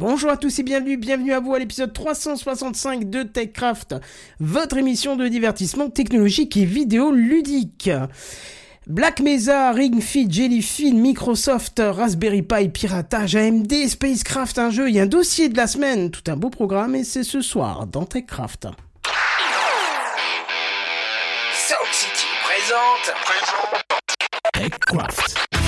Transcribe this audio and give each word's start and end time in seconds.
Bonjour 0.00 0.30
à 0.30 0.38
tous 0.38 0.58
et 0.58 0.62
bienvenue, 0.62 0.96
bienvenue 0.96 1.34
à 1.34 1.40
vous 1.40 1.52
à 1.52 1.58
l'épisode 1.58 1.92
365 1.92 3.10
de 3.10 3.22
TechCraft, 3.22 3.96
votre 4.38 4.78
émission 4.78 5.14
de 5.14 5.28
divertissement 5.28 5.90
technologique 5.90 6.56
et 6.56 6.64
vidéo 6.64 7.12
ludique. 7.12 7.90
Black 8.86 9.20
Mesa, 9.20 9.72
Ring 9.72 10.00
Fit, 10.00 10.26
Jellyfin, 10.30 10.94
Microsoft, 10.94 11.82
Raspberry 11.84 12.40
Pi, 12.40 12.70
Piratage, 12.70 13.36
AMD, 13.36 13.70
Spacecraft, 13.88 14.58
un 14.58 14.70
jeu 14.70 14.90
et 14.90 15.00
un 15.00 15.06
dossier 15.06 15.50
de 15.50 15.58
la 15.58 15.66
semaine. 15.66 16.10
Tout 16.10 16.24
un 16.28 16.36
beau 16.36 16.48
programme 16.48 16.94
et 16.94 17.04
c'est 17.04 17.22
ce 17.22 17.42
soir 17.42 17.86
dans 17.86 18.06
TechCraft. 18.06 18.68
Sound 21.52 21.92
City 21.92 22.26
présente. 22.42 23.14
TechCraft. 24.54 25.59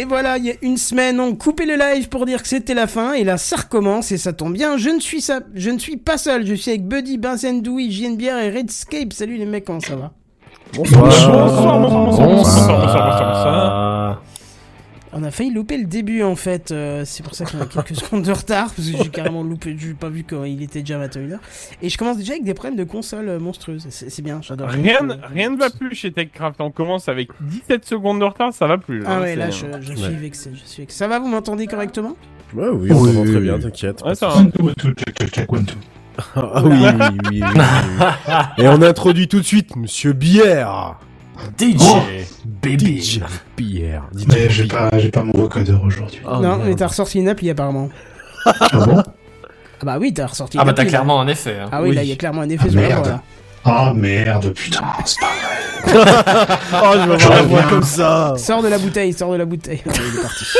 Et 0.00 0.06
voilà, 0.06 0.38
il 0.38 0.46
y 0.46 0.50
a 0.50 0.54
une 0.62 0.78
semaine, 0.78 1.20
on 1.20 1.34
coupait 1.34 1.66
le 1.66 1.76
live 1.76 2.08
pour 2.08 2.24
dire 2.24 2.40
que 2.40 2.48
c'était 2.48 2.72
la 2.72 2.86
fin, 2.86 3.12
et 3.12 3.22
là 3.22 3.36
ça 3.36 3.56
recommence, 3.56 4.12
et 4.12 4.16
ça 4.16 4.32
tombe 4.32 4.54
bien, 4.54 4.78
je 4.78 4.88
ne 4.88 4.98
suis, 4.98 5.20
ça, 5.20 5.40
je 5.54 5.68
ne 5.68 5.78
suis 5.78 5.98
pas 5.98 6.16
seul, 6.16 6.46
je 6.46 6.54
suis 6.54 6.70
avec 6.70 6.88
Buddy, 6.88 7.18
Benzen 7.18 7.60
Douy, 7.60 7.92
JNBR 7.92 8.38
et 8.38 8.50
Redscape. 8.50 9.12
Salut 9.12 9.36
les 9.36 9.44
mecs, 9.44 9.66
comment 9.66 9.80
ça 9.80 9.96
va? 9.96 10.12
Bonsoir. 10.74 11.04
Bonsoir, 11.04 11.48
bonsoir, 11.48 11.80
bonsoir, 11.80 12.06
bonsoir, 12.06 12.28
bonsoir, 12.28 12.80
bonsoir, 12.80 13.28
bonsoir. 13.28 13.99
On 15.12 15.24
a 15.24 15.30
failli 15.32 15.52
louper 15.52 15.76
le 15.76 15.86
début 15.86 16.22
en 16.22 16.36
fait, 16.36 16.70
euh, 16.70 17.02
c'est 17.04 17.24
pour 17.24 17.34
ça 17.34 17.44
qu'on 17.44 17.60
a 17.60 17.66
quelques 17.66 17.96
secondes 18.00 18.22
de 18.22 18.30
retard, 18.30 18.72
parce 18.72 18.88
que 18.88 18.96
j'ai 18.96 19.08
carrément 19.08 19.42
loupé, 19.42 19.76
j'ai 19.76 19.92
pas 19.94 20.08
vu 20.08 20.24
quand 20.28 20.44
il 20.44 20.62
était 20.62 20.80
déjà 20.80 21.04
21h. 21.04 21.38
Et 21.82 21.88
je 21.88 21.98
commence 21.98 22.16
déjà 22.16 22.34
avec 22.34 22.44
des 22.44 22.54
problèmes 22.54 22.78
de 22.78 22.84
console 22.84 23.28
euh, 23.28 23.40
monstrueuses, 23.40 23.86
c'est 23.90 24.22
bien, 24.22 24.40
j'adore. 24.40 24.68
Rien, 24.68 24.98
rien 25.34 25.50
ne 25.50 25.56
va 25.56 25.70
plus 25.70 25.94
chez 25.96 26.12
TechCraft. 26.12 26.60
On 26.60 26.70
commence 26.70 27.08
avec 27.08 27.30
17 27.40 27.84
secondes 27.84 28.20
de 28.20 28.24
retard, 28.24 28.52
ça 28.52 28.66
va 28.68 28.78
plus. 28.78 29.02
Ah 29.04 29.16
là, 29.16 29.20
ouais, 29.22 29.36
là 29.36 29.50
je, 29.50 29.66
je 29.80 29.94
suis 29.94 30.14
vexé, 30.14 30.50
je 30.54 30.64
suis 30.64 30.82
vexé. 30.82 30.96
Ça 30.96 31.08
va, 31.08 31.18
vous 31.18 31.28
m'entendez 31.28 31.66
correctement? 31.66 32.16
Ouais, 32.54 32.68
oui, 32.68 32.92
on 32.92 33.04
t'entend 33.04 33.24
très 33.24 33.40
bien, 33.40 33.58
t'inquiète. 33.58 34.02
Ouais, 34.04 34.14
ça. 34.14 34.32
Ah 36.34 36.62
oui, 36.64 36.72
oui, 36.72 36.80
oui, 36.84 37.06
oui, 37.30 37.42
oui, 37.42 37.42
oui. 37.42 37.42
Et 38.58 38.68
on 38.68 38.82
introduit 38.82 39.26
tout 39.26 39.38
de 39.38 39.44
suite 39.44 39.74
Monsieur 39.76 40.12
Bière. 40.12 40.98
DJ 41.58 41.82
Baby. 42.62 43.00
DJ 43.02 43.20
Bière. 43.56 44.02
DJ 44.16 44.24
Mais 44.28 44.50
j'ai 44.50 44.66
pas, 44.66 44.90
j'ai 44.98 45.10
pas 45.10 45.22
mon 45.24 45.32
vocodeur 45.32 45.82
aujourd'hui. 45.84 46.20
Oh, 46.24 46.34
Non, 46.36 46.40
merde. 46.56 46.62
mais 46.66 46.74
t'as 46.74 46.86
ressorti 46.88 47.18
une 47.18 47.28
appli 47.28 47.50
apparemment. 47.50 47.88
Ah 48.44 48.52
bon 48.72 48.96
Ah 48.98 49.84
bah 49.84 49.98
oui, 50.00 50.12
t'as 50.14 50.26
ressorti 50.26 50.56
Ah 50.58 50.62
une 50.62 50.66
bah 50.68 50.72
t'as 50.74 50.84
clairement 50.84 51.20
un 51.20 51.28
effet. 51.28 51.58
Hein. 51.60 51.68
Ah 51.72 51.82
oui, 51.82 51.90
Oui. 51.90 51.94
là 51.96 52.02
il 52.02 52.08
y 52.08 52.12
a 52.12 52.16
clairement 52.16 52.42
un 52.42 52.48
effet 52.48 52.64
Ah, 52.68 52.70
sur 52.70 52.80
la 52.80 52.86
merde. 52.88 53.04
voix 53.06 53.12
là. 53.12 53.22
Ah 53.64 53.92
merde, 53.94 54.52
putain, 54.54 54.80
c'est 55.04 55.20
pas 55.20 55.26
vrai. 55.26 55.36
Oh, 56.72 56.92
je 56.94 57.10
vais 57.10 57.18
Je 57.18 57.24
avoir 57.26 57.30
la 57.36 57.42
voix 57.42 57.62
comme 57.64 57.82
ça. 57.82 58.34
Sors 58.38 58.62
de 58.62 58.68
la 58.68 58.78
bouteille, 58.78 59.12
sors 59.12 59.32
de 59.32 59.36
la 59.36 59.44
bouteille. 59.44 59.82
Ah, 59.86 59.92
il 59.96 60.18
est 60.18 60.22
parti. 60.22 60.44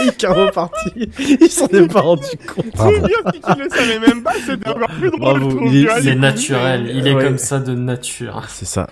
Il 0.00 0.08
est 0.10 0.16
carrément 0.16 0.50
parti. 0.52 1.10
Il 1.40 1.50
s'en 1.50 1.66
est 1.66 1.92
pas 1.92 2.02
rendu 2.02 2.22
compte. 2.46 2.66
C'est 2.66 2.76
Bravo. 2.76 3.00
bien 3.00 3.16
si 3.34 3.40
tu 3.40 3.62
le 3.62 3.68
savais 3.68 3.98
même 3.98 4.22
pas, 4.22 4.32
c'était 4.46 4.68
encore 4.68 4.88
plus 4.90 5.10
drôle. 5.10 5.40
Bravo, 5.40 5.60
il 5.66 5.76
est- 5.76 5.84
vois, 5.86 6.00
C'est 6.02 6.14
naturel, 6.14 6.92
il 6.94 7.08
est 7.08 7.14
Ouais. 7.14 7.24
comme 7.24 7.38
ça 7.38 7.58
de 7.58 7.74
nature. 7.74 8.42
C'est 8.48 8.64
ça. 8.66 8.86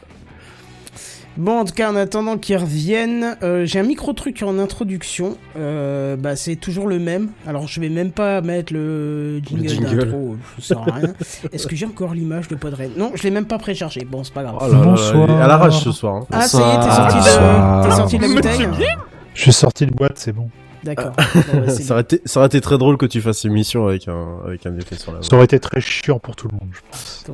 Bon, 1.36 1.58
en 1.60 1.64
tout 1.66 1.74
cas, 1.74 1.90
en 1.92 1.96
attendant 1.96 2.38
qu'ils 2.38 2.56
reviennent, 2.56 3.36
euh, 3.42 3.66
j'ai 3.66 3.78
un 3.78 3.82
micro 3.82 4.12
truc 4.14 4.42
en 4.42 4.58
introduction. 4.58 5.36
Euh, 5.58 6.16
bah, 6.16 6.34
c'est 6.34 6.56
toujours 6.56 6.86
le 6.88 6.98
même. 6.98 7.28
Alors, 7.46 7.66
je 7.68 7.78
vais 7.80 7.90
même 7.90 8.10
pas 8.10 8.40
mettre 8.40 8.72
le 8.72 9.38
jingle, 9.40 9.68
jingle. 9.68 9.96
d'intro, 10.06 10.36
à 10.70 10.94
rien. 10.94 11.12
Est-ce 11.52 11.66
que 11.66 11.76
j'ai 11.76 11.84
encore 11.86 12.14
l'image 12.14 12.48
de 12.48 12.54
Podren 12.54 12.90
Non, 12.96 13.12
je 13.14 13.22
l'ai 13.22 13.30
même 13.30 13.44
pas 13.44 13.58
préchargé. 13.58 14.06
Bon, 14.10 14.24
c'est 14.24 14.32
pas 14.32 14.44
grave. 14.44 14.56
Oh 14.60 14.66
là 14.72 14.78
Bonsoir. 14.78 15.30
à 15.42 15.46
l'arrache 15.46 15.82
ce 15.84 15.92
soir. 15.92 16.14
hein. 16.16 16.26
ah, 16.32 16.42
ça 16.48 16.58
y 16.58 16.74
est, 16.74 16.80
t'es 16.80 16.94
sorti, 16.94 17.16
de... 17.18 17.82
T'es 17.88 17.96
sorti 17.96 18.16
de 18.18 18.22
la 18.22 18.28
bouteille 18.34 18.66
Bien 18.78 18.96
Je 19.34 19.42
suis 19.42 19.52
sorti 19.52 19.86
de 19.86 19.92
boîte, 19.92 20.16
c'est 20.18 20.32
bon. 20.32 20.48
D'accord. 20.84 21.12
Bon, 21.52 21.60
bah, 21.66 21.68
Ça 21.68 21.92
aurait, 21.94 22.02
été, 22.02 22.22
ça 22.24 22.40
aurait 22.40 22.46
été 22.46 22.60
très 22.62 22.78
drôle 22.78 22.96
que 22.96 23.06
tu 23.06 23.20
fasses 23.20 23.44
émission 23.44 23.88
avec 23.88 24.08
un, 24.08 24.38
avec 24.46 24.64
un 24.66 24.74
effet 24.78 24.94
sur 24.96 25.12
la 25.12 25.18
voix. 25.18 25.28
Ça 25.28 25.36
aurait 25.36 25.44
été 25.46 25.58
très 25.58 25.80
chiant 25.80 26.18
pour 26.18 26.34
tout 26.36 26.48
le 26.48 26.54
monde, 26.54 26.70
je 26.72 26.80
pense. 26.90 27.24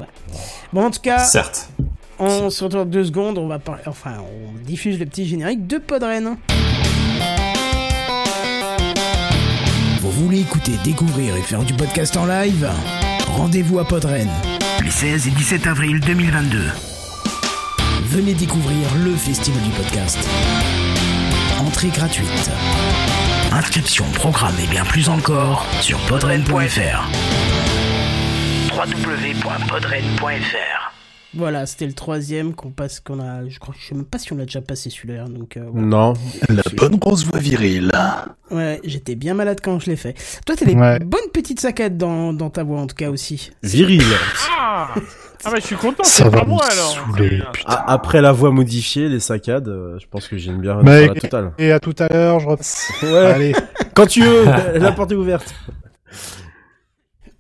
Bon, 0.73 0.87
en 0.87 0.91
tout 0.91 1.01
cas, 1.03 1.19
Certes. 1.19 1.69
On 2.23 2.51
se 2.51 2.65
retrouve 2.65 2.85
dans 2.85 2.91
deux 2.91 3.05
secondes. 3.05 3.39
On 3.39 3.49
va 3.49 3.59
parler, 3.59 3.83
enfin, 3.87 4.15
on 4.21 4.53
diffuse 4.65 4.99
le 4.99 5.07
petit 5.07 5.27
générique 5.27 5.67
de 5.67 5.79
Podren. 5.79 6.37
Vous 10.01 10.11
voulez 10.11 10.41
écouter, 10.41 10.73
découvrir 10.85 11.37
et 11.37 11.43
faire 11.43 11.63
du 11.63 11.75
podcast 11.75 12.17
en 12.17 12.27
live? 12.27 12.69
Rendez-vous 13.27 13.79
à 13.79 13.85
Podren. 13.85 14.29
Les 14.83 14.91
16 14.91 15.29
et 15.29 15.31
17 15.31 15.67
avril 15.67 16.01
2022. 16.01 16.59
Venez 18.07 18.35
découvrir 18.35 18.87
le 19.05 19.15
festival 19.15 19.63
du 19.63 19.71
podcast. 19.71 20.19
Entrée 21.61 21.89
gratuite. 21.89 22.51
Inscription, 23.53 24.05
programme 24.15 24.55
et 24.63 24.67
bien 24.67 24.85
plus 24.85 25.09
encore 25.09 25.65
sur 25.81 25.99
podren.fr. 26.07 27.09
www.podren.fr 28.75 31.02
Voilà, 31.35 31.65
c'était 31.65 31.87
le 31.87 31.95
troisième 31.95 32.55
qu'on 32.55 32.71
passe, 32.71 33.01
qu'on 33.01 33.19
a, 33.19 33.49
je 33.49 33.59
crois, 33.59 33.75
je 33.79 33.87
sais 33.89 33.95
même 33.95 34.05
pas 34.05 34.19
si 34.19 34.33
on 34.35 34.37
l'a 34.37 34.45
déjà 34.45 34.61
passé 34.61 34.91
celui-là, 34.91 35.25
donc 35.29 35.57
euh, 35.57 35.65
voilà. 35.73 35.87
Non. 35.87 36.13
La 36.51 36.63
bonne 36.77 36.97
grosse 36.97 37.25
voix 37.25 37.39
virile. 37.39 37.91
Ouais, 38.51 38.81
j'étais 38.85 39.15
bien 39.15 39.33
malade 39.33 39.61
quand 39.63 39.79
je 39.81 39.87
l'ai 39.89 39.97
fait. 39.97 40.15
Toi, 40.45 40.57
t'as 40.59 40.67
des 40.67 40.75
Ouais. 40.75 40.99
bonnes 40.99 41.31
petites 41.33 41.61
saccades 41.61 41.97
dans, 41.97 42.35
dans 42.35 42.51
ta 42.51 42.65
voix 42.65 42.81
en 42.81 42.87
tout 42.87 42.97
cas 42.97 43.11
aussi. 43.11 43.51
Viril. 43.63 44.03
Ah 44.65 44.89
Ah 45.45 45.51
bah 45.51 45.57
je 45.61 45.67
suis 45.67 45.77
content, 45.77 46.05
Ça 46.05 46.11
c'est 46.25 46.25
va 46.31 46.41
pas 46.41 46.45
moi 46.47 46.65
me 46.67 46.73
alors. 46.73 46.93
saouler, 46.93 47.41
C'est- 47.45 47.53
putain. 47.53 47.85
Après 47.89 48.21
la 48.23 48.31
voix 48.33 48.51
modifiée, 48.53 49.09
les 49.09 49.19
saccades, 49.21 49.69
euh, 49.69 49.99
je 49.99 50.07
pense 50.07 50.29
que 50.29 50.37
j'ai 50.39 50.51
une 50.53 50.61
bière 50.61 50.83
Mais- 50.85 51.05
sur 51.07 51.15
la 51.15 51.21
totale. 51.21 51.53
Et 51.59 51.73
à 51.73 51.81
tout 51.81 51.95
à 51.99 52.07
l'heure, 52.09 52.39
je 52.41 52.47
repasse. 52.47 52.91
Ouais. 53.03 53.17
Allez. 53.17 53.53
Quand 53.95 54.07
tu 54.07 54.23
veux, 54.23 54.45
la 54.79 54.93
porte 54.93 55.11
est 55.13 55.17
ouverte. 55.17 55.53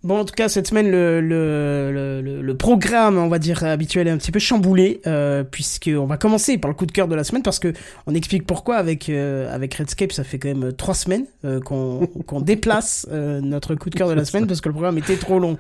Bon, 0.05 0.19
en 0.19 0.25
tout 0.25 0.35
cas, 0.35 0.49
cette 0.49 0.67
semaine, 0.67 0.91
le, 0.91 1.21
le, 1.21 2.21
le, 2.23 2.43
le- 2.43 2.57
programme, 2.57 3.19
on 3.19 3.29
va 3.29 3.39
dire, 3.39 3.63
habituel 3.63 4.09
est 4.09 4.11
un 4.11 4.17
petit 4.19 4.33
peu 4.33 4.41
chamboulé, 4.41 5.01
euh, 5.07 5.45
puisqu'on 5.45 6.07
va 6.07 6.17
commencer 6.17 6.59
par 6.59 6.69
le 6.69 6.75
coup 6.75 6.87
de 6.87 6.93
cœur 6.93 7.07
de 7.07 7.15
la 7.15 7.23
semaine, 7.23 7.43
parce 7.45 7.61
que 7.61 7.73
on 8.09 8.15
explique 8.15 8.45
pourquoi 8.45 8.77
avec, 8.79 9.09
euh, 9.09 9.53
avec 9.55 9.75
Redscape, 9.75 10.11
ça 10.11 10.25
fait 10.25 10.41
quand 10.41 10.49
même 10.49 10.65
euh, 10.65 10.73
trois 10.73 10.95
semaines 10.95 11.27
euh, 11.45 11.61
qu'on 11.61 12.41
déplace 12.41 13.07
euh, 13.13 13.41
notre 13.41 13.77
coup 13.77 13.91
de 13.91 13.95
cœur 13.95 14.09
de 14.09 14.15
la 14.15 14.25
semaine, 14.25 14.49
parce 14.49 14.61
que 14.61 14.69
le 14.69 14.73
programme 14.75 14.99
était 14.99 15.17
trop 15.17 15.39
long. 15.39 15.57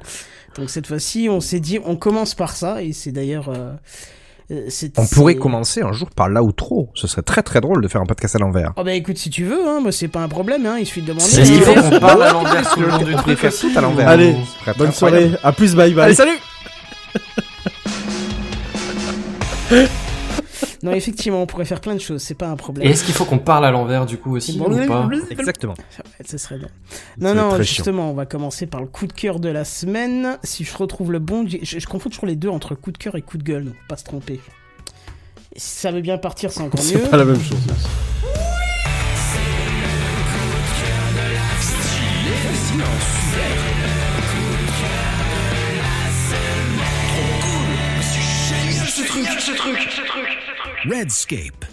Donc 0.57 0.71
cette 0.71 0.89
fois-ci, 0.89 1.29
on 1.31 1.41
s'est 1.41 1.61
dit, 1.61 1.79
on 1.85 1.95
commence 1.95 2.35
par 2.35 2.57
ça, 2.57 2.83
et 2.83 2.93
c'est 2.93 3.13
d'ailleurs... 3.13 3.49
euh, 4.53 4.69
On 4.99 5.07
pourrait 5.07 5.37
commencer 5.37 5.83
un 5.83 5.93
jour 5.93 6.11
par 6.11 6.29
l'outro. 6.29 6.91
Ce 6.95 7.07
serait 7.07 7.23
très 7.23 7.43
très 7.43 7.61
drôle 7.61 7.83
de 7.83 7.89
faire 7.89 8.01
un 8.01 8.07
podcast 8.07 8.37
à 8.37 8.39
l'envers. 8.39 8.73
Oh 8.77 8.85
bah 8.85 8.93
écoute, 8.93 9.19
si 9.19 9.31
tu 9.31 9.45
veux, 9.45 9.67
hein, 9.67 9.81
moi 9.81 9.93
c'est 9.93 10.09
pas 10.09 10.21
un 10.21 10.29
problème, 10.29 10.67
hein, 10.67 10.77
il 10.79 10.87
suffit 10.87 11.03
de 11.03 11.09
demander. 11.09 11.25
C'est 11.25 11.43
il 11.43 11.63
faut 11.63 11.75
qu'on 11.75 11.99
parle 11.99 12.23
à 12.23 12.33
l'envers 12.33 12.71
tout 12.75 12.81
le 12.81 12.89
long 12.89 12.99
du 12.99 13.15
truc 13.15 13.39
à 13.77 13.81
l'envers. 13.81 14.09
Allez, 14.09 14.37
Ce 14.67 14.77
bonne 14.79 14.93
soirée. 14.93 15.31
À 15.43 15.53
plus, 15.53 15.75
bye 15.75 15.93
bye. 15.95 16.05
Allez, 16.05 16.15
salut 16.15 16.39
Non, 20.83 20.93
effectivement, 20.93 21.41
on 21.43 21.47
pourrait 21.47 21.65
faire 21.65 21.81
plein 21.81 21.95
de 21.95 22.01
choses, 22.01 22.23
c'est 22.23 22.35
pas 22.35 22.49
un 22.49 22.55
Et 22.55 22.57
problème. 22.57 22.89
est-ce 22.89 23.05
qu'il 23.05 23.15
faut 23.15 23.25
qu'on 23.25 23.39
parle 23.39 23.65
à 23.65 23.71
l'envers 23.71 24.05
du 24.05 24.19
coup 24.19 24.35
aussi 24.37 24.59
ou 24.61 24.65
pas 24.87 25.09
Exactement. 25.31 25.75
Ce 26.27 26.39
serait 26.39 26.59
bien. 26.59 26.69
Non, 27.21 27.35
non, 27.35 27.51
chiant. 27.51 27.63
justement, 27.63 28.11
on 28.11 28.15
va 28.15 28.27
commencer 28.27 28.67
par 28.67 28.81
le 28.81 28.87
coup 28.89 29.07
de 29.07 29.13
cœur 29.13 29.39
de 29.39 29.49
la 29.49 29.65
semaine. 29.65 30.39
Si 30.43 30.65
je 30.65 30.77
retrouve 30.77 31.13
le 31.13 31.19
bon, 31.21 31.47
je, 31.49 31.59
je 31.79 31.87
confonds 31.87 32.11
toujours 32.11 32.27
les 32.27 32.37
deux 32.37 32.49
entre 32.49 32.75
coup 32.75 32.91
de 32.91 32.99
cœur 32.99 33.15
et 33.17 33.23
coup 33.23 33.39
de 33.39 33.45
gueule, 33.45 33.67
donc 33.67 33.75
pas 33.89 33.97
se 33.97 34.05
tromper. 34.05 34.41
Et 35.55 35.59
si 35.61 35.77
ça 35.81 35.93
veut 35.93 36.01
bien 36.01 36.19
partir, 36.19 36.51
c'est 36.51 36.63
encore 36.63 36.81
mieux. 36.81 36.87
C'est 37.03 37.11
pas 37.11 37.17
la 37.17 37.25
même 37.27 37.41
chose. 37.41 37.59
Redscape. 50.89 51.65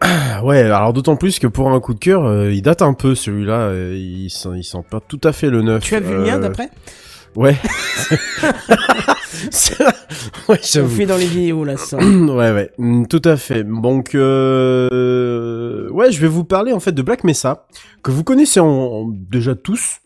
Ah 0.00 0.42
Ouais, 0.44 0.58
alors 0.62 0.92
d'autant 0.92 1.16
plus 1.16 1.38
que 1.38 1.46
pour 1.46 1.70
un 1.70 1.78
coup 1.80 1.94
de 1.94 1.98
cœur, 1.98 2.24
euh, 2.24 2.52
il 2.52 2.62
date 2.62 2.82
un 2.82 2.92
peu 2.94 3.14
celui-là. 3.14 3.68
euh, 3.68 3.96
il 3.96 4.30
sent, 4.30 4.48
il 4.56 4.64
sent 4.64 4.84
pas 4.90 5.00
tout 5.00 5.20
à 5.24 5.32
fait 5.32 5.48
le 5.50 5.62
neuf. 5.62 5.82
Tu 5.84 5.94
as 5.94 6.00
vu 6.00 6.12
le 6.12 6.22
mien 6.22 6.36
Euh, 6.36 6.40
d'après 6.40 6.68
Ouais. 7.36 7.56
Ouais, 10.48 10.58
On 10.76 10.88
fait 10.88 11.06
dans 11.06 11.16
les 11.16 11.26
vidéos 11.26 11.64
là, 11.64 11.76
ça. 11.76 11.96
ouais, 11.98 12.52
ouais, 12.52 12.70
mm, 12.78 13.06
tout 13.06 13.22
à 13.24 13.36
fait. 13.36 13.64
Donc, 13.64 14.14
euh... 14.14 15.88
ouais, 15.90 16.12
je 16.12 16.20
vais 16.20 16.28
vous 16.28 16.44
parler 16.44 16.72
en 16.72 16.80
fait 16.80 16.92
de 16.92 17.02
Black 17.02 17.24
Mesa, 17.24 17.66
que 18.02 18.10
vous 18.10 18.24
connaissez 18.24 18.60
en- 18.60 19.08
déjà 19.08 19.54
tous, 19.54 19.98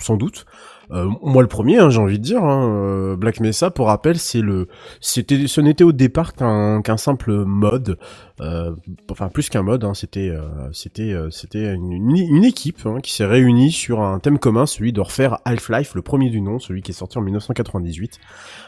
sans 0.00 0.16
doute. 0.16 0.46
Euh, 0.92 1.08
moi 1.22 1.42
le 1.42 1.48
premier, 1.48 1.78
hein, 1.78 1.90
j'ai 1.90 2.00
envie 2.00 2.18
de 2.18 2.24
dire. 2.24 2.42
Hein, 2.44 2.68
euh, 2.68 3.16
Black 3.16 3.40
Mesa, 3.40 3.70
pour 3.70 3.86
rappel, 3.86 4.18
c'est 4.18 4.40
le, 4.40 4.68
c'était, 5.00 5.46
ce 5.46 5.60
n'était 5.60 5.84
au 5.84 5.92
départ 5.92 6.34
qu'un 6.34 6.96
simple 6.96 7.44
mode, 7.44 7.98
euh, 8.40 8.74
enfin 9.10 9.28
plus 9.28 9.48
qu'un 9.48 9.62
mode. 9.62 9.84
Hein, 9.84 9.94
c'était, 9.94 10.32
c'était, 10.72 11.14
c'était 11.30 11.74
une, 11.74 11.92
une, 11.92 12.44
équipe 12.44 12.80
hein, 12.86 12.98
qui 13.02 13.14
s'est 13.14 13.26
réunie 13.26 13.70
sur 13.70 14.00
un 14.00 14.18
thème 14.18 14.38
commun, 14.38 14.66
celui 14.66 14.92
de 14.92 15.00
refaire 15.00 15.38
Half-Life, 15.44 15.94
le 15.94 16.02
premier 16.02 16.30
du 16.30 16.40
nom, 16.40 16.58
celui 16.58 16.82
qui 16.82 16.90
est 16.90 16.94
sorti 16.94 17.18
en 17.18 17.22
1998. 17.22 18.18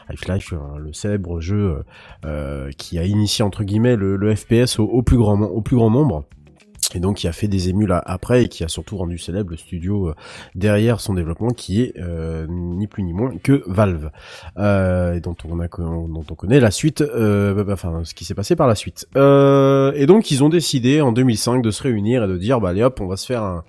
Half-Life, 0.09 0.53
le 0.77 0.93
célèbre 0.93 1.39
jeu 1.39 1.83
qui 2.77 2.97
a 2.99 3.03
initié 3.05 3.43
entre 3.43 3.63
guillemets 3.63 3.95
le, 3.95 4.15
le 4.15 4.35
FPS 4.35 4.79
au, 4.79 4.85
au 4.85 5.01
plus 5.01 5.17
grand 5.17 5.41
au 5.41 5.61
plus 5.61 5.75
grand 5.75 5.89
nombre 5.89 6.25
et 6.95 6.99
donc 6.99 7.17
qui 7.17 7.27
a 7.27 7.31
fait 7.31 7.47
des 7.47 7.69
émules 7.69 7.93
après 8.05 8.43
et 8.43 8.47
qui 8.47 8.63
a 8.63 8.67
surtout 8.67 8.97
rendu 8.97 9.17
célèbre 9.17 9.51
le 9.51 9.57
studio 9.57 10.09
euh, 10.09 10.15
derrière 10.55 10.99
son 10.99 11.13
développement 11.13 11.49
qui 11.49 11.81
est 11.81 11.93
euh, 11.99 12.45
ni 12.49 12.87
plus 12.87 13.03
ni 13.03 13.13
moins 13.13 13.33
que 13.41 13.63
Valve 13.67 14.11
euh, 14.57 15.13
et 15.15 15.19
dont 15.19 15.35
on 15.49 15.59
a 15.59 15.67
dont 15.67 16.25
on 16.29 16.35
connaît 16.35 16.59
la 16.59 16.71
suite 16.71 17.01
euh, 17.01 17.63
bah, 17.63 17.73
enfin 17.73 18.01
ce 18.03 18.13
qui 18.13 18.25
s'est 18.25 18.35
passé 18.35 18.55
par 18.55 18.67
la 18.67 18.75
suite 18.75 19.07
Euh, 19.15 19.91
et 19.95 20.05
donc 20.05 20.31
ils 20.31 20.43
ont 20.43 20.49
décidé 20.49 21.01
en 21.01 21.11
2005 21.11 21.61
de 21.61 21.71
se 21.71 21.83
réunir 21.83 22.23
et 22.23 22.27
de 22.27 22.37
dire 22.37 22.59
bah 22.59 22.69
allez 22.69 22.83
hop 22.83 22.99
on 23.01 23.07
va 23.07 23.17
se 23.17 23.25
faire 23.25 23.43
un 23.43 23.63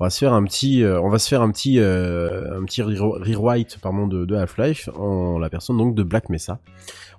on 0.00 0.04
va 0.04 0.10
se 0.10 0.18
faire 0.18 0.32
un 0.32 0.42
petit, 0.44 0.82
euh, 0.82 0.98
on 1.02 1.10
va 1.10 1.18
se 1.18 1.28
faire 1.28 1.42
un 1.42 1.50
petit, 1.50 1.78
un 1.78 2.64
petit 2.64 2.80
rewrite 2.80 3.76
pardon 3.82 4.06
de, 4.06 4.24
de 4.24 4.34
Half-Life 4.34 4.88
en 4.96 5.38
la 5.38 5.50
personne 5.50 5.76
donc 5.76 5.94
de 5.94 6.02
Black 6.02 6.30
Mesa, 6.30 6.58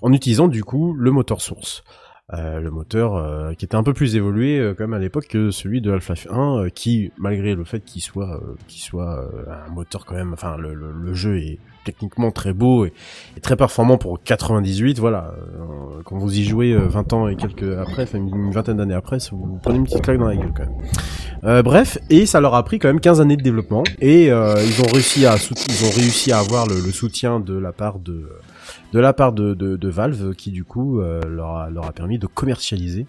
en 0.01 0.11
utilisant 0.11 0.47
du 0.47 0.63
coup 0.63 0.95
le 0.97 1.11
moteur 1.11 1.41
source. 1.41 1.83
Euh, 2.33 2.61
le 2.61 2.71
moteur 2.71 3.15
euh, 3.15 3.53
qui 3.53 3.65
était 3.65 3.75
un 3.75 3.83
peu 3.83 3.93
plus 3.93 4.15
évolué 4.15 4.57
euh, 4.57 4.73
quand 4.73 4.85
même 4.85 4.93
à 4.93 4.99
l'époque 4.99 5.27
que 5.27 5.51
celui 5.51 5.81
de 5.81 5.91
Half-Life 5.91 6.27
1 6.31 6.37
euh, 6.37 6.69
qui 6.69 7.11
malgré 7.17 7.55
le 7.55 7.65
fait 7.65 7.81
qu'il 7.81 8.01
soit 8.01 8.35
euh, 8.35 8.55
qu'il 8.69 8.81
soit 8.81 9.19
euh, 9.19 9.51
un 9.67 9.69
moteur 9.69 10.05
quand 10.05 10.15
même 10.15 10.31
enfin 10.31 10.55
le, 10.55 10.73
le, 10.73 10.93
le 10.93 11.13
jeu 11.13 11.39
est 11.39 11.59
techniquement 11.83 12.31
très 12.31 12.53
beau 12.53 12.85
et, 12.85 12.93
très 13.41 13.55
performant 13.55 13.97
pour 13.97 14.21
98 14.23 14.99
voilà. 14.99 15.33
Euh, 15.37 16.01
quand 16.05 16.17
vous 16.17 16.37
y 16.37 16.43
jouez 16.43 16.71
euh, 16.71 16.87
20 16.87 17.13
ans 17.13 17.27
et 17.27 17.35
quelques 17.35 17.77
après 17.77 18.03
enfin 18.03 18.19
une, 18.19 18.51
vingtaine 18.51 18.77
d'années 18.77 18.93
après 18.93 19.19
ça 19.19 19.31
vous 19.33 19.59
prenez 19.61 19.77
une 19.79 19.83
petite 19.83 20.01
claque 20.01 20.17
dans 20.17 20.27
la 20.27 20.35
gueule 20.35 20.53
quand 20.55 20.63
même. 20.63 20.75
Euh, 21.43 21.63
bref, 21.63 21.97
et 22.09 22.25
ça 22.25 22.39
leur 22.39 22.53
a 22.53 22.63
pris 22.63 22.79
quand 22.79 22.87
même 22.87 22.99
15 22.99 23.19
années 23.19 23.35
de 23.35 23.41
développement 23.41 23.83
et 23.99 24.31
euh, 24.31 24.55
ils 24.63 24.81
ont 24.81 24.91
réussi 24.93 25.25
à 25.25 25.35
ils 25.35 25.85
ont 25.85 25.91
réussi 25.91 26.31
à 26.31 26.39
avoir 26.39 26.67
le, 26.67 26.75
le 26.75 26.91
soutien 26.91 27.39
de 27.39 27.57
la 27.57 27.71
part 27.71 27.99
de 27.99 28.29
de 28.91 28.99
la 28.99 29.13
part 29.13 29.33
de, 29.33 29.87
Valve 29.87 30.35
qui 30.35 30.51
du 30.51 30.63
coup 30.63 30.99
euh, 30.99 31.21
leur 31.27 31.69
leur 31.69 31.85
a 31.85 31.91
permis 31.91 32.19
de 32.19 32.27
commercialiser 32.27 33.07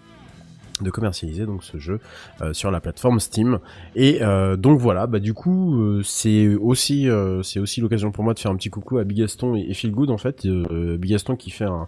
de 0.83 0.91
commercialiser 0.91 1.45
donc 1.45 1.63
ce 1.63 1.77
jeu 1.77 1.99
euh, 2.41 2.53
sur 2.53 2.71
la 2.71 2.79
plateforme 2.81 3.19
Steam 3.19 3.59
et 3.95 4.21
euh, 4.21 4.55
donc 4.57 4.79
voilà 4.79 5.07
bah 5.07 5.19
du 5.19 5.33
coup 5.33 5.81
euh, 5.81 6.01
c'est 6.03 6.53
aussi 6.55 7.09
euh, 7.09 7.41
c'est 7.43 7.59
aussi 7.59 7.81
l'occasion 7.81 8.11
pour 8.11 8.23
moi 8.23 8.33
de 8.33 8.39
faire 8.39 8.51
un 8.51 8.55
petit 8.55 8.69
coucou 8.69 8.97
à 8.97 9.03
Bigaston 9.03 9.55
et, 9.55 9.65
et 9.69 9.73
Feel 9.73 9.91
Good 9.91 10.09
en 10.09 10.17
fait 10.17 10.45
euh, 10.45 10.97
Bigaston 10.97 11.35
qui 11.35 11.49
fait 11.49 11.65
un, 11.65 11.87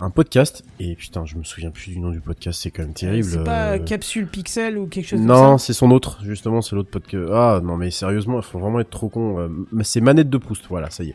un 0.00 0.10
podcast 0.10 0.64
et 0.78 0.94
putain 0.94 1.24
je 1.24 1.36
me 1.36 1.44
souviens 1.44 1.70
plus 1.70 1.90
du 1.92 1.98
nom 1.98 2.10
du 2.10 2.20
podcast 2.20 2.60
c'est 2.62 2.70
quand 2.70 2.82
même 2.82 2.94
terrible 2.94 3.28
C'est 3.28 3.44
pas 3.44 3.72
euh, 3.72 3.78
Capsule 3.78 4.26
Pixel 4.26 4.78
ou 4.78 4.86
quelque 4.86 5.06
chose 5.08 5.20
non, 5.20 5.34
comme 5.50 5.58
ça 5.58 5.64
c'est 5.64 5.72
son 5.72 5.90
autre, 5.90 6.18
justement, 6.22 6.60
c'est 6.60 6.76
l'autre 6.76 6.90
podcast. 6.90 7.30
Ah, 7.32 7.60
non, 7.62 7.76
mais 7.76 7.90
sérieusement, 7.90 8.36
il 8.38 8.42
faut 8.42 8.58
vraiment 8.58 8.80
être 8.80 8.90
trop 8.90 9.08
con. 9.08 9.38
euh, 9.38 9.48
c'est 9.82 10.00
Manette 10.00 10.28
de 10.28 10.36
Proust, 10.38 10.64
voilà, 10.68 10.90
ça 10.90 11.04
y 11.04 11.10
est. 11.10 11.14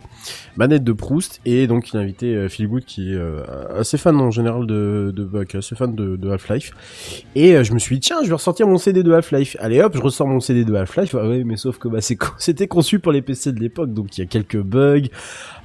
Manette 0.58 0.84
de 0.84 0.92
Proust, 0.92 1.40
et 1.46 1.68
donc 1.68 1.92
il 1.92 1.98
a 1.98 2.00
invité 2.00 2.36
euh, 2.36 2.50
Phil 2.50 2.68
Good, 2.68 2.86
qui 2.86 3.12
est 3.12 3.16
euh, 3.16 3.44
assez 3.78 3.98
fan 3.98 4.16
en 4.20 4.32
général 4.32 4.66
de, 4.66 5.14
de, 5.16 5.24
bah, 5.24 5.46
qui 5.46 5.56
est 5.56 5.60
assez 5.60 5.76
fan 5.76 5.94
de, 5.96 6.16
de 6.16 6.30
Half-Life. 6.30 7.19
Et 7.36 7.56
euh, 7.56 7.64
je 7.64 7.74
me 7.74 7.80
suis 7.80 7.96
dit, 7.96 8.02
tiens, 8.02 8.18
je 8.24 8.28
vais 8.28 8.34
ressortir 8.34 8.68
mon 8.68 8.78
CD 8.78 9.04
de 9.04 9.12
Half-Life. 9.12 9.56
Allez 9.60 9.82
hop, 9.82 9.96
je 9.96 10.02
ressors 10.02 10.28
mon 10.28 10.40
CD 10.40 10.66
de 10.66 10.74
Half-Life. 10.74 11.16
Ah 11.16 11.24
mais 11.46 11.58
sauf 11.58 11.78
que 11.78 11.88
bah, 11.88 12.00
c'était 12.38 12.68
conçu 12.68 13.00
pour 13.00 13.12
les 13.12 13.22
PC 13.22 13.52
de 13.52 13.60
l'époque, 13.60 13.94
donc 13.94 14.18
il 14.18 14.22
y 14.22 14.24
a 14.24 14.28
quelques 14.28 14.62
bugs, 14.62 15.08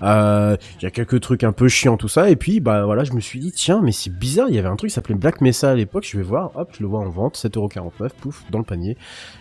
euh, 0.05 0.57
il 0.81 0.85
y 0.85 0.87
a 0.87 0.91
quelques 0.91 1.21
trucs 1.21 1.43
un 1.45 1.53
peu 1.53 1.67
chiants, 1.69 1.97
tout 1.97 2.09
ça. 2.09 2.31
Et 2.31 2.37
puis, 2.37 2.61
bah 2.61 2.85
voilà, 2.85 3.05
je 3.05 3.13
me 3.13 3.21
suis 3.21 3.41
dit, 3.41 3.53
tiens, 3.53 3.81
mais 3.83 3.91
c'est 3.93 4.11
bizarre, 4.17 4.49
il 4.51 4.55
y 4.55 4.59
avait 4.59 4.69
un 4.69 4.77
truc 4.77 4.91
qui 4.91 4.95
s'appelait 4.95 5.15
Black 5.15 5.41
Mesa 5.41 5.71
à 5.71 5.75
l'époque, 5.75 6.07
je 6.09 6.17
vais 6.17 6.23
voir, 6.23 6.51
hop, 6.57 6.71
je 6.77 6.83
le 6.83 6.89
vois 6.89 7.01
en 7.01 7.09
vente, 7.09 7.37
7,49€, 7.37 8.11
pouf, 8.21 8.45
dans 8.51 8.59
le 8.59 8.65
panier, 8.65 8.97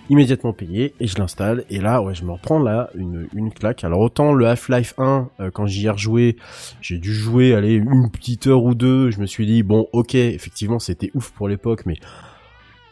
immédiatement 0.10 0.54
payé, 0.54 0.94
et 1.00 1.08
je 1.08 1.18
l'installe, 1.18 1.66
et 1.70 1.80
là, 1.80 2.02
ouais, 2.02 2.16
je 2.16 2.24
me 2.24 2.32
reprends 2.32 2.60
là 2.60 2.90
une, 2.96 3.28
une 3.36 3.52
claque. 3.52 3.84
Alors 3.84 4.00
autant 4.00 4.34
le 4.34 4.48
Half-Life 4.48 4.94
1, 4.98 5.30
euh, 5.40 5.52
quand 5.52 5.66
j'y 5.66 5.86
ai 5.86 5.90
rejoué, 5.90 6.38
j'ai 6.82 6.98
dû 6.98 7.14
jouer, 7.14 7.54
allez, 7.54 7.74
une 7.74 8.10
petite 8.10 8.48
heure 8.48 8.64
ou 8.64 8.74
deux, 8.76 9.12
je 9.12 9.20
me 9.20 9.26
suis 9.26 9.46
dit, 9.46 9.64
bon, 9.64 9.88
ok, 9.94 10.16
effectivement, 10.16 10.80
c'était 10.80 11.12
ouf 11.14 11.32
pour 11.32 11.48
l'époque, 11.48 11.86
mais... 11.86 11.96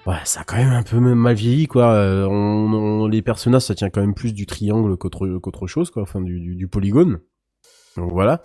Ouais, 0.08 0.16
ça 0.24 0.40
a 0.42 0.44
quand 0.44 0.56
même 0.58 0.72
un 0.74 0.82
peu 0.82 1.00
mal 1.00 1.36
vieilli, 1.36 1.68
quoi. 1.68 1.92
Euh, 1.94 2.26
on, 2.26 2.74
on- 3.04 3.08
les 3.08 3.22
personnages, 3.22 3.62
ça 3.62 3.76
tient 3.76 3.92
quand 3.92 4.02
même 4.02 4.16
plus 4.16 4.34
du 4.34 4.48
triangle 4.48 4.98
qu'autre 4.98 5.68
chose, 5.68 5.92
quoi. 5.92 6.02
Enfin, 6.02 6.22
du 6.22 6.68
polygone. 6.68 7.20
Donc 7.98 8.12
voilà. 8.12 8.42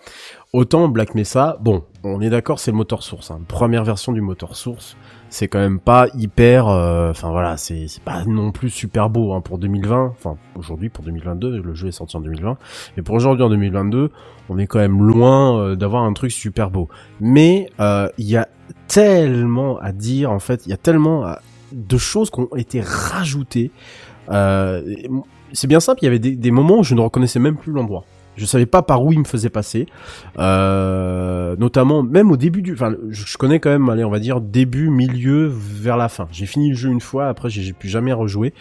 Autant 0.52 0.88
Black 0.88 1.14
Mesa, 1.14 1.56
bon, 1.60 1.84
on 2.02 2.20
est 2.20 2.30
d'accord, 2.30 2.58
c'est 2.58 2.70
le 2.72 2.76
moteur 2.76 3.02
source. 3.02 3.30
Hein. 3.30 3.40
Première 3.46 3.84
version 3.84 4.12
du 4.12 4.20
moteur 4.20 4.56
source, 4.56 4.96
c'est 5.28 5.46
quand 5.48 5.58
même 5.58 5.78
pas 5.78 6.08
hyper. 6.14 6.68
euh, 6.68 7.10
Enfin 7.10 7.30
voilà, 7.30 7.56
c'est 7.56 7.86
pas 8.04 8.24
non 8.24 8.50
plus 8.50 8.70
super 8.70 9.08
beau 9.08 9.32
hein, 9.34 9.40
pour 9.40 9.58
2020. 9.58 10.14
Enfin 10.16 10.36
aujourd'hui 10.56 10.88
pour 10.88 11.04
2022, 11.04 11.60
le 11.60 11.74
jeu 11.74 11.88
est 11.88 11.92
sorti 11.92 12.16
en 12.16 12.20
2020. 12.20 12.56
Mais 12.96 13.02
pour 13.02 13.14
aujourd'hui 13.14 13.44
en 13.44 13.50
2022, 13.50 14.10
on 14.48 14.58
est 14.58 14.66
quand 14.66 14.78
même 14.78 15.02
loin 15.02 15.60
euh, 15.60 15.76
d'avoir 15.76 16.02
un 16.04 16.12
truc 16.12 16.32
super 16.32 16.70
beau. 16.70 16.88
Mais 17.20 17.68
euh, 17.78 18.08
il 18.18 18.26
y 18.26 18.36
a 18.36 18.48
tellement 18.88 19.78
à 19.78 19.92
dire 19.92 20.32
en 20.32 20.40
fait, 20.40 20.66
il 20.66 20.70
y 20.70 20.72
a 20.74 20.78
tellement 20.78 21.24
de 21.72 21.98
choses 21.98 22.30
qui 22.30 22.40
ont 22.40 22.56
été 22.56 22.80
rajoutées. 22.80 23.70
C'est 25.52 25.68
bien 25.68 25.80
simple, 25.80 26.00
il 26.02 26.04
y 26.06 26.08
avait 26.08 26.18
des 26.18 26.50
moments 26.50 26.78
où 26.78 26.82
je 26.82 26.94
ne 26.96 27.00
reconnaissais 27.00 27.38
même 27.38 27.56
plus 27.56 27.72
l'endroit. 27.72 28.04
Je 28.36 28.44
savais 28.44 28.66
pas 28.66 28.82
par 28.82 29.02
où 29.02 29.12
il 29.12 29.18
me 29.18 29.24
faisait 29.24 29.50
passer, 29.50 29.86
euh, 30.38 31.56
notamment 31.56 32.02
même 32.02 32.30
au 32.30 32.36
début 32.36 32.62
du. 32.62 32.72
Enfin, 32.72 32.94
je 33.10 33.36
connais 33.36 33.60
quand 33.60 33.70
même, 33.70 33.88
allez, 33.88 34.04
on 34.04 34.10
va 34.10 34.18
dire 34.18 34.40
début, 34.40 34.90
milieu, 34.90 35.50
vers 35.52 35.96
la 35.96 36.08
fin. 36.08 36.28
J'ai 36.32 36.46
fini 36.46 36.70
le 36.70 36.76
jeu 36.76 36.90
une 36.90 37.00
fois, 37.00 37.28
après 37.28 37.50
j'ai 37.50 37.62
j'ai 37.62 37.72
plus 37.72 37.88
jamais 37.88 38.12
rejoué, 38.12 38.54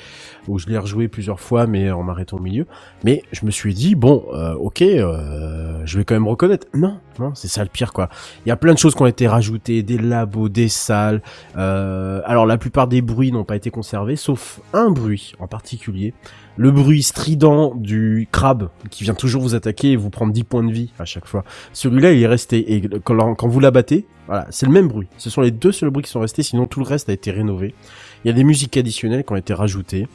ou 0.48 0.60
je 0.60 0.68
l'ai 0.68 0.78
rejoué 0.78 1.08
plusieurs 1.08 1.40
fois, 1.40 1.68
mais 1.68 1.92
en 1.92 2.04
m'arrêtant 2.04 2.38
au 2.38 2.42
milieu. 2.42 2.66
Mais 3.04 3.24
je 3.32 3.46
me 3.46 3.52
suis 3.52 3.74
dit 3.74 3.96
bon, 3.96 4.26
euh, 4.34 4.54
ok, 4.54 4.82
euh, 4.82 5.82
je 5.86 5.98
vais 5.98 6.06
quand 6.06 6.16
même 6.16 6.28
reconnaître. 6.28 6.68
Non, 6.74 7.00
non, 7.20 7.34
c'est 7.36 7.48
ça 7.48 7.64
le 7.64 7.70
pire 7.70 7.94
quoi. 7.94 8.10
Il 8.46 8.50
y 8.50 8.52
a 8.52 8.58
plein 8.58 8.74
de 8.74 8.80
choses 8.80 8.96
qui 8.96 9.02
ont 9.02 9.08
été 9.08 9.28
rajoutées, 9.28 9.84
des 9.84 9.98
labos, 9.98 10.50
des 10.50 10.68
salles. 10.70 11.22
Euh, 11.58 12.22
alors 12.26 12.46
la 12.46 12.58
plupart 12.58 12.88
des 12.88 13.02
bruits 13.02 13.32
n'ont 13.32 13.44
pas 13.44 13.56
été 13.56 13.70
conservés, 13.70 14.16
sauf 14.16 14.60
un 14.74 14.90
bruit 14.90 15.34
en 15.40 15.48
particulier. 15.48 16.14
Le 16.58 16.72
bruit 16.72 17.04
strident 17.04 17.74
du 17.76 18.28
crabe 18.32 18.70
qui 18.90 19.04
vient 19.04 19.14
toujours 19.14 19.42
vous 19.42 19.56
attaquer 19.56 19.92
et 19.92 19.96
vous 19.96 20.10
prendre 20.10 20.32
10 20.32 20.44
points 20.44 20.64
de 20.64 20.72
vie 20.72 20.92
à 21.00 21.06
chaque 21.06 21.26
fois. 21.26 21.44
Celui-là, 21.74 22.14
il 22.14 22.22
est 22.22 22.28
resté. 22.28 22.74
Et 22.74 22.88
quand, 23.04 23.48
vous 23.48 23.60
l'abattez, 23.60 24.06
voilà, 24.28 24.48
c'est 24.52 24.66
le 24.66 24.72
même 24.72 24.88
bruit. 24.88 25.08
Ce 25.18 25.30
sont 25.30 25.42
les 25.42 25.52
deux 25.52 25.72
seuls 25.72 25.90
bruits 25.90 26.04
qui 26.04 26.12
sont 26.12 26.22
restés, 26.22 26.44
sinon 26.44 26.66
tout 26.66 26.80
le 26.80 26.86
reste 26.86 27.10
a 27.10 27.14
été 27.14 27.32
rénové. 27.32 27.76
Il 28.24 28.30
y 28.30 28.32
a 28.32 28.34
des 28.34 28.44
musiques 28.44 28.78
additionnelles 28.78 29.24
qui 29.24 29.34
ont 29.34 29.38
été 29.38 29.54
rajoutées. 29.54 30.08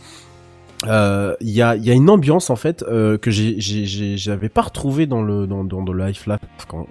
euh, 0.87 1.37
il 1.43 1.51
y 1.51 1.61
a 1.61 1.75
une 1.77 2.09
ambiance 2.09 2.49
en 2.49 2.57
fait 2.57 2.83
euh, 2.85 3.19
que 3.19 3.31
j'avais 3.31 4.49
pas 4.49 4.63
retrouvé 4.63 5.07
dans 5.07 5.23
le 5.23 5.47
dans 5.47 5.63
dans, 5.63 5.93
le 5.93 6.07
Life 6.07 6.27
quand 6.69 6.87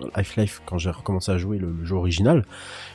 quand 0.67 0.77
j'ai 0.77 0.91
recommencé 0.91 1.31
à 1.31 1.39
jouer 1.39 1.57
le 1.57 1.73
jeu 1.83 1.95
original 1.95 2.45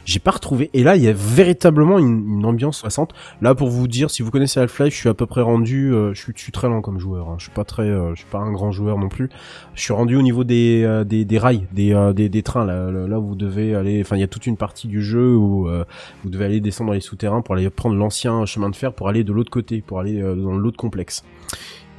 j'ai 0.04 0.20
pas 0.20 0.32
retrouvé. 0.32 0.70
Et 0.72 0.82
là 0.82 0.96
il 0.96 1.02
y 1.02 1.08
a 1.08 1.12
véritablement 1.12 1.98
une, 1.98 2.38
une 2.38 2.44
ambiance 2.44 2.78
60 2.78 3.12
là 3.42 3.54
pour 3.54 3.68
vous 3.68 3.88
dire 3.88 4.10
si 4.10 4.22
vous 4.22 4.30
connaissez 4.30 4.60
Half-Life 4.60 4.94
je 4.94 4.98
suis 4.98 5.08
à 5.08 5.14
peu 5.14 5.26
près 5.26 5.40
rendu 5.40 5.92
euh, 5.92 6.12
je 6.14 6.20
suis 6.20 6.32
je 6.34 6.42
suis 6.42 6.52
très 6.52 6.68
lent 6.68 6.80
comme 6.80 6.98
joueur 6.98 7.28
hein. 7.28 7.36
je 7.38 7.44
suis 7.44 7.52
pas 7.52 7.64
très 7.64 7.82
euh, 7.82 8.10
je 8.14 8.20
suis 8.20 8.30
pas 8.30 8.38
un 8.38 8.52
grand 8.52 8.72
joueur 8.72 8.98
non 8.98 9.08
plus. 9.08 9.28
Je 9.74 9.82
suis 9.82 9.92
rendu 9.92 10.16
au 10.16 10.22
niveau 10.22 10.44
des 10.44 10.82
euh, 10.84 11.04
des, 11.04 11.24
des 11.24 11.38
rails 11.38 11.66
des, 11.72 11.94
euh, 11.94 12.12
des 12.12 12.28
des 12.28 12.42
trains 12.42 12.64
là 12.64 12.90
là 12.90 13.18
où 13.20 13.28
vous 13.28 13.34
devez 13.34 13.74
aller 13.74 14.00
enfin 14.00 14.16
il 14.16 14.20
y 14.20 14.24
a 14.24 14.28
toute 14.28 14.46
une 14.46 14.56
partie 14.56 14.88
du 14.88 15.02
jeu 15.02 15.34
où 15.36 15.68
euh, 15.68 15.84
vous 16.22 16.30
devez 16.30 16.44
aller 16.44 16.60
descendre 16.60 16.88
dans 16.88 16.94
les 16.94 17.00
souterrains 17.00 17.42
pour 17.42 17.54
aller 17.54 17.68
prendre 17.70 17.96
l'ancien 17.96 18.44
chemin 18.46 18.70
de 18.70 18.76
fer 18.76 18.92
pour 18.92 19.08
aller 19.08 19.24
de 19.24 19.32
l'autre 19.32 19.50
côté 19.50 19.80
pour 19.80 20.00
aller 20.00 20.20
euh, 20.20 20.34
dans 20.34 20.54
l'autre 20.56 20.76
complexe 20.76 21.24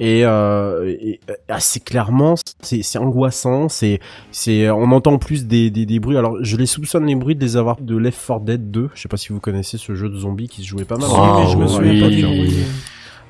et, 0.00 0.24
euh, 0.24 0.94
et, 1.00 1.20
euh, 1.30 1.34
assez 1.48 1.80
clairement 1.80 2.34
c'est 2.60 2.82
c'est 2.82 2.98
angoissant 2.98 3.68
c'est 3.68 4.00
c'est 4.30 4.68
on 4.70 4.90
entend 4.92 5.18
plus 5.18 5.46
des, 5.46 5.70
des 5.70 5.86
des 5.86 6.00
bruits 6.00 6.16
alors 6.16 6.36
je 6.42 6.56
les 6.56 6.66
soupçonne 6.66 7.06
les 7.06 7.14
bruits 7.14 7.34
de 7.36 7.40
les 7.40 7.56
avoir 7.56 7.80
de 7.80 7.96
Left 7.96 8.20
4 8.26 8.40
Dead 8.40 8.70
2 8.70 8.90
je 8.94 9.00
sais 9.00 9.08
pas 9.08 9.16
si 9.16 9.32
vous 9.32 9.40
connaissez 9.40 9.78
ce 9.78 9.94
jeu 9.94 10.08
de 10.08 10.16
zombies 10.16 10.48
qui 10.48 10.62
se 10.62 10.68
jouait 10.68 10.84
pas 10.84 10.96
mal 10.96 11.08
en 11.10 11.44
mais 11.44 11.50
je 11.50 11.56
me 11.56 11.66
souviens 11.66 12.00
pas 12.00 12.08
du 12.10 12.24
oui. 12.24 12.36
bruit. 12.38 12.54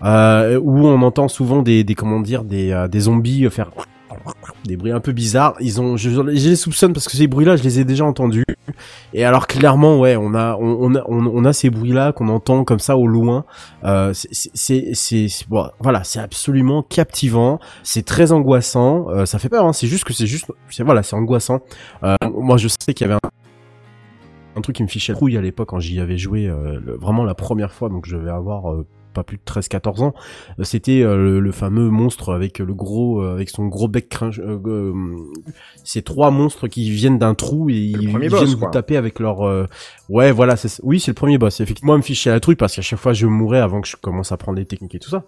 euh, 0.04 0.58
où 0.62 0.86
on 0.86 1.00
entend 1.02 1.28
souvent 1.28 1.62
des, 1.62 1.84
des 1.84 1.94
comment 1.94 2.20
dire 2.20 2.44
des, 2.44 2.72
euh, 2.72 2.88
des 2.88 3.00
zombies 3.00 3.48
faire 3.50 3.70
des 4.64 4.76
bruits 4.76 4.92
un 4.92 5.00
peu 5.00 5.12
bizarres. 5.12 5.54
Ils 5.60 5.80
ont, 5.80 5.96
je, 5.96 6.20
les 6.20 6.56
soupçonne 6.56 6.92
parce 6.92 7.06
que 7.06 7.16
ces 7.16 7.26
bruits-là, 7.26 7.56
je 7.56 7.62
les 7.62 7.80
ai 7.80 7.84
déjà 7.84 8.04
entendus. 8.04 8.44
Et 9.14 9.24
alors 9.24 9.46
clairement, 9.46 9.98
ouais, 9.98 10.16
on 10.16 10.34
a, 10.34 10.56
on, 10.56 10.92
on 10.92 10.94
a, 10.94 11.04
on, 11.06 11.44
a 11.44 11.52
ces 11.52 11.70
bruits-là 11.70 12.12
qu'on 12.12 12.28
entend 12.28 12.64
comme 12.64 12.78
ça 12.78 12.96
au 12.96 13.06
loin. 13.06 13.44
Euh, 13.84 14.12
c'est, 14.14 14.94
c'est, 14.94 15.28
bon, 15.48 15.68
voilà, 15.80 16.04
c'est 16.04 16.20
absolument 16.20 16.82
captivant. 16.82 17.60
C'est 17.82 18.04
très 18.04 18.32
angoissant. 18.32 19.08
Euh, 19.10 19.26
ça 19.26 19.38
fait 19.38 19.48
peur. 19.48 19.66
Hein, 19.66 19.72
c'est 19.72 19.86
juste 19.86 20.04
que 20.04 20.12
c'est 20.12 20.26
juste, 20.26 20.46
voilà, 20.80 21.02
c'est 21.02 21.16
angoissant. 21.16 21.60
Euh, 22.02 22.16
moi, 22.34 22.56
je 22.56 22.68
sais 22.68 22.94
qu'il 22.94 23.06
y 23.06 23.10
avait 23.10 23.18
un 24.56 24.60
truc 24.60 24.76
qui 24.76 24.82
me 24.82 24.88
fichait 24.88 25.12
la 25.12 25.16
trouille 25.16 25.36
à 25.36 25.42
l'époque 25.42 25.68
quand 25.68 25.80
j'y 25.80 26.00
avais 26.00 26.16
joué 26.16 26.46
euh, 26.46 26.80
vraiment 26.98 27.24
la 27.24 27.34
première 27.34 27.74
fois 27.74 27.90
donc 27.90 28.06
je 28.06 28.16
vais 28.16 28.30
avoir 28.30 28.74
pas 29.16 29.24
plus 29.24 29.38
de 29.38 29.42
13-14 29.42 30.02
ans 30.02 30.14
euh, 30.58 30.64
c'était 30.64 31.00
euh, 31.00 31.16
le, 31.16 31.40
le 31.40 31.52
fameux 31.52 31.88
monstre 31.88 32.34
avec 32.34 32.58
le 32.58 32.74
gros 32.74 33.22
euh, 33.22 33.32
avec 33.32 33.48
son 33.48 33.66
gros 33.66 33.88
bec 33.88 34.10
cringe 34.10 34.42
ces 35.84 36.02
trois 36.02 36.30
monstres 36.30 36.68
qui 36.68 36.90
viennent 36.90 37.18
d'un 37.18 37.34
trou 37.34 37.70
et 37.70 37.74
ils, 37.74 38.12
boss, 38.12 38.42
viennent 38.42 38.44
vous 38.54 38.58
quoi. 38.58 38.70
taper 38.70 38.96
avec 38.96 39.18
leur 39.18 39.40
ouais 40.10 40.32
voilà 40.32 40.56
c'est 40.56 40.80
oui 40.82 41.00
c'est 41.00 41.12
le 41.12 41.14
premier 41.14 41.38
boss. 41.38 41.60
Effectivement 41.60 41.86
moi 41.86 41.98
me 41.98 42.02
fichait 42.02 42.30
la 42.30 42.40
trouille 42.40 42.56
parce 42.56 42.74
qu'à 42.74 42.82
chaque 42.82 42.98
fois 42.98 43.12
je 43.12 43.26
mourais 43.26 43.60
avant 43.60 43.80
que 43.80 43.88
je 43.88 43.96
commence 43.96 44.32
à 44.32 44.36
prendre 44.36 44.58
les 44.58 44.66
techniques 44.66 44.94
et 44.94 44.98
tout 44.98 45.10
ça 45.10 45.24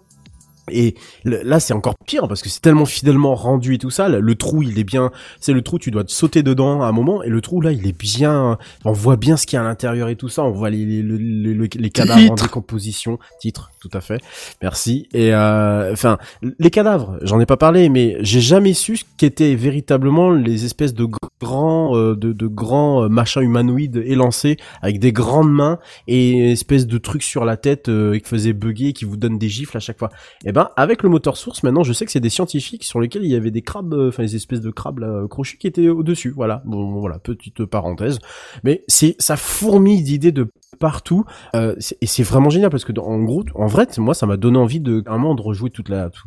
et 0.71 0.95
là, 1.23 1.59
c'est 1.59 1.73
encore 1.73 1.95
pire 2.05 2.27
parce 2.27 2.41
que 2.41 2.49
c'est 2.49 2.61
tellement 2.61 2.85
fidèlement 2.85 3.35
rendu 3.35 3.75
et 3.75 3.77
tout 3.77 3.89
ça. 3.89 4.09
Le, 4.09 4.35
trou, 4.35 4.63
il 4.63 4.77
est 4.79 4.83
bien. 4.83 5.11
C'est 5.39 5.53
le 5.53 5.61
trou, 5.61 5.79
tu 5.79 5.91
dois 5.91 6.03
te 6.03 6.11
sauter 6.11 6.43
dedans 6.43 6.81
à 6.81 6.87
un 6.87 6.91
moment. 6.91 7.21
Et 7.23 7.29
le 7.29 7.41
trou, 7.41 7.61
là, 7.61 7.71
il 7.71 7.85
est 7.87 7.97
bien. 7.97 8.57
On 8.85 8.91
voit 8.91 9.15
bien 9.17 9.37
ce 9.37 9.45
qu'il 9.45 9.57
y 9.57 9.59
a 9.59 9.61
à 9.61 9.67
l'intérieur 9.67 10.09
et 10.09 10.15
tout 10.15 10.29
ça. 10.29 10.43
On 10.43 10.51
voit 10.51 10.69
les, 10.69 10.85
les, 10.85 11.01
les, 11.03 11.53
les- 11.53 11.69
les 11.75 11.89
cadavres 11.89 12.19
en 12.31 12.35
Titre. 12.35 12.43
décomposition. 12.43 13.19
Titre, 13.39 13.71
tout 13.81 13.89
à 13.93 14.01
fait. 14.01 14.19
Merci. 14.61 15.07
Et 15.13 15.33
euh, 15.33 15.91
enfin, 15.93 16.17
les 16.59 16.69
cadavres, 16.69 17.17
j'en 17.21 17.39
ai 17.39 17.45
pas 17.45 17.57
parlé, 17.57 17.89
mais 17.89 18.17
j'ai 18.21 18.41
jamais 18.41 18.73
su 18.73 18.97
ce 18.97 19.03
qu'étaient 19.17 19.55
véritablement 19.55 20.31
les 20.31 20.65
espèces 20.65 20.93
de 20.93 21.07
grands, 21.41 21.95
euh, 21.95 22.15
de, 22.15 22.33
de 22.33 22.47
grands 22.47 23.03
euh, 23.03 23.07
machins 23.09 23.41
humanoïdes 23.41 24.03
élancés 24.05 24.57
avec 24.81 24.99
des 24.99 25.11
grandes 25.13 25.51
mains 25.51 25.79
et 26.07 26.31
une 26.31 26.49
espèce 26.51 26.87
de 26.87 26.97
truc 26.97 27.23
sur 27.23 27.45
la 27.45 27.55
tête 27.57 27.89
euh, 27.89 28.17
qui 28.19 28.27
faisait 28.27 28.53
bugger, 28.53 28.89
et 28.89 28.93
qui 28.93 29.05
vous 29.05 29.17
donne 29.17 29.37
des 29.37 29.49
gifles 29.49 29.77
à 29.77 29.79
chaque 29.79 29.97
fois. 29.99 30.09
Et 30.45 30.51
ben 30.51 30.58
avec 30.75 31.03
le 31.03 31.09
moteur 31.09 31.37
source, 31.37 31.63
maintenant 31.63 31.83
je 31.83 31.93
sais 31.93 32.05
que 32.05 32.11
c'est 32.11 32.19
des 32.19 32.29
scientifiques 32.29 32.83
sur 32.83 32.99
lesquels 32.99 33.23
il 33.23 33.31
y 33.31 33.35
avait 33.35 33.51
des 33.51 33.61
crabes, 33.61 33.93
euh, 33.93 34.09
enfin 34.09 34.23
des 34.23 34.35
espèces 34.35 34.61
de 34.61 34.71
crabes 34.71 35.27
crochus 35.27 35.57
qui 35.57 35.67
étaient 35.67 35.89
au 35.89 36.03
dessus. 36.03 36.31
Voilà, 36.35 36.61
bon 36.65 36.99
voilà. 36.99 37.19
Petite 37.19 37.65
parenthèse. 37.65 38.19
Mais 38.63 38.83
c'est 38.87 39.15
ça 39.19 39.35
fourmille 39.37 40.03
d'idées 40.03 40.31
de 40.31 40.47
partout. 40.79 41.25
Euh, 41.55 41.75
et 41.99 42.05
c'est 42.05 42.23
vraiment 42.23 42.49
génial 42.49 42.69
parce 42.69 42.85
que 42.85 42.97
en 42.99 43.19
gros 43.23 43.43
en 43.55 43.65
vrai 43.67 43.87
moi 43.97 44.13
ça 44.13 44.25
m'a 44.25 44.37
donné 44.37 44.57
envie 44.57 44.79
de 44.79 45.03
vraiment 45.05 45.35
de 45.35 45.41
rejouer 45.41 45.69
toute 45.71 45.89
la 45.89 46.09
tout, 46.09 46.23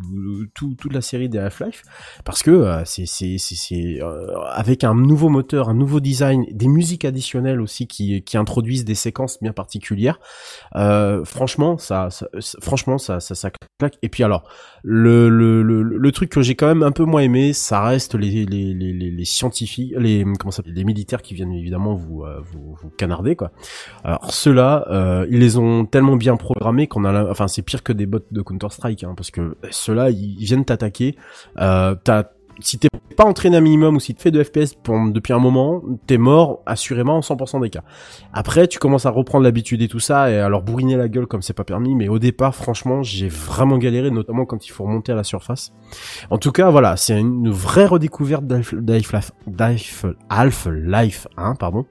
tout- 0.55 0.75
toute 0.79 0.93
la 0.93 1.01
série 1.01 1.29
des 1.29 1.39
Half-Life 1.39 1.83
parce 2.25 2.43
que 2.43 2.51
euh, 2.51 2.83
c'est 2.85 3.07
c'est 3.07 3.37
c'est 3.39 3.99
avec 4.53 4.85
un 4.85 4.95
nouveau 4.95 5.29
moteur 5.29 5.69
un 5.69 5.75
nouveau 5.75 6.01
design 6.01 6.45
des 6.51 6.69
musiques 6.69 7.05
additionnelles 7.05 7.61
aussi 7.61 7.87
qui 7.87 8.23
qui 8.25 8.37
introduisent 8.37 8.85
des 8.85 8.95
séquences 8.95 9.39
bien 9.41 9.53
particulières. 9.53 10.19
Franchement 11.25 11.79
ça, 11.79 12.09
franchement 12.61 12.99
ça 12.99 13.21
ça 13.21 13.51
claque. 13.79 13.97
Et 14.03 14.09
puis 14.09 14.22
alors 14.23 14.45
le 14.85 16.11
truc 16.11 16.31
que 16.31 16.43
j'ai 16.43 16.55
quand 16.55 16.67
même 16.67 16.83
un 16.83 16.91
peu 16.93 17.05
moins 17.05 17.23
aimé 17.23 17.53
ça 17.53 17.83
reste 17.83 18.15
les 18.15 19.25
scientifiques 19.25 19.95
les 19.97 20.25
comment 20.39 20.51
ça 20.51 20.63
les 20.67 20.85
militaires 20.85 21.23
qui 21.23 21.35
viennent 21.35 21.53
évidemment 21.53 21.95
vous 21.95 22.25
euh, 22.25 22.41
canarder 22.97 23.37
quoi. 23.37 23.53
Alors 24.05 24.33
ceux-là 24.33 24.87
euh, 24.91 25.27
ils 25.31 25.39
les 25.39 25.57
ont 25.59 25.85
tellement 25.85 26.17
bien 26.17 26.37
programmés 26.37 26.87
qu'on 26.89 27.05
a 27.05 27.13
la- 27.13 27.31
enfin 27.31 27.49
c'est 27.49 27.63
pire 27.63 27.83
que 27.83 27.93
des 27.93 28.07
bots 28.07 28.19
de 28.31 28.43
Counter 28.43 28.69
Strike 28.71 29.05
hein, 29.05 29.15
parce 29.17 29.31
que 29.31 29.57
ceux-là 29.71 30.11
ils 30.11 30.45
viennent 30.45 30.65
t'attaquer 30.65 31.17
euh, 31.59 31.95
si 32.63 32.79
t'es 32.79 32.89
pas 33.17 33.25
entraîné 33.25 33.59
un 33.59 33.61
minimum 33.61 33.97
ou 33.97 34.01
si 34.01 34.15
tu 34.15 34.23
fais 34.23 34.31
de 34.31 34.43
FPS 34.43 34.75
depuis 35.13 35.33
un 35.35 35.39
moment, 35.39 35.83
t'es 36.07 36.17
mort 36.17 36.61
assurément 36.65 37.17
en 37.19 37.21
100% 37.21 37.61
des 37.61 37.69
cas. 37.69 37.83
Après, 38.33 38.67
tu 38.69 38.79
commences 38.79 39.05
à 39.05 39.11
reprendre 39.11 39.45
l'habitude 39.45 39.83
et 39.83 39.89
tout 39.89 40.01
ça, 40.01 40.31
et 40.31 40.37
leur 40.49 40.63
bourriner 40.63 40.97
la 40.97 41.09
gueule 41.09 41.27
comme 41.27 41.43
c'est 41.43 41.53
pas 41.53 41.65
permis, 41.65 41.95
mais 41.95 42.09
au 42.09 42.19
départ, 42.19 42.55
franchement, 42.55 43.03
j'ai 43.03 43.29
vraiment 43.29 43.77
galéré, 43.77 44.11
notamment 44.11 44.47
quand 44.47 44.67
il 44.67 44.71
faut 44.71 44.85
remonter 44.85 45.13
à 45.13 45.15
la 45.15 45.25
surface. 45.25 45.73
En 46.31 46.39
tout 46.39 46.53
cas, 46.53 46.71
voilà, 46.71 46.97
c'est 46.97 47.19
une 47.21 47.51
vraie 47.51 47.87
redécouverte 47.87 48.45
d'Half- 48.45 48.75
d'Half- 48.75 49.33
d'Half- 49.47 50.07
Half-Life 50.31 51.29
1, 51.37 51.55
pardon. 51.57 51.85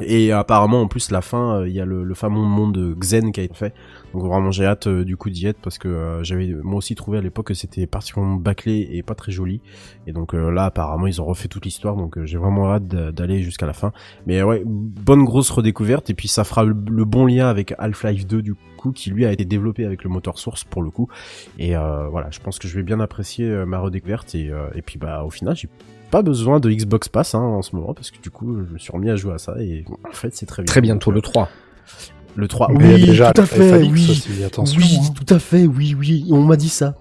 Et 0.00 0.30
apparemment, 0.30 0.82
en 0.82 0.86
plus, 0.86 1.10
la 1.10 1.22
fin, 1.22 1.56
euh, 1.62 1.68
il 1.68 1.74
y 1.74 1.80
a 1.80 1.84
le, 1.84 2.04
le 2.04 2.14
fameux 2.14 2.38
monde 2.40 2.72
de 2.74 2.94
Xen 2.94 3.32
qui 3.32 3.40
a 3.40 3.42
été 3.42 3.54
fait. 3.54 3.74
Donc 4.14 4.22
vraiment, 4.24 4.50
j'ai 4.50 4.64
hâte 4.64 4.86
euh, 4.86 5.04
du 5.04 5.16
coup 5.16 5.28
d'y 5.30 5.46
être 5.46 5.58
parce 5.60 5.76
que 5.78 5.88
euh, 5.88 6.22
j'avais 6.24 6.48
moi 6.62 6.76
aussi 6.76 6.94
trouvé 6.94 7.18
à 7.18 7.20
l'époque 7.20 7.48
que 7.48 7.54
c'était 7.54 7.86
particulièrement 7.86 8.36
bâclé 8.36 8.88
et 8.92 9.02
pas 9.02 9.14
très 9.14 9.32
joli. 9.32 9.60
Et 10.06 10.12
donc 10.12 10.34
euh, 10.34 10.50
là, 10.50 10.64
apparemment, 10.64 11.06
ils 11.06 11.20
ont 11.20 11.26
refait 11.26 11.48
toute 11.48 11.64
l'histoire, 11.64 11.94
donc 11.96 12.16
euh, 12.16 12.24
j'ai 12.24 12.38
vraiment 12.38 12.72
hâte 12.72 12.86
d'a- 12.88 13.12
d'aller 13.12 13.42
jusqu'à 13.42 13.66
la 13.66 13.74
fin. 13.74 13.92
Mais 14.26 14.42
ouais, 14.42 14.62
bonne 14.64 15.24
grosse 15.24 15.50
redécouverte 15.50 16.08
et 16.10 16.14
puis 16.14 16.28
ça 16.28 16.44
fera 16.44 16.64
le, 16.64 16.74
le 16.90 17.04
bon 17.04 17.26
lien 17.26 17.48
avec 17.48 17.74
Half-Life 17.78 18.26
2 18.26 18.40
du 18.42 18.54
coup, 18.78 18.92
qui 18.92 19.10
lui 19.10 19.26
a 19.26 19.32
été 19.32 19.44
développé 19.44 19.84
avec 19.84 20.04
le 20.04 20.10
moteur 20.10 20.38
source 20.38 20.64
pour 20.64 20.82
le 20.82 20.90
coup. 20.90 21.08
Et 21.58 21.76
euh, 21.76 22.08
voilà, 22.08 22.30
je 22.30 22.40
pense 22.40 22.58
que 22.58 22.66
je 22.66 22.74
vais 22.76 22.82
bien 22.82 23.00
apprécier 23.00 23.46
ma 23.66 23.78
redécouverte 23.78 24.34
et, 24.34 24.48
euh, 24.50 24.68
et 24.74 24.80
puis 24.82 24.98
bah 24.98 25.22
au 25.24 25.30
final, 25.30 25.54
j'ai 25.54 25.68
pas 26.10 26.22
besoin 26.22 26.58
de 26.60 26.70
Xbox 26.70 27.10
Pass 27.10 27.34
hein, 27.34 27.40
en 27.40 27.60
ce 27.60 27.76
moment 27.76 27.92
parce 27.92 28.10
que 28.10 28.18
du 28.22 28.30
coup, 28.30 28.56
je 28.66 28.72
me 28.72 28.78
suis 28.78 28.90
remis 28.92 29.10
à 29.10 29.16
jouer 29.16 29.34
à 29.34 29.38
ça 29.38 29.56
et 29.60 29.84
en 30.08 30.12
fait, 30.12 30.34
c'est 30.34 30.46
très 30.46 30.62
bien. 30.62 30.70
Très 30.70 30.80
bientôt 30.80 31.10
le 31.10 31.20
3. 31.20 31.50
Le 32.38 32.46
3. 32.46 32.68
Mais 32.70 32.84
il 32.84 32.90
y 32.90 32.92
a 32.92 32.94
oui, 32.94 33.06
déjà 33.06 33.32
tout 33.32 33.40
à 33.40 33.46
fait, 33.46 33.68
FAX 33.68 33.88
oui. 33.90 34.06
aussi, 34.10 34.28
oui, 34.76 34.98
hein. 35.02 35.12
tout 35.12 35.34
à 35.34 35.40
fait, 35.40 35.66
oui, 35.66 35.96
oui, 35.98 36.24
on 36.30 36.42
m'a 36.42 36.54
dit 36.54 36.68
ça. 36.68 36.94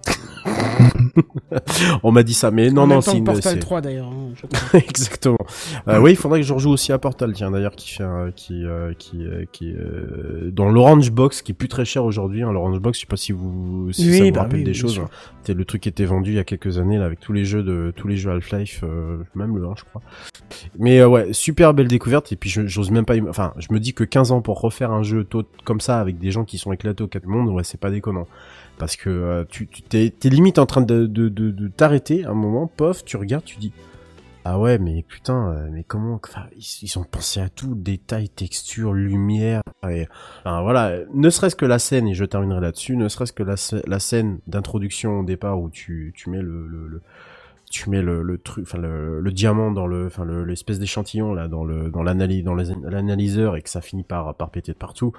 on 2.03 2.11
m'a 2.11 2.23
dit 2.23 2.33
ça, 2.33 2.51
mais 2.51 2.69
non, 2.69 2.83
en 2.83 2.87
non, 2.87 3.01
c'est 3.01 3.17
une... 3.17 3.23
Portal 3.23 3.53
c'est- 3.53 3.59
3 3.59 3.81
d'ailleurs. 3.81 4.07
hein. 4.07 4.33
Exactement. 4.73 5.37
Euh, 5.87 5.99
oui, 5.99 6.11
il 6.11 6.15
faudrait 6.15 6.39
que 6.41 6.45
je 6.45 6.53
rejoue 6.53 6.69
aussi 6.71 6.91
à 6.91 6.97
Portal, 6.99 7.33
tiens, 7.33 7.51
d'ailleurs, 7.51 7.75
qui 7.75 7.89
fait 7.91 8.03
un, 8.03 8.31
qui, 8.31 8.65
euh, 8.65 8.93
qui, 8.97 9.23
euh, 9.25 9.45
qui, 9.51 9.73
dans 10.51 10.69
l'Orange 10.69 11.11
Box, 11.11 11.41
qui 11.41 11.51
est 11.51 11.55
plus 11.55 11.67
très 11.67 11.85
cher 11.85 12.05
aujourd'hui, 12.05 12.43
hein, 12.43 12.51
l'Orange 12.51 12.79
Box, 12.79 12.97
je 12.97 13.01
sais 13.01 13.07
pas 13.07 13.17
si 13.17 13.31
vous, 13.31 13.91
si 13.91 14.09
Oui, 14.09 14.17
ça 14.17 14.23
vous 14.25 14.31
bah 14.31 14.41
rappelle 14.41 14.59
oui, 14.59 14.65
des 14.65 14.73
choses. 14.73 14.99
hein. 14.99 15.09
C'était 15.41 15.53
le 15.57 15.65
truc 15.65 15.81
qui 15.81 15.89
était 15.89 16.05
vendu 16.05 16.31
il 16.31 16.35
y 16.35 16.39
a 16.39 16.43
quelques 16.43 16.77
années, 16.77 16.97
là, 16.97 17.05
avec 17.05 17.19
tous 17.19 17.33
les 17.33 17.45
jeux 17.45 17.63
de, 17.63 17.93
tous 17.95 18.07
les 18.07 18.17
jeux 18.17 18.31
Half-Life, 18.31 18.83
même 19.35 19.55
le 19.57 19.65
1, 19.65 19.73
je 19.77 19.83
crois. 19.85 20.01
Mais, 20.77 21.03
ouais, 21.03 21.33
super 21.33 21.73
belle 21.73 21.87
découverte, 21.87 22.31
et 22.31 22.35
puis 22.35 22.49
je- 22.49 22.67
j'ose 22.67 22.91
même 22.91 23.05
pas, 23.05 23.15
enfin, 23.29 23.53
je 23.57 23.67
me 23.71 23.79
dis 23.79 23.93
que 23.93 24.03
15 24.03 24.31
ans 24.31 24.41
pour 24.41 24.59
refaire 24.61 24.91
un 24.91 25.03
jeu 25.03 25.23
tôt- 25.23 25.43
comme 25.63 25.79
ça, 25.81 25.99
avec 25.99 26.19
des 26.19 26.31
gens 26.31 26.43
qui 26.43 26.57
sont 26.57 26.71
éclatés 26.73 27.03
au 27.03 27.07
quatre 27.07 27.25
mondes, 27.27 27.49
ouais, 27.49 27.63
c'est 27.63 27.79
pas 27.79 27.89
déconnant 27.89 28.27
parce 28.77 28.95
que 28.95 29.09
euh, 29.09 29.43
tu 29.49 29.67
tu- 29.67 29.81
t'es 29.81 30.09
t'es 30.17 30.29
limite 30.29 30.59
en 30.59 30.65
train 30.65 30.81
de 30.81 31.05
de, 31.05 31.29
de, 31.29 31.51
de 31.51 31.67
t'arrêter 31.67 32.25
un 32.25 32.33
moment 32.33 32.67
pof 32.67 33.03
tu 33.05 33.17
regardes 33.17 33.43
tu 33.45 33.57
dis 33.57 33.71
ah 34.45 34.59
ouais 34.59 34.77
mais 34.79 35.03
putain 35.03 35.51
euh, 35.51 35.69
mais 35.71 35.83
comment 35.83 36.19
ils, 36.55 36.63
ils 36.83 36.99
ont 36.99 37.03
pensé 37.03 37.39
à 37.41 37.49
tout 37.49 37.75
détail 37.75 38.29
texture 38.29 38.93
lumière 38.93 39.61
et 39.89 40.07
enfin, 40.45 40.61
voilà 40.61 40.99
ne 41.13 41.29
serait-ce 41.29 41.55
que 41.55 41.65
la 41.65 41.79
scène 41.79 42.07
et 42.07 42.13
je 42.13 42.23
terminerai 42.25 42.61
là-dessus 42.61 42.95
ne 42.95 43.07
serait-ce 43.09 43.33
que 43.33 43.43
la, 43.43 43.55
la 43.87 43.99
scène 43.99 44.39
d'introduction 44.47 45.19
au 45.19 45.23
départ 45.23 45.59
où 45.59 45.69
tu 45.69 46.13
tu 46.15 46.29
mets 46.29 46.41
le, 46.41 46.67
le, 46.67 46.87
le- 46.87 47.01
tu 47.69 47.89
mais 47.89 48.01
le, 48.01 48.23
le 48.23 48.37
truc, 48.37 48.63
enfin 48.65 48.77
le, 48.77 49.19
le 49.19 49.31
diamant 49.33 49.71
dans 49.71 49.87
le, 49.87 50.05
enfin 50.07 50.23
le- 50.23 50.45
l'espèce 50.45 50.79
d'échantillon 50.79 51.33
là 51.33 51.49
dans 51.49 51.65
le 51.65 51.89
dans 51.89 52.01
l'analyse 52.01 52.45
dans 52.45 52.55
l'analyseur 52.55 53.57
et 53.57 53.61
que 53.61 53.69
ça 53.69 53.81
finit 53.81 54.03
par 54.03 54.35
par 54.35 54.51
péter 54.51 54.71
de 54.71 54.77
partout. 54.77 55.11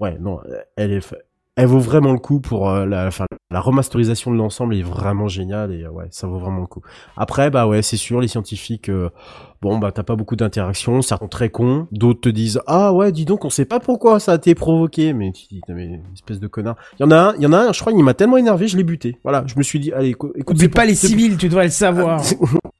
Ouais, 0.00 0.16
non, 0.18 0.40
elle 0.76 0.92
est, 0.92 1.14
elle 1.56 1.66
vaut 1.66 1.80
vraiment 1.80 2.12
le 2.12 2.18
coup 2.18 2.40
pour 2.40 2.70
euh, 2.70 2.86
la, 2.86 3.10
remasterisation 3.50 4.30
de 4.30 4.36
l'ensemble 4.36 4.74
est 4.74 4.82
vraiment 4.82 5.28
géniale 5.28 5.72
et 5.72 5.84
euh, 5.84 5.90
ouais, 5.90 6.06
ça 6.10 6.26
vaut 6.26 6.38
vraiment 6.38 6.60
le 6.60 6.66
coup. 6.66 6.82
Après, 7.16 7.50
bah 7.50 7.66
ouais, 7.66 7.82
c'est 7.82 7.96
sûr, 7.96 8.20
les 8.20 8.28
scientifiques, 8.28 8.88
euh, 8.88 9.10
bon 9.62 9.78
bah 9.78 9.92
t'as 9.92 10.02
pas 10.02 10.16
beaucoup 10.16 10.36
d'interactions, 10.36 11.02
certains 11.02 11.24
sont 11.24 11.28
très 11.28 11.50
cons, 11.50 11.86
d'autres 11.92 12.20
te 12.22 12.28
disent 12.28 12.60
ah 12.66 12.92
ouais, 12.92 13.12
dis 13.12 13.24
donc, 13.24 13.44
on 13.44 13.50
sait 13.50 13.64
pas 13.64 13.80
pourquoi 13.80 14.18
ça 14.20 14.32
a 14.32 14.36
été 14.36 14.54
provoqué, 14.54 15.12
mais 15.12 15.32
tu 15.32 15.46
dis 15.50 15.60
mais 15.68 16.00
espèce 16.14 16.40
de 16.40 16.46
connard. 16.46 16.76
Il 16.98 17.02
y 17.02 17.06
en 17.06 17.10
a 17.10 17.16
un, 17.16 17.34
il 17.36 17.42
y 17.42 17.46
en 17.46 17.52
a 17.52 17.58
un, 17.58 17.72
je 17.72 17.80
crois, 17.80 17.92
il 17.92 18.02
m'a 18.02 18.14
tellement 18.14 18.36
énervé, 18.38 18.68
je 18.68 18.76
l'ai 18.76 18.84
buté. 18.84 19.18
Voilà, 19.22 19.44
je 19.46 19.54
me 19.56 19.62
suis 19.62 19.78
dit 19.80 19.92
allez, 19.92 20.10
écoute, 20.10 20.32
c'est 20.58 20.68
pas 20.68 20.80
pour- 20.82 20.88
les 20.88 20.94
civils, 20.94 21.36
tu 21.36 21.48
devrais 21.48 21.64
le 21.64 21.70
savoir. 21.70 22.22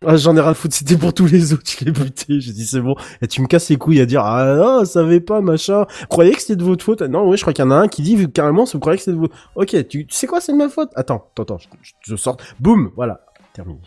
Ah, 0.07 0.17
j'en 0.17 0.35
ai 0.35 0.41
rien 0.41 0.51
à 0.51 0.55
foutre, 0.55 0.75
c'était 0.75 0.97
pour 0.97 1.13
tous 1.13 1.27
les 1.27 1.53
autres, 1.53 1.63
je 1.79 1.85
l'ai 1.85 1.93
buté. 1.93 2.41
J'ai 2.41 2.53
dit 2.53 2.65
c'est 2.65 2.81
bon. 2.81 2.95
Et 3.21 3.27
tu 3.29 3.43
me 3.43 3.47
casses 3.47 3.69
les 3.69 3.77
couilles 3.77 4.01
à 4.01 4.07
dire 4.07 4.23
ah 4.25 4.55
non, 4.57 4.79
ça 4.87 4.87
savait 5.01 5.21
pas 5.21 5.43
machin. 5.43 5.85
Croyez 6.09 6.33
que 6.33 6.41
c'était 6.41 6.57
de 6.57 6.65
votre 6.65 6.83
faute? 6.83 7.03
Non, 7.03 7.29
oui, 7.29 7.37
je 7.37 7.43
crois 7.43 7.53
qu'il 7.53 7.65
y 7.65 7.69
en 7.69 7.71
a 7.71 7.75
un 7.77 7.87
qui 7.89 8.01
dit 8.01 8.17
carrément, 8.33 8.65
vous 8.65 8.79
croyez 8.79 8.97
que 8.97 9.05
c'est 9.05 9.13
de 9.13 9.19
votre. 9.19 9.35
Ok, 9.57 9.69
tu, 9.89 10.07
tu 10.07 10.15
sais 10.15 10.27
quoi, 10.27 10.41
c'est 10.41 10.53
de 10.53 10.57
ma 10.57 10.71
faute? 10.71 10.89
Attends, 10.95 11.27
attends, 11.33 11.43
attends, 11.43 11.59
je, 11.59 11.67
je- 11.83 11.93
je 12.03 12.17
sors. 12.17 12.39
Boum, 12.61 12.91
voilà, 12.97 13.21
terminé. 13.52 13.80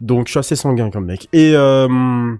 Donc 0.00 0.26
je 0.26 0.32
suis 0.32 0.38
assez 0.38 0.56
sanguin 0.56 0.90
comme 0.90 1.06
mec. 1.06 1.28
Et 1.32 1.52
euh, 1.54 2.34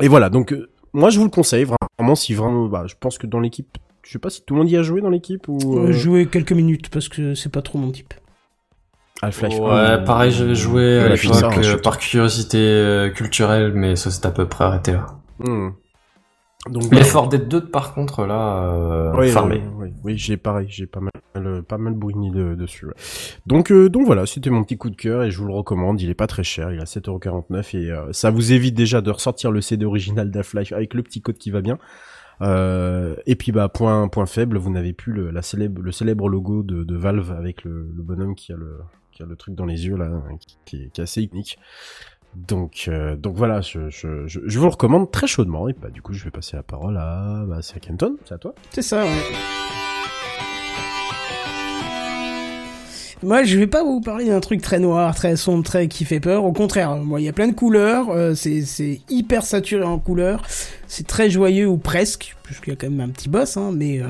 et 0.00 0.08
voilà, 0.08 0.28
donc 0.30 0.52
euh, 0.52 0.68
moi 0.92 1.10
je 1.10 1.18
vous 1.18 1.24
le 1.24 1.30
conseille 1.30 1.66
vraiment 1.98 2.14
si 2.14 2.34
vraiment, 2.34 2.66
bah, 2.66 2.84
je 2.86 2.94
pense 2.98 3.18
que 3.18 3.26
dans 3.26 3.40
l'équipe, 3.40 3.78
je 4.02 4.10
sais 4.12 4.18
pas 4.18 4.30
si 4.30 4.42
tout 4.44 4.54
le 4.54 4.60
monde 4.60 4.70
y 4.70 4.76
a 4.76 4.82
joué 4.82 5.00
dans 5.00 5.10
l'équipe 5.10 5.46
ou. 5.48 5.58
Euh, 5.78 5.88
euh, 5.88 5.92
Jouer 5.92 6.26
quelques 6.26 6.52
minutes 6.52 6.88
parce 6.90 7.08
que 7.08 7.34
c'est 7.34 7.52
pas 7.52 7.62
trop 7.62 7.78
mon 7.78 7.90
type. 7.90 8.14
Half-Life 9.22 9.60
Ouais, 9.60 9.70
1, 9.70 9.98
pareil, 9.98 10.32
j'avais 10.32 10.56
joué 10.56 10.98
Ouais, 10.98 11.04
à 11.04 11.08
l'époque 11.10 11.82
par 11.82 11.98
curiosité 11.98 13.12
culturelle, 13.14 13.72
mais 13.72 13.94
ça 13.94 14.10
s'est 14.10 14.26
à 14.26 14.32
peu 14.32 14.48
près 14.48 14.64
arrêté 14.64 14.92
là. 14.92 15.06
Hmm. 15.38 15.70
Donc 16.68 16.82
Les 16.84 16.88
voilà. 16.88 17.04
Fort 17.04 17.28
Dead 17.28 17.46
2, 17.48 17.66
par 17.68 17.94
contre, 17.94 18.24
là, 18.24 18.64
euh, 18.64 19.12
Oui, 19.16 19.28
farmé. 19.30 19.62
oui, 19.76 19.88
oui, 19.88 19.92
oui, 20.04 20.18
j'ai 20.18 20.36
pareil, 20.36 20.66
j'ai 20.68 20.86
pas 20.86 21.00
mal, 21.00 21.11
pas 21.66 21.78
mal 21.78 21.94
bourriné 21.94 22.30
de, 22.30 22.54
dessus. 22.54 22.86
Donc, 23.46 23.70
euh, 23.70 23.88
donc 23.88 24.06
voilà, 24.06 24.26
c'était 24.26 24.50
mon 24.50 24.64
petit 24.64 24.76
coup 24.76 24.90
de 24.90 24.96
cœur 24.96 25.22
et 25.22 25.30
je 25.30 25.38
vous 25.38 25.46
le 25.46 25.54
recommande. 25.54 26.00
Il 26.00 26.10
est 26.10 26.14
pas 26.14 26.26
très 26.26 26.44
cher, 26.44 26.72
il 26.72 26.78
est 26.78 26.82
à 26.82 26.84
7,49€ 26.84 27.76
et 27.76 27.90
euh, 27.90 28.12
ça 28.12 28.30
vous 28.30 28.52
évite 28.52 28.74
déjà 28.74 29.00
de 29.00 29.10
ressortir 29.10 29.50
le 29.50 29.60
CD 29.60 29.84
original 29.84 30.30
d'Half-Life 30.30 30.72
avec 30.72 30.94
le 30.94 31.02
petit 31.02 31.20
code 31.20 31.38
qui 31.38 31.50
va 31.50 31.60
bien. 31.60 31.78
Euh, 32.40 33.14
et 33.26 33.36
puis 33.36 33.52
bah 33.52 33.68
point 33.68 34.08
point 34.08 34.26
faible, 34.26 34.56
vous 34.56 34.70
n'avez 34.70 34.92
plus 34.92 35.12
le, 35.12 35.30
la 35.30 35.42
célèbre 35.42 35.80
le 35.80 35.92
célèbre 35.92 36.28
logo 36.28 36.62
de, 36.62 36.82
de 36.82 36.96
Valve 36.96 37.30
avec 37.30 37.62
le, 37.62 37.88
le 37.94 38.02
bonhomme 38.02 38.34
qui 38.34 38.52
a 38.52 38.56
le 38.56 38.78
qui 39.12 39.22
a 39.22 39.26
le 39.26 39.36
truc 39.36 39.54
dans 39.54 39.66
les 39.66 39.86
yeux 39.86 39.96
là, 39.96 40.10
qui, 40.40 40.58
qui 40.64 40.76
est, 40.76 40.88
qui 40.92 41.00
est 41.00 41.04
assez 41.04 41.22
iconique. 41.22 41.58
Donc 42.34 42.86
euh, 42.88 43.14
donc 43.16 43.36
voilà, 43.36 43.60
je, 43.60 43.90
je, 43.90 44.26
je, 44.26 44.40
je 44.44 44.58
vous 44.58 44.64
le 44.64 44.70
recommande 44.70 45.10
très 45.10 45.26
chaudement 45.26 45.68
et 45.68 45.74
bah 45.74 45.90
du 45.90 46.00
coup 46.00 46.14
je 46.14 46.24
vais 46.24 46.30
passer 46.30 46.56
la 46.56 46.62
parole 46.62 46.96
à 46.96 47.44
bah, 47.46 47.60
c'est 47.60 47.76
à 47.76 47.80
Kenton, 47.80 48.16
c'est 48.24 48.34
à 48.34 48.38
toi. 48.38 48.54
C'est 48.70 48.82
ça, 48.82 49.04
ouais. 49.04 49.81
Moi, 53.22 53.44
je 53.44 53.56
vais 53.56 53.68
pas 53.68 53.84
vous 53.84 54.00
parler 54.00 54.26
d'un 54.26 54.40
truc 54.40 54.60
très 54.60 54.80
noir, 54.80 55.14
très 55.14 55.36
sombre, 55.36 55.62
très 55.62 55.86
qui 55.86 56.04
fait 56.04 56.18
peur. 56.18 56.44
Au 56.44 56.52
contraire, 56.52 56.96
moi, 56.96 57.20
il 57.20 57.24
y 57.24 57.28
a 57.28 57.32
plein 57.32 57.46
de 57.46 57.52
couleurs. 57.54 58.10
euh, 58.10 58.34
c'est 58.34 59.00
hyper 59.08 59.44
saturé 59.44 59.84
en 59.84 59.98
couleurs. 59.98 60.42
C'est 60.88 61.06
très 61.06 61.30
joyeux 61.30 61.68
ou 61.68 61.76
presque, 61.78 62.36
puisqu'il 62.42 62.70
y 62.70 62.72
a 62.72 62.76
quand 62.76 62.90
même 62.90 63.00
un 63.00 63.12
petit 63.12 63.28
boss, 63.28 63.56
hein. 63.56 63.70
Mais 63.72 64.00
euh, 64.00 64.08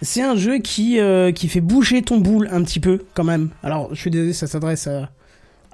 c'est 0.00 0.22
un 0.22 0.36
jeu 0.36 0.58
qui 0.58 0.98
euh, 1.00 1.32
qui 1.32 1.48
fait 1.48 1.60
bouger 1.60 2.00
ton 2.02 2.18
boule 2.18 2.48
un 2.50 2.62
petit 2.62 2.80
peu, 2.80 3.02
quand 3.14 3.24
même. 3.24 3.50
Alors, 3.62 3.94
je 3.94 4.00
suis 4.00 4.10
désolé, 4.10 4.32
ça 4.32 4.46
s'adresse 4.46 4.86
à 4.86 5.10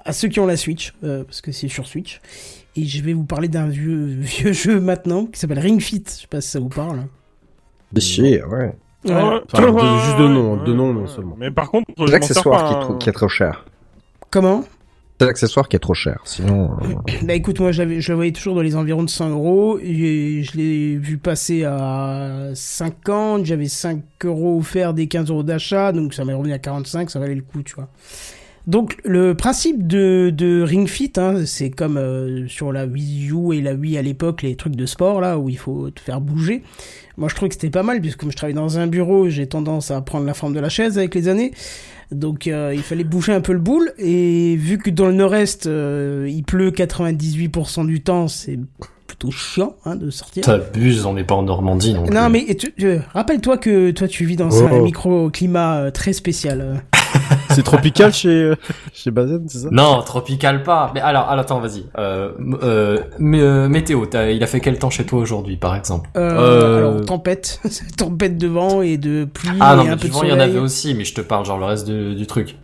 à 0.03 0.13
ceux 0.13 0.27
qui 0.29 0.39
ont 0.39 0.45
la 0.45 0.55
Switch, 0.57 0.93
euh, 1.03 1.23
parce 1.25 1.41
que 1.41 1.51
c'est 1.51 1.67
sur 1.67 1.85
Switch. 1.87 2.21
Et 2.77 2.85
je 2.85 3.01
vais 3.03 3.13
vous 3.13 3.25
parler 3.25 3.47
d'un 3.47 3.67
vieux 3.67 4.05
vieux 4.19 4.53
jeu 4.53 4.79
maintenant 4.79 5.25
qui 5.25 5.39
s'appelle 5.39 5.59
Ring 5.59 5.81
Fit. 5.81 6.03
Je 6.05 6.21
sais 6.21 6.27
pas 6.27 6.41
si 6.41 6.49
ça 6.49 6.59
vous 6.59 6.69
parle. 6.69 7.05
Chier, 7.97 8.43
ouais. 8.43 8.73
Ouais. 9.07 9.39
Enfin, 9.53 9.71
de- 9.71 9.97
juste 10.05 10.17
de 10.19 10.27
nom, 10.27 10.63
de 10.63 10.73
nom, 10.73 10.93
non 10.93 11.07
seulement. 11.07 11.35
Mais 11.37 11.51
par 11.51 11.69
contre, 11.71 11.85
C'est 11.97 12.11
l'accessoire 12.11 12.59
sers 12.59 12.67
qui, 12.69 12.73
pas, 12.73 12.79
est 12.79 12.83
trop- 12.83 12.93
hein. 12.93 12.97
qui 12.99 13.09
est 13.09 13.13
trop 13.13 13.27
cher. 13.29 13.65
Comment? 14.29 14.63
C'est 15.19 15.25
l'accessoire 15.25 15.67
qui 15.67 15.75
est 15.75 15.79
trop 15.79 15.95
cher. 15.95 16.19
Sinon, 16.25 16.71
euh, 16.83 16.93
Bah 17.23 17.33
écoute, 17.33 17.59
moi 17.59 17.71
je, 17.71 17.81
le 17.83 18.13
voyais 18.15 18.31
toujours 18.31 18.53
dans 18.55 18.61
les 18.61 18.75
environs 18.75 19.03
de 19.03 19.09
100 19.09 19.29
euros. 19.31 19.79
et 19.81 20.43
Je 20.43 20.55
l'ai 20.57 20.95
vu 20.97 21.17
passer 21.17 21.63
à 21.63 22.49
50. 22.53 23.45
J'avais 23.45 23.67
5 23.67 24.01
euros 24.25 24.57
offerts 24.59 24.93
des 24.93 25.07
15 25.07 25.29
euros 25.31 25.43
d'achat. 25.43 25.91
Donc 25.91 26.13
ça 26.13 26.23
m'est 26.23 26.33
revenu 26.35 26.53
à 26.53 26.59
45. 26.59 27.09
Ça 27.09 27.19
valait 27.19 27.33
le 27.35 27.41
coup, 27.41 27.63
tu 27.63 27.73
vois. 27.75 27.87
Donc 28.67 28.97
le 29.05 29.33
principe 29.33 29.87
de, 29.87 30.29
de 30.29 30.61
Ring 30.61 30.87
Fit, 30.89 31.13
hein, 31.15 31.45
c'est 31.45 31.69
comme 31.69 31.95
euh, 31.97 32.47
sur 32.49 32.71
la 32.73 32.85
Wii 32.85 33.29
U 33.31 33.53
et 33.55 33.61
la 33.61 33.73
Wii 33.73 33.97
à 33.97 34.01
l'époque, 34.01 34.41
les 34.43 34.55
trucs 34.57 34.75
de 34.75 34.85
sport 34.85 35.21
là 35.21 35.39
où 35.39 35.47
il 35.49 35.57
faut 35.57 35.89
te 35.89 36.01
faire 36.01 36.19
bouger. 36.19 36.63
Moi 37.17 37.29
je 37.29 37.35
trouvais 37.35 37.49
que 37.49 37.55
c'était 37.55 37.69
pas 37.69 37.83
mal 37.83 37.99
puisque 37.99 38.19
comme 38.19 38.31
je 38.31 38.37
travaille 38.37 38.53
dans 38.53 38.77
un 38.77 38.87
bureau, 38.87 39.27
j'ai 39.29 39.47
tendance 39.47 39.89
à 39.91 39.99
prendre 40.01 40.25
la 40.25 40.33
forme 40.33 40.53
de 40.53 40.59
la 40.59 40.69
chaise 40.69 40.97
avec 40.97 41.15
les 41.15 41.27
années. 41.27 41.51
Donc 42.11 42.47
euh, 42.47 42.71
il 42.73 42.81
fallait 42.81 43.03
bouger 43.03 43.33
un 43.33 43.41
peu 43.41 43.53
le 43.53 43.59
boule 43.59 43.91
et 43.97 44.55
vu 44.55 44.77
que 44.77 44.89
dans 44.89 45.07
le 45.07 45.13
nord-est 45.13 45.67
euh, 45.67 46.27
il 46.29 46.43
pleut 46.43 46.71
98% 46.71 47.85
du 47.85 48.01
temps, 48.01 48.27
c'est 48.27 48.59
plutôt 49.07 49.31
chiant 49.31 49.75
hein, 49.85 49.95
de 49.95 50.09
sortir. 50.09 50.43
T'abuses, 50.45 51.05
on 51.05 51.13
n'est 51.13 51.23
pas 51.23 51.35
en 51.35 51.43
Normandie 51.43 51.93
non 51.93 52.03
plus. 52.05 52.13
Non 52.15 52.29
mais 52.29 52.45
tu- 52.55 52.71
tu- 52.77 52.99
rappelle-toi 53.13 53.57
que 53.57 53.91
toi 53.91 54.07
tu 54.07 54.25
vis 54.25 54.35
dans 54.35 54.49
Oh. 54.51 54.67
un 54.67 54.81
microclimat 54.81 55.77
euh, 55.79 55.91
très 55.91 56.13
spécial. 56.13 56.83
C'est 57.49 57.63
tropical 57.63 58.13
chez 58.13 58.29
euh, 58.29 58.55
chez 58.93 59.09
Bazen, 59.11 59.45
c'est 59.47 59.59
ça? 59.59 59.67
Non, 59.71 60.01
tropical 60.03 60.63
pas. 60.63 60.91
Mais 60.93 61.01
alors, 61.01 61.29
alors 61.29 61.41
attends, 61.43 61.59
vas-y. 61.59 61.85
Euh, 61.97 62.31
euh, 62.63 62.99
mais, 63.19 63.39
euh, 63.41 63.67
météo, 63.67 64.05
t'as- 64.05 64.29
il 64.31 64.43
a 64.43 64.47
fait 64.47 64.59
quel 64.59 64.77
temps 64.77 64.89
chez 64.89 65.05
toi 65.05 65.19
aujourd'hui, 65.19 65.57
par 65.57 65.75
exemple? 65.75 66.09
Euh, 66.17 66.37
Euh, 66.37 66.77
Alors 66.77 67.05
tempête, 67.05 67.61
tempête 67.97 68.37
de 68.37 68.47
vent 68.47 68.81
et 68.81 68.97
de 68.97 69.25
pluie 69.25 69.57
Ah 69.59 69.75
non, 69.75 69.83
et 69.83 69.85
mais 69.85 69.91
un 69.91 69.95
du 69.95 70.01
peu 70.03 70.07
de 70.09 70.13
vent, 70.13 70.23
il 70.23 70.29
y 70.29 70.33
en 70.33 70.39
avait 70.39 70.59
aussi, 70.59 70.93
mais 70.93 71.03
je 71.05 71.13
te 71.13 71.21
parle 71.21 71.45
genre 71.45 71.57
le 71.57 71.65
reste 71.65 71.87
du, 71.87 72.13
du 72.15 72.27
truc. 72.27 72.57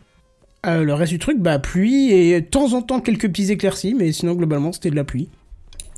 Euh, 0.65 0.83
le 0.83 0.93
reste 0.93 1.11
du 1.11 1.19
truc, 1.19 1.39
bah 1.39 1.59
pluie 1.59 2.11
et 2.11 2.39
de 2.39 2.45
temps 2.45 2.71
en 2.73 2.81
temps 2.81 2.99
quelques 3.01 3.27
petits 3.27 3.51
éclaircies, 3.51 3.93
mais 3.97 4.11
sinon 4.13 4.33
globalement 4.33 4.71
c'était 4.71 4.91
de 4.91 4.95
la 4.95 5.03
pluie. 5.03 5.27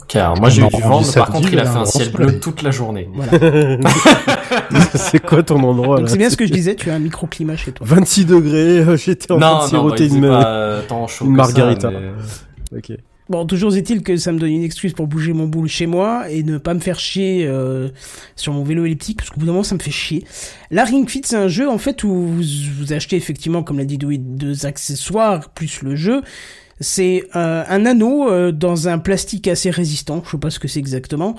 Car 0.08 0.39
moi 0.39 0.49
j'ai 0.49 0.62
eu 0.63 0.67
du 0.67 0.82
vent, 0.82 1.01
mais 1.01 1.12
par 1.13 1.30
contre 1.30 1.51
il 1.51 1.60
a 1.60 1.65
fait 1.65 1.77
un 1.77 1.86
ciel 1.86 2.12
bleu 2.12 2.39
toute 2.39 2.62
la 2.62 2.71
journée. 2.71 3.10
Voilà. 3.13 3.32
c'est 4.95 5.19
quoi 5.19 5.43
ton 5.43 5.62
endroit 5.63 5.99
Donc 5.99 6.10
c'est 6.10 6.17
bien 6.17 6.29
ce 6.29 6.38
que 6.38 6.45
je 6.45 6.51
disais, 6.53 6.75
tu 6.75 6.89
as 6.89 6.95
un 6.95 6.99
microclimat 6.99 7.58
chez 7.58 7.71
toi. 7.71 7.86
26 7.88 8.25
degrés, 8.25 8.79
euh, 8.79 8.97
j'étais 8.97 9.31
en 9.31 9.39
train 9.39 9.58
de 9.58 9.62
non, 9.62 9.67
siroter 9.67 10.08
bah, 10.10 10.15
une 10.15 10.21
faisait 10.21 10.21
me- 10.21 10.29
pas 10.29 10.81
tant 10.88 11.08
chaud 11.08 11.25
une 11.25 11.31
que 11.31 11.38
margarita. 11.38 11.91
Ça, 11.91 11.97
mais- 12.71 12.77
Ok. 12.77 12.91
Bon, 13.27 13.43
toujours 13.47 13.75
est-il 13.75 14.03
que 14.03 14.17
ça 14.17 14.31
me 14.31 14.38
donne 14.38 14.51
une 14.51 14.62
excuse 14.63 14.93
pour 14.93 15.08
bouger 15.08 15.34
mon 15.34 15.47
boule 15.47 15.67
chez 15.67 15.88
moi 15.88 16.29
et 16.29 16.43
ne 16.43 16.60
pas 16.60 16.75
me 16.75 16.79
faire 16.79 16.99
chier 16.99 17.47
euh, 17.47 17.89
sur 18.36 18.53
mon 18.53 18.63
vélo 18.63 18.86
elliptique, 18.86 19.17
parce 19.17 19.31
qu'au 19.31 19.39
bout 19.39 19.47
d'un 19.47 19.51
moment, 19.53 19.63
ça 19.63 19.73
me 19.73 19.79
fait 19.79 19.89
chier. 19.89 20.23
La 20.69 20.84
Ring 20.84 21.10
Fit, 21.10 21.21
c'est 21.25 21.36
un 21.36 21.47
jeu, 21.47 21.67
en 21.67 21.79
fait, 21.79 22.03
où 22.03 22.10
vous, 22.10 22.43
vous 22.79 22.93
achetez 22.93 23.15
effectivement, 23.15 23.63
comme 23.63 23.79
l'a 23.79 23.86
dit 23.86 23.97
Louis, 23.97 24.19
deux 24.19 24.67
accessoires, 24.67 25.49
plus 25.49 25.81
le 25.81 25.95
jeu. 25.95 26.21
C'est 26.81 27.23
euh, 27.38 27.63
un 27.69 27.85
anneau 27.85 28.29
euh, 28.29 28.51
dans 28.51 28.89
un 28.89 28.97
plastique 28.99 29.47
assez 29.47 29.69
résistant, 29.69 30.21
je 30.25 30.31
sais 30.31 30.38
pas 30.38 30.49
ce 30.49 30.59
que 30.59 30.67
c'est 30.67 30.79
exactement, 30.79 31.35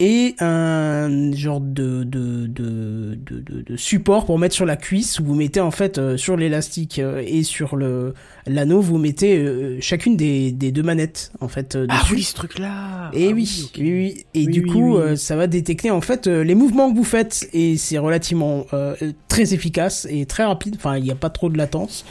et 0.00 0.34
un 0.40 1.30
genre 1.32 1.60
de, 1.60 2.02
de, 2.02 2.46
de, 2.48 3.16
de, 3.24 3.62
de- 3.68 3.76
support 3.76 4.26
pour 4.26 4.36
mettre 4.40 4.54
sur 4.56 4.66
la 4.66 4.74
cuisse, 4.76 5.20
où 5.20 5.24
vous 5.24 5.36
mettez 5.36 5.60
en 5.60 5.70
fait 5.70 5.98
euh, 5.98 6.16
sur 6.16 6.36
l'élastique 6.36 6.98
euh, 6.98 7.22
et 7.24 7.44
sur 7.44 7.76
le 7.76 8.14
l'anneau, 8.48 8.80
vous 8.80 8.98
mettez 8.98 9.38
euh, 9.38 9.78
chacune 9.80 10.16
des, 10.16 10.50
des 10.50 10.72
deux 10.72 10.82
manettes 10.82 11.30
en 11.40 11.46
fait 11.46 11.76
euh, 11.76 11.86
Ah 11.88 12.00
dessus. 12.00 12.14
oui, 12.14 12.22
ce 12.24 12.34
truc-là. 12.34 13.10
Et 13.12 13.28
Ah 13.28 13.32
oui, 13.32 13.70
oui, 13.78 13.92
oui. 13.92 14.24
Et 14.34 14.46
Oui, 14.46 14.52
du 14.52 14.66
coup, 14.66 14.96
euh, 14.96 15.14
ça 15.14 15.36
va 15.36 15.46
détecter 15.46 15.92
en 15.92 16.00
fait 16.00 16.26
euh, 16.26 16.42
les 16.42 16.56
mouvements 16.56 16.90
que 16.90 16.96
vous 16.96 17.04
faites 17.04 17.48
et 17.52 17.76
c'est 17.76 17.98
relativement 17.98 18.66
euh, 18.72 18.96
très 19.28 19.54
efficace 19.54 20.08
et 20.10 20.26
très 20.26 20.44
rapide. 20.44 20.74
Enfin, 20.78 20.96
il 20.96 21.04
n'y 21.04 21.12
a 21.12 21.16
pas 21.16 21.30
trop 21.30 21.48
de 21.48 21.56
latence, 21.58 22.04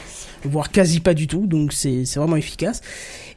voire 0.44 0.70
quasi 0.70 1.00
pas 1.00 1.14
du 1.14 1.26
tout. 1.26 1.46
Donc 1.46 1.72
c'est 1.72 2.04
vraiment 2.16 2.36
efficace. 2.36 2.82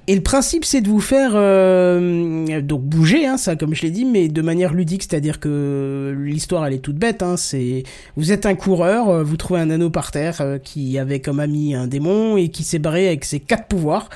Et 0.07 0.15
le 0.15 0.21
principe, 0.21 0.65
c'est 0.65 0.81
de 0.81 0.89
vous 0.89 0.99
faire 0.99 1.31
euh, 1.35 2.61
donc 2.61 2.81
bouger, 2.81 3.25
hein, 3.25 3.37
ça, 3.37 3.55
comme 3.55 3.73
je 3.73 3.83
l'ai 3.83 3.89
dit, 3.89 4.03
mais 4.03 4.27
de 4.27 4.41
manière 4.41 4.73
ludique, 4.73 5.03
c'est-à-dire 5.03 5.39
que 5.39 6.13
l'histoire, 6.19 6.65
elle 6.65 6.73
est 6.73 6.79
toute 6.79 6.97
bête. 6.97 7.23
Hein, 7.23 7.37
c'est 7.37 7.83
vous 8.17 8.33
êtes 8.33 8.45
un 8.45 8.55
coureur, 8.55 9.09
euh, 9.09 9.23
vous 9.23 9.37
trouvez 9.37 9.61
un 9.61 9.69
anneau 9.69 9.89
par 9.89 10.11
terre 10.11 10.41
euh, 10.41 10.57
qui 10.57 10.99
avait 10.99 11.21
comme 11.21 11.39
ami 11.39 11.73
un 11.73 11.87
démon 11.87 12.35
et 12.35 12.49
qui 12.49 12.63
s'est 12.63 12.79
barré 12.79 13.07
avec 13.07 13.23
ses 13.23 13.39
quatre 13.39 13.67
pouvoirs. 13.67 14.09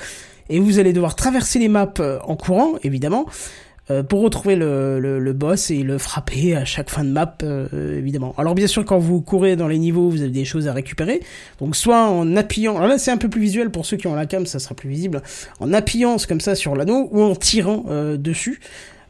Et 0.50 0.60
vous 0.60 0.78
allez 0.78 0.92
devoir 0.92 1.14
traverser 1.14 1.58
les 1.58 1.68
maps 1.68 1.92
euh, 2.00 2.18
en 2.24 2.36
courant, 2.36 2.74
évidemment, 2.82 3.26
pour 4.08 4.20
retrouver 4.20 4.54
le, 4.54 5.00
le, 5.00 5.18
le 5.18 5.32
boss 5.32 5.70
et 5.70 5.82
le 5.82 5.96
frapper 5.96 6.54
à 6.54 6.64
chaque 6.64 6.90
fin 6.90 7.04
de 7.04 7.10
map, 7.10 7.36
euh, 7.42 7.98
évidemment. 7.98 8.34
Alors 8.36 8.54
bien 8.54 8.66
sûr, 8.66 8.84
quand 8.84 8.98
vous 8.98 9.22
courez 9.22 9.56
dans 9.56 9.68
les 9.68 9.78
niveaux, 9.78 10.10
vous 10.10 10.20
avez 10.20 10.30
des 10.30 10.44
choses 10.44 10.68
à 10.68 10.72
récupérer. 10.74 11.20
Donc 11.58 11.74
soit 11.74 12.08
en 12.08 12.36
appuyant, 12.36 12.76
alors 12.76 12.88
là 12.88 12.98
c'est 12.98 13.10
un 13.10 13.16
peu 13.16 13.30
plus 13.30 13.40
visuel 13.40 13.70
pour 13.70 13.86
ceux 13.86 13.96
qui 13.96 14.06
ont 14.06 14.14
la 14.14 14.26
cam, 14.26 14.44
ça 14.44 14.58
sera 14.58 14.74
plus 14.74 14.90
visible, 14.90 15.22
en 15.60 15.72
appuyant 15.72 16.16
comme 16.28 16.40
ça 16.40 16.54
sur 16.54 16.76
l'anneau 16.76 17.08
ou 17.12 17.22
en 17.22 17.34
tirant 17.34 17.86
euh, 17.88 18.16
dessus. 18.16 18.60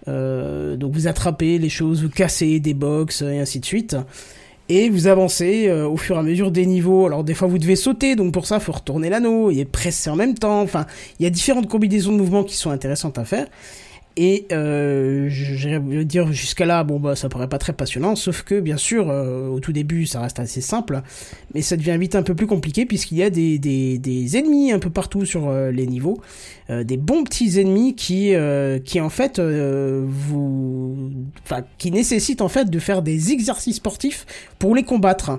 Euh, 0.06 0.76
donc 0.76 0.92
vous 0.92 1.08
attrapez 1.08 1.58
les 1.58 1.68
choses, 1.68 2.02
vous 2.02 2.08
cassez 2.08 2.60
des 2.60 2.74
box 2.74 3.22
et 3.22 3.40
ainsi 3.40 3.60
de 3.60 3.64
suite. 3.64 3.96
Et 4.70 4.90
vous 4.90 5.06
avancez 5.06 5.66
euh, 5.68 5.88
au 5.88 5.96
fur 5.96 6.16
et 6.16 6.18
à 6.18 6.22
mesure 6.22 6.50
des 6.50 6.66
niveaux. 6.66 7.06
Alors 7.06 7.24
des 7.24 7.34
fois 7.34 7.48
vous 7.48 7.58
devez 7.58 7.74
sauter, 7.76 8.16
donc 8.16 8.32
pour 8.32 8.46
ça 8.46 8.60
faut 8.60 8.72
retourner 8.72 9.10
l'anneau 9.10 9.50
et 9.50 9.64
presser 9.64 10.10
en 10.10 10.16
même 10.16 10.34
temps. 10.34 10.60
Enfin, 10.60 10.86
il 11.18 11.24
y 11.24 11.26
a 11.26 11.30
différentes 11.30 11.68
combinaisons 11.68 12.12
de 12.12 12.18
mouvements 12.18 12.44
qui 12.44 12.56
sont 12.56 12.70
intéressantes 12.70 13.18
à 13.18 13.24
faire. 13.24 13.46
Et 14.20 14.46
euh, 14.50 15.28
je 15.30 16.02
dire 16.02 16.32
jusqu'à 16.32 16.66
là, 16.66 16.82
bon 16.82 16.98
bah 16.98 17.14
ça 17.14 17.28
paraît 17.28 17.46
pas 17.46 17.58
très 17.58 17.72
passionnant, 17.72 18.16
sauf 18.16 18.42
que 18.42 18.58
bien 18.58 18.76
sûr, 18.76 19.08
euh, 19.08 19.46
au 19.46 19.60
tout 19.60 19.70
début, 19.72 20.06
ça 20.06 20.20
reste 20.20 20.40
assez 20.40 20.60
simple, 20.60 21.02
mais 21.54 21.62
ça 21.62 21.76
devient 21.76 21.96
vite 22.00 22.16
un 22.16 22.24
peu 22.24 22.34
plus 22.34 22.48
compliqué 22.48 22.84
puisqu'il 22.84 23.18
y 23.18 23.22
a 23.22 23.30
des, 23.30 23.60
des, 23.60 23.96
des 23.98 24.36
ennemis 24.36 24.72
un 24.72 24.80
peu 24.80 24.90
partout 24.90 25.24
sur 25.24 25.48
euh, 25.48 25.70
les 25.70 25.86
niveaux, 25.86 26.20
euh, 26.68 26.82
des 26.82 26.96
bons 26.96 27.22
petits 27.22 27.60
ennemis 27.60 27.94
qui 27.94 28.34
qui 28.84 29.00
en 29.00 29.08
fait 29.08 29.38
vous, 29.38 31.12
enfin 31.44 31.62
qui 31.78 31.92
nécessitent 31.92 32.42
en 32.42 32.48
fait 32.48 32.68
de 32.68 32.78
faire 32.80 33.02
des 33.02 33.30
exercices 33.30 33.76
sportifs 33.76 34.26
pour 34.58 34.74
les 34.74 34.82
combattre. 34.82 35.38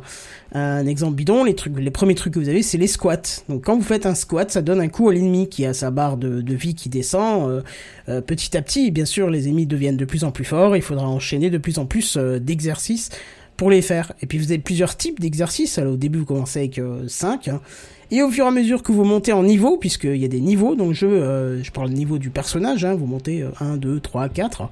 Un 0.53 0.87
exemple 0.87 1.13
bidon, 1.13 1.43
les 1.43 1.53
trucs, 1.53 1.77
les 1.77 1.91
premiers 1.91 2.15
trucs 2.15 2.33
que 2.33 2.39
vous 2.39 2.49
avez, 2.49 2.63
c'est 2.63 2.79
les 2.79 2.87
squats. 2.87 3.43
Donc 3.49 3.65
quand 3.65 3.75
vous 3.75 3.83
faites 3.83 4.07
un 4.07 4.15
squat, 4.15 4.49
ça 4.49 4.63
donne 4.63 4.81
un 4.81 4.87
coup 4.87 5.07
à 5.09 5.13
l'ennemi 5.13 5.47
qui 5.47 5.63
a 5.65 5.75
sa 5.75 5.91
barre 5.91 6.17
de, 6.17 6.53
vie 6.53 6.73
qui 6.73 6.89
descend. 6.89 7.49
Euh, 7.49 7.61
euh, 8.09 8.21
petit 8.21 8.57
à 8.57 8.61
petit, 8.63 8.89
bien 8.89 9.05
sûr, 9.05 9.29
les 9.29 9.47
ennemis 9.47 9.67
deviennent 9.67 9.97
de 9.97 10.05
plus 10.05 10.23
en 10.23 10.31
plus 10.31 10.45
forts. 10.45 10.75
Il 10.75 10.81
faudra 10.81 11.07
enchaîner 11.07 11.51
de 11.51 11.59
plus 11.59 11.77
en 11.77 11.85
plus 11.85 12.17
euh, 12.17 12.39
d'exercices 12.39 13.11
pour 13.57 13.69
les 13.69 13.83
faire. 13.83 14.13
Et 14.23 14.25
puis 14.25 14.39
vous 14.39 14.45
avez 14.45 14.57
plusieurs 14.57 14.97
types 14.97 15.19
d'exercices. 15.19 15.77
Alors 15.77 15.93
au 15.93 15.97
début, 15.97 16.19
vous 16.19 16.25
commencez 16.25 16.59
avec 16.59 16.81
5. 17.07 17.49
Hein. 17.49 17.61
Et 18.09 18.23
au 18.23 18.31
fur 18.31 18.45
et 18.45 18.47
à 18.47 18.51
mesure 18.51 18.81
que 18.81 18.91
vous 18.91 19.03
montez 19.03 19.33
en 19.33 19.43
niveau, 19.43 19.77
puisqu'il 19.77 20.17
y 20.17 20.25
a 20.25 20.29
des 20.29 20.41
niveaux 20.41 20.73
dans 20.73 20.87
le 20.87 20.93
jeu, 20.93 21.61
je 21.61 21.69
parle 21.69 21.89
niveau 21.89 22.17
du 22.17 22.31
personnage, 22.31 22.83
hein, 22.85 22.95
vous 22.95 23.05
montez 23.05 23.45
1, 23.59 23.77
2, 23.77 23.99
3, 23.99 24.29
4, 24.29 24.69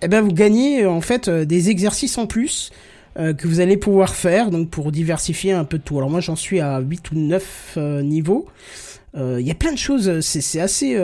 et 0.00 0.08
ben 0.08 0.20
vous 0.20 0.32
gagnez 0.32 0.84
en 0.84 1.00
fait 1.00 1.30
des 1.30 1.70
exercices 1.70 2.18
en 2.18 2.26
plus 2.26 2.72
euh, 3.18 3.34
que 3.34 3.46
vous 3.46 3.60
allez 3.60 3.76
pouvoir 3.76 4.14
faire 4.14 4.50
donc 4.50 4.70
pour 4.70 4.90
diversifier 4.90 5.52
un 5.52 5.64
peu 5.64 5.78
tout. 5.78 5.98
Alors 5.98 6.08
moi 6.08 6.20
j'en 6.20 6.36
suis 6.36 6.60
à 6.60 6.80
8 6.80 7.10
ou 7.10 7.14
9 7.16 7.74
euh, 7.76 8.02
niveaux. 8.02 8.46
Euh, 9.14 9.36
il 9.38 9.46
y 9.46 9.50
a 9.50 9.54
plein 9.54 9.72
de 9.72 9.78
choses, 9.78 10.20
c'est 10.20 10.58
assez, 10.58 10.98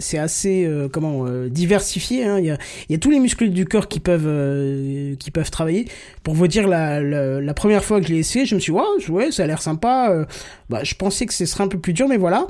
c'est 0.00 0.18
assez 0.18 0.68
comment 0.92 1.24
diversifié. 1.46 2.24
Hein. 2.24 2.40
Il 2.40 2.46
y, 2.46 2.50
a, 2.50 2.58
y, 2.88 2.94
a, 2.96 2.98
tous 2.98 3.10
les 3.10 3.20
muscles 3.20 3.50
du 3.50 3.64
corps 3.64 3.86
qui 3.86 4.00
peuvent 4.00 5.16
qui 5.18 5.30
peuvent 5.30 5.52
travailler. 5.52 5.86
Pour 6.24 6.34
vous 6.34 6.48
dire, 6.48 6.66
la, 6.66 7.00
la, 7.00 7.54
première 7.54 7.84
fois 7.84 8.00
que 8.00 8.08
je 8.08 8.12
l'ai 8.12 8.18
essayé, 8.18 8.44
je 8.44 8.56
me 8.56 8.60
suis 8.60 8.72
dit, 8.72 9.10
ouais, 9.10 9.30
ça 9.30 9.44
a 9.44 9.46
l'air 9.46 9.62
sympa. 9.62 10.26
bah, 10.68 10.82
je 10.82 10.96
pensais 10.96 11.26
que 11.26 11.32
ce 11.32 11.46
serait 11.46 11.62
un 11.62 11.68
peu 11.68 11.78
plus 11.78 11.92
dur, 11.92 12.08
mais 12.08 12.16
voilà. 12.16 12.48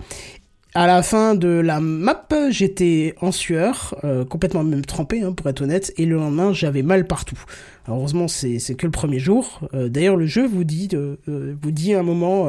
À 0.77 0.89
la 0.89 1.05
fin 1.05 1.37
de 1.37 1.47
la 1.47 1.79
map, 1.79 2.27
j'étais 2.51 3.15
en 3.21 3.31
sueur, 3.31 3.95
euh, 4.03 4.25
complètement 4.25 4.65
même 4.65 4.85
trempé, 4.85 5.23
hein, 5.23 5.31
pour 5.31 5.49
être 5.49 5.63
honnête, 5.63 5.95
et 5.99 6.05
le 6.05 6.17
lendemain, 6.17 6.53
j'avais 6.53 6.83
mal 6.83 7.07
partout. 7.07 7.39
Heureusement, 7.87 8.27
c'est 8.27 8.59
que 8.75 8.85
le 8.85 8.91
premier 8.91 9.21
jour. 9.21 9.61
Euh, 9.73 9.89
d'ailleurs, 9.89 10.17
le 10.17 10.27
jeu 10.27 10.45
vous 10.45 10.65
dit, 10.65 10.89
euh, 10.95 11.15
vous 11.63 11.71
dit 11.71 11.95
à 11.95 12.01
un 12.01 12.03
moment, 12.03 12.49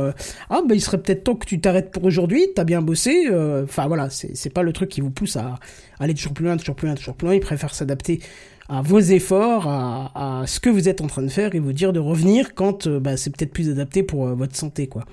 ah 0.49 0.61
bah 0.67 0.73
il 0.73 0.81
serait 0.81 0.97
peut-être 0.97 1.23
temps 1.23 1.35
que 1.35 1.45
tu 1.45 1.61
t'arrêtes 1.61 1.91
pour 1.91 2.03
aujourd'hui, 2.03 2.47
t'as 2.55 2.63
bien 2.63 2.81
bossé. 2.81 3.27
Enfin 3.63 3.85
voilà, 3.85 4.09
c'est 4.09 4.51
pas 4.51 4.63
le 4.63 4.73
truc 4.73 4.89
qui 4.89 5.01
vous 5.01 5.11
pousse 5.11 5.35
à 5.35 5.59
aller 5.99 6.15
toujours 6.15 6.33
plus 6.33 6.45
loin, 6.45 6.57
toujours 6.57 6.75
plus 6.75 6.87
loin, 6.87 6.95
toujours 6.95 7.13
plus 7.13 7.27
loin. 7.27 7.35
Il 7.35 7.41
préfère 7.41 7.75
s'adapter 7.75 8.21
à 8.69 8.81
vos 8.81 8.99
efforts, 8.99 9.67
à, 9.67 10.41
à, 10.41 10.47
ce 10.47 10.59
que 10.59 10.71
vous 10.71 10.89
êtes 10.89 11.01
en 11.01 11.07
train 11.07 11.21
de 11.21 11.27
faire, 11.27 11.53
et 11.53 11.59
vous 11.59 11.73
dire 11.73 11.93
de 11.93 11.99
revenir 11.99 12.55
quand 12.55 12.87
bah, 12.87 13.17
c'est 13.17 13.29
peut-être 13.29 13.53
plus 13.53 13.69
adapté 13.69 14.01
pour 14.01 14.25
votre 14.33 14.55
santé, 14.55 14.87
quoi. 14.87 15.05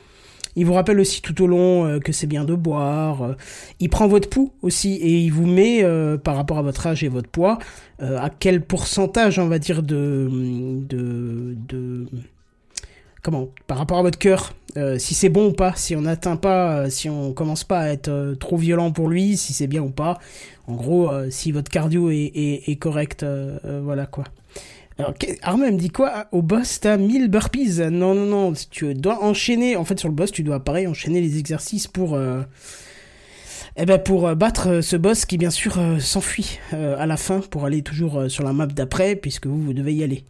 Il 0.56 0.66
vous 0.66 0.74
rappelle 0.74 1.00
aussi 1.00 1.22
tout 1.22 1.42
au 1.42 1.46
long 1.46 1.86
euh, 1.86 1.98
que 1.98 2.12
c'est 2.12 2.26
bien 2.26 2.44
de 2.44 2.54
boire. 2.54 3.22
Euh. 3.22 3.34
il 3.80 3.88
prend 3.88 4.06
votre 4.06 4.28
pouls 4.28 4.52
aussi 4.62 4.94
et 4.94 5.18
il 5.18 5.30
vous 5.30 5.46
met 5.46 5.82
euh, 5.82 6.18
par 6.18 6.36
rapport 6.36 6.58
à 6.58 6.62
votre 6.62 6.86
âge 6.86 7.02
et 7.04 7.08
votre 7.08 7.28
poids 7.28 7.58
à 8.00 8.30
quel 8.30 8.62
pourcentage 8.62 9.38
on 9.38 9.46
va 9.46 9.60
dire 9.60 9.84
de 9.84 10.28
de, 10.88 11.54
de 11.68 12.06
comment 13.22 13.48
par 13.68 13.78
rapport 13.78 13.98
à 13.98 14.02
votre 14.02 14.18
cœur 14.18 14.54
si 14.98 15.14
c'est 15.14 15.28
bon 15.28 15.50
ou 15.50 15.52
pas 15.52 15.74
si 15.76 15.94
on 15.94 16.00
n'atteint 16.00 16.34
pas 16.34 16.90
si 16.90 17.08
on 17.08 17.32
commence 17.32 17.62
pas 17.62 17.78
à 17.78 17.88
être 17.90 18.34
trop 18.40 18.56
violent 18.56 18.90
pour 18.90 19.08
lui 19.08 19.36
si 19.36 19.52
c'est 19.52 19.68
bien 19.68 19.82
ou 19.82 19.90
pas 19.90 20.18
en 20.66 20.74
gros 20.74 21.12
si 21.30 21.52
votre 21.52 21.70
cardio 21.70 22.10
est, 22.10 22.76
correct 22.80 23.24
voilà 23.64 24.06
quoi 24.06 24.24
alors, 24.98 25.14
Armand 25.42 25.72
me 25.72 25.78
dit 25.78 25.90
quoi? 25.90 26.26
Au 26.32 26.42
boss, 26.42 26.80
t'as 26.80 26.96
1000 26.96 27.28
burpees. 27.28 27.80
Non, 27.90 28.14
non, 28.14 28.26
non. 28.26 28.52
Tu 28.70 28.94
dois 28.94 29.22
enchaîner. 29.22 29.76
En 29.76 29.84
fait, 29.84 29.98
sur 29.98 30.08
le 30.08 30.14
boss, 30.14 30.30
tu 30.30 30.42
dois 30.42 30.60
pareil 30.60 30.86
enchaîner 30.86 31.20
les 31.20 31.38
exercices 31.38 31.86
pour. 31.86 32.14
Euh... 32.14 32.42
Eh 33.78 33.86
ben 33.86 33.98
pour 33.98 34.28
euh, 34.28 34.34
battre 34.34 34.68
euh, 34.68 34.82
ce 34.82 34.96
boss 34.96 35.24
qui 35.24 35.38
bien 35.38 35.48
sûr 35.48 35.80
s'enfuit 35.98 36.58
à 36.72 37.06
la 37.06 37.16
fin 37.16 37.40
pour 37.40 37.64
aller 37.64 37.80
toujours 37.80 38.24
sur 38.28 38.44
la 38.44 38.52
map 38.52 38.66
d'après 38.66 39.16
puisque 39.16 39.46
vous, 39.46 39.58
vous 39.58 39.72
devez 39.72 39.94
y 39.94 40.04
aller. 40.04 40.24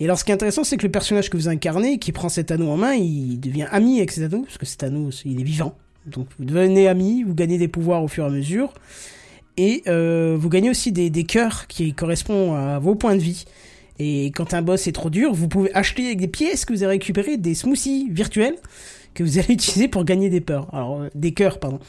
Et 0.00 0.06
alors 0.06 0.18
ce 0.18 0.24
qui 0.24 0.30
est 0.30 0.34
intéressant 0.34 0.64
c'est 0.64 0.78
que 0.78 0.86
le 0.86 0.90
personnage 0.90 1.28
que 1.28 1.36
vous 1.36 1.48
incarnez 1.48 1.98
qui 1.98 2.12
prend 2.12 2.30
cet 2.30 2.50
anneau 2.50 2.70
en 2.70 2.78
main 2.78 2.94
il 2.94 3.38
devient 3.38 3.66
ami 3.70 3.98
avec 3.98 4.12
cet 4.12 4.32
anneau 4.32 4.44
parce 4.44 4.56
que 4.56 4.64
cet 4.64 4.82
anneau 4.82 5.10
il 5.26 5.38
est 5.38 5.44
vivant. 5.44 5.76
Donc 6.06 6.26
vous 6.38 6.46
devenez 6.46 6.88
ami, 6.88 7.22
vous 7.22 7.34
gagnez 7.34 7.58
des 7.58 7.68
pouvoirs 7.68 8.02
au 8.02 8.08
fur 8.08 8.24
et 8.24 8.28
à 8.28 8.30
mesure 8.30 8.72
et 9.58 9.82
vous 9.86 10.48
gagnez 10.48 10.70
aussi 10.70 10.90
des 10.90 11.24
cœurs 11.24 11.66
qui 11.66 11.92
correspondent 11.92 12.56
à 12.56 12.78
vos 12.78 12.94
points 12.94 13.14
de 13.14 13.20
vie. 13.20 13.44
Et 13.98 14.26
quand 14.26 14.54
un 14.54 14.62
boss 14.62 14.86
est 14.86 14.92
trop 14.92 15.10
dur, 15.10 15.32
vous 15.32 15.48
pouvez 15.48 15.74
acheter 15.74 16.06
avec 16.06 16.18
des 16.18 16.28
pièces 16.28 16.64
que 16.64 16.72
vous 16.72 16.82
avez 16.82 16.92
récupérées 16.92 17.36
des 17.36 17.54
smoothies 17.54 18.08
virtuels 18.10 18.56
que 19.16 19.24
vous 19.24 19.38
allez 19.38 19.54
utiliser 19.54 19.88
pour 19.88 20.04
gagner 20.04 20.30
des 20.30 20.40
peurs? 20.40 20.72
Alors 20.72 21.00
euh, 21.00 21.08
des 21.14 21.32
cœurs, 21.32 21.58
pardon. 21.58 21.80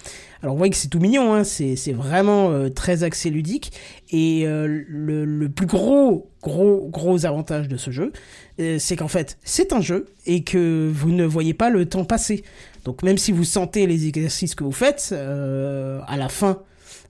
Alors 0.41 0.56
vous 0.56 0.58
voyez 0.58 0.72
que 0.72 0.78
c'est 0.78 0.88
tout 0.88 1.00
mignon, 1.00 1.34
hein, 1.34 1.43
c'est 1.43 1.93
vraiment 1.93 2.52
euh, 2.52 2.70
très 2.70 3.04
axé 3.04 3.30
ludique. 3.30 3.72
Et 4.10 4.48
euh, 4.48 4.84
le, 4.88 5.26
le, 5.26 5.50
plus 5.50 5.67
gros, 5.67 6.32
gros, 6.41 6.88
gros 6.89 7.26
avantage 7.26 7.67
de 7.67 7.78
ce 7.78 7.91
jeu, 7.91 8.12
c'est 8.58 8.96
qu'en 8.96 9.08
fait 9.08 9.38
c'est 9.43 9.74
un 9.74 9.82
jeu 9.82 10.08
et 10.26 10.43
que 10.43 10.89
vous 10.91 11.12
ne 11.12 11.26
voyez 11.26 11.54
pas 11.54 11.70
le 11.70 11.86
temps 11.86 12.06
passer. 12.06 12.43
Donc 12.86 13.04
même 13.04 13.17
si 13.17 13.32
vous 13.32 13.43
sentez 13.43 13.86
les 13.86 14.08
exercices 14.08 14.56
que 14.56 14.63
vous 14.63 14.72
faites, 14.72 15.13
à 15.13 16.17
la 16.17 16.30
fin 16.30 16.62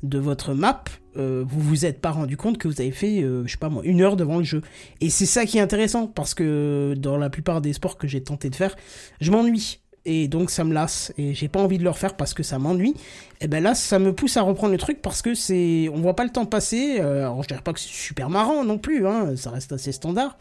de 0.04 0.18
votre 0.18 0.54
map, 0.54 0.84
euh, 1.18 1.44
vous 1.48 1.60
vous 1.60 1.86
êtes 1.86 2.00
pas 2.00 2.12
rendu 2.12 2.38
compte 2.38 2.58
que 2.58 2.68
vous 2.68 2.80
avez 2.80 2.92
fait, 2.92 3.22
euh, 3.22 3.46
je 3.46 3.52
sais 3.52 3.58
pas 3.58 3.70
moi, 3.70 3.82
une 3.86 4.02
heure 4.02 4.16
devant 4.16 4.38
le 4.38 4.44
jeu. 4.44 4.62
Et 5.02 5.10
c'est 5.10 5.26
ça 5.26 5.46
qui 5.46 5.58
est 5.58 5.62
intéressant, 5.62 6.08
parce 6.08 6.34
que 6.34 6.94
dans 6.98 7.18
la 7.18 7.30
plupart 7.30 7.62
des 7.62 7.74
sports 7.74 7.98
que 7.98 8.08
j'ai 8.08 8.22
tenté 8.22 8.50
de 8.50 8.56
faire, 8.56 8.76
je 9.20 9.32
m'ennuie. 9.32 9.80
Et 10.10 10.30
donc 10.30 10.52
ça 10.52 10.64
me 10.64 10.74
lasse, 10.74 11.12
et 11.18 11.34
j'ai 11.34 11.50
pas 11.50 11.60
envie 11.60 11.78
de 11.78 11.84
le 11.84 11.90
refaire 11.90 12.16
parce 12.16 12.34
que 12.34 12.42
ça 12.42 12.60
m'ennuie. 12.60 12.96
Et 13.42 13.50
ben 13.50 13.62
là, 13.62 13.76
ça 13.76 14.00
me 14.00 14.14
pousse 14.14 14.38
à 14.38 14.42
reprendre 14.42 14.72
le 14.72 14.78
truc 14.78 15.02
parce 15.02 15.22
que 15.22 15.34
c'est, 15.34 15.90
on 15.94 15.98
voit 15.98 16.16
pas 16.16 16.24
le 16.24 16.30
temps 16.30 16.46
passer. 16.46 17.02
Euh, 17.02 17.24
alors 17.24 17.44
je 17.44 17.50
dirais 17.50 17.62
pas 17.62 17.74
que 17.74 17.80
c'est 17.82 17.90
super 17.90 18.30
marrant 18.30 18.64
non 18.64 18.78
plus, 18.78 19.06
hein, 19.06 19.36
ça 19.36 19.50
reste 19.50 19.74
assez 19.74 19.92
standard. 19.92 20.38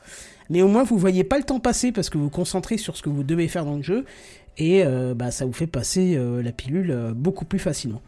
Mais 0.51 0.63
au 0.63 0.69
moins 0.69 0.85
vous 0.85 0.99
voyez 0.99 1.25
pas 1.25 1.37
le 1.37 1.43
temps 1.43 1.59
passer 1.59 1.91
parce 1.91 2.11
que 2.11 2.17
vous 2.17 2.25
vous 2.25 2.31
concentrez 2.31 2.79
sur 2.79 2.97
ce 2.97 3.03
que 3.03 3.09
vous 3.09 3.25
devez 3.25 3.49
faire 3.49 3.65
dans 3.65 3.75
le 3.75 3.83
jeu, 3.83 4.05
et 4.57 4.85
bah 5.17 5.33
ça 5.33 5.45
vous 5.45 5.53
fait 5.53 5.67
passer 5.67 6.17
la 6.17 6.53
pilule 6.53 7.13
beaucoup 7.17 7.45
plus 7.45 7.59
facilement. 7.59 8.01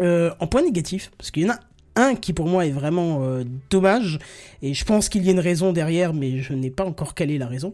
Euh, 0.00 0.30
en 0.40 0.46
point 0.46 0.62
négatif, 0.62 1.10
parce 1.18 1.30
qu'il 1.30 1.44
y 1.44 1.50
en 1.50 1.54
a 1.54 1.60
un 1.96 2.14
qui 2.16 2.32
pour 2.32 2.46
moi 2.46 2.66
est 2.66 2.70
vraiment 2.70 3.20
euh, 3.22 3.44
dommage, 3.70 4.18
et 4.62 4.74
je 4.74 4.84
pense 4.84 5.08
qu'il 5.08 5.24
y 5.24 5.28
a 5.28 5.32
une 5.32 5.40
raison 5.40 5.72
derrière, 5.72 6.12
mais 6.12 6.38
je 6.38 6.52
n'ai 6.52 6.70
pas 6.70 6.84
encore 6.84 7.14
calé 7.14 7.38
la 7.38 7.46
raison, 7.46 7.72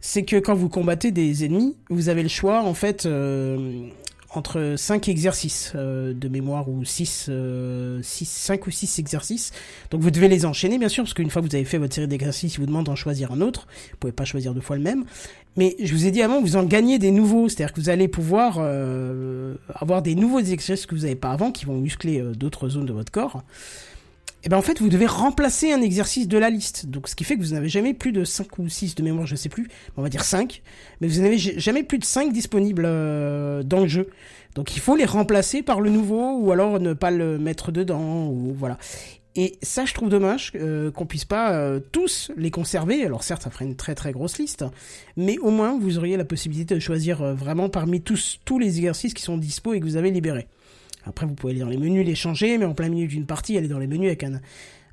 c'est 0.00 0.22
que 0.22 0.36
quand 0.36 0.54
vous 0.54 0.68
combattez 0.68 1.10
des 1.10 1.44
ennemis, 1.44 1.76
vous 1.90 2.08
avez 2.08 2.22
le 2.22 2.28
choix 2.28 2.62
en 2.62 2.74
fait 2.74 3.06
euh, 3.06 3.88
entre 4.30 4.74
5 4.76 5.08
exercices 5.08 5.72
euh, 5.74 6.12
de 6.12 6.28
mémoire 6.28 6.68
ou 6.68 6.84
6, 6.84 7.26
euh, 7.28 8.00
5 8.02 8.66
ou 8.66 8.70
6 8.70 8.98
exercices. 8.98 9.52
Donc 9.90 10.02
vous 10.02 10.10
devez 10.10 10.28
les 10.28 10.44
enchaîner 10.44 10.78
bien 10.78 10.88
sûr, 10.88 11.04
parce 11.04 11.14
qu'une 11.14 11.30
fois 11.30 11.42
que 11.42 11.48
vous 11.48 11.54
avez 11.54 11.64
fait 11.64 11.78
votre 11.78 11.94
série 11.94 12.08
d'exercices, 12.08 12.54
il 12.54 12.60
vous 12.60 12.66
demande 12.66 12.86
d'en 12.86 12.96
choisir 12.96 13.32
un 13.32 13.40
autre. 13.40 13.66
Vous 13.92 13.96
pouvez 13.98 14.12
pas 14.12 14.24
choisir 14.24 14.54
deux 14.54 14.60
fois 14.60 14.76
le 14.76 14.82
même. 14.82 15.04
Mais 15.58 15.74
je 15.82 15.92
vous 15.92 16.06
ai 16.06 16.12
dit 16.12 16.22
avant, 16.22 16.40
vous 16.40 16.54
en 16.54 16.62
gagnez 16.62 17.00
des 17.00 17.10
nouveaux, 17.10 17.48
c'est-à-dire 17.48 17.72
que 17.72 17.80
vous 17.80 17.88
allez 17.88 18.06
pouvoir 18.06 18.58
euh, 18.58 19.54
avoir 19.74 20.02
des 20.02 20.14
nouveaux 20.14 20.38
exercices 20.38 20.86
que 20.86 20.94
vous 20.94 21.02
n'avez 21.02 21.16
pas 21.16 21.32
avant, 21.32 21.50
qui 21.50 21.64
vont 21.64 21.76
muscler 21.78 22.20
euh, 22.20 22.32
d'autres 22.32 22.68
zones 22.68 22.86
de 22.86 22.92
votre 22.92 23.10
corps 23.10 23.42
et 24.38 24.46
eh 24.46 24.48
ben 24.50 24.56
en 24.56 24.62
fait 24.62 24.80
vous 24.80 24.88
devez 24.88 25.06
remplacer 25.06 25.72
un 25.72 25.82
exercice 25.82 26.28
de 26.28 26.38
la 26.38 26.48
liste. 26.48 26.86
Donc 26.86 27.08
ce 27.08 27.16
qui 27.16 27.24
fait 27.24 27.36
que 27.36 27.42
vous 27.42 27.54
n'avez 27.54 27.68
jamais 27.68 27.92
plus 27.92 28.12
de 28.12 28.22
5 28.22 28.60
ou 28.60 28.68
6 28.68 28.94
de 28.94 29.02
mémoire, 29.02 29.26
je 29.26 29.34
sais 29.34 29.48
plus, 29.48 29.66
on 29.96 30.02
va 30.02 30.08
dire 30.08 30.22
5, 30.22 30.62
mais 31.00 31.08
vous 31.08 31.20
n'avez 31.22 31.38
jamais 31.38 31.82
plus 31.82 31.98
de 31.98 32.04
5 32.04 32.32
disponibles 32.32 32.84
euh, 32.86 33.64
dans 33.64 33.80
le 33.80 33.88
jeu. 33.88 34.10
Donc 34.54 34.76
il 34.76 34.80
faut 34.80 34.94
les 34.94 35.06
remplacer 35.06 35.64
par 35.64 35.80
le 35.80 35.90
nouveau 35.90 36.38
ou 36.38 36.52
alors 36.52 36.78
ne 36.78 36.92
pas 36.92 37.10
le 37.10 37.36
mettre 37.36 37.72
dedans 37.72 38.28
ou 38.28 38.54
voilà. 38.56 38.78
Et 39.34 39.58
ça 39.60 39.84
je 39.84 39.92
trouve 39.92 40.08
dommage 40.08 40.52
euh, 40.54 40.92
qu'on 40.92 41.04
puisse 41.04 41.24
pas 41.24 41.54
euh, 41.54 41.80
tous 41.90 42.30
les 42.36 42.52
conserver. 42.52 43.04
Alors 43.04 43.24
certes 43.24 43.42
ça 43.42 43.50
ferait 43.50 43.64
une 43.64 43.76
très 43.76 43.96
très 43.96 44.12
grosse 44.12 44.38
liste, 44.38 44.64
mais 45.16 45.36
au 45.38 45.50
moins 45.50 45.76
vous 45.76 45.98
auriez 45.98 46.16
la 46.16 46.24
possibilité 46.24 46.76
de 46.76 46.80
choisir 46.80 47.34
vraiment 47.34 47.68
parmi 47.68 48.02
tous 48.02 48.38
tous 48.44 48.60
les 48.60 48.76
exercices 48.76 49.14
qui 49.14 49.22
sont 49.22 49.36
dispo 49.36 49.74
et 49.74 49.80
que 49.80 49.84
vous 49.84 49.96
avez 49.96 50.12
libérés. 50.12 50.46
Après, 51.08 51.26
vous 51.26 51.34
pouvez 51.34 51.52
aller 51.52 51.60
dans 51.60 51.68
les 51.68 51.78
menus, 51.78 52.06
les 52.06 52.14
changer, 52.14 52.58
mais 52.58 52.64
en 52.64 52.74
plein 52.74 52.88
milieu 52.88 53.06
d'une 53.06 53.26
partie, 53.26 53.56
aller 53.56 53.68
dans 53.68 53.78
les 53.78 53.86
menus 53.86 54.08
avec 54.08 54.24
un, 54.24 54.40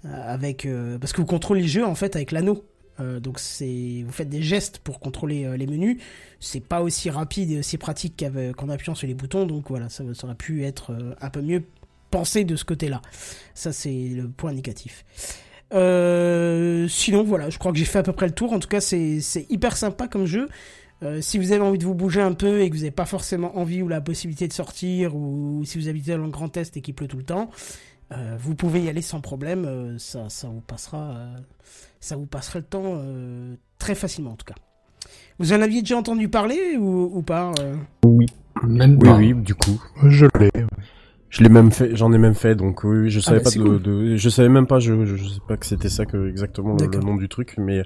euh, 0.06 0.34
avec, 0.34 0.66
euh, 0.66 0.98
parce 1.00 1.14
que 1.14 1.22
vous 1.22 1.28
contrôlez 1.28 1.62
le 1.62 1.68
jeu 1.68 1.86
en 1.86 1.96
fait 1.96 2.16
avec 2.16 2.32
l'anneau. 2.32 2.64
Euh, 3.00 3.20
donc 3.20 3.40
c'est, 3.40 4.04
vous 4.06 4.12
faites 4.12 4.30
des 4.30 4.42
gestes 4.42 4.80
pour 4.80 5.00
contrôler 5.00 5.58
les 5.58 5.68
menus. 5.68 6.02
C'est 6.40 6.64
pas 6.64 6.82
aussi 6.82 7.10
rapide 7.10 7.52
et 7.52 7.60
aussi 7.60 7.78
pratique 7.78 8.24
qu'en 8.56 8.70
appuyant 8.70 8.96
sur 8.96 9.08
les 9.08 9.14
boutons. 9.14 9.46
Donc 9.46 9.70
voilà, 9.70 9.90
ça, 9.90 10.04
ça 10.14 10.28
aurait 10.28 10.36
pu 10.36 10.64
être 10.64 10.96
un 11.20 11.30
peu 11.30 11.42
mieux 11.42 11.64
pensé 12.12 12.44
de 12.44 12.56
ce 12.56 12.66
côté-là. 12.66 13.02
Ça 13.54 13.74
c'est 13.74 14.10
le 14.10 14.30
point 14.30 14.54
négatif. 14.54 15.06
sinon 15.72 17.24
voilà, 17.24 17.50
je 17.50 17.58
crois 17.58 17.72
que 17.72 17.78
j'ai 17.78 17.86
fait 17.86 18.00
à 18.00 18.04
peu 18.04 18.14
près 18.14 18.28
le 18.28 18.34
tour. 18.34 18.54
En 18.54 18.60
tout 18.60 18.70
cas, 18.70 18.82
c'est 18.82 19.46
hyper 19.50 19.76
sympa 19.76 20.08
comme 20.08 20.26
jeu. 20.26 20.48
Euh, 21.04 21.20
si 21.22 21.38
vous 21.38 21.52
avez 21.52 21.62
envie 21.62 21.78
de 21.78 21.84
vous 21.86 21.94
bouger 21.94 22.22
un 22.22 22.34
peu 22.34 22.62
et 22.62 22.70
que 22.70 22.74
vous 22.76 22.82
n'avez 22.82 22.92
pas 22.92 23.06
forcément 23.06 23.58
envie 23.58 23.82
ou 23.82 23.88
la 23.88 24.02
possibilité 24.02 24.48
de 24.48 24.54
sortir, 24.54 25.16
ou 25.16 25.64
si 25.66 25.78
vous 25.78 25.88
habitez 25.90 26.12
dans 26.12 26.24
le 26.24 26.30
Grand 26.30 26.56
Est 26.58 26.78
et 26.78 26.82
qu'il 26.82 26.94
pleut 26.94 27.08
tout 27.08 27.18
le 27.18 27.24
temps, 27.24 27.50
euh, 28.14 28.36
vous 28.40 28.56
pouvez 28.56 28.82
y 28.84 28.90
aller 28.90 29.02
sans 29.02 29.20
problème. 29.22 29.66
euh, 29.66 29.98
ça, 29.98 30.30
ça 30.30 30.48
vous 30.48 30.62
passera, 30.62 31.12
euh, 31.18 31.38
ça 32.00 32.16
vous 32.16 32.26
passera 32.28 32.60
le 32.60 32.66
temps 32.66 32.84
euh, 32.86 33.56
très 33.78 33.96
facilement 33.96 34.32
en 34.32 34.36
tout 34.36 34.46
cas. 34.46 34.56
Vous 35.38 35.52
en 35.52 35.62
aviez 35.62 35.82
déjà 35.82 35.98
entendu 35.98 36.30
parler 36.30 36.78
ou, 36.78 37.12
ou 37.14 37.22
pas 37.22 37.52
euh? 37.60 37.76
Même 38.64 38.98
Oui, 39.02 39.10
pas. 39.10 39.18
oui, 39.18 39.34
du 39.34 39.54
coup. 39.54 39.82
Je 40.08 40.28
l'ai. 40.40 40.50
Je 41.30 41.44
l'ai 41.44 41.50
même 41.50 41.72
fait, 41.72 41.96
j'en 41.96 42.14
ai 42.14 42.18
même 42.18 42.34
fait, 42.36 42.56
donc 42.56 42.84
oui, 42.84 42.98
oui, 42.98 43.10
je 43.10 43.20
savais 43.20 43.40
bah, 43.40 43.46
pas 43.46 43.52
de, 43.52 43.62
cool. 43.62 43.82
de- 43.82 44.16
je 44.16 44.30
savais 44.30 44.48
même 44.48 44.68
pas, 44.68 44.80
je, 44.80 45.06
je, 45.06 45.16
je 45.18 45.28
sais 45.28 45.40
pas 45.46 45.58
que 45.58 45.66
c'était 45.66 45.90
ça 45.90 46.06
que 46.06 46.30
exactement 46.30 46.76
le, 46.76 46.88
nom 47.00 47.16
du 47.16 47.28
truc, 47.28 47.56
mais 47.58 47.82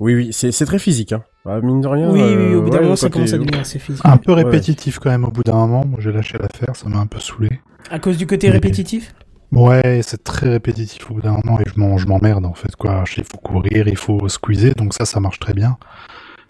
oui, 0.00 0.14
oui, 0.14 0.28
c'est, 0.32 0.50
c'est 0.52 0.64
très 0.64 0.78
physique, 0.78 1.12
hein. 1.12 1.22
Bah, 1.44 1.60
mine 1.60 1.80
de 1.80 1.88
rien. 1.88 2.10
Oui, 2.10 2.20
oui, 2.20 2.54
euh, 2.54 2.58
au 2.58 2.62
bout 2.62 2.70
d'un 2.70 2.78
ouais, 2.78 2.84
moment, 2.84 2.96
ça 2.96 3.10
commence 3.10 3.32
à 3.32 3.38
devenir 3.38 3.60
assez 3.60 3.78
physique. 3.78 4.02
Un 4.04 4.16
peu 4.16 4.32
Ouais. 4.32 4.44
répétitif 4.44 4.98
quand 4.98 5.10
même 5.10 5.24
au 5.24 5.30
bout 5.30 5.42
d'un 5.42 5.54
moment. 5.54 5.84
Moi, 5.84 5.98
j'ai 6.00 6.12
lâché 6.12 6.38
l'affaire, 6.38 6.74
ça 6.74 6.88
m'a 6.88 6.98
un 6.98 7.06
peu 7.06 7.20
saoulé. 7.20 7.50
À 7.90 7.98
cause 7.98 8.16
du 8.16 8.26
côté 8.26 8.50
répétitif? 8.50 9.14
Ouais, 9.52 10.00
c'est 10.02 10.24
très 10.24 10.48
répétitif 10.50 11.08
au 11.10 11.14
bout 11.14 11.20
d'un 11.22 11.38
moment 11.44 11.60
et 11.60 11.64
je 11.72 11.78
m'en- 11.78 11.98
je 11.98 12.06
m'emmerde 12.08 12.44
en 12.46 12.54
fait 12.54 12.74
quoi. 12.74 13.04
Il 13.16 13.22
faut 13.24 13.38
courir, 13.38 13.86
il 13.86 13.96
faut 13.96 14.28
squeezer, 14.28 14.74
donc 14.74 14.92
ça, 14.92 15.04
ça 15.04 15.20
marche 15.20 15.38
très 15.38 15.54
bien. 15.54 15.76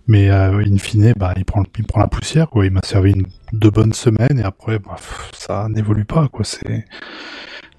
Mais 0.08 0.30
euh, 0.30 0.62
in 0.64 0.78
fine, 0.78 1.12
bah, 1.16 1.34
il 1.36 1.44
prend, 1.44 1.64
il 1.78 1.84
prend 1.84 2.00
la 2.00 2.06
poussière 2.06 2.48
quoi. 2.48 2.64
Il 2.64 2.70
m'a 2.72 2.80
servi 2.84 3.12
une, 3.12 3.26
deux 3.52 3.70
bonnes 3.70 3.92
semaines 3.92 4.38
et 4.38 4.44
après, 4.44 4.78
bah, 4.78 4.94
pff, 4.96 5.30
ça 5.36 5.68
n'évolue 5.68 6.04
pas 6.04 6.28
quoi. 6.28 6.44
C'est 6.44 6.84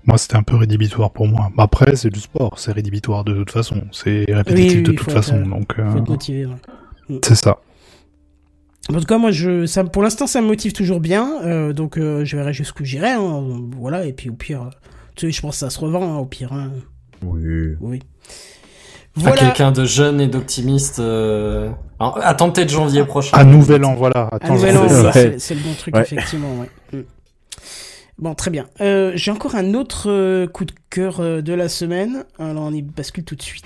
moi, 0.06 0.18
c'était 0.18 0.38
un 0.38 0.44
peu 0.44 0.56
rédhibitoire 0.56 1.12
pour 1.12 1.28
moi. 1.28 1.50
Bah, 1.56 1.64
Après, 1.64 1.96
c'est 1.98 2.10
du 2.10 2.20
sport, 2.22 2.60
c'est 2.60 2.72
rédhibitoire 2.72 3.24
de 3.26 3.34
toute 3.34 3.52
façon. 3.52 3.82
C'est 3.92 4.26
répétitif 4.30 4.72
Oui, 4.72 4.78
oui, 4.78 4.84
de 4.84 4.92
toute 4.94 5.12
façon, 5.12 5.42
être- 5.42 5.50
donc 5.50 5.74
euh, 5.80 5.90
Faut 5.92 5.98
être 5.98 6.10
motivé. 6.10 6.46
ouais. 6.46 7.20
c'est 7.24 7.36
ça. 7.36 7.58
En 8.90 8.94
tout 9.00 9.06
cas, 9.06 9.18
moi, 9.18 9.32
je, 9.32 9.66
ça, 9.66 9.84
pour 9.84 10.02
l'instant, 10.02 10.28
ça 10.28 10.40
me 10.42 10.48
motive 10.48 10.72
toujours 10.72 11.02
bien. 11.02 11.42
euh, 11.44 11.74
donc, 11.74 11.98
euh, 11.98 12.24
je 12.24 12.38
verrai 12.38 12.54
jusqu'où 12.54 12.86
j'irai. 12.86 13.12
hein, 13.12 13.44
voilà, 13.78 14.06
et 14.06 14.14
puis 14.14 14.30
au 14.30 14.34
pire, 14.34 14.64
euh, 14.64 14.70
tu 15.16 15.26
sais, 15.26 15.32
je 15.34 15.42
pense 15.42 15.56
que 15.56 15.60
ça 15.60 15.70
se 15.70 15.80
revend. 15.80 16.16
hein, 16.16 16.18
au 16.20 16.26
pire, 16.26 16.54
hein. 16.54 16.72
Oui. 17.22 17.76
oui. 17.82 18.00
Voilà. 19.16 19.36
quelqu'un 19.38 19.72
de 19.74 19.84
jeune 19.84 20.22
et 20.22 20.28
d'optimiste. 20.28 21.00
Euh... 21.00 21.70
alors, 22.00 22.20
attends 22.22 22.52
peut-être 22.52 22.70
janvier 22.70 23.04
prochain. 23.06 23.36
À 23.38 23.44
nouvel 23.44 23.84
an, 23.86 23.96
voilà. 23.96 24.30
Un 24.32 24.36
Attends, 24.36 24.54
nouvel 24.54 24.78
an, 24.78 24.86
c'est 24.88 24.96
oui, 24.96 25.02
ça. 25.04 25.12
c'est 25.14 25.40
c'est 25.40 25.56
le 25.56 25.62
bon 25.62 25.74
truc, 25.74 25.96
Ouais. 25.96 26.02
effectivement. 26.02 26.60
Ouais. 26.60 27.00
Mm. 27.00 27.04
Bon, 28.20 28.34
très 28.36 28.50
bien. 28.52 28.66
Euh, 28.82 29.12
J'ai 29.16 29.32
encore 29.32 29.56
un 29.56 29.74
autre 29.76 30.10
euh, 30.10 30.48
coup 30.48 30.66
de 30.66 30.74
cœur 30.90 31.20
euh, 31.20 31.42
de 31.42 31.54
la 31.54 31.70
semaine. 31.70 32.24
Alors, 32.40 32.64
on 32.64 32.72
y 32.74 32.82
bascule 32.82 33.24
tout 33.24 33.36
de 33.36 33.42
suite. 33.44 33.66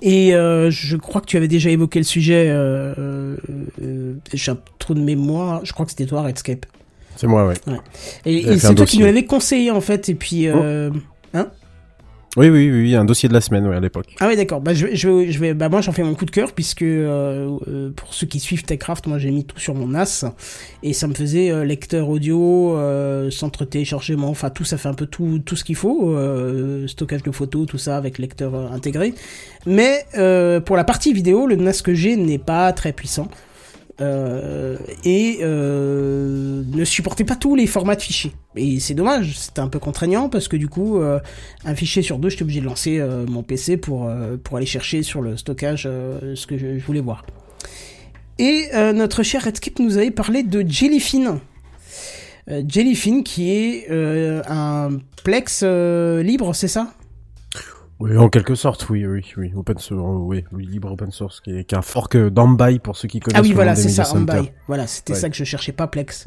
Et 0.00 0.34
euh, 0.34 0.70
je 0.70 0.96
crois 0.96 1.20
que 1.20 1.26
tu 1.26 1.36
avais 1.36 1.48
déjà 1.48 1.70
évoqué 1.70 1.98
le 1.98 2.04
sujet. 2.04 2.48
Euh, 2.50 2.94
euh, 2.98 3.36
euh, 3.82 4.14
J'ai 4.32 4.52
un 4.52 4.58
trou 4.78 4.94
de 4.94 5.00
mémoire. 5.00 5.64
Je 5.64 5.72
crois 5.72 5.84
que 5.86 5.90
c'était 5.90 6.06
toi, 6.06 6.22
Redscape. 6.22 6.66
C'est 7.16 7.26
moi, 7.26 7.46
ouais. 7.46 7.54
Et, 8.24 8.58
c'est 8.58 8.74
toi 8.76 8.86
qui 8.86 8.98
nous 9.00 9.06
l'avais 9.06 9.24
conseillé 9.24 9.70
en 9.72 9.80
fait. 9.80 10.08
Et 10.08 10.14
puis. 10.14 10.46
euh, 10.46 10.90
Oui, 12.36 12.50
oui, 12.50 12.70
oui, 12.70 12.94
un 12.94 13.04
dossier 13.04 13.28
de 13.28 13.34
la 13.34 13.40
semaine, 13.40 13.66
ouais, 13.66 13.74
à 13.74 13.80
l'époque. 13.80 14.14
Ah 14.20 14.28
oui 14.28 14.36
d'accord. 14.36 14.60
Bah 14.60 14.74
je, 14.74 14.86
je, 14.94 15.38
vais- 15.38 15.54
bah 15.54 15.68
moi 15.68 15.80
j'en 15.80 15.92
fais 15.92 16.02
mon 16.04 16.14
coup 16.14 16.26
de 16.26 16.30
cœur 16.30 16.52
puisque 16.52 16.82
euh, 16.82 17.56
euh, 17.66 17.90
pour 17.96 18.12
ceux 18.14 18.26
qui 18.26 18.38
suivent 18.38 18.62
Techcraft, 18.64 19.06
moi 19.06 19.18
j'ai 19.18 19.30
mis 19.30 19.44
tout 19.44 19.58
sur 19.58 19.74
mon 19.74 19.88
NAS 19.88 20.24
et 20.82 20.92
ça 20.92 21.06
me 21.08 21.14
faisait 21.14 21.50
euh, 21.50 21.64
lecteur 21.64 22.08
audio, 22.08 22.76
euh, 22.76 23.30
centre 23.30 23.64
téléchargement, 23.64 24.28
enfin 24.28 24.50
tout 24.50 24.64
ça 24.64 24.76
fait 24.76 24.88
un 24.88 24.94
peu 24.94 25.06
tout 25.06 25.40
tout 25.44 25.56
ce 25.56 25.64
qu'il 25.64 25.74
faut, 25.74 26.14
stockage 26.86 27.22
de 27.22 27.30
photos, 27.30 27.66
tout 27.66 27.78
ça 27.78 27.96
avec 27.96 28.18
lecteur 28.18 28.54
intégré. 28.72 29.14
Mais 29.66 30.04
pour 30.64 30.76
la 30.76 30.84
partie 30.84 31.12
vidéo, 31.12 31.46
le 31.46 31.56
NAS 31.56 31.80
que 31.82 31.94
j'ai 31.94 32.16
n'est 32.16 32.38
pas 32.38 32.72
très 32.72 32.92
puissant. 32.92 33.28
Euh, 34.00 34.76
et 35.04 35.38
euh, 35.42 36.62
ne 36.68 36.84
supportait 36.84 37.24
pas 37.24 37.34
tous 37.34 37.56
les 37.56 37.66
formats 37.66 37.96
de 37.96 38.02
fichiers. 38.02 38.32
Et 38.54 38.78
c'est 38.78 38.94
dommage, 38.94 39.36
c'était 39.36 39.60
un 39.60 39.68
peu 39.68 39.80
contraignant 39.80 40.28
parce 40.28 40.46
que 40.46 40.56
du 40.56 40.68
coup, 40.68 41.00
euh, 41.00 41.18
un 41.64 41.74
fichier 41.74 42.02
sur 42.02 42.18
deux, 42.18 42.28
j'étais 42.28 42.42
obligé 42.42 42.60
de 42.60 42.66
lancer 42.66 43.04
mon 43.28 43.42
PC 43.42 43.76
pour, 43.76 44.10
pour 44.44 44.56
aller 44.56 44.66
chercher 44.66 45.02
sur 45.02 45.20
le 45.20 45.36
stockage 45.36 45.82
ce 45.82 46.46
que 46.46 46.56
je, 46.56 46.78
voulais 46.84 47.00
voir. 47.00 47.24
Et 48.38 48.68
notre 48.94 49.24
cher 49.24 49.44
Redscape 49.44 49.78
nous 49.80 49.98
avait 49.98 50.12
parlé 50.12 50.44
de 50.44 50.64
Jellyfin. 50.68 51.40
Jellyfin 52.46 53.22
qui 53.22 53.50
est 53.50 53.90
un 53.90 54.98
Plex 55.24 55.64
libre, 55.64 56.54
c'est 56.54 56.68
ça? 56.68 56.92
Oui, 58.00 58.16
en 58.16 58.28
quelque 58.28 58.54
sorte, 58.54 58.88
oui, 58.90 59.04
oui, 59.06 59.24
oui, 59.36 59.52
open 59.56 59.76
source, 59.78 60.00
oui, 60.04 60.44
oui, 60.52 60.64
libre 60.66 60.92
open 60.92 61.10
source, 61.10 61.40
qui 61.40 61.50
est, 61.50 61.64
qui 61.64 61.74
est 61.74 61.78
un 61.78 61.82
fork 61.82 62.14
euh, 62.14 62.30
d'Ambai 62.30 62.78
pour 62.78 62.96
ceux 62.96 63.08
qui 63.08 63.18
connaissent 63.18 63.40
Ah 63.40 63.42
oui, 63.42 63.52
voilà, 63.52 63.74
c'est 63.74 63.88
ça. 63.88 64.04
Ambai. 64.14 64.52
Voilà, 64.68 64.86
c'était 64.86 65.14
Ouais. 65.14 65.18
ça 65.18 65.28
que 65.28 65.34
je 65.36 65.42
cherchais, 65.42 65.72
pas 65.72 65.88
Plex. 65.88 66.26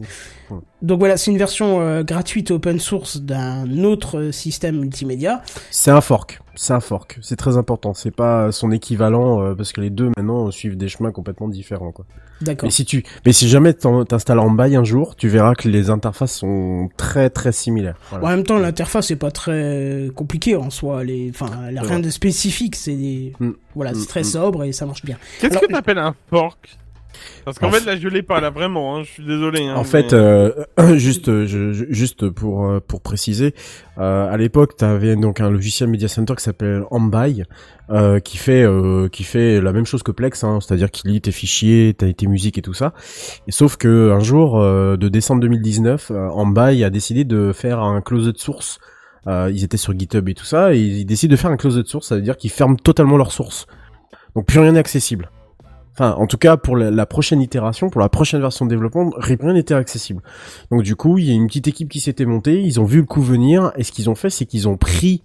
Ouais. 0.50 0.58
Donc 0.82 1.00
voilà, 1.00 1.16
c'est 1.16 1.32
une 1.32 1.38
version 1.38 1.80
euh, 1.80 2.04
gratuite 2.04 2.52
open 2.52 2.78
source 2.80 3.22
d'un 3.22 3.84
autre 3.86 4.20
euh, 4.20 4.32
système 4.34 4.80
multimédia. 4.80 5.44
C'est 5.70 5.92
un 5.92 6.02
fork, 6.02 6.42
c'est 6.56 6.74
un 6.74 6.80
fork, 6.80 7.18
c'est 7.22 7.36
très 7.36 7.58
important, 7.58 7.94
c'est 7.94 8.12
pas 8.16 8.52
son 8.52 8.72
équivalent, 8.72 9.42
euh, 9.44 9.56
parce 9.56 9.72
que 9.72 9.82
les 9.82 9.90
deux 9.90 10.10
maintenant 10.18 10.52
suivent 10.52 10.78
des 10.78 10.90
chemins 10.90 11.12
complètement 11.12 11.48
différents, 11.48 11.92
quoi. 11.92 12.06
D'accord. 12.42 12.66
Mais 12.68 12.72
si 12.72 12.86
tu, 12.86 13.04
mais 13.26 13.34
si 13.34 13.48
jamais 13.48 13.74
t'en- 13.74 14.04
t'installes 14.04 14.40
en 14.40 14.50
bail 14.50 14.76
un 14.76 14.84
jour, 14.84 15.16
tu 15.16 15.28
verras 15.28 15.54
que 15.54 15.70
les 15.70 15.90
interfaces 15.92 16.38
sont 16.38 16.90
très 16.98 17.30
très 17.30 17.52
similaires. 17.52 17.96
Voilà. 18.10 18.26
En 18.26 18.30
même 18.30 18.44
temps, 18.44 18.58
l'interface 18.58 19.12
est 19.12 19.16
pas 19.16 19.30
très 19.30 20.10
compliquée 20.16 20.56
en 20.56 20.72
soi. 20.72 21.04
Elle 21.04 21.12
est- 21.12 21.30
Enfin, 21.30 21.52
elle 21.70 21.78
a 21.78 21.84
rien 21.84 22.00
de 22.00 22.10
spécifique. 22.10 22.76
C'est 22.76 22.96
des... 22.96 23.34
Mm. 23.40 23.52
voilà, 23.76 23.94
c'est 23.94 24.02
Mm, 24.02 24.06
très 24.08 24.22
mm. 24.22 24.24
sobre 24.24 24.64
et 24.64 24.72
ça 24.72 24.88
marche 24.88 25.06
bien. 25.06 25.18
Qu'est-ce 25.40 25.52
Alors, 25.52 25.62
que 25.68 25.72
t'appelles 25.74 26.00
un 26.00 26.16
fork? 26.32 26.78
Parce 27.46 27.60
qu'en 27.60 27.68
En 27.68 27.72
fait, 27.72 27.86
là, 27.86 27.96
je 27.98 28.08
l'ai 28.08 28.22
pas, 28.24 28.40
là, 28.40 28.50
vraiment, 28.50 28.96
hein, 28.98 29.04
je 29.04 29.10
suis 29.12 29.26
désolé. 29.26 29.64
Hein, 29.68 29.76
En 29.76 29.84
fait, 29.84 30.14
mais- 30.14 30.18
euh, 30.20 30.52
juste, 30.98 31.30
euh, 31.30 31.46
je- 31.48 31.86
juste 31.90 32.30
pour 32.30 32.66
euh, 32.66 32.80
pour 32.86 33.02
préciser, 33.02 33.54
euh, 33.98 34.32
à 34.32 34.38
l'époque, 34.38 34.76
tu 34.78 34.86
avais 34.86 35.16
donc 35.16 35.40
un 35.42 35.50
logiciel 35.50 35.90
Media 35.90 36.08
Center 36.08 36.36
qui 36.36 36.44
s'appelle 36.44 36.84
Ambai, 36.92 37.44
euh, 37.90 38.20
qui 38.20 38.38
fait 38.38 38.64
euh, 38.64 39.08
qui 39.10 39.24
fait 39.24 39.60
la 39.62 39.74
même 39.74 39.86
chose 39.86 40.04
que 40.04 40.12
Plex, 40.12 40.44
hein, 40.44 40.60
c'est-à-dire 40.62 40.92
qu'il 40.92 41.12
lit 41.12 41.22
tes 41.22 41.32
fichiers, 41.32 41.94
t'as 41.98 42.12
tes 42.14 42.28
musiques 42.28 42.58
et 42.58 42.62
tout 42.62 42.74
ça. 42.74 42.94
Et 43.48 43.52
sauf 43.52 43.78
que 43.78 44.12
un 44.12 44.20
jour 44.20 44.60
euh, 44.62 44.98
de 44.98 45.10
décembre 45.10 45.42
2019, 45.42 46.12
euh, 46.12 46.30
Ambai 46.30 46.84
a 46.84 46.90
décidé 46.90 47.24
de 47.24 47.52
faire 47.54 47.80
un 47.82 48.02
closed 48.02 48.38
source. 48.38 48.80
Euh, 49.28 49.52
ils 49.54 49.64
étaient 49.64 49.78
sur 49.78 49.98
GitHub 49.98 50.28
et 50.30 50.34
tout 50.34 50.46
ça, 50.46 50.74
et 50.74 50.80
ils 50.80 51.06
décident 51.06 51.32
de 51.32 51.36
faire 51.36 51.52
un 51.52 51.58
closed 51.58 51.86
source, 51.86 52.08
ça 52.08 52.16
veut 52.16 52.22
dire 52.24 52.38
qu'ils 52.38 52.50
ferment 52.50 52.76
totalement 52.76 53.18
leur 53.18 53.32
source. 53.32 53.68
Donc 54.36 54.48
plus 54.48 54.60
rien 54.60 54.72
n'est 54.72 54.80
accessible. 54.80 55.30
Enfin, 55.94 56.16
en 56.18 56.26
tout 56.26 56.38
cas, 56.38 56.58
pour 56.58 56.78
la, 56.78 57.06
prochaine 57.06 57.42
itération, 57.42 57.90
pour 57.90 58.00
la 58.02 58.10
prochaine 58.10 58.40
version 58.40 58.66
de 58.66 58.70
développement, 58.70 59.12
rien 59.18 59.54
n'était 59.54 59.74
accessible. 59.74 60.22
Donc 60.72 60.84
du 60.84 60.96
coup, 60.96 61.18
il 61.18 61.26
y 61.26 61.32
a 61.32 61.34
une 61.34 61.48
petite 61.48 61.68
équipe 61.68 61.90
qui 61.90 62.00
s'était 62.00 62.26
montée, 62.26 62.62
ils 62.62 62.80
ont 62.80 62.86
vu 62.86 63.00
le 63.00 63.06
coup 63.06 63.22
venir, 63.22 63.72
et 63.76 63.84
ce 63.84 63.92
qu'ils 63.92 64.10
ont 64.10 64.16
fait, 64.16 64.30
c'est 64.30 64.46
qu'ils 64.46 64.70
ont 64.70 64.78
pris 64.78 65.22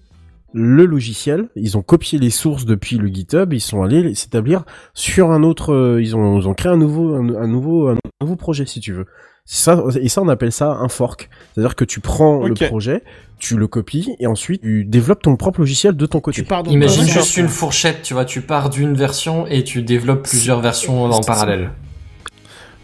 le 0.52 0.86
logiciel, 0.86 1.48
ils 1.54 1.76
ont 1.76 1.82
copié 1.82 2.18
les 2.18 2.30
sources 2.30 2.64
depuis 2.64 2.96
le 2.96 3.08
GitHub, 3.08 3.52
ils 3.52 3.60
sont 3.60 3.82
allés 3.82 4.14
s'établir 4.14 4.64
sur 4.94 5.30
un 5.30 5.42
autre, 5.42 5.72
euh, 5.72 6.02
ils 6.02 6.16
ont, 6.16 6.40
ils 6.40 6.54
créé 6.54 6.72
un 6.72 6.78
nouveau, 6.78 7.14
un 7.14 7.46
nouveau, 7.46 7.88
un 7.88 7.96
nouveau 8.20 8.36
projet, 8.36 8.66
si 8.66 8.80
tu 8.80 8.92
veux. 8.92 9.06
C'est 9.48 9.64
Ça, 9.64 9.82
et 10.00 10.08
ça, 10.08 10.22
on 10.22 10.28
appelle 10.28 10.50
ça 10.50 10.72
un 10.72 10.88
fork. 10.88 11.30
C'est-à-dire 11.54 11.76
que 11.76 11.84
tu 11.84 12.00
prends 12.00 12.46
le 12.46 12.54
projet, 12.54 13.02
tu 13.38 13.56
le 13.56 13.68
copies, 13.68 14.16
et 14.18 14.26
ensuite 14.26 14.62
tu 14.62 14.84
développes 14.84 15.22
ton 15.22 15.36
propre 15.36 15.60
logiciel 15.60 15.96
de 15.96 16.06
ton 16.06 16.20
côté. 16.20 16.42
Tu 16.42 16.44
pars 16.44 16.64
Imagine 16.66 17.06
juste 17.06 17.36
une 17.36 17.48
fourchette, 17.48 18.02
tu 18.02 18.12
vois, 18.12 18.24
tu 18.24 18.40
pars 18.40 18.70
d'une 18.70 18.94
version 18.94 19.46
et 19.46 19.62
tu 19.62 19.82
développes 19.82 20.28
plusieurs 20.28 20.60
versions 20.60 21.04
en 21.04 21.20
parallèle. 21.20 21.70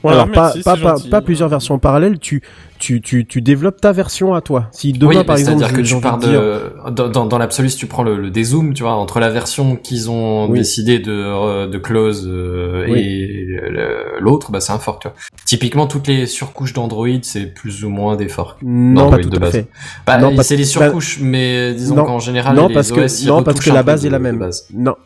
Voilà, 0.02 0.22
Alors 0.22 0.32
pas, 0.34 0.42
merci, 0.46 0.62
pas, 0.62 0.76
pas, 0.76 0.80
gentil. 0.96 1.08
pas 1.08 1.20
plusieurs 1.20 1.48
versions 1.48 1.74
en 1.74 1.78
parallèle, 1.78 2.18
tu, 2.18 2.42
tu, 2.80 3.00
tu, 3.00 3.24
tu 3.26 3.40
développes 3.40 3.80
ta 3.80 3.92
version 3.92 4.34
à 4.34 4.40
toi. 4.40 4.66
Si 4.72 4.92
demain 4.92 5.18
oui, 5.20 5.24
par 5.24 5.36
exemple, 5.36 5.58
c'est-à-dire 5.60 5.76
que 5.76 5.82
tu 5.82 6.00
pars 6.00 6.18
de 6.18 6.26
dire- 6.28 6.92
dans, 6.92 7.08
dans, 7.08 7.26
dans 7.26 7.38
l'absolu, 7.38 7.68
si 7.68 7.76
tu 7.76 7.86
prends 7.86 8.02
le, 8.02 8.16
le 8.16 8.30
dézoom, 8.30 8.74
tu 8.74 8.82
vois, 8.82 8.94
entre 8.94 9.20
la 9.20 9.30
version 9.30 9.76
qu'ils 9.76 10.10
ont 10.10 10.48
Oui. 10.50 10.58
décidé 10.58 10.98
de, 10.98 11.12
euh, 11.12 11.68
de 11.68 11.78
close 11.78 12.28
euh, 12.28 12.86
Oui. 12.88 12.98
et 13.00 13.46
l'autre, 14.20 14.50
bah 14.50 14.60
c'est 14.60 14.72
un 14.72 14.78
fork. 14.78 15.02
Tu 15.02 15.08
vois. 15.08 15.16
Typiquement, 15.46 15.86
toutes 15.86 16.08
les 16.08 16.26
surcouches 16.26 16.72
d'Android, 16.72 17.06
c'est 17.22 17.46
plus 17.54 17.84
ou 17.84 17.88
moins 17.88 18.16
des 18.16 18.28
forks. 18.28 18.58
Non, 18.62 19.10
pas 19.10 19.18
tout 19.18 19.30
de 19.30 19.36
à 19.36 19.40
base. 19.40 19.52
fait. 19.52 19.66
Bah, 20.06 20.18
Non, 20.18 20.34
pas- 20.34 20.42
c'est 20.42 20.56
les 20.56 20.64
surcouches, 20.64 21.18
mais 21.20 21.74
disons 21.74 21.94
qu'en 22.04 22.18
général, 22.18 22.56
non, 22.56 22.66
les 22.68 22.74
parce 22.74 22.90
OS, 22.90 23.22
que 23.22 23.28
non, 23.28 23.42
parce 23.44 23.60
que 23.60 23.70
la 23.70 23.82
base 23.84 24.04
est 24.04 24.10
la 24.10 24.18
même. 24.18 24.38
base. 24.38 24.66
Non. 24.74 24.96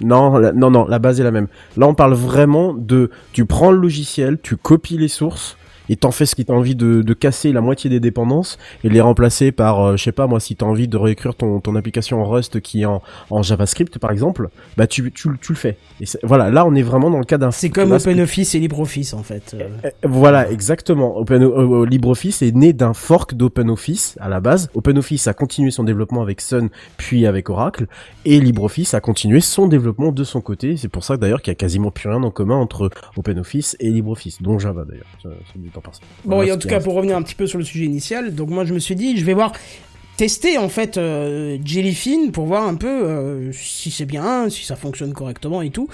Non, 0.00 0.36
la- 0.38 0.52
non, 0.52 0.70
non, 0.70 0.86
la 0.86 0.98
base 0.98 1.20
est 1.20 1.24
la 1.24 1.30
même. 1.30 1.48
Là, 1.76 1.86
on 1.88 1.94
parle 1.94 2.14
vraiment 2.14 2.74
de, 2.74 3.10
tu 3.32 3.46
prends 3.46 3.70
le 3.70 3.78
logiciel, 3.78 4.38
tu 4.42 4.56
copies 4.56 4.98
les 4.98 5.08
sources, 5.08 5.56
et 5.88 5.96
t'en 5.96 6.10
fais 6.10 6.26
ce 6.26 6.34
qui 6.34 6.44
t'a 6.44 6.52
envie 6.52 6.74
de, 6.74 7.02
de 7.02 7.14
casser 7.14 7.52
la 7.52 7.60
moitié 7.60 7.90
des 7.90 8.00
dépendances 8.00 8.58
et 8.84 8.88
les 8.88 9.00
remplacer 9.00 9.52
par, 9.52 9.80
euh, 9.80 9.96
je 9.96 10.02
sais 10.04 10.12
pas 10.12 10.26
moi, 10.26 10.40
si 10.40 10.56
t'as 10.56 10.66
envie 10.66 10.88
de 10.88 10.96
réécrire 10.96 11.34
ton, 11.34 11.60
ton 11.60 11.76
application 11.76 12.20
en 12.20 12.24
Rust 12.28 12.60
qui 12.60 12.82
est 12.82 12.86
en, 12.86 13.02
en 13.30 13.42
JavaScript 13.42 13.98
par 13.98 14.10
exemple, 14.10 14.48
bah 14.76 14.86
tu, 14.86 15.12
tu, 15.12 15.28
tu 15.40 15.52
le 15.52 15.56
fais. 15.56 15.76
Et 16.00 16.04
voilà, 16.22 16.50
là 16.50 16.66
on 16.66 16.74
est 16.74 16.82
vraiment 16.82 17.10
dans 17.10 17.18
le 17.18 17.24
cas 17.24 17.38
d'un. 17.38 17.50
C'est 17.50 17.70
comme 17.70 17.92
OpenOffice 17.92 18.54
et 18.54 18.58
LibreOffice 18.58 19.14
en 19.14 19.22
fait. 19.22 19.54
euh. 19.54 19.68
Euh, 19.84 19.90
Voilà, 20.02 20.50
exactement. 20.50 21.16
Open, 21.18 21.42
euh, 21.42 21.86
LibreOffice 21.86 22.42
est 22.42 22.54
né 22.54 22.72
d'un 22.72 22.92
fork 22.94 23.34
d'OpenOffice 23.34 24.16
à 24.20 24.28
la 24.28 24.40
base. 24.40 24.68
OpenOffice 24.74 25.26
a 25.28 25.34
continué 25.34 25.70
son 25.70 25.84
développement 25.84 26.22
avec 26.22 26.40
Sun, 26.40 26.68
puis 26.96 27.26
avec 27.26 27.48
Oracle, 27.50 27.86
et 28.24 28.40
LibreOffice 28.40 28.94
a 28.94 29.00
continué 29.00 29.40
son 29.40 29.66
développement 29.68 30.12
de 30.12 30.24
son 30.24 30.40
côté. 30.40 30.76
C'est 30.76 30.88
pour 30.88 31.04
ça 31.04 31.16
d'ailleurs 31.16 31.42
qu'il 31.42 31.50
y 31.50 31.52
a 31.52 31.56
quasiment 31.56 31.90
plus 31.90 32.08
rien 32.08 32.22
en 32.22 32.30
commun 32.30 32.56
entre 32.56 32.90
OpenOffice 33.16 33.76
et 33.80 33.90
LibreOffice, 33.90 34.42
dont 34.42 34.58
Java 34.58 34.84
d'ailleurs. 34.88 35.06
Bon, 36.24 36.36
Voilà 36.36 36.50
et 36.50 36.52
en 36.52 36.58
tout 36.58 36.68
cas, 36.68 36.80
pour 36.80 36.94
revenir 36.94 37.16
un 37.16 37.22
petit 37.22 37.34
peu 37.34 37.46
sur 37.46 37.58
le 37.58 37.64
sujet 37.64 37.84
initial, 37.84 38.34
donc 38.34 38.50
moi 38.50 38.64
je 38.64 38.74
me 38.74 38.78
suis 38.78 38.96
dit, 38.96 39.16
je 39.16 39.24
vais 39.24 39.34
voir, 39.34 39.52
tester 40.16 40.56
en 40.58 40.68
fait 40.68 40.96
euh, 40.96 41.58
Jellyfin 41.64 42.30
pour 42.32 42.46
voir 42.46 42.66
un 42.66 42.74
peu 42.74 42.88
euh, 42.88 43.52
si 43.52 43.90
c'est 43.90 44.06
bien, 44.06 44.48
si 44.48 44.64
ça 44.64 44.76
fonctionne 44.76 45.12
correctement 45.12 45.62
et 45.62 45.70
tout. 45.70 45.88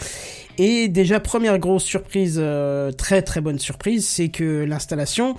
Et 0.58 0.88
déjà, 0.88 1.18
première 1.18 1.58
grosse 1.58 1.84
surprise, 1.84 2.38
euh, 2.38 2.92
très 2.92 3.22
très 3.22 3.40
bonne 3.40 3.58
surprise, 3.58 4.06
c'est 4.06 4.28
que 4.28 4.64
l'installation, 4.64 5.36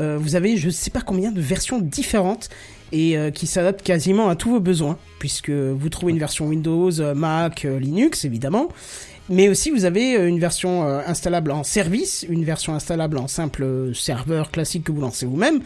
vous 0.00 0.34
avez 0.34 0.56
je 0.56 0.70
sais 0.70 0.90
pas 0.90 1.02
combien 1.02 1.30
de 1.30 1.40
versions 1.40 1.78
différentes 1.78 2.48
et 2.90 3.16
qui 3.32 3.46
s'adaptent 3.46 3.82
quasiment 3.82 4.28
à 4.28 4.34
tous 4.34 4.50
vos 4.50 4.60
besoins, 4.60 4.98
puisque 5.20 5.50
vous 5.50 5.88
trouvez 5.88 6.12
une 6.12 6.18
version 6.18 6.46
Windows, 6.46 6.90
Mac, 7.14 7.62
Linux 7.62 8.24
évidemment, 8.24 8.68
mais 9.28 9.48
aussi 9.48 9.70
vous 9.70 9.84
avez 9.84 10.16
euh, 10.16 10.28
une 10.28 10.38
version 10.38 10.86
euh, 10.86 11.00
installable 11.06 11.50
en 11.50 11.62
service, 11.64 12.24
une 12.28 12.44
version 12.44 12.74
installable 12.74 13.18
en 13.18 13.28
simple 13.28 13.62
euh, 13.62 13.94
serveur 13.94 14.50
classique 14.50 14.84
que 14.84 14.92
vous 14.92 15.00
lancez 15.00 15.26
vous-même, 15.26 15.60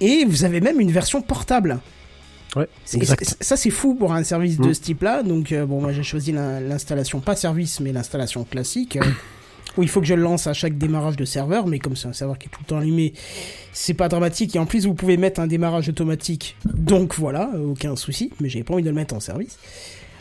et 0.00 0.24
vous 0.26 0.44
avez 0.44 0.60
même 0.60 0.80
une 0.80 0.90
version 0.92 1.22
portable. 1.22 1.78
Ouais, 2.54 2.68
exact. 2.94 3.36
ça 3.40 3.56
c'est 3.56 3.70
fou 3.70 3.94
pour 3.94 4.14
un 4.14 4.24
service 4.24 4.58
de 4.58 4.68
Mm. 4.68 4.74
ce 4.74 4.80
type-là, 4.80 5.22
donc 5.22 5.52
euh, 5.52 5.66
bon 5.66 5.80
moi 5.80 5.92
j'ai 5.92 6.02
choisi 6.02 6.32
l'in- 6.32 6.60
l'installation 6.60 7.20
pas 7.20 7.36
service 7.36 7.80
mais 7.80 7.92
l'installation 7.92 8.44
classique. 8.44 8.96
euh, 8.96 9.04
où 9.76 9.82
il 9.82 9.90
faut 9.90 10.00
que 10.00 10.06
je 10.06 10.14
le 10.14 10.22
lance 10.22 10.46
à 10.46 10.54
chaque 10.54 10.78
démarrage 10.78 11.16
de 11.16 11.26
serveur, 11.26 11.66
mais 11.66 11.78
comme 11.78 11.96
c'est 11.96 12.08
un 12.08 12.14
serveur 12.14 12.38
qui 12.38 12.46
est 12.46 12.50
tout 12.50 12.60
le 12.62 12.66
temps 12.66 12.78
allumé, 12.78 13.12
c'est 13.74 13.92
pas 13.92 14.08
dramatique. 14.08 14.56
Et 14.56 14.58
en 14.58 14.64
plus, 14.64 14.86
vous 14.86 14.94
pouvez 14.94 15.18
mettre 15.18 15.38
un 15.38 15.46
démarrage 15.46 15.90
automatique, 15.90 16.56
donc 16.64 17.14
voilà, 17.18 17.50
aucun 17.62 17.94
souci. 17.94 18.30
Mais 18.40 18.48
j'ai 18.48 18.62
pas 18.64 18.72
envie 18.72 18.82
de 18.84 18.88
le 18.88 18.94
mettre 18.94 19.14
en 19.14 19.20
service. 19.20 19.58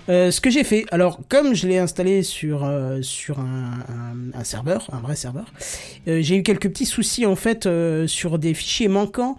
Euh, 0.08 0.30
ce 0.30 0.40
que 0.40 0.50
j'ai 0.50 0.64
fait, 0.64 0.86
alors 0.92 1.20
comme 1.30 1.56
je 1.56 1.68
l'ai 1.68 1.80
installé 1.80 2.22
sur 2.22 2.64
euh, 2.64 3.02
sur 3.02 3.40
un, 3.40 4.44
serveur, 4.44 4.88
un 4.92 5.00
vrai 5.00 5.16
serveur, 5.16 5.46
euh, 6.08 6.22
j'ai 6.22 6.38
eu 6.38 6.44
quelques 6.44 6.70
petits 6.70 6.86
soucis 6.86 7.26
en 7.26 7.36
fait 7.36 7.68
sur 8.08 8.38
des 8.38 8.54
fichiers 8.54 8.88
manquants 8.88 9.38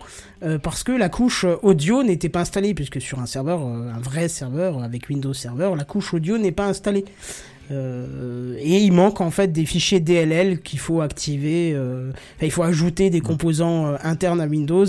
parce 0.63 0.85
que 0.85 0.93
la 0.93 1.09
couche 1.09 1.47
audio 1.63 2.03
n'était 2.03 2.29
pas 2.29 2.41
installée 2.41 2.75
puisque 2.75 3.01
sur 3.01 3.21
un 3.21 3.27
serveur, 3.27 3.63
un 3.63 3.99
vrai 4.01 4.29
serveur 4.29 4.83
avec 4.83 5.09
Windows 5.09 5.33
Server, 5.33 5.73
la 5.77 5.85
couche 5.85 6.13
audio 6.13 6.37
n'est 6.37 6.53
pas 6.53 6.67
installée. 6.67 7.05
Euh, 7.71 8.57
et 8.59 8.79
il 8.79 8.93
manque 8.93 9.21
en 9.21 9.31
fait 9.31 9.49
des 9.53 9.67
fichiers 9.67 10.01
DLL 10.01 10.61
qu'il 10.61 10.79
faut 10.79 11.01
activer. 11.01 11.73
euh, 11.75 12.13
il 12.41 12.51
faut 12.51 12.63
ajouter 12.63 13.11
des 13.11 13.21
composants 13.21 13.87
euh, 13.87 13.97
internes 14.03 14.41
à 14.41 14.47
Windows 14.47 14.87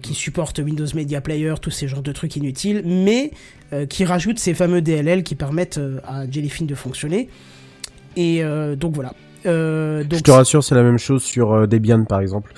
qui 0.00 0.14
supportent 0.14 0.60
Windows 0.60 0.86
Media 0.94 1.20
Player, 1.20 1.54
tous 1.60 1.72
ces 1.72 1.88
genres 1.88 2.02
de 2.02 2.12
trucs 2.12 2.36
inutiles, 2.36 2.82
mais 2.84 3.32
qui 3.88 4.04
rajoutent 4.04 4.38
ces 4.38 4.54
fameux 4.54 4.80
DLL 4.80 5.24
qui 5.24 5.34
permettent 5.34 5.80
à 6.06 6.30
Jellyfin 6.30 6.66
de 6.66 6.74
fonctionner. 6.76 7.28
Et 8.14 8.44
donc 8.76 8.94
voilà. 8.94 9.08
Donc 9.44 10.14
Je 10.14 10.22
te 10.22 10.30
rassure, 10.30 10.62
c'est 10.62 10.76
la 10.76 10.84
même 10.84 10.98
chose 10.98 11.24
sur 11.24 11.66
Debian 11.66 12.04
par 12.04 12.20
exemple, 12.20 12.54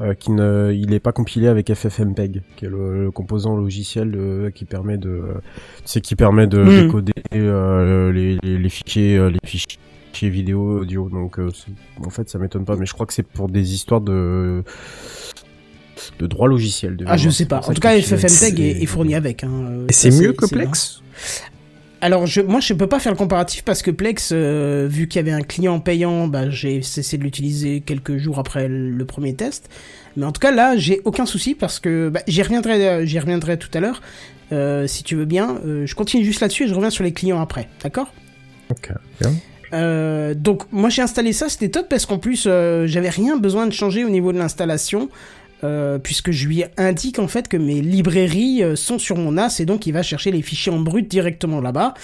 euh, 0.00 0.14
qui 0.14 0.30
ne, 0.30 0.72
il 0.74 0.92
est 0.92 1.00
pas 1.00 1.12
compilé 1.12 1.48
avec 1.48 1.72
FFmpeg, 1.72 2.42
qui 2.56 2.64
est 2.64 2.68
le, 2.68 3.04
le 3.04 3.10
composant 3.10 3.56
logiciel 3.56 4.12
euh, 4.14 4.50
qui 4.50 4.64
permet 4.64 4.98
de, 4.98 5.22
c'est 5.84 6.00
qui 6.00 6.16
permet 6.16 6.46
de 6.46 6.82
décoder 6.82 7.12
euh, 7.34 8.12
les, 8.12 8.38
les, 8.42 8.58
les 8.58 8.68
fichiers, 8.68 9.16
euh, 9.16 9.30
les 9.30 9.38
fichiers 9.44 9.78
vidéo, 10.22 10.80
audio. 10.80 11.08
Donc 11.10 11.38
euh, 11.38 11.50
en 12.04 12.10
fait, 12.10 12.28
ça 12.28 12.38
m'étonne 12.38 12.64
pas, 12.64 12.76
mais 12.76 12.86
je 12.86 12.94
crois 12.94 13.06
que 13.06 13.12
c'est 13.12 13.22
pour 13.26 13.48
des 13.48 13.74
histoires 13.74 14.00
de 14.00 14.62
de 16.18 16.26
droit 16.26 16.48
logiciel. 16.48 16.96
de 16.96 17.04
Ah, 17.08 17.16
je 17.16 17.30
sais 17.30 17.46
pas. 17.46 17.60
En 17.66 17.72
tout 17.72 17.80
cas, 17.80 17.98
FFmpeg 18.00 18.60
est, 18.60 18.82
est 18.82 18.86
fourni 18.86 19.14
avec. 19.14 19.44
Hein. 19.44 19.86
Et 19.88 19.92
c'est 19.92 20.10
mieux 20.10 20.32
que 20.32 20.46
Plex? 20.46 21.02
Alors, 22.00 22.26
je, 22.26 22.40
moi, 22.42 22.60
je 22.60 22.74
peux 22.74 22.86
pas 22.86 22.98
faire 22.98 23.12
le 23.12 23.18
comparatif 23.18 23.64
parce 23.64 23.82
que 23.82 23.90
Plex, 23.90 24.30
euh, 24.32 24.86
vu 24.88 25.08
qu'il 25.08 25.18
y 25.18 25.24
avait 25.24 25.32
un 25.32 25.42
client 25.42 25.80
payant, 25.80 26.28
bah, 26.28 26.50
j'ai 26.50 26.82
cessé 26.82 27.16
de 27.16 27.22
l'utiliser 27.22 27.80
quelques 27.80 28.16
jours 28.18 28.38
après 28.38 28.68
le 28.68 29.04
premier 29.06 29.34
test. 29.34 29.70
Mais 30.16 30.24
en 30.24 30.32
tout 30.32 30.40
cas, 30.40 30.50
là, 30.50 30.76
j'ai 30.76 31.00
aucun 31.04 31.26
souci 31.26 31.54
parce 31.54 31.78
que 31.78 32.08
bah, 32.08 32.20
j'y 32.26 32.42
reviendrai, 32.42 32.88
euh, 32.88 33.06
j'y 33.06 33.18
reviendrai 33.18 33.58
tout 33.58 33.70
à 33.74 33.80
l'heure, 33.80 34.02
euh, 34.52 34.86
si 34.86 35.04
tu 35.04 35.14
veux 35.14 35.24
bien. 35.24 35.58
Euh, 35.64 35.86
je 35.86 35.94
continue 35.94 36.24
juste 36.24 36.40
là-dessus 36.40 36.64
et 36.64 36.68
je 36.68 36.74
reviens 36.74 36.90
sur 36.90 37.04
les 37.04 37.12
clients 37.12 37.40
après, 37.40 37.68
d'accord? 37.82 38.12
Ok, 38.70 38.90
bien. 39.20 39.32
Donc 40.34 40.72
moi 40.72 40.88
j'ai 40.88 41.02
installé 41.02 41.34
ça, 41.34 41.50
c'était 41.50 41.68
top 41.68 41.88
parce 41.90 42.06
qu'en 42.06 42.18
plus 42.18 42.44
j'avais 42.44 43.10
rien 43.10 43.36
besoin 43.36 43.66
de 43.66 43.72
changer 43.72 44.04
au 44.04 44.08
niveau 44.08 44.32
de 44.32 44.38
l'installation. 44.38 45.10
Euh, 45.64 45.98
puisque 45.98 46.30
je 46.30 46.46
lui 46.46 46.64
indique 46.76 47.18
en 47.18 47.28
fait 47.28 47.48
que 47.48 47.56
mes 47.56 47.80
librairies 47.80 48.62
euh, 48.62 48.76
sont 48.76 48.98
sur 48.98 49.16
mon 49.16 49.32
NAS 49.32 49.60
et 49.60 49.66
donc 49.66 49.86
il 49.86 49.92
va 49.92 50.02
chercher 50.02 50.30
les 50.30 50.42
fichiers 50.42 50.72
en 50.72 50.78
brut 50.78 51.08
directement 51.08 51.60
là-bas. 51.60 51.94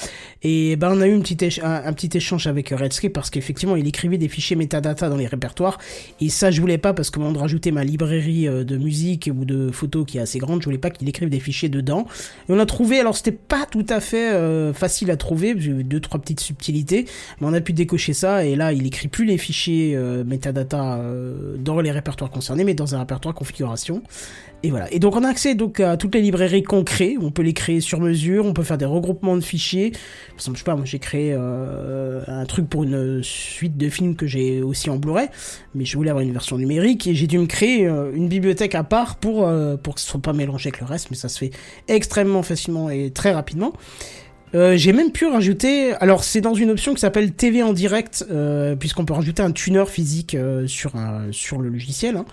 Et 0.42 0.76
ben 0.76 0.92
on 0.92 1.00
a 1.00 1.06
eu 1.06 1.14
une 1.14 1.22
petite 1.22 1.60
un, 1.62 1.92
petit 1.92 2.16
échange 2.16 2.46
avec 2.46 2.70
Redscape 2.70 3.12
parce 3.12 3.30
qu'effectivement 3.30 3.76
il 3.76 3.86
écrivait 3.86 4.18
des 4.18 4.28
fichiers 4.28 4.56
metadata 4.56 5.08
dans 5.08 5.16
les 5.16 5.26
répertoires 5.26 5.78
et 6.20 6.28
ça 6.28 6.50
je 6.50 6.60
voulais 6.60 6.78
pas 6.78 6.92
parce 6.92 7.10
que 7.10 7.20
avant 7.20 7.32
de 7.32 7.38
rajouter 7.38 7.70
ma 7.70 7.84
librairie 7.84 8.48
euh, 8.48 8.64
de 8.64 8.76
musique 8.76 9.30
ou 9.32 9.44
de 9.44 9.70
photos 9.70 10.04
qui 10.06 10.18
est 10.18 10.20
assez 10.20 10.38
grande, 10.38 10.60
je 10.60 10.64
voulais 10.66 10.78
pas 10.78 10.90
qu'il 10.90 11.08
écrive 11.08 11.28
des 11.28 11.40
fichiers 11.40 11.68
dedans. 11.68 12.06
Et 12.48 12.52
on 12.52 12.58
a 12.58 12.66
trouvé, 12.66 12.98
alors 13.00 13.16
c'était 13.16 13.32
pas 13.32 13.66
tout 13.70 13.86
à 13.88 14.00
fait 14.00 14.32
euh, 14.32 14.72
facile 14.72 15.10
à 15.10 15.16
trouver, 15.16 15.54
j'ai 15.58 15.70
eu 15.70 15.84
deux 15.84 16.00
trois 16.00 16.20
petites 16.20 16.40
subtilités, 16.40 17.06
mais 17.40 17.46
on 17.46 17.52
a 17.52 17.60
pu 17.60 17.72
décocher 17.72 18.12
ça 18.12 18.44
et 18.44 18.56
là 18.56 18.72
il 18.72 18.86
écrit 18.86 19.08
plus 19.08 19.24
les 19.24 19.38
fichiers 19.38 19.94
euh, 19.94 20.24
metadata 20.24 20.96
euh, 20.96 21.56
dans 21.58 21.80
les 21.80 21.90
répertoires 21.90 22.30
concernés, 22.30 22.64
mais 22.64 22.74
dans 22.74 22.94
un 22.94 22.98
répertoire 22.98 23.34
Et 24.64 24.70
voilà. 24.70 24.92
Et 24.92 25.00
donc 25.00 25.16
on 25.16 25.24
a 25.24 25.28
accès 25.28 25.54
donc 25.54 25.80
à 25.80 25.96
toutes 25.96 26.14
les 26.14 26.20
librairies 26.20 26.62
qu'on 26.62 26.84
crée. 26.84 27.16
On 27.20 27.30
peut 27.30 27.42
les 27.42 27.52
créer 27.52 27.80
sur 27.80 28.00
mesure. 28.00 28.46
On 28.46 28.52
peut 28.52 28.62
faire 28.62 28.78
des 28.78 28.84
regroupements 28.84 29.36
de 29.36 29.40
fichiers. 29.40 29.90
Par 29.90 30.36
exemple, 30.36 30.56
je 30.56 30.62
sais 30.62 30.64
pas, 30.64 30.76
moi 30.76 30.84
j'ai 30.84 31.00
créé 31.00 31.34
euh, 31.36 32.22
un 32.28 32.44
truc 32.44 32.68
pour 32.68 32.84
une 32.84 33.22
suite 33.22 33.76
de 33.76 33.88
films 33.88 34.14
que 34.14 34.26
j'ai 34.26 34.62
aussi 34.62 34.88
en 34.88 34.96
Blu-ray, 34.96 35.28
mais 35.74 35.84
je 35.84 35.96
voulais 35.96 36.10
avoir 36.10 36.24
une 36.24 36.32
version 36.32 36.58
numérique 36.58 37.06
et 37.06 37.14
j'ai 37.14 37.26
dû 37.26 37.38
me 37.38 37.46
créer 37.46 37.86
euh, 37.86 38.12
une 38.14 38.28
bibliothèque 38.28 38.74
à 38.74 38.84
part 38.84 39.16
pour 39.16 39.46
euh, 39.46 39.76
pour 39.76 39.96
que 39.96 40.00
ce 40.00 40.06
soit 40.06 40.22
pas 40.22 40.32
mélangé 40.32 40.68
avec 40.68 40.80
le 40.80 40.86
reste. 40.86 41.10
Mais 41.10 41.16
ça 41.16 41.28
se 41.28 41.38
fait 41.38 41.50
extrêmement 41.88 42.44
facilement 42.44 42.88
et 42.88 43.10
très 43.10 43.32
rapidement. 43.32 43.72
Euh, 44.54 44.76
j'ai 44.76 44.92
même 44.92 45.12
pu 45.12 45.26
rajouter, 45.26 45.94
alors 45.94 46.24
c'est 46.24 46.40
dans 46.42 46.52
une 46.54 46.70
option 46.70 46.92
qui 46.94 47.00
s'appelle 47.00 47.32
TV 47.32 47.62
en 47.62 47.72
direct, 47.72 48.24
euh, 48.30 48.76
puisqu'on 48.76 49.04
peut 49.06 49.14
rajouter 49.14 49.42
un 49.42 49.50
tuner 49.52 49.84
physique 49.86 50.34
euh, 50.34 50.66
sur 50.66 50.94
un, 50.96 51.22
sur 51.30 51.58
le 51.58 51.68
logiciel. 51.70 52.16
hein. 52.18 52.24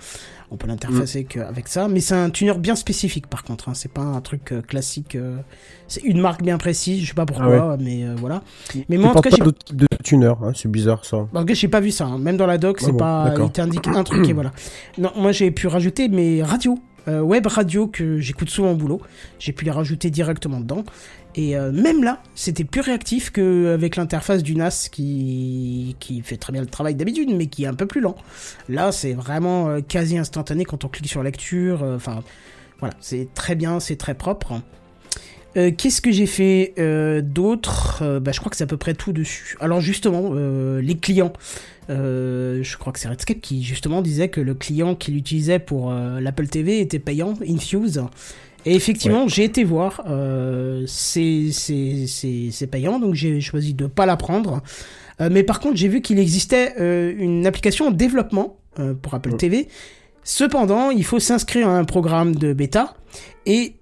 On 0.51 0.57
peut 0.57 0.67
l'interfacer 0.67 1.25
que- 1.25 1.39
avec 1.39 1.67
ça, 1.67 1.87
mais 1.87 1.99
c'est 1.99 2.15
un 2.15 2.31
tuner 2.31 2.55
bien 2.57 2.75
spécifique 2.75 3.27
par 3.27 3.43
contre. 3.43 3.69
Hein. 3.69 3.73
C'est 3.75 3.91
pas 3.91 4.01
un 4.01 4.19
truc 4.19 4.51
euh, 4.51 4.61
classique. 4.63 5.13
euh, 5.15 5.37
C'est 5.87 6.01
une 6.01 6.19
marque 6.19 6.41
bien 6.41 6.57
précise. 6.57 7.03
Je 7.03 7.07
sais 7.09 7.13
pas 7.13 7.27
pourquoi, 7.27 7.77
mais 7.79 8.03
euh, 8.03 8.15
voilà. 8.17 8.41
Mais 8.89 8.97
moi 8.97 9.11
en 9.11 9.13
tout 9.13 9.21
cas, 9.21 9.29
pas 9.29 9.35
j'ai 9.37 9.43
d'autres 9.43 9.63
types 9.63 9.75
de 9.77 9.87
tuner, 10.03 10.25
hein, 10.41 10.51
c'est 10.55 10.69
bizarre 10.71 11.05
ça. 11.05 11.17
en 11.17 11.25
tout 11.27 11.45
cas, 11.45 11.53
j'ai 11.53 11.67
pas 11.67 11.79
vu 11.81 11.91
ça. 11.91 12.05
hein. 12.05 12.17
Même 12.17 12.35
dans 12.35 12.47
la 12.47 12.57
doc, 12.57 12.79
Ah 12.81 12.85
c'est 12.85 12.97
pas. 12.97 13.33
Il 13.45 13.51
t'indique 13.51 13.87
un 13.87 14.03
truc 14.03 14.27
et 14.27 14.33
voilà. 14.33 14.51
Non, 14.97 15.11
moi 15.15 15.31
j'ai 15.31 15.51
pu 15.51 15.67
rajouter 15.67 16.07
mes 16.09 16.41
radios, 16.41 16.79
euh, 17.07 17.21
web 17.21 17.45
radio 17.45 17.85
que 17.85 18.17
j'écoute 18.17 18.49
souvent 18.49 18.71
au 18.71 18.75
boulot. 18.75 19.01
J'ai 19.37 19.51
pu 19.51 19.65
les 19.65 19.71
rajouter 19.71 20.09
directement 20.09 20.59
dedans. 20.59 20.83
Et 21.35 21.55
euh, 21.55 21.71
même 21.71 22.03
là, 22.03 22.21
c'était 22.35 22.63
plus 22.63 22.81
réactif 22.81 23.31
qu'avec 23.31 23.95
l'interface 23.95 24.43
du 24.43 24.55
NAS 24.55 24.89
qui 24.91 25.95
fait 26.23 26.37
très 26.37 26.51
bien 26.51 26.61
le 26.61 26.67
travail 26.67 26.95
d'habitude, 26.95 27.29
mais 27.35 27.47
qui 27.47 27.63
est 27.63 27.67
un 27.67 27.75
peu 27.75 27.85
plus 27.85 28.01
lent. 28.01 28.15
Là, 28.67 28.91
c'est 28.91 29.13
vraiment 29.13 29.69
euh, 29.69 29.81
quasi 29.81 30.17
instantané 30.17 30.65
quand 30.65 30.85
on 30.85 30.87
clique 30.87 31.07
sur 31.09 31.23
lecture. 31.23 31.83
euh, 31.83 31.95
Enfin, 31.95 32.23
voilà, 32.79 32.95
c'est 32.99 33.27
très 33.33 33.55
bien, 33.55 33.79
c'est 33.79 33.95
très 33.97 34.15
propre. 34.15 34.61
Qu'est-ce 35.55 35.99
que 35.99 36.11
j'ai 36.11 36.27
fait 36.27 36.73
d'autre? 37.23 38.19
Bah, 38.19 38.31
Je 38.31 38.39
crois 38.39 38.49
que 38.49 38.55
c'est 38.55 38.63
à 38.63 38.67
peu 38.67 38.77
près 38.77 38.93
tout 38.93 39.11
dessus. 39.11 39.57
Alors 39.59 39.81
justement, 39.81 40.31
les 40.79 40.95
clients. 40.95 41.33
Je 41.89 42.77
crois 42.77 42.93
que 42.93 42.99
c'est 42.99 43.09
Redscape 43.09 43.41
qui 43.41 43.63
justement 43.63 44.01
disait 44.01 44.29
que 44.29 44.39
le 44.39 44.53
client 44.53 44.95
qu'il 44.95 45.17
utilisait 45.17 45.59
pour 45.59 45.91
l'Apple 45.91 46.47
TV 46.47 46.79
était 46.79 46.99
payant, 46.99 47.33
Infuse. 47.45 48.03
Et 48.65 48.75
effectivement, 48.75 49.27
j'ai 49.27 49.43
été 49.45 49.63
voir, 49.63 50.03
euh, 50.07 50.83
c'est 50.87 51.47
c'est- 51.51 52.05
c'est- 52.07 52.49
c'est 52.51 52.67
payant, 52.67 52.99
donc 52.99 53.13
j'ai 53.15 53.39
choisi 53.41 53.73
de 53.73 53.87
pas 53.87 54.05
la 54.05 54.17
prendre. 54.17 54.61
Euh, 55.21 55.29
mais 55.31 55.43
par 55.43 55.59
contre, 55.59 55.77
j'ai 55.77 55.87
vu 55.87 56.01
qu'il 56.01 56.19
existait 56.19 56.73
euh, 56.79 57.13
une 57.17 57.45
application 57.47 57.87
en 57.87 57.91
développement 57.91 58.57
euh, 58.79 58.93
pour 58.93 59.13
Apple 59.13 59.31
Ouais. 59.31 59.37
TV. 59.37 59.67
Cependant, 60.23 60.91
il 60.91 61.03
faut 61.03 61.19
s'inscrire 61.19 61.67
à 61.67 61.77
un 61.77 61.85
programme 61.85 62.35
de 62.35 62.53
bêta. 62.53 62.95
Et 63.45 63.73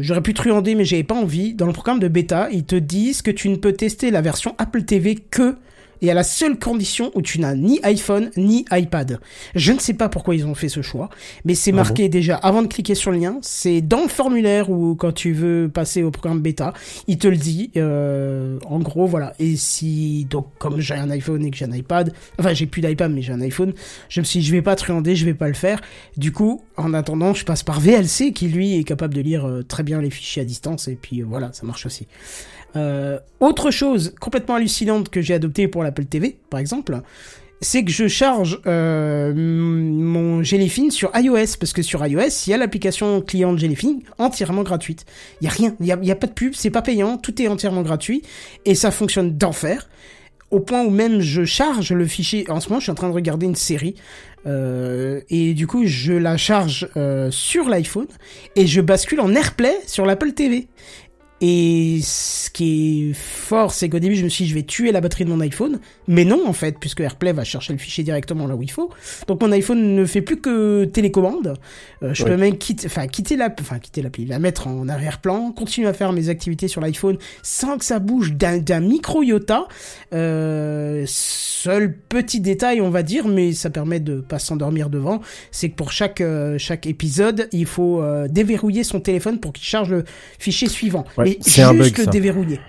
j'aurais 0.00 0.22
pu 0.22 0.32
truander, 0.32 0.74
mais 0.74 0.84
j'avais 0.86 1.02
pas 1.02 1.14
envie. 1.16 1.52
Dans 1.52 1.66
le 1.66 1.72
programme 1.72 1.98
de 2.00 2.08
bêta, 2.08 2.48
ils 2.50 2.64
te 2.64 2.76
disent 2.76 3.20
que 3.20 3.30
tu 3.30 3.48
ne 3.50 3.56
peux 3.56 3.72
tester 3.72 4.10
la 4.10 4.22
version 4.22 4.54
Apple 4.58 4.84
TV 4.84 5.16
que 5.16 5.56
et 6.04 6.10
à 6.10 6.14
la 6.14 6.22
seule 6.22 6.58
condition 6.58 7.10
où 7.14 7.22
tu 7.22 7.40
n'as 7.40 7.54
ni 7.54 7.80
iPhone 7.82 8.30
ni 8.36 8.66
iPad. 8.70 9.20
Je 9.54 9.72
ne 9.72 9.78
sais 9.78 9.94
pas 9.94 10.10
pourquoi 10.10 10.34
ils 10.34 10.44
ont 10.44 10.54
fait 10.54 10.68
ce 10.68 10.82
choix, 10.82 11.08
mais 11.46 11.54
c'est 11.54 11.72
Ah 11.72 11.76
marqué 11.76 12.10
déjà 12.10 12.36
avant 12.36 12.60
de 12.60 12.66
cliquer 12.66 12.94
sur 12.94 13.10
le 13.10 13.18
lien. 13.18 13.38
C'est 13.40 13.80
dans 13.80 14.02
le 14.02 14.08
formulaire 14.08 14.68
ou 14.68 14.96
quand 14.96 15.12
tu 15.12 15.32
veux 15.32 15.70
passer 15.72 16.02
au 16.02 16.10
programme 16.10 16.40
bêta, 16.40 16.74
il 17.08 17.16
te 17.16 17.26
le 17.26 17.36
dit. 17.36 17.70
euh, 17.78 18.58
en 18.66 18.80
gros, 18.80 19.06
voilà. 19.06 19.32
Et 19.38 19.56
si 19.56 20.26
donc 20.28 20.48
comme 20.58 20.78
j'ai 20.80 20.94
un 20.94 21.10
iPhone 21.10 21.42
et 21.44 21.50
que 21.50 21.56
j'ai 21.56 21.64
un 21.64 21.72
iPad, 21.72 22.12
enfin 22.38 22.52
j'ai 22.52 22.66
plus 22.66 22.82
d'iPad 22.82 23.10
mais 23.10 23.22
j'ai 23.22 23.32
un 23.32 23.40
iPhone, 23.40 23.72
je 24.10 24.20
me 24.20 24.24
suis 24.24 24.40
dit 24.40 24.46
je 24.46 24.52
vais 24.52 24.62
pas 24.62 24.76
truander, 24.76 25.16
je 25.16 25.24
vais 25.24 25.34
pas 25.34 25.48
le 25.48 25.54
faire. 25.54 25.80
Du 26.18 26.32
coup, 26.32 26.62
en 26.76 26.92
attendant, 26.92 27.32
je 27.32 27.46
passe 27.46 27.62
par 27.62 27.80
VLC 27.80 28.32
qui 28.34 28.48
lui 28.48 28.78
est 28.78 28.84
capable 28.84 29.14
de 29.14 29.22
lire 29.22 29.46
euh, 29.46 29.62
très 29.62 29.82
bien 29.82 30.02
les 30.02 30.10
fichiers 30.10 30.42
à 30.42 30.44
distance 30.44 30.86
et 30.88 30.96
puis 31.00 31.22
euh, 31.22 31.24
voilà, 31.26 31.50
ça 31.54 31.64
marche 31.64 31.86
aussi. 31.86 32.06
Euh, 32.76 33.18
autre 33.40 33.70
chose 33.70 34.14
complètement 34.20 34.56
hallucinante 34.56 35.08
que 35.08 35.20
j'ai 35.20 35.34
adoptée 35.34 35.68
pour 35.68 35.82
l'Apple 35.82 36.04
TV, 36.04 36.36
par 36.50 36.60
exemple, 36.60 37.00
c'est 37.60 37.84
que 37.84 37.90
je 37.90 38.08
charge 38.08 38.60
euh, 38.66 39.32
mon 39.34 40.42
Jellyfin 40.42 40.90
sur 40.90 41.10
iOS 41.14 41.56
parce 41.58 41.72
que 41.72 41.82
sur 41.82 42.04
iOS, 42.04 42.46
il 42.46 42.50
y 42.50 42.52
a 42.52 42.56
l'application 42.56 43.20
client 43.22 43.56
Jellyfin 43.56 44.00
entièrement 44.18 44.62
gratuite. 44.62 45.06
Il 45.40 45.44
y 45.44 45.48
a 45.48 45.50
rien, 45.50 45.74
il 45.80 45.86
y 45.86 45.92
a, 45.92 46.12
a 46.12 46.16
pas 46.16 46.26
de 46.26 46.32
pub, 46.32 46.54
c'est 46.54 46.70
pas 46.70 46.82
payant, 46.82 47.16
tout 47.16 47.40
est 47.40 47.48
entièrement 47.48 47.82
gratuit 47.82 48.22
et 48.64 48.74
ça 48.74 48.90
fonctionne 48.90 49.36
d'enfer. 49.36 49.88
Au 50.50 50.60
point 50.60 50.84
où 50.84 50.90
même 50.90 51.20
je 51.20 51.44
charge 51.44 51.92
le 51.92 52.06
fichier. 52.06 52.48
En 52.48 52.60
ce 52.60 52.68
moment, 52.68 52.78
je 52.78 52.84
suis 52.84 52.92
en 52.92 52.96
train 52.96 53.08
de 53.08 53.14
regarder 53.14 53.46
une 53.46 53.56
série 53.56 53.96
euh, 54.46 55.20
et 55.30 55.54
du 55.54 55.66
coup, 55.66 55.86
je 55.86 56.12
la 56.12 56.36
charge 56.36 56.88
euh, 56.96 57.30
sur 57.30 57.68
l'iPhone 57.68 58.06
et 58.56 58.66
je 58.66 58.80
bascule 58.80 59.20
en 59.20 59.34
AirPlay 59.34 59.74
sur 59.86 60.06
l'Apple 60.06 60.32
TV. 60.32 60.68
Et 61.40 61.98
ce 62.02 62.48
qui 62.48 63.10
est 63.10 63.12
fort, 63.12 63.72
c'est 63.72 63.88
qu'au 63.88 63.98
début, 63.98 64.14
je 64.14 64.24
me 64.24 64.28
suis 64.28 64.44
dit, 64.44 64.50
je 64.50 64.54
vais 64.54 64.62
tuer 64.62 64.92
la 64.92 65.00
batterie 65.00 65.24
de 65.24 65.30
mon 65.30 65.40
iPhone. 65.40 65.80
Mais 66.08 66.24
non, 66.24 66.46
en 66.46 66.52
fait, 66.52 66.78
puisque 66.78 67.00
AirPlay 67.00 67.32
va 67.32 67.44
chercher 67.44 67.72
le 67.72 67.78
fichier 67.78 68.02
directement 68.04 68.46
là 68.46 68.54
où 68.56 68.62
il 68.62 68.70
faut. 68.70 68.90
Donc 69.26 69.42
mon 69.42 69.50
iPhone 69.52 69.94
ne 69.94 70.04
fait 70.06 70.22
plus 70.22 70.40
que 70.40 70.84
télécommande. 70.84 71.54
Euh, 72.02 72.14
je 72.14 72.22
Ouais. 72.24 72.30
peux 72.30 72.36
même 72.36 72.56
quitter, 72.56 72.86
enfin, 72.86 73.06
quitter 73.08 73.36
la, 73.36 73.54
enfin, 73.60 73.78
quitter 73.78 74.00
l'appli, 74.00 74.24
la 74.24 74.38
mettre 74.38 74.68
en 74.68 74.88
arrière-plan, 74.88 75.52
continuer 75.52 75.88
à 75.88 75.92
faire 75.92 76.12
mes 76.12 76.28
activités 76.30 76.68
sur 76.68 76.80
l'iPhone 76.80 77.18
sans 77.42 77.76
que 77.78 77.84
ça 77.84 77.98
bouge 77.98 78.32
d'un, 78.32 78.58
d'un 78.58 78.80
micro 78.80 79.22
iota. 79.22 79.66
Euh, 80.14 81.04
seul 81.06 81.94
petit 82.08 82.40
détail, 82.40 82.80
on 82.80 82.90
va 82.90 83.02
dire, 83.02 83.26
mais 83.28 83.52
ça 83.52 83.68
permet 83.70 84.00
de 84.00 84.20
pas 84.20 84.38
s'endormir 84.38 84.88
devant, 84.88 85.20
c'est 85.50 85.68
que 85.68 85.74
pour 85.74 85.92
chaque, 85.92 86.20
euh, 86.20 86.56
chaque 86.58 86.86
épisode, 86.86 87.48
il 87.52 87.66
faut 87.66 88.00
euh, 88.00 88.28
déverrouiller 88.28 88.84
son 88.84 89.00
téléphone 89.00 89.40
pour 89.40 89.52
qu'il 89.52 89.64
charge 89.66 89.90
le 89.90 90.04
fichier 90.38 90.68
suivant. 90.68 91.04
Ouais, 91.18 91.23
mais 91.24 91.38
c'est 91.40 91.62
un 91.62 91.74
juste 91.82 91.98
le 91.98 92.06
déverrouiller. 92.06 92.60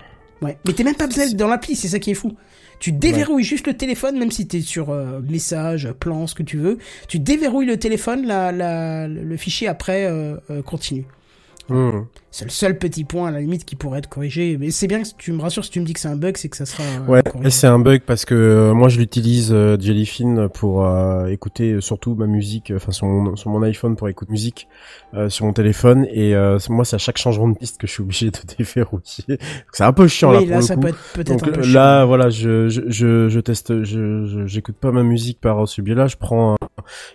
Ouais. 0.42 0.58
Mais 0.64 0.72
t'es 0.72 0.84
même 0.84 0.94
pas 0.96 1.06
besoin 1.06 1.30
dans 1.32 1.48
l'appli, 1.48 1.76
c'est 1.76 1.88
ça 1.88 1.98
qui 1.98 2.10
est 2.10 2.14
fou. 2.14 2.36
Tu 2.78 2.92
déverrouilles 2.92 3.44
juste 3.44 3.66
le 3.66 3.74
téléphone, 3.74 4.18
même 4.18 4.30
si 4.30 4.46
t'es 4.46 4.60
sur 4.60 4.90
euh, 4.90 5.20
message, 5.26 5.90
plan, 5.98 6.26
ce 6.26 6.34
que 6.34 6.42
tu 6.42 6.58
veux. 6.58 6.78
Tu 7.08 7.18
déverrouilles 7.18 7.66
le 7.66 7.78
téléphone, 7.78 8.26
la, 8.26 8.52
la, 8.52 9.08
le 9.08 9.36
fichier 9.36 9.66
après 9.66 10.06
euh, 10.06 10.36
euh, 10.50 10.62
continue. 10.62 11.06
Mmh. 11.68 12.00
C'est 12.38 12.44
le 12.44 12.50
seul 12.50 12.76
petit 12.76 13.04
point 13.04 13.28
à 13.28 13.30
la 13.30 13.40
limite 13.40 13.64
qui 13.64 13.76
pourrait 13.76 14.00
être 14.00 14.10
corrigé. 14.10 14.58
Mais 14.60 14.70
c'est 14.70 14.86
bien 14.86 15.02
que 15.02 15.08
tu 15.16 15.32
me 15.32 15.40
rassures 15.40 15.64
si 15.64 15.70
tu 15.70 15.80
me 15.80 15.86
dis 15.86 15.94
que 15.94 16.00
c'est 16.00 16.08
un 16.08 16.16
bug, 16.16 16.36
c'est 16.36 16.50
que 16.50 16.56
ça 16.58 16.66
sera 16.66 16.82
euh, 16.82 17.06
Ouais, 17.08 17.22
c'est 17.48 17.66
un 17.66 17.78
bug 17.78 18.02
parce 18.04 18.26
que 18.26 18.34
euh, 18.34 18.74
moi 18.74 18.90
je 18.90 18.98
l'utilise 18.98 19.52
euh, 19.54 19.78
Jellyfin 19.80 20.48
pour 20.52 20.84
euh, 20.84 21.28
écouter 21.28 21.72
euh, 21.72 21.80
surtout 21.80 22.14
ma 22.14 22.26
musique, 22.26 22.74
enfin 22.76 22.92
sur 22.92 23.06
mon, 23.06 23.36
sur 23.36 23.48
mon 23.48 23.62
iPhone 23.62 23.96
pour 23.96 24.10
écouter 24.10 24.30
musique 24.32 24.68
euh, 25.14 25.30
sur 25.30 25.46
mon 25.46 25.54
téléphone 25.54 26.06
et 26.10 26.34
euh, 26.34 26.58
moi 26.68 26.84
c'est 26.84 26.96
à 26.96 26.98
chaque 26.98 27.16
changement 27.16 27.48
de 27.48 27.56
piste 27.56 27.78
que 27.80 27.86
je 27.86 27.92
suis 27.92 28.02
obligé 28.02 28.30
de 28.30 28.38
déverrouiller. 28.58 29.38
C'est 29.72 29.84
un 29.84 29.94
peu 29.94 30.06
chiant 30.06 30.30
là 30.30 30.40
pour 30.40 30.48
là, 30.50 30.56
le 30.56 30.62
ça 30.62 30.74
coup. 30.74 30.82
peut 30.82 30.88
être 30.88 30.98
peut-être 31.14 31.42
un 31.42 31.52
peu 31.52 31.62
chiant. 31.62 31.72
là, 31.72 32.04
voilà, 32.04 32.28
je, 32.28 32.68
je, 32.68 32.82
je, 32.88 33.28
je 33.30 33.40
teste, 33.40 33.82
je, 33.82 34.26
je- 34.26 34.46
j'écoute 34.46 34.76
pas 34.76 34.92
ma 34.92 35.04
musique 35.04 35.40
par 35.40 35.66
ce 35.66 35.80
biais-là. 35.80 36.06
Je 36.06 36.16
prends, 36.16 36.52
un- 36.52 36.66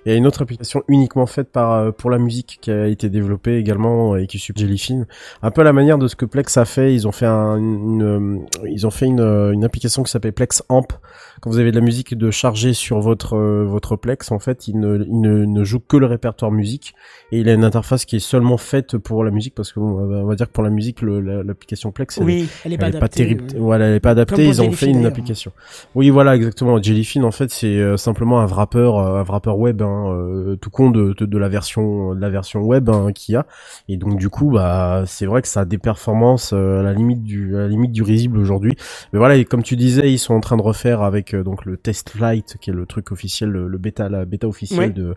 il 0.07 0.11
y 0.11 0.15
a 0.15 0.17
une 0.17 0.26
autre 0.26 0.41
application 0.41 0.82
uniquement 0.88 1.28
faite 1.28 1.51
par 1.51 1.93
pour 1.93 2.09
la 2.09 2.17
musique 2.17 2.57
qui 2.59 2.72
a 2.72 2.88
été 2.88 3.07
développée 3.09 3.57
également 3.57 4.15
et 4.17 4.26
qui 4.26 4.39
suit 4.39 4.53
Jellyfin. 4.57 5.05
Un 5.41 5.51
peu 5.51 5.62
à 5.62 5.64
la 5.64 5.74
manière 5.74 5.97
de 5.97 6.07
ce 6.07 6.16
que 6.16 6.26
Plex 6.26 6.57
a 6.57 6.66
fait. 6.66 6.93
Ils 6.93 7.07
ont 7.07 7.12
fait 7.12 7.26
un, 7.26 7.57
une, 7.57 8.45
ils 8.70 8.86
ont 8.88 8.91
fait 8.91 9.05
une, 9.05 9.20
une 9.22 9.64
application 9.64 10.03
qui 10.03 10.12
s'appelle 10.12 10.34
Plex 10.34 10.64
Amp. 10.70 10.93
Quand 11.41 11.49
vous 11.49 11.57
avez 11.59 11.72
de 11.72 11.80
la 11.80 11.84
musique 11.86 12.16
de 12.16 12.30
charger 12.30 12.74
sur 12.74 12.99
votre 12.99 13.36
euh, 13.36 13.66
votre 13.66 13.95
Plex, 13.95 14.32
en 14.32 14.38
fait, 14.39 14.68
il 14.68 14.80
ne, 14.80 15.03
il 15.07 15.22
ne, 15.22 15.45
ne 15.45 15.64
joue 15.64 15.80
que 15.80 15.97
le 15.97 16.05
répertoire 16.05 16.51
musique 16.51 16.93
et 17.32 17.39
il 17.39 17.49
a 17.49 17.53
une 17.53 17.64
interface 17.64 18.05
qui 18.05 18.18
est 18.18 18.20
seulement 18.20 18.57
faite 18.57 18.97
pour 18.97 19.24
la 19.24 19.32
musique 19.32 19.55
parce 19.55 19.72
que 19.74 19.80
on 19.80 20.26
va 20.26 20.36
dire 20.36 20.47
que 20.47 20.51
pour 20.51 20.64
la 20.64 20.70
musique, 20.70 21.01
l'application 21.01 21.91
Plex, 21.91 22.18
elle 22.18 22.24
est- 22.24 22.26
Oui, 22.26 22.49
elle 22.66 22.74
est 22.74 22.78
pas 22.78 22.91
terrible. 23.09 23.43
euh. 23.55 23.59
Voilà, 23.59 23.88
elle 23.88 23.95
est 23.95 23.99
pas 23.99 24.12
adaptée. 24.12 24.45
Ils 24.45 24.62
ont 24.62 24.72
fait 24.72 24.86
une 24.88 25.05
application. 25.07 25.51
Oui, 25.95 26.09
voilà, 26.09 26.36
exactement. 26.36 26.82
Jellyfin, 26.82 27.24
en 27.24 27.32
fait, 27.32 27.49
c'est 27.51 27.68
euh, 27.78 27.97
simplement 27.97 28.39
un 28.41 28.45
wrapper, 28.45 28.78
euh, 28.80 29.20
un 29.20 29.24
wrapper 29.24 29.51
web, 29.51 29.82
hein, 29.82 30.55
tout 30.62 30.70
con 30.70 30.91
de, 30.91 31.14
de, 31.18 31.26
de 31.26 31.38
la 31.38 31.49
version, 31.49 32.14
de 32.14 32.20
la 32.20 32.30
version 32.30 32.62
web 32.62 32.89
hein, 32.89 33.12
qu'il 33.14 33.34
y 33.34 33.36
a. 33.36 33.45
Et 33.89 33.97
donc, 33.97 34.18
du 34.18 34.30
coup, 34.30 34.51
bah, 34.51 34.91
c'est 35.06 35.26
vrai 35.26 35.42
que 35.42 35.48
ça 35.48 35.62
a 35.62 35.66
des 35.66 35.78
performances 35.78 36.54
euh, 36.54 36.80
à 36.80 36.84
la 36.84 36.94
limite 36.94 37.24
du, 37.24 37.56
à 37.56 37.60
la 37.62 37.68
limite 37.68 37.92
du 37.92 38.04
risible 38.04 38.38
aujourd'hui. 38.38 38.74
Mais 39.14 39.20
voilà, 39.20 39.36
et 39.36 39.46
comme 39.46 39.64
tu 39.64 39.76
disais, 39.76 40.12
ils 40.12 40.18
sont 40.20 40.34
en 40.34 40.39
train 40.39 40.58
de 40.58 40.62
refaire 40.62 41.02
avec 41.02 41.34
euh, 41.34 41.44
donc 41.44 41.66
le 41.66 41.78
Test 41.78 42.14
Lite, 42.20 42.58
qui 42.62 42.70
est 42.70 42.74
le 42.74 42.86
truc 42.86 43.12
officiel, 43.12 43.50
le, 43.50 43.68
le 43.68 43.78
bêta, 43.78 44.10
la 44.10 44.26
bêta 44.26 44.48
officielle 44.48 44.80
Ouais. 44.80 44.89
de, 44.89 45.16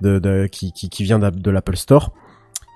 de, 0.00 0.18
de- 0.18 0.46
qui, 0.46 0.72
qui, 0.72 0.88
qui 0.88 1.02
vient 1.04 1.18
de 1.18 1.50
l'Apple 1.50 1.76
Store 1.76 2.12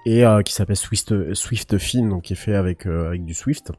et 0.06 0.24
euh, 0.24 0.42
qui 0.42 0.52
s'appelle 0.54 0.76
Swift 0.76 1.34
Swift 1.34 1.76
Fin, 1.78 2.06
donc 2.08 2.22
qui 2.22 2.32
est 2.34 2.36
fait 2.36 2.54
avec 2.54 2.86
euh, 2.86 3.08
avec 3.08 3.24
du 3.24 3.34
Swift. 3.34 3.72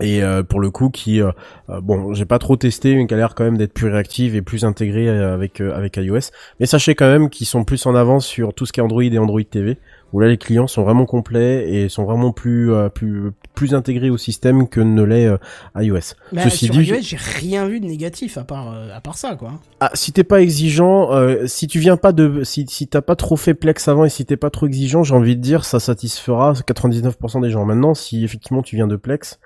Et 0.00 0.24
euh, 0.24 0.42
pour 0.42 0.58
le 0.58 0.70
coup, 0.72 0.90
qui 0.90 1.20
bon, 1.68 2.14
j'ai 2.14 2.24
pas 2.24 2.40
trop 2.40 2.56
testé, 2.56 2.96
mais 2.96 3.06
qui 3.06 3.14
a 3.14 3.16
l'air 3.16 3.36
quand 3.36 3.44
même 3.44 3.56
d'être 3.56 3.72
plus 3.72 3.86
réactive 3.86 4.34
et 4.34 4.42
plus 4.42 4.64
intégrée 4.64 5.08
avec 5.08 5.60
avec 5.60 5.96
iOS. 5.98 6.30
Mais 6.58 6.66
sachez 6.66 6.96
quand 6.96 7.06
même 7.06 7.30
qu'ils 7.30 7.46
sont 7.46 7.62
plus 7.62 7.86
en 7.86 7.94
avance 7.94 8.26
sur 8.26 8.54
tout 8.54 8.66
ce 8.66 8.72
qui 8.72 8.80
est 8.80 8.82
Android 8.82 9.04
et 9.04 9.18
Android 9.18 9.40
TV, 9.48 9.78
où 10.14 10.20
là 10.20 10.28
les 10.28 10.38
clients 10.38 10.66
sont 10.66 10.82
vraiment 10.84 11.04
complets 11.04 11.68
et 11.70 11.88
sont 11.90 12.04
vraiment 12.04 12.32
plus 12.32 12.72
euh, 12.72 12.88
plus 12.88 13.32
plus 13.54 13.74
intégrés 13.74 14.08
au 14.10 14.16
système 14.16 14.66
que 14.68 14.80
ne 14.80 15.02
l'est 15.02 15.26
euh, 15.26 15.36
iOS. 15.76 16.14
Mais 16.32 16.42
Ceci 16.44 16.66
sur 16.66 16.74
dit, 16.74 16.84
iOS, 16.84 16.96
j'ai 17.02 17.16
rien 17.16 17.68
vu 17.68 17.78
de 17.80 17.86
négatif 17.86 18.38
à 18.38 18.44
part, 18.44 18.72
euh, 18.72 18.88
à 18.96 19.00
part 19.00 19.16
ça, 19.18 19.36
quoi. 19.36 19.52
ah, 19.80 19.90
si 19.94 20.12
t'es 20.12 20.24
pas 20.24 20.40
exigeant, 20.40 21.12
euh, 21.12 21.46
si 21.46 21.66
tu 21.66 21.78
viens 21.78 21.96
pas 21.96 22.12
de, 22.12 22.42
si, 22.44 22.64
si 22.68 22.86
t'as 22.88 23.02
pas 23.02 23.14
trop 23.16 23.36
fait 23.36 23.54
Plex 23.54 23.86
avant 23.88 24.04
et 24.04 24.08
si 24.08 24.24
t'es 24.24 24.36
pas 24.36 24.50
trop 24.50 24.66
exigeant, 24.66 25.02
j'ai 25.04 25.14
envie 25.14 25.36
de 25.36 25.40
dire, 25.42 25.64
ça 25.64 25.78
satisfera 25.80 26.52
99% 26.52 27.42
des 27.42 27.50
gens. 27.50 27.64
Maintenant, 27.64 27.94
si 27.94 28.24
effectivement 28.24 28.62
tu 28.62 28.76
viens 28.76 28.86
de 28.86 28.96
Plex, 28.96 29.38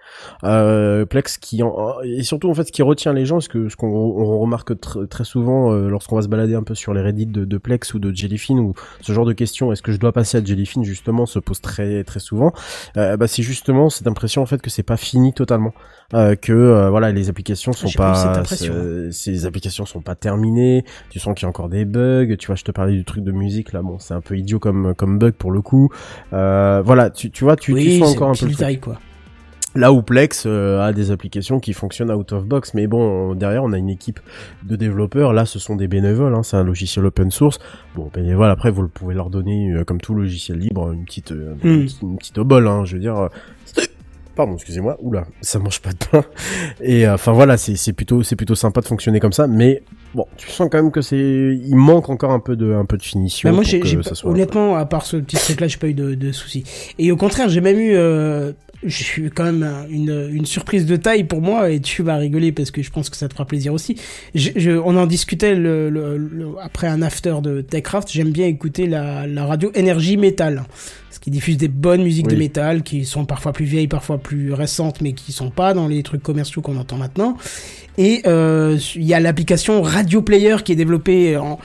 euh, 0.44 1.04
Plex 1.04 1.38
qui 1.38 1.62
en, 1.62 2.00
et 2.04 2.22
surtout 2.22 2.50
en 2.50 2.54
fait 2.54 2.64
ce 2.64 2.72
qui 2.72 2.82
retient 2.82 3.12
les 3.12 3.26
gens, 3.26 3.36
parce 3.36 3.48
que 3.48 3.68
ce 3.68 3.76
qu'on 3.76 3.88
on 3.88 4.38
remarque 4.38 4.72
tr- 4.72 5.06
très 5.08 5.24
souvent 5.24 5.72
euh, 5.72 5.88
lorsqu'on 5.88 6.16
va 6.16 6.22
se 6.22 6.28
balader 6.28 6.54
un 6.54 6.62
peu 6.62 6.74
sur 6.74 6.94
les 6.94 7.00
Reddit 7.02 7.26
de, 7.26 7.44
de 7.44 7.58
Plex 7.58 7.94
ou 7.94 7.98
de 7.98 8.14
Jellyfin 8.14 8.56
ou 8.58 8.74
ce 9.00 9.12
genre 9.12 9.26
de 9.26 9.32
questions, 9.32 9.72
est-ce 9.72 9.82
que 9.82 9.92
je 9.92 9.98
dois 9.98 10.12
passer 10.12 10.38
à 10.38 10.44
Jellyfin 10.44 10.57
justement 10.64 11.26
se 11.26 11.38
pose 11.38 11.60
très 11.60 12.04
très 12.04 12.20
souvent. 12.20 12.52
Euh, 12.96 13.16
bah 13.16 13.26
c'est 13.28 13.42
justement 13.42 13.90
cette 13.90 14.06
impression 14.06 14.42
en 14.42 14.46
fait 14.46 14.60
que 14.62 14.70
c'est 14.70 14.82
pas 14.82 14.96
fini 14.96 15.32
totalement, 15.32 15.72
euh, 16.14 16.34
que 16.36 16.52
euh, 16.52 16.90
voilà 16.90 17.12
les 17.12 17.28
applications 17.28 17.72
sont 17.72 17.86
J'ai 17.86 17.96
pas 17.98 18.12
eu 18.12 18.14
cette 18.16 18.24
pas, 18.32 18.38
impression. 18.40 18.74
c'est- 19.10 19.12
ces 19.12 19.46
applications 19.46 19.86
sont 19.86 20.00
pas 20.00 20.14
terminées. 20.14 20.84
Tu 21.10 21.18
sens 21.18 21.34
qu'il 21.34 21.44
y 21.44 21.46
a 21.46 21.48
encore 21.48 21.68
des 21.68 21.84
bugs. 21.84 22.36
Tu 22.38 22.46
vois, 22.46 22.56
je 22.56 22.64
te 22.64 22.70
parlais 22.72 22.92
du 22.92 23.04
truc 23.04 23.24
de 23.24 23.32
musique 23.32 23.72
là. 23.72 23.82
Bon, 23.82 23.98
c'est 23.98 24.14
un 24.14 24.20
peu 24.20 24.36
idiot 24.36 24.58
comme 24.58 24.94
comme 24.94 25.18
bug 25.18 25.34
pour 25.34 25.50
le 25.52 25.60
coup. 25.62 25.90
Euh, 26.32 26.82
voilà, 26.84 27.10
tu 27.10 27.30
tu 27.30 27.44
vois, 27.44 27.56
tu, 27.56 27.72
tu 27.72 27.78
oui, 27.78 27.98
sens 27.98 28.08
c'est 28.10 28.16
encore 28.16 28.30
un 28.30 28.34
peu 28.34 28.46
le 28.46 28.52
truc. 28.54 28.80
quoi. 28.80 28.98
Là 29.78 29.92
où 29.92 30.02
Plex 30.02 30.44
euh, 30.46 30.80
a 30.80 30.92
des 30.92 31.10
applications 31.12 31.60
qui 31.60 31.72
fonctionnent 31.72 32.10
out 32.10 32.32
of 32.32 32.44
box, 32.44 32.74
mais 32.74 32.86
bon, 32.86 33.34
derrière 33.34 33.62
on 33.62 33.72
a 33.72 33.78
une 33.78 33.90
équipe 33.90 34.18
de 34.64 34.74
développeurs. 34.76 35.32
Là, 35.32 35.46
ce 35.46 35.58
sont 35.58 35.76
des 35.76 35.86
bénévoles. 35.86 36.34
Hein, 36.34 36.42
c'est 36.42 36.56
un 36.56 36.64
logiciel 36.64 37.06
open 37.06 37.30
source. 37.30 37.58
Bon, 37.94 38.10
bénévoles. 38.12 38.50
Après, 38.50 38.70
vous 38.70 38.82
le 38.82 38.88
pouvez 38.88 39.14
leur 39.14 39.30
donner 39.30 39.70
euh, 39.72 39.84
comme 39.84 40.00
tout 40.00 40.14
logiciel 40.14 40.58
libre 40.58 40.90
une 40.92 41.04
petite 41.04 41.30
euh, 41.32 41.54
Hmm. 41.62 41.68
une, 41.68 41.84
petite- 41.84 42.02
une 42.02 42.16
petite 42.18 42.38
obole. 42.38 42.66
Hein, 42.66 42.84
je 42.84 42.94
veux 42.94 43.00
dire. 43.00 43.16
euh, 43.16 43.28
Pardon, 44.34 44.54
excusez-moi. 44.54 44.96
Oula, 45.00 45.26
ça 45.40 45.58
mange 45.58 45.80
pas 45.80 45.90
de 45.90 45.98
pain. 46.10 46.24
Et 46.80 47.06
euh, 47.06 47.14
enfin 47.14 47.32
voilà, 47.32 47.56
c'est 47.56 47.76
c'est 47.76 47.92
plutôt 47.92 48.22
c'est 48.22 48.36
plutôt 48.36 48.54
sympa 48.54 48.80
de 48.80 48.86
fonctionner 48.86 49.18
comme 49.20 49.32
ça, 49.32 49.46
mais 49.48 49.82
bon, 50.14 50.26
tu 50.36 50.48
sens 50.48 50.68
quand 50.70 50.80
même 50.82 50.92
que 50.92 51.00
c'est 51.02 51.16
il 51.16 51.74
manque 51.76 52.08
encore 52.08 52.30
un 52.30 52.38
peu 52.40 52.54
de 52.54 52.72
un 52.72 52.84
peu 52.84 52.96
de 52.96 53.02
finition. 53.02 53.48
Bah, 53.48 53.54
moi, 53.54 53.64
pour 53.64 53.80
que 53.80 54.02
ça 54.02 54.14
soit- 54.14 54.30
honnêtement, 54.30 54.76
à 54.76 54.86
part 54.86 55.04
ce 55.06 55.16
petit 55.16 55.36
truc-là, 55.36 55.66
j'ai 55.66 55.78
pas 55.78 55.88
eu 55.88 55.94
de, 55.94 56.14
de 56.14 56.30
soucis. 56.32 56.62
Et 57.00 57.10
au 57.10 57.16
contraire, 57.16 57.48
j'ai 57.48 57.60
même 57.60 57.78
eu, 57.80 57.94
euh, 57.94 58.52
je 58.84 59.02
suis 59.02 59.30
quand 59.30 59.44
même 59.44 59.62
un- 59.64 59.86
une, 59.90 60.28
une 60.32 60.46
surprise 60.46 60.86
de 60.86 60.96
taille 60.96 61.24
pour 61.24 61.40
moi, 61.42 61.70
et 61.70 61.80
tu 61.80 62.02
vas 62.02 62.16
rigoler 62.16 62.52
parce 62.52 62.70
que 62.70 62.80
je 62.82 62.90
pense 62.90 63.10
que 63.10 63.16
ça 63.16 63.26
te 63.28 63.32
fera 63.34 63.44
plaisir 63.44 63.72
aussi. 63.74 63.96
Je, 64.34 64.50
je- 64.56 64.70
on 64.70 64.96
en 64.96 65.06
discutait 65.06 65.54
le, 65.54 65.90
le- 65.90 66.16
le- 66.16 66.48
après 66.62 66.86
un 66.86 67.02
after 67.02 67.36
de 67.42 67.60
Techcraft. 67.60 68.10
J'aime 68.12 68.30
bien 68.30 68.46
écouter 68.46 68.86
la, 68.86 69.26
la 69.26 69.46
radio 69.46 69.70
Énergie 69.74 70.16
Metal, 70.16 70.64
ce 71.10 71.18
qui 71.18 71.30
diffuse 71.30 71.56
des 71.56 71.66
bonnes 71.68 72.02
musiques 72.04 72.28
de 72.28 72.34
métal 72.38 72.82
qui 72.82 73.04
sont 73.04 73.24
parfois 73.24 73.52
plus 73.52 73.64
vieilles, 73.64 73.88
parfois 73.88 74.18
plus 74.18 74.52
récentes, 74.52 75.00
mais 75.00 75.12
qui 75.12 75.32
sont 75.32 75.50
pas 75.50 75.74
dans 75.74 75.88
les 75.88 76.02
trucs 76.04 76.22
commerciaux 76.22 76.62
qu'on 76.62 76.76
entend 76.76 76.98
maintenant. 76.98 77.36
Et 77.96 78.22
euh, 78.26 78.78
il 78.94 79.04
y 79.04 79.12
a 79.14 79.18
l'application 79.18 79.82
Radio 79.82 80.22
Player 80.22 80.56
qui 80.64 80.72
est 80.72 80.76
développée 80.76 81.36
en 81.36 81.58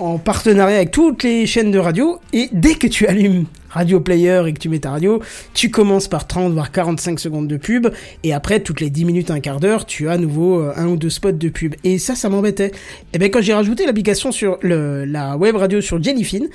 en 0.00 0.16
partenariat 0.16 0.76
avec 0.76 0.92
toutes 0.92 1.24
les 1.24 1.44
chaînes 1.44 1.72
de 1.72 1.78
radio 1.78 2.20
et 2.32 2.48
dès 2.52 2.74
que 2.76 2.86
tu 2.86 3.08
allumes 3.08 3.46
Radio 3.70 4.00
Player 4.00 4.42
et 4.46 4.52
que 4.52 4.58
tu 4.58 4.68
mets 4.68 4.78
ta 4.78 4.90
radio, 4.90 5.22
tu 5.54 5.70
commences 5.70 6.08
par 6.08 6.26
30 6.26 6.52
voire 6.52 6.72
45 6.72 7.20
secondes 7.20 7.48
de 7.48 7.56
pub 7.56 7.88
et 8.22 8.32
après 8.32 8.60
toutes 8.60 8.80
les 8.80 8.90
10 8.90 9.04
minutes 9.04 9.30
un 9.30 9.40
quart 9.40 9.60
d'heure, 9.60 9.86
tu 9.86 10.08
as 10.08 10.12
à 10.12 10.18
nouveau 10.18 10.60
euh, 10.60 10.72
un 10.76 10.86
ou 10.86 10.96
deux 10.96 11.10
spots 11.10 11.32
de 11.32 11.48
pub 11.48 11.74
et 11.84 11.98
ça 11.98 12.14
ça 12.14 12.28
m'embêtait. 12.28 12.72
Et 13.12 13.18
ben 13.18 13.30
quand 13.30 13.40
j'ai 13.40 13.54
rajouté 13.54 13.86
l'application 13.86 14.32
sur 14.32 14.58
le, 14.62 15.04
la 15.04 15.36
web 15.36 15.56
radio 15.56 15.80
sur 15.80 16.02
Jellyfin, 16.02 16.46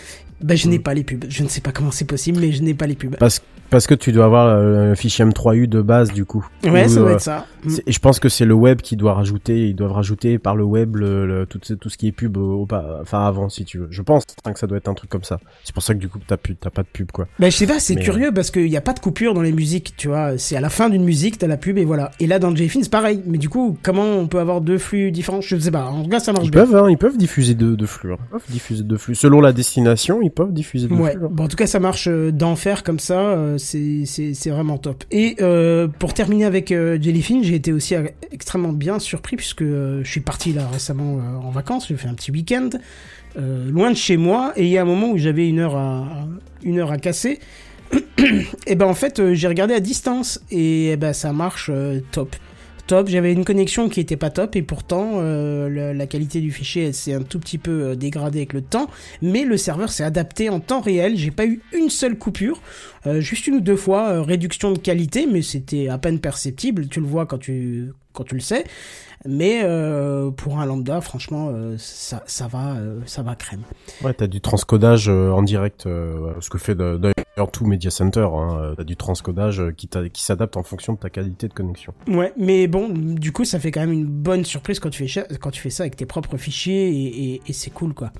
ben 0.44 0.56
je 0.58 0.68
n'ai 0.68 0.80
pas 0.80 0.94
les 0.94 1.04
pubs. 1.04 1.26
Je 1.30 1.44
ne 1.44 1.48
sais 1.48 1.62
pas 1.62 1.72
comment 1.72 1.92
c'est 1.92 2.06
possible 2.06 2.40
mais 2.42 2.52
je 2.52 2.62
n'ai 2.62 2.74
pas 2.74 2.86
les 2.88 2.96
pubs. 2.96 3.16
Parce 3.18 3.42
parce 3.70 3.88
que 3.88 3.96
tu 3.96 4.12
dois 4.12 4.26
avoir 4.26 4.48
euh, 4.50 4.92
un 4.92 4.96
fichier 4.96 5.26
M3U 5.26 5.66
de 5.66 5.82
base 5.82 6.12
du 6.14 6.26
coup. 6.26 6.46
Ouais, 6.64 6.86
Ou, 6.86 6.90
ça 6.90 7.00
doit 7.00 7.10
euh, 7.10 7.14
être 7.14 7.22
ça. 7.22 7.48
Mm. 7.64 7.76
Et 7.88 7.92
je 7.92 8.00
pense 8.00 8.20
que 8.20 8.30
c'est 8.30 8.46
le 8.46 8.54
web 8.54 8.82
qui 8.82 8.96
doit 8.96 9.16
rajouter, 9.16 9.70
ils 9.70 9.74
doivent 9.76 9.94
rajouter 9.94 10.38
par 10.38 10.56
le 10.56 10.64
web 10.64 10.96
le, 10.96 11.26
le- 11.26 11.46
tout, 11.48 11.60
ce- 11.64 11.74
tout 11.74 11.90
ce 11.90 11.98
qui 11.98 12.08
est 12.08 12.12
pub 12.12 12.38
au, 12.38 12.68
enfin 13.02 13.26
avant 13.26 13.50
si 13.50 13.66
tu 13.66 13.80
veux. 13.80 13.88
Je 13.90 14.02
pense 14.04 14.26
hein, 14.46 14.54
que 14.54 14.60
ça 14.60 14.68
doit 14.68 14.78
être 14.78 14.90
un 14.90 14.94
truc 14.94 15.10
comme 15.10 15.24
ça. 15.24 15.40
C'est 15.64 15.74
pour 15.74 15.82
ça 15.82 15.96
que 15.96 16.00
du 16.00 16.08
coup 16.08 16.20
t'as 16.28 16.38
pas 16.38 16.84
de 16.84 16.88
pub 16.92 17.12
quoi. 17.12 17.28
Bah, 17.40 17.50
je 17.50 17.56
sais 17.58 17.66
pas, 17.66 17.80
c'est 17.80 17.96
Mais, 17.96 18.02
curieux 18.04 18.32
parce 18.32 18.52
qu'il 18.52 18.66
n'y 18.70 18.78
a 18.78 18.82
pas 18.82 18.94
de 18.94 19.00
coupure 19.00 19.34
dans 19.34 19.42
les 19.42 19.52
musiques, 19.54 19.94
tu 19.98 20.08
vois. 20.10 20.38
C'est 20.38 20.56
à 20.56 20.62
la 20.62 20.70
fin 20.70 20.90
d'une 20.90 21.04
musique, 21.04 21.40
t'as 21.40 21.48
la 21.48 21.58
pub 21.58 21.78
et 21.80 21.86
voilà. 21.86 22.12
Et 22.20 22.28
là, 22.28 22.38
dans 22.38 22.56
JFIN, 22.56 22.84
c'est 22.84 22.92
pareil. 22.92 23.22
Mais 23.26 23.38
du 23.40 23.50
coup, 23.50 23.78
comment 23.82 24.04
on 24.18 24.28
peut 24.28 24.40
avoir 24.40 24.62
deux 24.62 24.78
flux 24.78 25.12
différents? 25.12 25.42
Je 25.42 25.58
sais 25.58 25.72
pas. 25.72 25.86
En 25.86 26.04
tout 26.04 26.10
cas, 26.10 26.20
ça 26.20 26.32
marche 26.34 26.46
Ils 26.46 26.52
bien. 26.52 26.66
peuvent, 26.66 26.76
hein, 26.76 26.90
ils 26.90 26.98
peuvent 26.98 27.18
diffuser 27.18 27.56
deux, 27.56 27.76
deux 27.76 27.86
flux. 27.88 28.14
hein. 28.14 28.18
Ils 28.22 28.30
peuvent 28.32 28.52
diffuser 28.52 28.84
deux 28.84 28.98
flux. 28.98 29.16
Selon 29.16 29.42
la 29.42 29.52
destination, 29.54 30.20
ils 30.22 30.30
peuvent 30.34 30.54
diffuser 30.54 30.88
Ouais. 30.88 31.16
hein. 31.16 31.28
Bon, 31.32 31.46
en 31.46 31.48
tout 31.48 31.56
cas, 31.56 31.68
ça 31.68 31.80
marche 31.80 32.08
euh, 32.08 32.32
d'enfer 32.32 32.84
comme 32.84 33.00
ça. 33.00 33.20
euh, 33.20 33.58
c'est 33.58 34.50
vraiment 34.50 34.78
top. 34.78 35.04
Et 35.12 35.36
euh, 35.42 35.88
pour 35.88 36.14
terminer 36.14 36.46
avec 36.46 36.70
Jellyfin, 36.70 37.42
j'ai 37.44 37.56
été 37.56 37.72
aussi 37.72 37.96
extrêmement 38.32 38.74
bien 38.74 39.00
surpris 39.00 39.36
puisque 39.36 39.64
je 39.64 40.04
suis 40.06 40.22
parti 40.22 40.54
là 40.54 40.68
récemment 40.68 41.20
en 41.44 41.50
vacances. 41.52 41.88
J'ai 41.88 41.96
fait 41.96 42.08
un 42.08 42.14
petit 42.14 42.32
week-end 42.32 42.70
loin 43.36 43.92
de 43.92 43.98
chez 43.98 44.18
moi 44.18 44.54
et 44.56 44.64
il 44.64 44.70
y 44.70 44.78
a 44.78 44.82
un 44.82 44.86
moment 44.86 45.10
où 45.10 45.18
j'avais 45.18 45.48
une 45.48 45.60
heure 45.60 45.76
à 45.76 46.28
une 46.64 46.80
heure 46.80 46.92
à 46.92 46.98
casser. 46.98 47.40
et 48.68 48.76
ben 48.76 48.86
en 48.86 48.94
fait, 48.94 49.34
j'ai 49.34 49.48
regardé 49.48 49.74
à 49.74 49.80
distance 49.80 50.42
et 50.52 50.92
eh 50.92 50.98
ben 50.98 51.14
ça 51.14 51.34
marche 51.34 51.72
top. 52.12 52.36
Top, 52.86 53.08
j'avais 53.08 53.32
une 53.32 53.46
connexion 53.46 53.88
qui 53.88 54.02
était 54.02 54.18
pas 54.18 54.30
top 54.30 54.58
et 54.58 54.62
pourtant 54.62 55.14
euh, 55.16 55.94
la, 55.94 56.06
qualité 56.06 56.42
du 56.42 56.52
fichier 56.52 56.92
s'est 56.92 57.14
un 57.14 57.22
tout 57.22 57.40
petit 57.40 57.58
peu 57.58 57.72
euh, 57.72 57.96
dégradée 57.96 58.40
avec 58.40 58.52
le 58.52 58.62
temps, 58.62 58.90
mais 59.22 59.46
le 59.46 59.56
serveur 59.56 59.90
s'est 59.90 60.04
adapté 60.04 60.50
en 60.50 60.60
temps 60.60 60.82
réel. 60.82 61.16
J'ai 61.16 61.32
pas 61.32 61.46
eu 61.46 61.62
une 61.72 61.90
seule 61.90 62.18
coupure, 62.18 62.62
euh, 63.08 63.22
juste 63.22 63.48
une 63.48 63.56
ou 63.56 63.62
deux 63.62 63.78
fois 63.78 64.22
réduction 64.22 64.72
de 64.72 64.80
qualité, 64.80 65.28
mais 65.32 65.42
c'était 65.42 65.88
à 65.88 65.98
peine 65.98 66.20
perceptible. 66.20 66.90
Tu 66.90 67.00
le 67.00 67.06
vois 67.06 67.26
quand 67.26 67.38
tu 67.38 67.94
quand 68.12 68.24
tu 68.26 68.36
le 68.36 68.42
sais, 68.42 68.64
mais 69.26 69.62
euh, 69.64 70.32
pour 70.32 70.60
un 70.60 70.66
lambda, 70.66 71.02
franchement, 71.02 71.50
euh, 71.52 71.76
ça 71.78 72.24
ça 72.26 72.48
va 72.48 72.76
euh, 72.76 73.00
ça 73.06 73.24
va 73.24 73.36
crème. 73.36 73.62
Ouais, 74.04 74.14
t'as 74.14 74.28
du 74.28 74.42
transcodage 74.42 75.08
en 75.10 75.42
direct, 75.44 75.84
ce 75.84 76.50
que 76.50 76.58
fait 76.58 76.76
d'ailleurs 76.76 77.52
tout 77.52 77.66
Media 77.66 77.90
Center. 77.92 78.28
Hein, 78.34 78.74
t'as 78.78 78.84
du 78.84 78.96
transcodage 78.96 79.62
qui, 79.78 79.90
s'adapte 80.16 80.58
en 80.58 80.64
fonction 80.64 80.94
de 80.94 81.00
ta 81.00 81.10
qualité 81.10 81.48
de 81.48 81.54
connexion. 81.54 81.94
Ouais, 82.08 82.34
mais 82.38 82.68
bon, 82.68 82.90
du 82.90 83.32
coup, 83.32 83.46
ça 83.46 83.60
fait 83.60 83.72
quand 83.72 83.82
même 83.82 83.92
une 83.94 84.06
bonne 84.06 84.46
surprise 84.46 84.80
quand 84.80 84.90
tu 84.90 85.08
fais, 85.08 85.26
quand 85.40 85.52
tu 85.52 85.62
fais 85.62 85.70
ça 85.70 85.84
avec 85.84 85.96
tes 85.96 86.06
propres 86.06 86.38
fichiers 86.38 86.90
et, 86.90 87.34
et- 87.34 87.42
et 87.48 87.54
c'est 87.54 87.72
cool, 87.72 87.94
quoi. 87.94 88.12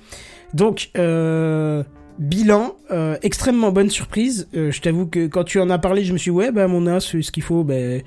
Donc, 0.52 0.90
euh, 0.98 1.82
bilan, 2.18 2.74
euh, 2.90 3.16
extrêmement 3.22 3.72
bonne 3.72 3.90
surprise. 3.90 4.48
Euh, 4.54 4.70
je 4.70 4.80
t'avoue 4.80 5.06
que 5.06 5.26
quand 5.26 5.44
tu 5.44 5.58
en 5.60 5.68
as 5.70 5.78
parlé, 5.78 6.04
je 6.04 6.12
me 6.12 6.18
suis 6.18 6.30
dit, 6.30 6.36
ouais, 6.36 6.52
bah, 6.52 6.68
mon 6.68 6.86
as, 6.86 7.00
ce 7.00 7.30
qu'il 7.30 7.42
faut, 7.42 7.64
ben, 7.64 8.02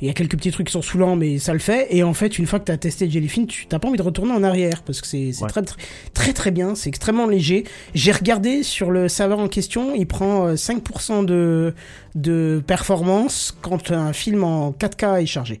il 0.00 0.06
y 0.08 0.10
a 0.10 0.14
quelques 0.14 0.36
petits 0.36 0.50
trucs 0.50 0.68
qui 0.68 0.72
sont 0.72 0.80
saoulants, 0.80 1.14
mais 1.14 1.38
ça 1.38 1.52
le 1.52 1.58
fait. 1.58 1.86
Et 1.90 2.02
en 2.02 2.14
fait, 2.14 2.38
une 2.38 2.46
fois 2.46 2.58
que 2.58 2.64
t'as 2.64 2.78
testé 2.78 3.10
Jellyfin, 3.10 3.44
tu 3.44 3.66
t'as 3.66 3.78
pas 3.78 3.88
envie 3.88 3.98
de 3.98 4.02
retourner 4.02 4.32
en 4.32 4.42
arrière 4.42 4.82
parce 4.82 5.02
que 5.02 5.06
c'est 5.06 5.32
Ouais. 5.42 5.48
très, 5.48 5.60
très, 5.62 5.76
très, 6.14 6.32
très 6.32 6.50
bien. 6.50 6.74
C'est 6.74 6.88
extrêmement 6.88 7.26
léger. 7.26 7.64
J'ai 7.94 8.12
regardé 8.12 8.62
sur 8.62 8.90
le 8.90 9.08
serveur 9.08 9.40
en 9.40 9.48
question, 9.48 9.94
il 9.94 10.06
prend 10.06 10.46
euh, 10.46 10.54
5% 10.54 11.26
de, 11.26 11.74
de 12.14 12.62
performance 12.66 13.54
quand 13.60 13.90
un 13.90 14.14
film 14.14 14.42
en 14.42 14.70
4K 14.72 15.20
est 15.22 15.26
chargé. 15.26 15.60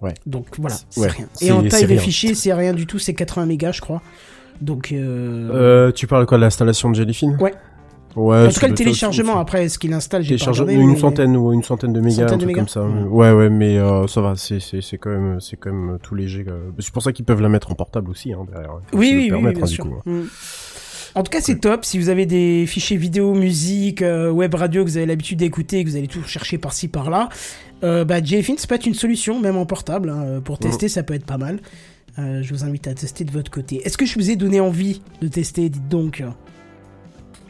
Ouais. 0.00 0.14
Donc 0.26 0.46
voilà, 0.58 0.76
C'est- 0.88 1.00
ouais, 1.00 1.08
rien. 1.08 1.28
Et 1.42 1.52
en 1.52 1.62
taille 1.64 1.82
de 1.82 1.88
rien. 1.88 1.98
fichier, 1.98 2.34
c'est 2.34 2.54
rien 2.54 2.72
du 2.72 2.86
tout, 2.86 2.98
c'est 2.98 3.12
80 3.14 3.44
mégas, 3.46 3.72
je 3.72 3.80
crois. 3.82 4.00
Donc, 4.60 4.92
euh... 4.92 5.50
Euh, 5.52 5.92
tu 5.92 6.06
parles 6.06 6.26
quoi 6.26 6.38
de 6.38 6.42
l'installation 6.42 6.90
de 6.90 6.94
Jellyfin 6.96 7.36
Ouais. 7.40 7.54
Ouais. 8.16 8.46
en 8.46 8.50
tout 8.50 8.58
cas, 8.58 8.68
le 8.68 8.74
téléchargement, 8.74 9.34
ça- 9.34 9.40
après, 9.40 9.68
ce 9.68 9.78
qu'il 9.78 9.92
installe, 9.92 10.22
j'ai 10.22 10.34
pas 10.34 10.38
Télécharge 10.38 10.60
regardé. 10.62 10.82
une 10.82 10.90
mais- 10.92 10.98
centaine 10.98 11.36
ou 11.36 11.52
une 11.52 11.62
centaine 11.62 11.92
de 11.92 12.00
mégas, 12.00 12.16
Centaine 12.22 12.32
un 12.32 12.36
de 12.36 12.42
truc 12.42 12.46
mégas 12.48 12.60
comme 12.60 12.68
ça. 12.68 12.82
Ouais. 12.82 13.30
Ouais, 13.30 13.32
ouais, 13.32 13.50
mais 13.50 13.78
euh, 13.78 14.06
ça 14.08 14.20
va, 14.22 14.34
c'est 14.34 14.58
c'est 14.58 14.80
c'est 14.80 14.98
quand 14.98 15.10
même 15.10 15.40
c'est 15.40 15.56
quand 15.56 15.72
même 15.72 15.98
tout 16.02 16.16
léger. 16.16 16.44
C'est 16.80 16.90
pour 16.92 17.02
ça 17.02 17.12
qu'ils 17.12 17.24
peuvent 17.26 17.42
la 17.42 17.48
mettre 17.48 17.70
en 17.70 17.74
portable 17.74 18.10
aussi 18.10 18.32
hein, 18.32 18.44
derrière. 18.50 18.70
Faut 18.90 18.96
Oui, 18.98 19.12
oui, 19.14 19.30
oui, 19.32 19.40
bien 19.40 19.50
hein, 19.50 19.64
du 19.64 19.72
sûr. 19.72 19.84
coup, 19.84 19.94
hein. 19.98 20.02
Mm. 20.10 20.22
En 21.14 21.22
tout 21.22 21.30
cas, 21.30 21.40
c'est 21.40 21.58
top. 21.60 21.84
Si 21.84 21.98
vous 21.98 22.08
avez 22.10 22.26
des 22.26 22.64
fichiers 22.66 22.96
vidéo, 22.96 23.34
musique, 23.34 24.02
euh, 24.02 24.30
web 24.30 24.54
radio 24.54 24.84
que 24.84 24.90
vous 24.90 24.96
avez 24.96 25.06
l'habitude 25.06 25.38
d'écouter, 25.38 25.82
que 25.84 25.88
vous 25.90 25.96
allez 25.96 26.06
tout 26.08 26.22
chercher 26.24 26.58
par-ci 26.58 26.86
par-là, 26.88 27.28
euh, 27.82 28.04
bah, 28.04 28.22
JFIN, 28.22 28.54
ça 28.56 28.66
peut 28.66 28.74
être 28.74 28.86
une 28.86 28.94
solution, 28.94 29.40
même 29.40 29.56
en 29.56 29.66
portable. 29.66 30.10
hein. 30.10 30.40
Pour 30.44 30.58
tester, 30.58 30.88
ça 30.88 31.02
peut 31.02 31.14
être 31.14 31.24
pas 31.26 31.38
mal. 31.38 31.60
Euh, 32.18 32.42
je 32.42 32.52
vous 32.52 32.64
invite 32.64 32.86
à 32.88 32.94
tester 32.94 33.24
de 33.24 33.30
votre 33.30 33.50
côté. 33.50 33.80
Est-ce 33.84 33.96
que 33.96 34.06
je 34.06 34.14
vous 34.14 34.30
ai 34.30 34.36
donné 34.36 34.60
envie 34.60 35.02
de 35.22 35.28
tester 35.28 35.68
Dites 35.68 35.88
donc. 35.88 36.22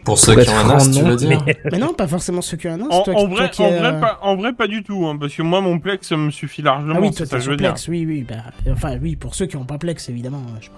Pour 0.05 0.19
ceux 0.19 0.35
Pour 0.35 0.43
qui 0.43 0.51
ont 0.51 0.57
un 0.57 0.71
as, 0.71 0.91
tu 0.91 1.03
veux 1.03 1.16
dire 1.16 1.45
Mais 1.73 1.79
non, 1.79 1.93
pas 1.95 2.07
forcément 2.07 2.41
ceux 2.43 2.57
qui 2.57 2.69
ont 2.69 2.73
un 2.73 2.81
as. 2.81 2.95
En, 2.95 3.03
toi, 3.03 3.14
en 3.14 3.16
qui- 3.16 3.27
toi 3.27 3.37
vrai, 3.37 3.51
qui 3.51 3.62
en, 3.62 3.71
vrai 3.71 4.01
pas, 4.01 4.19
en 4.23 4.37
vrai, 4.37 4.53
pas 4.53 4.66
du 4.66 4.83
tout, 4.83 5.07
hein, 5.07 5.16
parce 5.19 5.35
que 5.35 5.43
moi, 5.43 5.61
mon 5.61 5.79
Plex 5.79 6.12
me 6.12 6.31
suffit 6.31 6.62
largement, 6.62 6.95
Ah 6.97 7.01
oui, 7.01 7.11
toi, 7.12 7.27
ça 7.27 7.39
je 7.39 7.51
veux 7.51 7.57
dire. 7.57 7.73
Plex, 7.75 7.89
oui, 7.89 8.05
oui. 8.07 8.27
Bah, 8.29 8.37
enfin, 8.73 8.99
oui, 9.01 9.16
pour 9.16 9.35
ceux 9.35 9.47
qui 9.47 9.57
ont 9.57 9.64
pas 9.64 9.79
Plex, 9.79 10.09
évidemment. 10.09 10.43
Je... 10.61 10.69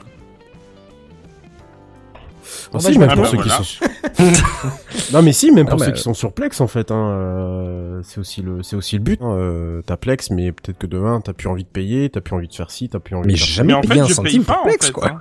Ah, 2.72 2.74
Bon, 2.74 2.78
si, 2.80 2.86
bah, 2.86 2.92
je 2.94 2.98
même 3.00 3.08
me 3.10 3.14
pour 3.14 3.22
prends. 3.24 3.30
ceux 3.32 3.36
Voilà. 3.38 3.58
qui 3.58 3.64
sont. 3.74 5.12
non 5.16 5.22
mais 5.22 5.32
si, 5.32 5.50
même 5.50 5.66
Ah, 5.66 5.70
pour 5.70 5.78
bah, 5.80 5.86
ceux 5.86 5.92
qui 5.92 6.02
sont 6.02 6.14
sur 6.14 6.32
Plex 6.32 6.60
en 6.60 6.66
fait. 6.68 6.90
Hein, 6.90 7.10
euh, 7.10 8.00
c'est 8.04 8.20
aussi 8.20 8.42
le 8.42 8.62
c'est 8.62 8.76
aussi 8.76 8.96
le 8.96 9.02
but. 9.02 9.20
Hein, 9.22 9.34
euh, 9.36 9.82
t'as 9.84 9.96
Plex, 9.96 10.30
mais 10.30 10.52
peut-être 10.52 10.78
que 10.78 10.86
demain 10.86 11.20
t'as 11.20 11.32
plus 11.32 11.48
envie 11.48 11.64
de 11.64 11.68
payer, 11.68 12.08
t'as 12.10 12.20
plus 12.20 12.34
envie 12.34 12.48
de 12.48 12.54
faire 12.54 12.70
ci, 12.70 12.88
t'as 12.88 12.98
plus 13.00 13.16
envie. 13.16 13.26
Mais 13.26 13.32
de 13.34 13.38
faire 13.38 13.46
j'ai 13.46 13.52
ça. 13.52 13.56
jamais 13.58 13.72
Mais 13.72 13.78
en 13.78 13.80
payé 13.80 13.94
fait, 13.94 14.00
un 14.00 14.06
je 14.06 14.14
centime 14.14 14.44
pas, 14.44 14.52
pour 14.54 14.62
en 14.62 14.66
Plex, 14.66 14.86
fait, 14.86 14.92
quoi. 14.92 15.08
hein. 15.08 15.20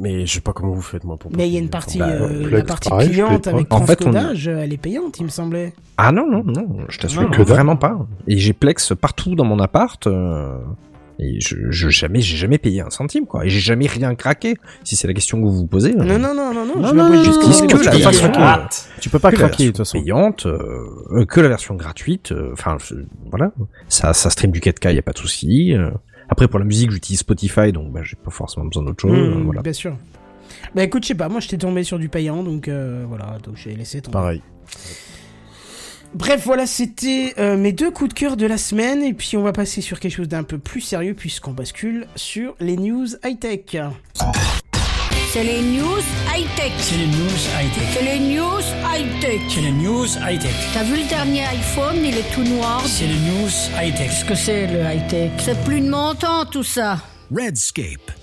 Mais 0.00 0.26
je 0.26 0.34
sais 0.34 0.40
pas 0.40 0.52
comment 0.52 0.72
vous 0.72 0.80
faites 0.80 1.02
moi 1.02 1.16
pour. 1.16 1.32
Mais 1.36 1.48
il 1.48 1.54
y 1.54 1.56
a 1.56 1.60
une 1.60 1.70
partie, 1.70 1.98
bah, 1.98 2.06
euh, 2.08 2.44
Plex, 2.44 2.50
la 2.52 2.62
partie 2.64 2.88
pareil, 2.88 3.10
cliente 3.10 3.46
avec 3.48 3.72
En 3.74 3.84
fait, 3.84 4.06
on- 4.06 4.12
elle 4.14 4.72
est 4.72 4.76
payante, 4.76 5.18
il 5.18 5.24
me 5.24 5.28
semblait. 5.28 5.72
Ah 5.96 6.12
non, 6.12 6.24
non, 6.30 6.44
non, 6.44 6.68
je 6.88 6.98
t'assure 7.00 7.22
Non, 7.22 7.30
que 7.30 7.42
vraiment 7.42 7.74
pas. 7.76 7.98
Et 8.28 8.38
j'ai 8.38 8.52
Plex 8.52 8.92
partout 9.00 9.34
dans 9.34 9.44
mon 9.44 9.58
appart. 9.58 10.06
euh, 10.06 10.56
et 11.18 11.40
je, 11.40 11.56
je 11.70 11.88
jamais, 11.88 12.20
j'ai 12.20 12.36
jamais 12.36 12.58
payé 12.58 12.80
un 12.80 12.90
centime, 12.90 13.26
quoi. 13.26 13.44
Et 13.44 13.48
j'ai 13.48 13.60
jamais 13.60 13.86
rien 13.86 14.14
craqué. 14.14 14.56
Si 14.84 14.94
c'est 14.96 15.06
la 15.08 15.14
question 15.14 15.38
que 15.38 15.44
vous 15.46 15.52
vous 15.54 15.66
posez. 15.66 15.92
euh, 15.94 16.04
Non, 16.04 16.18
non, 16.18 16.34
non, 16.34 16.54
non, 16.54 16.64
non, 16.66 16.76
Non, 16.80 16.88
je 16.88 16.94
non, 16.94 17.08
que 17.08 17.76
tu 17.76 17.84
la 17.84 17.90
peux 17.92 17.98
pas 17.98 18.10
version, 18.10 18.30
craquer. 18.30 18.74
Tu 19.00 19.10
peux 19.10 19.18
pas 19.18 19.30
que 19.30 19.36
craquer 19.36 19.64
de 19.64 19.68
toute 19.70 19.78
façon. 19.78 19.98
payante, 20.00 20.46
euh, 20.46 20.58
euh, 21.12 21.24
que 21.24 21.40
la 21.40 21.48
version 21.48 21.74
gratuite. 21.74 22.32
euh, 22.32 22.50
Enfin, 22.52 22.76
voilà, 23.30 23.52
ça, 23.88 24.12
ça 24.12 24.30
stream 24.30 24.50
du 24.52 24.60
4K, 24.60 24.94
y 24.94 24.98
a 24.98 25.02
pas 25.02 25.12
de 25.12 25.18
souci. 25.18 25.74
euh. 25.74 25.90
Après, 26.28 26.46
pour 26.46 26.58
la 26.58 26.64
musique, 26.66 26.90
j'utilise 26.90 27.20
Spotify, 27.20 27.72
donc 27.72 27.90
bah, 27.92 28.00
j'ai 28.04 28.16
pas 28.16 28.30
forcément 28.30 28.66
besoin 28.66 28.84
d'autre 28.84 29.00
chose. 29.02 29.12
Mmh, 29.12 29.40
euh, 29.40 29.42
voilà. 29.44 29.62
Bien 29.62 29.72
sûr. 29.72 29.96
Bah 30.74 30.82
écoute, 30.84 31.02
je 31.04 31.08
sais 31.08 31.14
pas, 31.14 31.28
moi 31.28 31.40
j'étais 31.40 31.56
tombé 31.58 31.82
sur 31.84 31.98
du 31.98 32.08
payant, 32.08 32.42
donc 32.42 32.68
euh, 32.68 33.04
voilà, 33.08 33.38
donc 33.42 33.56
j'ai 33.56 33.74
laissé 33.74 34.00
tomber. 34.02 34.12
Pareil. 34.12 34.42
Bref, 36.14 36.42
voilà, 36.44 36.66
c'était 36.66 37.34
euh, 37.38 37.56
mes 37.56 37.72
deux 37.72 37.90
coups 37.90 38.08
de 38.08 38.14
cœur 38.14 38.36
de 38.36 38.46
la 38.46 38.58
semaine, 38.58 39.02
et 39.02 39.12
puis 39.12 39.36
on 39.36 39.42
va 39.42 39.52
passer 39.52 39.80
sur 39.80 40.00
quelque 40.00 40.14
chose 40.14 40.28
d'un 40.28 40.42
peu 40.42 40.58
plus 40.58 40.80
sérieux, 40.80 41.14
puisqu'on 41.14 41.52
bascule 41.52 42.06
sur 42.16 42.54
les 42.60 42.76
news 42.76 43.06
high-tech. 43.24 43.76
C'est 45.30 45.44
les 45.44 45.60
news 45.60 46.00
high-tech. 46.34 46.72
C'est 46.78 46.96
les 46.96 47.06
news 47.06 47.38
high-tech. 47.60 47.82
C'est 47.92 48.02
les 48.02 48.18
news 48.18 48.62
high-tech. 48.82 49.40
C'est 49.50 49.60
les 49.60 49.72
news 49.72 50.06
high-tech. 50.26 50.54
T'as 50.72 50.84
vu 50.84 50.96
le 50.96 51.08
dernier 51.08 51.44
iPhone, 51.44 51.96
il 52.02 52.16
est 52.16 52.34
tout 52.34 52.44
noir. 52.44 52.82
C'est 52.86 53.06
les 53.06 53.12
news 53.12 53.50
high-tech. 53.78 54.08
Qu'est-ce 54.08 54.24
que 54.24 54.34
c'est 54.34 54.66
le 54.66 54.80
high-tech? 54.80 55.30
C'est 55.38 55.62
plus 55.64 55.82
de 55.82 55.90
mon 55.90 56.14
temps 56.14 56.46
tout 56.46 56.62
ça. 56.62 56.98
Redscape. 57.30 58.17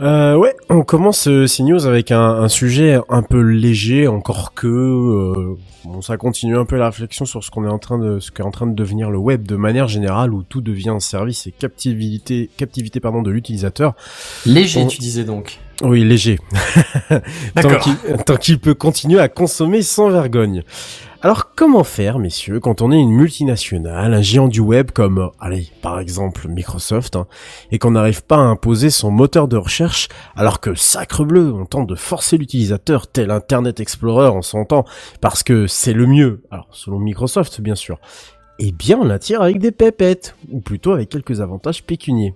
Euh, 0.00 0.34
ouais, 0.36 0.56
on 0.70 0.82
commence 0.82 1.28
euh, 1.28 1.46
CNews 1.46 1.86
avec 1.86 2.10
un, 2.10 2.20
un 2.20 2.48
sujet 2.48 2.98
un 3.08 3.22
peu 3.22 3.40
léger, 3.40 4.08
encore 4.08 4.52
que 4.52 4.66
euh, 4.66 5.56
bon, 5.84 6.02
ça 6.02 6.16
continue 6.16 6.56
un 6.58 6.64
peu 6.64 6.76
la 6.76 6.86
réflexion 6.86 7.24
sur 7.26 7.44
ce 7.44 7.50
qu'on 7.52 7.64
est 7.64 7.70
en 7.70 7.78
train 7.78 7.98
de, 7.98 8.18
ce 8.18 8.32
qu'est 8.32 8.42
en 8.42 8.50
train 8.50 8.66
de 8.66 8.74
devenir 8.74 9.10
le 9.10 9.18
web 9.18 9.46
de 9.46 9.54
manière 9.54 9.86
générale, 9.86 10.34
où 10.34 10.42
tout 10.42 10.60
devient 10.60 10.88
un 10.88 11.00
service 11.00 11.46
et 11.46 11.52
captivité, 11.52 12.50
captivité 12.56 12.98
pardon 12.98 13.22
de 13.22 13.30
l'utilisateur. 13.30 13.94
Léger, 14.46 14.82
On- 14.82 14.86
tu 14.88 14.98
disais 14.98 15.22
donc. 15.24 15.60
Oui, 15.84 16.02
léger. 16.02 16.38
tant 17.60 17.78
qu'il 17.78 17.96
tant 18.24 18.36
qu'il 18.36 18.58
peut 18.58 18.74
continuer 18.74 19.20
à 19.20 19.28
consommer 19.28 19.82
sans 19.82 20.08
vergogne. 20.08 20.62
Alors 21.20 21.54
comment 21.54 21.84
faire, 21.84 22.18
messieurs, 22.18 22.60
quand 22.60 22.82
on 22.82 22.92
est 22.92 23.00
une 23.00 23.12
multinationale, 23.12 24.12
un 24.12 24.20
géant 24.20 24.46
du 24.48 24.60
web 24.60 24.90
comme, 24.90 25.30
allez, 25.40 25.68
par 25.80 25.98
exemple 25.98 26.48
Microsoft, 26.48 27.16
hein, 27.16 27.26
et 27.72 27.78
qu'on 27.78 27.92
n'arrive 27.92 28.22
pas 28.22 28.36
à 28.36 28.40
imposer 28.40 28.90
son 28.90 29.10
moteur 29.10 29.48
de 29.48 29.56
recherche, 29.56 30.08
alors 30.36 30.60
que 30.60 30.74
sacre 30.74 31.24
bleu, 31.24 31.50
on 31.54 31.64
tente 31.64 31.86
de 31.86 31.94
forcer 31.94 32.36
l'utilisateur 32.36 33.06
tel 33.06 33.30
Internet 33.30 33.80
Explorer 33.80 34.28
en 34.28 34.42
son 34.42 34.66
temps, 34.66 34.84
parce 35.22 35.42
que 35.42 35.66
c'est 35.66 35.94
le 35.94 36.06
mieux, 36.06 36.42
alors 36.50 36.68
selon 36.72 36.98
Microsoft 36.98 37.62
bien 37.62 37.74
sûr, 37.74 37.98
eh 38.58 38.72
bien 38.72 38.98
on 39.00 39.08
attire 39.08 39.40
avec 39.40 39.58
des 39.58 39.72
pépettes, 39.72 40.36
ou 40.50 40.60
plutôt 40.60 40.92
avec 40.92 41.08
quelques 41.08 41.40
avantages 41.40 41.84
pécuniers. 41.84 42.34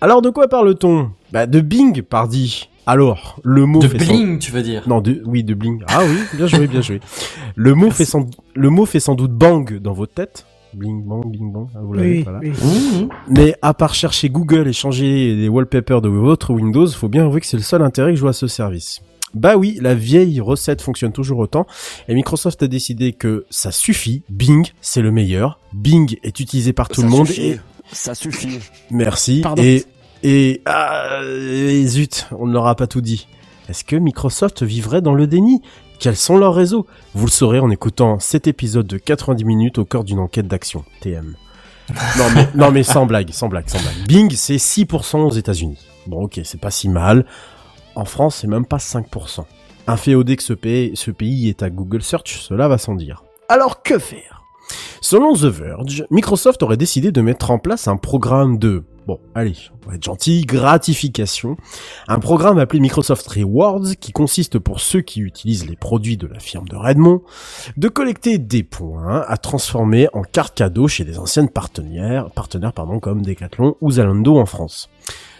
Alors 0.00 0.22
de 0.22 0.30
quoi 0.30 0.48
parle-t-on? 0.48 1.10
Bah 1.32 1.46
de 1.46 1.60
Bing, 1.60 2.02
pardi. 2.02 2.68
Alors, 2.86 3.38
le 3.44 3.66
mot 3.66 3.80
De 3.80 3.86
fait 3.88 3.98
sans- 4.00 4.12
bling, 4.12 4.38
tu 4.38 4.50
veux 4.50 4.62
dire? 4.62 4.82
non, 4.88 5.00
de, 5.00 5.22
oui, 5.26 5.44
de 5.44 5.54
bling. 5.54 5.82
Ah 5.86 6.00
oui, 6.04 6.16
bien 6.36 6.46
joué, 6.46 6.66
bien 6.66 6.80
joué. 6.80 7.00
Le 7.54 7.74
mot 7.74 7.90
fait 7.90 8.04
sans, 8.06 8.26
le 8.54 8.70
mot 8.70 8.86
fait 8.86 8.98
sans 9.00 9.14
doute 9.14 9.32
bang 9.32 9.78
dans 9.78 9.92
votre 9.92 10.14
tête. 10.14 10.46
Bling, 10.74 11.04
bang, 11.04 11.24
bing, 11.30 11.52
bang. 11.52 11.66
Ah, 11.74 11.80
vous 11.82 11.92
l'avez, 11.92 12.18
Oui, 12.18 12.22
voilà. 12.22 12.38
oui. 12.40 12.50
Mmh. 12.50 13.08
Mais 13.28 13.54
à 13.62 13.74
part 13.74 13.94
chercher 13.94 14.28
Google 14.30 14.66
et 14.68 14.72
changer 14.72 15.34
les 15.36 15.48
wallpapers 15.48 16.00
de 16.00 16.08
votre 16.08 16.52
Windows, 16.52 16.86
faut 16.88 17.08
bien 17.08 17.26
avouer 17.26 17.40
que 17.40 17.46
c'est 17.46 17.56
le 17.58 17.62
seul 17.62 17.82
intérêt 17.82 18.10
que 18.12 18.16
je 18.16 18.20
vois 18.22 18.30
à 18.30 18.34
ce 18.34 18.46
service. 18.48 19.02
Bah 19.34 19.56
oui, 19.56 19.78
la 19.80 19.94
vieille 19.94 20.40
recette 20.40 20.82
fonctionne 20.82 21.12
toujours 21.12 21.38
autant, 21.38 21.64
et 22.08 22.14
Microsoft 22.14 22.64
a 22.64 22.66
décidé 22.66 23.12
que 23.12 23.44
ça 23.48 23.70
suffit, 23.70 24.24
Bing, 24.28 24.66
c'est 24.80 25.02
le 25.02 25.12
meilleur, 25.12 25.60
Bing 25.72 26.16
est 26.24 26.40
utilisé 26.40 26.72
par 26.72 26.88
tout 26.88 27.02
Ça 27.02 27.06
le 27.06 27.12
monde, 27.12 27.26
suffit. 27.28 27.42
et 27.50 27.60
Ça 27.92 28.14
suffit. 28.14 28.60
Merci. 28.90 29.40
Pardon. 29.42 29.62
Et, 29.62 29.84
et, 30.22 30.62
ah, 30.66 31.20
et 31.24 31.86
zut, 31.86 32.26
on 32.32 32.46
ne 32.46 32.52
leur 32.52 32.66
a 32.66 32.74
pas 32.74 32.86
tout 32.86 33.00
dit. 33.00 33.26
Est-ce 33.68 33.84
que 33.84 33.96
Microsoft 33.96 34.62
vivrait 34.62 35.00
dans 35.00 35.14
le 35.14 35.26
déni? 35.26 35.62
Quels 35.98 36.16
sont 36.16 36.38
leurs 36.38 36.54
réseaux? 36.54 36.86
Vous 37.14 37.26
le 37.26 37.30
saurez 37.30 37.60
en 37.60 37.70
écoutant 37.70 38.18
cet 38.18 38.46
épisode 38.46 38.86
de 38.86 38.96
90 38.96 39.44
minutes 39.44 39.78
au 39.78 39.84
cœur 39.84 40.02
d'une 40.02 40.18
enquête 40.18 40.48
d'action. 40.48 40.84
TM. 41.00 41.36
non 42.18 42.24
mais, 42.34 42.48
non 42.54 42.70
mais 42.70 42.82
sans 42.82 43.06
blague, 43.06 43.30
sans 43.30 43.48
blague, 43.48 43.68
sans 43.68 43.80
blague. 43.80 44.06
Bing, 44.08 44.32
c'est 44.34 44.56
6% 44.56 45.18
aux 45.18 45.30
États-Unis. 45.30 45.78
Bon 46.06 46.24
ok, 46.24 46.40
c'est 46.44 46.60
pas 46.60 46.70
si 46.70 46.88
mal. 46.88 47.26
En 47.94 48.04
France, 48.04 48.38
c'est 48.40 48.46
même 48.46 48.64
pas 48.64 48.78
5%. 48.78 49.44
Inféodé 49.86 50.36
que 50.36 50.42
ce 50.42 50.52
pays, 50.52 50.92
ce 50.94 51.10
pays 51.10 51.48
est 51.48 51.62
à 51.62 51.70
Google 51.70 52.02
Search, 52.02 52.40
cela 52.40 52.66
va 52.68 52.78
sans 52.78 52.94
dire. 52.94 53.24
Alors 53.48 53.82
que 53.82 53.98
faire? 53.98 54.39
Selon 55.00 55.34
The 55.34 55.44
Verge, 55.44 56.04
Microsoft 56.10 56.62
aurait 56.62 56.76
décidé 56.76 57.12
de 57.12 57.20
mettre 57.20 57.50
en 57.50 57.58
place 57.58 57.88
un 57.88 57.96
programme 57.96 58.58
de, 58.58 58.84
bon, 59.06 59.18
allez, 59.34 59.54
on 59.84 59.90
va 59.90 59.96
être 59.96 60.04
gentil, 60.04 60.42
gratification. 60.42 61.56
Un 62.06 62.18
programme 62.18 62.58
appelé 62.58 62.80
Microsoft 62.80 63.26
Rewards 63.28 63.96
qui 63.98 64.12
consiste 64.12 64.58
pour 64.58 64.80
ceux 64.80 65.00
qui 65.00 65.20
utilisent 65.20 65.68
les 65.68 65.76
produits 65.76 66.16
de 66.16 66.26
la 66.26 66.38
firme 66.38 66.68
de 66.68 66.76
Redmond 66.76 67.22
de 67.76 67.88
collecter 67.88 68.38
des 68.38 68.62
points 68.62 69.24
à 69.26 69.36
transformer 69.36 70.08
en 70.12 70.22
cartes 70.22 70.56
cadeaux 70.56 70.88
chez 70.88 71.04
des 71.04 71.18
anciennes 71.18 71.48
partenaires, 71.48 72.30
partenaires 72.30 72.72
pardon, 72.72 73.00
comme 73.00 73.22
Decathlon 73.22 73.76
ou 73.80 73.92
Zalando 73.92 74.38
en 74.38 74.46
France. 74.46 74.90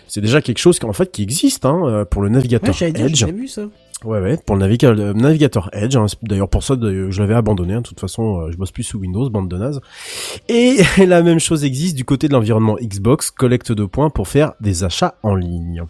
C'est 0.08 0.20
déjà 0.20 0.42
quelque 0.42 0.58
chose 0.58 0.80
qui, 0.80 0.86
en 0.86 0.92
fait 0.92 1.12
qui 1.12 1.22
existe 1.22 1.64
hein, 1.64 2.04
pour 2.10 2.22
le 2.22 2.30
navigateur 2.30 2.74
Edge. 2.82 3.24
vu 3.26 3.46
ça. 3.46 3.62
Ouais, 4.04 4.18
ouais, 4.20 4.38
pour 4.46 4.56
le 4.56 4.66
naviga- 4.66 4.92
le 4.92 5.12
navigateur 5.12 5.68
Edge. 5.74 5.94
hein, 5.96 6.06
D'ailleurs, 6.22 6.48
pour 6.48 6.62
ça, 6.62 6.74
je 6.80 7.20
l'avais 7.20 7.34
abandonné. 7.34 7.74
hein, 7.74 7.82
De 7.82 7.86
toute 7.86 8.00
façon, 8.00 8.40
euh, 8.40 8.50
je 8.50 8.56
bosse 8.56 8.70
plus 8.72 8.82
sous 8.82 8.98
Windows, 8.98 9.28
bande 9.28 9.48
de 9.50 9.58
naze. 9.58 9.80
Et 10.48 10.78
la 11.06 11.22
même 11.22 11.38
chose 11.38 11.64
existe 11.64 11.96
du 11.96 12.04
côté 12.06 12.26
de 12.28 12.32
l'environnement 12.32 12.76
Xbox, 12.80 13.30
collecte 13.30 13.72
de 13.72 13.84
points 13.84 14.08
pour 14.08 14.26
faire 14.28 14.54
des 14.60 14.84
achats 14.84 15.16
en 15.22 15.34
ligne. 15.34 15.84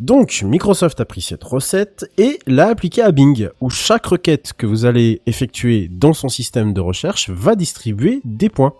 Donc, 0.00 0.42
Microsoft 0.46 1.00
a 1.00 1.04
pris 1.04 1.20
cette 1.22 1.44
recette 1.44 2.10
et 2.18 2.38
l'a 2.46 2.68
appliquée 2.68 3.02
à 3.02 3.10
Bing, 3.12 3.48
où 3.60 3.68
chaque 3.70 4.06
requête 4.06 4.52
que 4.56 4.66
vous 4.66 4.84
allez 4.86 5.20
effectuer 5.26 5.88
dans 5.90 6.12
son 6.14 6.28
système 6.28 6.72
de 6.72 6.80
recherche 6.80 7.28
va 7.30 7.54
distribuer 7.54 8.20
des 8.24 8.48
points. 8.48 8.72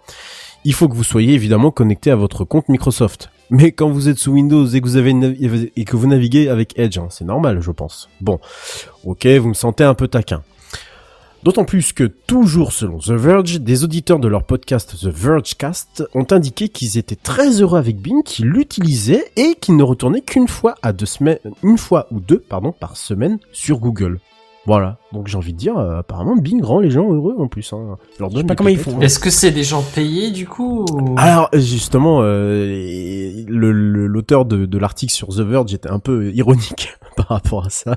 Il 0.64 0.72
faut 0.74 0.88
que 0.88 0.94
vous 0.94 1.04
soyez 1.04 1.32
évidemment 1.34 1.70
connecté 1.70 2.10
à 2.10 2.16
votre 2.16 2.44
compte 2.44 2.68
Microsoft. 2.68 3.30
Mais 3.50 3.72
quand 3.72 3.90
vous 3.90 4.08
êtes 4.08 4.18
sous 4.18 4.32
Windows 4.32 4.66
et 4.66 4.80
que 4.80 4.86
vous 4.86 4.96
avez 4.96 5.10
et 5.76 5.84
que 5.84 5.96
vous 5.96 6.06
naviguez 6.06 6.48
avec 6.48 6.78
Edge, 6.78 6.98
hein, 6.98 7.08
c'est 7.10 7.24
normal, 7.24 7.60
je 7.60 7.72
pense. 7.72 8.08
Bon, 8.20 8.38
ok, 9.04 9.26
vous 9.26 9.48
me 9.48 9.54
sentez 9.54 9.82
un 9.82 9.94
peu 9.94 10.06
taquin. 10.06 10.42
D'autant 11.42 11.64
plus 11.64 11.92
que, 11.92 12.04
toujours 12.04 12.70
selon 12.70 12.98
The 12.98 13.12
Verge, 13.12 13.60
des 13.60 13.82
auditeurs 13.82 14.18
de 14.18 14.28
leur 14.28 14.44
podcast 14.44 14.94
The 15.00 15.06
Vergecast 15.06 16.04
ont 16.14 16.26
indiqué 16.30 16.68
qu'ils 16.68 16.98
étaient 16.98 17.16
très 17.16 17.62
heureux 17.62 17.78
avec 17.78 17.96
Bing, 17.96 18.22
qu'ils 18.22 18.46
l'utilisaient 18.46 19.32
et 19.36 19.54
qu'ils 19.54 19.76
ne 19.76 19.82
retournaient 19.82 20.20
qu'une 20.20 20.48
fois 20.48 20.74
à 20.82 20.92
deux 20.92 21.06
semaines, 21.06 21.38
une 21.62 21.78
fois 21.78 22.06
ou 22.10 22.20
deux, 22.20 22.44
par 22.78 22.96
semaine 22.96 23.38
sur 23.52 23.78
Google. 23.78 24.20
Voilà. 24.66 24.99
Donc 25.12 25.26
j'ai 25.26 25.36
envie 25.36 25.52
de 25.52 25.58
dire, 25.58 25.76
euh, 25.76 25.98
apparemment 25.98 26.36
Bing 26.36 26.62
rend 26.62 26.78
les 26.80 26.90
gens 26.90 27.12
heureux 27.12 27.34
en 27.38 27.48
plus. 27.48 27.72
Hein. 27.72 27.96
Je 28.16 28.20
leur 28.22 28.30
donne 28.30 28.46
pas 28.46 28.54
comment 28.54 28.68
ils 28.70 28.78
font, 28.78 28.96
hein. 28.96 29.00
Est-ce 29.00 29.18
que 29.18 29.30
c'est 29.30 29.50
des 29.50 29.64
gens 29.64 29.82
payés 29.82 30.30
du 30.30 30.46
coup 30.46 30.84
ou- 30.92 31.14
Alors 31.18 31.48
justement, 31.52 32.20
euh, 32.22 32.66
le- 33.48 33.72
le- 33.72 34.06
l'auteur 34.06 34.44
de, 34.44 34.66
de 34.66 34.78
l'article 34.78 35.12
sur 35.12 35.28
The 35.28 35.40
Verge 35.40 35.74
était 35.74 35.90
un 35.90 35.98
peu 35.98 36.30
ironique 36.32 36.90
par 37.16 37.26
rapport 37.28 37.66
à 37.66 37.70
ça, 37.70 37.96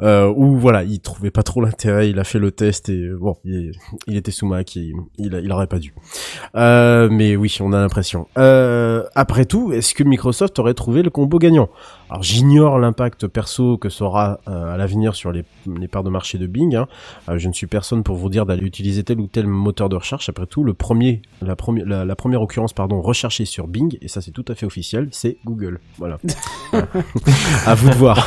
euh, 0.00 0.32
où 0.36 0.56
voilà, 0.56 0.84
il 0.84 1.00
trouvait 1.00 1.32
pas 1.32 1.42
trop 1.42 1.60
l'intérêt, 1.60 2.08
il 2.08 2.18
a 2.20 2.24
fait 2.24 2.38
le 2.38 2.52
test 2.52 2.88
et 2.88 2.92
euh, 3.00 3.18
bon, 3.20 3.36
il, 3.44 3.72
il 4.06 4.16
était 4.16 4.30
sous 4.30 4.46
Mac, 4.46 4.76
et 4.76 4.92
il, 5.18 5.34
il 5.42 5.52
aurait 5.52 5.66
pas 5.66 5.78
dû. 5.80 5.92
Euh, 6.54 7.08
mais 7.10 7.34
oui, 7.36 7.54
on 7.60 7.72
a 7.72 7.80
l'impression. 7.80 8.26
Euh, 8.38 9.02
après 9.16 9.44
tout, 9.44 9.72
est-ce 9.72 9.92
que 9.94 10.04
Microsoft 10.04 10.58
aurait 10.60 10.74
trouvé 10.74 11.02
le 11.02 11.10
combo 11.10 11.38
gagnant? 11.38 11.68
Alors 12.10 12.22
j'ignore 12.22 12.78
l'impact 12.78 13.26
perso 13.26 13.76
que 13.76 13.88
ça 13.88 14.04
aura 14.04 14.38
euh, 14.46 14.74
à 14.74 14.76
l'avenir 14.76 15.14
sur 15.16 15.32
les, 15.32 15.42
les 15.66 15.88
parts 15.88 16.04
de 16.04 16.10
marché 16.10 16.38
de 16.38 16.43
Bing. 16.46 16.74
hein. 16.76 16.86
Euh, 17.28 17.38
je 17.38 17.48
ne 17.48 17.52
suis 17.52 17.66
personne 17.66 18.02
pour 18.02 18.16
vous 18.16 18.28
dire 18.28 18.46
d'aller 18.46 18.64
utiliser 18.64 19.04
tel 19.04 19.20
ou 19.20 19.26
tel 19.26 19.46
moteur 19.46 19.88
de 19.88 19.96
recherche. 19.96 20.28
Après 20.28 20.46
tout, 20.46 20.64
le 20.64 20.74
premier, 20.74 21.22
la, 21.42 21.56
première, 21.56 21.86
la, 21.86 22.04
la 22.04 22.16
première 22.16 22.42
occurrence, 22.42 22.72
pardon, 22.72 23.00
recherchée 23.00 23.44
sur 23.44 23.66
Bing, 23.68 23.96
et 24.00 24.08
ça 24.08 24.20
c'est 24.20 24.30
tout 24.30 24.44
à 24.48 24.54
fait 24.54 24.66
officiel, 24.66 25.08
c'est 25.10 25.36
Google. 25.44 25.80
Voilà. 25.98 26.18
À 27.66 27.74
vous 27.74 27.88
de 27.88 27.94
voir. 27.94 28.26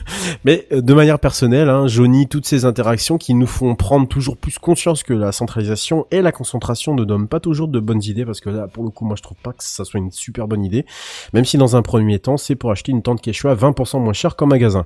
Mais 0.44 0.66
euh, 0.72 0.80
de 0.80 0.94
manière 0.94 1.18
personnelle, 1.18 1.68
hein, 1.68 1.86
Johnny, 1.86 2.26
toutes 2.28 2.46
ces 2.46 2.64
interactions 2.64 3.18
qui 3.18 3.34
nous 3.34 3.46
font 3.46 3.74
prendre 3.76 4.08
toujours 4.08 4.36
plus 4.36 4.58
conscience 4.58 5.02
que 5.02 5.12
la 5.14 5.32
centralisation 5.32 6.06
et 6.10 6.22
la 6.22 6.32
concentration 6.32 6.94
ne 6.94 7.04
donnent 7.04 7.28
pas 7.28 7.40
toujours 7.40 7.68
de 7.68 7.80
bonnes 7.80 8.02
idées, 8.02 8.24
parce 8.24 8.40
que 8.40 8.50
là, 8.50 8.66
pour 8.66 8.84
le 8.84 8.90
coup, 8.90 9.04
moi 9.04 9.16
je 9.16 9.22
trouve 9.22 9.38
pas 9.42 9.52
que 9.52 9.62
ça 9.62 9.84
soit 9.84 10.00
une 10.00 10.10
super 10.10 10.48
bonne 10.48 10.64
idée. 10.64 10.84
Même 11.32 11.44
si 11.44 11.56
dans 11.58 11.76
un 11.76 11.82
premier 11.82 12.18
temps, 12.18 12.36
c'est 12.36 12.56
pour 12.56 12.70
acheter 12.70 12.92
une 12.92 13.02
tente 13.02 13.20
Quechua 13.20 13.54
20% 13.54 14.00
moins 14.02 14.12
cher 14.12 14.36
qu'en 14.36 14.46
magasin. 14.46 14.84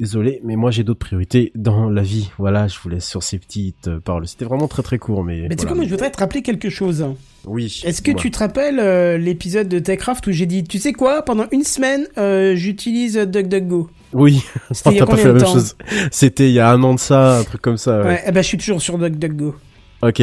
Désolé, 0.00 0.40
mais 0.44 0.56
moi 0.56 0.70
j'ai 0.70 0.82
d'autres 0.82 0.98
priorités 1.00 1.52
dans 1.54 1.90
la 1.90 2.00
vie. 2.00 2.30
Voilà, 2.38 2.66
je 2.68 2.78
vous 2.82 2.88
laisse 2.88 3.06
sur 3.06 3.22
ces 3.22 3.38
petites 3.38 3.86
euh, 3.88 4.00
paroles. 4.00 4.26
C'était 4.26 4.46
vraiment 4.46 4.66
très 4.66 4.82
très 4.82 4.98
court, 4.98 5.22
mais. 5.22 5.42
Mais 5.42 5.48
tu 5.50 5.50
sais 5.50 5.56
voilà. 5.56 5.68
quoi, 5.68 5.76
moi 5.76 5.84
je 5.84 5.90
voudrais 5.90 6.10
te 6.10 6.18
rappeler 6.18 6.40
quelque 6.40 6.70
chose. 6.70 7.04
Oui. 7.46 7.82
Est-ce 7.84 8.00
que 8.00 8.12
tu 8.12 8.30
te 8.30 8.38
rappelles 8.38 8.80
euh, 8.80 9.18
l'épisode 9.18 9.68
de 9.68 9.78
Techcraft 9.78 10.26
où 10.26 10.32
j'ai 10.32 10.46
dit, 10.46 10.64
tu 10.64 10.78
sais 10.78 10.94
quoi, 10.94 11.20
pendant 11.22 11.44
une 11.52 11.64
semaine, 11.64 12.06
euh, 12.16 12.56
j'utilise 12.56 13.16
DuckDuckGo? 13.18 13.90
Oui, 14.14 14.42
C'était 14.70 14.90
il 14.90 14.96
y 14.96 15.00
a 15.02 15.04
t'as 15.04 15.10
pas 15.10 15.16
fait 15.18 15.28
la 15.28 15.34
même 15.34 15.44
chose. 15.46 15.76
C'était 16.10 16.48
il 16.48 16.54
y 16.54 16.60
a 16.60 16.70
un 16.70 16.82
an 16.82 16.94
de 16.94 16.98
ça, 16.98 17.38
un 17.38 17.44
truc 17.44 17.60
comme 17.60 17.76
ça. 17.76 18.00
Ouais, 18.00 18.06
Ouais. 18.06 18.22
eh 18.26 18.32
ben 18.32 18.40
je 18.42 18.48
suis 18.48 18.58
toujours 18.58 18.80
sur 18.80 18.96
DuckDuckGo. 18.96 19.54
Ok. 20.02 20.22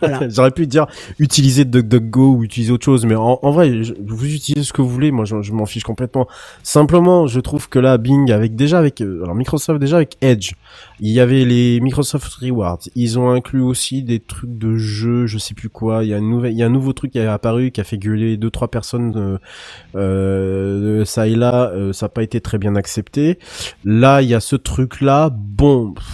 Voilà. 0.00 0.28
J'aurais 0.30 0.50
pu 0.50 0.66
dire 0.66 0.86
utiliser 1.18 1.64
DuckDuckGo 1.66 2.36
ou 2.36 2.44
utiliser 2.44 2.72
autre 2.72 2.84
chose, 2.86 3.04
mais 3.04 3.14
en, 3.14 3.38
en 3.42 3.50
vrai, 3.50 3.82
je- 3.84 3.92
vous 4.06 4.24
utilisez 4.34 4.64
ce 4.64 4.72
que 4.72 4.80
vous 4.80 4.88
voulez. 4.88 5.10
Moi, 5.10 5.24
je, 5.26 5.42
je 5.42 5.52
m'en 5.52 5.66
fiche 5.66 5.82
complètement. 5.84 6.26
Simplement, 6.62 7.26
je 7.26 7.38
trouve 7.40 7.68
que 7.68 7.78
là, 7.78 7.98
Bing, 7.98 8.30
avec 8.32 8.56
déjà 8.56 8.78
avec 8.78 9.00
euh, 9.02 9.20
alors 9.22 9.34
Microsoft 9.34 9.78
déjà 9.78 9.96
avec 9.96 10.16
Edge, 10.22 10.52
il 11.00 11.10
y 11.10 11.20
avait 11.20 11.44
les 11.44 11.80
Microsoft 11.80 12.32
Rewards. 12.34 12.78
Ils 12.94 13.18
ont 13.18 13.30
inclus 13.30 13.60
aussi 13.60 14.02
des 14.02 14.20
trucs 14.20 14.56
de 14.56 14.76
jeux, 14.76 15.26
je 15.26 15.36
sais 15.38 15.52
plus 15.54 15.68
quoi. 15.68 16.02
Il 16.04 16.08
y 16.08 16.14
a 16.14 16.18
une 16.18 16.30
nouvelle, 16.30 16.52
il 16.52 16.58
y 16.58 16.62
a 16.62 16.66
un 16.66 16.70
nouveau 16.70 16.92
truc 16.94 17.12
qui 17.12 17.18
est 17.18 17.26
apparu 17.26 17.70
qui 17.72 17.80
a 17.80 17.84
fait 17.84 17.98
gueuler 17.98 18.36
deux 18.38 18.50
trois 18.50 18.68
personnes 18.68 19.12
euh, 19.16 19.38
euh, 19.96 21.04
ça 21.04 21.26
et 21.26 21.34
là. 21.36 21.70
euh, 21.74 21.92
ça 21.92 22.06
n'a 22.06 22.10
pas 22.10 22.22
été 22.22 22.40
très 22.40 22.58
bien 22.58 22.74
accepté. 22.76 23.38
Là, 23.84 24.22
il 24.22 24.28
y 24.28 24.34
a 24.34 24.40
ce 24.40 24.56
truc 24.56 25.00
là. 25.00 25.30
Bon. 25.32 25.92
pff, 25.92 26.04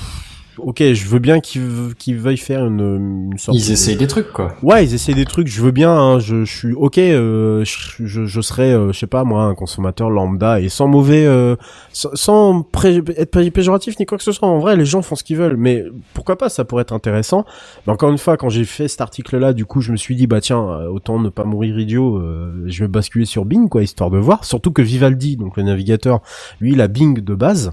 Ok, 0.59 0.79
je 0.81 1.07
veux 1.07 1.19
bien 1.19 1.41
qu'ils 1.41 2.17
veuillent 2.17 2.37
faire 2.37 2.65
une, 2.67 3.31
une 3.33 3.39
sorte 3.39 3.57
Ils 3.59 3.67
de- 3.67 3.73
essayent 3.73 3.97
des 3.97 4.07
trucs 4.07 4.33
quoi. 4.33 4.55
Ouais, 4.63 4.85
ils 4.85 4.95
essaient 4.95 5.13
des 5.15 5.25
trucs, 5.25 5.49
je 5.49 5.61
veux 5.61 5.71
bien, 5.71 5.91
hein, 5.93 6.19
je, 6.19 6.45
je 6.45 6.57
suis 6.57 6.73
ok, 6.73 6.99
euh, 6.99 7.65
je, 7.65 8.05
je, 8.07 8.25
je 8.27 8.41
serais, 8.41 8.73
euh, 8.73 8.93
je 8.93 8.99
sais 8.99 9.07
pas 9.07 9.25
moi, 9.25 9.45
un 9.45 9.55
consommateur 9.55 10.09
lambda 10.11 10.61
et 10.61 10.69
sans 10.69 10.89
mauvais, 10.89 11.27
euh, 11.27 11.57
sans, 11.93 12.11
sans 12.15 12.63
pré- 12.63 13.03
être 13.17 13.31
pé- 13.31 13.51
péjoratif 13.51 13.99
ni 13.99 14.07
quoi 14.07 14.17
que 14.19 14.25
ce 14.25 14.33
soit. 14.33 14.49
En 14.49 14.59
vrai, 14.59 14.77
les 14.77 14.85
gens 14.87 15.03
font 15.03 15.15
ce 15.17 15.25
qu'ils 15.25 15.37
veulent, 15.37 15.57
mais 15.57 15.85
pourquoi 16.15 16.37
pas, 16.39 16.49
ça 16.49 16.65
pourrait 16.65 16.83
être 16.83 16.93
intéressant. 16.93 17.45
Mais 17.87 17.93
encore 17.93 18.11
une 18.11 18.19
fois, 18.19 18.37
quand 18.37 18.49
j'ai 18.49 18.65
fait 18.65 18.89
cet 18.89 19.01
article-là, 19.01 19.53
du 19.53 19.65
coup, 19.67 19.81
je 19.81 19.93
me 19.93 19.97
suis 19.97 20.17
dit, 20.17 20.27
bah 20.27 20.41
tiens, 20.41 20.63
euh, 20.69 20.89
autant 20.89 21.19
ne 21.21 21.29
pas 21.29 21.45
mourir 21.45 21.79
idiot, 21.79 22.17
euh, 22.19 22.65
je 22.67 22.85
vais 22.85 22.89
basculer 22.89 23.25
sur 23.27 23.45
Bing, 23.45 23.69
quoi, 23.69 23.83
histoire 23.83 24.11
de 24.11 24.19
voir. 24.19 24.45
Surtout 24.45 24.71
que 24.73 24.83
Vivaldi, 24.83 25.37
donc 25.37 25.57
le 25.57 25.63
navigateur, 25.65 26.21
lui, 26.61 26.73
il 26.73 26.81
a 26.81 26.89
Bing 26.89 27.21
de 27.21 27.35
base. 27.35 27.73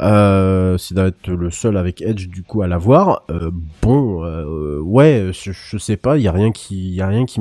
Euh, 0.00 0.76
c'est 0.78 0.94
d'être 0.94 1.28
le 1.28 1.50
seul 1.50 1.76
avec 1.76 2.02
Edge 2.02 2.23
du 2.28 2.42
coup 2.42 2.62
à 2.62 2.66
l'avoir. 2.66 3.22
Euh, 3.30 3.50
bon, 3.82 4.24
euh, 4.24 4.78
ouais, 4.80 5.30
je, 5.32 5.78
sais 5.78 5.96
pas, 5.96 6.18
il 6.18 6.22
y 6.22 6.28
a 6.28 6.32
rien 6.32 6.52
qui, 6.52 6.94
y 6.94 7.00
a 7.00 7.06
rien 7.06 7.24
qui, 7.24 7.40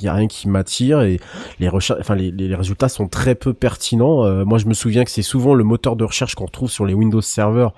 y 0.00 0.08
rien 0.08 0.26
qui 0.26 0.48
m'attire 0.48 1.02
et 1.02 1.20
les 1.60 1.68
recherches, 1.68 2.00
enfin 2.00 2.14
les, 2.14 2.54
résultats 2.54 2.88
sont 2.88 3.08
très 3.08 3.34
peu 3.34 3.52
pertinents. 3.52 4.24
Euh, 4.24 4.44
moi, 4.44 4.58
je 4.58 4.66
me 4.66 4.74
souviens 4.74 5.04
que 5.04 5.10
c'est 5.10 5.22
souvent 5.22 5.54
le 5.54 5.64
moteur 5.64 5.96
de 5.96 6.04
recherche 6.04 6.34
qu'on 6.34 6.46
retrouve 6.46 6.70
sur 6.70 6.86
les 6.86 6.94
Windows 6.94 7.20
Server 7.20 7.68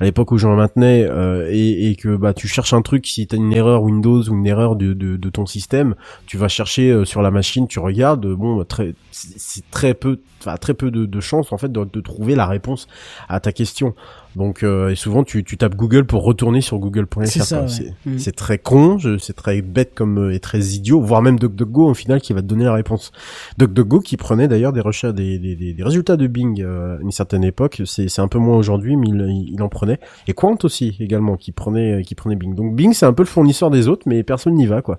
à 0.00 0.04
l'époque 0.04 0.32
où 0.32 0.38
j'en 0.38 0.56
maintenais 0.56 1.06
euh, 1.08 1.48
et, 1.50 1.96
que 1.96 2.16
bah 2.16 2.34
tu 2.34 2.48
cherches 2.48 2.74
un 2.74 2.82
truc 2.82 3.06
si 3.06 3.26
t'as 3.26 3.36
une 3.36 3.52
erreur 3.52 3.82
Windows 3.82 4.22
ou 4.22 4.34
une 4.34 4.46
erreur 4.46 4.76
de, 4.76 5.30
ton 5.30 5.46
système, 5.46 5.94
tu 6.26 6.36
vas 6.36 6.48
chercher 6.48 7.04
sur 7.04 7.22
la 7.22 7.30
machine, 7.30 7.66
tu 7.66 7.78
regardes, 7.78 8.26
bon, 8.26 8.64
c'est 9.10 9.70
très 9.70 9.94
peu, 9.94 10.20
enfin 10.46 10.56
très 10.56 10.74
peu 10.74 10.90
de, 10.90 11.06
de 11.06 11.20
chances 11.20 11.52
en 11.52 11.58
fait 11.58 11.70
de, 11.72 11.84
de 11.90 12.00
trouver 12.00 12.34
la 12.34 12.46
réponse 12.46 12.86
à 13.28 13.40
ta 13.40 13.52
question. 13.52 13.94
Donc 14.36 14.62
euh, 14.62 14.90
et 14.90 14.96
souvent 14.96 15.24
tu, 15.24 15.44
tu 15.44 15.56
tapes 15.56 15.76
Google 15.76 16.04
pour 16.04 16.22
retourner 16.22 16.60
sur 16.60 16.78
google.fr. 16.78 17.24
C'est 17.26 17.54
ouais. 17.54 17.94
Mm. 18.04 18.18
très 18.36 18.58
con, 18.58 18.98
je- 18.98 19.16
c'est 19.16 19.32
très 19.32 19.62
bête 19.62 19.92
comme 19.94 20.18
euh, 20.18 20.34
et 20.34 20.40
très 20.40 20.60
idiot, 20.60 21.00
voire 21.00 21.22
même 21.22 21.38
DuckDuckGo 21.38 21.88
au 21.88 21.94
final 21.94 22.20
qui 22.20 22.34
va 22.34 22.42
te 22.42 22.46
donner 22.46 22.64
la 22.64 22.74
réponse. 22.74 23.12
DuckDuckGo 23.56 24.00
qui 24.00 24.16
prenait 24.18 24.46
d'ailleurs 24.46 24.74
des 24.74 24.82
recherches, 24.82 25.14
des, 25.14 25.38
des, 25.38 25.56
des, 25.56 25.82
résultats 25.82 26.16
de 26.18 26.26
Bing 26.26 26.60
euh, 26.62 26.98
à 26.98 27.00
une 27.00 27.12
certaine 27.12 27.44
époque, 27.44 27.80
c'est 27.86 28.08
c'est 28.08 28.20
un 28.20 28.28
peu 28.28 28.38
moins 28.38 28.58
aujourd'hui, 28.58 28.96
mais 28.96 29.06
il, 29.08 29.52
il 29.54 29.62
en 29.62 29.68
prenait. 29.70 29.98
Et 30.28 30.34
Quant 30.34 30.58
aussi 30.64 30.94
également 31.00 31.36
qui 31.38 31.52
prenait 31.52 32.02
qui 32.02 32.14
prenait 32.14 32.36
Bing. 32.36 32.54
Donc 32.54 32.74
Bing 32.76 32.92
c'est 32.92 33.06
un 33.06 33.14
peu 33.14 33.22
le 33.22 33.28
fournisseur 33.28 33.70
des 33.70 33.88
autres, 33.88 34.02
mais 34.06 34.22
personne 34.22 34.54
n'y 34.54 34.66
va 34.66 34.82
quoi. 34.82 34.98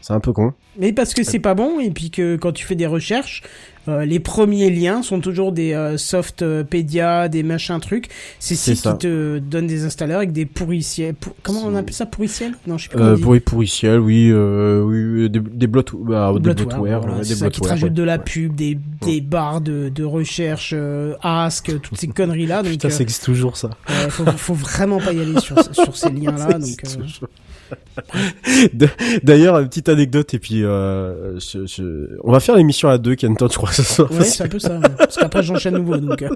C'est 0.00 0.12
un 0.12 0.20
peu 0.20 0.32
con. 0.32 0.52
Mais 0.78 0.92
parce 0.92 1.12
que 1.12 1.22
c'est 1.24 1.40
pas 1.40 1.54
bon, 1.54 1.80
et 1.80 1.90
puis 1.90 2.10
que 2.10 2.36
quand 2.36 2.52
tu 2.52 2.64
fais 2.64 2.76
des 2.76 2.86
recherches, 2.86 3.42
euh, 3.88 4.04
les 4.04 4.20
premiers 4.20 4.70
liens 4.70 5.02
sont 5.02 5.18
toujours 5.20 5.50
des 5.52 5.72
euh, 5.72 5.96
softpedia, 5.96 7.28
des 7.28 7.42
machins 7.42 7.80
trucs. 7.80 8.08
C'est 8.38 8.54
sites 8.54 8.76
ça. 8.76 8.92
qui 8.92 8.98
te 8.98 9.38
donnent 9.38 9.66
des 9.66 9.84
installeurs 9.84 10.18
avec 10.18 10.32
des 10.32 10.46
pourriciels. 10.46 11.14
pour- 11.14 11.34
Comment 11.42 11.62
on 11.64 11.74
appelle 11.74 11.94
ça 11.94 12.06
pourriciels? 12.06 12.54
Non, 12.66 12.78
je 12.78 12.88
sais 12.88 12.96
on 12.96 13.00
Euh, 13.00 13.16
dit. 13.16 13.22
pour 13.22 13.34
pourriciel, 13.44 13.98
oui, 13.98 14.30
euh, 14.30 14.82
oui, 14.82 15.28
des, 15.30 15.40
des 15.40 15.66
blot, 15.66 15.82
bah, 16.04 16.32
des 16.34 16.40
Bloatware, 16.40 17.00
voilà, 17.00 17.18
des 17.20 17.24
ça 17.24 17.34
qui 17.50 17.60
te 17.60 17.66
bloatware, 17.66 17.70
rajoute 17.70 17.88
ouais. 17.90 17.94
de 17.94 18.02
la 18.02 18.18
pub, 18.18 18.54
des, 18.54 18.78
des 19.04 19.20
barres 19.20 19.60
de, 19.60 19.88
de 19.88 20.04
recherche, 20.04 20.72
euh, 20.76 21.14
Ask, 21.22 21.72
toutes 21.82 21.98
ces 21.98 22.08
conneries 22.08 22.46
là. 22.46 22.62
Donc, 22.62 22.72
Putain, 22.72 22.88
euh, 22.88 22.90
ça 22.92 23.02
existe 23.02 23.24
toujours 23.24 23.56
ça. 23.56 23.70
faut, 24.10 24.24
faut 24.26 24.54
vraiment 24.54 24.98
pas 25.00 25.12
y 25.12 25.20
aller 25.20 25.40
sur, 25.40 25.56
sur 25.74 25.96
ces 25.96 26.10
liens 26.12 26.32
là. 26.32 26.50
Ça 26.52 26.58
Donc, 26.58 26.86
D'ailleurs, 29.22 29.58
une 29.58 29.68
petite 29.68 29.88
anecdote 29.88 30.32
et 30.34 30.38
puis 30.38 30.64
euh, 30.64 31.38
je, 31.38 31.66
je- 31.66 32.16
on 32.24 32.32
va 32.32 32.40
faire 32.40 32.56
l'émission 32.56 32.88
à 32.88 32.98
deux, 32.98 33.14
Kenton, 33.14 33.48
je 33.50 33.56
crois 33.56 33.68
que 33.70 33.74
ça 33.76 33.82
sera 33.82 34.10
ouais, 34.12 34.24
c'est 34.24 34.44
un 34.44 34.48
peu 34.48 34.58
ça. 34.58 34.78
ouais. 34.78 34.88
Parce 34.96 35.16
qu'après 35.16 35.42
j'enchaîne 35.42 35.74
nouveau. 35.76 35.96
Donc, 35.96 36.22
euh, 36.22 36.28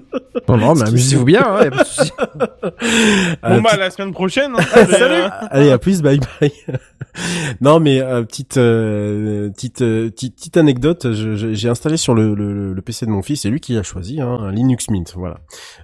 Non, 0.48 0.56
non, 0.56 0.74
mais 0.74 0.88
amusez-vous 0.88 1.24
bien, 1.24 1.42
hein, 1.46 1.64
y 1.64 1.66
a 1.66 1.70
pas 1.70 1.84
de. 1.84 2.64
Euh, 2.64 2.70
Bon 3.56 3.60
bah 3.62 3.76
la 3.76 3.90
semaine 3.90 4.12
prochaine. 4.12 4.52
hein. 4.56 4.62
Salut. 4.90 5.30
Allez, 5.50 5.70
à 5.70 5.78
plus, 5.78 6.02
bye 6.02 6.18
bye. 6.40 6.52
non, 7.60 7.80
mais 7.80 8.00
euh, 8.00 8.22
petite, 8.22 8.56
euh, 8.56 9.50
petite, 9.50 9.82
euh, 9.82 10.10
petite, 10.10 10.36
petite 10.36 10.56
anecdote. 10.56 11.06
J'ai 11.12 11.68
installé 11.68 11.96
sur 11.96 12.14
le, 12.14 12.34
le, 12.34 12.72
le 12.72 12.82
PC 12.82 13.06
de 13.06 13.10
mon 13.10 13.22
fils. 13.22 13.42
C'est 13.42 13.50
lui 13.50 13.60
qui 13.60 13.74
l'a 13.74 13.82
choisi, 13.82 14.20
hein, 14.20 14.38
un 14.40 14.50
Linux 14.52 14.88
Mint. 14.90 15.12
Voilà. 15.16 15.38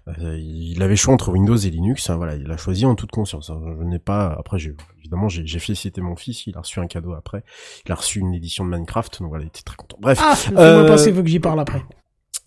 Euh, 0.09 0.36
il 0.38 0.82
avait 0.82 0.96
choix 0.96 1.14
entre 1.14 1.30
Windows 1.30 1.57
et 1.57 1.70
Linux. 1.70 2.09
hein, 2.11 2.16
voilà, 2.16 2.34
il 2.36 2.44
l'a 2.46 2.57
choisi 2.57 2.86
en 2.86 2.94
toute 2.94 3.11
conscience. 3.11 3.51
hein. 3.51 3.61
Je 3.78 3.84
n'ai 3.84 3.99
pas. 3.99 4.34
Après, 4.38 4.59
j'ai 4.59 4.74
évidemment, 5.09 5.28
j'ai 5.28 5.59
félicité 5.59 6.00
mon 6.00 6.16
fils. 6.16 6.46
Il 6.46 6.56
a 6.56 6.61
reçu 6.61 6.80
un 6.80 6.86
cadeau 6.86 7.14
après. 7.14 7.42
Il 7.86 7.92
a 7.92 7.94
reçu 7.94 8.20
une 8.20 8.34
édition 8.34 8.64
de 8.64 8.70
Minecraft. 8.70 9.20
Donc 9.20 9.30
voilà, 9.30 9.44
il 9.44 9.48
était 9.48 9.62
très 9.62 9.76
content. 9.76 9.96
Bref. 10.00 10.18
Ah, 10.22 10.36
fais-moi 10.36 10.62
Euh, 10.62 10.96
faut 10.96 11.22
que 11.22 11.28
j'y 11.28 11.40
parle 11.40 11.61
après. 11.61 11.82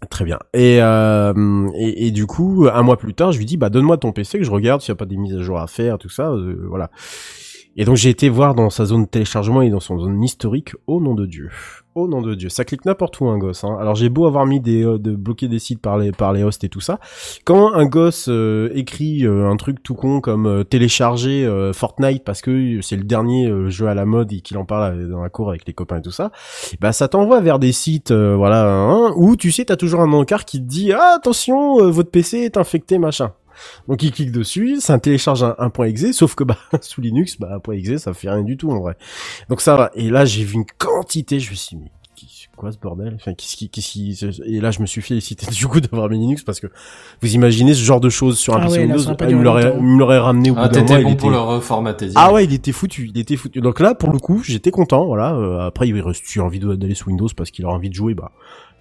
Très 0.09 0.25
bien. 0.25 0.39
Et, 0.53 0.79
euh, 0.81 1.69
et, 1.75 2.07
et 2.07 2.11
du 2.11 2.25
coup, 2.25 2.67
un 2.71 2.81
mois 2.81 2.97
plus 2.97 3.13
tard, 3.13 3.31
je 3.31 3.37
lui 3.37 3.45
dis, 3.45 3.57
bah 3.57 3.69
donne-moi 3.69 3.97
ton 3.97 4.11
PC 4.11 4.39
que 4.39 4.43
je 4.43 4.51
regarde 4.51 4.81
s'il 4.81 4.91
n'y 4.91 4.97
a 4.97 4.99
pas 4.99 5.05
des 5.05 5.17
mises 5.17 5.35
à 5.35 5.41
jour 5.41 5.59
à 5.59 5.67
faire, 5.67 5.97
tout 5.99 6.09
ça, 6.09 6.31
euh, 6.31 6.65
voilà. 6.67 6.89
Et 7.77 7.85
donc 7.85 7.95
j'ai 7.95 8.09
été 8.09 8.27
voir 8.27 8.53
dans 8.53 8.69
sa 8.69 8.83
zone 8.83 9.03
de 9.03 9.07
téléchargement 9.07 9.61
et 9.61 9.69
dans 9.69 9.79
son 9.79 9.97
zone 9.97 10.21
historique, 10.21 10.75
au 10.87 10.99
nom 10.99 11.15
de 11.15 11.25
Dieu. 11.25 11.49
Au 11.95 12.07
nom 12.07 12.21
de 12.21 12.35
Dieu, 12.35 12.49
ça 12.49 12.63
clique 12.65 12.85
n'importe 12.85 13.19
où 13.19 13.27
un 13.27 13.37
gosse. 13.37 13.63
Hein. 13.63 13.77
Alors 13.79 13.95
j'ai 13.95 14.09
beau 14.09 14.25
avoir 14.25 14.45
mis 14.45 14.59
des 14.59 14.85
euh, 14.85 14.97
de 14.97 15.15
bloquer 15.15 15.47
des 15.47 15.59
sites 15.59 15.81
par 15.81 15.97
les 15.97 16.11
par 16.11 16.33
les 16.33 16.43
hosts 16.43 16.63
et 16.65 16.69
tout 16.69 16.81
ça, 16.81 16.99
quand 17.45 17.73
un 17.73 17.85
gosse 17.85 18.27
euh, 18.29 18.69
écrit 18.75 19.25
euh, 19.25 19.49
un 19.49 19.55
truc 19.55 19.83
tout 19.83 19.95
con 19.95 20.19
comme 20.19 20.47
euh, 20.47 20.63
télécharger 20.63 21.49
Fortnite 21.73 22.23
parce 22.23 22.41
que 22.41 22.79
c'est 22.81 22.95
le 22.97 23.03
dernier 23.03 23.51
jeu 23.69 23.87
à 23.87 23.93
la 23.93 24.05
mode 24.05 24.31
et 24.33 24.41
qu'il 24.41 24.57
en 24.57 24.65
parle 24.65 25.09
dans 25.09 25.21
la 25.21 25.29
cour 25.29 25.49
avec 25.49 25.65
les 25.65 25.73
copains 25.73 25.99
et 25.99 26.01
tout 26.01 26.11
ça, 26.11 26.31
bah 26.79 26.91
ça 26.91 27.07
t'envoie 27.07 27.39
vers 27.39 27.59
des 27.59 27.71
sites 27.71 28.11
voilà 28.11 28.69
hein, 28.69 29.13
où 29.15 29.35
tu 29.35 29.51
sais 29.51 29.65
t'as 29.65 29.75
toujours 29.75 30.01
un 30.01 30.11
encart 30.13 30.45
qui 30.45 30.59
te 30.59 30.67
dit 30.67 30.91
ah, 30.93 31.15
attention 31.17 31.89
votre 31.89 32.11
PC 32.11 32.39
est 32.39 32.57
infecté 32.57 32.99
machin. 32.99 33.31
Donc 33.87 34.03
il 34.03 34.11
clique 34.11 34.31
dessus, 34.31 34.77
ça 34.79 34.97
télécharge 34.99 35.43
un, 35.43 35.55
un 35.57 35.69
point 35.69 35.87
.exe, 35.87 36.11
sauf 36.11 36.35
que 36.35 36.43
bah 36.45 36.57
sous 36.81 37.01
Linux, 37.01 37.37
bah 37.39 37.49
un 37.53 37.59
point 37.59 37.75
.exe 37.75 37.97
ça 38.03 38.13
fait 38.13 38.29
rien 38.29 38.43
du 38.43 38.57
tout 38.57 38.71
en 38.71 38.79
vrai. 38.79 38.95
Donc 39.49 39.61
ça 39.61 39.75
va. 39.75 39.91
Et 39.95 40.09
là 40.09 40.25
j'ai 40.25 40.43
vu 40.43 40.55
une 40.55 40.65
quantité, 40.77 41.39
je 41.39 41.49
me 41.51 41.55
suis 41.55 41.75
dit 41.77 41.83
mais 41.83 41.91
qui- 42.15 42.47
quoi 42.55 42.71
ce 42.71 42.77
bordel? 42.77 43.13
Enfin 43.15 43.33
qu'est-ce 43.33 43.55
qui, 43.57 43.69
qu'est-ce 43.69 43.89
qui 43.91 44.19
Et 44.45 44.59
là 44.61 44.69
je 44.69 44.81
me 44.81 44.85
suis 44.85 45.01
félicité 45.01 45.45
du 45.51 45.67
coup 45.67 45.79
d'avoir 45.81 46.09
mis 46.09 46.19
Linux 46.19 46.43
parce 46.43 46.59
que 46.59 46.67
vous 47.21 47.33
imaginez 47.33 47.73
ce 47.73 47.81
genre 47.83 47.99
de 47.99 48.09
choses 48.09 48.37
sur 48.37 48.55
un 48.55 48.59
Ah 48.61 48.65
PC 48.65 48.77
ouais, 48.79 48.85
Windows, 48.85 49.15
ah, 49.19 49.25
il 49.29 49.35
me 49.37 49.43
l'aurait, 49.43 49.63
longtemps. 49.65 49.77
il 49.79 49.83
me 49.85 49.99
l'aurait 49.99 50.19
ramené 50.19 50.51
au 50.51 50.53
bout 50.55 50.59
Ah, 50.63 50.67
d'un 50.69 50.83
mois. 50.83 50.99
il 50.99 51.03
bon 51.03 51.09
était- 51.11 51.17
pour 51.19 51.31
le 51.31 51.39
reformater. 51.39 52.09
ah 52.15 52.31
ouais, 52.31 52.43
il 52.45 52.53
était 52.53 52.71
foutu, 52.71 53.09
il 53.13 53.19
était 53.19 53.37
foutu. 53.37 53.61
Donc 53.61 53.79
là, 53.79 53.95
pour 53.95 54.11
le 54.11 54.19
coup, 54.19 54.43
j'étais 54.43 54.69
content, 54.71 55.05
voilà. 55.05 55.33
Euh, 55.33 55.59
après, 55.65 55.87
il 55.87 55.99
reste 56.01 56.23
tu 56.23 56.39
as 56.39 56.43
envie 56.43 56.59
d'aller 56.59 56.93
sous 56.93 57.09
Windows 57.09 57.29
parce 57.35 57.49
qu'il 57.49 57.65
a 57.65 57.69
envie 57.69 57.89
de 57.89 57.95
jouer, 57.95 58.13
bah, 58.13 58.31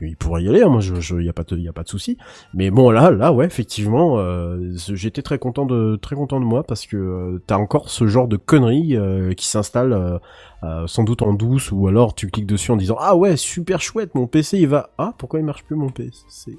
il 0.00 0.16
pourrait 0.16 0.42
y 0.42 0.48
aller. 0.48 0.62
hein, 0.62 0.68
moi, 0.68 0.80
je, 0.80 0.94
je, 0.96 1.16
y 1.20 1.28
a 1.28 1.32
pas 1.32 1.44
de, 1.44 1.56
y 1.58 1.68
a 1.68 1.72
pas 1.72 1.82
de 1.82 1.88
souci. 1.88 2.16
Mais 2.54 2.70
bon, 2.70 2.90
là, 2.90 3.10
là, 3.10 3.32
ouais, 3.32 3.46
effectivement, 3.46 4.18
euh, 4.18 4.72
j'étais 4.94 5.22
très 5.22 5.38
content 5.38 5.66
de, 5.66 5.96
très 5.96 6.16
content 6.16 6.40
de 6.40 6.44
moi 6.44 6.62
parce 6.64 6.86
que 6.86 6.96
euh, 6.96 7.42
t'as 7.46 7.56
encore 7.56 7.90
ce 7.90 8.06
genre 8.06 8.28
de 8.28 8.36
conneries 8.36 8.96
euh, 8.96 9.32
qui 9.34 9.46
s'installe. 9.46 9.92
euh, 9.92 10.18
euh, 10.62 10.86
sans 10.86 11.04
doute 11.04 11.22
en 11.22 11.32
douce 11.32 11.72
ou 11.72 11.88
alors 11.88 12.14
tu 12.14 12.26
cliques 12.30 12.44
dessus 12.44 12.70
en 12.70 12.76
disant 12.76 12.96
ah 13.00 13.16
ouais 13.16 13.38
super 13.38 13.80
chouette 13.80 14.14
mon 14.14 14.26
PC 14.26 14.58
il 14.58 14.68
va 14.68 14.90
ah 14.98 15.14
pourquoi 15.16 15.40
il 15.40 15.46
marche 15.46 15.64
plus 15.64 15.74
mon 15.74 15.88
PC 15.88 16.18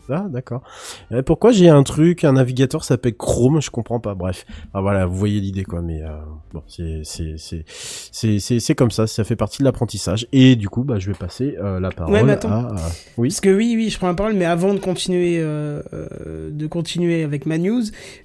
ah 0.10 0.26
d'accord 0.28 0.64
pourquoi 1.28 1.52
j'ai 1.52 1.70
un 1.70 1.84
truc 1.84 2.24
un 2.24 2.34
navigateur 2.34 2.84
s'appelle 2.84 3.16
Chrome? 3.16 3.62
Je 3.62 3.70
comprends 3.70 4.00
pas 4.00 4.16
bref 4.16 4.48
ah 4.74 4.82
voilà 4.82 5.06
vous 5.06 5.16
voyez 5.16 5.39
l'idée 5.39 5.64
quoi 5.66 5.84
mais 5.84 6.02
euh, 6.02 6.18
bon 6.52 6.64
c'est 6.68 7.02
c'est 7.04 7.36
c'est 7.38 7.64
c'est 7.68 8.39
c'est 8.39 8.60
c'est 8.60 8.74
comme 8.74 8.89
ça 8.89 9.06
ça 9.06 9.24
fait 9.24 9.36
partie 9.36 9.60
de 9.60 9.66
l'apprentissage 9.66 10.28
et 10.32 10.56
du 10.56 10.68
coup 10.68 10.84
bah 10.84 10.98
je 10.98 11.12
vais 11.12 11.18
passer 11.18 11.56
euh, 11.62 11.80
la 11.80 11.92
parole 11.92 12.12
Ouais, 12.16 12.24
mais 12.24 12.32
attends. 12.32 12.50
à 12.50 12.76
oui 13.18 13.30
Parce 13.32 13.39
que 13.39 13.49
oui, 13.49 13.75
oui, 13.77 13.89
je 13.89 13.97
prends 13.97 14.09
la 14.09 14.13
parole, 14.13 14.34
mais 14.34 14.43
avant 14.43 14.73
de 14.73 14.79
continuer, 14.79 15.38
euh, 15.39 15.82
euh, 15.93 16.49
de 16.51 16.67
continuer 16.67 17.23
avec 17.23 17.45
ma 17.45 17.57
news, 17.57 17.84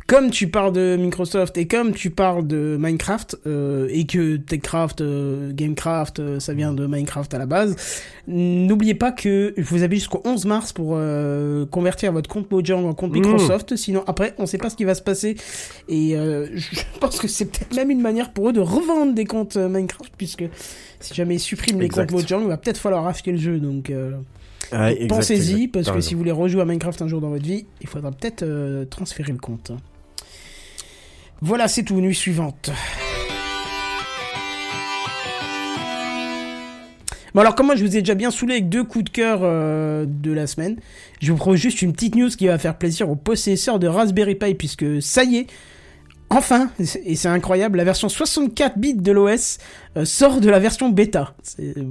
comme 0.08 0.32
tu 0.32 0.48
parles 0.48 0.72
de 0.72 0.96
Microsoft 0.98 1.56
et 1.58 1.68
comme 1.68 1.92
tu 1.92 2.10
parles 2.10 2.44
de 2.44 2.76
Minecraft 2.76 3.36
euh, 3.46 3.86
et 3.92 4.04
que 4.06 4.34
Techcraft, 4.34 5.04
Gamecraft, 5.52 6.40
ça 6.40 6.54
vient 6.54 6.72
de 6.72 6.88
Minecraft 6.88 7.32
à 7.34 7.38
la 7.38 7.46
base, 7.46 7.76
n'oubliez 8.26 8.94
pas 8.94 9.12
que 9.12 9.54
vous 9.58 9.84
avez 9.84 9.94
jusqu'au 9.94 10.22
11 10.24 10.44
mars 10.46 10.72
pour 10.72 10.98
convertir 11.70 12.10
votre 12.10 12.28
compte 12.28 12.50
Mojang 12.50 12.84
en 12.84 12.92
compte 12.92 13.12
Mmh. 13.12 13.20
Microsoft. 13.20 13.76
Sinon, 13.76 14.02
après, 14.08 14.34
on 14.38 14.46
sait 14.46 14.58
pas 14.58 14.70
ce 14.70 14.74
qui 14.74 14.82
va 14.82 14.96
se 14.96 15.02
passer. 15.02 15.36
Et 15.88 16.16
je 16.16 16.80
pense 17.00 17.20
que 17.20 17.28
c'est 17.28 17.44
peut-être 17.44 17.76
même 17.76 17.92
une 17.92 18.02
manière 18.02 18.32
pour 18.32 18.48
eux 18.48 18.52
de 18.52 18.58
revendre 18.58 19.14
des 19.14 19.24
comptes 19.24 19.56
Minecraft, 19.56 20.12
puisque 20.18 20.46
si 20.98 21.14
jamais 21.14 21.36
ils 21.36 21.40
suppriment 21.40 21.80
les 21.80 21.90
comptes 21.90 22.10
Mojang, 22.10 22.42
il 22.42 22.48
va 22.48 22.56
peut-être 22.56 22.78
falloir 22.78 23.06
acheter 23.06 23.30
le 23.30 23.38
jeu. 23.38 23.60
Donc 23.60 23.92
exact, 24.72 25.08
Pensez-y, 25.08 25.68
parce 25.68 25.86
que 25.86 25.92
raison. 25.92 26.08
si 26.08 26.14
vous 26.14 26.18
voulez 26.20 26.32
rejouer 26.32 26.62
à 26.62 26.64
Minecraft 26.64 27.02
un 27.02 27.08
jour 27.08 27.20
dans 27.20 27.30
votre 27.30 27.44
vie, 27.44 27.66
il 27.80 27.86
faudra 27.86 28.10
peut-être 28.10 28.42
euh, 28.42 28.84
transférer 28.84 29.32
le 29.32 29.38
compte. 29.38 29.72
Voilà, 31.40 31.68
c'est 31.68 31.82
tout. 31.82 32.00
Nuit 32.00 32.14
suivante. 32.14 32.70
Bon 37.34 37.42
alors 37.42 37.54
comme 37.54 37.66
moi 37.66 37.76
je 37.76 37.84
vous 37.84 37.94
ai 37.94 38.00
déjà 38.00 38.14
bien 38.14 38.30
saoulé 38.30 38.54
avec 38.54 38.70
deux 38.70 38.82
coups 38.82 39.04
de 39.04 39.10
cœur 39.10 39.40
euh, 39.42 40.06
de 40.08 40.32
la 40.32 40.46
semaine, 40.46 40.76
je 41.20 41.32
vous 41.32 41.36
propose 41.36 41.58
juste 41.58 41.82
une 41.82 41.92
petite 41.92 42.14
news 42.14 42.30
qui 42.30 42.46
va 42.46 42.56
faire 42.56 42.78
plaisir 42.78 43.10
aux 43.10 43.14
possesseurs 43.14 43.78
de 43.78 43.86
Raspberry 43.86 44.36
Pi 44.36 44.54
puisque 44.54 45.02
ça 45.02 45.22
y 45.22 45.36
est, 45.36 45.46
enfin, 46.30 46.70
et 46.78 47.14
c'est 47.14 47.28
incroyable, 47.28 47.76
la 47.76 47.84
version 47.84 48.08
64 48.08 48.78
bits 48.78 48.94
de 48.94 49.12
l'OS 49.12 49.58
sort 50.04 50.40
de 50.40 50.50
la 50.50 50.58
version 50.58 50.88
bêta. 50.90 51.34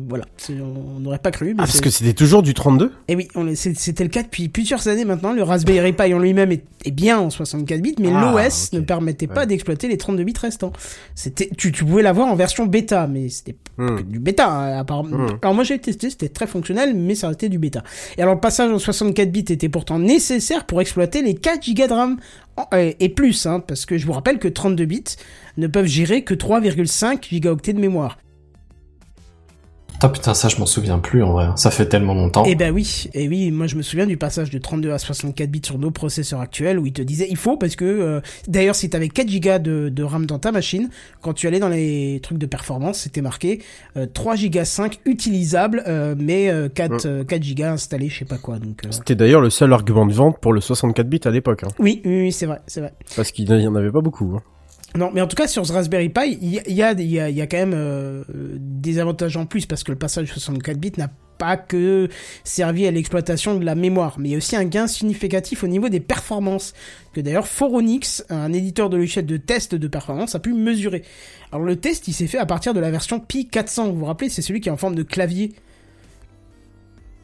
Voilà, 0.09 0.25
on 0.49 0.99
n'aurait 0.99 1.19
pas 1.19 1.31
cru. 1.31 1.47
Mais 1.47 1.53
ah 1.59 1.63
parce 1.65 1.81
que 1.81 1.89
c'était 1.89 2.13
toujours 2.13 2.43
du 2.43 2.53
32 2.53 2.91
et 3.07 3.15
oui, 3.15 3.27
c'était 3.55 4.03
le 4.03 4.09
cas 4.09 4.23
depuis 4.23 4.47
plusieurs 4.49 4.87
années 4.87 5.05
maintenant. 5.05 5.33
Le 5.33 5.43
Raspberry 5.43 5.93
Pi 5.93 6.13
en 6.13 6.19
lui-même 6.19 6.51
est, 6.51 6.63
est 6.85 6.91
bien 6.91 7.17
en 7.19 7.29
64 7.29 7.81
bits, 7.81 7.95
mais 7.99 8.09
Ah, 8.13 8.31
l'OS 8.45 8.71
ne 8.73 8.79
permettait 8.81 9.27
pas 9.27 9.41
Ouais. 9.41 9.47
d'exploiter 9.47 9.87
les 9.87 9.97
32 9.97 10.23
bits 10.23 10.33
restants. 10.39 10.71
C'était, 11.15 11.49
tu, 11.57 11.71
tu 11.71 11.83
pouvais 11.85 12.03
l'avoir 12.03 12.27
en 12.27 12.35
version 12.35 12.65
bêta, 12.65 13.07
mais 13.07 13.29
c'était 13.29 13.55
Hmm. 13.77 13.99
du 14.07 14.19
bêta. 14.19 14.49
hein, 14.49 14.79
apparemment. 14.79 15.17
Hmm. 15.17 15.37
Alors 15.41 15.53
moi 15.53 15.65
j'ai 15.65 15.77
testé, 15.79 16.09
c'était 16.09 16.29
très 16.29 16.47
fonctionnel, 16.47 16.93
mais 16.95 17.13
ça 17.13 17.27
restait 17.27 17.49
du 17.49 17.57
bêta. 17.59 17.83
Et 18.17 18.21
alors 18.21 18.35
le 18.35 18.39
passage 18.39 18.71
en 18.71 18.79
64 18.79 19.29
bits 19.31 19.39
était 19.49 19.67
pourtant 19.67 19.99
nécessaire 19.99 20.65
pour 20.65 20.79
exploiter 20.79 21.21
les 21.21 21.35
4 21.35 21.73
Go 21.73 21.87
de 21.87 21.91
RAM 21.93 22.17
euh, 22.73 22.93
et 23.01 23.09
plus, 23.09 23.45
hein, 23.45 23.59
parce 23.59 23.85
que 23.85 23.97
je 23.97 24.05
vous 24.05 24.13
rappelle 24.13 24.39
que 24.39 24.47
32 24.47 24.85
bits 24.85 25.03
ne 25.57 25.67
peuvent 25.67 25.85
gérer 25.85 26.23
que 26.23 26.33
3,5 26.33 27.29
gigaoctets 27.29 27.73
de 27.73 27.79
mémoire. 27.79 28.17
Putain, 29.95 30.09
putain, 30.09 30.33
ça 30.33 30.49
je 30.49 30.57
m'en 30.57 30.65
souviens 30.65 30.99
plus 30.99 31.23
en 31.23 31.31
vrai. 31.31 31.47
Ça 31.55 31.71
fait 31.71 31.85
tellement 31.85 32.13
longtemps. 32.13 32.43
Eh 32.45 32.55
ben 32.55 32.73
oui, 32.73 33.07
et 33.13 33.29
oui, 33.29 33.49
moi 33.49 33.67
je 33.67 33.77
me 33.77 33.81
souviens 33.81 34.05
du 34.05 34.17
passage 34.17 34.49
de 34.49 34.57
32 34.57 34.91
à 34.91 34.97
64 34.97 35.49
bits 35.49 35.61
sur 35.63 35.79
nos 35.79 35.89
processeurs 35.89 36.41
actuels 36.41 36.79
où 36.79 36.85
il 36.85 36.91
te 36.91 37.01
disait 37.01 37.27
il 37.29 37.37
faut 37.37 37.55
parce 37.55 37.77
que 37.77 37.85
euh, 37.85 38.19
d'ailleurs 38.49 38.75
si 38.75 38.89
t'avais 38.89 39.07
4 39.07 39.27
Go 39.39 39.59
de, 39.59 39.87
de 39.87 40.03
RAM 40.03 40.25
dans 40.25 40.37
ta 40.37 40.51
machine, 40.51 40.89
quand 41.21 41.31
tu 41.33 41.47
allais 41.47 41.59
dans 41.59 41.69
les 41.69 42.19
trucs 42.21 42.37
de 42.37 42.45
performance, 42.45 42.99
c'était 42.99 43.21
marqué 43.21 43.61
euh, 43.95 44.05
3 44.05 44.35
Go 44.49 44.65
5 44.65 44.99
utilisables 45.05 45.81
euh, 45.87 46.13
mais 46.17 46.49
euh, 46.49 46.67
4 46.67 47.05
euh, 47.05 47.23
4 47.23 47.55
Go 47.55 47.63
installés, 47.63 48.09
je 48.09 48.19
sais 48.19 48.25
pas 48.25 48.37
quoi. 48.37 48.59
Donc 48.59 48.85
euh, 48.85 48.89
c'était 48.91 49.15
d'ailleurs 49.15 49.41
le 49.41 49.49
seul 49.49 49.71
argument 49.71 50.05
de 50.05 50.13
vente 50.13 50.39
pour 50.41 50.51
le 50.51 50.59
64 50.59 51.07
bits 51.07 51.21
à 51.23 51.31
l'époque 51.31 51.63
hein, 51.63 51.69
oui, 51.79 52.01
oui, 52.03 52.23
oui, 52.23 52.31
c'est 52.33 52.47
vrai, 52.47 52.59
c'est 52.67 52.81
vrai. 52.81 52.93
parce 53.15 53.31
qu'il 53.31 53.49
y 53.49 53.67
en 53.67 53.75
avait 53.75 53.91
pas 53.91 54.01
beaucoup 54.01 54.35
hein. 54.35 54.41
Non, 54.95 55.11
mais 55.13 55.21
en 55.21 55.27
tout 55.27 55.35
cas, 55.35 55.47
sur 55.47 55.65
ce 55.65 55.73
Raspberry 55.73 56.09
Pi, 56.09 56.37
il 56.41 56.53
y 56.53 56.59
a, 56.59 56.63
il 56.67 56.73
y, 56.75 56.81
a, 56.83 56.91
il 56.93 57.01
y 57.11 57.19
a- 57.19 57.29
il 57.29 57.35
y 57.35 57.41
a 57.41 57.47
quand 57.47 57.57
même 57.57 57.73
euh, 57.75 58.23
des 58.57 58.99
avantages 58.99 59.35
en 59.37 59.45
plus 59.45 59.65
parce 59.65 59.83
que 59.83 59.91
le 59.91 59.97
passage 59.97 60.31
64 60.31 60.77
bits 60.77 60.93
n'a 60.97 61.09
pas 61.37 61.57
que 61.57 62.07
servi 62.45 62.87
à 62.87 62.91
l'exploitation 62.91 63.55
de 63.59 63.65
la 63.65 63.75
mémoire, 63.75 64.15
mais 64.19 64.29
il 64.29 64.31
y 64.31 64.35
a 64.35 64.37
aussi 64.37 64.55
un 64.55 64.63
gain 64.63 64.87
significatif 64.87 65.65
au 65.65 65.67
niveau 65.67 65.89
des 65.89 65.99
performances, 65.99 66.73
que 67.11 67.19
d'ailleurs 67.19 67.45
Foronix, 67.47 68.23
un 68.29 68.53
éditeur 68.53 68.89
de 68.89 68.95
logiciels 68.95 69.25
de 69.25 69.35
test 69.35 69.75
de 69.75 69.87
performance, 69.89 70.33
a 70.35 70.39
pu 70.39 70.53
mesurer. 70.53 71.03
Alors 71.51 71.65
le 71.65 71.75
test, 71.75 72.07
il 72.07 72.13
s'est 72.13 72.27
fait 72.27 72.37
à 72.37 72.45
partir 72.45 72.73
de 72.73 72.79
la 72.79 72.89
version 72.89 73.19
Pi 73.19 73.47
400, 73.49 73.89
vous 73.91 73.99
vous 73.99 74.05
rappelez, 74.05 74.29
c'est 74.29 74.41
celui 74.41 74.61
qui 74.61 74.69
est 74.69 74.71
en 74.71 74.77
forme 74.77 74.95
de 74.95 75.03
clavier. 75.03 75.51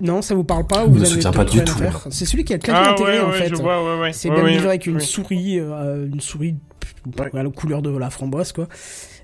Non, 0.01 0.21
ça 0.21 0.33
vous 0.35 0.43
parle 0.43 0.65
pas 0.65 0.85
ou 0.85 0.91
vous 0.91 1.03
avez 1.09 1.21
pas 1.31 1.45
du 1.45 1.63
tout. 1.63 1.73
C'est 2.09 2.25
celui 2.25 2.43
qui 2.43 2.53
a 2.53 2.57
le 2.57 2.61
clavier 2.61 2.83
Ah 2.87 2.91
intégré 2.93 3.19
ouais, 3.19 3.23
en 3.23 3.31
fait. 3.31 3.51
ouais. 3.53 4.13
C'est 4.13 4.29
Ouais, 4.29 4.35
bien 4.35 4.43
ouais, 4.43 4.51
livré 4.51 4.67
avec 4.69 4.87
une 4.87 4.99
souris, 4.99 5.59
euh, 5.59 6.07
une 6.11 6.19
souris, 6.19 6.55
voilà, 7.05 7.47
aux 7.47 7.51
couleurs 7.51 7.81
de 7.81 7.95
la 7.95 8.09
framboise, 8.09 8.51
quoi. 8.51 8.67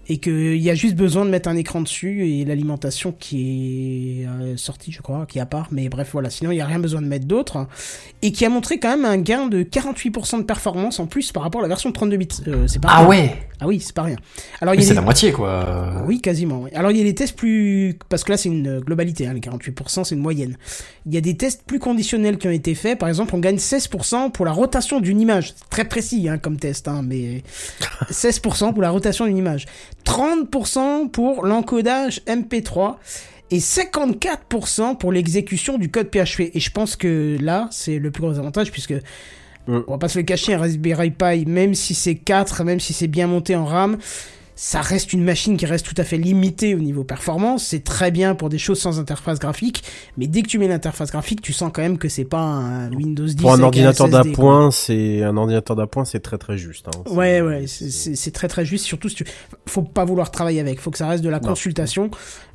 Et 0.10 0.20
qu'il 0.20 0.58
y 0.58 0.70
a 0.70 0.76
juste 0.76 0.96
besoin 0.96 1.26
de 1.26 1.30
mettre 1.30 1.50
un 1.50 1.56
écran 1.58 1.82
dessus 1.82 2.28
et 2.30 2.46
l'alimentation 2.46 3.12
qui 3.12 4.22
est 4.24 4.28
euh, 4.28 4.56
sortie, 4.58 4.92
je 4.92 5.02
crois, 5.02 5.26
qui 5.26 5.38
est 5.38 5.42
à 5.42 5.46
part. 5.46 5.68
Mais 5.72 5.90
bref, 5.90 6.10
voilà, 6.14 6.30
sinon 6.30 6.52
il 6.52 6.56
n'y 6.56 6.62
a 6.62 6.66
rien 6.66 6.80
besoin 6.80 7.02
de 7.02 7.08
mettre 7.08 7.26
d'autre. 7.26 7.68
Et 8.22 8.32
qui 8.32 8.46
a 8.46 8.50
montré 8.50 8.80
quand 8.80 8.90
même 8.90 9.06
un 9.06 9.18
gain 9.18 9.48
de 9.48 9.64
48% 9.64 10.40
de 10.40 10.44
performance 10.44 11.00
en 11.00 11.08
plus 11.08 11.32
par 11.32 11.44
rapport 11.44 11.60
à 11.60 11.64
la 11.64 11.68
version 11.68 11.92
32 11.92 12.18
bits. 12.18 12.28
Euh, 12.48 12.68
c'est 12.68 12.82
pas 12.82 12.88
Ah 12.92 13.00
rien. 13.00 13.08
ouais 13.10 13.36
Ah 13.60 13.68
oui, 13.68 13.80
c'est 13.80 13.94
pas 13.94 14.04
rien. 14.04 14.16
Alors 14.62 14.74
Mais 14.76 14.82
C'est 14.82 14.94
la 14.94 15.02
moitié, 15.02 15.32
quoi. 15.32 16.04
oui, 16.08 16.22
quasiment. 16.22 16.62
oui. 16.64 16.70
Alors 16.74 16.92
il 16.92 16.98
y 16.98 17.02
a 17.02 17.04
des 17.04 17.16
tests 17.16 17.36
plus 17.36 17.98
parce 18.10 18.24
que 18.24 18.32
là 18.32 18.38
c'est 18.38 18.50
une 18.50 18.80
globalité, 18.80 19.28
hein, 19.28 19.34
les 19.34 19.42
48% 19.42 20.04
c'est 20.06 20.16
une 20.16 20.22
moyenne. 20.22 20.58
Il 21.06 21.14
y 21.14 21.18
a 21.18 21.22
des 21.22 21.36
tests 21.38 21.64
plus 21.66 21.80
conditionnels 21.80 22.38
qui 22.38 22.48
ont 22.48 22.52
été 22.52 22.76
faits. 22.76 22.98
Par 23.00 23.10
exemple, 23.10 23.36
on 23.36 23.40
gagne 23.40 23.56
16% 23.58 24.32
pour 24.32 24.46
la 24.46 24.52
rotation 24.52 25.00
d'une 25.00 25.20
image. 25.22 25.54
Très 25.70 25.86
précis 25.86 26.28
hein, 26.30 26.38
comme 26.38 26.58
test, 26.58 26.88
hein, 26.88 27.02
mais 27.04 27.44
16% 28.12 28.74
pour 28.74 28.82
la 28.82 28.90
rotation 28.90 29.26
d'une 29.26 29.38
image, 29.38 29.66
30% 30.08 31.10
pour 31.10 31.46
l'encodage 31.46 32.22
MP3 32.26 32.96
et 33.52 33.60
54% 33.60 34.98
pour 34.98 35.12
l'exécution 35.12 35.78
du 35.78 35.92
code 35.92 36.10
PHP. 36.10 36.52
Et 36.54 36.60
je 36.60 36.72
pense 36.72 36.96
que 36.96 37.38
là 37.42 37.68
c'est 37.72 38.00
le 38.00 38.10
plus 38.12 38.22
gros 38.22 38.40
avantage 38.40 38.72
puisque 38.72 38.96
Mm. 39.68 39.80
on 39.88 39.92
va 39.92 39.98
pas 39.98 40.08
se 40.08 40.18
le 40.18 40.24
cacher, 40.24 40.54
un 40.54 40.60
Raspberry 40.60 41.12
Pi, 41.12 41.46
même 41.46 41.74
si 41.74 41.94
c'est 41.94 42.16
4, 42.16 42.64
même 42.64 42.80
si 42.80 42.94
c'est 42.94 43.08
bien 43.08 43.28
monté 43.28 43.56
en 43.56 43.66
RAM, 43.66 43.98
ça 44.60 44.82
reste 44.82 45.14
une 45.14 45.24
machine 45.24 45.56
qui 45.56 45.66
reste 45.68 45.86
tout 45.86 45.94
à 45.98 46.04
fait 46.04 46.18
limitée 46.18 46.74
au 46.74 46.80
niveau 46.80 47.04
performance. 47.04 47.64
C'est 47.68 47.84
très 47.84 48.10
bien 48.12 48.34
pour 48.34 48.50
des 48.50 48.58
choses 48.58 48.80
sans 48.82 49.00
interface 49.00 49.38
graphique, 49.40 49.84
mais 50.18 50.26
dès 50.26 50.42
que 50.42 50.48
tu 50.48 50.58
mets 50.58 50.68
l'interface 50.68 51.12
graphique, 51.12 51.42
tu 51.42 51.54
sens 51.54 51.70
quand 51.72 51.84
même 51.84 52.00
que 52.00 52.10
c'est 52.10 52.26
pas 52.26 52.40
un 52.42 52.92
Windows 52.92 53.26
10. 53.28 53.36
Pour 53.36 53.54
un 53.54 53.62
ordinateur 53.62 54.10
d'appoint, 54.10 54.72
c'est 54.72 55.22
un 55.24 55.38
ordinateur 55.38 55.76
d'appoint, 55.76 56.04
c'est 56.06 56.20
très 56.22 56.40
très 56.40 56.58
juste. 56.58 56.88
Hein. 56.88 57.10
Ouais, 57.12 57.40
ouais, 57.42 57.66
c'est- 57.68 58.32
très 58.32 58.48
très 58.48 58.66
juste. 58.66 58.84
Surtout, 58.86 59.10
si 59.10 59.16
tu... 59.16 59.26
faut 59.68 59.84
pas 59.84 60.04
vouloir 60.06 60.32
travailler 60.32 60.60
avec. 60.60 60.80
Faut 60.82 60.90
que 60.92 60.98
ça 60.98 61.08
reste 61.08 61.24
de 61.24 61.30
la 61.30 61.40
Non. 61.40 61.50
consultation, 61.50 62.10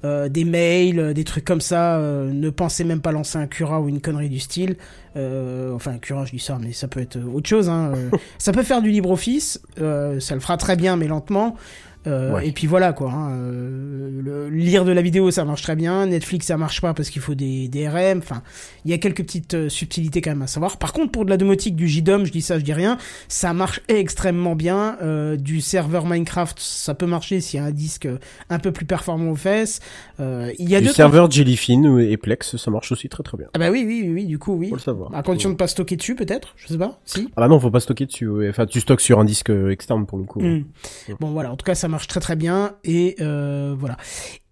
euh, 0.05 0.28
des 0.28 0.44
mails, 0.44 0.98
euh, 0.98 1.12
des 1.14 1.24
trucs 1.24 1.44
comme 1.44 1.61
ça. 1.61 1.98
euh, 1.98 2.32
ne 2.32 2.50
pensez 2.50 2.82
même 2.84 3.00
pas 3.00 3.12
lancer 3.12 3.38
un 3.38 3.46
Cura 3.46 3.80
ou 3.80 3.88
une 3.88 4.00
connerie 4.00 4.28
du 4.28 4.40
style. 4.40 4.76
Euh, 5.16 5.72
enfin, 5.74 5.92
un 5.92 5.98
Cura, 5.98 6.24
je 6.24 6.32
dis 6.32 6.38
ça, 6.40 6.59
mais 6.61 6.72
ça 6.72 6.88
peut 6.88 7.00
être 7.00 7.18
autre 7.32 7.48
chose. 7.48 7.68
Hein. 7.68 7.92
euh. 7.94 8.11
ça 8.38 8.50
peut 8.53 8.62
faire 8.64 8.82
du 8.82 8.90
LibreOffice. 8.90 9.61
euh, 9.80 10.18
ça 10.20 10.34
le 10.34 10.40
fera 10.40 10.57
très 10.57 10.74
bien, 10.74 10.96
mais 10.96 11.07
lentement. 11.07 11.55
Euh, 12.07 12.32
Ouais. 12.34 12.48
Et 12.48 12.53
puis 12.53 12.66
voilà 12.66 12.92
quoi. 12.92 13.11
hein, 13.12 13.30
euh, 13.32 14.20
le- 14.22 14.48
lire 14.48 14.84
de 14.84 14.92
la 14.92 15.03
vidéo 15.03 15.30
ça 15.30 15.44
marche 15.44 15.62
très 15.62 15.76
bien. 15.76 16.07
Netflix 16.07 16.46
ça 16.46 16.57
marche 16.57 16.80
pas 16.80 16.94
parce 16.94 17.11
qu'il 17.11 17.22
faut 17.22 17.34
des 17.34 17.68
DRM. 17.68 18.18
Enfin, 18.18 18.42
il 18.84 18.90
y 18.90 18.94
a 18.94 18.98
quelques 18.98 19.22
petites 19.22 19.55
euh, 19.55 19.68
subtilités 19.68 20.20
quand 20.20 20.30
même 20.30 20.42
à 20.42 20.46
savoir. 20.46 20.78
Par 20.78 20.92
contre 20.92 21.12
pour 21.12 21.24
de 21.24 21.30
la 21.30 21.36
domotique 21.36 21.76
du 21.76 21.88
JDOM, 21.88 22.24
je 22.24 22.32
dis 22.32 22.42
ça, 22.42 22.59
je 22.59 22.64
dis 22.64 22.72
rien. 22.72 22.98
Ça 23.28 23.53
marche 23.55 23.80
extrêmement 23.88 24.55
bien. 24.57 24.96
Euh, 25.03 25.36
du 25.36 25.61
serveur 25.61 26.07
Minecraft 26.07 26.59
ça 26.59 26.94
peut 26.94 27.07
marcher 27.07 27.40
s'il 27.40 27.61
y 27.61 27.62
a 27.62 27.66
un 27.66 27.70
disque 27.70 28.09
un 28.50 28.59
peu 28.59 28.72
plus 28.72 28.86
performant 28.86 29.30
aux 29.30 29.36
fesses. 29.36 29.80
Euh, 30.20 30.50
il 30.59 30.68
y 30.68 30.76
a 30.76 30.80
Du 30.80 30.86
deux 30.88 30.92
serveur 30.92 31.30
Jellyfin 31.30 31.98
et 31.98 32.16
Plex, 32.16 32.57
ça 32.57 32.70
marche 32.70 32.90
aussi 32.92 33.09
très 33.09 33.22
très 33.22 33.36
bien. 33.38 33.46
Ah 33.55 33.59
bah 33.59 33.70
oui 33.70 33.84
oui 33.86 34.03
oui, 34.05 34.12
oui, 34.12 34.24
du 34.26 34.38
coup 34.38 34.55
oui. 34.55 34.68
Faut 34.70 34.76
le 34.76 34.80
savoir. 34.80 35.14
À 35.14 35.22
condition 35.22 35.50
de 35.50 35.55
pas 35.57 35.66
stocker 35.68 35.96
dessus 35.96 36.14
peut-être. 36.16 36.55
Je 36.57 36.66
sais 36.68 36.78
pas. 36.78 37.00
Si. 37.05 37.28
Ah 37.36 37.42
bah 37.42 37.48
non, 37.48 37.61
faut 37.61 37.70
pas 37.70 37.80
stocker 37.80 38.07
dessus. 38.07 38.28
Enfin, 38.48 38.66
tu 38.66 38.80
stockes 38.80 39.00
sur 39.00 39.20
un 39.20 39.24
disque 39.24 39.50
externe 39.70 40.07
pour 40.07 40.18
le 40.18 40.24
coup. 40.24 40.40
Mm. 40.40 40.64
Bon 41.20 41.30
voilà, 41.30 41.53
en 41.53 41.57
tout 41.57 41.64
cas 41.64 41.74
ça 41.74 41.88
marche 41.93 42.09
très 42.09 42.18
très 42.20 42.34
bien 42.36 42.74
et 42.84 43.14
euh, 43.20 43.74
voilà. 43.78 43.97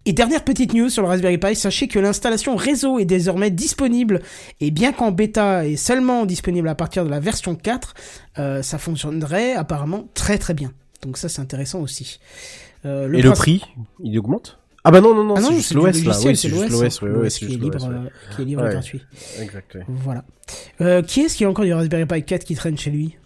Et 0.05 0.13
dernière 0.13 0.43
petite 0.43 0.73
news 0.73 0.89
sur 0.89 1.03
le 1.03 1.09
Raspberry 1.09 1.37
Pi, 1.37 1.55
sachez 1.55 1.87
que 1.87 1.99
l'installation 1.99 2.55
réseau 2.55 2.97
est 2.97 3.05
désormais 3.05 3.51
disponible 3.51 4.21
et 4.59 4.71
bien 4.71 4.93
qu'en 4.93 5.11
bêta 5.11 5.67
est 5.67 5.75
seulement 5.75 6.25
disponible 6.25 6.67
à 6.69 6.75
partir 6.75 7.05
de 7.05 7.09
la 7.09 7.19
version 7.19 7.55
4, 7.55 7.93
euh, 8.39 8.61
ça 8.63 8.77
fonctionnerait 8.79 9.53
apparemment 9.53 10.07
très 10.15 10.37
très 10.39 10.53
bien. 10.55 10.71
Donc 11.03 11.17
ça 11.17 11.29
c'est 11.29 11.41
intéressant 11.41 11.81
aussi. 11.81 12.19
Euh, 12.85 13.11
et 13.13 13.21
le 13.21 13.31
prix, 13.33 13.61
il 14.03 14.17
augmente? 14.17 14.57
Ah 14.83 14.89
bah 14.89 15.01
non, 15.01 15.13
non, 15.13 15.23
non, 15.23 15.35
Ah 15.37 15.41
c'est 15.41 15.49
non, 15.51 15.55
juste 15.57 15.73
l'OS 15.75 16.03
là. 16.03 16.17
Oui, 16.25 16.35
c'est 16.35 16.49
juste 16.49 16.69
l'OS, 16.71 17.01
l'OS, 17.01 17.01
hein. 17.03 17.37
qui 17.37 17.45
est 17.45 17.47
juste 17.49 17.61
libre, 17.61 17.83
ouais. 17.87 17.93
euh, 17.95 18.35
qui 18.35 18.41
est 18.41 18.45
libre 18.45 18.61
et 18.61 18.65
Ouais. 18.65 18.71
gratuit. 18.71 19.01
Exact, 19.39 19.75
ouais. 19.75 19.85
Voilà. 19.87 20.23
Euh, 20.81 21.03
qui 21.03 21.21
est-ce 21.21 21.35
qui 21.37 21.45
a 21.45 21.49
encore 21.49 21.65
du 21.65 21.73
Raspberry 21.73 22.07
Pi 22.07 22.23
4 22.23 22.43
qui 22.43 22.55
traîne 22.55 22.75
chez 22.79 22.89
lui? 22.89 23.17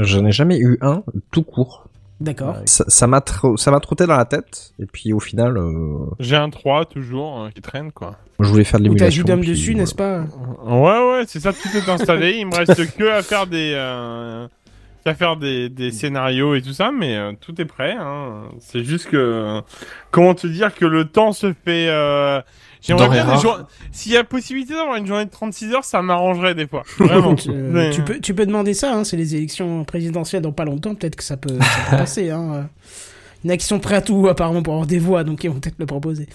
J'en 0.00 0.24
ai 0.26 0.32
jamais 0.32 0.58
eu 0.58 0.78
un 0.80 1.04
tout 1.30 1.44
court. 1.44 1.87
D'accord. 2.20 2.56
Ça 2.64 2.84
ça 2.88 3.06
m'a 3.06 3.22
ça 3.56 3.70
m'a 3.70 3.80
trotté 3.80 4.06
dans 4.06 4.16
la 4.16 4.24
tête 4.24 4.72
et 4.80 4.86
puis 4.86 5.12
au 5.12 5.20
final 5.20 5.56
euh, 5.56 6.06
J'ai 6.18 6.36
un 6.36 6.50
3 6.50 6.86
toujours 6.86 7.42
euh, 7.42 7.50
qui 7.50 7.60
traîne 7.60 7.92
quoi. 7.92 8.16
je 8.40 8.48
voulais 8.48 8.64
faire 8.64 8.80
de 8.80 8.88
Ou 8.88 8.94
t'as 8.94 9.08
l'émulation. 9.08 9.38
Puis 9.40 9.48
dessus, 9.50 9.70
voilà. 9.72 9.80
n'est-ce 9.80 9.94
pas 9.94 10.24
Ouais 10.64 11.10
ouais, 11.12 11.24
c'est 11.28 11.38
ça, 11.40 11.52
tout 11.52 11.68
est 11.76 11.88
installé. 11.88 12.32
Il 12.38 12.46
me 12.46 12.56
reste 12.56 12.96
que 12.96 13.08
à 13.08 13.22
faire 13.22 13.46
des 13.46 13.72
euh, 13.74 14.48
qu'à 15.04 15.14
faire 15.14 15.36
des, 15.36 15.68
des 15.68 15.92
scénarios 15.92 16.56
et 16.56 16.62
tout 16.62 16.72
ça, 16.72 16.90
mais 16.90 17.16
euh, 17.16 17.32
tout 17.40 17.60
est 17.60 17.64
prêt. 17.66 17.94
Hein. 17.98 18.48
C'est 18.58 18.82
juste 18.82 19.08
que 19.10 19.16
euh, 19.16 19.60
comment 20.10 20.34
te 20.34 20.48
dire 20.48 20.74
que 20.74 20.86
le 20.86 21.04
temps 21.04 21.32
se 21.32 21.52
fait. 21.64 21.88
Euh... 22.78 22.80
J'aimerais 22.82 23.08
bien 23.08 23.34
des 23.34 23.40
jour- 23.40 23.58
S'il 23.92 24.12
y 24.12 24.16
a 24.16 24.24
possibilité 24.24 24.74
d'avoir 24.74 24.96
une 24.96 25.06
journée 25.06 25.24
de 25.24 25.30
36 25.30 25.72
heures, 25.74 25.84
ça 25.84 26.00
m'arrangerait 26.02 26.54
des 26.54 26.66
fois. 26.66 26.84
Vraiment. 26.98 27.34
Tu, 27.34 27.50
euh, 27.50 27.70
Mais- 27.72 27.90
tu 27.90 28.02
peux, 28.02 28.18
tu 28.20 28.34
peux 28.34 28.46
demander 28.46 28.74
ça, 28.74 28.94
hein, 28.94 29.04
c'est 29.04 29.16
les 29.16 29.34
élections 29.34 29.84
présidentielles 29.84 30.42
dans 30.42 30.52
pas 30.52 30.64
longtemps, 30.64 30.94
peut-être 30.94 31.16
que 31.16 31.24
ça 31.24 31.36
peut, 31.36 31.58
ça 31.60 31.90
peut 31.90 31.96
passer. 31.98 32.30
Hein. 32.30 32.50
euh. 32.54 32.62
Il 33.44 33.48
y 33.48 33.50
en 33.52 33.54
a 33.54 33.56
qui 33.56 33.66
sont 33.66 33.78
prêts 33.78 33.94
à 33.94 34.00
tout, 34.00 34.26
apparemment, 34.28 34.62
pour 34.62 34.72
avoir 34.74 34.86
des 34.88 34.98
voix, 34.98 35.22
donc 35.22 35.44
ils 35.44 35.48
vont 35.50 35.60
peut-être 35.60 35.78
le 35.78 35.86
proposer. 35.86 36.26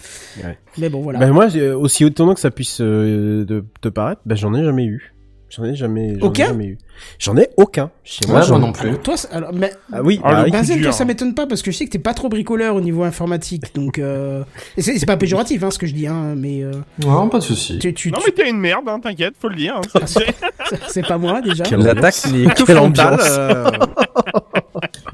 Ouais. 0.42 0.58
Mais 0.78 0.88
bon, 0.88 1.02
voilà. 1.02 1.20
Bah 1.20 1.28
moi, 1.32 1.48
aussi 1.76 2.06
étonnant 2.06 2.34
que 2.34 2.40
ça 2.40 2.50
puisse 2.50 2.80
euh, 2.80 3.46
te 3.82 3.90
paraître, 3.90 4.22
bah 4.26 4.36
j'en 4.36 4.54
ai 4.54 4.64
jamais 4.64 4.86
eu. 4.86 5.14
J'en 5.56 5.66
ai 5.66 5.76
jamais, 5.76 6.14
j'en 6.16 6.20
ai 6.20 6.24
Aucun 6.28 6.46
jamais 6.48 6.66
eu. 6.66 6.78
J'en 7.20 7.38
ai 7.38 7.48
aucun. 7.58 7.92
Chez 8.04 8.26
moi, 8.28 8.40
Ouais, 8.40 8.44
j'en 8.46 8.58
moi 8.60 8.68
non 8.68 8.72
plus. 8.74 8.90
Alors, 8.90 9.02
toi, 9.02 9.16
alors, 9.32 9.54
mais, 9.54 9.72
Ah 9.92 10.02
oui, 10.02 10.20
Ah, 10.24 10.44
bah 10.46 10.50
Benzen, 10.50 10.78
dur. 10.78 10.86
toi, 10.86 10.92
ça 10.94 11.06
m'étonne 11.06 11.36
pas, 11.36 11.46
parce 11.46 11.62
que 11.62 11.70
je 11.72 11.78
sais 11.78 11.86
que 11.86 11.92
t'es 11.92 12.00
pas 12.00 12.14
trop 12.16 12.28
bricoleur 12.30 12.76
au 12.76 12.82
niveau 12.82 13.04
informatique, 13.04 13.76
donc, 13.76 14.00
euh... 14.00 14.44
c'est 14.78 15.06
pas 15.06 15.18
péjoratif, 15.18 15.64
hein, 15.64 15.70
ce 15.70 15.78
que 15.78 15.86
je 15.86 15.94
dis, 15.94 16.08
hein, 16.08 16.34
mais, 16.36 16.64
euh, 16.64 16.72
Non, 17.00 17.30
pas 17.30 17.38
de 17.40 17.44
souci. 17.44 17.78
tu, 17.78 17.94
tu, 17.94 18.12
Non 18.12 18.20
mais 18.26 18.32
t'es 18.32 18.50
une 18.50 18.60
merde, 18.60 18.86
hein, 18.88 19.00
t'inquiète, 19.00 19.36
faut 19.40 19.50
le 19.50 19.56
dire. 19.56 19.76
hein. 19.78 20.06
C'est- 20.88 21.08
pas 21.08 21.18
moi, 21.18 21.42
déjà. 21.42 21.64
Quel- 21.66 21.80
L'attaque 21.82 22.16
n'est 22.32 22.46
que 22.54 22.64
Quelle 22.64 22.78
ambiance. 22.80 23.22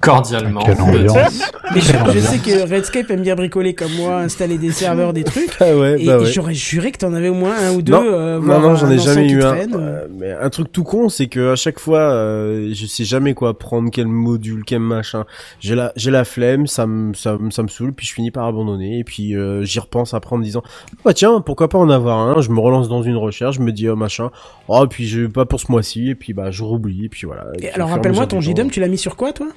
euh, 0.09 0.13
Cordialement. 0.15 0.61
Quelle 0.61 0.81
ambiance. 0.81 1.51
Mais 1.73 1.81
je, 1.81 1.93
je 2.13 2.19
sais 2.19 2.37
que 2.39 2.67
Redscape 2.69 3.09
aime 3.11 3.21
bien 3.21 3.35
bricoler 3.35 3.73
comme 3.75 3.91
moi, 3.95 4.17
installer 4.17 4.57
des 4.57 4.71
serveurs, 4.71 5.13
des 5.13 5.23
trucs, 5.23 5.51
Ah 5.59 5.75
ouais, 5.75 6.01
et, 6.01 6.05
bah 6.05 6.13
et 6.13 6.17
ouais. 6.21 6.25
j'aurais 6.25 6.53
juré 6.55 6.91
que 6.91 6.97
t'en 6.97 7.13
avais 7.13 7.29
au 7.29 7.33
moins 7.35 7.55
un 7.59 7.73
ou 7.75 7.81
deux, 7.81 7.93
Non, 7.93 8.03
euh, 8.05 8.39
Non, 8.39 8.75
j'en 8.75 8.89
ai 8.89 8.95
ensemble 8.95 8.99
jamais 9.15 9.29
eu 9.29 9.43
un. 9.43 9.55
euh. 9.55 9.65
Euh, 9.75 10.07
mais 10.17 10.31
un 10.31 10.49
truc 10.49 10.71
tout 10.71 10.83
con, 10.83 11.09
c'est 11.09 11.27
que 11.27 11.51
à 11.51 11.55
chaque 11.55 11.79
fois, 11.79 11.99
euh, 11.99 12.71
je 12.73 12.85
sais 12.87 13.03
jamais 13.03 13.33
quoi 13.35 13.57
prendre, 13.57 13.89
quel 13.91 14.07
module, 14.07 14.63
quel 14.65 14.79
machin. 14.79 15.25
J'ai 15.59 15.75
la, 15.75 15.91
j'ai 15.95 16.09
la 16.11 16.25
flemme, 16.25 16.65
ça 16.67 16.87
me, 16.87 17.13
ça, 17.13 17.37
me- 17.37 17.51
ça 17.51 17.61
me 17.63 17.67
saoule, 17.67 17.93
puis 17.93 18.05
je 18.07 18.13
finis 18.13 18.31
par 18.31 18.45
abandonner, 18.45 18.99
et 18.99 19.03
puis 19.03 19.35
euh, 19.35 19.63
j'y 19.63 19.79
repense 19.79 20.13
après 20.15 20.35
en 20.35 20.39
me 20.39 20.43
disant, 20.43 20.63
bah 21.05 21.13
tiens, 21.13 21.41
pourquoi 21.41 21.69
pas 21.69 21.77
en 21.77 21.89
avoir 21.89 22.17
un? 22.19 22.41
Je 22.41 22.49
me 22.49 22.59
relance 22.59 22.89
dans 22.89 23.03
une 23.03 23.17
recherche, 23.17 23.57
je 23.57 23.61
me 23.61 23.71
dis 23.71 23.87
oh 23.89 23.95
machin, 23.95 24.31
oh 24.67 24.85
puis 24.89 25.07
je 25.07 25.27
pas 25.27 25.45
pour 25.45 25.59
ce 25.59 25.71
mois-ci, 25.71 26.09
et 26.09 26.15
puis 26.15 26.33
bah 26.33 26.49
je 26.51 26.63
roublie, 26.63 27.05
et 27.05 27.09
puis 27.09 27.27
voilà. 27.27 27.45
Et 27.61 27.69
alors 27.71 27.89
rappelle-moi, 27.89 28.25
ton 28.25 28.39
temps- 28.41 28.67
tu 28.69 28.79
l'as 28.79 28.87
mis 28.87 28.97
sur 28.97 29.15
quoi, 29.15 29.31
toi? 29.33 29.47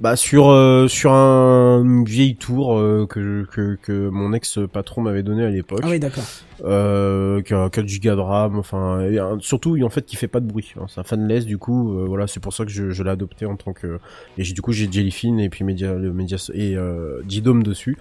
Bah 0.00 0.16
sur 0.16 0.50
euh, 0.50 0.88
sur 0.88 1.12
un 1.12 1.82
une 1.84 2.04
vieille 2.04 2.34
tour 2.36 2.76
euh, 2.76 3.06
que, 3.08 3.44
que 3.50 3.76
que 3.80 4.08
mon 4.08 4.32
ex 4.32 4.58
patron 4.72 5.02
m'avait 5.02 5.22
donné 5.22 5.44
à 5.44 5.50
l'époque. 5.50 5.80
Ah 5.84 5.88
oui, 5.90 6.00
d'accord. 6.00 6.24
euh, 6.64 7.40
qui 7.42 7.54
a 7.54 7.68
4 7.70 7.86
gigas 7.86 8.14
de 8.16 8.20
RAM, 8.20 8.56
enfin, 8.58 9.00
et 9.02 9.18
surtout, 9.40 9.80
en 9.82 9.90
fait, 9.90 10.04
qui 10.06 10.16
fait 10.16 10.28
pas 10.28 10.40
de 10.40 10.46
bruit. 10.46 10.72
hein. 10.80 10.86
C'est 10.88 11.00
un 11.00 11.04
fanless, 11.04 11.44
du 11.46 11.58
coup, 11.58 11.98
euh, 11.98 12.04
voilà, 12.06 12.26
c'est 12.26 12.40
pour 12.40 12.52
ça 12.52 12.64
que 12.64 12.70
je, 12.70 12.90
je 12.90 13.02
l'ai 13.02 13.10
adopté 13.10 13.46
en 13.46 13.56
tant 13.56 13.72
que, 13.72 13.98
et 14.38 14.42
du 14.42 14.60
coup, 14.62 14.72
j'ai 14.72 14.90
Jellyfin 14.90 15.38
et 15.38 15.48
puis 15.48 15.64
Media, 15.64 15.94
le 15.94 16.12
Media, 16.12 16.36
et, 16.54 16.76
euh, 16.76 17.20
Didome 17.24 17.62
dessus. 17.62 17.96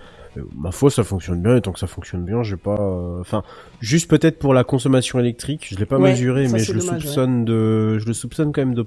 Ma 0.56 0.72
foi, 0.72 0.89
ça 0.89 1.04
fonctionne 1.04 1.42
bien, 1.42 1.58
et 1.58 1.62
tant 1.62 1.72
que 1.74 1.80
ça 1.80 1.88
fonctionne 1.88 2.24
bien, 2.24 2.42
j'ai 2.44 2.56
pas, 2.56 2.80
enfin, 3.20 3.44
juste 3.82 4.10
peut-être 4.10 4.39
pour 4.39 4.54
la 4.54 4.64
consommation 4.64 5.20
électrique, 5.20 5.68
je 5.70 5.76
l'ai 5.78 5.86
pas 5.86 5.98
Ouais, 5.98 6.12
mesuré, 6.12 6.48
ça, 6.48 6.54
mais 6.54 6.60
je 6.60 6.72
le 6.74 6.80
soupçonne 6.82 7.44
de, 7.46 7.98
je 8.00 8.06
le 8.06 8.14
soupçonne 8.14 8.54
quand 8.54 8.62
même 8.62 8.74
de 8.76 8.86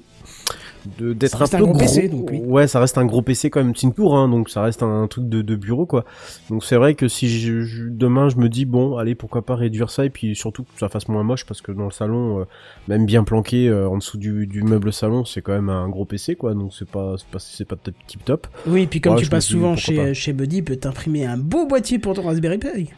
d'être 0.99 1.43
un 1.43 1.47
peu 1.47 1.57
un 1.57 1.61
gros. 1.61 1.79
PC, 1.79 2.09
donc 2.09 2.31
oui. 2.31 2.41
Ouais, 2.45 2.67
ça 2.67 2.81
reste 2.81 2.99
un 2.99 3.05
gros 3.07 3.23
PC 3.23 3.51
quand 3.51 3.63
même. 3.63 3.75
C'est 3.75 3.87
une 3.87 3.95
tour, 3.95 4.17
hein, 4.17 4.29
donc 4.29 4.49
ça 4.51 4.63
reste 4.63 4.83
un, 4.83 5.07
truc 5.07 5.29
de, 5.29 5.43
de 5.43 5.57
bureau, 5.57 5.87
quoi. 5.87 6.05
Donc 6.51 6.65
c'est 6.65 6.77
vrai 6.77 6.95
que 6.95 7.09
si 7.09 7.29
je, 7.29 7.63
je- 7.63 7.85
demain 7.89 8.29
je 8.29 8.37
me 8.37 8.49
dis 8.49 8.65
bon, 8.65 8.97
allez, 8.97 9.15
pourquoi 9.15 9.43
pas 9.43 9.55
réduire 9.57 9.91
ça 9.91 10.05
et 10.05 10.11
puis 10.11 10.35
surtout 10.37 10.65
que 10.65 10.71
ça 10.79 10.89
fasse 10.89 11.09
moins 11.09 11.23
moche 11.23 11.47
parce 11.47 11.63
que 11.63 11.73
dans 11.73 11.85
le 11.87 11.91
salon, 11.91 12.41
euh, 12.41 12.45
même 12.89 13.07
bien 13.07 13.25
planqué 13.25 13.69
euh, 13.69 13.89
en 13.89 13.97
dessous 13.99 14.19
du, 14.19 14.47
du 14.47 14.63
meuble 14.63 14.93
salon, 14.93 15.25
c'est 15.25 15.43
quand 15.43 15.53
même 15.53 15.69
un 15.71 15.89
gros 15.89 16.05
PC, 16.05 16.37
quoi. 16.37 16.55
Donc 16.55 16.73
c'est 16.75 16.89
pas, 16.89 17.15
c'est 17.19 17.29
pas, 17.29 17.39
c'est 17.39 17.65
pas 17.65 17.77
tip 18.07 18.25
top. 18.25 18.47
Oui, 18.67 18.83
et 18.83 18.87
puis 18.87 19.01
comme 19.01 19.15
Ouais, 19.15 19.23
tu 19.23 19.29
passes 19.29 19.47
souvent 19.47 19.71
pas. 19.75 19.77
chez, 19.81 20.15
chez 20.15 20.33
Buddy, 20.33 20.63
peut 20.63 20.77
t'imprimer 20.77 21.25
un 21.27 21.37
beau 21.39 21.67
boîtier 21.67 21.99
pour 21.99 22.15
ton 22.15 22.23
Raspberry 22.23 22.59
Pi. 22.59 22.91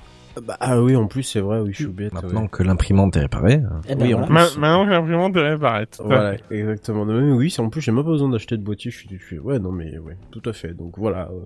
Bah 0.42 0.56
ah 0.60 0.80
oui, 0.80 0.96
en 0.96 1.06
plus 1.06 1.22
c'est 1.22 1.40
vrai, 1.40 1.60
oui, 1.60 1.70
je 1.72 1.76
suis 1.84 1.86
bête. 1.86 2.12
Maintenant 2.12 2.42
ouais. 2.42 2.48
que 2.48 2.62
l'imprimante 2.62 3.16
est 3.16 3.20
réparée. 3.20 3.54
euh, 3.64 3.68
Eh 3.88 3.94
ben 3.94 4.04
Oui, 4.06 4.12
voilà. 4.12 4.26
en 4.26 4.30
Ma- 4.30 4.46
plus. 4.46 4.58
Maintenant 4.58 4.84
que 4.86 4.90
l'imprimante 4.90 5.36
est 5.36 5.48
réparée. 5.48 5.86
Voilà, 6.04 6.34
exactement. 6.50 7.04
Mais 7.04 7.32
oui, 7.32 7.54
en 7.58 7.68
plus 7.70 7.80
j'ai 7.80 7.92
même 7.92 8.04
pas 8.04 8.10
besoin 8.10 8.28
d'acheter 8.28 8.56
de 8.56 8.62
boîtier. 8.62 8.90
Je 8.90 8.98
suis, 8.98 9.08
suis- 9.26 9.38
ouais, 9.38 9.58
non 9.58 9.72
mais 9.72 9.96
ouais, 9.98 10.16
tout 10.30 10.42
à 10.44 10.52
fait. 10.52 10.74
Donc 10.74 10.94
voilà. 10.98 11.28
euh, 11.32 11.44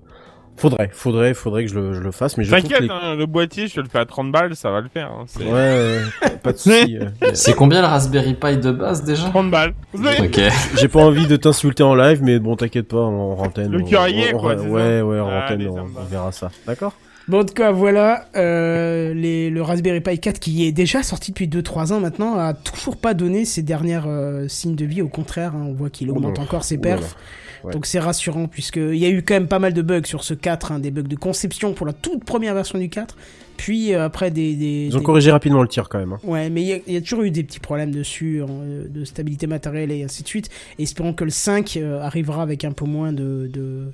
Faudrait, 0.57 0.89
faudrait, 0.91 1.33
faudrait 1.33 1.63
que 1.65 1.71
je 1.71 1.79
le, 1.79 1.93
je 1.93 2.01
le 2.01 2.11
fasse, 2.11 2.37
mais 2.37 2.43
je 2.43 2.51
T'inquiète, 2.51 2.81
les- 2.81 2.89
hein, 2.89 3.15
le 3.15 3.25
boîtier, 3.25 3.67
je 3.67 3.75
te 3.75 3.79
le 3.79 3.87
fais 3.87 3.99
à 3.99 4.05
30 4.05 4.33
balles, 4.33 4.53
ça 4.55 4.69
va 4.69 4.81
le 4.81 4.89
faire. 4.89 5.07
hein, 5.09 5.23
c'est- 5.25 5.45
Ouais, 5.45 5.49
ouais, 5.49 6.29
pas 6.43 6.51
de 6.51 6.57
soucis. 6.57 6.97
euh, 6.99 7.05
C'est 7.33 7.55
combien 7.55 7.79
le 7.81 7.87
Raspberry 7.87 8.33
Pi 8.33 8.57
de 8.57 8.71
base 8.71 9.01
déjà 9.05 9.29
30 9.29 9.49
balles. 9.49 9.73
Ok. 9.93 10.39
J'ai 10.77 10.87
pas 10.89 10.99
envie 10.99 11.25
de 11.25 11.37
t'insulter 11.37 11.83
en 11.83 11.95
live, 11.95 12.21
mais 12.21 12.37
bon, 12.39 12.57
t'inquiète 12.57 12.89
pas, 12.89 12.99
en 12.99 13.37
antenne. 13.39 13.71
Le 13.71 13.79
on- 13.79 13.85
on- 13.85 14.37
quoi, 14.39 14.55
on- 14.55 14.59
c'est 14.59 14.69
Ouais, 14.69 14.99
ça 14.99 15.05
ouais, 15.05 15.19
en 15.21 15.29
Ah, 15.29 15.55
on, 15.69 15.79
on 16.01 16.03
verra 16.11 16.31
ça. 16.33 16.51
D'accord? 16.67 16.93
Bon, 17.27 17.41
en 17.41 17.45
tout 17.45 17.53
cas, 17.53 17.71
voilà, 17.71 18.27
euh, 18.35 19.13
les, 19.13 19.49
le 19.49 19.61
Raspberry 19.61 20.01
Pi 20.01 20.19
4 20.19 20.39
qui 20.39 20.65
est 20.65 20.71
déjà 20.71 21.03
sorti 21.03 21.31
depuis 21.31 21.47
2-3 21.47 21.93
ans 21.93 21.99
maintenant 21.99 22.35
a 22.37 22.53
toujours 22.53 22.97
pas 22.97 23.13
donné 23.13 23.45
ses 23.45 23.61
dernières 23.61 24.05
euh, 24.07 24.47
signes 24.47 24.75
de 24.75 24.85
vie. 24.85 25.01
Au 25.01 25.07
contraire, 25.07 25.55
hein, 25.55 25.65
on 25.67 25.73
voit 25.73 25.89
qu'il 25.89 26.09
augmente 26.09 26.39
encore 26.39 26.63
ses 26.63 26.77
perfs. 26.77 27.15
Ouais. 27.63 27.73
Donc 27.73 27.85
c'est 27.85 27.99
rassurant 27.99 28.47
puisqu'il 28.47 28.95
y 28.95 29.05
a 29.05 29.09
eu 29.09 29.21
quand 29.21 29.35
même 29.35 29.47
pas 29.47 29.59
mal 29.59 29.71
de 29.73 29.81
bugs 29.83 30.01
sur 30.05 30.23
ce 30.23 30.33
4, 30.33 30.71
hein, 30.71 30.79
des 30.79 30.89
bugs 30.89 31.03
de 31.03 31.15
conception 31.15 31.73
pour 31.73 31.85
la 31.85 31.93
toute 31.93 32.23
première 32.25 32.55
version 32.55 32.79
du 32.79 32.89
4. 32.89 33.15
Puis 33.55 33.93
euh, 33.93 34.03
après 34.03 34.31
des... 34.31 34.55
des 34.55 34.87
Ils 34.89 34.95
ont 34.95 34.99
des- 34.99 35.03
corrigé 35.05 35.29
rapidement 35.29 35.61
le 35.61 35.67
tir 35.67 35.87
quand 35.87 35.99
même. 35.99 36.13
hein. 36.13 36.19
Ouais, 36.23 36.49
mais 36.49 36.63
il 36.63 36.67
y, 36.67 36.73
a- 36.73 36.79
il 36.87 36.93
y 36.95 36.97
a 36.97 37.01
toujours 37.01 37.21
eu 37.21 37.29
des 37.29 37.43
petits 37.43 37.59
problèmes 37.59 37.91
dessus, 37.91 38.41
euh, 38.41 38.85
de 38.89 39.05
stabilité 39.05 39.45
matérielle 39.45 39.91
et 39.91 40.03
ainsi 40.03 40.23
de 40.23 40.27
suite. 40.27 40.49
Et 40.79 40.83
espérons 40.83 41.13
que 41.13 41.23
le 41.23 41.29
5 41.29 41.77
euh, 41.77 42.01
arrivera 42.01 42.41
avec 42.41 42.65
un 42.65 42.71
peu 42.71 42.85
moins 42.85 43.13
de, 43.13 43.47
de, 43.53 43.91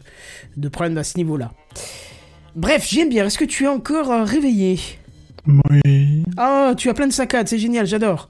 de 0.55 0.69
problèmes 0.69 0.97
à 0.97 1.03
ce 1.03 1.17
niveau-là. 1.17 1.51
Bref, 2.57 2.87
j'aime 2.89 3.09
bien. 3.09 3.27
Est-ce 3.27 3.37
que 3.37 3.45
tu 3.45 3.65
es 3.65 3.67
encore 3.67 4.11
euh, 4.11 4.23
réveillé? 4.23 4.79
Oui. 5.47 6.23
Ah, 6.37 6.73
tu 6.75 6.89
as 6.89 6.95
plein 6.95 7.05
de 7.05 7.13
saccades, 7.13 7.47
c'est 7.47 7.59
génial, 7.59 7.85
j'adore. 7.85 8.29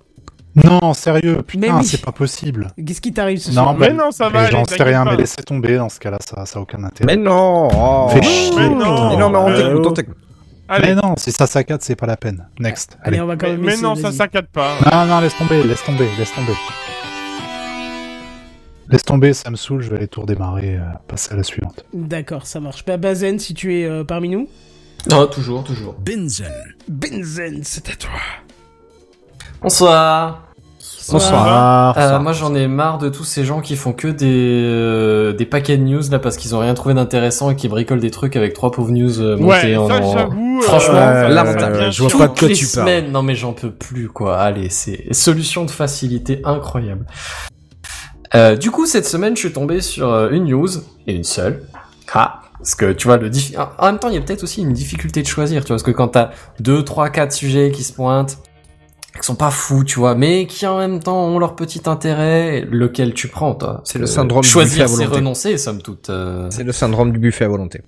Non, 0.53 0.93
sérieux, 0.93 1.43
putain, 1.43 1.78
oui. 1.78 1.86
c'est 1.86 2.01
pas 2.01 2.11
possible. 2.11 2.67
Qu'est-ce 2.86 2.99
qui 2.99 3.13
t'arrive 3.13 3.38
ce 3.38 3.49
Non, 3.49 3.63
soir? 3.63 3.78
Mais 3.78 3.93
non, 3.93 4.11
ça 4.11 4.28
va 4.28 4.49
J'en 4.49 4.65
sais 4.65 4.84
rien, 4.84 5.05
pas. 5.05 5.11
mais 5.11 5.17
laissez 5.17 5.41
tomber, 5.43 5.78
dans 5.78 5.88
ce 5.88 5.97
cas-là, 5.99 6.17
ça, 6.19 6.45
ça 6.45 6.59
a 6.59 6.61
aucun 6.61 6.84
intérêt. 6.84 7.15
Mais 7.15 7.21
non 7.21 7.69
oh. 7.71 8.09
Fais 8.09 8.21
chier. 8.21 8.53
Mais 8.57 8.69
non. 8.69 9.09
Mais 9.11 9.17
non, 9.17 9.30
mais 9.30 9.38
on 9.38 9.55
t'écoute, 9.55 9.88
on 9.88 9.93
t'écoute. 9.93 10.17
Allez, 10.67 10.89
Mais 10.89 10.95
non, 10.95 11.15
si 11.15 11.32
ça 11.32 11.47
saccade, 11.47 11.82
c'est 11.82 11.95
pas 11.95 12.07
la 12.07 12.17
peine. 12.17 12.49
Next. 12.59 12.97
Allez, 13.01 13.17
Allez. 13.17 13.21
on 13.21 13.28
va 13.28 13.38
quand 13.38 13.47
mais, 13.47 13.53
même 13.53 13.61
mais 13.61 13.73
essayer, 13.73 13.84
non, 13.88 13.95
ça 13.95 14.11
saccade 14.11 14.47
pas. 14.47 14.73
Non, 14.91 15.05
non, 15.05 15.21
laisse 15.21 15.38
tomber, 15.38 15.63
laisse 15.63 15.84
tomber, 15.86 16.09
laisse 16.19 16.34
tomber. 16.34 16.53
Laisse 18.90 19.04
tomber, 19.04 19.34
ça 19.34 19.50
me 19.50 19.56
saoule, 19.58 19.82
je 19.82 19.90
vais 19.90 19.98
aller 19.98 20.08
tout 20.08 20.22
redémarrer, 20.22 20.76
euh, 20.78 20.82
passer 21.08 21.34
à 21.34 21.38
la 21.38 21.44
suivante. 21.44 21.84
D'accord, 21.94 22.46
ça 22.46 22.60
marche. 22.62 22.86
Bah, 22.86 22.98
Bazen, 22.98 23.38
si 23.40 23.54
tu 23.54 23.76
es 23.80 23.86
euh, 23.86 24.04
parmi 24.06 24.30
nous. 24.30 24.48
Non, 25.12 25.28
toujours, 25.28 25.64
toujours. 25.64 25.96
Benzen. 26.00 26.52
Benzen, 26.88 27.62
c'est 27.64 27.90
à 27.90 27.96
toi. 27.96 28.10
Bonsoir. 29.62 30.44
Bonsoir. 31.10 31.98
Euh, 31.98 32.02
Bonsoir. 32.02 32.22
moi 32.22 32.34
j'en 32.34 32.54
ai 32.54 32.68
marre 32.68 32.98
de 32.98 33.08
tous 33.08 33.24
ces 33.24 33.46
gens 33.46 33.62
qui 33.62 33.78
font 33.78 33.94
que 33.94 34.10
des 34.10 34.62
euh, 34.66 35.32
des 35.32 35.46
paquets 35.46 35.78
de 35.78 35.84
news 35.84 36.02
là 36.12 36.20
parce 36.20 36.36
qu'ils 36.36 36.54
ont 36.54 36.60
rien 36.60 36.74
trouvé 36.74 36.94
d'intéressant 36.96 37.50
et 37.50 37.56
qui 37.56 37.70
bricolent 37.70 38.02
des 38.02 38.12
trucs 38.12 38.36
avec 38.36 38.54
trois 38.54 38.72
pauvres 38.72 38.92
news 38.92 39.22
euh, 39.22 39.38
Ouais, 39.38 39.74
montées 39.74 39.78
en. 39.78 39.88
ça. 39.88 40.30
Franchement, 40.64 40.96
euh, 40.98 41.30
là, 41.30 41.90
Je 41.92 42.04
vois 42.04 42.28
pas 42.28 42.28
de 42.34 42.38
quoi 42.40 42.48
les 42.50 42.56
tu 42.56 42.66
parles. 42.66 42.88
semaines, 42.88 43.12
non 43.12 43.24
mais 43.24 43.36
j'en 43.36 43.54
peux 43.54 43.72
plus 43.72 44.10
quoi. 44.10 44.38
Allez, 44.38 44.68
c'est 44.70 45.14
solution 45.14 45.64
de 45.64 45.72
facilité 45.72 46.42
incroyable. 46.44 47.06
Euh, 48.36 48.55
du 48.55 48.71
coup, 48.71 48.86
cette 48.86 49.05
semaine, 49.05 49.36
je 49.36 49.41
suis 49.41 49.53
tombé 49.53 49.82
sur 49.82 50.11
euh, 50.11 50.30
une 50.32 50.45
news 50.45 50.69
et 51.07 51.13
une 51.15 51.23
seule. 51.23 51.61
Ah, 52.13 52.41
parce 52.59 52.75
que 52.75 52.91
tu 52.93 53.07
vois 53.07 53.17
le 53.17 53.30
en 53.78 53.86
même 53.86 53.99
temps, 53.99 54.09
il 54.09 54.15
y 54.15 54.17
a 54.17 54.21
peut-être 54.21 54.43
aussi 54.43 54.61
une 54.61 54.73
difficulté 54.73 55.21
de 55.21 55.28
choisir, 55.28 55.61
tu 55.63 55.67
vois, 55.69 55.75
parce 55.75 55.84
que 55.84 55.91
quand 55.91 56.09
t'as 56.09 56.30
deux, 56.59 56.84
trois, 56.84 57.09
quatre 57.09 57.32
sujets 57.34 57.71
qui 57.71 57.84
se 57.84 57.93
pointent, 57.93 58.38
qui 59.19 59.25
sont 59.25 59.36
pas 59.36 59.51
fous, 59.51 59.84
tu 59.84 59.99
vois, 59.99 60.15
mais 60.15 60.45
qui 60.47 60.65
en 60.67 60.78
même 60.78 60.99
temps 61.01 61.25
ont 61.25 61.39
leur 61.39 61.55
petit 61.55 61.82
intérêt, 61.86 62.67
lequel 62.69 63.13
tu 63.13 63.28
prends, 63.28 63.55
toi 63.55 63.82
C'est 63.84 63.97
le 63.99 64.03
Euh, 64.03 64.07
syndrome 64.07 64.41
du 64.41 64.47
buffet 64.47 64.51
choisir, 64.51 64.84
à 64.86 64.88
c'est 64.88 64.95
volonté. 64.95 65.15
renoncer, 65.17 65.57
somme 65.57 65.82
toute. 65.82 66.09
euh. 66.09 66.47
C'est 66.49 66.63
le 66.63 66.71
syndrome 66.71 67.11
du 67.11 67.19
buffet 67.19 67.45
à 67.45 67.47
volonté. 67.47 67.82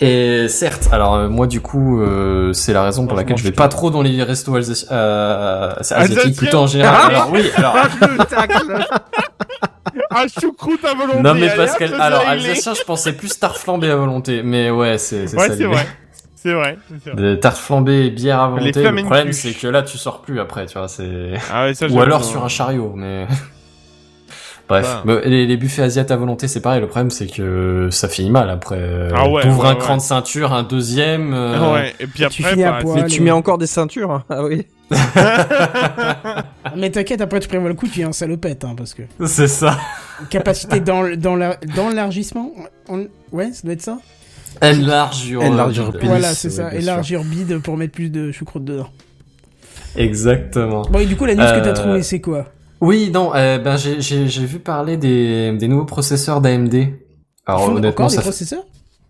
Et 0.00 0.48
certes, 0.48 0.88
alors 0.90 1.14
euh, 1.14 1.28
moi 1.28 1.46
du 1.46 1.60
coup, 1.60 2.00
euh, 2.00 2.52
c'est 2.52 2.72
la 2.72 2.82
raison 2.82 3.06
pour 3.06 3.16
laquelle 3.16 3.36
je 3.38 3.44
vais 3.44 3.52
pas 3.52 3.68
trop 3.68 3.90
dans 3.90 4.02
les 4.02 4.20
restos 4.24 4.56
euh, 4.90 5.72
asiatiques, 5.90 6.36
plutôt 6.36 6.58
en 6.58 6.66
général. 6.66 7.14
Alors 7.14 7.30
oui, 7.32 7.48
alors 7.56 7.76
Ah, 10.10 10.24
choucroute 10.40 10.84
à 10.84 10.94
volonté. 10.94 11.20
non 11.22 11.34
mais 11.34 11.48
allez, 11.48 11.60
hop, 11.62 11.68
ça, 11.68 12.02
alors 12.02 12.26
alsacien, 12.26 12.74
je 12.74 12.82
pensais 12.82 13.12
plus 13.12 13.38
tarte 13.38 13.56
flambée 13.58 13.90
à 13.90 13.96
volonté, 13.96 14.42
mais 14.42 14.70
ouais, 14.70 14.98
c'est 14.98 15.26
c'est 15.26 15.36
Ouais, 15.36 15.48
ça. 15.48 15.54
c'est 15.54 15.62
l'idée. 15.64 15.74
vrai. 15.74 15.86
C'est 16.36 16.52
vrai. 16.52 16.78
c'est 17.02 17.10
vrai. 17.10 17.22
De 17.22 17.34
tarte 17.36 17.56
flambée 17.56 18.06
et 18.06 18.10
bière 18.10 18.40
à 18.40 18.46
Les 18.48 18.52
volonté. 18.52 18.72
Le 18.80 18.82
flamencuches. 18.82 19.04
problème 19.10 19.32
c'est 19.32 19.52
que 19.52 19.66
là 19.66 19.82
tu 19.82 19.96
sors 19.98 20.20
plus 20.22 20.40
après, 20.40 20.66
tu 20.66 20.78
vois, 20.78 20.88
c'est 20.88 21.32
Ah 21.52 21.64
ouais, 21.64 21.74
ça, 21.74 21.86
ou 21.90 22.00
alors 22.00 22.20
hein. 22.20 22.24
sur 22.24 22.44
un 22.44 22.48
chariot, 22.48 22.92
mais 22.96 23.26
Bref, 24.68 25.02
Bah. 25.04 25.20
Les, 25.26 25.44
les 25.46 25.56
buffets 25.58 25.82
asiates 25.82 26.10
à 26.10 26.16
volonté, 26.16 26.48
c'est 26.48 26.62
pareil. 26.62 26.80
Le 26.80 26.86
problème, 26.86 27.10
c'est 27.10 27.26
que 27.26 27.88
ça 27.90 28.08
finit 28.08 28.30
mal 28.30 28.48
après. 28.48 29.08
Ah 29.14 29.28
ouais, 29.28 29.42
T'ouvres 29.42 29.64
ouais, 29.64 29.68
un 29.68 29.72
ouais. 29.74 29.78
cran 29.78 29.96
de 29.98 30.02
ceinture, 30.02 30.54
un 30.54 30.62
deuxième. 30.62 31.34
euh, 31.34 31.72
Ouais, 31.74 31.94
et 32.00 32.06
puis 32.06 32.24
Tu 32.30 32.42
après, 32.42 32.50
finis 32.52 32.64
à 32.64 32.72
poil. 32.80 33.02
Mais 33.02 33.06
tu 33.08 33.20
mets 33.20 33.30
encore 33.30 33.58
des 33.58 33.66
ceintures 33.66 34.10
hein 34.10 34.24
Ah 34.30 34.42
oui. 34.42 34.66
Mais 36.76 36.90
t'inquiète, 36.90 37.20
après 37.20 37.40
tu 37.40 37.48
prévois 37.48 37.68
le 37.68 37.74
coup, 37.74 37.86
tu 37.88 38.00
es 38.00 38.04
un 38.04 38.12
salopette, 38.12 38.64
hein, 38.64 38.74
parce 38.76 38.94
que... 38.94 39.02
C'est 39.26 39.48
ça. 39.48 39.78
Capacité 40.30 40.80
dans, 40.80 41.16
dans 41.16 41.36
la- 41.36 41.58
dans 41.76 41.88
l'élargissement 41.88 42.52
on- 42.88 43.06
Ouais, 43.32 43.50
ça 43.52 43.60
doit 43.64 43.72
être 43.72 43.82
ça 43.82 43.98
Élargir. 44.62 45.42
Élargir 45.42 45.90
Voilà, 46.02 46.32
c'est 46.34 46.48
ouais, 46.48 46.54
ça. 46.54 46.74
Élargir 46.74 47.24
bide 47.24 47.58
pour 47.58 47.76
mettre 47.76 47.92
plus 47.92 48.10
de 48.10 48.30
choucroute 48.32 48.64
dedans. 48.64 48.88
Exactement. 49.96 50.82
Bon, 50.90 50.98
et 51.00 51.06
du 51.06 51.16
coup, 51.16 51.24
la 51.24 51.34
news 51.34 51.40
que 51.42 51.60
t'as 51.64 51.70
Euh, 51.70 51.72
trouvée, 51.72 52.02
c'est 52.02 52.20
quoi? 52.20 52.46
Oui, 52.80 53.10
non, 53.12 53.32
euh, 53.34 53.58
ben 53.58 53.76
j'ai 53.76 54.26
vu 54.46 54.58
parler 54.58 54.96
des 54.96 55.52
des 55.56 55.68
nouveaux 55.68 55.84
processeurs 55.86 56.40
d'AMD. 56.40 56.74
Ils 56.74 56.88
Alors 57.46 57.66
font 57.66 57.76
honnêtement, 57.76 57.88
encore 57.90 58.08
des 58.10 58.14
ça 58.16 58.22
fait... 58.22 58.28
processeurs? 58.28 58.64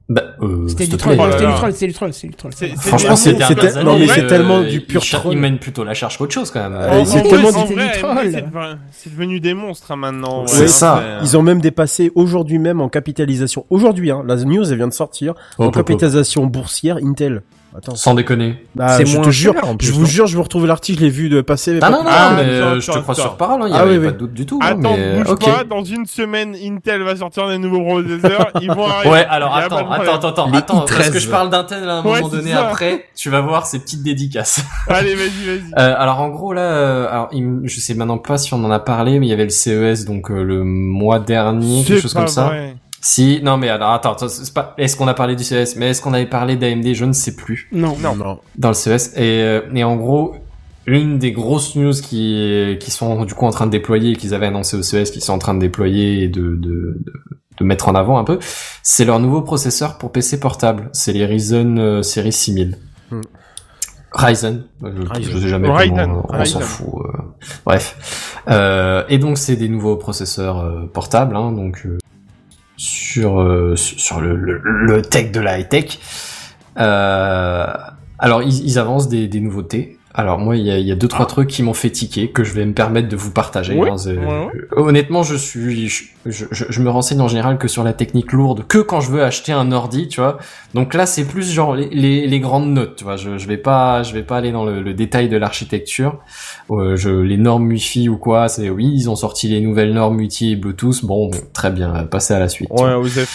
Bah, 0.09 0.23
euh, 0.43 0.69
C'était 0.69 0.87
du 0.87 0.97
troll, 0.99 1.15
c'était 1.15 1.45
euh, 1.45 1.49
du 1.51 1.55
troll, 1.55 1.73
c'était 1.73 1.87
du 1.87 1.93
troll, 1.95 2.13
c'est 2.13 2.27
du 2.29 2.35
troll. 2.35 2.53
C'est- 2.55 2.69
c'est 2.77 2.89
Franchement, 2.89 3.17
c'est- 3.17 3.39
c'est- 3.41 3.83
non, 3.83 3.99
mais 3.99 4.07
c'est 4.07 4.25
euh, 4.25 4.29
tellement 4.29 4.61
du 4.61 4.69
ils 4.69 4.85
pur 4.87 5.01
troll. 5.03 5.33
Ils 5.33 5.39
mènent 5.39 5.59
plutôt 5.59 5.83
la 5.83 5.95
charge 5.95 6.19
qu'autre 6.19 6.35
chose 6.35 6.51
quand 6.51 6.61
même. 6.63 6.75
Euh, 6.75 7.01
Euh, 7.01 7.05
c'est 7.07 7.21
en 7.21 7.23
tellement 7.23 7.51
du- 7.53 7.75
du 7.75 7.91
troll. 8.01 8.17
c'est 8.93 9.11
devenu- 9.17 9.37
C'est 9.37 9.41
des 9.41 9.55
monstres 9.55 9.91
hein, 9.93 9.97
maintenant. 9.97 10.47
C'est 10.47 10.69
ça. 10.69 11.03
c'est- 11.21 11.27
Ils 11.27 11.37
ont 11.39 11.43
même 11.43 11.61
dépassé 11.63 12.13
aujourd'hui 12.15 12.59
même 12.59 12.83
en 12.83 12.89
capitalisation. 12.91 13.65
Aujourd'hui, 13.71 14.11
hein, 14.11 14.23
la 14.27 14.37
news 14.37 14.65
elle 14.71 14.77
vient 14.77 14.89
de 14.89 14.93
sortir. 14.93 15.33
hop, 15.59 15.69
en 15.69 15.71
capitalisation 15.71 16.45
boursière, 16.47 16.99
Intel. 17.03 17.43
Attends. 17.77 17.97
Sans 17.97 18.15
déconner. 18.15 18.65
Bah, 18.77 18.97
C'est 18.97 19.05
je 19.05 19.17
moins 19.17 19.25
te 19.25 19.31
jure, 19.31 19.53
cher, 19.55 19.69
en 19.69 19.77
plus, 19.77 19.89
je 19.89 19.93
vous 19.93 20.07
jure, 20.07 20.29
je 20.29 20.37
vous 20.37 20.45
retrouve 20.45 20.65
l'article, 20.65 21.01
je 21.01 21.05
l'ai 21.07 21.11
vu 21.11 21.29
de 21.29 21.41
passer. 21.41 21.73
mais 21.73 21.79
Ah 21.83 21.91
pas 21.91 21.91
non, 21.91 22.05
non. 22.05 22.11
Ah, 22.13 22.33
mais 22.37 22.43
euh, 22.45 22.81
je 22.81 22.93
te 22.93 22.99
crois 23.01 23.17
sur 23.17 23.37
parole, 23.37 23.63
il 23.67 23.73
y 23.73 23.77
Ah 23.77 23.81
avait 23.81 23.99
oui, 23.99 24.05
pas 24.05 24.07
oui. 24.07 24.13
de 24.13 24.19
doute 24.19 24.33
du 24.33 24.47
tout. 24.47 24.61
hein, 24.63 24.77
Attends, 24.79 24.97
mais, 24.97 25.19
bouge 25.19 25.31
ok. 25.33 25.45
pas, 25.45 25.65
dans 25.65 25.83
une 25.83 26.07
semaine, 26.07 26.55
Intel 26.55 27.03
va 27.03 27.17
sortir 27.17 27.49
des 27.49 27.59
nouveaux 27.59 27.83
processeurs, 27.85 28.51
ils 28.63 28.71
vont 28.71 28.87
arriver. 28.87 29.11
Ouais, 29.11 29.27
alors 29.29 29.57
attends, 29.57 29.91
attends, 29.91 30.29
attends, 30.29 30.51
Les 30.53 30.59
attends, 30.59 30.81
parce 30.87 31.11
que 31.11 31.19
i13. 31.19 31.21
je 31.21 31.29
parle 31.29 31.51
d'Intel 31.51 31.89
à 31.89 31.97
un 31.97 32.03
Ouais, 32.05 32.21
moment 32.21 32.29
donné 32.29 32.53
ça. 32.53 32.69
après, 32.69 33.07
tu 33.17 33.29
vas 33.29 33.41
voir 33.41 33.67
ces 33.67 33.81
petites 33.81 34.05
dédicaces. 34.05 34.63
Allez, 34.89 35.17
vas-y, 35.17 35.27
vas-y. 35.45 35.73
Euh, 35.77 35.95
alors 35.99 36.21
en 36.21 36.29
gros 36.29 36.53
là, 36.53 36.61
euh, 36.63 37.09
alors 37.11 37.31
je 37.65 37.81
sais 37.81 37.95
maintenant 37.95 38.19
pas 38.19 38.39
si 38.39 38.55
on 38.55 38.63
en 38.65 38.71
a 38.71 38.79
parlé, 38.79 39.19
mais 39.19 39.27
il 39.27 39.31
y 39.31 39.33
avait 39.33 39.43
le 39.45 39.51
CES 39.51 40.05
donc 40.05 40.31
euh, 40.31 40.45
le 40.45 40.63
mois 40.63 41.19
dernier, 41.19 41.83
quelque 41.83 42.03
chose 42.03 42.15
comme 42.15 42.29
ça. 42.29 42.45
vrai. 42.47 42.77
Si, 43.07 43.41
non 43.43 43.59
mais 43.59 43.69
alors 43.69 43.91
attends, 43.91 44.13
attends, 44.13 44.29
c'est 44.29 44.55
pas. 44.55 44.75
Est-ce 44.79 44.97
qu'on 44.97 45.09
a 45.09 45.13
parlé 45.15 45.37
du 45.37 45.45
CES 45.45 45.77
Mais 45.77 45.91
est-ce 45.91 46.01
qu'on 46.01 46.15
avait 46.15 46.25
parlé 46.25 46.57
d'AMD 46.57 46.95
Je 46.95 47.05
ne 47.05 47.13
sais 47.13 47.37
plus 47.37 47.69
Non. 47.71 47.95
Non, 48.01 48.17
non. 48.17 48.41
dans 48.57 48.69
le 48.69 48.75
CES. 48.75 49.13
Et, 49.17 49.43
euh, 49.43 49.61
et 49.75 49.85
en 49.85 49.97
gros, 49.97 50.37
une 50.87 51.19
des 51.19 51.31
grosses 51.33 51.77
news 51.77 51.93
qui 51.93 52.79
qui 52.81 52.91
sont 52.91 53.27
du 53.27 53.35
coup 53.35 53.45
en 53.45 53.51
train 53.51 53.67
de 53.67 53.71
déployer, 53.71 54.13
et 54.13 54.17
qu'ils 54.17 54.33
avaient 54.33 54.47
annoncé 54.47 54.79
au 54.79 54.83
CES, 54.83 55.11
qui 55.11 55.21
sont 55.21 55.35
en 55.35 55.39
train 55.39 55.53
de 55.53 55.61
déployer 55.61 56.23
et 56.23 56.29
de 56.29 56.41
de, 56.57 56.57
de, 56.57 57.03
de 57.59 57.65
mettre 57.65 57.89
en 57.91 57.95
avant 57.95 58.17
un 58.17 58.25
peu, 58.25 58.39
c'est 58.83 59.05
leur 59.05 59.21
nouveau 59.21 59.43
processeur 59.43 59.99
pour 59.99 60.11
PC 60.11 60.41
portable. 60.41 60.89
C'est 60.95 61.13
les 61.13 61.27
Ryzen 61.27 61.79
euh, 61.79 62.03
série 62.03 62.33
6000. 62.33 62.79
Hmm. 63.11 63.21
Ryzen, 64.13 64.65
Ryzen. 64.81 65.33
je 65.33 65.39
sais 65.41 65.49
jamais 65.49 65.69
Ryzen, 65.71 65.97
comment 65.97 66.27
on 66.31 66.45
s'en 66.47 66.61
fout. 66.61 66.89
euh, 67.05 67.19
bref, 67.67 68.41
euh, 68.49 69.03
et 69.09 69.19
donc 69.19 69.37
c'est 69.39 69.57
des 69.57 69.69
nouveaux 69.69 69.97
processeurs 69.97 70.61
euh, 70.61 70.87
portables, 70.87 71.35
hein, 71.37 71.51
donc 71.53 71.83
euh, 71.85 71.99
sur 72.77 73.41
euh, 73.41 73.77
sur 73.77 74.21
le, 74.21 74.37
le, 74.37 75.03
tech 75.03 75.31
de 75.33 75.41
la 75.41 75.59
high 75.59 75.69
tech. 75.69 75.99
Euh, 76.79 77.67
alors 78.19 78.43
ils, 78.43 78.79
avancent 78.79 79.09
des 79.09 79.41
nouveautés. 79.41 79.99
Alors 80.17 80.39
moi 80.39 80.57
il 80.57 80.65
y 80.65 80.71
a, 80.71 80.79
il 80.79 80.87
y 80.87 80.93
a 80.93 80.95
deux 80.95 81.09
trois 81.09 81.27
trucs 81.27 81.49
qui 81.49 81.65
m'ont 81.65 81.75
fait 81.75 81.91
tiquer 81.91 82.31
que 82.31 82.45
je 82.45 82.53
vais 82.53 82.65
me 82.65 82.73
permettre 82.73 83.09
de 83.09 83.17
vous 83.17 83.33
partager. 83.33 83.75
Oui, 83.77 83.89
hein, 83.91 83.97
ouais, 84.07 84.17
ouais. 84.17 84.47
Honnêtement 84.77 85.25
je 85.25 85.35
suis 85.35 85.89
je, 85.89 86.05
je, 86.25 86.45
je- 86.69 86.81
me 86.81 86.89
renseigne 86.89 87.21
en 87.21 87.27
général 87.27 87.59
que 87.59 87.67
sur 87.67 87.83
la 87.83 87.93
technique 87.93 88.31
lourde 88.33 88.65
que 88.69 88.79
quand 88.79 89.01
je 89.01 89.11
veux 89.11 89.25
acheter 89.25 89.51
un 89.51 89.73
ordi 89.73 90.07
tu 90.07 90.21
vois. 90.21 90.39
Donc 90.73 90.95
là 90.95 91.07
c'est 91.07 91.25
plus 91.25 91.51
genre 91.53 91.75
les, 91.75 91.89
les, 91.89 92.29
les 92.29 92.39
grandes 92.41 92.71
notes 92.73 92.95
tu 92.95 93.03
vois. 93.05 93.17
Je, 93.17 93.39
je 93.39 93.49
vais 93.49 93.57
pas 93.57 94.05
je 94.05 94.15
vais 94.15 94.23
pas 94.23 94.37
aller 94.37 94.53
dans 94.53 94.65
le, 94.65 94.83
le 94.83 94.95
détail 94.95 95.29
de 95.29 95.37
l'architecture. 95.37 96.21
Euh, 96.71 96.95
je, 96.97 97.11
les 97.11 97.37
normes 97.37 97.67
Wi-Fi 97.67 98.09
ou 98.09 98.17
quoi 98.17 98.47
c'est 98.49 98.71
oui 98.71 98.89
ils 98.95 99.11
ont 99.11 99.17
sorti 99.17 99.49
les 99.49 99.61
nouvelles 99.61 99.93
normes 99.93 100.19
Wi-Fi 100.19 100.53
et 100.53 100.57
Bluetooth 100.57 101.05
bon 101.05 101.33
très 101.53 101.71
bien 101.73 102.05
passez 102.05 102.35
à 102.35 102.39
la 102.39 102.49
suite. 102.49 102.69
Ouais, 102.71 102.95
vous 102.97 103.19
êtes... 103.19 103.29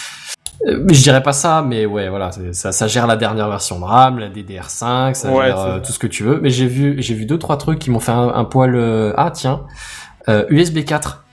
Euh, 0.66 0.78
mais 0.86 0.92
je 0.94 1.02
dirais 1.02 1.22
pas 1.22 1.32
ça, 1.32 1.64
mais 1.66 1.86
ouais, 1.86 2.08
voilà, 2.10 2.30
ça, 2.52 2.70
ça 2.72 2.86
gère 2.86 3.06
la 3.06 3.16
dernière 3.16 3.48
version 3.48 3.78
de 3.80 3.84
RAM, 3.84 4.18
la 4.18 4.28
DDR5, 4.28 5.14
ça 5.14 5.30
Ouais, 5.32 5.46
gère 5.46 5.58
euh, 5.60 5.78
tout 5.80 5.92
ce 5.92 5.98
que 5.98 6.06
tu 6.06 6.22
veux. 6.22 6.38
Mais 6.40 6.50
j'ai 6.50 6.66
vu, 6.66 6.96
j'ai 6.98 7.14
vu 7.14 7.24
deux 7.24 7.38
trois 7.38 7.56
trucs 7.56 7.78
qui 7.78 7.90
m'ont 7.90 8.00
fait 8.00 8.12
un, 8.12 8.28
un 8.28 8.44
poil. 8.44 8.74
euh, 8.76 9.12
ah 9.16 9.30
tiens, 9.30 9.62
euh, 10.28 10.44
USB 10.50 10.84
4. 10.84 11.24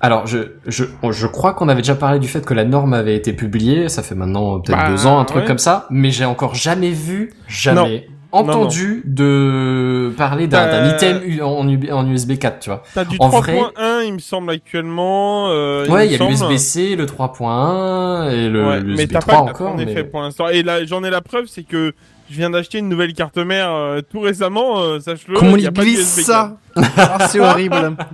Alors, 0.00 0.28
je, 0.28 0.38
je, 0.66 0.84
je 1.10 1.26
crois 1.26 1.54
qu'on 1.54 1.68
avait 1.68 1.80
déjà 1.82 1.96
parlé 1.96 2.20
du 2.20 2.28
fait 2.28 2.44
que 2.46 2.54
la 2.54 2.64
norme 2.64 2.94
avait 2.94 3.16
été 3.16 3.32
publiée, 3.32 3.88
ça 3.88 4.04
fait 4.04 4.14
maintenant 4.14 4.60
peut-être 4.60 4.78
Bah, 4.78 4.88
deux 4.90 5.06
ans, 5.06 5.18
un 5.18 5.24
truc 5.24 5.40
ouais. 5.42 5.46
comme 5.48 5.58
ça, 5.58 5.86
mais 5.90 6.12
j'ai 6.12 6.24
encore 6.24 6.54
jamais 6.54 6.90
vu, 6.90 7.32
jamais 7.48 7.74
Non, 7.74 8.14
entendu 8.32 9.02
de 9.04 10.12
parler 10.16 10.46
d'un 10.46 10.94
item 10.94 11.20
en, 11.42 12.08
USB 12.08 12.38
4, 12.38 12.60
tu 12.60 12.70
vois. 12.70 12.82
T'as 12.94 13.04
du 13.04 13.16
En 13.20 13.28
3.1, 13.30 14.04
il 14.06 14.14
me 14.14 14.18
semble, 14.18 14.50
actuellement. 14.50 15.48
Euh, 15.50 15.86
Ouais, 15.88 16.06
il 16.06 16.12
y 16.12 16.14
a 16.22 16.26
l'USB-C, 16.28 16.96
le 16.96 17.06
3.1 17.06 18.30
et 18.30 18.48
le 18.48 18.66
Ouais, 18.66 18.80
mais 18.80 18.96
l'USB 19.04 19.12
t'as 19.12 19.18
3 19.20 19.34
pas 19.34 19.40
le 19.40 19.46
4 19.48 19.54
encore. 19.62 19.72
en 19.72 19.76
mais- 19.76 19.82
effet 19.90 20.04
pour 20.04 20.20
l'instant. 20.20 20.48
Et 20.48 20.62
là, 20.62 20.84
j'en 20.84 21.02
ai 21.04 21.10
la 21.10 21.20
preuve, 21.20 21.46
c'est 21.46 21.62
que 21.62 21.92
je 22.30 22.36
viens 22.36 22.50
d'acheter 22.50 22.78
une 22.78 22.88
nouvelle 22.88 23.14
carte 23.14 23.38
mère 23.38 23.70
euh, 23.72 24.00
tout 24.02 24.20
récemment, 24.20 24.80
euh, 24.80 25.00
sache-le. 25.00 25.34
Comment 25.38 25.56
y 25.56 25.62
il 25.62 25.70
glisse 25.70 26.16
USB 26.18 26.26
ça 26.26 26.56
Ah, 26.76 27.26
C'est 27.28 27.40
horrible. 27.40 27.96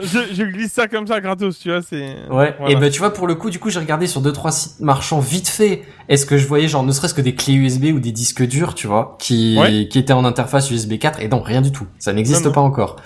Je, 0.00 0.18
je 0.34 0.42
glisse 0.44 0.72
ça 0.72 0.86
comme 0.86 1.06
ça 1.06 1.20
gratos, 1.20 1.58
tu 1.58 1.68
vois, 1.70 1.82
c'est... 1.82 2.14
Ouais, 2.30 2.54
Voilà. 2.58 2.68
et 2.68 2.76
ben 2.76 2.90
tu 2.90 2.98
vois 3.00 3.12
pour 3.12 3.26
le 3.26 3.34
coup 3.34 3.50
du 3.50 3.58
coup 3.58 3.70
j'ai 3.70 3.80
regardé 3.80 4.06
sur 4.06 4.20
deux 4.20 4.32
trois 4.32 4.52
sites 4.52 4.80
marchands 4.80 5.20
vite 5.20 5.48
fait. 5.48 5.82
Est-ce 6.08 6.26
que 6.26 6.38
je 6.38 6.46
voyais 6.46 6.68
genre 6.68 6.82
ne 6.84 6.92
serait-ce 6.92 7.14
que 7.14 7.20
des 7.20 7.34
clés 7.34 7.54
USB 7.54 7.86
ou 7.94 7.98
des 8.00 8.12
disques 8.12 8.46
durs, 8.46 8.74
tu 8.74 8.86
vois, 8.86 9.16
qui 9.18 9.56
Ouais. 9.58 9.88
qui 9.88 9.98
étaient 9.98 10.12
en 10.12 10.24
interface 10.24 10.70
USB 10.70 10.98
4 10.98 11.20
et 11.20 11.28
non, 11.28 11.40
rien 11.40 11.60
du 11.60 11.72
tout. 11.72 11.86
Ça 11.98 12.12
n'existe 12.12 12.48
pas 12.50 12.60
encore. 12.60 12.96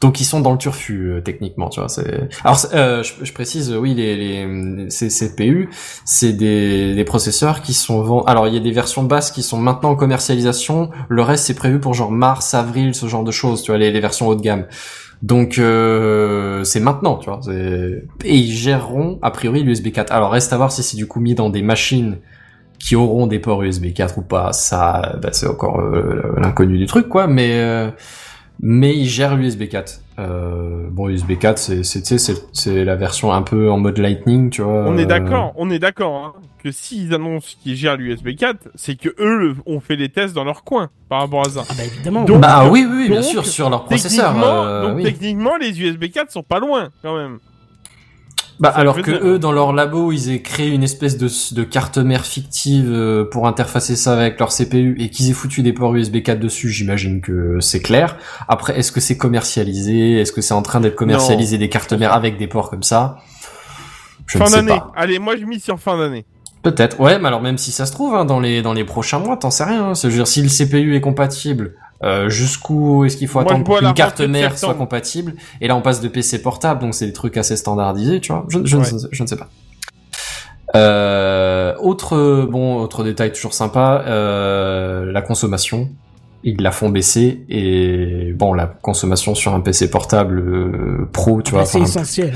Donc 0.00 0.20
ils 0.20 0.24
sont 0.24 0.40
dans 0.40 0.50
le 0.50 0.58
turfu 0.58 1.12
euh, 1.12 1.20
techniquement, 1.20 1.68
tu 1.68 1.78
vois, 1.78 1.88
c'est 1.88 2.28
Alors 2.42 2.58
euh, 2.74 3.04
je, 3.04 3.24
je 3.24 3.32
précise 3.32 3.70
euh, 3.70 3.76
oui 3.76 3.94
les 3.94 4.16
les 4.16 4.90
ces 4.90 5.08
CPU, 5.10 5.68
c'est 6.04 6.32
des 6.32 6.96
des 6.96 7.04
processeurs 7.04 7.62
qui 7.62 7.72
sont 7.72 8.02
vend- 8.02 8.24
alors 8.24 8.48
il 8.48 8.54
y 8.54 8.56
a 8.56 8.60
des 8.60 8.72
versions 8.72 9.04
basses 9.04 9.30
qui 9.30 9.44
sont 9.44 9.58
maintenant 9.58 9.90
en 9.90 9.94
commercialisation, 9.94 10.90
le 11.08 11.22
reste 11.22 11.44
c'est 11.46 11.54
prévu 11.54 11.78
pour 11.78 11.94
genre 11.94 12.10
mars, 12.10 12.52
avril, 12.54 12.96
ce 12.96 13.06
genre 13.06 13.22
de 13.22 13.30
choses, 13.30 13.62
tu 13.62 13.70
vois, 13.70 13.78
les, 13.78 13.92
les 13.92 14.00
versions 14.00 14.26
haut 14.26 14.34
de 14.34 14.42
gamme. 14.42 14.66
Donc 15.22 15.58
euh, 15.58 16.64
c'est 16.64 16.80
maintenant, 16.80 17.16
tu 17.16 17.30
vois. 17.30 17.40
Et 17.48 18.36
ils 18.36 18.52
géreront 18.52 19.18
a 19.22 19.30
priori 19.30 19.62
l'USB 19.62 19.92
4. 19.92 20.12
Alors 20.12 20.32
reste 20.32 20.52
à 20.52 20.56
voir 20.56 20.72
si 20.72 20.82
c'est 20.82 20.96
du 20.96 21.06
coup 21.06 21.20
mis 21.20 21.34
dans 21.34 21.48
des 21.48 21.62
machines 21.62 22.18
qui 22.80 22.96
auront 22.96 23.28
des 23.28 23.38
ports 23.38 23.62
USB 23.62 23.92
4 23.92 24.18
ou 24.18 24.22
pas. 24.22 24.52
Ça, 24.52 25.16
bah, 25.22 25.28
c'est 25.32 25.46
encore 25.46 25.80
euh, 25.80 26.34
l'inconnu 26.38 26.78
du 26.78 26.86
truc, 26.86 27.08
quoi. 27.08 27.28
Mais 27.28 27.60
euh, 27.60 27.90
mais 28.60 28.96
ils 28.96 29.08
gèrent 29.08 29.36
l'USB 29.36 29.68
4. 29.68 30.00
Euh, 30.18 30.88
bon, 30.90 31.08
USB 31.08 31.38
4, 31.38 31.58
c'est 31.58 31.82
c'est 31.82 32.00
tu 32.00 32.06
sais, 32.06 32.18
c'est 32.18 32.42
c'est 32.52 32.84
la 32.84 32.96
version 32.96 33.32
un 33.32 33.42
peu 33.42 33.70
en 33.70 33.78
mode 33.78 33.98
Lightning, 33.98 34.50
tu 34.50 34.62
vois. 34.62 34.84
On 34.86 34.98
est 34.98 35.02
euh, 35.02 35.06
d'accord, 35.06 35.52
on 35.56 35.70
est 35.70 35.78
d'accord, 35.78 36.14
hein, 36.14 36.32
que 36.62 36.70
s'ils 36.70 37.12
annoncent 37.14 37.56
qu'ils 37.62 37.76
gèrent 37.76 37.96
l'USB 37.96 38.36
4, 38.36 38.68
c'est 38.74 38.94
que 38.96 39.08
eux 39.18 39.54
ont 39.66 39.80
fait 39.80 39.96
les 39.96 40.08
tests 40.08 40.34
dans 40.34 40.44
leur 40.44 40.64
coin, 40.64 40.90
par 41.08 41.20
rapport 41.20 41.46
à 41.46 41.50
ça. 41.50 41.64
Ah 41.68 41.74
bah 41.76 41.84
évidemment. 41.84 42.24
Donc, 42.24 42.40
Bah 42.40 42.68
oui, 42.70 42.86
oui, 42.88 42.96
oui, 43.02 43.08
bien 43.08 43.20
donc, 43.20 43.30
sûr, 43.30 43.44
sur 43.46 43.68
leur 43.70 43.84
processeur. 43.84 44.26
Techniquement, 44.32 44.64
euh, 44.64 44.86
donc 44.86 44.96
oui. 44.96 45.02
techniquement, 45.02 45.56
les 45.56 45.80
USB 45.80 46.04
4 46.12 46.30
sont 46.30 46.42
pas 46.42 46.58
loin, 46.60 46.90
quand 47.02 47.16
même. 47.16 47.38
Bah 48.60 48.68
alors 48.68 49.00
que 49.02 49.10
dire. 49.10 49.20
eux 49.24 49.38
dans 49.40 49.50
leur 49.50 49.72
labo 49.72 50.12
ils 50.12 50.30
aient 50.30 50.42
créé 50.42 50.68
une 50.68 50.84
espèce 50.84 51.16
de, 51.18 51.26
de 51.54 51.64
carte 51.64 51.98
mère 51.98 52.24
fictive 52.24 52.92
euh, 52.92 53.24
pour 53.24 53.48
interfacer 53.48 53.96
ça 53.96 54.12
avec 54.12 54.38
leur 54.38 54.50
CPU 54.54 54.94
et 55.00 55.08
qu'ils 55.10 55.30
aient 55.30 55.32
foutu 55.32 55.62
des 55.62 55.72
ports 55.72 55.92
USB 55.96 56.22
4 56.22 56.38
dessus, 56.38 56.68
j'imagine 56.68 57.20
que 57.22 57.58
c'est 57.60 57.80
clair. 57.80 58.18
Après 58.46 58.78
est-ce 58.78 58.92
que 58.92 59.00
c'est 59.00 59.16
commercialisé? 59.16 60.20
Est-ce 60.20 60.30
que 60.30 60.42
c'est 60.42 60.54
en 60.54 60.62
train 60.62 60.80
d'être 60.80 60.94
commercialisé 60.94 61.58
des 61.58 61.68
cartes 61.70 61.92
mères 61.94 62.12
avec 62.12 62.36
des 62.38 62.46
ports 62.46 62.70
comme 62.70 62.84
ça? 62.84 63.16
Je 64.26 64.38
fin 64.38 64.44
ne 64.44 64.50
sais 64.50 64.56
d'année. 64.56 64.68
pas. 64.78 64.92
Allez, 64.94 65.18
moi 65.18 65.36
je 65.36 65.44
mise 65.44 65.64
sur 65.64 65.80
fin 65.80 65.98
d'année. 65.98 66.24
Peut-être. 66.62 67.00
Ouais, 67.00 67.18
mais 67.18 67.26
alors 67.28 67.42
même 67.42 67.58
si 67.58 67.72
ça 67.72 67.86
se 67.86 67.92
trouve 67.92 68.14
hein, 68.14 68.24
dans 68.24 68.38
les 68.40 68.62
dans 68.62 68.72
les 68.72 68.84
prochains 68.84 69.18
mois, 69.18 69.36
t'en 69.36 69.50
sais 69.50 69.64
rien. 69.64 69.90
hein. 69.90 69.94
Je 69.94 70.06
veux 70.06 70.12
dire 70.14 70.26
si 70.28 70.42
le 70.42 70.48
CPU 70.48 70.94
est 70.94 71.00
compatible, 71.00 71.74
euh, 72.04 72.28
jusqu'où 72.28 73.04
est-ce 73.04 73.16
qu'il 73.16 73.26
faut 73.28 73.40
attendre 73.40 73.64
pour 73.64 73.78
qu'une 73.78 73.94
carte 73.94 74.20
mère 74.20 74.56
soit 74.58 74.74
compatible? 74.74 75.34
Et 75.60 75.66
là, 75.68 75.74
on 75.76 75.82
passe 75.82 76.00
de 76.00 76.08
PC 76.08 76.40
portable, 76.40 76.80
donc 76.80 76.94
c'est 76.94 77.06
des 77.06 77.12
trucs 77.12 77.36
assez 77.36 77.56
standardisés, 77.56 78.20
tu 78.20 78.32
vois. 78.32 78.44
Je, 78.48 78.58
Ouais. 78.58 78.84
je 79.10 79.22
ne 79.22 79.26
sais 79.28 79.36
pas. 79.36 79.48
Euh, 80.74 81.74
autre 81.80 82.46
bon, 82.50 82.76
autre 82.76 83.04
détail 83.04 83.32
toujours 83.32 83.52
sympa, 83.54 84.04
euh, 84.06 85.12
la 85.12 85.20
consommation. 85.22 85.90
Ils 86.44 86.60
la 86.60 86.72
font 86.72 86.88
baisser 86.88 87.44
et 87.48 88.32
bon, 88.34 88.52
la 88.52 88.66
consommation 88.66 89.34
sur 89.36 89.54
un 89.54 89.60
PC 89.60 89.88
portable 89.90 90.40
euh, 90.40 91.08
pro, 91.12 91.40
tu 91.40 91.52
vois. 91.52 91.60
Bah, 91.60 91.66
c'est 91.66 91.80
essentiel. 91.80 92.34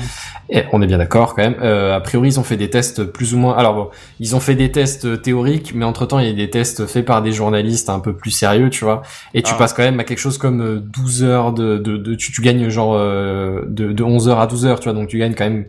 et 0.49 0.63
on 0.71 0.81
est 0.81 0.87
bien 0.87 0.97
d'accord 0.97 1.35
quand 1.35 1.43
même. 1.43 1.57
Euh, 1.61 1.93
a 1.93 1.99
priori, 1.99 2.29
ils 2.29 2.39
ont 2.39 2.43
fait 2.43 2.55
des 2.55 2.69
tests 2.69 3.03
plus 3.03 3.33
ou 3.33 3.37
moins. 3.37 3.57
Alors 3.57 3.73
bon, 3.75 3.89
ils 4.21 4.33
ont 4.35 4.39
fait 4.39 4.55
des 4.55 4.71
tests 4.71 5.21
théoriques, 5.21 5.73
mais 5.75 5.83
entre 5.83 6.05
temps, 6.05 6.19
il 6.19 6.27
y 6.27 6.29
a 6.29 6.33
des 6.33 6.49
tests 6.49 6.85
faits 6.85 7.03
par 7.05 7.21
des 7.21 7.33
journalistes 7.33 7.89
un 7.89 7.99
peu 7.99 8.15
plus 8.15 8.31
sérieux, 8.31 8.69
tu 8.69 8.85
vois. 8.85 9.01
Et 9.33 9.41
tu 9.41 9.51
Ah. 9.53 9.57
passes 9.57 9.73
quand 9.73 9.83
même 9.83 9.99
à 9.99 10.05
quelque 10.05 10.19
chose 10.19 10.37
comme 10.37 10.61
euh, 10.61 10.79
12 10.79 11.23
heures 11.23 11.51
de, 11.51 11.77
de, 11.77 11.97
de 11.97 12.15
tu, 12.15 12.31
tu 12.31 12.41
gagnes 12.41 12.69
genre 12.69 12.93
euh, 12.95 13.63
de, 13.67 13.91
de 13.91 14.03
11 14.03 14.29
heures 14.29 14.39
à 14.39 14.47
12 14.47 14.65
heures, 14.67 14.79
tu 14.79 14.85
vois. 14.89 14.97
Donc 14.97 15.09
tu 15.09 15.17
gagnes 15.19 15.33
quand 15.35 15.43
même 15.49 15.65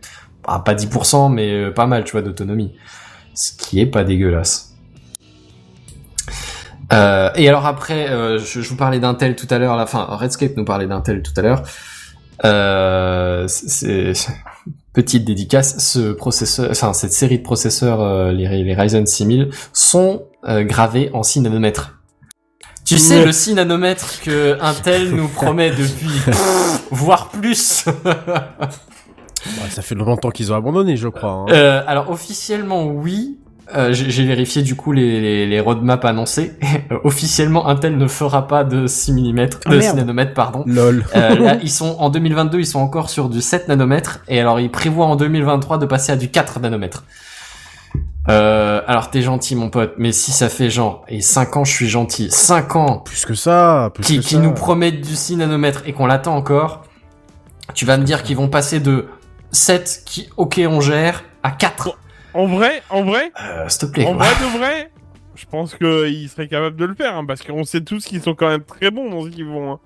ah, 0.46 0.60
pas 0.60 0.74
10%, 0.74 1.32
mais 1.32 1.50
euh, 1.50 1.70
pas 1.72 1.86
mal, 1.86 2.04
tu 2.04 2.12
vois, 2.12 2.22
d'autonomie. 2.22 2.72
Ce 3.34 3.50
qui 3.52 3.80
est 3.80 3.86
pas 3.86 4.04
dégueulasse. 4.04 4.67
Euh, 6.92 7.30
et 7.34 7.48
alors 7.48 7.66
après, 7.66 8.08
euh, 8.10 8.38
je, 8.38 8.60
je 8.62 8.68
vous 8.68 8.76
parlais 8.76 8.98
d'Intel 9.00 9.36
tout 9.36 9.46
à 9.50 9.58
l'heure, 9.58 9.76
la 9.76 9.86
fin, 9.86 10.04
Redscape 10.04 10.56
nous 10.56 10.64
parlait 10.64 10.86
d'Intel 10.86 11.22
tout 11.22 11.32
à 11.36 11.42
l'heure. 11.42 11.62
Euh, 12.44 13.44
c'est 13.48 14.12
petite 14.94 15.24
dédicace, 15.24 15.78
ce 15.78 16.12
processeur, 16.12 16.68
enfin 16.70 16.92
cette 16.92 17.12
série 17.12 17.38
de 17.38 17.42
processeurs, 17.42 18.00
euh, 18.00 18.32
les, 18.32 18.46
les 18.64 18.74
Ryzen 18.74 19.06
6000, 19.06 19.50
sont 19.72 20.22
euh, 20.48 20.62
gravés 20.64 21.10
en 21.12 21.22
6 21.22 21.42
nanomètres. 21.42 21.94
Tu 22.86 22.96
sais 22.96 23.22
le 23.22 23.32
6 23.32 23.54
nanomètres 23.54 24.20
que 24.22 24.56
Intel 24.62 25.10
nous 25.14 25.28
promet 25.28 25.70
depuis, 25.70 26.08
voire 26.90 27.28
plus. 27.28 27.84
Bah, 28.02 29.68
ça 29.70 29.82
fait 29.82 29.94
longtemps 29.94 30.30
qu'ils 30.30 30.52
ont 30.52 30.56
abandonné, 30.56 30.96
je 30.96 31.08
crois. 31.08 31.30
hein. 31.30 31.46
Euh, 31.50 31.82
alors 31.86 32.10
officiellement 32.10 32.84
oui. 32.86 33.38
Euh, 33.76 33.92
j'ai 33.92 34.10
j'ai 34.10 34.24
vérifié 34.24 34.62
du 34.62 34.74
coup 34.76 34.92
les, 34.92 35.20
les, 35.20 35.46
les 35.46 35.60
roadmaps 35.60 36.04
annoncés. 36.06 36.52
Officiellement, 37.04 37.68
Intel 37.68 37.98
ne 37.98 38.06
fera 38.06 38.46
pas 38.46 38.64
de 38.64 38.86
6 38.86 39.12
mm, 39.12 39.46
Ah, 39.66 39.70
de 39.70 39.76
merde. 39.76 39.90
6 39.90 39.96
nanomètres, 39.96 40.34
pardon. 40.34 40.62
Lol. 40.66 41.04
Euh, 41.14 41.34
là, 41.38 41.56
ils 41.62 41.70
sont 41.70 41.96
en 41.98 42.08
2022, 42.08 42.60
ils 42.60 42.66
sont 42.66 42.80
encore 42.80 43.10
sur 43.10 43.28
du 43.28 43.40
7 43.42 43.68
nanomètres, 43.68 44.20
et 44.28 44.40
alors 44.40 44.58
ils 44.60 44.70
prévoient 44.70 45.06
en 45.06 45.16
2023 45.16 45.78
de 45.78 45.86
passer 45.86 46.12
à 46.12 46.16
du 46.16 46.30
4 46.30 46.60
nanomètres. 46.60 47.04
Euh, 48.28 48.82
alors 48.86 49.10
t'es 49.10 49.22
gentil 49.22 49.56
mon 49.56 49.70
pote, 49.70 49.94
mais 49.96 50.12
si 50.12 50.32
ça 50.32 50.50
fait 50.50 50.68
genre, 50.68 51.02
et 51.08 51.22
5 51.22 51.56
ans 51.56 51.64
je 51.64 51.72
suis 51.72 51.88
gentil, 51.88 52.28
5 52.30 52.76
ans 52.76 52.98
Plus 52.98 53.24
que 53.24 53.32
ça, 53.32 53.90
plus 53.94 54.04
qui, 54.04 54.18
que 54.18 54.22
qui 54.22 54.34
ça. 54.34 54.40
nous 54.40 54.52
promettent 54.52 55.00
du 55.00 55.16
6 55.16 55.36
nanomètres 55.36 55.82
et 55.86 55.94
qu'on 55.94 56.04
l'attend 56.04 56.36
encore, 56.36 56.82
tu 57.72 57.86
vas 57.86 57.96
me 57.96 58.04
dire 58.04 58.22
qu'ils 58.22 58.36
vont 58.36 58.48
passer 58.48 58.80
de 58.80 59.06
7 59.52 60.02
qui, 60.04 60.28
ok 60.36 60.60
on 60.68 60.80
gère, 60.82 61.24
à 61.42 61.50
4. 61.52 61.96
En 62.38 62.46
vrai, 62.46 62.82
en 62.90 63.02
vrai, 63.02 63.32
Euh, 63.42 63.68
s'il 63.68 63.80
te 63.80 63.86
plaît. 63.86 64.06
en 64.06 64.14
quoi. 64.14 64.24
vrai 64.26 64.34
de 64.46 64.58
vrai, 64.58 64.90
je 65.34 65.44
pense 65.46 65.74
qu'ils 65.74 66.28
seraient 66.28 66.46
capables 66.46 66.76
de 66.76 66.84
le 66.84 66.94
faire, 66.94 67.16
hein, 67.16 67.24
parce 67.26 67.42
qu'on 67.42 67.64
sait 67.64 67.80
tous 67.80 68.04
qu'ils 68.04 68.22
sont 68.22 68.34
quand 68.34 68.48
même 68.48 68.62
très 68.62 68.92
bons 68.92 69.10
dans 69.10 69.24
ce 69.24 69.30
qu'ils 69.30 69.44
font. 69.44 69.72
hein. 69.72 69.78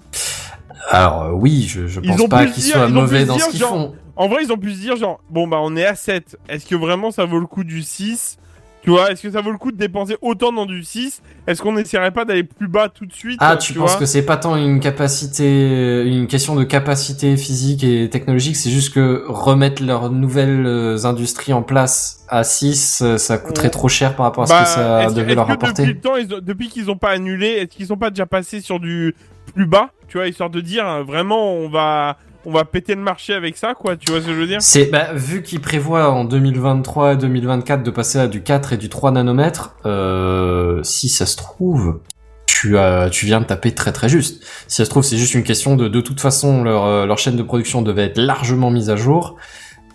Alors 0.90 1.22
euh, 1.22 1.30
oui, 1.32 1.64
je, 1.68 1.98
pense 2.00 2.28
pas 2.28 2.44
qu'ils 2.46 2.62
soient 2.62 2.86
ils 2.88 2.92
mauvais 2.94 3.24
dans 3.24 3.36
dire, 3.36 3.46
ce 3.46 3.50
qu'ils 3.52 3.60
font. 3.60 3.94
En 4.16 4.28
vrai, 4.28 4.42
ils 4.44 4.52
ont 4.52 4.58
pu 4.58 4.72
se 4.74 4.80
dire 4.80 4.96
genre, 4.96 5.20
bon 5.30 5.46
bah 5.48 5.58
on 5.62 5.74
est 5.76 5.86
à 5.86 5.94
7, 5.94 6.36
est-ce 6.50 6.66
que 6.66 6.74
vraiment 6.74 7.10
ça 7.10 7.24
vaut 7.24 7.38
le 7.38 7.46
coup 7.46 7.64
du 7.64 7.82
6 7.82 8.36
Tu 8.82 8.90
vois, 8.90 9.12
est-ce 9.12 9.22
que 9.22 9.30
ça 9.30 9.40
vaut 9.40 9.52
le 9.52 9.58
coup 9.58 9.70
de 9.70 9.76
dépenser 9.76 10.16
autant 10.22 10.52
dans 10.52 10.66
du 10.66 10.82
6 10.82 11.22
Est-ce 11.46 11.62
qu'on 11.62 11.72
n'essaierait 11.72 12.10
pas 12.10 12.24
d'aller 12.24 12.42
plus 12.42 12.66
bas 12.66 12.88
tout 12.88 13.06
de 13.06 13.12
suite 13.12 13.38
Ah, 13.40 13.52
euh, 13.52 13.56
tu 13.56 13.74
penses 13.74 13.94
que 13.96 14.06
c'est 14.06 14.22
pas 14.26 14.36
tant 14.36 14.56
une 14.56 14.80
capacité, 14.80 16.02
une 16.04 16.26
question 16.26 16.56
de 16.56 16.64
capacité 16.64 17.36
physique 17.36 17.84
et 17.84 18.10
technologique, 18.10 18.56
c'est 18.56 18.70
juste 18.70 18.92
que 18.92 19.24
remettre 19.28 19.82
leurs 19.84 20.10
nouvelles 20.10 20.66
euh, 20.66 21.04
industries 21.04 21.52
en 21.52 21.62
place 21.62 22.24
à 22.28 22.42
6, 22.44 23.02
euh, 23.02 23.18
ça 23.18 23.38
coûterait 23.38 23.66
Ouais. 23.66 23.70
trop 23.70 23.88
cher 23.88 24.16
par 24.16 24.26
rapport 24.26 24.44
à 24.44 24.46
ce 24.48 24.52
Bah, 24.52 24.62
que 24.62 24.68
ça 24.68 25.04
est-ce- 25.04 25.14
devait 25.14 25.34
leur 25.36 25.46
que 25.46 25.52
apporter? 25.52 25.82
Depuis, 25.82 25.94
le 25.94 26.00
temps, 26.00 26.16
ils 26.16 26.34
ont- 26.34 26.40
depuis 26.42 26.68
qu'ils 26.68 26.90
ont 26.90 26.96
pas 26.96 27.10
annulé, 27.10 27.46
est-ce 27.48 27.76
qu'ils 27.76 27.86
sont 27.86 27.96
pas 27.96 28.10
déjà 28.10 28.26
passés 28.26 28.60
sur 28.60 28.80
du 28.80 29.14
plus 29.54 29.66
bas? 29.66 29.90
Tu 30.08 30.18
vois, 30.18 30.26
histoire 30.26 30.50
de 30.50 30.60
dire 30.60 31.04
vraiment 31.04 31.54
on 31.54 31.68
va 31.68 32.16
on 32.44 32.52
va 32.52 32.64
péter 32.64 32.94
le 32.94 33.00
marché 33.00 33.34
avec 33.34 33.56
ça, 33.56 33.74
quoi. 33.74 33.96
Tu 33.96 34.10
vois 34.10 34.20
ce 34.20 34.26
que 34.26 34.32
je 34.32 34.38
veux 34.38 34.46
dire? 34.46 34.60
C'est 34.60 34.86
bah, 34.86 35.12
vu 35.14 35.42
qu'ils 35.42 35.60
prévoient 35.60 36.10
en 36.10 36.24
2023 36.24 37.14
et 37.14 37.16
2024 37.16 37.82
de 37.82 37.90
passer 37.90 38.18
à 38.18 38.26
du 38.26 38.42
4 38.42 38.72
et 38.72 38.76
du 38.76 38.88
3 38.88 39.12
nanomètres, 39.12 39.76
euh, 39.86 40.82
si 40.82 41.08
ça 41.08 41.26
se 41.26 41.36
trouve, 41.36 42.00
tu 42.46 42.78
as, 42.78 43.08
tu 43.10 43.26
viens 43.26 43.40
de 43.40 43.46
taper 43.46 43.72
très 43.72 43.92
très 43.92 44.08
juste. 44.08 44.44
Si 44.66 44.76
ça 44.76 44.84
se 44.84 44.90
trouve, 44.90 45.02
c'est 45.02 45.16
juste 45.16 45.34
une 45.34 45.44
question 45.44 45.76
de 45.76 45.88
de 45.88 46.00
toute 46.00 46.20
façon 46.20 46.64
leur 46.64 46.84
euh, 46.84 47.16
chaîne 47.16 47.36
de 47.36 47.42
production 47.42 47.82
devait 47.82 48.04
être 48.04 48.18
largement 48.18 48.70
mise 48.70 48.90
à 48.90 48.96
jour. 48.96 49.36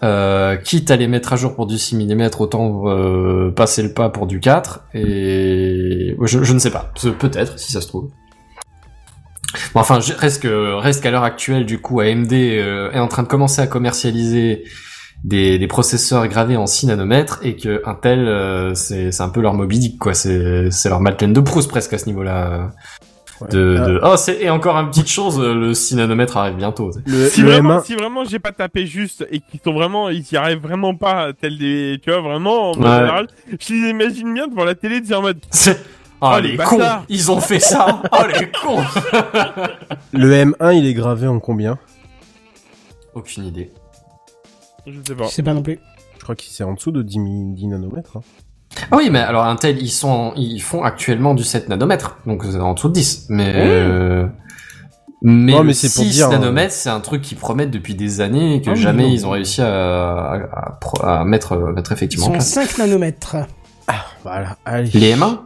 Euh, 0.03 0.57
quitte 0.57 0.91
à 0.91 0.95
les 0.95 1.07
mettre 1.07 1.33
à 1.33 1.37
jour 1.37 1.55
pour 1.55 1.65
du 1.65 1.79
6 1.79 1.95
mm, 1.95 2.29
autant 2.39 2.83
passer 3.55 3.81
le 3.83 3.93
pas 3.93 4.09
pour 4.09 4.27
du 4.27 4.39
4. 4.39 4.85
Et 4.93 6.15
je, 6.21 6.53
ne 6.53 6.59
sais 6.59 6.71
pas. 6.71 6.93
Peut-être, 7.19 7.59
si 7.59 7.71
ça 7.71 7.81
se 7.81 7.87
trouve. 7.87 8.09
Bon, 9.73 9.79
enfin, 9.79 9.99
je- 9.99 10.13
reste 10.13 10.43
que 10.43 10.73
reste 10.73 11.01
qu'à 11.03 11.11
l'heure 11.11 11.23
actuelle, 11.23 11.65
du 11.65 11.79
coup, 11.79 11.99
AMD 12.01 12.33
euh, 12.33 12.91
est 12.91 12.99
en 12.99 13.07
train 13.07 13.23
de 13.23 13.27
commencer 13.27 13.61
à 13.61 13.67
commercialiser 13.67 14.63
des, 15.23 15.57
des 15.57 15.67
processeurs 15.67 16.27
gravés 16.27 16.57
en 16.57 16.67
6 16.67 16.87
nanomètres 16.87 17.39
et 17.43 17.55
que 17.55 17.81
Intel, 17.85 18.27
euh, 18.27 18.73
c'est 18.75 19.11
c'est 19.11 19.23
un 19.23 19.29
peu 19.29 19.41
leur 19.41 19.53
Moby 19.53 19.79
Dick, 19.79 19.97
quoi. 19.99 20.13
C'est 20.13 20.69
c'est 20.71 20.89
leur 20.89 20.99
Madeleine 20.99 21.33
de 21.33 21.39
Proust 21.39 21.69
presque 21.69 21.93
à 21.93 21.97
ce 21.97 22.05
niveau-là. 22.07 22.69
Ouais. 23.39 23.49
de, 23.51 23.57
de... 23.77 23.99
oh 24.01 24.15
c'est 24.17 24.41
et 24.41 24.49
encore 24.49 24.75
une 24.77 24.89
petite 24.89 25.07
chose, 25.09 25.39
euh, 25.39 25.53
le 25.53 25.73
6 25.75 25.95
nanomètres 25.95 26.37
arrive 26.37 26.55
bientôt. 26.55 26.89
Le, 27.05 27.27
Si 27.29 27.41
le 27.43 27.51
vraiment, 27.51 27.77
M1, 27.77 27.85
si 27.85 27.93
vraiment 27.95 28.25
j'ai 28.25 28.39
pas 28.39 28.51
tapé 28.51 28.87
juste 28.87 29.27
et 29.31 29.39
qu'ils 29.41 29.59
sont 29.63 29.73
vraiment, 29.73 30.09
ils 30.09 30.25
y 30.31 30.35
arrivent 30.37 30.61
vraiment 30.63 30.95
pas, 30.95 31.33
tel 31.39 31.55
des, 31.59 31.99
tu 32.03 32.09
vois, 32.09 32.21
vraiment, 32.21 32.71
en 32.71 32.73
Ouais. 32.73 32.83
général, 32.97 33.27
je 33.59 33.73
les 33.75 33.89
imagine 33.91 34.33
bien 34.33 34.47
devant 34.47 34.65
la 34.65 34.73
télé, 34.73 35.01
dire 35.01 35.19
en 35.19 35.21
mode, 35.21 35.37
oh, 36.21 36.29
Oh, 36.35 36.39
les, 36.39 36.51
les 36.51 36.57
cons, 36.57 36.79
ils 37.09 37.31
ont 37.31 37.39
fait 37.41 37.59
ça. 37.59 38.01
Oh 38.11 38.23
les 38.39 38.49
cons. 38.51 38.83
le 40.13 40.33
M1, 40.45 40.75
il 40.77 40.85
est 40.85 40.93
gravé 40.93 41.27
en 41.27 41.39
combien? 41.39 41.77
Aucune 43.13 43.45
idée. 43.45 43.71
je 44.85 44.99
sais 45.07 45.15
pas. 45.15 45.25
Je 45.25 45.29
sais 45.31 45.43
pas 45.43 45.53
non 45.53 45.61
plus. 45.63 45.79
Je 46.17 46.23
crois 46.23 46.35
qu'il 46.35 46.51
c'est 46.51 46.63
en 46.63 46.73
dessous 46.73 46.91
de 46.91 47.01
10, 47.01 47.19
mi- 47.19 47.53
10 47.55 47.67
nanomètres. 47.67 48.17
hein. 48.17 48.21
Ah 48.91 48.97
oui, 48.97 49.09
mais 49.09 49.19
alors 49.19 49.45
Intel, 49.45 49.81
ils 49.81 49.89
sont, 49.89 50.33
ils 50.35 50.59
font 50.61 50.83
actuellement 50.83 51.33
du 51.33 51.43
7 51.43 51.69
nanomètres, 51.69 52.17
donc 52.27 52.43
c'est 52.43 52.59
en 52.59 52.73
dessous 52.73 52.89
de 52.89 52.93
10. 52.93 53.27
Mais, 53.29 53.53
euh, 53.55 54.27
mais, 55.23 55.53
Non, 55.53 55.63
mais 55.63 55.73
c'est 55.73 55.87
pour 55.93 56.03
6 56.03 56.11
dire, 56.11 56.29
nanomètres, 56.29 56.73
c'est 56.73 56.89
un 56.89 56.99
truc 56.99 57.21
qu'ils 57.23 57.37
promettent 57.37 57.71
depuis 57.71 57.95
des 57.95 58.21
années 58.21 58.55
et 58.55 58.61
que 58.61 58.71
Ah 58.71 58.75
jamais 58.75 59.03
non. 59.03 59.09
ils 59.09 59.25
ont 59.25 59.29
réussi 59.31 59.61
à, 59.61 59.67
à, 59.67 60.35
à 60.35 60.71
pro- 60.79 61.03
à 61.03 61.23
mettre, 61.25 61.55
mettre 61.57 61.91
Ils 61.91 61.95
effectivement 61.95 62.25
en 62.25 62.29
sont 62.29 62.33
place. 62.33 62.49
5 62.75 62.77
nanomètres. 62.77 63.37
Voilà, 64.23 64.57
allez. 64.65 64.91
Les 64.93 65.15
M1 65.15 65.23
Ouais. 65.25 65.37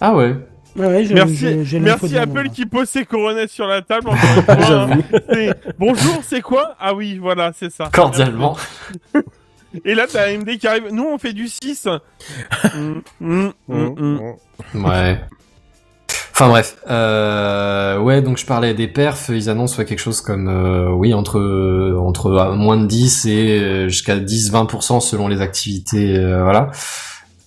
Ah 0.00 0.14
ouais. 0.14 0.36
Ouais, 0.76 0.86
ouais, 0.86 1.04
je- 1.04 1.14
Merci, 1.14 1.36
je- 1.64 2.16
Apple 2.18 2.32
moi. 2.44 2.44
qui 2.54 2.66
pose 2.66 2.88
ses 2.88 3.04
coronettes 3.04 3.50
sur 3.50 3.66
la 3.66 3.82
table. 3.82 4.08
Encore 4.08 4.20
une 4.36 4.42
fois, 4.44 4.82
hein. 4.82 4.98
C'est- 5.32 5.54
Bonjour, 5.78 6.20
c'est 6.22 6.40
quoi? 6.40 6.76
Ah 6.78 6.94
oui, 6.94 7.18
voilà, 7.18 7.52
c'est 7.58 7.70
ça. 7.72 7.90
Cordialement. 7.92 8.56
Et 9.84 9.94
là, 9.94 10.06
t'as 10.10 10.28
AMD 10.28 10.56
qui 10.58 10.66
arrive. 10.66 10.84
Nous, 10.92 11.04
on 11.04 11.18
fait 11.18 11.32
du 11.32 11.48
6. 11.48 11.88
Mm, 12.74 13.00
mm, 13.20 13.50
mm. 13.68 14.84
Ouais. 14.84 15.20
Enfin 16.32 16.48
bref, 16.48 16.76
euh, 16.88 17.98
ouais 17.98 18.22
donc 18.22 18.38
je 18.38 18.46
parlais 18.46 18.72
des 18.72 18.86
perfs, 18.86 19.28
ils 19.28 19.50
annoncent 19.50 19.76
ouais, 19.78 19.84
quelque 19.84 19.98
chose 19.98 20.20
comme 20.20 20.46
euh, 20.48 20.88
oui 20.92 21.12
entre 21.12 21.40
entre 21.98 22.26
euh, 22.28 22.54
moins 22.54 22.76
de 22.76 22.86
10 22.86 23.26
et 23.26 23.58
euh, 23.60 23.88
jusqu'à 23.88 24.16
10-20% 24.16 25.00
selon 25.00 25.26
les 25.26 25.40
activités 25.40 26.16
euh, 26.16 26.44
voilà 26.44 26.70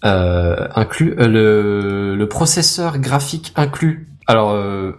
euh, 0.03 0.67
inclus 0.75 1.15
euh, 1.19 1.27
le 1.27 2.15
le 2.15 2.29
processeur 2.29 2.97
graphique 2.97 3.53
inclus. 3.55 4.07
Alors 4.27 4.51
euh, 4.51 4.93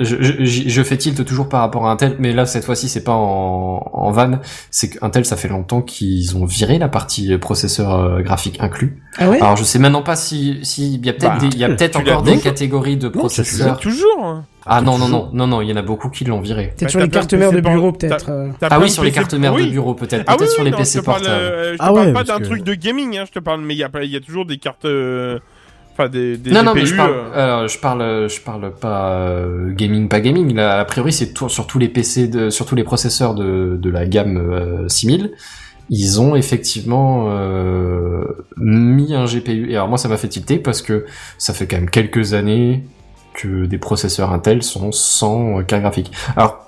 je, 0.00 0.16
je, 0.20 0.68
je 0.68 0.82
fais 0.82 0.96
tilt 0.96 1.24
toujours 1.24 1.48
par 1.48 1.60
rapport 1.60 1.86
à 1.86 1.92
Intel, 1.92 2.16
mais 2.18 2.32
là 2.32 2.44
cette 2.46 2.64
fois-ci 2.64 2.88
c'est 2.88 3.02
pas 3.04 3.14
en, 3.14 3.82
en 3.92 4.10
van, 4.10 4.40
c'est 4.70 4.90
qu'Intel 4.90 5.24
ça 5.24 5.36
fait 5.36 5.48
longtemps 5.48 5.80
qu'ils 5.82 6.36
ont 6.36 6.44
viré 6.44 6.78
la 6.78 6.88
partie 6.88 7.36
processeur 7.38 7.94
euh, 7.94 8.20
graphique 8.22 8.58
inclus. 8.60 9.02
Ah 9.18 9.28
ouais? 9.30 9.40
Alors 9.40 9.56
je 9.56 9.64
sais 9.64 9.78
maintenant 9.78 10.02
pas 10.02 10.16
si 10.16 10.58
si 10.62 10.94
il 10.94 11.06
y 11.06 11.08
a 11.08 11.12
peut-être 11.14 11.32
Bah, 11.34 11.38
des- 11.40 11.46
il 11.48 11.58
y 11.58 11.64
a 11.64 11.68
peut-être 11.68 11.94
l'as 12.02 12.12
encore 12.12 12.22
des 12.22 12.32
toujours 12.32 12.44
catégories 12.44 12.96
de 12.96 13.06
l'as 13.08 13.12
processeurs. 13.12 13.78
Toujours. 13.80 14.24
hein. 14.24 14.44
Ah 14.68 14.80
non 14.82 14.98
non 14.98 15.08
non 15.08 15.30
non 15.32 15.46
non, 15.46 15.60
il 15.62 15.68
y 15.70 15.72
en 15.72 15.76
a 15.76 15.82
beaucoup 15.82 16.10
qui 16.10 16.24
l'ont 16.24 16.40
viré. 16.40 16.74
Peut-être 16.76 16.82
Bah, 16.82 16.88
sur 16.88 16.98
t'as 16.98 17.04
les 17.06 17.10
cartes 17.10 17.34
mères 17.34 17.52
de 17.52 17.60
bureau, 17.60 17.92
peut-être. 17.92 18.30
Ah 18.62 18.80
oui 18.80 18.90
sur 18.90 19.04
les 19.04 19.12
cartes 19.12 19.34
mères 19.34 19.54
oui. 19.54 19.66
de 19.66 19.70
bureau 19.70 19.94
peut-être, 19.94 20.24
Ah 20.26 20.36
peut-être 20.36 20.48
oui, 20.50 20.54
sur 20.54 20.64
les 20.64 20.72
non, 20.72 20.76
PC 20.78 20.98
je 20.98 21.00
te 21.00 21.04
parle, 21.06 21.22
portables. 21.22 21.40
euh, 21.42 21.72
je 21.72 21.78
te 21.78 21.82
Ah 21.82 21.86
parle 21.92 22.06
ouais, 22.08 22.12
pas 22.12 22.24
d'un 22.24 22.38
que- 22.38 22.44
truc 22.44 22.64
de 22.64 22.74
gaming, 22.74 23.16
hein, 23.16 23.24
je 23.26 23.32
te 23.32 23.38
parle, 23.38 23.60
mais 23.60 23.74
il 23.74 23.78
y 23.78 23.84
a, 23.84 23.88
pas- 23.88 24.02
il 24.02 24.10
y 24.10 24.16
a 24.16 24.20
toujours 24.20 24.44
des 24.44 24.58
cartes, 24.58 24.84
euh, 24.84 25.38
enfin 25.98 26.08
des, 26.08 26.36
des 26.36 26.50
Non 26.50 26.60
GPU. 26.60 26.66
non 26.66 26.74
mais 26.74 26.86
je 26.86 26.94
parle 26.96 27.12
euh, 27.12 27.32
alors, 27.56 27.68
je 27.68 27.78
parle 27.78 28.28
je 28.28 28.40
parle 28.40 28.70
pas 28.72 29.12
euh, 29.12 29.72
gaming 29.72 30.08
pas 30.08 30.20
gaming 30.20 30.54
là 30.54 30.78
a 30.80 30.84
priori 30.84 31.12
c'est 31.12 31.32
tout- 31.32 31.48
sur 31.48 31.66
tous 31.66 31.78
les 31.78 31.88
PC 31.88 32.28
de 32.28 32.50
sur 32.50 32.66
tous 32.66 32.74
les 32.74 32.84
processeurs 32.84 33.34
de 33.34 33.76
de 33.80 33.90
la 33.90 34.06
gamme 34.06 34.36
euh, 34.36 34.88
6000 34.88 35.32
ils 35.88 36.20
ont 36.20 36.34
effectivement 36.36 37.26
euh, 37.30 38.24
mis 38.56 39.14
un 39.14 39.24
GPU 39.24 39.70
et 39.70 39.76
alors 39.76 39.88
moi 39.88 39.98
ça 39.98 40.08
m'a 40.08 40.16
fait 40.16 40.28
tilter 40.28 40.58
parce 40.58 40.82
que 40.82 41.06
ça 41.38 41.54
fait 41.54 41.66
quand 41.66 41.76
même 41.76 41.90
quelques 41.90 42.34
années 42.34 42.84
que 43.34 43.66
des 43.66 43.78
processeurs 43.78 44.32
Intel 44.32 44.62
sont 44.62 44.92
sans 44.92 45.60
euh, 45.60 45.62
carte 45.62 45.82
graphique. 45.82 46.10
Alors 46.36 46.65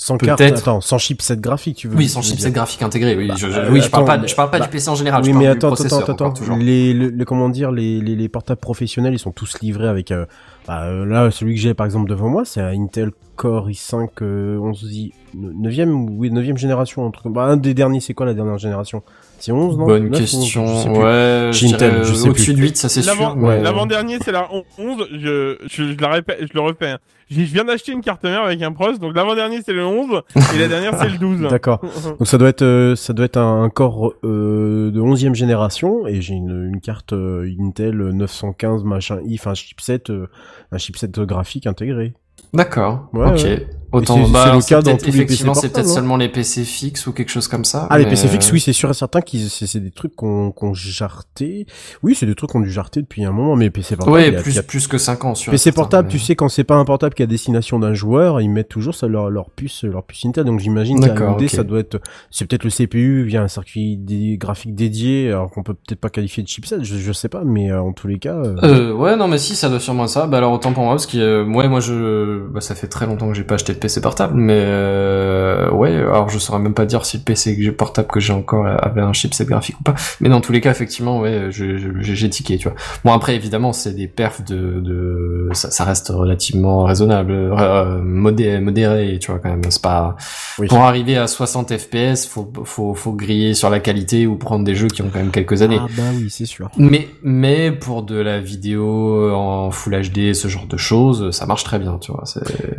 Sans 0.00 0.16
carte, 0.16 0.40
attends, 0.40 0.80
sans 0.80 0.96
chipset 0.96 1.36
graphique, 1.36 1.76
tu 1.76 1.88
veux 1.88 1.94
oui, 1.94 2.08
sans 2.08 2.22
chipset 2.22 2.50
graphique 2.50 2.80
intégré. 2.82 3.14
Oui, 3.14 3.30
je, 3.36 3.50
je- 3.50 3.58
euh, 3.58 3.70
oui, 3.70 3.82
je 3.82 3.90
parle 3.90 4.04
attends, 4.10 4.20
pas, 4.22 4.26
je 4.26 4.34
parle 4.34 4.50
pas 4.50 4.58
bah, 4.58 4.64
du 4.64 4.70
PC 4.70 4.88
en 4.88 4.94
général. 4.94 5.20
oui, 5.20 5.26
je 5.26 5.32
parle 5.32 5.44
mais 5.44 5.50
du 5.50 5.58
attends, 5.58 5.74
attends, 5.74 6.12
attends, 6.12 6.30
toujours. 6.30 6.56
Les, 6.56 7.12
comment 7.26 7.50
dire, 7.50 7.70
les, 7.70 8.00
les, 8.00 8.16
les 8.16 8.28
portables 8.30 8.60
professionnels, 8.62 9.12
ils 9.12 9.18
sont 9.18 9.30
tous 9.30 9.60
livrés 9.60 9.88
avec, 9.88 10.10
euh, 10.10 10.24
bah, 10.66 10.84
euh, 10.84 11.04
là, 11.04 11.30
celui 11.30 11.54
que 11.54 11.60
j'ai 11.60 11.74
par 11.74 11.84
exemple 11.84 12.08
devant 12.08 12.30
moi, 12.30 12.46
c'est 12.46 12.62
un 12.62 12.72
Intel 12.72 13.10
Core 13.36 13.68
i5 13.68 14.08
euh, 14.22 14.56
11 14.58 14.84
i 14.90 15.12
9e, 15.36 15.90
oui, 15.90 16.30
9e 16.30 16.56
génération, 16.56 17.12
bah, 17.26 17.42
un 17.42 17.58
des 17.58 17.74
derniers, 17.74 18.00
c'est 18.00 18.14
quoi 18.14 18.24
la 18.24 18.32
dernière 18.32 18.56
génération? 18.56 19.02
C'est 19.40 19.52
11, 19.52 19.78
non? 19.78 19.86
Bonne 19.86 20.10
9 20.10 20.12
ou 20.12 20.14
11, 20.14 20.20
question. 20.20 20.66
je 20.66 20.74
sais 20.82 20.88
plus. 20.90 20.98
ouais, 20.98 21.50
je 21.52 22.14
sais 22.14 22.28
au-dessus 22.28 22.52
plus. 22.52 22.54
de 22.54 22.60
8, 22.60 22.76
ça 22.76 22.88
c'est 22.88 23.02
sûr. 23.02 23.12
L'avant, 23.14 23.36
Ouais. 23.36 23.60
l'avant-dernier, 23.62 24.18
c'est 24.22 24.32
la 24.32 24.48
11. 24.78 25.06
Je, 25.12 25.56
je, 25.66 25.92
je 25.92 25.96
la 26.00 26.08
répète, 26.10 26.38
je 26.42 26.48
le 26.54 26.60
refais. 26.60 26.90
hein. 26.90 26.98
Je 27.30 27.40
viens 27.42 27.64
d'acheter 27.64 27.92
une 27.92 28.00
carte 28.00 28.24
mère 28.24 28.42
avec 28.42 28.60
un 28.60 28.72
pros, 28.72 28.92
donc 28.98 29.14
l'avant-dernier 29.14 29.60
c'est 29.64 29.72
le 29.72 29.86
11 29.86 30.20
et 30.52 30.58
la 30.58 30.66
dernière 30.66 30.98
c'est 30.98 31.08
le 31.08 31.16
12. 31.16 31.42
D'accord. 31.50 31.80
Donc 32.18 32.26
ça 32.26 32.38
doit 32.38 32.48
être 32.48 32.62
euh, 32.62 32.96
ça 32.96 33.12
doit 33.12 33.24
être 33.24 33.36
un, 33.36 33.62
un 33.62 33.70
Core 33.70 34.14
euh, 34.24 34.90
de 34.90 35.00
11e 35.00 35.34
génération 35.36 36.08
et 36.08 36.20
j'ai 36.20 36.34
une, 36.34 36.70
une 36.74 36.80
carte 36.80 37.12
euh, 37.12 37.48
Intel 37.60 37.96
915 37.98 38.82
machin 38.82 39.20
i, 39.24 39.36
enfin 39.38 39.54
chipset 39.54 40.10
euh, 40.10 40.26
un 40.72 40.78
chipset 40.78 41.06
graphique 41.18 41.68
intégré. 41.68 42.14
D'accord. 42.52 43.08
Ouais, 43.12 43.28
ok. 43.28 43.34
ouais. 43.44 43.66
Autant, 43.92 44.20
bah, 44.28 44.44
c'est 44.62 44.76
le 44.76 44.82
cas 44.82 44.82
dans 44.82 44.96
tous 44.96 45.06
les 45.06 45.10
PC 45.10 45.16
effectivement, 45.24 45.52
c'est 45.52 45.72
peut-être 45.72 45.88
non 45.88 45.94
seulement 45.94 46.16
les 46.16 46.28
PC 46.28 46.62
fixes 46.62 47.08
ou 47.08 47.12
quelque 47.12 47.28
chose 47.30 47.48
comme 47.48 47.64
ça. 47.64 47.88
Ah 47.90 47.98
les 47.98 48.06
PC 48.06 48.28
fixes 48.28 48.46
euh, 48.50 48.52
oui 48.52 48.60
c'est 48.60 48.72
sûr 48.72 48.88
et 48.88 48.94
certain 48.94 49.20
qu'ils 49.20 49.50
c'est 49.50 49.66
c'est 49.66 49.80
des 49.80 49.90
trucs 49.90 50.14
qu'on 50.14 50.52
qu'on 50.52 50.74
jarté. 50.74 51.66
Oui 52.04 52.14
c'est 52.14 52.24
des 52.24 52.36
trucs 52.36 52.50
qu'on 52.50 52.60
dû 52.60 52.70
jarter 52.70 53.02
depuis 53.02 53.24
un 53.24 53.32
moment 53.32 53.56
mais 53.56 53.68
PC 53.70 53.96
portable. 53.96 54.14
Ouais, 54.16 54.30
plus, 54.30 54.56
a- 54.58 54.62
plus 54.62 54.86
que 54.86 54.96
5 54.96 55.24
ans 55.24 55.34
sur. 55.34 55.50
PC 55.50 55.72
portable, 55.72 56.06
mais- 56.06 56.12
tu 56.12 56.20
sais 56.20 56.36
quand 56.36 56.48
c'est 56.48 56.62
pas 56.62 56.76
un 56.76 56.84
portable 56.84 57.14
qui 57.16 57.24
a 57.24 57.26
destination 57.26 57.80
d'un 57.80 57.92
joueur, 57.92 58.40
ils 58.40 58.48
mettent 58.48 58.68
toujours 58.68 58.94
ça 58.94 59.08
leur 59.08 59.28
leur 59.28 59.50
puce 59.50 59.82
leur 59.82 60.04
puce 60.04 60.24
Intel. 60.24 60.44
Donc 60.44 60.60
j'imagine 60.60 61.00
qu'à 61.00 61.08
D'accord, 61.08 61.30
AMD 61.32 61.42
ok. 61.42 61.50
ça 61.50 61.64
doit 61.64 61.80
être 61.80 62.00
c'est 62.30 62.46
peut-être 62.46 62.62
le 62.62 62.70
CPU 62.70 63.24
via 63.24 63.42
un 63.42 63.48
circuit 63.48 63.96
dé- 63.96 64.36
graphique 64.38 64.76
dédié 64.76 65.30
alors 65.30 65.50
qu'on 65.50 65.64
peut 65.64 65.74
peut-être 65.74 66.00
pas 66.00 66.10
qualifier 66.10 66.44
de 66.44 66.48
chipset, 66.48 66.84
je, 66.84 66.96
je 66.96 67.12
sais 67.12 67.28
pas 67.28 67.42
mais 67.44 67.72
euh, 67.72 67.82
en 67.82 67.92
tous 67.92 68.06
les 68.06 68.20
cas 68.20 68.36
euh, 68.36 68.54
Euh, 68.62 68.92
ouais, 68.92 69.16
non, 69.16 69.26
mais 69.26 69.38
si, 69.38 69.56
ça 69.56 69.68
doit 69.68 69.80
sûrement 69.80 70.06
ça. 70.06 70.28
Bah 70.28 70.36
alors 70.38 70.52
autant 70.52 70.72
pour 70.72 70.84
moi, 70.84 70.92
parce 70.92 71.06
que 71.06 71.18
euh, 71.18 71.44
ouais, 71.44 71.68
moi 71.68 71.80
je, 71.80 72.29
bah 72.52 72.60
ça 72.60 72.74
fait 72.74 72.86
très 72.86 73.06
longtemps 73.06 73.28
que 73.28 73.34
j'ai 73.34 73.44
pas 73.44 73.54
acheté 73.54 73.72
de 73.72 73.78
PC 73.78 74.00
portable, 74.00 74.34
mais 74.34 74.62
euh, 74.64 75.70
ouais, 75.70 75.94
alors 75.94 76.28
je 76.28 76.38
saurais 76.38 76.58
même 76.58 76.74
pas 76.74 76.86
dire 76.86 77.04
si 77.04 77.18
le 77.18 77.22
PC 77.22 77.56
que 77.56 77.62
j'ai 77.62 77.72
portable 77.72 78.08
que 78.08 78.20
j'ai 78.20 78.32
encore 78.32 78.66
avait 78.66 79.00
un 79.00 79.12
chipset 79.12 79.44
graphique 79.44 79.78
ou 79.80 79.82
pas. 79.82 79.94
Mais 80.20 80.28
dans 80.28 80.40
tous 80.40 80.52
les 80.52 80.60
cas, 80.60 80.70
effectivement, 80.70 81.20
ouais, 81.20 81.48
j'ai 81.50 81.76
j'ai 82.00 82.30
tiqué, 82.30 82.58
tu 82.58 82.68
vois. 82.68 82.76
Bon 83.04 83.12
après, 83.12 83.34
évidemment, 83.36 83.72
c'est 83.72 83.94
des 83.94 84.08
perfs 84.08 84.44
de, 84.44 84.80
de, 84.80 85.48
ça, 85.52 85.70
ça 85.70 85.84
reste 85.84 86.08
relativement 86.08 86.84
raisonnable, 86.84 87.32
euh, 87.32 88.00
modéré, 88.02 88.60
modéré, 88.60 89.18
tu 89.20 89.30
vois 89.30 89.40
quand 89.40 89.50
même. 89.50 89.62
C'est 89.68 89.82
pas 89.82 90.16
oui. 90.58 90.68
pour 90.68 90.78
arriver 90.78 91.16
à 91.16 91.26
60 91.26 91.76
FPS, 91.76 92.26
faut, 92.26 92.50
faut, 92.64 92.94
faut 92.94 93.12
griller 93.12 93.54
sur 93.54 93.70
la 93.70 93.80
qualité 93.80 94.26
ou 94.26 94.36
prendre 94.36 94.64
des 94.64 94.74
jeux 94.74 94.88
qui 94.88 95.02
ont 95.02 95.10
quand 95.12 95.18
même 95.18 95.30
quelques 95.30 95.62
années. 95.62 95.78
Ah 95.80 95.86
bah 95.96 96.02
oui, 96.14 96.28
c'est 96.30 96.46
sûr. 96.46 96.70
Mais, 96.76 97.08
mais 97.22 97.72
pour 97.72 98.02
de 98.02 98.16
la 98.16 98.40
vidéo 98.40 99.32
en 99.32 99.70
Full 99.70 100.00
HD, 100.10 100.34
ce 100.34 100.48
genre 100.48 100.66
de 100.66 100.76
choses, 100.76 101.30
ça 101.30 101.46
marche 101.46 101.64
très 101.64 101.78
bien, 101.78 101.98
tu 101.98 102.12
vois. 102.12 102.19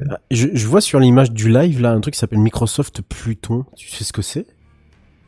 Ah, 0.09 0.17
Je, 0.31 0.47
je 0.53 0.67
vois 0.67 0.81
sur 0.81 0.99
l'image 0.99 1.31
du 1.31 1.49
live 1.49 1.81
là 1.81 1.91
un 1.91 1.99
truc 2.01 2.13
qui 2.13 2.19
s'appelle 2.19 2.39
Microsoft 2.39 3.01
Pluton. 3.01 3.65
Tu 3.75 3.89
sais 3.89 4.03
ce 4.03 4.13
que 4.13 4.21
c'est? 4.21 4.45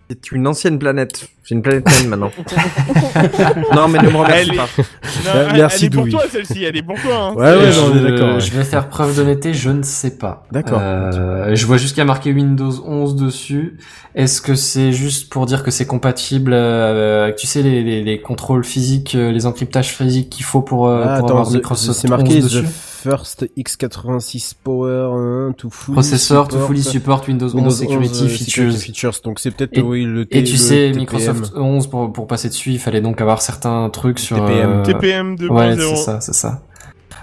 C'est 0.10 0.32
une 0.34 0.46
ancienne 0.48 0.78
planète. 0.78 1.28
C'est 1.44 1.56
une 1.56 1.62
planète 1.64 1.88
naine 1.88 2.10
maintenant. 2.10 2.30
non, 3.76 3.88
mais 3.88 4.00
ne 4.00 4.10
me 4.10 4.18
remercie 4.18 4.50
Elle 4.50 4.54
est- 4.54 4.58
pas. 4.58 4.68
Non, 4.78 4.84
Euh, 5.34 5.48
elle- 5.50 5.56
merci, 5.58 5.86
elle 5.86 5.94
est 5.94 5.96
pour 5.96 6.10
toi 6.10 6.22
celle-ci, 6.30 6.64
elle 6.64 6.78
est 6.78 6.84
pour 6.84 7.02
toi. 7.02 7.16
Hein. 7.16 7.34
Ouais 7.36 7.56
ouais, 7.58 7.72
je, 7.72 7.80
on 7.80 7.96
est 7.96 8.12
d'accord. 8.12 8.40
je 8.40 8.52
vais 8.52 8.64
faire 8.64 8.90
preuve 8.90 9.16
d'honnêteté, 9.16 9.54
je 9.54 9.70
ne 9.70 9.82
sais 9.82 10.18
pas. 10.18 10.46
D'accord. 10.52 10.80
Euh, 10.82 11.56
je 11.56 11.66
vois 11.66 11.78
juste 11.78 11.94
qu'il 11.94 12.00
y 12.00 12.02
a 12.02 12.06
marqué 12.06 12.32
Windows 12.32 12.72
11 12.86 13.16
dessus. 13.16 13.78
Est-ce 14.14 14.42
que 14.42 14.56
c'est 14.56 14.92
juste 14.92 15.30
pour 15.32 15.46
dire 15.46 15.64
que 15.64 15.72
c'est 15.72 15.88
compatible 15.88 16.52
euh, 16.54 17.24
avec, 17.24 17.38
tu 17.38 17.48
sais, 17.48 17.64
les, 17.64 17.82
les, 17.84 18.04
les 18.04 18.22
contrôles 18.22 18.64
physiques, 18.66 19.16
euh, 19.16 19.32
les 19.32 19.46
encryptages 19.46 19.90
physiques 19.90 20.30
qu'il 20.30 20.46
faut 20.46 20.62
pour, 20.62 20.88
euh, 20.88 21.04
Ah, 21.08 21.18
pour 21.20 21.30
attends, 21.30 21.40
avoir 21.40 21.52
Microsoft 21.52 22.00
c'est 22.00 22.10
marqué 22.10 22.36
11 22.38 22.42
The 22.42 22.44
dessus? 22.44 22.68
First 23.04 23.46
X86 23.58 24.54
Power 24.64 25.10
hein, 25.14 25.54
to 25.58 25.70
fully 25.70 25.94
Processeur, 25.96 26.48
to 26.48 26.52
support 26.54 26.68
fully 26.68 26.84
support 26.84 27.28
Windows 27.28 27.50
11 27.50 27.56
Windows 27.56 27.70
Security 27.76 28.10
11, 28.10 28.24
euh, 28.24 28.28
Features. 28.30 28.46
Security 28.46 28.80
Features. 28.80 29.22
Donc 29.24 29.40
c'est 29.40 29.52
peut-être 29.52 29.78
Et- 29.78 29.82
oui 29.82 30.06
le 30.06 30.26
T- 30.26 30.40
Et 30.40 30.44
tu 30.44 30.54
le 30.54 30.58
sais, 30.58 30.76
TPM. 30.92 30.98
Microsoft 30.98 31.54
11, 31.56 31.88
pour, 31.88 32.14
pour 32.14 32.28
passer 32.28 32.50
dessus, 32.50 32.72
il 32.72 32.80
fallait 32.80 33.02
donc 33.02 33.20
avoir 33.22 33.42
certains 33.42 33.90
trucs 33.90 34.20
sur... 34.20 34.38
TPM. 34.38 34.70
euh, 34.72 34.84
TPM 34.84 35.36
2.0. 35.36 35.50
Ouais, 35.52 35.76
c'est 35.78 35.96
ça, 35.98 36.22
c'est 36.22 36.34
ça. 36.34 36.62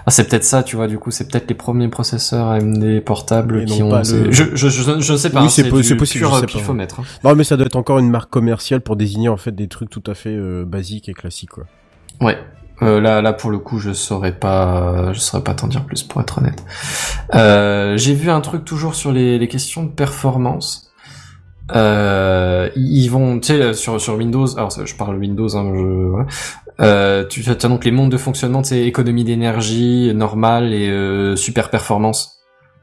Ah, 0.05 0.09
c'est 0.09 0.27
peut-être 0.27 0.43
ça, 0.43 0.63
tu 0.63 0.75
vois, 0.75 0.87
du 0.87 0.97
coup, 0.97 1.11
c'est 1.11 1.27
peut-être 1.29 1.47
les 1.47 1.53
premiers 1.55 1.87
processeurs 1.87 2.47
AMD 2.47 3.01
portables 3.05 3.61
Et 3.61 3.65
qui 3.65 3.81
non 3.81 3.87
ont... 3.87 3.89
pas 3.91 4.03
c'est- 4.03 4.19
le- 4.23 4.31
je, 4.31 4.43
je, 4.55 4.69
je, 4.69 4.99
je 4.99 5.15
sais 5.15 5.29
pas, 5.29 5.41
Oui, 5.41 5.45
hein, 5.45 5.49
c'est 5.49 5.69
po- 5.69 5.77
du 5.77 5.83
c'est 5.83 5.95
possible, 5.95 6.25
pur 6.25 6.33
je 6.33 6.39
sais 6.39 6.41
pas. 6.41 6.47
pifomètre, 6.47 6.99
hein. 7.01 7.03
Non 7.23 7.35
mais 7.35 7.43
ça 7.43 7.55
doit 7.55 7.67
être 7.67 7.75
encore 7.75 7.99
une 7.99 8.09
marque 8.09 8.31
commerciale 8.31 8.81
pour 8.81 8.95
désigner 8.95 9.29
en 9.29 9.37
fait 9.37 9.51
des 9.53 9.67
trucs 9.67 9.91
tout 9.91 10.01
à 10.07 10.15
fait 10.15 10.35
euh, 10.35 10.65
basiques 10.65 11.07
et 11.07 11.13
classiques 11.13 11.51
quoi. 11.51 11.65
Ouais. 12.19 12.37
Euh, 12.81 12.99
là, 12.99 13.21
là, 13.21 13.33
pour 13.33 13.51
le 13.51 13.59
coup, 13.59 13.79
je 13.79 13.93
saurais 13.93 14.31
pas, 14.31 15.13
je 15.13 15.19
saurais 15.19 15.43
pas 15.43 15.53
t'en 15.53 15.67
dire 15.67 15.85
plus, 15.85 16.03
pour 16.03 16.21
être 16.21 16.39
honnête. 16.39 16.63
Euh, 17.35 17.95
j'ai 17.97 18.13
vu 18.13 18.29
un 18.29 18.41
truc 18.41 18.65
toujours 18.65 18.95
sur 18.95 19.11
les, 19.11 19.37
les 19.37 19.47
questions 19.47 19.83
de 19.83 19.89
performance. 19.89 20.91
Euh, 21.75 22.69
ils 22.75 23.07
vont, 23.07 23.39
tu 23.39 23.47
sais, 23.47 23.73
sur, 23.73 24.01
sur 24.01 24.15
Windows, 24.15 24.57
alors 24.57 24.71
je 24.71 24.95
parle 24.95 25.17
Windows, 25.17 25.55
hein, 25.55 25.71
je. 25.75 26.23
Euh, 26.83 27.25
tu 27.27 27.47
as 27.47 27.55
donc 27.55 27.85
les 27.85 27.91
mondes 27.91 28.11
de 28.11 28.17
fonctionnement, 28.17 28.63
c'est 28.63 28.81
économie 28.81 29.23
d'énergie 29.23 30.11
normale 30.15 30.73
et 30.73 31.35
super 31.37 31.69
performance, 31.69 32.39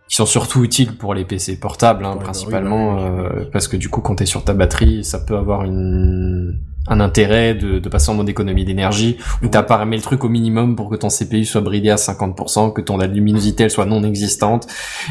qui 0.08 0.14
sont 0.14 0.26
surtout 0.26 0.62
utiles 0.62 0.96
pour 0.96 1.12
les 1.12 1.24
PC 1.24 1.58
portables, 1.58 2.04
hein, 2.04 2.10
Ouais, 2.10 2.14
bah 2.14 2.20
oui, 2.20 2.24
principalement, 2.24 2.94
bah 2.94 3.32
oui, 3.36 3.46
parce 3.52 3.66
que 3.66 3.76
du 3.76 3.88
coup, 3.88 4.00
quand 4.00 4.14
t'es 4.14 4.26
sur 4.26 4.44
ta 4.44 4.54
batterie, 4.54 5.04
ça 5.04 5.18
peut 5.18 5.36
avoir 5.36 5.64
une 5.64 6.60
un 6.88 7.00
intérêt 7.00 7.54
de, 7.54 7.78
de 7.78 7.88
passer 7.88 8.10
en 8.10 8.14
mode 8.14 8.28
économie 8.28 8.64
d'énergie, 8.64 9.18
où 9.42 9.48
t'as 9.48 9.62
paramé 9.62 9.96
le 9.96 10.02
truc 10.02 10.24
au 10.24 10.28
minimum 10.28 10.76
pour 10.76 10.88
que 10.90 10.96
ton 10.96 11.08
CPU 11.08 11.44
soit 11.44 11.60
bridé 11.60 11.90
à 11.90 11.96
50%, 11.96 12.72
que 12.72 12.80
ton 12.80 12.98
luminosité 12.98 13.64
elle 13.64 13.70
soit 13.70 13.84
non 13.86 14.02
existante, 14.04 14.66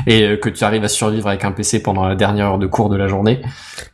et 0.07 0.23
euh, 0.23 0.37
que 0.37 0.49
tu 0.49 0.63
arrives 0.63 0.83
à 0.83 0.87
survivre 0.87 1.27
avec 1.27 1.43
un 1.45 1.51
PC 1.51 1.81
pendant 1.81 2.05
la 2.07 2.15
dernière 2.15 2.47
heure 2.47 2.57
de 2.59 2.67
cours 2.67 2.89
de 2.89 2.97
la 2.97 3.07
journée. 3.07 3.41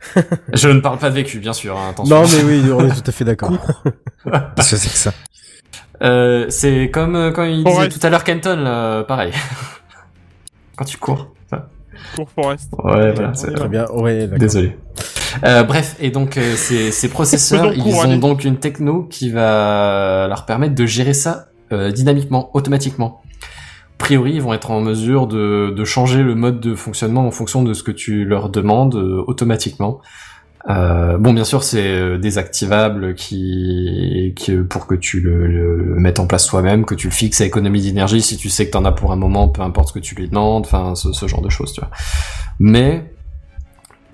Je 0.52 0.68
ne 0.68 0.80
parle 0.80 0.98
pas 0.98 1.10
de 1.10 1.14
vécu, 1.14 1.38
bien 1.38 1.52
sûr, 1.52 1.76
hein, 1.76 1.90
attention. 1.90 2.16
Non, 2.22 2.26
mais 2.26 2.42
oui, 2.44 2.62
on 2.72 2.86
est 2.88 2.94
tout 2.94 3.02
à 3.08 3.12
fait 3.12 3.24
d'accord. 3.24 3.50
Qu'est-ce 4.56 4.70
que 4.72 4.76
c'est 4.76 4.88
que 4.90 4.96
ça 4.96 5.12
Euh, 6.02 6.46
c'est 6.48 6.90
comme 6.90 7.14
euh, 7.16 7.30
quand 7.30 7.44
il 7.44 7.58
disait 7.64 7.70
Forest. 7.70 8.00
tout 8.00 8.06
à 8.06 8.10
l'heure 8.10 8.24
Kenton, 8.24 8.56
là, 8.56 9.04
pareil. 9.04 9.32
quand 10.76 10.84
tu 10.84 10.96
cours. 10.98 11.28
Pour 12.16 12.28
Forest. 12.30 12.70
Ouais, 12.82 13.12
voilà. 13.12 13.34
c'est- 13.34 13.52
Très 13.52 13.68
bien, 13.68 13.86
ouais, 13.92 14.22
d'accord. 14.26 14.38
Désolé. 14.38 14.76
Euh, 15.42 15.62
bref, 15.64 15.96
et 16.00 16.10
donc 16.10 16.36
euh, 16.36 16.54
ces, 16.56 16.90
ces 16.90 17.08
processeurs, 17.08 17.72
ils 17.74 17.82
ont 17.94 18.02
allez. 18.02 18.18
donc 18.18 18.44
une 18.44 18.58
techno 18.58 19.04
qui 19.04 19.30
va 19.30 20.26
leur 20.28 20.46
permettre 20.46 20.74
de 20.74 20.86
gérer 20.86 21.14
ça 21.14 21.46
euh, 21.72 21.90
dynamiquement, 21.90 22.50
automatiquement. 22.54 23.22
A 23.94 23.96
priori, 23.98 24.32
ils 24.34 24.42
vont 24.42 24.52
être 24.52 24.70
en 24.70 24.80
mesure 24.80 25.26
de, 25.26 25.72
de 25.74 25.84
changer 25.84 26.22
le 26.22 26.34
mode 26.34 26.60
de 26.60 26.74
fonctionnement 26.74 27.26
en 27.26 27.30
fonction 27.30 27.62
de 27.62 27.72
ce 27.74 27.82
que 27.82 27.90
tu 27.92 28.24
leur 28.24 28.50
demandes 28.50 28.96
euh, 28.96 29.24
automatiquement. 29.26 30.00
Euh, 30.68 31.18
bon, 31.18 31.34
bien 31.34 31.44
sûr, 31.44 31.62
c'est 31.62 31.86
euh, 31.86 32.18
désactivable 32.18 33.14
qui, 33.14 34.32
qui 34.36 34.52
pour 34.56 34.86
que 34.86 34.94
tu 34.94 35.20
le, 35.20 35.46
le 35.46 35.94
mettes 35.96 36.20
en 36.20 36.26
place 36.26 36.46
toi-même, 36.46 36.84
que 36.84 36.94
tu 36.94 37.08
le 37.08 37.12
fixes 37.12 37.40
à 37.40 37.44
économie 37.44 37.82
d'énergie 37.82 38.22
si 38.22 38.36
tu 38.36 38.48
sais 38.48 38.66
que 38.66 38.72
t'en 38.72 38.84
as 38.84 38.92
pour 38.92 39.12
un 39.12 39.16
moment, 39.16 39.48
peu 39.48 39.62
importe 39.62 39.88
ce 39.88 39.92
que 39.94 39.98
tu 39.98 40.14
lui 40.14 40.28
demandes, 40.28 40.64
enfin 40.64 40.94
ce, 40.94 41.12
ce 41.12 41.26
genre 41.26 41.42
de 41.42 41.50
choses, 41.50 41.72
tu 41.72 41.80
vois. 41.80 41.90
Mais 42.58 43.13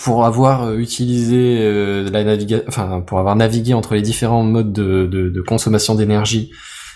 pour 0.01 0.25
avoir 0.25 0.65
euh, 0.65 0.79
utilisé 0.79 1.59
euh, 1.61 2.09
la 2.11 2.25
naviga 2.25 2.61
enfin 2.67 3.03
pour 3.07 3.19
avoir 3.19 3.37
navigué 3.37 3.75
entre 3.75 3.95
les 3.95 4.03
différents 4.03 4.43
modes 4.43 4.73
de, 4.73 5.05
de, 5.05 5.29
de 5.29 5.41
consommation 5.43 5.95
d'énergie 5.95 6.51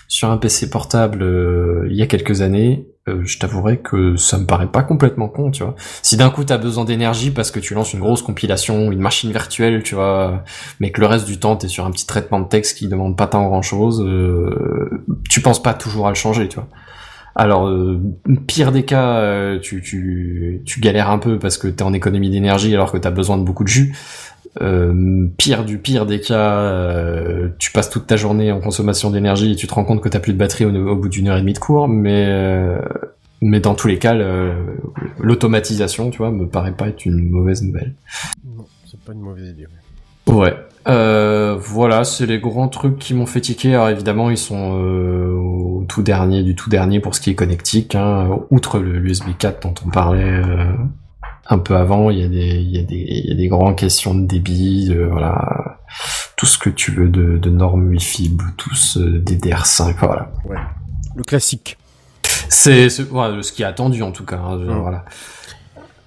sur 0.07 0.31
un 0.31 0.37
PC 0.37 0.71
portable 0.71 1.21
euh, 1.21 1.87
il 1.89 1.95
y 1.95 2.01
a 2.01 2.07
quelques 2.07 2.41
années, 2.41 2.87
euh, 3.07 3.21
je 3.23 3.37
t'avouerai 3.37 3.77
que 3.77 4.15
ça 4.17 4.39
me 4.39 4.45
paraît 4.45 4.67
pas 4.67 4.83
complètement 4.83 5.27
con, 5.27 5.51
tu 5.51 5.63
vois. 5.63 5.75
Si 6.01 6.17
d'un 6.17 6.29
coup 6.29 6.43
t'as 6.43 6.57
besoin 6.57 6.83
d'énergie 6.83 7.29
parce 7.29 7.51
que 7.51 7.59
tu 7.59 7.75
lances 7.75 7.93
une 7.93 7.99
grosse 7.99 8.23
compilation, 8.23 8.91
une 8.91 9.01
machine 9.01 9.31
virtuelle, 9.31 9.83
tu 9.83 9.93
vois, 9.93 10.43
mais 10.79 10.91
que 10.91 10.99
le 10.99 11.07
reste 11.07 11.25
du 11.25 11.39
temps 11.39 11.55
t'es 11.55 11.67
sur 11.67 11.85
un 11.85 11.91
petit 11.91 12.07
traitement 12.07 12.39
de 12.39 12.47
texte 12.47 12.77
qui 12.77 12.87
demande 12.87 13.15
pas 13.15 13.27
tant 13.27 13.45
grand 13.47 13.61
chose, 13.61 14.03
tu 15.29 15.41
penses 15.41 15.61
pas 15.61 15.73
toujours 15.73 16.07
à 16.07 16.09
le 16.09 16.15
changer, 16.15 16.47
tu 16.47 16.55
vois. 16.55 16.67
Alors, 17.35 17.67
euh, 17.67 17.99
pire 18.47 18.71
des 18.71 18.83
cas, 18.83 19.19
euh, 19.19 19.59
tu, 19.59 19.81
tu, 19.81 20.79
galères 20.79 21.09
un 21.09 21.17
peu 21.17 21.37
parce 21.37 21.57
que 21.57 21.67
t'es 21.67 21.83
en 21.83 21.91
économie 21.91 22.29
d'énergie 22.29 22.73
alors 22.73 22.93
que 22.93 22.97
t'as 22.97 23.11
besoin 23.11 23.37
de 23.37 23.43
beaucoup 23.43 23.65
de 23.65 23.69
jus. 23.69 23.93
Euh, 24.61 25.27
pire 25.37 25.65
du 25.65 25.77
pire 25.77 26.05
des 26.05 26.21
cas, 26.21 26.73
tu 27.59 27.73
passes 27.73 27.89
toute 27.89 28.07
ta 28.07 28.15
journée 28.15 28.53
en 28.53 28.61
consommation 28.61 29.11
d'énergie 29.11 29.51
et 29.51 29.55
tu 29.57 29.67
te 29.67 29.73
rends 29.73 29.83
compte 29.83 30.01
que 30.01 30.07
t'as 30.07 30.19
plus 30.19 30.31
de 30.31 30.37
batterie 30.37 30.63
au, 30.63 30.95
bout 30.95 31.09
d'une 31.09 31.27
heure 31.27 31.35
et 31.35 31.41
demie 31.41 31.53
de 31.53 31.59
cours, 31.59 31.89
mais 31.89 32.25
mais 33.41 33.59
dans 33.59 33.75
tous 33.75 33.89
les 33.89 33.99
cas, 33.99 34.15
l'automatisation, 35.19 36.11
tu 36.11 36.19
vois, 36.19 36.31
me 36.31 36.47
paraît 36.47 36.71
pas 36.71 36.87
être 36.87 37.05
une 37.05 37.29
mauvaise 37.29 37.61
nouvelle. 37.63 37.93
Non, 38.45 38.65
c'est 38.89 38.99
pas 39.01 39.11
une 39.11 39.19
mauvaise 39.19 39.49
idée. 39.49 39.67
Ouais. 40.27 40.55
Euh, 40.87 41.55
voilà, 41.59 42.03
c'est 42.03 42.25
les 42.27 42.39
grands 42.39 42.67
trucs 42.67 42.99
qui 42.99 43.13
m'ont 43.15 43.25
fait 43.25 43.41
tiquer. 43.41 43.73
Alors 43.73 43.89
évidemment, 43.89 44.29
ils 44.29 44.37
sont 44.37 44.79
euh, 44.79 45.31
au 45.33 45.85
tout 45.87 46.03
dernier 46.03 46.43
du 46.43 46.55
tout 46.55 46.69
dernier 46.69 46.99
pour 46.99 47.15
ce 47.15 47.21
qui 47.21 47.31
est 47.31 47.35
connectique. 47.35 47.95
Hein. 47.95 48.39
Outre 48.51 48.77
le 48.79 48.99
l'USB 48.99 49.29
4 49.37 49.63
dont 49.63 49.73
on 49.85 49.89
parlait 49.89 50.23
euh, 50.23 50.71
un 51.47 51.57
peu 51.57 51.75
avant, 51.75 52.11
il 52.11 52.19
y 52.19 52.23
a 52.23 52.27
des 52.27 52.57
il 52.57 52.69
y 52.75 52.79
a 52.79 52.83
des 52.83 52.97
il 53.07 53.29
y 53.29 53.31
a 53.31 53.35
des 53.35 53.47
grandes 53.47 53.75
questions 53.75 54.13
de 54.13 54.27
débit, 54.27 54.89
de, 54.89 55.03
voilà, 55.05 55.79
tout 56.37 56.45
ce 56.45 56.59
que 56.59 56.69
tu 56.69 56.91
veux 56.91 57.09
de, 57.09 57.37
de 57.37 57.49
normes 57.49 57.87
Wi-Fi, 57.89 58.29
Bluetooth, 58.29 58.97
euh, 58.97 59.19
DDR5, 59.23 59.95
voilà. 59.99 60.31
Le 61.15 61.23
classique. 61.23 61.77
C'est 62.49 62.89
c'est- 62.89 63.03
voilà, 63.09 63.41
ce 63.41 63.51
qui 63.51 63.63
est 63.63 63.65
attendu 63.65 64.03
en 64.03 64.11
tout 64.11 64.25
cas. 64.25 64.37
hein, 64.37 64.59
je- 64.63 64.69
Mm. 64.71 64.79
voilà. 64.81 65.05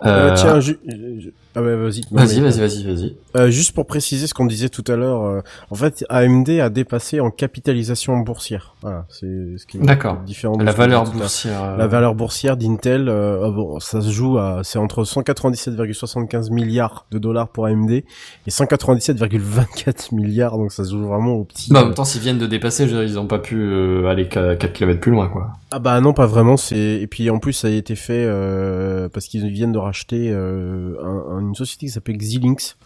Euh, 0.06 0.30
Euh, 0.30 0.34
tiens, 0.36 0.60
ju- 0.60 0.78
je- 0.86 1.30
ah 1.54 1.62
ouais, 1.62 1.76
vas-y. 1.76 2.02
Vas-y, 2.10 2.40
vas-y, 2.40 2.60
vas-y, 2.60 2.84
vas-y. 2.84 3.16
Euh, 3.36 3.50
juste 3.50 3.72
pour 3.72 3.86
préciser 3.86 4.26
ce 4.26 4.34
qu'on 4.34 4.46
disait 4.46 4.68
tout 4.68 4.84
à 4.86 4.96
l'heure, 4.96 5.24
euh, 5.24 5.40
en 5.70 5.74
fait, 5.74 6.04
AMD 6.08 6.48
a 6.60 6.70
dépassé 6.70 7.20
en 7.20 7.30
capitalisation 7.30 8.16
boursière. 8.18 8.74
Voilà, 8.80 9.06
c'est 9.08 9.26
ce 9.56 9.66
qui 9.66 9.78
est 9.78 9.80
D'accord. 9.80 10.18
différent. 10.20 10.56
de 10.56 10.62
La 10.64 10.70
valeur 10.70 11.04
boursière. 11.10 11.64
euh, 11.64 11.76
La 11.76 11.88
valeur 11.88 12.14
boursière 12.14 12.56
d'Intel, 12.56 13.08
euh, 13.08 13.46
ah 13.46 13.50
bon, 13.50 13.80
ça 13.80 14.00
se 14.00 14.10
joue 14.10 14.38
à, 14.38 14.60
c'est 14.62 14.78
entre 14.78 15.02
197,75 15.04 16.52
milliards 16.52 17.04
de 17.10 17.18
dollars 17.18 17.48
pour 17.48 17.66
AMD 17.66 17.90
et 17.90 18.04
197,24 18.46 20.14
milliards, 20.14 20.56
donc 20.58 20.72
ça 20.72 20.84
se 20.84 20.90
joue 20.90 21.06
vraiment 21.06 21.32
au 21.34 21.44
petit. 21.44 21.72
Bah, 21.72 21.82
en 21.82 21.86
même 21.86 21.94
temps, 21.94 22.04
s'ils 22.04 22.20
viennent 22.20 22.38
de 22.38 22.46
dépasser, 22.46 22.86
je 22.86 22.94
veux 22.94 23.00
dire, 23.04 23.10
ils 23.14 23.18
ont 23.18 23.26
pas 23.26 23.38
pu 23.38 23.56
euh, 23.60 24.06
aller 24.06 24.28
4 24.28 24.72
km 24.72 25.00
plus 25.00 25.12
loin, 25.12 25.28
quoi. 25.28 25.48
Ah 25.70 25.78
bah 25.78 26.00
non, 26.00 26.12
pas 26.12 26.26
vraiment. 26.26 26.56
C'est 26.56 26.78
et 26.78 27.06
puis 27.06 27.28
en 27.30 27.38
plus 27.38 27.52
ça 27.52 27.68
a 27.68 27.70
été 27.70 27.94
fait 27.94 28.24
euh, 28.26 29.08
parce 29.08 29.26
qu'ils 29.26 29.46
viennent 29.48 29.72
de 29.72 29.78
racheter 29.78 30.30
euh, 30.32 30.94
un- 31.02 31.36
un- 31.36 31.40
une 31.40 31.54
société 31.54 31.86
qui 31.86 31.92
s'appelle 31.92 32.16
Xilinx, 32.16 32.76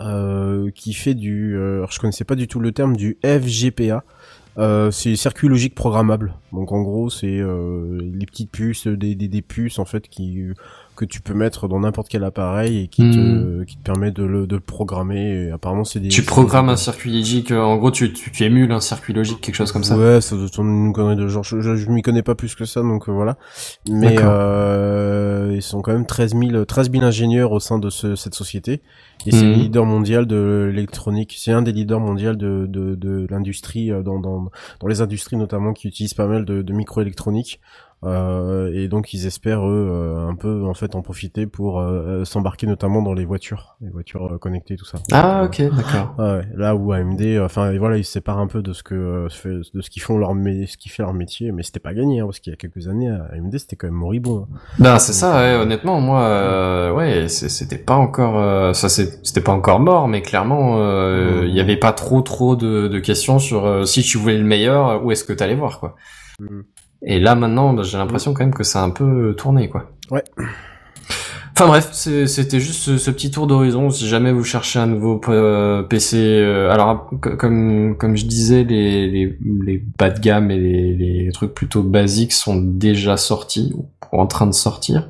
euh, 0.00 0.70
qui 0.74 0.94
fait 0.94 1.14
du. 1.14 1.54
euh, 1.56 1.78
alors 1.78 1.90
je 1.92 2.00
connaissais 2.00 2.24
pas 2.24 2.34
du 2.34 2.48
tout 2.48 2.60
le 2.60 2.72
terme 2.72 2.96
du 2.96 3.18
FGPA. 3.24 4.04
Euh, 4.56 4.90
c'est 4.90 5.16
circuit 5.16 5.48
logique 5.48 5.74
programmable. 5.74 6.34
Donc 6.52 6.72
en 6.72 6.82
gros 6.82 7.10
c'est 7.10 7.38
euh, 7.38 7.98
les 8.00 8.26
petites 8.26 8.50
puces, 8.50 8.86
des, 8.86 9.14
des, 9.14 9.28
des 9.28 9.42
puces 9.42 9.78
en 9.78 9.84
fait 9.84 10.08
qui 10.08 10.52
que 10.96 11.04
tu 11.04 11.20
peux 11.20 11.34
mettre 11.34 11.68
dans 11.68 11.80
n'importe 11.80 12.08
quel 12.08 12.24
appareil 12.24 12.82
et 12.84 12.88
qui 12.88 13.02
te 13.10 13.64
qui 13.64 13.76
te 13.76 13.82
permet 13.82 14.10
de 14.10 14.22
le 14.24 14.46
de 14.46 14.54
le 14.56 14.60
programmer. 14.60 15.46
Et 15.46 15.50
apparemment 15.50 15.84
c'est 15.84 16.00
des. 16.00 16.08
Tu 16.08 16.22
programmes 16.22 16.66
des- 16.66 16.72
un 16.72 16.76
circuit 16.76 17.12
logique, 17.12 17.50
euh, 17.50 17.60
en 17.60 17.76
gros, 17.76 17.90
tu, 17.90 18.12
tu, 18.12 18.30
tu 18.30 18.44
émules 18.44 18.70
un 18.72 18.80
circuit 18.80 19.12
logique, 19.12 19.40
quelque 19.40 19.54
chose 19.56 19.72
comme 19.72 19.84
ça. 19.84 19.96
Ouais, 19.98 20.20
ça 20.20 20.36
doit 20.36 20.46
être 20.46 20.60
une 20.60 20.92
connerie 20.92 21.16
de 21.16 21.26
genre. 21.28 21.44
Je, 21.44 21.60
je, 21.60 21.76
je 21.76 21.90
m'y 21.90 22.02
connais 22.02 22.22
pas 22.22 22.34
plus 22.34 22.54
que 22.54 22.64
ça, 22.64 22.80
donc 22.82 23.08
euh, 23.08 23.12
voilà. 23.12 23.36
Mais 23.88 24.16
euh, 24.18 25.52
ils 25.54 25.62
sont 25.62 25.82
quand 25.82 25.92
même 25.92 26.06
13 26.06 26.34
000, 26.36 26.64
13 26.64 26.90
000 26.90 27.04
ingénieurs 27.04 27.52
au 27.52 27.60
sein 27.60 27.78
de 27.78 27.90
ce, 27.90 28.16
cette 28.16 28.34
société. 28.34 28.82
Et 29.26 29.30
c'est 29.30 29.44
Mhm. 29.44 29.50
le 29.52 29.56
leader 29.58 29.86
mondial 29.86 30.26
de 30.26 30.70
l'électronique. 30.72 31.34
C'est 31.38 31.52
un 31.52 31.62
des 31.62 31.72
leaders 31.72 32.00
mondiaux 32.00 32.34
de, 32.34 32.66
de, 32.68 32.94
de 32.94 33.26
l'industrie, 33.30 33.90
euh, 33.90 34.02
dans, 34.02 34.18
dans, 34.18 34.50
dans 34.80 34.86
les 34.88 35.00
industries 35.00 35.36
notamment 35.36 35.72
qui 35.72 35.88
utilisent 35.88 36.14
pas 36.14 36.26
mal 36.26 36.44
de, 36.44 36.62
de 36.62 36.72
microélectronique. 36.72 37.60
Euh, 38.06 38.70
et 38.74 38.88
donc 38.88 39.14
ils 39.14 39.26
espèrent 39.26 39.66
eux 39.66 39.88
euh, 39.90 40.28
un 40.28 40.34
peu 40.34 40.64
en 40.64 40.74
fait 40.74 40.94
en 40.94 41.02
profiter 41.02 41.46
pour 41.46 41.80
euh, 41.80 42.24
s'embarquer 42.24 42.66
notamment 42.66 43.02
dans 43.02 43.14
les 43.14 43.24
voitures, 43.24 43.76
les 43.80 43.90
voitures 43.90 44.34
euh, 44.34 44.38
connectées 44.38 44.76
tout 44.76 44.84
ça. 44.84 44.98
Ah, 45.12 45.42
Euh, 45.42 45.46
ok, 45.46 45.62
d'accord. 45.74 46.14
ouais, 46.18 46.42
là 46.54 46.74
où 46.74 46.92
AMD, 46.92 47.20
euh, 47.22 47.44
enfin 47.44 47.76
voilà, 47.78 47.96
ils 47.96 48.04
se 48.04 48.12
séparent 48.12 48.38
un 48.40 48.46
peu 48.46 48.62
de 48.62 48.72
ce 48.72 48.82
que 48.82 48.94
euh, 48.94 49.28
de 49.74 49.80
ce 49.80 49.90
qu'ils 49.90 50.02
font 50.02 50.18
leur 50.18 50.34
mé- 50.34 50.66
ce 50.66 50.76
qui 50.76 50.88
fait 50.88 51.02
leur 51.02 51.14
métier, 51.14 51.50
mais 51.52 51.62
c'était 51.62 51.80
pas 51.80 51.94
gagné 51.94 52.20
hein, 52.20 52.26
parce 52.26 52.40
qu'il 52.40 52.50
y 52.50 52.54
a 52.54 52.56
quelques 52.56 52.88
années 52.88 53.08
AMD 53.10 53.56
c'était 53.58 53.76
quand 53.76 53.86
même 53.86 53.94
moribond. 53.96 54.48
hein. 54.52 54.56
Ben, 54.78 54.98
c'est 54.98 55.12
ça, 55.12 55.36
ouais, 55.36 55.54
honnêtement, 55.62 56.00
moi, 56.00 56.20
euh, 56.22 56.92
ouais, 56.92 57.28
c'était 57.28 57.78
pas 57.78 57.94
encore, 57.96 58.38
euh, 58.38 58.72
ça, 58.72 58.88
c'est- 58.88 59.24
c'était 59.24 59.40
pas 59.40 59.52
encore 59.52 59.80
mort, 59.80 60.08
mais 60.08 60.20
clairement, 60.22 60.78
euh, 60.78 61.42
Mhm. 61.42 61.48
il 61.48 61.54
y 61.54 61.60
avait 61.60 61.76
pas 61.76 61.92
trop, 61.92 62.20
trop 62.22 62.56
de, 62.56 62.88
de 62.88 62.98
questions 62.98 63.38
sur 63.38 63.64
euh, 63.66 63.84
si 63.84 64.02
tu 64.02 64.18
voulais 64.18 64.36
le 64.38 64.44
meilleur, 64.44 65.04
où 65.04 65.10
est-ce 65.12 65.24
que 65.24 65.32
t'allais 65.32 65.54
voir, 65.54 65.80
quoi. 65.80 65.94
Mhm. 66.40 66.64
Et 67.06 67.20
là, 67.20 67.34
maintenant, 67.34 67.72
bah, 67.74 67.82
j'ai 67.82 67.98
l'impression 67.98 68.32
quand 68.34 68.44
même 68.44 68.54
que 68.54 68.64
ça 68.64 68.80
a 68.82 68.84
un 68.84 68.90
peu 68.90 69.34
tourné, 69.36 69.68
quoi. 69.68 69.90
Ouais. 70.10 70.22
Enfin 71.56 71.68
bref, 71.68 71.90
c'était 71.92 72.58
juste 72.58 72.80
ce, 72.82 72.98
ce 72.98 73.10
petit 73.12 73.30
tour 73.30 73.46
d'horizon. 73.46 73.88
Si 73.88 74.08
jamais 74.08 74.32
vous 74.32 74.42
cherchez 74.42 74.80
un 74.80 74.88
nouveau 74.88 75.20
euh, 75.28 75.84
PC, 75.84 76.16
euh, 76.18 76.68
alors 76.72 77.08
co- 77.22 77.36
comme 77.36 77.96
comme 77.96 78.16
je 78.16 78.26
disais, 78.26 78.64
les 78.64 79.06
les, 79.08 79.38
les 79.64 79.84
bas 79.96 80.10
de 80.10 80.18
gamme 80.18 80.50
et 80.50 80.58
les, 80.58 80.94
les 80.96 81.30
trucs 81.32 81.54
plutôt 81.54 81.84
basiques 81.84 82.32
sont 82.32 82.56
déjà 82.60 83.16
sortis 83.16 83.72
ou 83.76 83.86
en 84.18 84.26
train 84.26 84.48
de 84.48 84.52
sortir. 84.52 85.08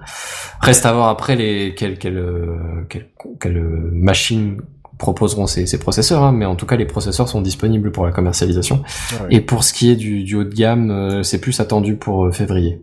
Reste 0.60 0.84
à 0.84 0.92
voir 0.92 1.08
après 1.08 1.34
les 1.34 1.74
quelles 1.74 1.96
quelles 1.98 2.18
euh, 2.18 2.84
quelles, 2.90 3.08
quelles 3.40 3.62
machines 3.92 4.58
proposeront 4.98 5.46
ces, 5.46 5.66
ces 5.66 5.78
processeurs, 5.78 6.22
hein, 6.22 6.32
mais 6.32 6.44
en 6.46 6.54
tout 6.56 6.66
cas 6.66 6.76
les 6.76 6.86
processeurs 6.86 7.28
sont 7.28 7.40
disponibles 7.42 7.90
pour 7.92 8.06
la 8.06 8.12
commercialisation. 8.12 8.82
Ah. 9.12 9.24
Et 9.30 9.40
pour 9.40 9.64
ce 9.64 9.72
qui 9.72 9.90
est 9.90 9.96
du, 9.96 10.22
du 10.24 10.34
haut 10.36 10.44
de 10.44 10.54
gamme, 10.54 10.90
euh, 10.90 11.22
c'est 11.22 11.40
plus 11.40 11.58
attendu 11.60 11.96
pour 11.96 12.26
euh, 12.26 12.32
février. 12.32 12.80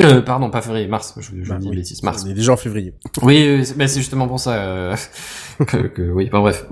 Euh, 0.00 0.22
pardon, 0.22 0.48
pas 0.48 0.62
février, 0.62 0.86
mars. 0.86 1.14
Je, 1.18 1.42
je 1.42 1.48
Bah 1.48 1.58
dis 1.58 1.68
oui, 1.68 1.76
bêtise, 1.76 2.04
mars. 2.04 2.22
On 2.24 2.30
est 2.30 2.34
déjà 2.34 2.52
en 2.52 2.56
février. 2.56 2.94
Oui, 3.22 3.58
oui, 3.58 3.64
c'est 3.88 3.98
justement 3.98 4.28
pour 4.28 4.38
ça 4.38 4.94
que, 5.66 5.88
que- 5.88 6.10
oui. 6.12 6.28
Enfin 6.28 6.40
bref, 6.40 6.66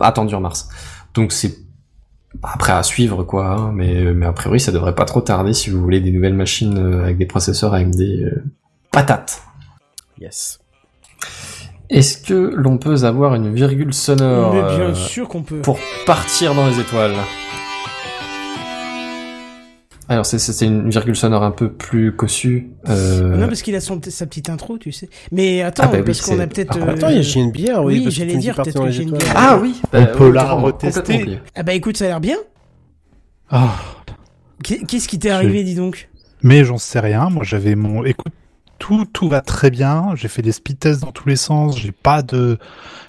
attendu 0.00 0.34
en 0.34 0.40
mars. 0.40 0.68
Donc 1.14 1.32
c'est 1.32 1.56
après 2.42 2.72
à 2.74 2.82
suivre 2.82 3.22
quoi, 3.24 3.46
hein, 3.48 3.72
mais 3.72 4.12
mais 4.12 4.26
a 4.26 4.32
priori 4.34 4.60
ça 4.60 4.72
devrait 4.72 4.94
pas 4.94 5.06
trop 5.06 5.22
tarder 5.22 5.54
si 5.54 5.70
vous 5.70 5.80
voulez 5.80 6.02
des 6.02 6.10
nouvelles 6.10 6.34
machines 6.34 6.76
avec 7.02 7.16
des 7.16 7.24
processeurs 7.24 7.72
AMD 7.72 8.02
patates. 8.92 9.42
Yes. 10.20 10.58
Est-ce 11.88 12.18
que 12.18 12.34
l'on 12.34 12.78
peut 12.78 13.04
avoir 13.04 13.34
une 13.34 13.54
virgule 13.54 13.94
sonore 13.94 14.54
Mais 14.54 14.62
bien 14.62 14.86
euh, 14.90 14.94
sûr 14.94 15.28
qu'on 15.28 15.42
peut. 15.42 15.60
pour 15.60 15.78
partir 16.04 16.54
dans 16.54 16.66
les 16.66 16.80
étoiles? 16.80 17.14
Alors 20.08 20.24
c'est- 20.24 20.38
c'était 20.38 20.66
une 20.66 20.88
virgule 20.88 21.16
sonore 21.16 21.42
un 21.42 21.50
peu 21.50 21.70
plus 21.72 22.14
cossue. 22.14 22.70
Euh... 22.88 23.36
Non, 23.36 23.48
parce 23.48 23.62
qu'il 23.62 23.74
a 23.74 23.80
son, 23.80 24.00
sa 24.08 24.26
petite 24.26 24.48
intro, 24.50 24.78
tu 24.78 24.92
sais. 24.92 25.08
Mais 25.32 25.62
attends, 25.62 25.84
Ah 25.86 25.88
bah 25.88 25.98
oui, 25.98 26.04
parce 26.04 26.20
qu'on 26.22 26.38
a 26.38 26.46
peut-être. 26.46 26.78
Ah, 26.80 26.84
euh, 26.86 26.92
Attends, 26.94 27.08
il 27.08 27.16
y 27.16 27.18
a 27.18 27.22
j'ai 27.22 27.40
une 27.40 27.50
bière, 27.50 27.82
oui. 27.82 28.04
j'allais 28.10 28.36
dire, 28.36 28.54
peut-être 28.54 28.80
que 28.84 28.90
j'ai 28.90 29.02
une 29.02 29.10
bière. 29.12 29.32
Ah 29.34 29.58
oui. 29.60 29.80
On 29.92 29.98
bah, 29.98 30.06
peut 30.06 30.30
la 30.30 30.52
retester. 30.52 31.40
Ah 31.56 31.62
bah 31.64 31.74
écoute, 31.74 31.96
ça 31.96 32.04
a 32.04 32.08
l'air 32.08 32.20
bien. 32.20 32.36
Ah, 33.50 33.74
Qu'est- 34.62 34.84
Qu'est-ce 34.86 35.08
qui 35.08 35.18
t'est 35.18 35.30
arrivé, 35.30 35.62
dis 35.64 35.74
donc? 35.74 36.08
Mais 36.42 36.64
j'en 36.64 36.78
sais 36.78 37.00
rien. 37.00 37.28
Moi, 37.28 37.42
j'avais 37.44 37.74
mon. 37.74 38.04
Écoute, 38.04 38.32
tout, 38.78 39.04
tout 39.06 39.28
va 39.28 39.40
très 39.40 39.70
bien. 39.70 40.10
J'ai 40.14 40.28
fait 40.28 40.42
des 40.42 40.52
speed 40.52 40.78
tests 40.78 41.00
dans 41.02 41.12
tous 41.12 41.28
les 41.28 41.36
sens. 41.36 41.78
J'ai 41.78 41.92
pas 41.92 42.22
de, 42.22 42.58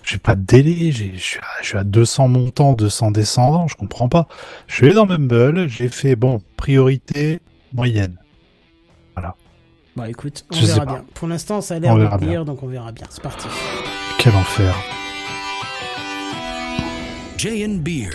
j'ai 0.03 0.17
pas 0.17 0.35
de 0.35 0.41
délai. 0.41 0.91
J'ai, 0.91 1.13
je 1.15 1.23
suis 1.23 1.39
à, 1.39 1.61
je 1.61 1.67
suis 1.67 1.77
à 1.77 1.83
200 1.83 2.27
montants, 2.27 2.73
200 2.73 3.11
descendants. 3.11 3.67
Je 3.67 3.75
comprends 3.75 4.09
pas. 4.09 4.27
Je 4.67 4.75
suis 4.75 4.85
allé 4.85 4.95
dans 4.95 5.05
Mumble. 5.05 5.67
J'ai 5.67 5.89
fait 5.89 6.15
bon 6.15 6.41
priorité 6.57 7.41
moyenne. 7.73 8.17
Bah 9.95 10.07
écoute, 10.07 10.45
on 10.51 10.55
Je 10.55 10.67
verra 10.67 10.85
bien. 10.85 11.05
Pour 11.15 11.27
l'instant, 11.27 11.59
ça 11.59 11.73
a 11.73 11.79
l'air 11.79 11.91
On 11.91 11.95
de 11.95 12.01
verra 12.03 12.19
pire, 12.19 12.27
bien. 12.27 12.45
donc 12.45 12.61
on 12.61 12.67
verra 12.67 12.91
bien. 12.91 13.07
C'est 13.09 13.23
parti. 13.23 13.47
Quel 14.19 14.35
enfer. 14.35 14.75
Jay 17.35 17.65
and 17.65 17.77
Beer. 17.79 18.11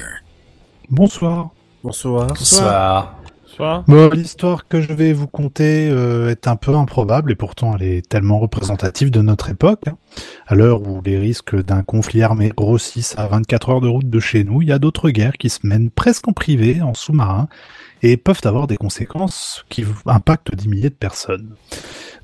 Bonsoir. 0.88 1.50
Bonsoir. 1.82 2.28
Bonsoir. 2.28 3.16
Soit. 3.54 3.84
Bon, 3.86 4.08
l'histoire 4.10 4.66
que 4.66 4.80
je 4.80 4.92
vais 4.92 5.12
vous 5.12 5.26
conter 5.26 5.88
euh, 5.90 6.30
est 6.30 6.48
un 6.48 6.56
peu 6.56 6.74
improbable 6.74 7.32
et 7.32 7.34
pourtant 7.34 7.76
elle 7.76 7.82
est 7.82 8.08
tellement 8.08 8.38
représentative 8.38 9.10
de 9.10 9.20
notre 9.20 9.50
époque. 9.50 9.88
hein. 9.88 9.98
À 10.46 10.54
l'heure 10.54 10.82
où 10.88 11.02
les 11.04 11.18
risques 11.18 11.56
d'un 11.62 11.82
conflit 11.82 12.22
armé 12.22 12.50
grossissent 12.56 13.14
à 13.18 13.26
24 13.26 13.68
heures 13.70 13.80
de 13.80 13.88
route 13.88 14.08
de 14.08 14.20
chez 14.20 14.44
nous, 14.44 14.62
il 14.62 14.68
y 14.68 14.72
a 14.72 14.78
d'autres 14.78 15.10
guerres 15.10 15.36
qui 15.38 15.50
se 15.50 15.60
mènent 15.64 15.90
presque 15.90 16.28
en 16.28 16.32
privé, 16.32 16.80
en 16.80 16.94
sous-marin, 16.94 17.48
et 18.02 18.16
peuvent 18.16 18.40
avoir 18.44 18.66
des 18.66 18.76
conséquences 18.76 19.64
qui 19.68 19.84
impactent 20.06 20.54
des 20.54 20.68
milliers 20.68 20.90
de 20.90 20.94
personnes. 20.94 21.54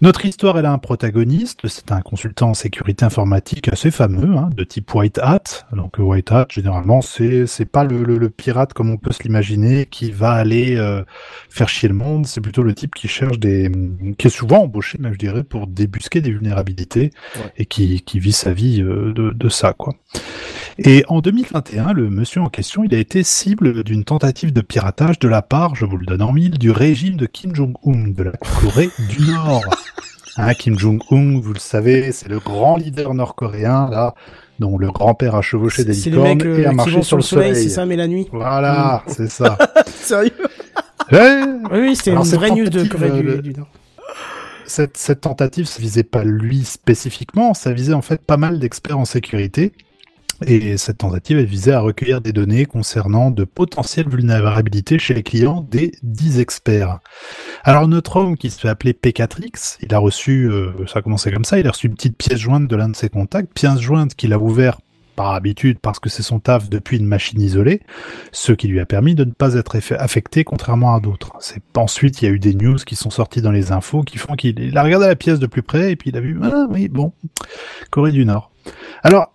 Notre 0.01 0.25
histoire, 0.25 0.57
elle 0.57 0.67
a 0.67 0.73
un 0.73 0.79
protagoniste, 0.79 1.67
c'est 1.67 1.91
un 1.91 2.01
consultant 2.03 2.51
en 2.51 2.55
sécurité 2.55 3.05
informatique 3.05 3.67
assez 3.69 3.91
fameux, 3.91 4.37
hein, 4.37 4.49
de 4.57 4.63
type 4.63 4.95
White 4.95 5.19
Hat. 5.21 5.67
Donc 5.73 5.99
euh, 5.99 6.05
White 6.05 6.31
Hat, 6.31 6.47
généralement, 6.51 7.01
c'est 7.03 7.49
c'est 7.49 7.65
pas 7.65 7.83
le, 7.83 8.05
le- 8.05 8.17
le 8.17 8.31
pirate 8.31 8.73
comme 8.75 8.91
on 8.91 8.97
peut 8.97 9.11
se 9.11 9.25
l'imaginer 9.25 9.87
qui 9.87 10.13
va 10.13 10.31
aller 10.31 10.77
euh, 10.77 11.03
faire 11.51 11.69
chier 11.69 11.89
le 11.89 11.97
monde. 11.97 12.27
C'est 12.27 12.41
plutôt 12.41 12.63
le 12.63 12.75
type 12.75 12.95
qui 12.95 13.09
cherche 13.09 13.41
des, 13.41 13.73
qui 14.19 14.29
est 14.29 14.31
souvent 14.31 14.63
embauché, 14.63 14.99
même 14.99 15.15
je 15.15 15.19
dirais, 15.19 15.43
pour 15.43 15.67
débusquer 15.67 16.21
des 16.21 16.31
vulnérabilités 16.31 17.11
Ouais. 17.37 17.53
et 17.57 17.67
qui 17.67 18.01
qui 18.03 18.21
vit 18.21 18.33
sa 18.33 18.53
vie 18.53 18.81
euh, 18.83 19.13
de, 19.13 19.31
de 19.31 19.49
ça, 19.49 19.73
quoi. 19.73 19.95
Et 20.81 21.05
en 21.09 21.21
2021, 21.21 21.93
le 21.93 22.09
monsieur 22.09 22.41
en 22.41 22.49
question, 22.49 22.85
il 22.85 22.95
a 22.95 22.99
été 22.99 23.25
cible 23.25 23.83
d'une 23.83 24.05
tentative 24.05 24.53
de 24.53 24.61
piratage 24.61 25.19
de 25.19 25.27
la 25.27 25.43
part, 25.43 25.75
je 25.75 25.85
vous 25.85 25.97
le 25.97 26.07
donne 26.07 26.23
en 26.23 26.33
mille, 26.33 26.57
du 26.57 26.71
régime 26.71 27.17
de 27.17 27.27
Kim 27.27 27.53
Jong-un 27.53 28.11
de 28.11 28.23
la 28.23 28.33
Corée 28.61 28.91
du 29.09 29.23
Nord. 29.23 29.65
Hein, 30.41 30.55
Kim 30.55 30.79
Jong-un, 30.79 31.41
vous 31.41 31.53
le 31.53 31.59
savez, 31.59 32.13
c'est 32.13 32.29
le 32.29 32.39
grand 32.39 32.77
leader 32.77 33.13
nord-coréen, 33.13 33.89
là, 33.91 34.15
dont 34.61 34.79
le 34.79 34.89
grand-père 34.93 35.35
a 35.35 35.43
chevauché 35.43 35.83
des 35.83 35.95
C'est 35.95 36.11
le 36.11 36.23
mec 36.23 36.45
licornes 36.45 36.61
et 36.61 36.65
euh, 36.65 36.71
a 36.71 36.73
marché 36.73 37.03
sur 37.03 37.17
le 37.17 37.25
soleil, 37.25 37.49
soleil. 37.49 37.65
c'est 37.65 37.71
ça, 37.71 37.87
mais 37.87 37.97
la 37.97 38.07
nuit 38.07 38.29
Voilà, 38.31 39.03
c'est 39.09 39.29
ça. 39.29 39.59
Sérieux? 39.87 40.31
Ouais, 41.11 41.43
Oui, 41.73 41.79
oui, 41.81 41.97
c'était 41.97 42.13
une 42.13 42.23
vraie 42.23 42.51
news 42.53 42.69
de 42.69 42.85
tentative, 42.85 42.89
Corée 42.89 43.21
du, 43.21 43.29
euh, 43.29 43.43
du 43.43 43.53
Nord. 43.53 43.67
cette, 44.67 44.97
cette 44.97 45.23
tentative, 45.23 45.67
ça 45.67 45.83
visait 45.83 46.05
pas 46.05 46.23
lui 46.23 46.63
spécifiquement, 46.63 47.53
ça 47.53 47.73
visait 47.73 47.95
en 47.95 48.03
fait 48.03 48.25
pas 48.25 48.37
mal 48.37 48.61
d'experts 48.61 49.01
en 49.01 49.07
sécurité. 49.07 49.73
Et 50.47 50.77
cette 50.77 50.99
tentative, 50.99 51.39
elle 51.39 51.47
visait 51.47 51.73
à 51.73 51.81
recueillir 51.81 52.21
des 52.21 52.33
données 52.33 52.65
concernant 52.65 53.31
de 53.31 53.45
potentielles 53.45 54.09
vulnérabilités 54.09 54.99
chez 54.99 55.15
les 55.15 55.25
clients 55.25 55.67
des 55.69 55.93
10 56.03 56.39
experts. 56.39 57.01
Alors 57.65 57.89
notre 57.89 58.17
homme 58.17 58.37
qui 58.37 58.51
se 58.51 58.61
fait 58.61 58.69
appeler 58.69 58.93
P4X, 58.93 59.79
il 59.83 59.93
a 59.95 59.99
reçu, 59.99 60.49
euh, 60.49 60.71
ça 60.87 61.01
a 61.01 61.03
commencé 61.03 61.33
comme 61.33 61.45
ça, 61.45 61.59
il 61.59 61.67
a 61.67 61.71
reçu 61.71 61.89
une 61.89 61.95
petite 61.95 62.17
pièce 62.17 62.39
jointe 62.39 62.69
de 62.69 62.77
l'un 62.77 62.89
de 62.89 62.97
ses 62.97 63.09
contacts, 63.09 63.53
pièce 63.53 63.81
jointe 63.81 64.15
qu'il 64.15 64.33
a 64.33 64.39
ouvert 64.39 64.79
par 65.17 65.33
habitude 65.33 65.81
parce 65.83 65.99
que 65.99 66.09
c'est 66.09 66.23
son 66.23 66.39
taf 66.39 66.71
depuis 66.71 66.99
une 66.99 67.07
machine 67.07 67.41
isolée, 67.41 67.83
ce 68.31 68.53
qui 68.53 68.69
lui 68.69 68.79
a 68.79 68.87
permis 68.87 69.17
de 69.17 69.25
ne 69.25 69.33
pas 69.33 69.55
être 69.55 69.77
affecté 69.95 70.45
contrairement 70.45 70.95
à 70.95 71.01
d'autres. 71.01 71.33
C'est 71.41 71.63
ensuite 71.77 72.23
il 72.23 72.27
y 72.27 72.29
a 72.29 72.31
eu 72.31 72.39
des 72.39 72.55
news 72.55 72.77
qui 72.77 72.95
sont 72.95 73.11
sorties 73.11 73.43
dans 73.43 73.51
les 73.51 73.73
infos 73.73 74.03
qui 74.03 74.19
font 74.19 74.37
qu'il 74.37 74.61
il 74.61 74.79
a 74.79 74.85
regardé 74.85 75.09
la 75.09 75.17
pièce 75.17 75.41
de 75.41 75.49
plus 75.49 75.63
près 75.63 75.91
et 75.91 75.97
puis 75.97 76.11
il 76.11 76.17
a 76.17 76.21
vu 76.21 76.39
ah 76.45 76.69
oui 76.71 76.87
bon 76.87 77.13
Corée 77.91 78.13
du 78.13 78.25
Nord. 78.25 78.53
Alors 79.03 79.33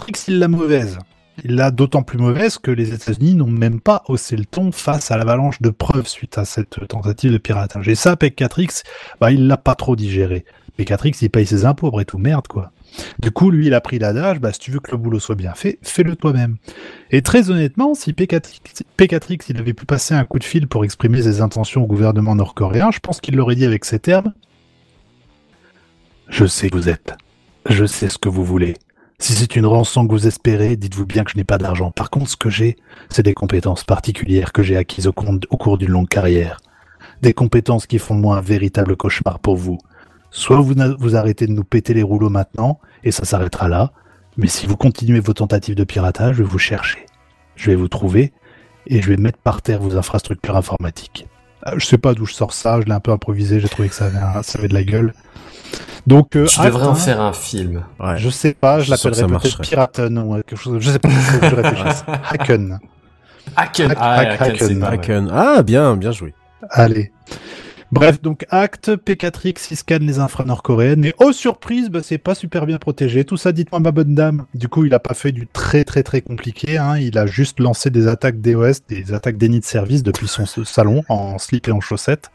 Trix 0.00 0.24
il 0.28 0.38
l'a 0.38 0.48
mauvaise. 0.48 0.96
Il 1.44 1.56
l'a 1.56 1.70
d'autant 1.70 2.02
plus 2.02 2.16
mauvaise 2.16 2.56
que 2.56 2.70
les 2.70 2.94
États-Unis 2.94 3.34
n'ont 3.34 3.50
même 3.50 3.80
pas 3.80 4.02
haussé 4.08 4.34
le 4.34 4.46
ton 4.46 4.72
face 4.72 5.10
à 5.10 5.18
l'avalanche 5.18 5.60
de 5.60 5.68
preuves 5.68 6.08
suite 6.08 6.38
à 6.38 6.46
cette 6.46 6.88
tentative 6.88 7.32
de 7.32 7.36
piratage. 7.36 7.86
Et 7.86 7.94
ça, 7.94 8.14
P4X, 8.14 8.82
bah, 9.20 9.30
il 9.30 9.46
l'a 9.46 9.58
pas 9.58 9.74
trop 9.74 9.96
digéré. 9.96 10.46
P4X, 10.78 11.18
il 11.20 11.28
paye 11.28 11.44
ses 11.44 11.66
impôts, 11.66 11.88
après 11.88 12.06
tout, 12.06 12.16
merde, 12.16 12.48
quoi. 12.48 12.72
Du 13.18 13.30
coup, 13.30 13.50
lui, 13.50 13.66
il 13.66 13.74
a 13.74 13.82
pris 13.82 13.98
l'adage, 13.98 14.40
bah, 14.40 14.54
si 14.54 14.58
tu 14.58 14.70
veux 14.70 14.80
que 14.80 14.90
le 14.90 14.96
boulot 14.96 15.20
soit 15.20 15.34
bien 15.34 15.52
fait, 15.52 15.78
fais-le 15.82 16.16
toi-même. 16.16 16.56
Et 17.10 17.20
très 17.20 17.50
honnêtement, 17.50 17.94
si 17.94 18.12
P4X, 18.12 18.82
P4X, 18.96 19.44
il 19.50 19.58
avait 19.58 19.74
pu 19.74 19.84
passer 19.84 20.14
un 20.14 20.24
coup 20.24 20.38
de 20.38 20.44
fil 20.44 20.66
pour 20.66 20.84
exprimer 20.86 21.20
ses 21.20 21.42
intentions 21.42 21.84
au 21.84 21.86
gouvernement 21.86 22.34
nord-coréen, 22.34 22.90
je 22.90 23.00
pense 23.00 23.20
qu'il 23.20 23.36
l'aurait 23.36 23.54
dit 23.54 23.66
avec 23.66 23.84
ces 23.84 23.98
termes. 23.98 24.32
Je 26.30 26.46
sais 26.46 26.70
que 26.70 26.76
vous 26.76 26.88
êtes. 26.88 27.14
Je 27.68 27.84
sais 27.84 28.08
ce 28.08 28.16
que 28.16 28.30
vous 28.30 28.44
voulez. 28.44 28.76
Si 29.20 29.34
c'est 29.34 29.54
une 29.54 29.66
rançon 29.66 30.06
que 30.06 30.12
vous 30.12 30.26
espérez, 30.26 30.76
dites-vous 30.76 31.04
bien 31.04 31.24
que 31.24 31.32
je 31.32 31.36
n'ai 31.36 31.44
pas 31.44 31.58
d'argent. 31.58 31.90
Par 31.90 32.08
contre, 32.08 32.30
ce 32.30 32.38
que 32.38 32.48
j'ai, 32.48 32.76
c'est 33.10 33.22
des 33.22 33.34
compétences 33.34 33.84
particulières 33.84 34.50
que 34.50 34.62
j'ai 34.62 34.78
acquises 34.78 35.06
au, 35.06 35.14
au 35.50 35.56
cours 35.58 35.76
d'une 35.76 35.90
longue 35.90 36.08
carrière. 36.08 36.58
Des 37.20 37.34
compétences 37.34 37.86
qui 37.86 37.98
font 37.98 38.14
moi 38.14 38.38
un 38.38 38.40
véritable 38.40 38.96
cauchemar 38.96 39.38
pour 39.38 39.56
vous. 39.56 39.76
Soit 40.30 40.60
vous, 40.60 40.74
vous 40.98 41.16
arrêtez 41.16 41.46
de 41.46 41.52
nous 41.52 41.64
péter 41.64 41.92
les 41.92 42.02
rouleaux 42.02 42.30
maintenant, 42.30 42.80
et 43.04 43.10
ça 43.10 43.26
s'arrêtera 43.26 43.68
là. 43.68 43.92
Mais 44.38 44.46
si 44.46 44.66
vous 44.66 44.78
continuez 44.78 45.20
vos 45.20 45.34
tentatives 45.34 45.74
de 45.74 45.84
piratage, 45.84 46.36
je 46.36 46.42
vais 46.42 46.48
vous 46.48 46.58
chercher. 46.58 47.04
Je 47.56 47.70
vais 47.70 47.76
vous 47.76 47.88
trouver, 47.88 48.32
et 48.86 49.02
je 49.02 49.08
vais 49.10 49.18
mettre 49.18 49.38
par 49.38 49.60
terre 49.60 49.82
vos 49.82 49.98
infrastructures 49.98 50.56
informatiques. 50.56 51.26
Euh, 51.66 51.72
Je 51.76 51.86
sais 51.86 51.98
pas 51.98 52.14
d'où 52.14 52.24
je 52.26 52.34
sors 52.34 52.52
ça, 52.52 52.80
je 52.80 52.86
l'ai 52.86 52.92
un 52.92 53.00
peu 53.00 53.10
improvisé, 53.12 53.60
j'ai 53.60 53.68
trouvé 53.68 53.88
que 53.88 53.94
ça 53.94 54.06
avait, 54.06 54.18
un- 54.18 54.42
ça 54.42 54.58
avait 54.58 54.68
de 54.68 54.74
la 54.74 54.82
gueule. 54.84 55.12
Donc, 56.06 56.34
euh, 56.34 56.46
Tu 56.46 56.58
devrais 56.66 56.86
en 56.86 56.94
faire 56.94 57.20
un 57.20 57.32
film. 57.32 57.84
Ouais. 58.00 58.16
Je 58.16 58.28
sais 58.30 58.54
pas, 58.54 58.80
je 58.80 58.90
l'appellerais 58.90 59.22
peut-être. 59.38 59.60
Piraten 59.68 60.18
ou 60.18 60.34
quelque 60.36 60.56
chose. 60.56 60.78
Je 60.80 60.90
sais 60.90 60.98
pas, 60.98 61.08
je 61.10 61.54
réfléchisse. 61.54 62.04
Hacken. 62.30 62.78
Hacken. 63.56 63.90
Hack- 63.90 63.98
Ah, 64.00 64.14
hack- 64.20 64.40
Hacken. 64.40 64.82
Hacken. 64.84 65.30
Ah, 65.32 65.62
bien, 65.62 65.96
bien 65.96 66.12
joué. 66.12 66.34
Allez. 66.70 67.12
Bref, 67.92 68.22
donc 68.22 68.46
acte, 68.50 68.90
P4X, 68.90 69.66
il 69.72 69.76
scanne 69.76 70.06
les 70.06 70.20
infras 70.20 70.44
nord-coréennes, 70.44 71.04
et 71.04 71.14
oh 71.18 71.32
surprise, 71.32 71.90
bah, 71.90 72.00
c'est 72.04 72.18
pas 72.18 72.36
super 72.36 72.64
bien 72.64 72.78
protégé. 72.78 73.24
Tout 73.24 73.36
ça, 73.36 73.50
dites-moi 73.50 73.80
ma 73.80 73.90
bonne 73.90 74.14
dame. 74.14 74.44
Du 74.54 74.68
coup, 74.68 74.84
il 74.84 74.94
a 74.94 75.00
pas 75.00 75.14
fait 75.14 75.32
du 75.32 75.48
très 75.48 75.82
très 75.82 76.04
très 76.04 76.20
compliqué, 76.20 76.78
hein. 76.78 76.98
il 76.98 77.18
a 77.18 77.26
juste 77.26 77.58
lancé 77.58 77.90
des 77.90 78.06
attaques 78.06 78.40
DOS, 78.40 78.84
des 78.88 79.12
attaques 79.12 79.38
déni 79.38 79.58
de 79.58 79.64
service 79.64 80.04
depuis 80.04 80.28
son 80.28 80.46
salon, 80.46 81.02
en 81.08 81.38
slip 81.38 81.66
et 81.66 81.72
en 81.72 81.80
chaussettes, 81.80 82.30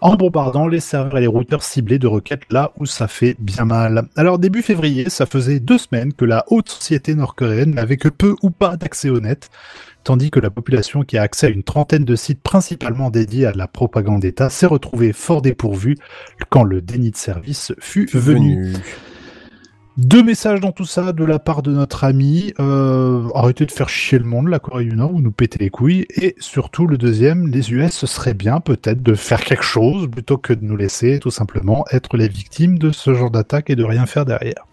en 0.00 0.16
bombardant 0.16 0.66
les 0.66 0.80
serveurs 0.80 1.18
et 1.18 1.20
les 1.20 1.26
routeurs 1.28 1.62
ciblés 1.62 2.00
de 2.00 2.08
requêtes 2.08 2.42
là 2.50 2.72
où 2.76 2.84
ça 2.84 3.06
fait 3.06 3.36
bien 3.38 3.66
mal. 3.66 4.08
Alors 4.16 4.40
début 4.40 4.62
février, 4.62 5.10
ça 5.10 5.26
faisait 5.26 5.60
deux 5.60 5.78
semaines 5.78 6.12
que 6.12 6.24
la 6.24 6.44
haute 6.48 6.70
société 6.70 7.14
nord-coréenne 7.14 7.74
n'avait 7.74 7.98
que 7.98 8.08
peu 8.08 8.34
ou 8.42 8.50
pas 8.50 8.76
d'accès 8.76 9.10
au 9.10 9.20
net, 9.20 9.48
tandis 10.04 10.30
que 10.30 10.40
la 10.40 10.50
population 10.50 11.02
qui 11.02 11.18
a 11.18 11.22
accès 11.22 11.46
à 11.46 11.50
une 11.50 11.62
trentaine 11.62 12.04
de 12.04 12.16
sites 12.16 12.42
principalement 12.42 13.10
dédiés 13.10 13.46
à 13.46 13.52
la 13.52 13.66
propagande 13.66 14.20
d'État 14.20 14.50
s'est 14.50 14.66
retrouvée 14.66 15.12
fort 15.12 15.42
dépourvue 15.42 15.96
quand 16.50 16.64
le 16.64 16.80
déni 16.80 17.10
de 17.10 17.16
service 17.16 17.72
fut 17.78 18.08
venu. 18.12 18.74
Deux 19.98 20.22
messages 20.22 20.60
dans 20.60 20.70
tout 20.70 20.84
ça 20.84 21.12
de 21.12 21.24
la 21.24 21.40
part 21.40 21.60
de 21.60 21.72
notre 21.72 22.04
ami. 22.04 22.54
Euh, 22.60 23.28
arrêtez 23.34 23.66
de 23.66 23.72
faire 23.72 23.88
chier 23.88 24.20
le 24.20 24.24
monde, 24.24 24.46
la 24.46 24.60
Corée 24.60 24.84
du 24.84 24.94
Nord, 24.94 25.12
ou 25.12 25.20
nous 25.20 25.32
péter 25.32 25.58
les 25.58 25.70
couilles. 25.70 26.06
Et 26.10 26.36
surtout, 26.38 26.86
le 26.86 26.96
deuxième, 26.96 27.48
les 27.48 27.72
US, 27.72 27.90
ce 27.90 28.06
serait 28.06 28.32
bien 28.32 28.60
peut-être 28.60 29.02
de 29.02 29.14
faire 29.14 29.42
quelque 29.42 29.64
chose 29.64 30.08
plutôt 30.08 30.38
que 30.38 30.52
de 30.52 30.64
nous 30.64 30.76
laisser 30.76 31.18
tout 31.18 31.32
simplement 31.32 31.84
être 31.90 32.16
les 32.16 32.28
victimes 32.28 32.78
de 32.78 32.92
ce 32.92 33.12
genre 33.12 33.32
d'attaque 33.32 33.70
et 33.70 33.76
de 33.76 33.82
rien 33.82 34.06
faire 34.06 34.24
derrière. 34.24 34.68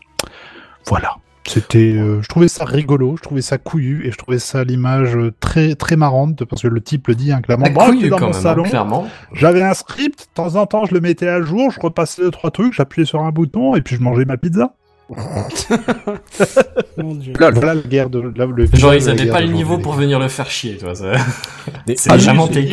Voilà. 0.85 1.17
C'était, 1.47 1.93
euh, 1.93 2.21
je 2.23 2.27
trouvais 2.27 2.47
ça 2.47 2.65
rigolo, 2.65 3.17
je 3.17 3.21
trouvais 3.21 3.43
ça 3.43 3.59
couillu 3.59 4.05
et 4.07 4.11
je 4.11 4.17
trouvais 4.17 4.39
ça 4.39 4.63
l'image 4.63 5.15
euh, 5.15 5.31
très 5.39 5.75
très 5.75 5.95
marrante 5.95 6.43
parce 6.43 6.63
que 6.63 6.67
le 6.67 6.81
type 6.81 7.07
le 7.07 7.13
dit 7.13 7.31
hein, 7.31 7.41
clairement. 7.41 7.69
Moi, 7.69 7.85
couillu 7.85 7.97
j'étais 7.99 8.09
dans 8.09 8.17
quand 8.17 8.25
mon 8.25 8.31
même, 8.31 8.39
hein, 8.39 8.41
salon, 8.41 8.63
clairement. 8.63 9.07
j'avais 9.31 9.61
un 9.61 9.75
script, 9.75 10.21
de 10.21 10.33
temps 10.33 10.55
en 10.55 10.65
temps 10.65 10.85
je 10.85 10.95
le 10.95 11.01
mettais 11.01 11.27
à 11.27 11.41
jour, 11.43 11.69
je 11.69 11.79
repassais 11.79 12.23
deux 12.23 12.31
trois 12.31 12.49
trucs, 12.49 12.73
j'appuyais 12.73 13.05
sur 13.05 13.21
un 13.21 13.29
bouton 13.29 13.75
et 13.75 13.81
puis 13.81 13.95
je 13.95 14.01
mangeais 14.01 14.25
ma 14.25 14.37
pizza. 14.37 14.73
Mon 16.97 17.13
dieu. 17.15 17.33
Lol. 17.39 17.53
Voilà 17.53 17.75
la 17.75 17.81
guerre 17.81 18.09
de. 18.09 18.19
là, 18.35 18.45
le 18.45 18.65
Genre, 18.73 18.95
ils 18.95 19.07
avaient 19.09 19.27
pas 19.27 19.41
le 19.41 19.47
niveau 19.47 19.77
pour 19.77 19.93
venir 19.93 20.19
le 20.19 20.27
faire 20.27 20.49
chier, 20.49 20.77
toi. 20.77 20.95
ça. 20.95 21.13
C'est 21.95 22.11
Ah, 22.11 22.17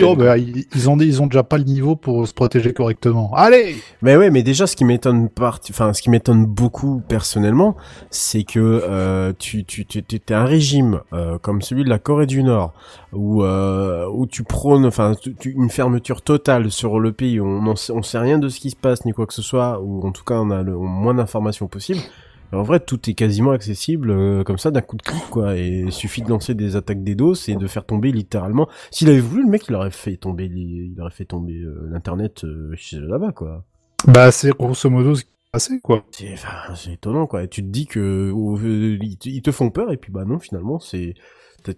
oh, 0.04 0.16
bah, 0.16 0.38
ils, 0.38 0.64
ils 0.74 0.88
ont, 0.88 0.96
ils 0.98 1.20
ont 1.20 1.26
déjà 1.26 1.42
pas 1.42 1.58
le 1.58 1.64
niveau 1.64 1.96
pour 1.96 2.26
se 2.26 2.32
protéger 2.32 2.72
correctement. 2.72 3.30
Allez 3.34 3.76
Mais 4.00 4.16
ouais, 4.16 4.30
mais 4.30 4.42
déjà, 4.42 4.66
ce 4.66 4.76
qui 4.76 4.84
m'étonne 4.84 5.28
part, 5.28 5.60
enfin, 5.70 5.92
ce 5.92 6.00
qui 6.00 6.08
m'étonne 6.10 6.46
beaucoup 6.46 7.02
personnellement, 7.06 7.76
c'est 8.10 8.44
que 8.44 8.58
euh, 8.60 9.32
tu, 9.38 9.64
tu, 9.64 9.84
tu, 9.84 10.02
tu 10.02 10.20
t'es 10.20 10.34
un 10.34 10.44
régime 10.44 11.00
euh, 11.12 11.38
comme 11.38 11.60
celui 11.62 11.84
de 11.84 11.90
la 11.90 11.98
Corée 11.98 12.26
du 12.26 12.42
Nord, 12.42 12.72
où 13.12 13.42
euh, 13.44 14.06
où 14.10 14.26
tu 14.26 14.42
prônes, 14.44 14.86
enfin, 14.86 15.12
tu- 15.20 15.34
tu- 15.34 15.52
une 15.52 15.70
fermeture 15.70 16.22
totale 16.22 16.70
sur 16.70 16.98
le 17.00 17.12
pays, 17.12 17.40
on 17.40 17.60
n'en 17.62 17.76
sait, 17.76 17.92
on 17.92 18.02
sait 18.02 18.18
rien 18.18 18.38
de 18.38 18.48
ce 18.48 18.58
qui 18.60 18.70
se 18.70 18.76
passe 18.76 19.04
ni 19.04 19.12
quoi 19.12 19.26
que 19.26 19.34
ce 19.34 19.42
soit, 19.42 19.80
ou 19.82 20.06
en 20.06 20.12
tout 20.12 20.24
cas, 20.24 20.34
on 20.36 20.50
a 20.50 20.62
le 20.62 20.76
moins 20.76 21.14
d'informations 21.14 21.66
possible. 21.66 22.00
Et 22.52 22.56
en 22.56 22.62
vrai, 22.62 22.80
tout 22.80 23.08
est 23.08 23.14
quasiment 23.14 23.52
accessible 23.52 24.10
euh, 24.10 24.44
comme 24.44 24.58
ça 24.58 24.70
d'un 24.70 24.82
coup 24.82 24.96
de 24.96 25.02
clic, 25.02 25.22
quoi. 25.30 25.56
Et 25.56 25.84
il 25.86 25.92
suffit 25.92 26.22
de 26.22 26.28
lancer 26.28 26.54
des 26.54 26.76
attaques 26.76 27.02
DDoS 27.02 27.48
et 27.48 27.56
de 27.56 27.66
faire 27.66 27.86
tomber 27.86 28.12
littéralement. 28.12 28.68
S'il 28.90 29.08
avait 29.08 29.20
voulu, 29.20 29.44
le 29.44 29.48
mec, 29.48 29.64
il 29.68 29.74
aurait 29.74 29.90
fait 29.90 30.16
tomber, 30.16 30.50
il 30.54 30.94
aurait 31.00 31.10
fait 31.10 31.24
tomber 31.24 31.54
euh, 31.54 31.88
l'internet 31.90 32.44
euh, 32.44 32.74
là-bas, 32.92 33.32
quoi. 33.32 33.64
Bah, 34.06 34.30
c'est 34.30 34.50
grosso 34.50 34.90
modo 34.90 35.14
ce 35.14 35.22
qui 35.22 35.30
s'est 35.30 35.50
passé, 35.50 35.80
quoi. 35.80 36.04
C'est, 36.10 36.32
enfin, 36.34 36.74
étonnant, 36.90 37.26
quoi. 37.26 37.42
Et 37.42 37.48
tu 37.48 37.62
te 37.62 37.68
dis 37.68 37.86
que 37.86 38.30
oh, 38.34 38.58
ils, 38.60 39.42
te, 39.42 39.50
font 39.50 39.70
peur, 39.70 39.90
et 39.90 39.96
puis 39.96 40.12
bah 40.12 40.24
non, 40.26 40.38
finalement, 40.38 40.78
c'est, 40.78 41.14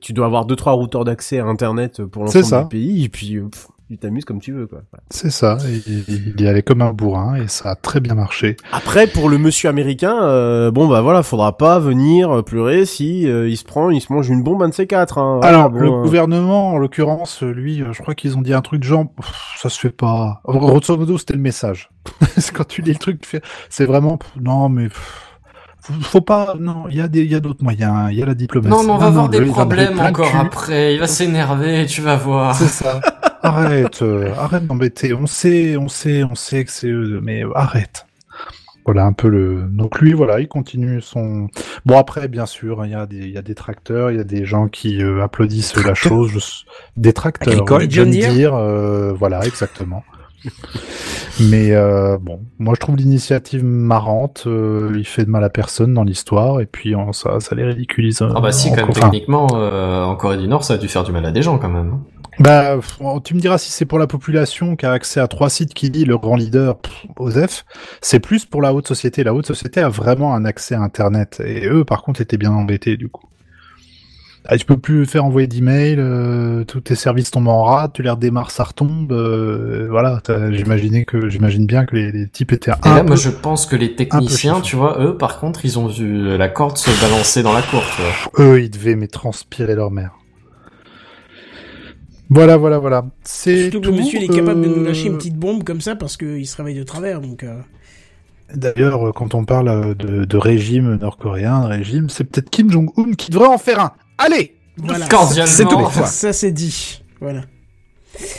tu 0.00 0.12
dois 0.12 0.26
avoir 0.26 0.44
deux 0.44 0.56
trois 0.56 0.72
routeurs 0.72 1.04
d'accès 1.04 1.38
à 1.38 1.46
Internet 1.46 2.04
pour 2.04 2.24
l'ensemble 2.24 2.64
du 2.64 2.68
pays, 2.68 3.04
et 3.04 3.08
puis 3.08 3.40
pff, 3.40 3.68
tu 3.88 3.98
t'amuses 3.98 4.24
comme 4.24 4.40
tu 4.40 4.52
veux, 4.52 4.66
quoi. 4.66 4.80
Voilà. 4.90 5.04
C'est 5.10 5.30
ça. 5.30 5.58
Il 5.86 6.40
y 6.40 6.48
allait 6.48 6.62
comme 6.62 6.80
un 6.80 6.92
bourrin 6.92 7.34
et 7.36 7.48
ça 7.48 7.70
a 7.70 7.74
très 7.74 8.00
bien 8.00 8.14
marché. 8.14 8.56
Après, 8.72 9.06
pour 9.06 9.28
le 9.28 9.36
monsieur 9.36 9.68
américain, 9.68 10.22
euh, 10.22 10.70
bon 10.70 10.88
bah 10.88 11.02
voilà, 11.02 11.22
faudra 11.22 11.56
pas 11.58 11.78
venir 11.78 12.42
pleurer 12.44 12.86
si 12.86 13.28
euh, 13.28 13.48
il 13.48 13.56
se 13.56 13.64
prend, 13.64 13.90
il 13.90 14.00
se 14.00 14.12
mange 14.12 14.30
une 14.30 14.42
bombe 14.42 14.62
un 14.62 14.68
de 14.70 14.74
ces 14.74 14.86
quatre. 14.86 15.18
Hein. 15.18 15.38
Voilà, 15.42 15.58
Alors, 15.58 15.70
bon, 15.70 15.78
le 15.80 15.86
euh, 15.88 16.02
gouvernement, 16.02 16.70
en 16.72 16.78
l'occurrence, 16.78 17.42
lui, 17.42 17.84
je 17.92 18.00
crois 18.02 18.14
qu'ils 18.14 18.38
ont 18.38 18.42
dit 18.42 18.54
un 18.54 18.62
truc 18.62 18.80
de 18.80 18.86
genre, 18.86 19.04
Pff, 19.20 19.54
ça 19.58 19.68
se 19.68 19.78
fait 19.78 19.90
pas. 19.90 20.40
Grosso 20.46 20.96
modo, 20.96 21.18
c'était 21.18 21.34
le 21.34 21.40
message. 21.40 21.90
Quand 22.54 22.66
tu 22.66 22.80
lis 22.80 22.92
le 22.92 22.98
truc, 22.98 23.20
tu 23.20 23.28
fais- 23.28 23.42
c'est 23.68 23.84
vraiment, 23.84 24.16
pff, 24.16 24.30
non, 24.40 24.70
mais 24.70 24.88
pff, 24.88 25.30
faut, 26.00 26.22
pas, 26.22 26.54
non, 26.58 26.84
il 26.88 26.96
y 26.96 27.00
a 27.02 27.08
des, 27.08 27.22
il 27.22 27.30
y 27.30 27.34
a 27.34 27.40
d'autres 27.40 27.62
moyens, 27.62 28.08
il 28.10 28.18
y 28.18 28.22
a 28.22 28.26
la 28.26 28.34
diplomatie. 28.34 28.74
Non, 28.74 28.82
mais 28.82 28.92
on 28.92 28.96
va 28.96 29.06
avoir 29.06 29.28
des 29.28 29.42
problèmes 29.42 30.00
encore 30.00 30.34
après. 30.34 30.94
Il 30.94 31.00
va 31.00 31.06
s'énerver, 31.06 31.84
tu 31.84 32.00
vas 32.00 32.16
voir. 32.16 32.54
C'est 32.54 32.68
ça. 32.68 33.00
arrête, 33.44 34.02
euh, 34.02 34.32
arrête 34.36 34.66
d'embêter. 34.66 35.14
On 35.14 35.26
sait, 35.26 35.76
on 35.76 35.88
sait, 35.88 36.24
on 36.24 36.34
sait 36.34 36.64
que 36.64 36.70
c'est 36.70 36.88
eux, 36.88 37.20
mais 37.22 37.42
arrête. 37.54 38.06
Voilà 38.84 39.04
un 39.04 39.12
peu 39.12 39.28
le. 39.28 39.62
Donc 39.70 40.00
lui, 40.00 40.12
voilà, 40.12 40.40
il 40.40 40.48
continue 40.48 41.00
son. 41.00 41.48
Bon 41.86 41.98
après, 41.98 42.28
bien 42.28 42.44
sûr, 42.44 42.84
il 42.84 42.92
y 42.92 42.94
a 42.94 43.06
des, 43.06 43.16
il 43.16 43.30
y 43.30 43.38
a 43.38 43.42
des 43.42 43.54
tracteurs, 43.54 44.10
il 44.10 44.18
y 44.18 44.20
a 44.20 44.24
des 44.24 44.44
gens 44.44 44.68
qui 44.68 45.02
euh, 45.02 45.22
applaudissent 45.22 45.76
la 45.76 45.94
chose. 45.94 46.32
Je... 46.32 47.00
Des 47.00 47.14
tracteurs, 47.14 47.54
Agricole, 47.54 47.86
John. 47.88 48.10
Deere, 48.10 48.54
euh, 48.54 49.12
voilà, 49.12 49.46
exactement. 49.46 50.04
Mais 51.40 51.72
euh, 51.72 52.16
bon, 52.20 52.40
moi 52.58 52.74
je 52.76 52.80
trouve 52.80 52.96
l'initiative 52.96 53.64
marrante. 53.64 54.44
euh, 54.46 54.92
il 54.96 55.04
fait 55.06 55.24
de 55.24 55.30
mal 55.30 55.42
à 55.44 55.50
personne 55.50 55.92
dans 55.94 56.04
l'histoire, 56.04 56.60
et 56.60 56.66
puis 56.66 56.94
on- 56.94 57.12
ça, 57.12 57.40
ça 57.40 57.54
les 57.54 57.64
ridiculise. 57.64 58.22
Ah 58.34 58.40
bah 58.40 58.52
si, 58.52 58.70
quand 58.70 58.76
même, 58.76 58.92
techniquement, 58.92 59.48
euh, 59.54 60.04
en 60.04 60.16
Corée 60.16 60.38
du 60.38 60.46
Nord, 60.48 60.64
ça 60.64 60.74
a 60.74 60.76
dû 60.78 60.88
faire 60.88 61.04
du 61.04 61.12
mal 61.12 61.24
à 61.26 61.30
des 61.32 61.42
gens 61.42 61.58
quand 61.58 61.68
même. 61.70 61.90
hein. 61.94 62.00
Bah, 62.40 62.78
f- 62.78 63.22
tu 63.22 63.34
me 63.34 63.40
diras 63.40 63.58
si 63.58 63.70
c'est 63.70 63.84
pour 63.84 64.00
la 64.00 64.08
population 64.08 64.74
qui 64.74 64.86
a 64.86 64.90
accès 64.92 65.20
à 65.20 65.28
trois 65.28 65.48
sites 65.48 65.72
qui 65.72 65.88
dit 65.90 66.04
le 66.04 66.18
grand 66.18 66.34
leader, 66.34 66.78
pff, 66.78 67.06
Osef, 67.18 67.64
c'est 68.00 68.18
plus 68.18 68.44
pour 68.44 68.60
la 68.60 68.74
haute 68.74 68.88
société. 68.88 69.22
La 69.22 69.32
haute 69.34 69.46
société 69.46 69.80
a 69.80 69.88
vraiment 69.88 70.34
un 70.34 70.44
accès 70.44 70.74
à 70.74 70.80
Internet. 70.80 71.40
Et 71.44 71.66
eux, 71.68 71.84
par 71.84 72.02
contre, 72.02 72.20
étaient 72.20 72.36
bien 72.36 72.50
embêtés, 72.52 72.96
du 72.96 73.08
coup. 73.08 73.26
Ah, 74.46 74.58
tu 74.58 74.66
peux 74.66 74.76
plus 74.76 75.06
faire 75.06 75.24
envoyer 75.24 75.46
d'emails, 75.46 75.96
euh, 75.98 76.64
tous 76.64 76.82
tes 76.82 76.96
services 76.96 77.30
tombent 77.30 77.48
en 77.48 77.62
rade, 77.62 77.92
tu 77.94 78.02
les 78.02 78.10
redémarres, 78.10 78.50
ça 78.50 78.64
retombe. 78.64 79.10
euh, 79.10 79.86
voilà, 79.88 80.20
j'imaginais 80.50 81.06
que, 81.06 81.30
j'imagine 81.30 81.64
bien 81.66 81.86
que 81.86 81.96
les, 81.96 82.12
les 82.12 82.28
types 82.28 82.52
étaient 82.52 82.70
Et 82.70 82.88
un 82.88 82.94
là, 82.96 83.00
peu... 83.00 83.06
moi, 83.06 83.16
je 83.16 83.30
pense 83.30 83.64
que 83.64 83.74
les 83.74 83.96
techniciens, 83.96 84.60
tu 84.60 84.76
vois, 84.76 85.02
eux, 85.02 85.16
par 85.16 85.40
contre, 85.40 85.64
ils 85.64 85.78
ont 85.78 85.86
vu 85.86 86.36
la 86.36 86.48
corde 86.48 86.76
se 86.76 86.90
balancer 87.00 87.42
dans 87.42 87.54
la 87.54 87.62
cour, 87.62 87.82
tu 87.96 88.02
vois. 88.02 88.44
Eux, 88.46 88.62
ils 88.62 88.70
devaient 88.70 88.96
mais 88.96 89.06
transpirer 89.08 89.74
leur 89.74 89.90
mère. 89.90 90.12
Voilà, 92.28 92.56
voilà, 92.58 92.78
voilà. 92.78 93.04
C'est 93.22 93.70
Surtout 93.70 93.80
que 93.80 93.86
tout, 93.86 93.92
le 93.92 93.98
monsieur 93.98 94.18
il 94.18 94.24
est 94.24 94.28
capable 94.34 94.60
de 94.60 94.68
nous 94.68 94.82
euh, 94.82 94.84
lâcher 94.88 95.06
une 95.08 95.16
petite 95.16 95.36
bombe 95.36 95.62
comme 95.64 95.80
ça 95.80 95.94
parce 95.96 96.16
qu'il 96.16 96.46
se 96.46 96.56
réveille 96.56 96.76
de 96.78 96.82
travers. 96.82 97.20
Donc, 97.22 97.44
euh, 97.44 97.60
D'ailleurs, 98.54 99.12
quand 99.14 99.34
on 99.34 99.44
parle 99.44 99.94
de, 99.94 100.24
de 100.24 100.36
régime 100.36 100.96
nord-coréen, 100.96 101.62
de 101.62 101.66
régime, 101.68 102.08
c'est 102.10 102.24
peut-être 102.24 102.50
Kim 102.50 102.70
Jong-un 102.70 103.12
qui 103.12 103.30
devrait 103.30 103.48
en 103.48 103.58
faire 103.58 103.80
un. 103.80 103.92
Allez 104.18 104.54
voilà. 104.76 105.06
C'est 105.46 105.64
fois. 105.92 106.06
Ça 106.06 106.32
c'est 106.32 106.50
dit. 106.50 107.02
Voilà. 107.20 107.42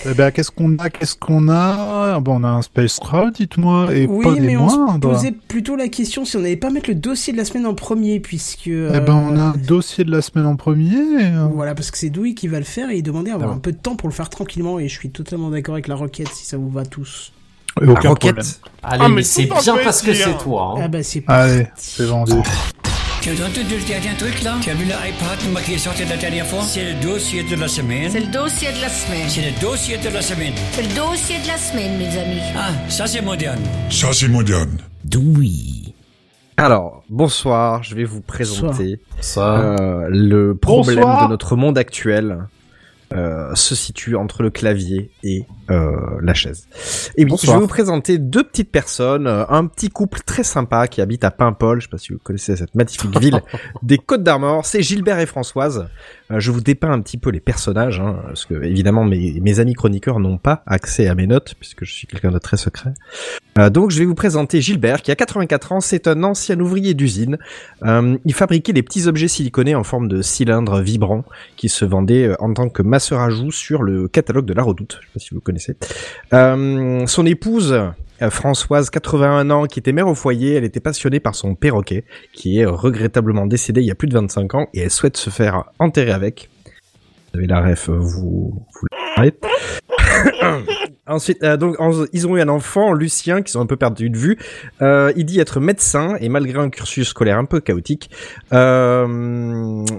Eh 0.06 0.14
ben, 0.14 0.31
qu'est-ce 0.31 0.52
qu'on 0.52 0.77
a 0.77 0.89
Qu'est-ce 0.89 1.15
qu'on 1.15 1.49
a? 1.49 2.19
Bon, 2.22 2.39
on 2.39 2.43
a 2.45 2.47
un 2.49 2.61
Space 2.61 2.97
Crowd, 2.99 3.34
dites-moi, 3.34 3.93
et 3.93 4.06
Oui, 4.06 4.23
pas 4.23 4.34
des 4.34 4.39
mais 4.39 4.56
on 4.57 4.69
se 4.69 4.99
posait 4.99 5.31
plutôt 5.34 5.76
la 5.76 5.89
question 5.89 6.23
si 6.23 6.38
on 6.38 6.41
n'allait 6.41 6.56
pas 6.56 6.69
mettre 6.69 6.89
le 6.89 6.95
dossier 6.95 7.34
de 7.34 7.38
la 7.38 7.43
semaine 7.45 7.65
en 7.65 7.73
premier, 7.73 8.19
puisque. 8.22 8.68
Eh 8.68 8.99
ben, 9.02 9.14
on 9.14 9.38
a 9.38 9.41
un 9.43 9.52
dossier 9.57 10.03
de 10.06 10.11
la 10.11 10.22
semaine 10.22 10.45
en 10.45 10.56
premier. 10.56 10.95
euh, 10.95 11.47
Voilà, 11.53 11.76
parce 11.76 11.91
que 11.91 11.97
c'est 11.97 12.10
Douy 12.10 12.35
qui 12.35 12.47
va 12.47 12.60
le 12.60 12.64
faire 12.65 12.89
et 12.89 12.97
il 12.97 13.03
demandait 13.03 13.31
à 13.31 13.35
avoir 13.35 13.52
Ah 13.52 13.56
un 13.56 13.60
peu 13.60 13.72
de 13.73 13.77
temps 13.77 13.95
pour 13.97 14.07
le 14.07 14.14
faire 14.14 14.30
tranquillement 14.30 14.80
et 14.80 14.88
je 14.88 14.93
suis 14.97 15.10
totalement 15.10 15.49
d'accord 15.49 15.76
avec 15.76 15.88
la 15.89 15.95
requête 15.95 16.30
si 16.34 16.45
ça 16.45 16.56
vous 16.57 16.69
va 16.69 16.85
tous. 16.85 17.34
aucun 17.81 18.10
Rocket. 18.10 18.34
problème. 18.34 18.45
Allez, 18.84 19.02
Ah, 19.03 19.10
mais, 19.10 19.15
mais 19.15 19.23
c'est 19.23 19.47
tout 19.47 19.53
en 19.56 19.61
bien 19.61 19.77
parce 19.84 20.02
que 20.02 20.14
c'est 20.14 20.38
toi. 20.38 20.76
Ah 20.77 20.84
Hein. 20.84 20.89
bah 20.89 21.03
c'est 21.03 21.23
Allez, 21.27 21.64
parti. 21.65 21.84
c'est 21.95 22.06
vendu. 22.06 22.31
Tu 23.26 23.31
as 23.31 23.43
entendu 23.43 23.76
le 23.80 23.88
dernier 23.88 24.15
truc 24.19 24.43
là? 24.43 24.53
Tu 24.61 24.69
as 24.69 24.76
vu 24.76 24.85
l'iPad 24.85 25.64
qui 25.65 25.73
est 25.73 25.77
sorti 25.80 26.06
la 26.06 26.15
dernière 26.15 26.45
fois? 26.45 26.61
C'est 26.61 26.93
le 26.93 27.02
dossier 27.02 27.41
de 27.41 27.56
la 27.56 27.68
semaine. 27.68 28.07
C'est 28.11 28.19
le 28.19 28.27
dossier 28.27 28.68
de 28.72 28.80
la 28.80 28.88
semaine. 28.88 29.27
C'est 29.27 29.41
le 29.41 29.60
dossier 29.60 29.97
de 29.97 30.10
la 30.10 30.22
semaine. 30.22 30.53
C'est 30.73 30.84
le 30.84 30.95
dossier 30.95 31.39
de 31.41 31.47
la 31.47 31.57
semaine, 31.57 31.97
mes 31.97 32.19
amis. 32.19 32.41
Ah, 32.56 32.69
ça 32.88 33.07
c'est 33.07 33.23
moderne. 33.23 33.57
Ça, 33.89 34.14
c'est 34.14 34.27
moderne. 34.27 34.77
Oui. 35.18 35.95
Alors, 36.57 37.03
bonsoir, 37.10 37.81
je 37.81 37.95
vais 37.95 38.03
vous 38.03 38.22
présenter 38.22 38.99
Ça. 39.22 39.56
euh, 39.60 40.07
le 40.11 40.53
problème 40.56 40.97
Bonsoir. 40.97 41.26
de 41.26 41.31
notre 41.31 41.56
monde 41.56 41.80
actuel. 41.80 42.45
Euh, 43.14 43.53
se 43.53 43.76
situe 43.76 44.15
entre 44.15 44.41
le 44.41 44.49
clavier 44.49 45.11
et 45.23 45.45
euh, 45.69 45.95
la 46.22 46.34
chaise. 46.34 46.68
Et 47.18 47.23
oui, 47.23 47.30
Bonsoir. 47.30 47.53
je 47.53 47.57
vais 47.57 47.61
vous 47.61 47.68
présenter 47.68 48.18
deux 48.18 48.44
petites 48.44 48.72
personnes, 48.72 49.27
euh, 49.27 49.45
un 49.48 49.68
petit 49.68 49.90
couple 49.90 50.22
très 50.26 50.44
sympa 50.44 50.88
qui 50.88 51.02
habite 51.02 51.23
à 51.23 51.30
Paimpol, 51.30 51.80
je 51.80 51.86
sais 51.86 51.90
pas 51.90 51.98
si 51.98 52.14
vous 52.14 52.19
connaissez 52.19 52.56
cette 52.56 52.73
magnifique 52.73 53.18
ville 53.19 53.41
des 53.84 53.99
Côtes 53.99 54.23
d'Armor, 54.23 54.65
c'est 54.65 54.82
Gilbert 54.82 55.19
et 55.19 55.27
Françoise. 55.27 55.88
Euh, 56.31 56.39
je 56.39 56.52
vous 56.52 56.61
dépeins 56.61 56.91
un 56.91 57.02
petit 57.02 57.18
peu 57.18 57.30
les 57.30 57.39
personnages, 57.39 57.99
hein, 57.99 58.18
parce 58.26 58.45
que 58.45 58.64
évidemment 58.64 59.06
mes, 59.06 59.60
amis 59.60 59.73
chroniqueurs 59.73 60.19
n'ont 60.19 60.38
pas 60.38 60.64
accès 60.65 61.07
à 61.07 61.15
mes 61.15 61.27
notes, 61.27 61.56
puisque 61.60 61.85
je 61.85 61.93
suis 61.93 62.07
quelqu'un 62.07 62.31
de 62.31 62.39
très 62.39 62.57
secret. 62.57 62.93
Euh, 63.57 63.69
donc 63.69 63.91
je 63.91 63.99
vais 63.99 64.06
vous 64.06 64.15
présenter 64.15 64.61
Gilbert, 64.61 65.02
qui 65.02 65.11
a 65.11 65.15
84 65.15 65.72
ans, 65.72 65.80
c'est 65.80 66.07
un 66.07 66.23
ancien 66.23 66.60
ouvrier 66.60 66.93
d'usine. 66.93 67.38
Euh, 67.84 68.18
il 68.26 68.34
fabriquait 68.34 68.73
des 68.73 68.84
petits 68.84 69.07
objets 69.07 69.27
siliconés 69.27 69.76
en 69.76 69.84
forme 69.84 70.07
de 70.07 70.22
cylindres 70.22 70.81
vibrants 70.81 71.26
qui 71.56 71.69
se 71.69 71.85
vendaient 71.85 72.31
en 72.39 72.53
tant 72.53 72.69
que 72.69 72.81
masseur 72.81 73.19
à 73.22 73.30
joues 73.30 73.52
sur 73.52 73.84
le 73.84 74.07
catalogue 74.07 74.45
de 74.45 74.53
la 74.53 74.64
Redoute. 74.64 74.99
Je 75.02 75.06
sais 75.06 75.14
pas 75.14 75.19
si 75.19 75.34
vous 75.34 75.41
connaissez. 75.41 75.77
Son 76.31 77.26
épouse, 77.26 77.76
Françoise, 78.30 78.90
81 78.90 79.50
ans, 79.50 79.66
qui 79.66 79.80
était 79.80 79.92
mère 79.92 80.08
au 80.08 80.16
foyer, 80.16 80.56
elle 80.56 80.64
était 80.64 80.80
passionnée 80.80 81.20
par 81.20 81.36
son 81.36 81.56
perroquet, 81.56 82.06
qui 82.34 82.60
est 82.60 82.66
euh, 82.66 82.72
regrettablement 82.72 83.46
décédé 83.46 83.82
il 83.82 83.88
y 83.88 83.92
a 83.92 83.96
plus 83.96 84.08
de 84.08 84.14
25 84.14 84.56
ans, 84.56 84.68
et 84.74 84.82
elle 84.82 84.92
souhaite 84.92 85.18
se 85.18 85.30
faire 85.30 85.66
enterrer 85.80 86.12
avec. 86.12 86.50
Vous 87.34 87.40
avez 87.40 87.48
la 87.48 87.62
ref, 87.62 87.90
euh, 87.90 87.98
vous. 87.98 88.66
Ensuite, 91.07 91.44
euh, 91.44 91.56
donc, 91.56 91.80
en- 91.80 92.06
ils 92.14 92.27
ont 92.27 92.36
eu 92.36 92.41
un 92.41 92.49
enfant, 92.49 92.91
Lucien, 92.94 93.41
qui 93.44 93.52
sont 93.52 93.61
un 93.61 93.65
peu 93.68 93.76
perdus 93.76 94.10
de 94.10 94.18
vue. 94.18 94.38
Euh, 94.82 95.14
il 95.15 95.26
dit 95.26 95.40
être 95.40 95.60
médecin 95.60 96.15
et 96.19 96.30
malgré 96.30 96.57
un 96.60 96.69
cursus 96.69 97.07
scolaire 97.10 97.38
un 97.38 97.45
peu 97.45 97.60
chaotique. 97.60 98.10
Euh, 98.53 99.06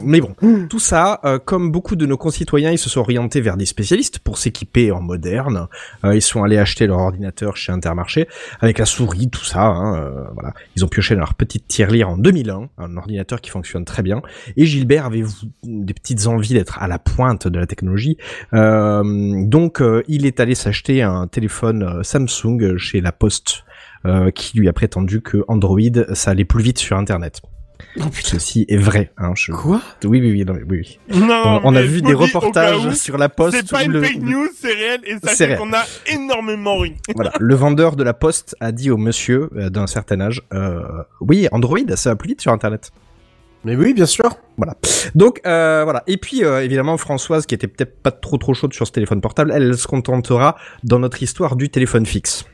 mais 0.03 0.21
bon, 0.21 0.35
tout 0.69 0.79
ça, 0.79 1.21
comme 1.45 1.71
beaucoup 1.71 1.97
de 1.97 2.07
nos 2.07 2.17
concitoyens, 2.17 2.73
ils 2.73 2.79
se 2.79 2.89
sont 2.91 3.01
orientés 3.01 3.41
vers 3.41 3.57
des 3.57 3.67
spécialistes 3.67 4.19
pour 4.19 4.39
s'équiper 4.39 4.91
en 4.91 5.01
moderne. 5.01 5.69
Ils 6.05 6.23
sont 6.23 6.43
allés 6.43 6.59
acheter 6.59 6.87
leur 6.87 6.99
ordinateur 6.99 7.57
chez 7.57 7.73
Intermarché 7.73 8.27
avec 8.61 8.79
la 8.79 8.85
souris, 8.87 9.29
tout 9.31 9.45
ça. 9.45 9.63
Hein, 9.63 10.27
voilà, 10.35 10.53
ils 10.77 10.85
ont 10.85 10.89
pioché 10.89 11.15
dans 11.15 11.21
leur 11.21 11.35
petite 11.35 11.69
tirelire 11.69 12.09
en 12.09 12.19
2001, 12.19 12.69
un 12.79 12.97
ordinateur 12.97 13.41
qui 13.41 13.51
fonctionne 13.51 13.85
très 13.85 14.03
bien. 14.03 14.23
Et 14.57 14.67
Gilbert 14.67 15.07
avait 15.07 15.23
des 15.63 15.95
petites 15.95 16.27
envies 16.27 16.55
d'être 16.55 16.79
à 16.83 16.89
la 16.89 16.99
pointe 16.99 17.47
de 17.49 17.59
la 17.59 17.67
technologie. 17.67 18.17
Donc, 18.53 19.83
il 20.09 20.27
est 20.27 20.41
allé 20.41 20.55
s'acheter 20.55 20.96
un 21.03 21.27
téléphone 21.27 21.83
euh, 21.83 22.03
Samsung 22.03 22.77
chez 22.77 23.01
La 23.01 23.13
Poste, 23.13 23.65
euh, 24.05 24.31
qui 24.31 24.59
lui 24.59 24.69
a 24.69 24.73
prétendu 24.73 25.21
que 25.21 25.45
Android, 25.49 25.81
ça 26.15 26.31
allait 26.33 26.45
plus 26.45 26.63
vite 26.63 26.79
sur 26.79 26.97
Internet. 26.97 27.41
Oh. 27.99 28.03
Ceci 28.23 28.65
est 28.69 28.77
vrai. 28.79 29.13
Hein, 29.19 29.33
je... 29.37 29.53
Quoi? 29.53 29.81
Oui, 30.05 30.21
oui, 30.21 30.31
oui, 30.33 30.45
non, 30.45 30.55
mais 30.55 30.63
oui, 30.69 30.79
oui. 31.11 31.19
Non, 31.21 31.43
On, 31.45 31.61
on 31.73 31.77
a 31.77 31.83
vu 31.83 32.01
des 32.03 32.15
reportages 32.15 32.87
où, 32.87 32.93
sur 32.93 33.19
la 33.19 33.29
poste. 33.29 33.57
C'est 33.57 33.71
pas 33.71 33.85
une 33.85 33.93
le- 33.93 34.03
fake 34.03 34.23
news, 34.23 34.49
c'est 34.59 34.73
réel 34.73 35.01
et 35.07 35.45
réel. 35.45 35.59
qu'on 35.59 35.73
a 35.75 35.83
énormément 36.07 36.79
ri. 36.79 36.95
Voilà, 37.15 37.33
le 37.39 37.55
vendeur 37.55 37.97
de 37.97 38.03
la 38.03 38.15
poste 38.15 38.57
a 38.61 38.73
dit 38.73 38.91
au 38.91 38.97
monsieur 38.97 39.51
euh, 39.57 39.69
d'un 39.71 39.87
certain 39.87 40.21
âge, 40.21 40.43
euh, 40.55 40.81
oui, 41.21 41.49
Android, 41.53 41.79
ça 41.97 42.11
va 42.11 42.17
plus 42.17 42.29
vite 42.29 42.41
sur 42.41 42.53
Internet. 42.53 42.93
Mais 43.67 43.75
oui, 43.75 43.95
bien 43.95 44.07
sûr. 44.07 44.31
Donc 45.17 45.41
euh, 45.45 45.83
voilà. 45.83 46.05
Et 46.07 46.19
puis 46.19 46.45
euh, 46.45 46.63
évidemment 46.63 46.97
Françoise, 46.97 47.47
qui 47.47 47.55
était 47.57 47.67
peut-être 47.67 48.01
pas 48.01 48.13
trop 48.13 48.39
trop 48.39 48.55
chaude 48.55 48.73
sur 48.73 48.87
ce 48.87 48.93
téléphone 48.93 49.21
portable, 49.21 49.51
elle, 49.53 49.77
se 49.77 49.89
contentera 49.89 50.55
dans 50.85 51.01
notre 51.01 51.21
histoire 51.21 51.57
du 51.57 51.69
téléphone 51.69 52.07
fixe. 52.07 52.45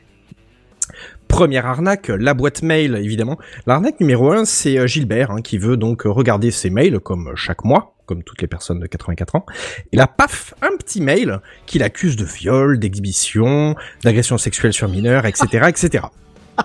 Première 1.27 1.67
arnaque, 1.67 2.07
la 2.07 2.33
boîte 2.33 2.63
mail 2.63 2.95
évidemment. 2.95 3.37
L'arnaque 3.67 3.99
numéro 3.99 4.31
un, 4.31 4.43
c'est 4.43 4.79
euh, 4.79 4.87
Gilbert 4.87 5.29
hein, 5.29 5.41
qui 5.43 5.59
veut 5.59 5.77
donc 5.77 6.01
regarder 6.03 6.49
ses 6.49 6.71
mails 6.71 6.99
comme 6.99 7.33
chaque 7.35 7.63
mois, 7.63 7.95
comme 8.07 8.23
toutes 8.23 8.41
les 8.41 8.47
personnes 8.47 8.79
de 8.79 8.87
84 8.87 9.35
ans. 9.35 9.45
Et 9.91 9.97
là, 9.97 10.07
paf, 10.07 10.55
un 10.63 10.75
petit 10.77 10.99
mail 10.99 11.41
qui 11.67 11.77
l'accuse 11.77 12.15
de 12.15 12.25
viol, 12.25 12.79
d'exhibition, 12.79 13.75
d'agression 14.03 14.39
sexuelle 14.39 14.73
sur 14.73 14.89
mineurs, 14.89 15.27
etc., 15.27 15.67
etc. 15.69 16.05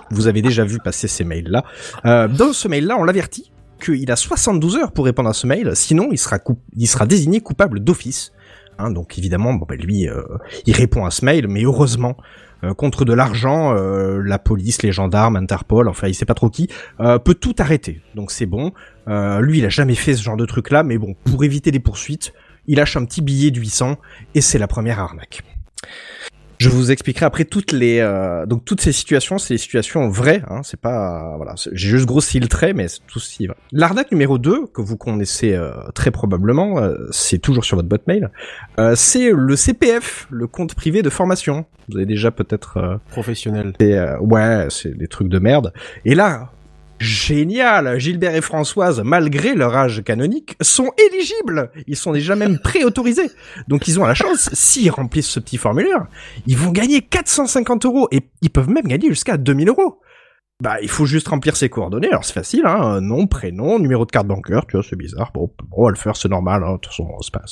Vous 0.09 0.25
avez 0.25 0.41
déjà 0.41 0.63
vu 0.65 0.79
passer 0.79 1.07
ces 1.07 1.23
mails-là. 1.23 1.63
Euh, 2.05 2.27
dans 2.27 2.51
ce 2.51 2.67
mail-là, 2.67 2.97
on 2.97 3.03
l'avertit 3.03 3.51
qu'il 3.79 4.11
a 4.11 4.15
72 4.15 4.75
heures 4.77 4.91
pour 4.91 5.05
répondre 5.05 5.29
à 5.29 5.33
ce 5.33 5.47
mail, 5.47 5.75
sinon 5.75 6.09
il 6.11 6.17
sera, 6.17 6.37
coup- 6.39 6.59
il 6.75 6.87
sera 6.87 7.05
désigné 7.05 7.39
coupable 7.41 7.79
d'office. 7.79 8.31
Hein, 8.77 8.91
donc 8.91 9.17
évidemment, 9.17 9.53
bon, 9.53 9.65
ben, 9.67 9.77
lui, 9.77 10.07
euh, 10.07 10.21
il 10.65 10.73
répond 10.75 11.05
à 11.05 11.11
ce 11.11 11.25
mail, 11.25 11.47
mais 11.47 11.63
heureusement, 11.63 12.15
euh, 12.63 12.73
contre 12.73 13.03
de 13.05 13.13
l'argent, 13.13 13.73
euh, 13.75 14.21
la 14.23 14.39
police, 14.39 14.81
les 14.83 14.91
gendarmes, 14.91 15.35
Interpol, 15.35 15.87
enfin 15.89 16.07
il 16.07 16.13
sait 16.15 16.25
pas 16.25 16.33
trop 16.33 16.49
qui, 16.49 16.69
euh, 16.99 17.17
peut 17.19 17.33
tout 17.33 17.55
arrêter. 17.59 18.01
Donc 18.15 18.31
c'est 18.31 18.45
bon. 18.45 18.71
Euh, 19.07 19.41
lui, 19.41 19.57
il 19.59 19.65
a 19.65 19.69
jamais 19.69 19.95
fait 19.95 20.13
ce 20.13 20.21
genre 20.23 20.37
de 20.37 20.45
truc-là, 20.45 20.83
mais 20.83 20.97
bon, 20.97 21.15
pour 21.25 21.43
éviter 21.43 21.71
les 21.71 21.79
poursuites, 21.79 22.33
il 22.67 22.77
lâche 22.77 22.95
un 22.97 23.05
petit 23.05 23.21
billet 23.21 23.51
de 23.51 23.59
800 23.59 23.97
et 24.35 24.41
c'est 24.41 24.59
la 24.59 24.67
première 24.67 24.99
arnaque. 24.99 25.41
Je 26.59 26.67
vous 26.69 26.91
expliquerai 26.91 27.25
après 27.25 27.45
toutes 27.45 27.71
les 27.71 27.99
euh, 27.99 28.45
donc 28.45 28.65
toutes 28.65 28.81
ces 28.81 28.91
situations, 28.91 29.37
c'est 29.37 29.53
des 29.53 29.57
situations 29.57 30.09
vraies. 30.09 30.43
Hein, 30.49 30.59
c'est 30.63 30.79
pas 30.79 31.35
voilà, 31.37 31.55
j'ai 31.55 31.89
juste 31.89 32.05
grossi 32.05 32.39
le 32.41 32.47
trait, 32.47 32.73
mais 32.73 32.89
c'est 32.89 32.99
tout 33.07 33.17
aussi 33.17 33.47
vrai. 33.47 33.55
L'arnaque 33.71 34.11
numéro 34.11 34.37
2, 34.37 34.67
que 34.67 34.81
vous 34.81 34.97
connaissez 34.97 35.53
euh, 35.53 35.71
très 35.95 36.11
probablement, 36.11 36.79
euh, 36.79 36.95
c'est 37.11 37.39
toujours 37.39 37.63
sur 37.63 37.77
votre 37.77 37.87
boîte 37.87 38.05
mail. 38.07 38.29
euh, 38.77 38.93
c'est 38.95 39.31
le 39.31 39.55
CPF, 39.55 40.27
le 40.29 40.47
compte 40.47 40.75
privé 40.75 41.01
de 41.01 41.09
formation. 41.09 41.65
Vous 41.87 41.95
avez 41.97 42.05
déjà 42.05 42.29
peut-être 42.29 42.75
euh, 42.77 42.97
Professionnel. 43.09 43.73
et, 43.79 43.93
euh, 43.93 44.19
ouais, 44.19 44.67
c'est 44.69 44.97
des 44.97 45.07
trucs 45.07 45.29
de 45.29 45.39
merde. 45.39 45.71
Et 46.03 46.13
là, 46.13 46.51
génial, 46.99 47.99
Gilbert 47.99 48.35
et 48.35 48.41
Françoise, 48.41 49.01
malgré 49.03 49.55
leur 49.55 49.75
âge 49.75 50.03
canonique, 50.03 50.55
sont 50.61 50.91
éligibles. 51.09 51.71
Ils 51.87 51.95
sont 51.95 52.11
déjà 52.11 52.35
même 52.35 52.59
préautorisés. 52.59 53.31
Donc 53.67 53.87
ils 53.87 53.99
ont 53.99 54.05
la 54.05 54.13
chance, 54.13 54.49
s'ils 54.53 54.91
remplissent 54.91 55.29
ce 55.29 55.39
petit 55.39 55.57
formulaire, 55.57 56.07
ils 56.47 56.57
vont 56.57 56.71
gagner 56.71 57.01
450 57.01 57.85
euros 57.85 58.07
et 58.11 58.21
ils 58.41 58.49
peuvent 58.49 58.69
même 58.69 58.87
gagner 58.87 59.09
jusqu'à 59.09 59.37
2000 59.37 59.69
euros. 59.69 60.01
Bah, 60.61 60.75
il 60.81 60.89
faut 60.89 61.05
juste 61.05 61.29
remplir 61.29 61.55
ses 61.55 61.69
coordonnées. 61.69 62.09
Alors 62.09 62.25
c'est 62.25 62.33
facile, 62.33 62.65
hein. 62.65 62.99
Nom, 62.99 63.27
prénom, 63.27 63.79
numéro 63.79 64.05
de 64.05 64.11
carte 64.11 64.27
bancaire. 64.27 64.65
Tu 64.67 64.75
vois, 64.75 64.85
c'est 64.87 64.97
bizarre. 64.97 65.31
Bon, 65.33 65.49
on 65.71 65.85
va 65.85 65.89
le 65.89 65.95
faire, 65.95 66.17
c'est 66.17 66.27
normal. 66.27 66.63
Hein. 66.65 66.73
De 66.73 66.77
toute 66.79 66.91
façon, 66.91 67.07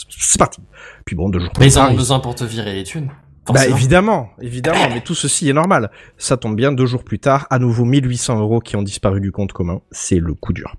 c'est 0.09 0.37
parti. 0.37 0.59
Puis 1.05 1.15
bon, 1.15 1.29
deux 1.29 1.39
jours. 1.39 1.53
Mais 1.57 1.67
ils 1.67 1.79
en 1.79 1.89
ont 1.91 1.95
besoin 1.95 2.19
pour 2.19 2.35
te 2.35 2.43
virer 2.43 2.73
les 2.73 2.83
thunes. 2.83 3.09
Bah 3.47 3.53
Forcément. 3.55 3.75
évidemment, 3.77 4.29
évidemment, 4.41 4.89
mais 4.93 5.01
tout 5.01 5.15
ceci 5.15 5.49
est 5.49 5.53
normal. 5.53 5.89
Ça 6.17 6.37
tombe 6.37 6.55
bien, 6.55 6.71
deux 6.71 6.85
jours 6.85 7.03
plus 7.03 7.19
tard, 7.19 7.47
à 7.49 7.59
nouveau 7.59 7.85
1800 7.85 8.39
euros 8.39 8.59
qui 8.59 8.75
ont 8.75 8.81
disparu 8.83 9.21
du 9.21 9.31
compte 9.31 9.53
commun. 9.53 9.81
C'est 9.91 10.19
le 10.19 10.33
coup 10.33 10.53
dur. 10.53 10.75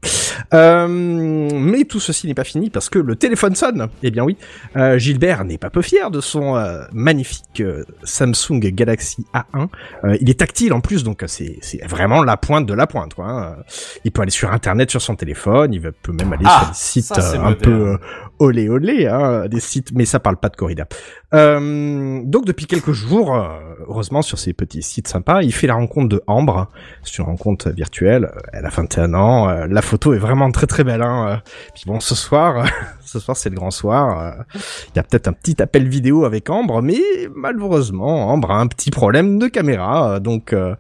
Euh, 0.54 0.86
mais 0.88 1.84
tout 1.84 2.00
ceci 2.00 2.26
n'est 2.26 2.34
pas 2.34 2.44
fini 2.44 2.70
parce 2.70 2.88
que 2.88 2.98
le 2.98 3.16
téléphone 3.16 3.54
sonne. 3.54 3.88
Eh 4.02 4.10
bien 4.10 4.24
oui, 4.24 4.36
euh, 4.76 4.98
Gilbert 4.98 5.44
n'est 5.44 5.58
pas 5.58 5.70
peu 5.70 5.82
fier 5.82 6.10
de 6.10 6.20
son 6.20 6.56
euh, 6.56 6.84
magnifique 6.92 7.60
euh, 7.60 7.84
Samsung 8.04 8.60
Galaxy 8.60 9.26
A1. 9.34 9.68
Euh, 10.04 10.16
il 10.20 10.30
est 10.30 10.38
tactile 10.40 10.72
en 10.72 10.80
plus, 10.80 11.04
donc 11.04 11.22
euh, 11.22 11.26
c'est 11.26 11.58
c'est 11.60 11.84
vraiment 11.86 12.22
la 12.22 12.36
pointe 12.36 12.66
de 12.66 12.74
la 12.74 12.86
pointe. 12.86 13.14
Quoi, 13.14 13.26
hein. 13.30 13.56
Il 14.04 14.12
peut 14.12 14.22
aller 14.22 14.30
sur 14.30 14.52
Internet 14.52 14.90
sur 14.90 15.02
son 15.02 15.16
téléphone, 15.16 15.72
il 15.74 15.80
peut 15.80 16.12
même 16.12 16.32
aller 16.32 16.44
Ah, 16.46 16.60
sur 16.60 16.68
des 16.68 16.74
sites 16.74 17.18
un 17.18 17.38
moderne. 17.38 17.54
peu 17.56 17.70
euh, 17.70 17.96
olé 18.38 18.68
olé, 18.68 19.06
hein, 19.06 19.46
des 19.48 19.60
sites, 19.60 19.90
mais 19.94 20.04
ça 20.04 20.20
parle 20.20 20.36
pas 20.36 20.48
de 20.48 20.56
corrida. 20.56 20.86
Euh, 21.34 22.20
donc 22.24 22.46
depuis 22.46 22.66
quelques 22.66 22.92
jours, 22.92 23.34
euh, 23.36 23.48
heureusement 23.86 24.22
sur 24.22 24.38
ces 24.38 24.52
petits 24.54 24.82
sites 24.82 25.08
sympas, 25.08 25.42
il 25.42 25.52
fait 25.52 25.66
la 25.66 25.74
rencontre 25.74 26.08
de 26.08 26.22
Ambre. 26.26 26.68
C'est 27.02 27.18
une 27.18 27.24
rencontre 27.26 27.70
virtuelle. 27.70 28.30
Elle 28.52 28.64
a 28.64 28.70
21 28.70 29.12
ans. 29.14 29.48
euh, 29.48 29.66
la 29.68 29.82
photo 29.82 30.14
est 30.14 30.18
vraiment 30.18 30.50
très 30.50 30.66
très 30.66 30.84
belle. 30.84 31.02
Hein. 31.02 31.42
Puis 31.74 31.84
bon, 31.86 32.00
ce 32.00 32.14
soir, 32.14 32.64
ce 33.04 33.18
soir 33.20 33.36
c'est 33.36 33.50
le 33.50 33.56
grand 33.56 33.70
soir. 33.70 34.18
euh, 34.20 34.58
Il 34.94 34.96
y 34.96 34.98
a 34.98 35.02
peut-être 35.02 35.28
un 35.28 35.32
petit 35.32 35.60
appel 35.60 35.86
vidéo 35.88 36.24
avec 36.24 36.48
Ambre, 36.48 36.80
mais 36.82 37.00
malheureusement, 37.34 38.28
Ambre 38.30 38.50
a 38.52 38.58
un 38.60 38.66
petit 38.66 38.90
problème 38.90 39.38
de 39.38 39.48
caméra. 39.48 40.20
donc 40.20 40.52
euh, 40.52 40.74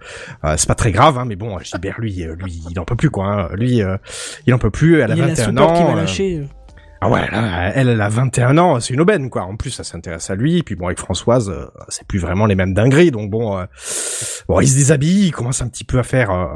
c'est 0.56 0.68
pas 0.68 0.74
très 0.74 0.92
grave. 0.92 1.18
Hein, 1.18 1.24
mais 1.26 1.36
bon, 1.36 1.58
Gilbert 1.58 1.96
lui, 2.00 2.24
lui, 2.38 2.62
il 2.70 2.78
en 2.80 2.84
peut 2.84 2.96
plus 2.96 3.10
quoi. 3.10 3.26
hein. 3.26 3.48
Lui, 3.54 3.82
il 4.46 4.54
en 4.54 4.58
peut 4.58 4.70
plus. 4.70 5.00
Elle 5.00 5.12
a 5.12 5.14
Il 5.14 5.18
y 5.18 5.22
a 5.22 5.26
la 5.26 5.34
21 5.34 5.44
support 5.50 5.72
qui 5.74 5.82
ans. 5.82 5.94
lâché. 5.94 6.48
Ah 7.00 7.08
ouais, 7.08 7.30
là, 7.30 7.70
elle, 7.74 7.88
elle 7.88 8.00
a 8.00 8.08
21 8.08 8.58
ans, 8.58 8.80
c'est 8.80 8.92
une 8.94 9.00
aubaine, 9.00 9.30
quoi. 9.30 9.42
En 9.42 9.56
plus, 9.56 9.70
ça 9.70 9.84
s'intéresse 9.84 10.30
à 10.30 10.34
lui. 10.34 10.62
Puis 10.62 10.74
bon, 10.74 10.86
avec 10.86 10.98
Françoise, 10.98 11.48
euh, 11.50 11.66
c'est 11.88 12.06
plus 12.06 12.18
vraiment 12.18 12.46
les 12.46 12.54
mêmes 12.56 12.74
dingueries. 12.74 13.10
Donc 13.10 13.30
bon, 13.30 13.56
euh, 13.58 13.64
bon, 14.48 14.60
il 14.60 14.68
se 14.68 14.76
déshabille, 14.76 15.26
il 15.26 15.30
commence 15.32 15.62
un 15.62 15.68
petit 15.68 15.84
peu 15.84 15.98
à 15.98 16.02
faire 16.02 16.30
euh, 16.30 16.46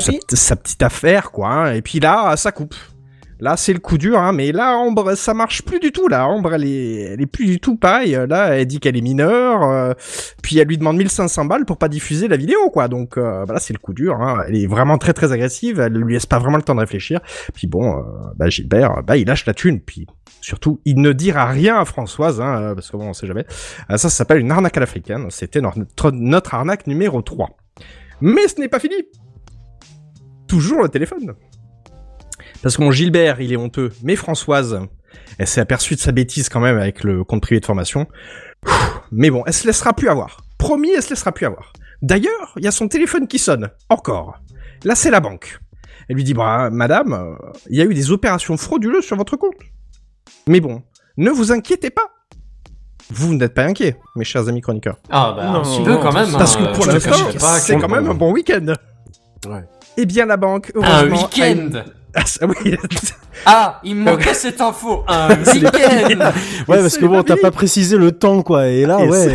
sa, 0.00 0.12
sa 0.36 0.56
petite 0.56 0.82
affaire, 0.82 1.30
quoi. 1.32 1.48
hein. 1.48 1.72
Et 1.72 1.82
puis 1.82 1.98
là, 2.00 2.36
ça 2.36 2.52
coupe. 2.52 2.74
Là, 3.38 3.56
c'est 3.56 3.72
le 3.74 3.80
coup 3.80 3.98
dur, 3.98 4.18
hein. 4.18 4.32
Mais 4.32 4.50
là, 4.50 4.76
Ambre, 4.76 5.14
ça 5.14 5.34
marche 5.34 5.62
plus 5.62 5.78
du 5.78 5.92
tout. 5.92 6.08
Là, 6.08 6.26
Ambre, 6.26 6.54
elle 6.54 6.64
est, 6.64 7.00
elle 7.12 7.20
est 7.20 7.26
plus 7.26 7.44
du 7.46 7.60
tout 7.60 7.76
pareille. 7.76 8.18
Là, 8.28 8.56
elle 8.56 8.66
dit 8.66 8.80
qu'elle 8.80 8.96
est 8.96 9.02
mineure. 9.02 9.62
euh, 9.62 9.92
puis 10.42 10.58
elle 10.58 10.68
lui 10.68 10.78
demande 10.78 10.96
1500 10.96 11.44
balles 11.44 11.66
pour 11.66 11.76
pas 11.76 11.88
diffuser 11.88 12.28
la 12.28 12.36
vidéo, 12.36 12.70
quoi. 12.70 12.88
Donc 12.88 13.18
euh, 13.18 13.44
bah 13.44 13.54
là, 13.54 13.60
c'est 13.60 13.74
le 13.74 13.78
coup 13.78 13.92
dur. 13.92 14.20
Hein. 14.20 14.42
Elle 14.48 14.56
est 14.56 14.66
vraiment 14.66 14.96
très 14.96 15.12
très 15.12 15.32
agressive. 15.32 15.80
Elle 15.80 15.92
lui 15.92 16.14
laisse 16.14 16.26
pas 16.26 16.38
vraiment 16.38 16.56
le 16.56 16.62
temps 16.62 16.74
de 16.74 16.80
réfléchir. 16.80 17.20
Puis 17.54 17.66
bon, 17.66 17.98
euh, 17.98 18.02
bah 18.36 18.48
Gilbert, 18.48 19.02
bah 19.02 19.16
il 19.16 19.26
lâche 19.26 19.44
la 19.46 19.54
thune. 19.54 19.80
Puis 19.80 20.06
surtout, 20.40 20.80
il 20.84 21.00
ne 21.00 21.12
dira 21.12 21.44
rien 21.46 21.76
à 21.78 21.84
Françoise, 21.84 22.40
hein, 22.40 22.60
euh, 22.62 22.74
parce 22.74 22.90
que 22.90 22.96
bon, 22.96 23.08
on 23.08 23.12
sait 23.12 23.26
jamais. 23.26 23.44
Euh, 23.90 23.96
ça, 23.96 24.08
ça 24.08 24.10
s'appelle 24.10 24.38
une 24.38 24.50
arnaque 24.50 24.76
à 24.76 24.80
l'africaine. 24.80 25.26
C'était 25.30 25.60
notre, 25.60 26.10
notre 26.12 26.54
arnaque 26.54 26.86
numéro 26.86 27.20
3. 27.20 27.50
Mais 28.22 28.48
ce 28.48 28.60
n'est 28.60 28.68
pas 28.68 28.78
fini. 28.78 28.94
Toujours 30.48 30.82
le 30.82 30.88
téléphone. 30.88 31.34
Parce 32.62 32.76
que 32.76 32.82
mon 32.82 32.90
Gilbert, 32.90 33.40
il 33.40 33.52
est 33.52 33.56
honteux. 33.56 33.92
Mais 34.02 34.16
Françoise, 34.16 34.80
elle 35.38 35.46
s'est 35.46 35.60
aperçue 35.60 35.94
de 35.94 36.00
sa 36.00 36.12
bêtise 36.12 36.48
quand 36.48 36.60
même 36.60 36.78
avec 36.78 37.04
le 37.04 37.24
compte 37.24 37.42
privé 37.42 37.60
de 37.60 37.66
formation. 37.66 38.06
Mais 39.12 39.30
bon, 39.30 39.42
elle 39.46 39.52
se 39.52 39.66
laissera 39.66 39.92
plus 39.92 40.08
avoir. 40.08 40.38
Promis, 40.58 40.90
elle 40.96 41.02
se 41.02 41.10
laissera 41.10 41.32
plus 41.32 41.46
avoir. 41.46 41.72
D'ailleurs, 42.02 42.52
il 42.56 42.64
y 42.64 42.68
a 42.68 42.70
son 42.72 42.88
téléphone 42.88 43.26
qui 43.28 43.38
sonne. 43.38 43.70
Encore. 43.88 44.40
Là, 44.84 44.94
c'est 44.94 45.10
la 45.10 45.20
banque. 45.20 45.58
Elle 46.08 46.16
lui 46.16 46.24
dit, 46.24 46.34
bah, 46.34 46.70
madame, 46.70 47.12
euh, 47.12 47.34
il 47.68 47.76
y 47.76 47.80
a 47.80 47.84
eu 47.84 47.94
des 47.94 48.10
opérations 48.10 48.56
frauduleuses 48.56 49.04
sur 49.04 49.16
votre 49.16 49.36
compte. 49.36 49.54
Mais 50.46 50.60
bon, 50.60 50.82
ne 51.16 51.30
vous 51.30 51.52
inquiétez 51.52 51.90
pas. 51.90 52.10
Vous 53.10 53.34
n'êtes 53.34 53.54
pas 53.54 53.62
inquiets, 53.64 53.96
mes 54.16 54.24
chers 54.24 54.48
amis 54.48 54.60
chroniqueurs. 54.60 54.98
Ah 55.10 55.32
bah 55.36 55.44
Non, 55.44 55.62
un 55.62 55.78
non, 55.78 55.84
peu 55.84 55.96
quand 55.98 56.12
même. 56.12 56.30
Parce 56.32 56.56
hein, 56.56 56.66
que 56.66 56.74
pour 56.74 56.84
je 56.84 56.90
te 56.98 57.08
l'instant, 57.08 57.58
c'est 57.60 57.78
quand 57.78 57.88
même 57.88 58.08
un 58.08 58.14
bon 58.14 58.32
week-end. 58.32 58.74
Ouais. 59.48 59.62
Eh 59.96 60.06
bien, 60.06 60.26
la 60.26 60.36
banque, 60.36 60.72
Un 60.74 60.80
heureusement... 61.04 61.28
a 61.40 61.48
une- 61.48 61.64
week-end 61.66 61.84
Ah, 62.16 62.24
ça, 62.24 62.46
oui. 62.46 62.76
Ah, 63.44 63.80
il 63.84 63.94
me 63.94 64.04
manquait 64.04 64.32
cette 64.34 64.60
info 64.60 65.04
Un 65.08 65.44
C'est 65.44 65.58
les 65.58 65.66
week-end 65.66 66.32
Ouais, 66.66 66.78
parce 66.78 66.96
que 66.96 67.04
bon, 67.04 67.22
t'as 67.22 67.36
pas 67.36 67.50
précisé 67.50 67.98
le 67.98 68.10
temps, 68.10 68.42
quoi. 68.42 68.66
Et 68.66 68.86
là, 68.86 69.04
Et 69.04 69.08
ouais. 69.08 69.28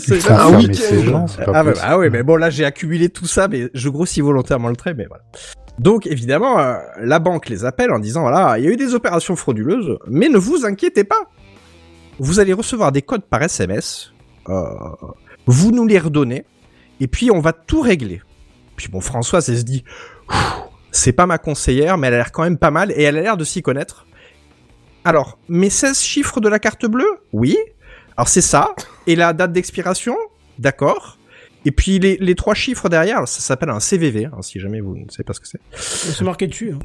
C'est 0.00 0.30
un 0.30 0.56
week-end. 0.56 1.26
Ah, 1.52 1.62
bah, 1.62 1.72
ah 1.82 1.98
ouais, 1.98 2.08
mais 2.08 2.22
bon, 2.22 2.36
là, 2.36 2.48
j'ai 2.48 2.64
accumulé 2.64 3.10
tout 3.10 3.26
ça, 3.26 3.46
mais 3.46 3.70
je 3.74 3.88
grossis 3.90 4.22
volontairement 4.22 4.68
le 4.68 4.76
trait, 4.76 4.94
mais 4.94 5.06
voilà. 5.06 5.22
Donc, 5.78 6.06
évidemment, 6.06 6.58
euh, 6.58 6.78
la 7.02 7.18
banque 7.18 7.48
les 7.48 7.64
appelle 7.64 7.92
en 7.92 7.98
disant, 7.98 8.22
voilà, 8.22 8.58
il 8.58 8.64
y 8.64 8.68
a 8.68 8.70
eu 8.70 8.76
des 8.76 8.94
opérations 8.94 9.36
frauduleuses, 9.36 9.98
mais 10.08 10.28
ne 10.28 10.38
vous 10.38 10.64
inquiétez 10.64 11.04
pas. 11.04 11.30
Vous 12.18 12.40
allez 12.40 12.54
recevoir 12.54 12.90
des 12.90 13.02
codes 13.02 13.24
par 13.24 13.42
SMS, 13.42 14.12
euh, 14.48 14.64
vous 15.46 15.70
nous 15.72 15.86
les 15.86 15.98
redonnez, 15.98 16.44
et 17.00 17.06
puis 17.06 17.30
on 17.30 17.40
va 17.40 17.52
tout 17.52 17.80
régler. 17.80 18.22
Puis 18.76 18.88
bon, 18.88 19.00
Françoise, 19.00 19.48
elle 19.50 19.58
se 19.58 19.62
dit, 19.62 19.84
c'est 20.92 21.12
pas 21.12 21.26
ma 21.26 21.38
conseillère, 21.38 21.98
mais 21.98 22.08
elle 22.08 22.14
a 22.14 22.18
l'air 22.18 22.32
quand 22.32 22.42
même 22.42 22.58
pas 22.58 22.70
mal, 22.70 22.92
et 22.92 23.02
elle 23.02 23.16
a 23.18 23.20
l'air 23.22 23.36
de 23.36 23.44
s'y 23.44 23.62
connaître. 23.62 24.06
Alors, 25.04 25.38
mes 25.48 25.70
16 25.70 26.00
chiffres 26.00 26.40
de 26.40 26.48
la 26.48 26.58
carte 26.58 26.86
bleue? 26.86 27.08
Oui. 27.32 27.56
Alors 28.16 28.28
c'est 28.28 28.42
ça. 28.42 28.74
Et 29.06 29.16
la 29.16 29.32
date 29.32 29.52
d'expiration? 29.52 30.16
D'accord. 30.58 31.16
Et 31.64 31.70
puis 31.72 31.98
les, 31.98 32.16
les 32.18 32.34
trois 32.34 32.54
chiffres 32.54 32.88
derrière, 32.88 33.26
ça 33.28 33.40
s'appelle 33.40 33.70
un 33.70 33.80
CVV, 33.80 34.26
hein, 34.26 34.42
si 34.42 34.60
jamais 34.60 34.80
vous 34.80 34.96
ne 34.96 35.10
savez 35.10 35.24
pas 35.24 35.32
ce 35.32 35.40
que 35.40 35.46
c'est. 35.48 35.60
C'est 35.74 36.24
marqué 36.24 36.46
dessus. 36.46 36.72
hein. 36.74 36.78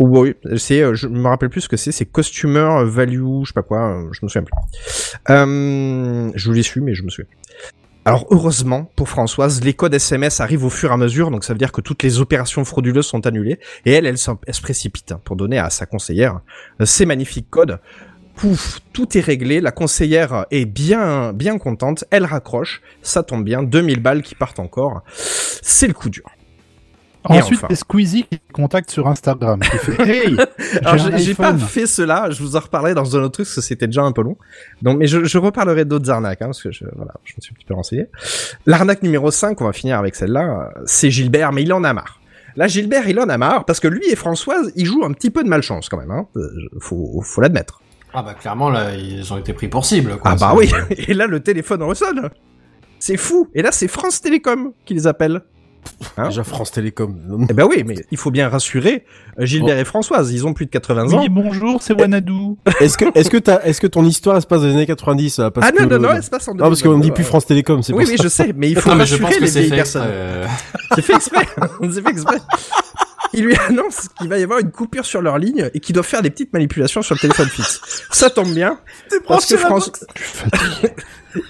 Ou 0.00 0.18
oui, 0.18 0.34
c'est, 0.56 0.82
euh, 0.82 0.94
je 0.94 1.06
me 1.06 1.28
rappelle 1.28 1.50
plus 1.50 1.60
ce 1.60 1.68
que 1.68 1.76
c'est, 1.76 1.92
c'est 1.92 2.06
Customer 2.06 2.82
Value, 2.84 3.42
je 3.42 3.48
sais 3.48 3.52
pas 3.54 3.62
quoi, 3.62 3.90
euh, 3.92 4.08
je 4.10 4.20
me 4.24 4.28
souviens 4.28 4.42
plus. 4.42 5.14
Euh, 5.30 6.32
je 6.34 6.50
l'ai 6.52 6.64
su, 6.64 6.80
mais 6.80 6.94
je 6.94 7.04
me 7.04 7.10
souviens. 7.10 7.28
plus. 7.30 7.38
Alors 8.06 8.26
heureusement 8.30 8.90
pour 8.96 9.08
Françoise, 9.08 9.64
les 9.64 9.72
codes 9.72 9.94
SMS 9.94 10.40
arrivent 10.40 10.64
au 10.64 10.70
fur 10.70 10.90
et 10.90 10.92
à 10.92 10.96
mesure, 10.98 11.30
donc 11.30 11.42
ça 11.42 11.54
veut 11.54 11.58
dire 11.58 11.72
que 11.72 11.80
toutes 11.80 12.02
les 12.02 12.20
opérations 12.20 12.62
frauduleuses 12.66 13.06
sont 13.06 13.26
annulées. 13.26 13.58
Et 13.86 13.92
elle, 13.92 14.04
elle, 14.04 14.18
se 14.18 14.60
précipite 14.60 15.12
hein, 15.12 15.20
pour 15.24 15.36
donner 15.36 15.58
à 15.58 15.70
sa 15.70 15.86
conseillère 15.86 16.40
euh, 16.80 16.84
ces 16.84 17.06
magnifiques 17.06 17.48
codes. 17.48 17.80
Pouf, 18.36 18.80
tout 18.92 19.16
est 19.16 19.22
réglé, 19.22 19.60
la 19.60 19.70
conseillère 19.70 20.44
est 20.50 20.66
bien 20.66 21.32
bien 21.32 21.56
contente, 21.56 22.04
elle 22.10 22.26
raccroche, 22.26 22.82
ça 23.00 23.22
tombe 23.22 23.44
bien, 23.44 23.62
2000 23.62 24.00
balles 24.00 24.22
qui 24.22 24.34
partent 24.34 24.58
encore. 24.58 25.02
C'est 25.14 25.86
le 25.86 25.94
coup 25.94 26.10
dur. 26.10 26.24
Et 27.30 27.32
Ensuite, 27.40 27.58
enfin. 27.58 27.68
c'est 27.70 27.76
Squeezie 27.76 28.24
qui 28.24 28.38
te 28.38 28.52
contacte 28.52 28.90
sur 28.90 29.08
Instagram. 29.08 29.58
Qui 29.60 29.78
fait 29.78 30.06
Hey, 30.08 30.36
Alors 30.84 30.98
j'ai 30.98 31.34
pas 31.34 31.56
fait 31.56 31.86
cela, 31.86 32.28
je 32.30 32.42
vous 32.42 32.54
en 32.56 32.60
reparlerai 32.60 32.92
dans 32.94 33.16
un 33.16 33.20
autre 33.20 33.32
truc 33.32 33.46
parce 33.46 33.54
que 33.54 33.60
c'était 33.62 33.86
déjà 33.86 34.02
un 34.02 34.12
peu 34.12 34.22
long. 34.22 34.36
Donc 34.82 34.98
mais 34.98 35.06
je, 35.06 35.24
je 35.24 35.38
reparlerai 35.38 35.86
d'autres 35.86 36.10
arnaques 36.10 36.42
hein, 36.42 36.46
parce 36.46 36.62
que 36.62 36.70
je 36.70 36.84
voilà, 36.94 37.12
je 37.24 37.32
me 37.36 37.40
suis 37.40 37.52
un 37.52 37.56
petit 37.56 37.64
peu 37.64 37.72
renseigné. 37.72 38.08
L'arnaque 38.66 39.02
numéro 39.02 39.30
5, 39.30 39.58
on 39.62 39.64
va 39.64 39.72
finir 39.72 39.98
avec 39.98 40.14
celle-là, 40.16 40.70
c'est 40.84 41.10
Gilbert 41.10 41.52
mais 41.52 41.62
il 41.62 41.72
en 41.72 41.82
a 41.82 41.94
marre. 41.94 42.20
Là 42.56 42.66
Gilbert, 42.66 43.08
il 43.08 43.18
en 43.18 43.28
a 43.30 43.38
marre 43.38 43.64
parce 43.64 43.80
que 43.80 43.88
lui 43.88 44.06
et 44.10 44.16
Françoise, 44.16 44.70
ils 44.76 44.84
jouent 44.84 45.04
un 45.04 45.12
petit 45.12 45.30
peu 45.30 45.42
de 45.42 45.48
malchance 45.48 45.88
quand 45.88 45.96
même 45.98 46.10
hein. 46.10 46.26
Euh, 46.36 46.50
Faut 46.78 47.22
faut 47.22 47.40
l'admettre. 47.40 47.80
Ah 48.12 48.22
bah 48.22 48.34
clairement 48.34 48.68
là, 48.68 48.94
ils 48.94 49.32
ont 49.32 49.38
été 49.38 49.54
pris 49.54 49.68
pour 49.68 49.86
cible. 49.86 50.18
Quoi. 50.18 50.32
Ah 50.32 50.36
bah 50.36 50.52
oui, 50.54 50.70
et 50.90 51.14
là 51.14 51.26
le 51.26 51.40
téléphone 51.40 51.82
ressonne. 51.82 52.28
C'est 52.98 53.16
fou. 53.16 53.48
Et 53.54 53.62
là 53.62 53.72
c'est 53.72 53.88
France 53.88 54.20
Télécom 54.20 54.72
qui 54.84 54.92
les 54.92 55.06
appelle. 55.06 55.42
Hein 56.16 56.28
Déjà 56.28 56.44
France 56.44 56.70
Télécom. 56.70 57.46
Eh 57.50 57.52
ben 57.52 57.66
oui, 57.68 57.82
mais 57.84 57.96
il 58.10 58.18
faut 58.18 58.30
bien 58.30 58.48
rassurer 58.48 59.04
euh, 59.38 59.44
Gilbert 59.46 59.78
et 59.78 59.84
Françoise, 59.84 60.32
ils 60.32 60.46
ont 60.46 60.52
plus 60.52 60.66
de 60.66 60.70
80 60.70 61.12
ans. 61.12 61.20
Oui, 61.20 61.28
bonjour, 61.28 61.82
c'est 61.82 61.92
Wanadoo. 62.00 62.56
Est-ce 62.80 62.96
que, 62.96 63.06
est-ce 63.14 63.30
que 63.30 63.36
t'as, 63.36 63.62
est-ce 63.62 63.80
que 63.80 63.86
ton 63.86 64.04
histoire 64.04 64.36
elle 64.36 64.42
se 64.42 64.46
passe 64.46 64.60
dans 64.60 64.68
les 64.68 64.74
années 64.74 64.86
90 64.86 65.38
là, 65.38 65.50
parce 65.50 65.66
Ah 65.68 65.72
non, 65.72 65.88
que- 65.88 65.94
non, 65.94 66.00
non, 66.08 66.14
elle 66.16 66.22
se 66.22 66.30
passe 66.30 66.46
en 66.48 66.54
Non, 66.54 66.64
parce 66.68 66.82
qu'on 66.82 66.90
ne 66.90 67.02
dit 67.02 67.08
2022, 67.10 67.14
plus. 67.14 67.24
France 67.24 67.46
Télécom, 67.46 67.82
c'est 67.82 67.92
Oui, 67.92 68.04
oui, 68.08 68.16
je 68.22 68.28
sais, 68.28 68.52
mais 68.56 68.70
il 68.70 68.76
faut 68.80 68.90
Non, 68.90 68.96
mais 68.96 69.06
je 69.06 69.14
rassurer 69.14 69.28
pense 69.30 69.36
que 69.36 69.40
les 69.42 69.46
c'est 69.48 69.58
vieilles 69.60 69.70
fait 69.70 69.76
personnes. 69.76 70.02
exprès, 70.02 70.16
euh. 70.20 70.46
C'est 70.94 71.02
fait 71.02 71.14
exprès. 71.14 71.46
C'est 71.92 72.02
fait 72.02 72.10
exprès. 72.10 72.36
Il 73.36 73.44
lui 73.46 73.56
annonce 73.68 74.08
qu'il 74.16 74.28
va 74.28 74.38
y 74.38 74.44
avoir 74.44 74.60
une 74.60 74.70
coupure 74.70 75.04
sur 75.04 75.20
leur 75.20 75.38
ligne 75.38 75.68
et 75.74 75.80
qu'il 75.80 75.92
doit 75.94 76.04
faire 76.04 76.22
des 76.22 76.30
petites 76.30 76.52
manipulations 76.52 77.02
sur 77.02 77.16
le 77.16 77.20
téléphone 77.20 77.48
fixe. 77.48 77.80
Ça 78.12 78.30
tombe 78.30 78.52
bien. 78.54 78.78
Parce 79.26 79.46
que 79.46 79.56
France... 79.56 79.90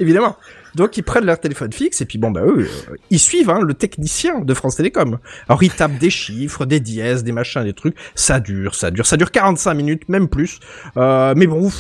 Évidemment. 0.01 0.37
Donc 0.75 0.97
ils 0.97 1.03
prennent 1.03 1.25
leur 1.25 1.39
téléphone 1.39 1.73
fixe 1.73 2.01
et 2.01 2.05
puis 2.05 2.19
bon 2.19 2.31
bah 2.31 2.43
eux, 2.45 2.69
euh, 2.91 2.97
ils 3.11 3.19
suivent 3.19 3.51
hein, 3.51 3.61
le 3.61 3.75
technicien 3.75 4.41
de 4.41 4.55
France 4.55 4.77
Télécom. 4.77 5.19
Alors 5.49 5.63
ils 5.63 5.73
tapent 5.73 5.99
des 5.99 6.11
chiffres, 6.11 6.67
des 6.67 6.81
dièses, 6.81 7.25
des 7.25 7.33
machins, 7.33 7.63
des 7.63 7.75
trucs. 7.75 7.97
Ça 8.15 8.41
dure, 8.41 8.75
ça 8.75 8.91
dure, 8.91 9.07
ça 9.07 9.17
dure 9.17 9.31
45 9.31 9.75
minutes, 9.75 10.09
même 10.09 10.29
plus. 10.29 10.59
Euh, 10.97 11.35
mais 11.37 11.47
bon, 11.47 11.71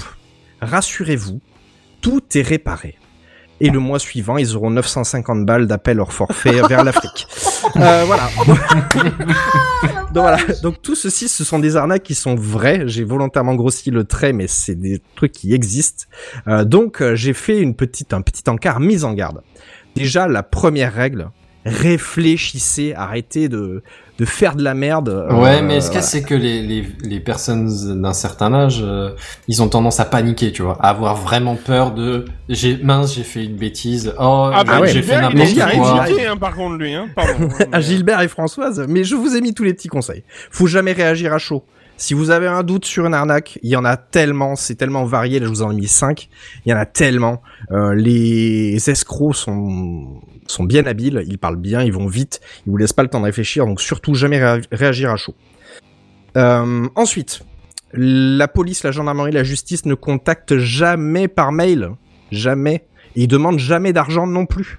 rassurez-vous, 0.61 1.41
tout 2.01 2.23
est 2.35 2.43
réparé. 2.43 2.97
Et 3.65 3.71
le 3.71 3.79
mois 3.79 3.99
suivant, 3.99 4.37
ils 4.37 4.57
auront 4.57 4.69
950 4.69 5.47
balles 5.47 5.67
d'appel 5.67 5.99
hors 5.99 6.13
forfait 6.13 6.61
vers 6.69 6.85
l'Afrique. 6.85 7.27
Euh, 7.77 8.05
voilà. 8.07 8.29
Donc 10.13 10.23
voilà. 10.23 10.37
Donc 10.63 10.83
tout 10.83 10.95
ceci, 10.95 11.29
ce 11.29 11.45
sont 11.45 11.59
des 11.59 11.77
arnaques 11.77 12.03
qui 12.03 12.15
sont 12.15 12.35
vraies. 12.35 12.83
J'ai 12.87 13.05
volontairement 13.05 13.55
grossi 13.55 13.91
le 13.91 14.05
trait, 14.05 14.35
mais 14.35 14.47
c'est 14.49 14.75
des 14.75 15.01
trucs 15.17 15.33
qui 15.33 15.55
existent. 15.55 16.05
Euh, 16.47 16.65
donc 16.65 17.01
euh, 17.01 17.17
j'ai 17.17 17.33
fait 17.33 17.59
une 17.59 17.75
petite, 17.75 18.13
un 18.13 18.21
petit 18.21 18.49
encart 18.49 18.81
mise 18.81 19.05
en 19.05 19.15
garde. 19.15 19.41
Déjà, 19.97 20.29
la 20.29 20.43
première 20.43 20.93
règle, 20.93 21.31
réfléchissez, 21.65 22.93
arrêtez 22.95 23.49
de, 23.49 23.83
de 24.19 24.25
faire 24.25 24.55
de 24.55 24.63
la 24.63 24.75
merde. 24.75 25.09
euh, 25.09 25.35
Ouais, 25.35 25.61
mais 25.61 25.81
ce 25.81 25.87
qu'il 25.91 25.97
y 25.97 25.99
a, 25.99 26.01
voilà. 26.01 26.03
c'est 26.03 26.23
que 26.23 26.35
les, 26.35 26.63
les, 26.63 26.87
les 27.03 27.19
personnes 27.21 27.69
d'un 28.01 28.13
certain 28.13 28.55
âge, 28.55 28.81
euh, 28.83 29.11
ils 29.49 29.61
ont 29.63 29.69
tendance 29.69 29.99
à 29.99 30.05
paniquer, 30.05 30.53
tu 30.53 30.63
vois, 30.63 30.79
à 30.81 30.91
avoir 30.91 31.17
vraiment 31.17 31.57
peur 31.57 31.93
de 31.93 32.25
j'ai 32.49 32.77
mince, 32.77 33.15
j'ai 33.15 33.25
fait 33.25 33.45
une 33.45 33.57
bêtise, 33.57 34.15
oh, 34.21 34.51
Ah 34.55 34.63
bah 34.65 34.81
ouais, 34.81 34.89
j'ai 34.89 35.03
fait 35.03 35.15
il 35.17 35.21
n'importe 35.21 35.55
quoi. 35.79 36.05
irrité, 36.07 36.27
hein, 36.27 36.37
par 36.37 36.55
contre, 36.55 36.77
lui, 36.77 36.95
hein, 36.95 37.09
pardon. 37.17 37.49
à 37.73 37.81
Gilbert 37.81 38.21
et 38.21 38.29
Françoise, 38.29 38.85
mais 38.89 39.03
je 39.03 39.17
vous 39.17 39.35
ai 39.37 39.41
mis 39.41 39.53
tous 39.53 39.65
les 39.65 39.75
petits 39.75 39.89
conseils. 39.89 40.23
Faut 40.51 40.67
jamais 40.69 40.93
réagir 40.93 41.33
à 41.33 41.39
chaud. 41.39 41.65
Si 42.05 42.13
vous 42.13 42.29
avez 42.29 42.49
un 42.49 42.63
doute 42.65 42.85
sur 42.85 43.07
une 43.07 43.15
arnaque, 43.15 43.59
il 43.63 43.71
y 43.71 43.77
en 43.77 43.85
a 43.87 43.97
tellement, 43.97 44.57
c'est 44.57 44.75
tellement 44.75 45.07
varié, 45.07 45.41
là 45.41 45.47
je 45.47 45.51
vous 45.51 45.63
en 45.63 45.71
ai 45.71 45.75
mis 45.75 45.89
5, 45.89 46.29
il 46.67 46.71
y 46.71 46.75
en 46.75 46.77
a 46.77 46.85
tellement. 46.85 47.41
Euh, 47.71 47.95
les 47.95 48.91
escrocs 48.91 49.35
sont, 49.35 50.21
bien 50.61 50.85
habiles, 50.85 51.25
ils 51.27 51.39
parlent 51.39 51.57
bien, 51.57 51.81
ils 51.81 51.95
vont 51.95 52.07
vite, 52.07 52.43
ils 52.67 52.71
vous 52.73 52.77
laissent 52.77 52.93
pas 52.93 53.05
le 53.05 53.09
temps 53.09 53.21
de 53.21 53.25
réfléchir, 53.25 53.65
donc 53.65 53.81
surtout 53.81 54.15
jamais 54.15 54.39
réa- 54.39 54.67
réagir 54.71 55.13
à 55.13 55.17
chaud. 55.17 55.35
Euh, 56.37 56.87
ensuite, 56.95 57.41
la 57.95 58.49
police, 58.49 58.83
la 58.83 58.93
gendarmerie, 58.93 59.33
la 59.33 59.43
justice 59.43 59.87
ne 59.87 59.95
contactent 59.95 60.59
jamais 60.59 61.27
par 61.27 61.53
mail. 61.53 61.89
Jamais. 62.31 62.85
Et 63.17 63.23
ils 63.23 63.29
demandent 63.29 63.59
jamais 63.59 63.95
d'argent 63.95 64.27
non 64.27 64.45
plus. 64.45 64.79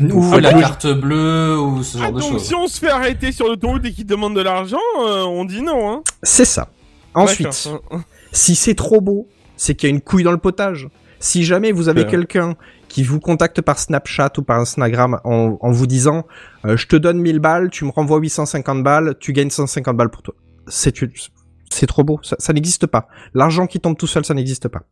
Ou 0.00 0.30
Ah, 0.32 0.40
la 0.40 0.52
carte 0.54 0.86
bleue, 0.86 1.58
ou 1.60 1.82
ce 1.82 1.98
genre 1.98 2.06
Ah, 2.08 2.12
de 2.12 2.20
donc 2.20 2.32
choses. 2.32 2.44
si 2.44 2.54
on 2.54 2.66
se 2.66 2.78
fait 2.78 2.88
arrêter 2.88 3.30
sur 3.32 3.46
l'autoroute 3.46 3.84
et 3.84 3.92
qu'ils 3.92 4.06
demandent 4.06 4.34
de 4.36 4.40
l'argent, 4.40 4.78
euh, 5.00 5.22
on 5.24 5.44
dit 5.44 5.60
non, 5.62 5.90
hein. 5.92 6.02
C'est 6.22 6.44
ça. 6.46 6.68
Ensuite. 7.14 7.68
Si 8.32 8.54
c'est 8.54 8.74
trop 8.74 9.00
beau, 9.02 9.28
c'est 9.56 9.74
qu'il 9.74 9.90
y 9.90 9.92
a 9.92 9.94
une 9.94 10.00
couille 10.00 10.22
dans 10.22 10.32
le 10.32 10.38
potage. 10.38 10.88
Si 11.20 11.44
jamais 11.44 11.70
vous 11.72 11.88
avez 11.88 12.02
Ouais. 12.04 12.10
quelqu'un 12.10 12.56
qui 12.88 13.02
vous 13.02 13.20
contacte 13.20 13.60
par 13.60 13.78
Snapchat 13.78 14.32
ou 14.38 14.42
par 14.42 14.58
Instagram 14.58 15.20
en, 15.24 15.56
en 15.60 15.70
vous 15.70 15.86
disant 15.86 16.26
euh, 16.64 16.76
je 16.76 16.86
te 16.86 16.96
donne 16.96 17.18
1000 17.18 17.38
balles, 17.38 17.70
tu 17.70 17.84
me 17.84 17.90
renvoies 17.90 18.18
850 18.18 18.82
balles, 18.82 19.14
tu 19.20 19.32
gagnes 19.32 19.50
150 19.50 19.96
balles 19.96 20.10
pour 20.10 20.22
toi. 20.22 20.34
C'est 20.68 20.94
c'est 21.70 21.86
trop 21.86 22.02
beau, 22.04 22.18
ça, 22.22 22.36
ça 22.38 22.52
n'existe 22.52 22.86
pas. 22.86 23.08
L'argent 23.34 23.66
qui 23.66 23.78
tombe 23.80 23.96
tout 23.96 24.06
seul, 24.06 24.24
ça 24.24 24.34
n'existe 24.34 24.68
pas. 24.68 24.82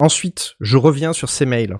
Ensuite, 0.00 0.54
je 0.60 0.76
reviens 0.76 1.12
sur 1.14 1.30
ces 1.30 1.46
mails. 1.46 1.78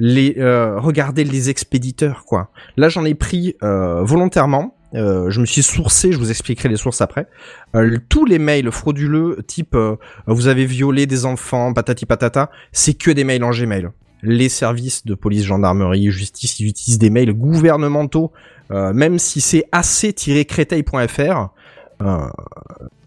Les 0.00 0.34
euh, 0.38 0.80
regardez 0.80 1.24
les 1.24 1.50
expéditeurs 1.50 2.24
quoi. 2.24 2.50
Là, 2.76 2.88
j'en 2.88 3.04
ai 3.04 3.14
pris 3.14 3.54
euh, 3.62 4.02
volontairement. 4.02 4.74
Euh, 4.94 5.30
je 5.30 5.40
me 5.40 5.46
suis 5.46 5.62
sourcé, 5.62 6.10
je 6.10 6.18
vous 6.18 6.30
expliquerai 6.30 6.68
les 6.68 6.76
sources 6.76 7.00
après. 7.00 7.28
Euh, 7.76 7.98
tous 8.08 8.24
les 8.24 8.38
mails 8.38 8.72
frauduleux 8.72 9.38
type 9.46 9.74
euh, 9.74 9.96
vous 10.26 10.48
avez 10.48 10.64
violé 10.64 11.06
des 11.06 11.26
enfants, 11.26 11.72
patati 11.72 12.06
patata, 12.06 12.50
c'est 12.72 12.94
que 12.94 13.10
des 13.10 13.22
mails 13.22 13.44
en 13.44 13.50
Gmail. 13.50 13.90
Les 14.22 14.48
services 14.48 15.06
de 15.06 15.14
police, 15.14 15.44
gendarmerie, 15.44 16.10
justice, 16.10 16.58
ils 16.60 16.66
utilisent 16.66 16.98
des 16.98 17.10
mails 17.10 17.32
gouvernementaux, 17.32 18.32
euh, 18.70 18.92
même 18.92 19.18
si 19.18 19.40
c'est 19.40 19.64
ac-créteil.fr. 19.70 21.50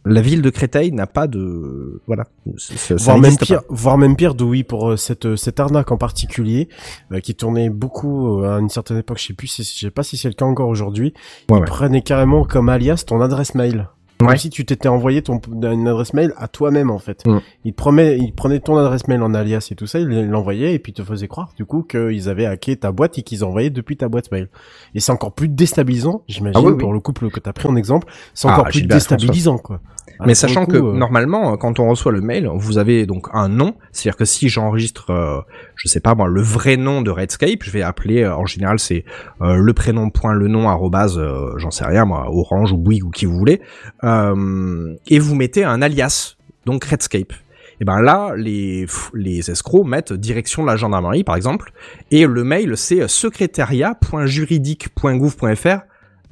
La 0.05 0.21
ville 0.21 0.41
de 0.41 0.49
Créteil 0.49 0.91
n'a 0.91 1.07
pas 1.07 1.27
de 1.27 2.01
voilà, 2.07 2.25
ça 2.57 2.95
voire 2.95 3.17
même 3.19 3.37
pire, 3.37 3.61
pas. 3.61 3.67
voire 3.69 3.97
même 3.97 4.17
pire, 4.17 4.35
oui, 4.41 4.63
pour 4.63 4.91
euh, 4.91 4.97
cette 4.97 5.25
euh, 5.25 5.35
cette 5.37 5.61
arnaque 5.61 5.91
en 5.91 5.97
particulier, 5.97 6.67
euh, 7.13 7.21
qui 7.21 7.35
tournait 7.35 7.69
beaucoup 7.69 8.41
euh, 8.41 8.57
à 8.57 8.59
une 8.59 8.69
certaine 8.69 8.97
époque. 8.97 9.17
Je 9.19 9.27
sais 9.27 9.33
plus, 9.33 9.47
si, 9.47 9.63
je 9.63 9.79
sais 9.85 9.91
pas 9.91 10.03
si 10.03 10.17
c'est 10.17 10.27
le 10.27 10.33
cas 10.33 10.45
encore 10.45 10.67
aujourd'hui. 10.67 11.13
Ouais, 11.49 11.57
Ils 11.57 11.61
ouais. 11.61 11.65
prenaient 11.65 12.01
carrément 12.01 12.43
comme 12.43 12.67
alias 12.67 13.03
ton 13.07 13.21
adresse 13.21 13.55
mail. 13.55 13.87
Comme 14.27 14.37
si 14.37 14.49
tu 14.49 14.65
t'étais 14.65 14.89
envoyé 14.89 15.21
ton 15.21 15.39
une 15.61 15.87
adresse 15.87 16.13
mail 16.13 16.33
à 16.37 16.47
toi-même 16.47 16.91
en 16.91 16.99
fait. 16.99 17.25
Mm. 17.25 17.39
Ils 17.65 17.73
prenaient 17.73 18.59
ton 18.59 18.77
adresse 18.77 19.07
mail 19.07 19.21
en 19.21 19.33
alias 19.33 19.67
et 19.71 19.75
tout 19.75 19.87
ça, 19.87 19.99
ils 19.99 20.07
l'envoyaient 20.29 20.73
et 20.73 20.79
puis 20.79 20.93
te 20.93 21.03
faisaient 21.03 21.27
croire 21.27 21.51
du 21.55 21.65
coup 21.65 21.83
qu'ils 21.83 22.29
avaient 22.29 22.45
hacké 22.45 22.75
ta 22.75 22.91
boîte 22.91 23.17
et 23.17 23.23
qu'ils 23.23 23.43
envoyaient 23.43 23.69
depuis 23.69 23.97
ta 23.97 24.07
boîte 24.09 24.31
mail. 24.31 24.49
Et 24.95 24.99
c'est 24.99 25.11
encore 25.11 25.33
plus 25.33 25.47
déstabilisant, 25.47 26.23
j'imagine, 26.27 26.59
Ah 26.61 26.65
oui, 26.65 26.73
oui. 26.73 26.79
pour 26.79 26.93
le 26.93 26.99
couple 26.99 27.29
que 27.29 27.39
t'as 27.39 27.53
pris 27.53 27.67
en 27.67 27.75
exemple, 27.75 28.07
c'est 28.33 28.47
Ah, 28.47 28.53
encore 28.53 28.65
plus 28.69 28.83
déstabilisant 28.83 29.57
quoi. 29.57 29.79
Ah, 30.19 30.23
Mais 30.25 30.33
le 30.33 30.35
sachant 30.35 30.65
coup, 30.65 30.71
que 30.71 30.77
euh, 30.77 30.93
normalement, 30.93 31.57
quand 31.57 31.79
on 31.79 31.89
reçoit 31.89 32.11
le 32.11 32.21
mail, 32.21 32.49
vous 32.53 32.77
avez 32.77 33.05
donc 33.05 33.27
un 33.33 33.49
nom. 33.49 33.75
C'est-à-dire 33.91 34.17
que 34.17 34.25
si 34.25 34.49
j'enregistre, 34.49 35.09
euh, 35.09 35.41
je 35.75 35.87
sais 35.87 35.99
pas 35.99 36.13
moi, 36.15 36.27
le 36.27 36.41
vrai 36.41 36.77
nom 36.77 37.01
de 37.01 37.11
Redscape, 37.11 37.63
je 37.63 37.71
vais 37.71 37.81
appeler. 37.81 38.23
euh, 38.23 38.35
en 38.35 38.45
général, 38.45 38.79
c'est 38.79 39.05
euh, 39.41 39.55
le 39.55 39.73
prénom 39.73 40.09
point 40.09 40.33
le 40.33 40.47
nom 40.47 40.69
arrobase, 40.69 41.17
euh, 41.17 41.53
j'en 41.57 41.71
sais 41.71 41.85
rien 41.85 42.05
moi, 42.05 42.27
Orange 42.29 42.71
ou 42.73 42.77
Bouygues 42.77 43.05
ou 43.05 43.09
qui 43.09 43.25
vous 43.25 43.37
voulez. 43.37 43.61
Euh, 44.03 44.93
et 45.07 45.19
vous 45.19 45.35
mettez 45.35 45.63
un 45.63 45.81
alias, 45.81 46.35
donc 46.65 46.83
Redscape. 46.85 47.33
Et 47.81 47.85
ben 47.85 48.01
là, 48.01 48.33
les 48.37 48.85
les 49.13 49.49
escrocs 49.49 49.85
mettent 49.85 50.13
direction 50.13 50.61
de 50.61 50.67
la 50.67 50.75
gendarmerie 50.75 51.23
par 51.23 51.35
exemple, 51.35 51.71
et 52.11 52.27
le 52.27 52.43
mail 52.43 52.77
c'est 52.77 53.07
secrétariat.juridique.gouv.fr 53.07 55.79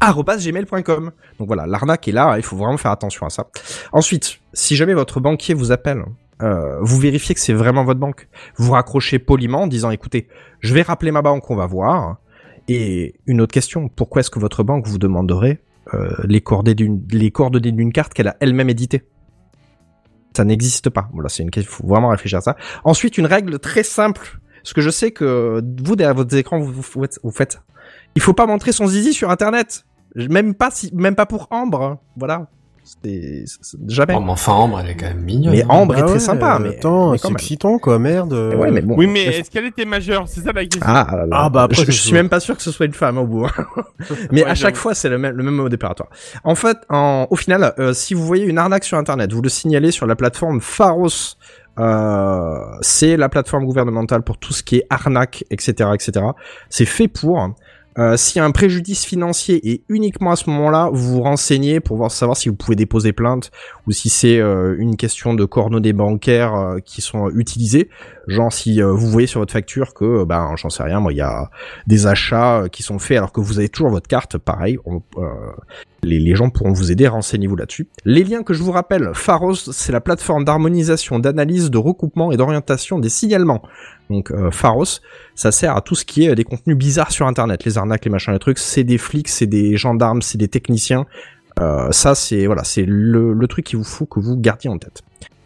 gmail.com. 0.02 1.11
Donc 1.40 1.48
voilà, 1.48 1.65
l'arnaque 1.65 2.07
est 2.07 2.11
là, 2.11 2.36
il 2.38 2.44
faut 2.44 2.56
vraiment 2.56 2.78
faire 2.78 2.91
attention 2.91 3.26
à 3.26 3.30
ça. 3.30 3.48
Ensuite, 3.91 4.40
si 4.53 4.76
jamais 4.76 4.94
votre 4.94 5.19
banquier 5.19 5.53
vous 5.53 5.72
appelle, 5.72 6.03
euh, 6.41 6.80
vous 6.82 6.99
vérifiez 6.99 7.36
que 7.36 7.41
c'est 7.41 7.53
vraiment 7.53 7.84
votre 7.84 7.99
banque. 7.99 8.28
Vous 8.56 8.72
raccrochez 8.72 9.19
poliment 9.19 9.64
en 9.64 9.68
disant 9.68 9.91
écoutez, 9.91 10.28
je 10.60 10.73
vais 10.73 10.82
rappeler 10.82 11.11
ma 11.11 11.22
banque, 11.22 11.49
on 11.49 11.56
va 11.56 11.65
voir. 11.65 12.18
Et 12.68 13.15
une 13.28 13.41
autre 13.41 13.53
question, 13.53 13.90
pourquoi 13.90 14.22
est-ce 14.22 14.30
que 14.30 14.40
votre 14.40 14.64
banque 14.64 14.88
vous 14.88 14.98
demanderait 14.98 15.61
euh, 15.94 16.15
les 16.23 16.41
coordonnées 16.41 17.72
d'une 17.72 17.91
carte 17.91 18.14
qu'elle 18.14 18.28
a 18.28 18.38
elle-même 18.40 18.69
éditée? 18.69 19.03
Ça 20.36 20.45
n'existe 20.45 20.90
pas. 20.90 21.10
Voilà, 21.14 21.30
c'est 21.30 21.44
une 21.44 21.52
question, 21.52 21.69
il 21.72 21.76
faut 21.76 21.88
vraiment 21.88 22.10
réfléchir 22.10 22.38
à 22.40 22.41
ça. 22.41 22.56
Ensuite, 22.84 23.18
une 23.18 23.26
règle 23.26 23.60
très 23.60 23.84
simple, 23.84 24.40
parce 24.64 24.73
que 24.73 24.82
je 24.82 24.90
sais 24.90 25.11
que 25.11 25.61
vous 25.84 25.95
derrière 25.95 26.15
votre 26.15 26.36
écran 26.36 26.60
vous, 26.60 26.72
vous 26.72 26.82
faites, 26.82 27.19
vous 27.23 27.32
faites, 27.32 27.60
il 28.15 28.22
faut 28.22 28.34
pas 28.34 28.45
montrer 28.45 28.72
son 28.72 28.88
zizi 28.88 29.14
sur 29.14 29.30
internet. 29.30 29.86
Même 30.15 30.53
pas 30.55 30.69
si, 30.71 30.89
même 30.93 31.15
pas 31.15 31.25
pour 31.25 31.47
Ambre, 31.51 31.81
hein. 31.83 31.99
voilà. 32.17 32.47
C'est- 33.03 33.45
jamais. 33.88 34.15
Oh, 34.17 34.21
mais 34.21 34.31
enfin, 34.31 34.53
Ambre, 34.53 34.79
elle 34.81 34.89
est 34.89 34.95
quand 34.95 35.05
même 35.05 35.21
mignonne. 35.21 35.53
Mais. 35.53 35.63
Ambre 35.69 35.95
est 35.97 36.01
Ah 36.01 36.05
très 36.07 36.19
sympa, 36.19 36.55
euh, 36.55 36.59
mais 36.59 36.69
attends, 36.77 37.11
mais 37.11 37.17
c'est 37.19 37.31
excitant 37.31 37.77
quoi, 37.77 37.99
merde. 37.99 38.33
Ouais, 38.33 38.71
mais 38.71 38.81
bon. 38.81 38.95
Oui, 38.97 39.07
mais 39.07 39.23
est-ce 39.23 39.49
qu'elle 39.51 39.65
était 39.65 39.85
majeure? 39.85 40.27
C'est 40.27 40.41
ça 40.41 40.51
la 40.51 40.63
question. 40.65 40.81
Ah, 40.83 41.07
là, 41.11 41.25
là. 41.25 41.38
Ah, 41.43 41.49
bah, 41.49 41.63
après, 41.63 41.85
je, 41.85 41.91
suis 41.91 42.11
même 42.11 42.27
pas 42.27 42.39
sûr 42.41 42.57
que 42.57 42.63
ce 42.63 42.71
soit 42.71 42.88
une 42.88 42.93
femme 42.93 43.17
au 43.17 43.25
bout. 43.25 43.45
hein. 43.45 43.51
Mais 44.31 44.43
Ouais, 44.43 44.49
à 44.49 44.55
chaque 44.55 44.75
fois, 44.75 44.93
c'est 44.93 45.09
le 45.09 45.17
même, 45.19 45.35
le 45.38 45.43
même 45.43 45.55
mot 45.55 45.65
opératoire. 45.67 46.09
En 46.43 46.55
fait, 46.55 46.77
en, 46.89 47.27
au 47.29 47.35
final, 47.35 47.73
euh, 47.79 47.93
si 47.93 48.13
vous 48.13 48.25
voyez 48.25 48.45
une 48.45 48.57
arnaque 48.57 48.83
sur 48.83 48.97
Internet, 48.97 49.31
vous 49.31 49.41
le 49.41 49.49
signalez 49.49 49.91
sur 49.91 50.05
la 50.07 50.15
plateforme 50.15 50.59
Pharos. 50.59 51.38
Euh, 51.79 52.57
c'est 52.81 53.15
la 53.15 53.29
plateforme 53.29 53.65
gouvernementale 53.65 54.23
pour 54.23 54.38
tout 54.38 54.51
ce 54.53 54.61
qui 54.63 54.77
est 54.77 54.88
arnaque, 54.89 55.45
etc., 55.49 55.91
etc. 55.93 56.25
C'est 56.69 56.85
fait 56.85 57.07
pour. 57.07 57.53
Euh, 57.97 58.15
S'il 58.15 58.39
y 58.39 58.39
a 58.39 58.45
un 58.45 58.51
préjudice 58.51 59.03
financier 59.05 59.59
et 59.69 59.84
uniquement 59.89 60.31
à 60.31 60.35
ce 60.35 60.49
moment-là, 60.49 60.89
vous 60.93 61.15
vous 61.15 61.22
renseignez 61.22 61.80
pour 61.80 61.97
voir 61.97 62.11
savoir 62.11 62.38
si 62.38 62.47
vous 62.47 62.55
pouvez 62.55 62.76
déposer 62.76 63.11
plainte 63.11 63.51
ou 63.85 63.91
si 63.91 64.09
c'est 64.09 64.39
euh, 64.39 64.76
une 64.77 64.95
question 64.95 65.34
de 65.34 65.43
coordonnées 65.43 65.91
bancaires 65.91 66.55
euh, 66.55 66.80
qui 66.80 67.01
sont 67.01 67.30
utilisées. 67.31 67.89
Genre 68.27 68.53
si 68.53 68.81
euh, 68.81 68.91
vous 68.93 69.07
voyez 69.07 69.27
sur 69.27 69.41
votre 69.41 69.51
facture 69.51 69.93
que, 69.93 70.23
ben 70.23 70.55
j'en 70.55 70.69
sais 70.69 70.84
rien, 70.84 70.99
moi 70.99 71.11
il 71.11 71.18
y 71.18 71.22
a 71.22 71.49
des 71.88 72.07
achats 72.07 72.65
qui 72.72 72.81
sont 72.81 72.99
faits 72.99 73.18
alors 73.18 73.34
que 73.34 73.41
vous 73.41 73.59
avez 73.59 73.68
toujours 73.68 73.89
votre 73.89 74.07
carte, 74.07 74.38
pareil, 74.38 74.77
les, 76.03 76.19
les 76.19 76.35
gens 76.35 76.49
pourront 76.49 76.72
vous 76.72 76.91
aider, 76.91 77.07
renseignez-vous 77.07 77.55
là-dessus. 77.55 77.88
Les 78.05 78.23
liens 78.23 78.43
que 78.43 78.53
je 78.53 78.63
vous 78.63 78.72
rappelle, 78.72 79.11
Pharos, 79.13 79.55
c'est 79.55 79.91
la 79.91 80.01
plateforme 80.01 80.45
d'harmonisation, 80.45 81.19
d'analyse, 81.19 81.69
de 81.69 81.77
recoupement 81.77 82.31
et 82.31 82.38
d'orientation 82.38 82.99
des 82.99 83.09
signalements. 83.09 83.61
Donc 84.11 84.31
euh, 84.31 84.51
Pharos, 84.51 84.99
ça 85.33 85.51
sert 85.51 85.75
à 85.75 85.81
tout 85.81 85.95
ce 85.95 86.05
qui 86.05 86.25
est 86.25 86.29
euh, 86.29 86.35
des 86.35 86.43
contenus 86.43 86.77
bizarres 86.77 87.11
sur 87.11 87.25
Internet, 87.25 87.65
les 87.65 87.77
arnaques, 87.77 88.05
les 88.05 88.11
machins, 88.11 88.33
les 88.33 88.39
trucs. 88.39 88.59
C'est 88.59 88.83
des 88.83 88.97
flics, 88.97 89.29
c'est 89.29 89.47
des 89.47 89.77
gendarmes, 89.77 90.21
c'est 90.21 90.38
des 90.38 90.47
techniciens. 90.47 91.05
Euh, 91.59 91.91
ça, 91.91 92.15
c'est 92.15 92.45
voilà, 92.45 92.63
c'est 92.63 92.85
le, 92.88 93.45
truc 93.47 93.65
qu'il 93.65 93.77
vous 93.77 93.83
faut 93.83 94.05
que 94.05 94.19
vous 94.19 94.38
gardiez 94.38 94.69
en 94.69 94.77
tête. 94.77 95.01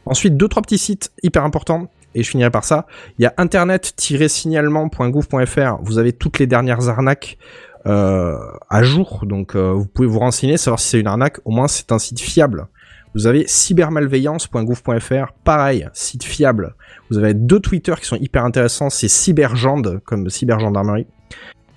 Ensuite, 0.05 0.37
deux 0.37 0.47
trois 0.47 0.61
petits 0.61 0.77
sites 0.77 1.11
hyper 1.23 1.43
importants. 1.43 1.89
Et 2.17 2.23
je 2.23 2.29
finirai 2.29 2.49
par 2.49 2.63
ça. 2.63 2.87
Il 3.19 3.23
y 3.23 3.25
a 3.25 3.33
internet-signalement.gouv.fr. 3.35 5.83
Vous 5.83 5.97
avez 5.97 6.13
toutes 6.13 6.39
les 6.39 6.47
dernières 6.47 6.87
arnaques 6.87 7.37
à 7.83 8.83
jour. 8.83 9.25
Donc, 9.25 9.57
vous 9.57 9.85
pouvez 9.85 10.07
vous 10.07 10.19
renseigner, 10.19 10.55
savoir 10.55 10.79
si 10.79 10.87
c'est 10.87 11.01
une 11.01 11.07
arnaque. 11.07 11.39
Au 11.43 11.51
moins, 11.51 11.67
c'est 11.67 11.91
un 11.91 11.99
site 11.99 12.21
fiable. 12.21 12.67
Vous 13.15 13.27
avez 13.27 13.47
cybermalveillance.gouv.fr. 13.47 15.31
Pareil, 15.45 15.87
site 15.93 16.25
fiable. 16.25 16.75
Vous 17.09 17.17
avez 17.17 17.33
deux 17.33 17.61
Twitter 17.61 17.93
qui 17.97 18.05
sont 18.05 18.17
hyper 18.17 18.43
intéressants. 18.43 18.89
C'est 18.89 19.07
cybergende, 19.07 20.01
comme 20.03 20.29
cybergendarmerie. 20.29 21.07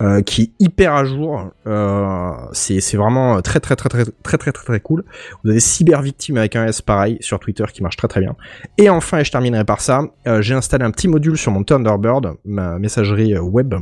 Euh, 0.01 0.21
qui 0.21 0.43
est 0.43 0.51
hyper 0.59 0.93
à 0.93 1.03
jour, 1.03 1.51
euh, 1.67 2.31
c'est 2.53 2.95
vraiment 2.95 3.41
très 3.41 3.59
très 3.59 3.75
très 3.75 3.89
très 3.89 4.05
très 4.05 4.37
très 4.37 4.51
très 4.51 4.79
cool. 4.79 5.03
Vous 5.43 5.49
avez 5.49 5.59
cybervictime 5.59 6.37
avec 6.37 6.55
un 6.55 6.65
S 6.67 6.81
pareil 6.81 7.17
sur 7.19 7.37
Twitter 7.39 7.65
qui 7.73 7.83
marche 7.83 7.97
très 7.97 8.07
très 8.07 8.21
bien. 8.21 8.35
Et 8.77 8.89
enfin, 8.89 9.19
et 9.19 9.25
je 9.25 9.31
terminerai 9.31 9.65
par 9.65 9.81
ça, 9.81 10.03
euh, 10.25 10.41
j'ai 10.41 10.53
installé 10.53 10.85
un 10.85 10.91
petit 10.91 11.09
module 11.09 11.37
sur 11.37 11.51
mon 11.51 11.63
Thunderbird, 11.65 12.35
ma 12.45 12.79
messagerie 12.79 13.35
euh, 13.35 13.41
web. 13.41 13.75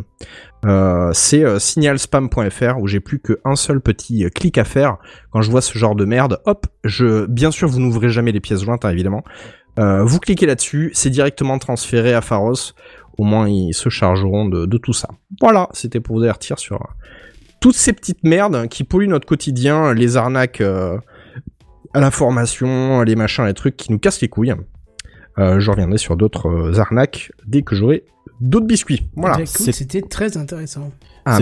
C'est 1.13 1.59
signalspam.fr 1.59 2.79
où 2.79 2.87
j'ai 2.87 2.99
plus 2.99 3.19
qu'un 3.19 3.55
seul 3.55 3.79
petit 3.79 4.25
clic 4.31 4.57
à 4.57 4.65
faire 4.65 4.97
quand 5.31 5.41
je 5.41 5.49
vois 5.49 5.61
ce 5.61 5.77
genre 5.77 5.95
de 5.95 6.03
merde. 6.03 6.41
Hop, 6.45 6.65
je, 6.83 7.25
bien 7.27 7.51
sûr, 7.51 7.69
vous 7.69 7.79
n'ouvrez 7.79 8.09
jamais 8.09 8.33
les 8.33 8.41
pièces 8.41 8.63
jointes, 8.63 8.83
hein, 8.83 8.89
évidemment. 8.89 9.23
Euh, 9.79 10.03
vous 10.03 10.19
cliquez 10.19 10.45
là-dessus, 10.45 10.91
c'est 10.93 11.09
directement 11.09 11.59
transféré 11.59 12.13
à 12.13 12.21
Pharos. 12.21 12.73
Au 13.17 13.23
moins, 13.23 13.49
ils 13.49 13.73
se 13.73 13.89
chargeront 13.89 14.47
de, 14.47 14.65
de 14.65 14.77
tout 14.77 14.93
ça. 14.93 15.09
Voilà, 15.41 15.69
c'était 15.73 15.99
pour 15.99 16.17
vous 16.17 16.23
avertir 16.23 16.59
sur 16.59 16.75
euh, 16.75 16.85
toutes 17.59 17.75
ces 17.75 17.93
petites 17.93 18.23
merdes 18.23 18.67
qui 18.67 18.83
polluent 18.83 19.07
notre 19.07 19.25
quotidien, 19.25 19.93
les 19.93 20.17
arnaques 20.17 20.61
euh, 20.61 20.97
à 21.93 21.99
l'information, 21.99 23.01
les 23.01 23.15
machins, 23.15 23.45
les 23.45 23.53
trucs 23.53 23.77
qui 23.77 23.91
nous 23.91 23.99
cassent 23.99 24.21
les 24.21 24.29
couilles. 24.29 24.53
Euh, 25.39 25.59
je 25.59 25.69
reviendrai 25.69 25.97
sur 25.97 26.17
d'autres 26.17 26.47
euh, 26.47 26.79
arnaques 26.79 27.31
dès 27.45 27.61
que 27.61 27.75
j'aurai 27.75 28.05
d'autres 28.39 28.65
biscuits. 28.65 29.09
Voilà. 29.15 29.37
Bah, 29.37 29.45
C'était 29.45 30.01
très 30.01 30.37
intéressant. 30.37 30.91
Ah. 31.25 31.39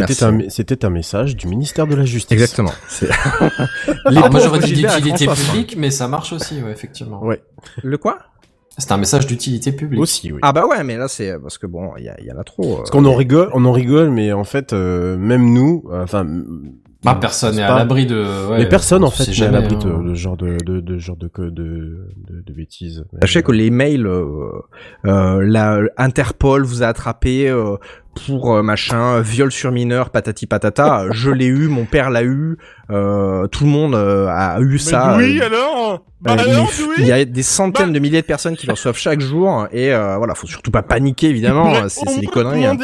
C'était 0.49 0.85
un, 0.85 0.89
message 0.89 1.35
du 1.35 1.47
ministère 1.47 1.85
de 1.85 1.93
la 1.95 2.05
Justice. 2.05 2.31
Exactement. 2.31 2.71
Alors, 4.05 4.31
moi, 4.31 4.39
j'aurais 4.39 4.59
dit 4.59 4.73
d'utilité 4.73 5.27
publique, 5.27 5.75
mais 5.77 5.91
ça 5.91 6.07
marche 6.07 6.33
aussi, 6.33 6.59
ouais, 6.61 6.71
effectivement. 6.71 7.23
Ouais. 7.23 7.43
Le 7.83 7.97
quoi? 7.99 8.17
C'est 8.77 8.91
un 8.91 8.97
message 8.97 9.25
d'utilité 9.27 9.71
publique. 9.71 10.01
Aussi, 10.01 10.31
oui. 10.31 10.39
Ah 10.41 10.51
bah 10.51 10.65
ouais, 10.67 10.83
mais 10.83 10.97
là 10.97 11.07
c'est 11.07 11.37
parce 11.39 11.57
que 11.57 11.65
bon, 11.67 11.91
il 11.97 12.03
y, 12.05 12.09
a- 12.09 12.15
il 12.19 12.25
y 12.25 12.31
en 12.31 12.37
a 12.37 12.43
trop. 12.43 12.73
euh, 12.73 12.77
Parce 12.77 12.91
qu'on 12.91 13.05
en 13.05 13.15
rigole, 13.15 13.49
on 13.53 13.63
en 13.65 13.71
rigole, 13.71 14.09
mais 14.09 14.33
en 14.33 14.43
fait, 14.43 14.73
euh, 14.73 15.17
même 15.17 15.53
nous, 15.53 15.83
euh, 15.91 16.03
enfin, 16.03 16.25
Bah, 17.03 17.15
personne 17.21 17.55
n'est 17.55 17.61
à 17.61 17.67
pas- 17.67 17.77
l'abri 17.79 18.05
de. 18.07 18.49
ouais, 18.49 18.57
mais 18.57 18.67
personne 18.67 19.03
en 19.03 19.11
fait 19.11 19.25
n'est 19.25 19.29
à 19.29 19.33
jamais, 19.33 19.59
l'abri 19.61 19.77
de, 19.77 19.89
hein. 19.89 20.01
de 20.03 20.15
ce 20.15 20.19
genre 20.19 20.35
de, 20.37 20.57
de, 20.65 20.79
de 20.81 20.97
genre 20.97 21.15
de, 21.15 21.29
de, 21.37 21.49
de, 21.51 22.07
de, 22.17 22.41
de 22.45 22.53
bêtises. 22.53 23.05
Sachez 23.21 23.43
que 23.43 23.51
les 23.51 23.69
mails, 23.69 24.07
euh, 24.07 24.51
euh, 25.05 25.39
la 25.45 25.81
Interpol 25.97 26.63
vous 26.63 26.81
a 26.83 26.87
attrapé 26.87 27.47
euh, 27.47 27.75
pour 28.25 28.55
euh, 28.55 28.63
machin 28.63 29.19
viol 29.21 29.51
sur 29.51 29.71
mineur, 29.71 30.09
patati 30.09 30.47
patata. 30.47 31.05
je 31.11 31.29
l'ai 31.31 31.45
eu, 31.47 31.67
mon 31.67 31.85
père 31.85 32.09
l'a 32.09 32.23
eu, 32.23 32.57
euh, 32.89 33.47
tout 33.47 33.63
le 33.65 33.69
monde 33.69 33.95
euh, 33.95 34.27
a 34.29 34.59
eu 34.61 34.77
ça. 34.79 35.15
oui, 35.17 35.39
euh, 35.41 35.45
alors? 35.45 36.05
Bah 36.21 36.31
euh, 36.39 36.43
alors, 36.49 36.69
il, 36.79 36.83
oui 36.85 36.95
il? 36.99 37.05
y 37.07 37.11
a 37.11 37.23
des 37.25 37.43
centaines 37.43 37.87
Bah- 37.87 37.93
de 37.93 37.99
milliers 37.99 38.21
de 38.21 38.25
personnes 38.25 38.55
qui 38.55 38.65
le 38.67 38.73
reçoivent 38.73 38.97
chaque 38.97 39.19
jour 39.21 39.67
et 39.71 39.93
euh, 39.93 40.17
voilà, 40.17 40.33
faut 40.33 40.47
surtout 40.47 40.71
pas 40.71 40.81
paniquer 40.81 41.27
évidemment. 41.29 41.71
Mais 41.71 41.89
C'est 41.89 42.07
on 42.07 42.11
c'est 42.11 42.21
des 42.21 42.27
conneries. 42.27 42.65
hein. 42.65 42.77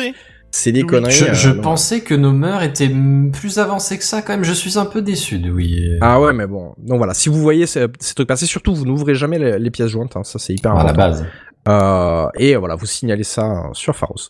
C'est 0.54 0.74
des 0.74 0.82
Oui, 0.82 0.88
conneries. 0.88 1.14
Je, 1.32 1.50
pensais 1.50 2.02
que 2.02 2.14
nos 2.14 2.34
mœurs 2.34 2.62
étaient 2.62 2.92
plus 3.32 3.58
avancées 3.58 3.98
que 3.98 4.04
ça 4.04 4.22
quand 4.22 4.34
même. 4.34 4.44
Je 4.44 4.52
suis 4.52 4.78
un 4.78 4.86
peu 4.86 5.02
déçu 5.02 5.40
de 5.40 5.50
oui. 5.50 5.92
Ah 6.02 6.20
ouais, 6.20 6.34
mais 6.34 6.46
bon. 6.46 6.74
Donc 6.78 6.98
voilà, 6.98 7.14
si 7.14 7.30
vous 7.30 7.42
voyez 7.42 7.66
ces, 7.68 7.86
ces 8.02 8.14
trucs 8.16 8.28
passer, 8.28 8.46
surtout 8.46 8.76
vous 8.76 8.86
n'ouvrez 8.86 9.16
jamais 9.16 9.40
les, 9.40 9.58
les 9.60 9.72
pièces 9.72 9.88
jointes, 9.92 10.18
hein, 10.18 10.24
ça 10.26 10.40
c'est 10.40 10.54
hyper 10.54 10.76
à 10.76 10.84
la 10.84 10.92
base. 10.92 11.26
Euh, 11.70 12.26
et 12.38 12.56
voilà, 12.56 12.76
vous 12.76 12.86
signalez 12.88 13.24
ça 13.24 13.46
euh, 13.46 13.70
sur 13.74 13.96
Pharos. 13.96 14.30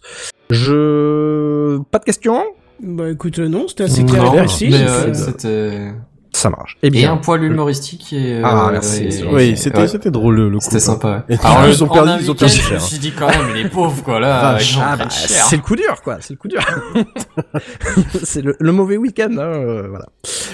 Je... 0.52 1.80
Pas 1.92 2.00
de 2.00 2.04
questions? 2.06 2.44
Bah 2.84 3.10
écoute, 3.10 3.40
euh, 3.40 3.48
non, 3.48 3.68
c'était 3.68 3.84
assez 3.84 4.04
clair 4.06 4.24
Non, 4.24 4.34
et 4.34 4.38
précis. 4.38 4.70
euh, 4.74 5.14
c'était. 5.14 5.92
Ça 6.34 6.50
marche. 6.50 6.78
Eh 6.82 6.88
Et 6.88 6.90
bien, 6.90 7.12
un 7.12 7.18
poil 7.18 7.44
humoristique 7.44 8.14
et. 8.14 8.36
euh, 8.38 8.42
Ah, 8.46 8.70
merci, 8.72 9.04
et- 9.04 9.26
Oui, 9.32 9.58
c'était 9.58 9.82
ouais. 9.82 9.88
c'était 9.90 10.10
drôle 10.12 10.36
le, 10.36 10.50
le 10.50 10.58
coup. 10.60 10.64
C'était 10.64 10.80
sympa. 10.80 11.26
Et 11.30 11.34
ouais. 11.34 11.40
en 11.44 11.62
plus, 11.64 11.74
ils 11.74 11.84
ont 11.84 11.88
en 11.92 11.94
perdu- 11.94 12.12
ils 12.22 12.32
ont 12.32 12.34
week-end, 12.34 12.46
perdu 12.46 12.56
Je 12.56 12.62
cher. 12.62 12.74
me 12.76 12.80
suis 12.80 12.98
dit 13.00 13.12
quand 13.12 13.28
même, 13.28 13.54
les 13.54 13.68
pauvres 13.68 14.02
quoi 14.02 14.20
là. 14.22 14.58
Ah 14.80 14.96
bah, 14.98 15.06
c'est 15.10 15.58
le 15.58 15.62
coup 15.62 15.76
dur, 15.76 16.02
quoi. 16.04 16.18
C'est 16.22 16.34
le 16.34 16.38
coup 16.38 16.48
dur. 16.48 16.62
c'est 18.24 18.42
le, 18.42 18.56
le 18.60 18.72
mauvais 18.72 18.98
week-end, 18.98 19.30
hein, 19.34 19.40
euh, 19.42 19.88
voilà. 19.90 20.06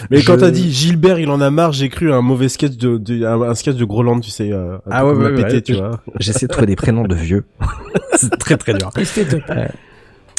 Mais 0.10 0.22
quand 0.24 0.34
Je- 0.34 0.40
t'as 0.40 0.52
dit 0.52 0.72
Gilbert, 0.74 1.20
il 1.20 1.30
en 1.30 1.42
a 1.42 1.52
marre, 1.52 1.72
j'ai 1.74 1.90
cru 1.90 2.12
à 2.12 2.16
un 2.16 2.22
mauvais 2.22 2.50
sketch 2.50 2.76
de, 2.76 2.98
de 2.98 3.24
un, 3.26 3.40
un 3.44 3.54
sketch 3.56 3.76
de 3.76 3.86
Groland, 3.86 4.20
tu 4.20 4.32
sais, 4.32 4.52
euh, 4.52 4.78
un 4.78 4.80
Ah 4.92 5.02
peu 5.02 5.12
ouais, 5.14 5.26
ouais, 5.26 5.36
pété, 5.44 5.54
ouais, 5.54 5.62
tu 5.62 5.74
je- 5.76 5.78
vois. 5.80 6.02
J'essaie 6.20 6.48
de 6.48 6.52
trouver 6.52 6.68
des 6.68 6.76
prénoms 6.76 7.04
de 7.04 7.16
vieux. 7.16 7.46
c'est 8.16 8.36
très 8.40 8.58
très 8.58 8.74
dur. 8.74 8.90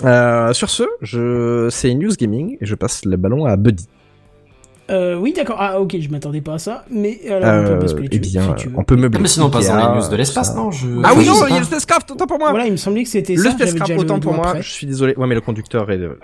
Euh, 0.05 0.53
sur 0.53 0.71
ce, 0.71 0.85
je, 1.03 1.69
c'est 1.71 1.93
News 1.95 2.13
Gaming 2.17 2.57
et 2.61 2.67
je 2.67 2.75
passe 2.75 3.05
le 3.05 3.17
ballon 3.17 3.47
à 3.47 3.57
Buddy. 3.57 3.89
Euh, 4.91 5.17
oui, 5.17 5.33
d'accord. 5.35 5.57
Ah, 5.59 5.81
ok, 5.81 5.97
je 6.01 6.09
m'attendais 6.09 6.41
pas 6.41 6.55
à 6.55 6.59
ça. 6.59 6.85
Mais 6.91 7.21
alors, 7.31 7.39
on 7.63 7.67
peut 7.67 7.73
Euh, 7.75 7.79
basculer 7.81 8.09
eh 8.11 8.19
dessus, 8.19 8.33
bien, 8.33 8.57
si 8.57 8.63
tu 8.65 8.69
veux. 8.71 8.79
on 8.79 8.85
peut 8.85 8.97
meubler. 8.97 9.19
Ah, 9.19 9.23
mais 9.23 9.29
sinon 9.29 9.47
on 9.47 9.51
passe 9.51 9.69
dans 9.69 9.77
les 9.95 10.01
news 10.01 10.09
de 10.09 10.17
l'espace, 10.17 10.55
non 10.55 10.71
je... 10.71 10.87
Ah 11.05 11.13
oui, 11.17 11.25
je 11.25 11.29
non, 11.31 11.35
sais 11.35 11.45
il 11.49 11.51
y 11.51 11.53
a 11.53 11.55
pas. 11.55 11.59
le 11.59 11.65
spacecraft, 11.65 12.11
autant 12.13 12.27
pour 12.27 12.39
moi. 12.39 12.51
Voilà, 12.51 12.67
il 12.67 12.73
me 12.73 12.77
semblait 12.79 13.03
que 13.03 13.09
c'était 13.11 13.35
Le 13.35 13.43
ça. 13.43 13.51
Spacecraft, 13.51 13.93
autant 13.99 14.19
pour 14.19 14.33
moi. 14.35 14.55
Je 14.61 14.69
suis 14.71 14.87
désolé. 14.87 15.15
Ouais, 15.17 15.27
mais 15.27 15.35
le 15.35 15.41
conducteur 15.43 15.91
est. 15.91 15.99
de- 15.99 16.19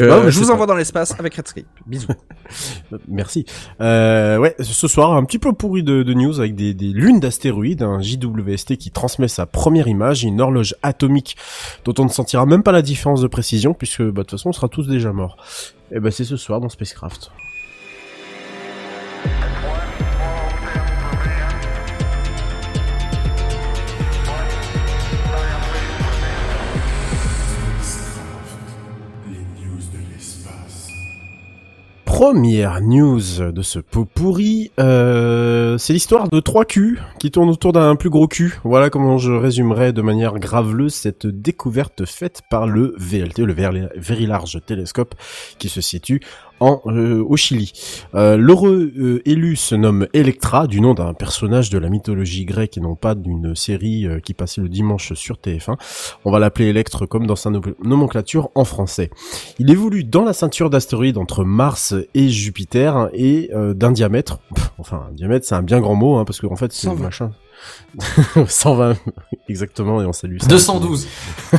Euh, 0.00 0.30
je 0.30 0.38
vous 0.38 0.46
pas- 0.46 0.52
envoie 0.54 0.66
dans 0.66 0.74
l'espace 0.76 1.14
avec 1.18 1.34
Redscape. 1.34 1.64
Bisous. 1.86 2.06
Merci. 3.08 3.44
Euh, 3.80 4.38
ouais, 4.38 4.54
ce 4.60 4.86
soir, 4.88 5.14
un 5.14 5.24
petit 5.24 5.38
peu 5.38 5.52
pourri 5.52 5.82
de, 5.82 6.02
de 6.02 6.14
news 6.14 6.38
avec 6.40 6.54
des, 6.54 6.74
des 6.74 6.92
lunes 6.92 7.20
d'astéroïdes, 7.20 7.82
un 7.82 8.00
JWST 8.00 8.76
qui 8.76 8.90
transmet 8.90 9.28
sa 9.28 9.46
première 9.46 9.88
image, 9.88 10.22
une 10.24 10.40
horloge 10.40 10.74
atomique 10.82 11.36
dont 11.84 11.94
on 11.98 12.04
ne 12.04 12.10
sentira 12.10 12.46
même 12.46 12.62
pas 12.62 12.72
la 12.72 12.82
différence 12.82 13.20
de 13.20 13.26
précision 13.26 13.74
puisque, 13.74 14.02
bah, 14.02 14.08
de 14.08 14.12
toute 14.22 14.30
façon, 14.32 14.50
on 14.50 14.52
sera 14.52 14.68
tous 14.68 14.86
déjà 14.86 15.12
morts. 15.12 15.36
Et 15.92 16.00
bah, 16.00 16.10
c'est 16.10 16.24
ce 16.24 16.36
soir 16.36 16.60
dans 16.60 16.68
Spacecraft. 16.68 17.30
Première 32.18 32.80
news 32.80 33.52
de 33.52 33.62
ce 33.62 33.78
pot 33.78 34.04
pourri, 34.04 34.72
euh, 34.80 35.78
c'est 35.78 35.92
l'histoire 35.92 36.28
de 36.28 36.40
trois 36.40 36.64
culs 36.64 37.00
qui 37.20 37.30
tournent 37.30 37.48
autour 37.48 37.72
d'un 37.72 37.94
plus 37.94 38.10
gros 38.10 38.26
cul. 38.26 38.58
Voilà 38.64 38.90
comment 38.90 39.18
je 39.18 39.30
résumerais 39.30 39.92
de 39.92 40.02
manière 40.02 40.34
graveleuse 40.40 40.94
cette 40.94 41.28
découverte 41.28 42.06
faite 42.06 42.42
par 42.50 42.66
le 42.66 42.92
VLT, 42.98 43.44
le 43.44 43.52
Very 43.52 43.82
Very 43.94 44.26
Large 44.26 44.58
Telescope, 44.66 45.14
qui 45.60 45.68
se 45.68 45.80
situe 45.80 46.20
en 46.60 46.80
euh, 46.86 47.22
au 47.26 47.36
Chili. 47.36 47.72
Euh, 48.14 48.36
L'heureux 48.36 48.92
euh, 48.98 49.22
élu 49.24 49.56
se 49.56 49.74
nomme 49.74 50.06
Electra, 50.12 50.66
du 50.66 50.80
nom 50.80 50.94
d'un 50.94 51.14
personnage 51.14 51.70
de 51.70 51.78
la 51.78 51.88
mythologie 51.88 52.44
grecque 52.44 52.76
et 52.76 52.80
non 52.80 52.94
pas 52.94 53.14
d'une 53.14 53.54
série 53.54 54.06
euh, 54.06 54.20
qui 54.20 54.34
passait 54.34 54.60
le 54.60 54.68
dimanche 54.68 55.12
sur 55.14 55.36
TF1. 55.36 55.76
On 56.24 56.30
va 56.30 56.38
l'appeler 56.38 56.66
Electre 56.68 57.06
comme 57.06 57.26
dans 57.26 57.36
sa 57.36 57.50
no- 57.50 57.60
nomenclature 57.82 58.50
en 58.54 58.64
français. 58.64 59.10
Il 59.58 59.70
évolue 59.70 60.04
dans 60.04 60.24
la 60.24 60.32
ceinture 60.32 60.70
d'astéroïdes 60.70 61.18
entre 61.18 61.44
Mars 61.44 61.94
et 62.14 62.28
Jupiter 62.28 63.08
et 63.12 63.50
euh, 63.54 63.74
d'un 63.74 63.92
diamètre. 63.92 64.38
Pff, 64.54 64.70
Enfin, 64.78 65.06
un 65.10 65.12
diamètre, 65.12 65.44
c'est 65.46 65.54
un 65.56 65.62
bien 65.62 65.80
grand 65.80 65.94
mot, 65.96 66.16
hein, 66.16 66.24
parce 66.24 66.40
qu'en 66.40 66.54
fait, 66.56 66.72
c'est 66.72 66.86
120. 66.86 67.02
machin. 67.02 67.32
120, 68.46 68.96
exactement, 69.48 70.02
et 70.02 70.06
on 70.06 70.12
salue 70.12 70.38
ça. 70.40 70.46
212. 70.46 71.06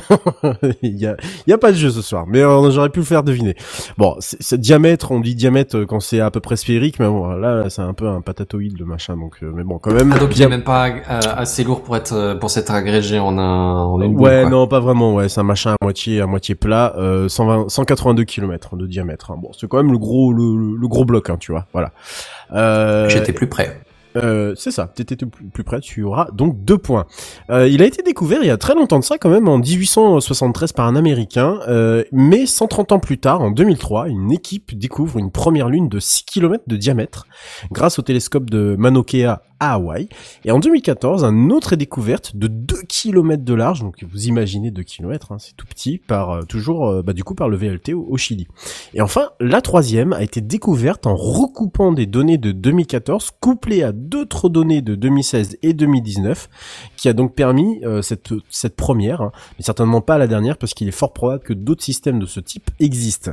il 0.82 0.98
y 0.98 1.06
a, 1.06 1.16
il 1.46 1.50
y 1.50 1.54
a 1.54 1.58
pas 1.58 1.72
de 1.72 1.78
jeu 1.78 1.90
ce 1.90 2.02
soir, 2.02 2.26
mais 2.28 2.42
euh, 2.42 2.70
j'aurais 2.72 2.90
pu 2.90 3.00
le 3.00 3.06
faire 3.06 3.24
deviner. 3.24 3.56
Bon, 3.98 4.16
c'est 4.20 4.38
c'est 4.42 4.60
diamètre, 4.60 5.12
on 5.12 5.20
dit 5.20 5.36
diamètre 5.36 5.78
euh, 5.78 5.86
quand 5.86 6.00
c'est 6.00 6.20
à 6.20 6.32
peu 6.32 6.40
près 6.40 6.56
sphérique, 6.56 7.00
mais 7.00 7.08
bon, 7.08 7.28
là, 7.30 7.70
c'est 7.70 7.82
un 7.82 7.94
peu 7.94 8.08
un 8.08 8.22
patatoïde 8.22 8.78
le 8.80 8.86
machin, 8.86 9.18
donc, 9.18 9.38
euh, 9.44 9.52
mais 9.54 9.64
bon, 9.64 9.80
quand 9.80 9.92
même. 9.92 10.14
Ah, 10.16 10.20
donc 10.20 10.30
il 10.32 10.36
dia- 10.36 10.46
est 10.46 10.50
même 10.50 10.64
pas 10.64 10.90
euh, 10.90 11.20
assez 11.36 11.64
lourd 11.64 11.82
pour 11.84 11.96
être 11.98 12.38
pour 12.40 12.50
s'être 12.50 12.72
agrégé 12.72 13.20
en 13.20 13.38
un 13.38 13.84
en 13.84 14.02
une 14.02 14.16
Ouais, 14.20 14.48
non, 14.50 14.68
pas 14.68 14.80
vraiment. 14.80 15.16
Ouais, 15.16 15.30
c'est 15.30 15.40
un 15.40 15.44
machin 15.44 15.72
à 15.72 15.76
moitié, 15.84 16.22
à 16.22 16.28
moitié 16.28 16.56
plat, 16.56 16.94
euh, 16.98 17.28
120, 17.28 17.70
182 17.70 18.24
km 18.24 18.76
de 18.76 18.86
diamètre. 18.88 19.32
hein. 19.32 19.38
Bon, 19.42 19.52
c'est 19.58 19.68
quand 19.68 19.78
même 19.78 19.92
le 19.92 19.98
gros, 19.98 20.32
le, 20.34 20.76
le- 20.80 20.88
gros 20.88 21.06
bloc, 21.06 21.30
hein, 21.30 21.38
tu 21.40 21.52
vois. 21.52 21.66
Voilà. 21.74 21.92
Euh, 22.54 23.10
J'étais 23.10 23.34
plus 23.34 23.48
près. 23.48 23.82
Euh, 24.15 24.53
c'est 24.56 24.72
ça, 24.72 24.88
t'étais 24.88 25.15
plus 25.26 25.64
près, 25.64 25.80
tu 25.80 26.03
auras 26.03 26.30
donc 26.31 26.64
deux 26.64 26.77
points. 26.77 27.06
Euh, 27.49 27.68
il 27.68 27.81
a 27.81 27.86
été 27.86 28.02
découvert 28.02 28.40
il 28.41 28.48
y 28.48 28.52
a 28.52 28.57
très 28.57 28.73
longtemps 28.76 28.99
de 28.99 29.03
ça, 29.03 29.18
quand 29.18 29.30
même, 29.30 29.48
en 29.48 29.60
1873 29.60 30.73
par 30.73 30.88
un 30.88 30.95
Américain, 30.95 31.60
euh, 31.68 32.03
mais 32.11 32.45
130 32.45 32.91
ans 32.91 32.99
plus 32.99 33.19
tard, 33.19 33.41
en 33.41 33.52
2003, 33.52 34.10
une 34.10 34.31
équipe 34.31 34.77
découvre 34.77 35.19
une 35.19 35.31
première 35.31 35.69
lune 35.69 35.90
de 35.90 35.99
6 35.99 36.23
km 36.26 36.64
de 36.68 36.76
diamètre 36.76 37.27
grâce 37.72 37.99
au 37.99 38.02
télescope 38.02 38.49
de 38.49 38.76
Mauna 38.77 39.02
Kea 39.03 39.36
à 39.60 39.73
Hawaï. 39.73 40.10
Et 40.45 40.52
en 40.52 40.60
2014, 40.60 41.23
un 41.23 41.49
autre 41.49 41.73
est 41.73 41.77
découverte 41.77 42.36
de 42.36 42.48
2 42.48 42.76
km 42.88 43.44
de 43.44 43.53
large, 43.53 43.81
donc 43.81 44.03
vous 44.10 44.27
imaginez 44.27 44.72
2 44.72 44.84
km, 44.84 45.31
hein, 45.31 45.38
c'est 45.40 45.56
tout 45.56 45.68
petit, 45.68 45.98
par 45.98 46.31
euh, 46.31 46.41
toujours, 46.44 46.88
euh, 46.88 47.02
bah, 47.02 47.14
du 47.14 47.23
coup, 47.23 47.36
par 47.36 47.49
le 47.49 47.57
VLT 47.57 47.94
au, 47.94 48.06
au 48.10 48.18
Chili. 48.18 48.48
Et 48.94 49.02
enfin, 49.02 49.30
la 49.40 49.61
troisième 49.61 50.14
a 50.14 50.22
été 50.23 50.41
découverte 50.41 51.07
en 51.07 51.15
recoupant 51.15 51.91
des 51.91 52.06
données 52.06 52.38
de 52.38 52.52
2014 52.52 53.31
couplées 53.40 53.84
à 53.84 53.91
d'autres 53.91 54.49
données 54.49 54.81
de 54.81 54.95
2016 54.95 55.57
et 55.61 55.73
2019, 55.73 56.49
qui 56.98 57.10
a 57.10 57.14
donc 57.14 57.36
permis 57.36 57.84
euh, 57.84 58.02
cette, 58.02 58.34
cette 58.49 58.76
première, 58.76 59.22
hein, 59.22 59.31
mais 59.57 59.64
certainement 59.64 60.02
pas 60.02 60.18
la 60.18 60.27
dernière, 60.27 60.57
parce 60.57 60.73
qu'il 60.73 60.88
est 60.88 60.91
fort 60.91 61.14
probable 61.14 61.44
que 61.44 61.53
d'autres 61.53 61.84
systèmes 61.84 62.19
de 62.19 62.26
ce 62.26 62.40
type 62.40 62.69
existent. 62.80 63.31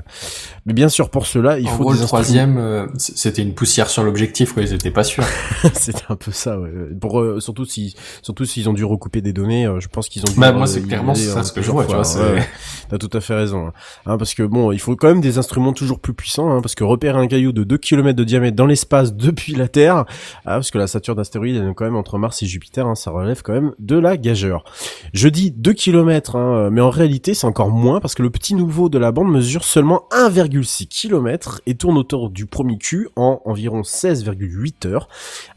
Mais 0.65 0.73
bien 0.73 0.89
sûr, 0.89 1.11
pour 1.11 1.27
cela, 1.27 1.59
il 1.59 1.69
en 1.69 1.71
faut 1.71 1.83
gros, 1.85 1.95
des 1.95 2.01
le 2.01 2.07
troisième, 2.07 2.59
euh, 2.59 2.87
c'était 2.99 3.43
une 3.43 3.55
poussière 3.55 3.89
sur 3.89 4.03
l'objectif, 4.03 4.53
quoi. 4.53 4.63
Ils 4.63 4.73
étaient 4.73 4.91
pas 4.91 5.05
sûrs. 5.05 5.25
C'était 5.75 6.05
un 6.09 6.16
peu 6.17 6.33
ça, 6.33 6.59
ouais. 6.59 6.71
Pour 7.01 7.21
euh, 7.21 7.41
surtout 7.41 7.65
si 7.65 7.95
surtout 8.23 8.45
s'ils 8.45 8.69
ont 8.69 8.73
dû 8.73 8.85
recouper 8.85 9.21
des 9.23 9.33
données, 9.33 9.67
euh, 9.67 9.81
je 9.81 9.89
pense 9.89 10.09
qu'ils 10.09 10.23
ont 10.23 10.33
dû. 10.33 10.39
Bah, 10.41 10.49
euh, 10.49 10.53
moi, 10.53 10.67
c'est 10.67 10.81
y 10.81 10.87
clairement 10.87 11.15
ça 11.15 11.39
euh, 11.39 11.43
ce 11.43 11.53
que 11.53 11.63
je 11.63 11.71
vois, 11.71 11.85
tu 11.85 11.91
vois, 11.91 11.99
ouais, 11.99 12.05
c'est- 12.05 12.19
ouais. 12.19 12.47
T'as 12.89 12.99
tout 12.99 13.11
à 13.13 13.21
fait 13.21 13.35
raison. 13.35 13.67
hein. 13.69 13.73
Hein, 14.07 14.17
parce 14.19 14.35
que 14.35 14.43
bon, 14.43 14.73
il 14.73 14.79
faut 14.79 14.95
quand 14.97 15.09
même 15.09 15.21
des 15.21 15.39
instruments 15.39 15.73
toujours 15.73 15.99
plus 16.01 16.15
puissants, 16.15 16.51
hein, 16.51 16.61
parce 16.61 16.75
que 16.75 16.85
repérer 16.85 17.19
un 17.19 17.27
caillou 17.27 17.53
de 17.53 17.65
2 17.65 17.79
km 17.79 18.17
de 18.17 18.25
diamètre 18.25 18.57
dans 18.57 18.67
l'espace 18.67 19.15
depuis 19.17 19.55
la 19.55 19.69
Terre, 19.69 20.05
ah, 20.45 20.55
parce 20.55 20.71
que 20.71 20.79
la 20.79 20.87
ceinture 20.87 21.15
d'astéroïdes, 21.15 21.57
elle 21.57 21.69
est 21.69 21.75
quand 21.75 21.85
même 21.85 21.97
entre 21.97 22.19
Mars 22.19 22.43
et 22.43 22.47
Jupiter, 22.47 22.87
hein, 22.87 22.95
ça 22.95 23.11
relève 23.11 23.43
quand 23.43 23.53
même 23.53 23.73
de 23.79 23.99
la 23.99 24.17
gageure. 24.17 24.65
Je 25.13 25.29
dis 25.29 25.51
2 25.51 25.73
km, 25.73 26.37
hein, 26.37 26.71
mais 26.71 26.81
en 26.81 26.91
réalité 26.91 27.35
c'est 27.35 27.47
encore 27.47 27.71
moins, 27.71 28.01
parce 28.01 28.15
que 28.15 28.23
le 28.23 28.31
petit 28.31 28.55
nouveau 28.55 28.89
de 28.89 28.99
la 28.99 29.11
bande 29.13 29.31
mesure 29.31 29.65
seulement 29.65 30.05
1,6 30.13 30.87
km 30.87 31.61
et 31.67 31.75
tourne 31.75 31.99
autour 31.99 32.31
du 32.31 32.47
premier 32.47 32.79
cul 32.79 33.09
en 33.17 33.41
environ 33.45 33.83
16,8 33.83 34.87
heures, 34.87 35.09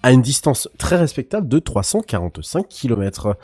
à 0.01 0.11
une 0.11 0.21
distance 0.21 0.48
très 0.77 0.95
respectable 0.97 1.47
de 1.47 1.59
345 1.59 2.67
km. 2.67 3.35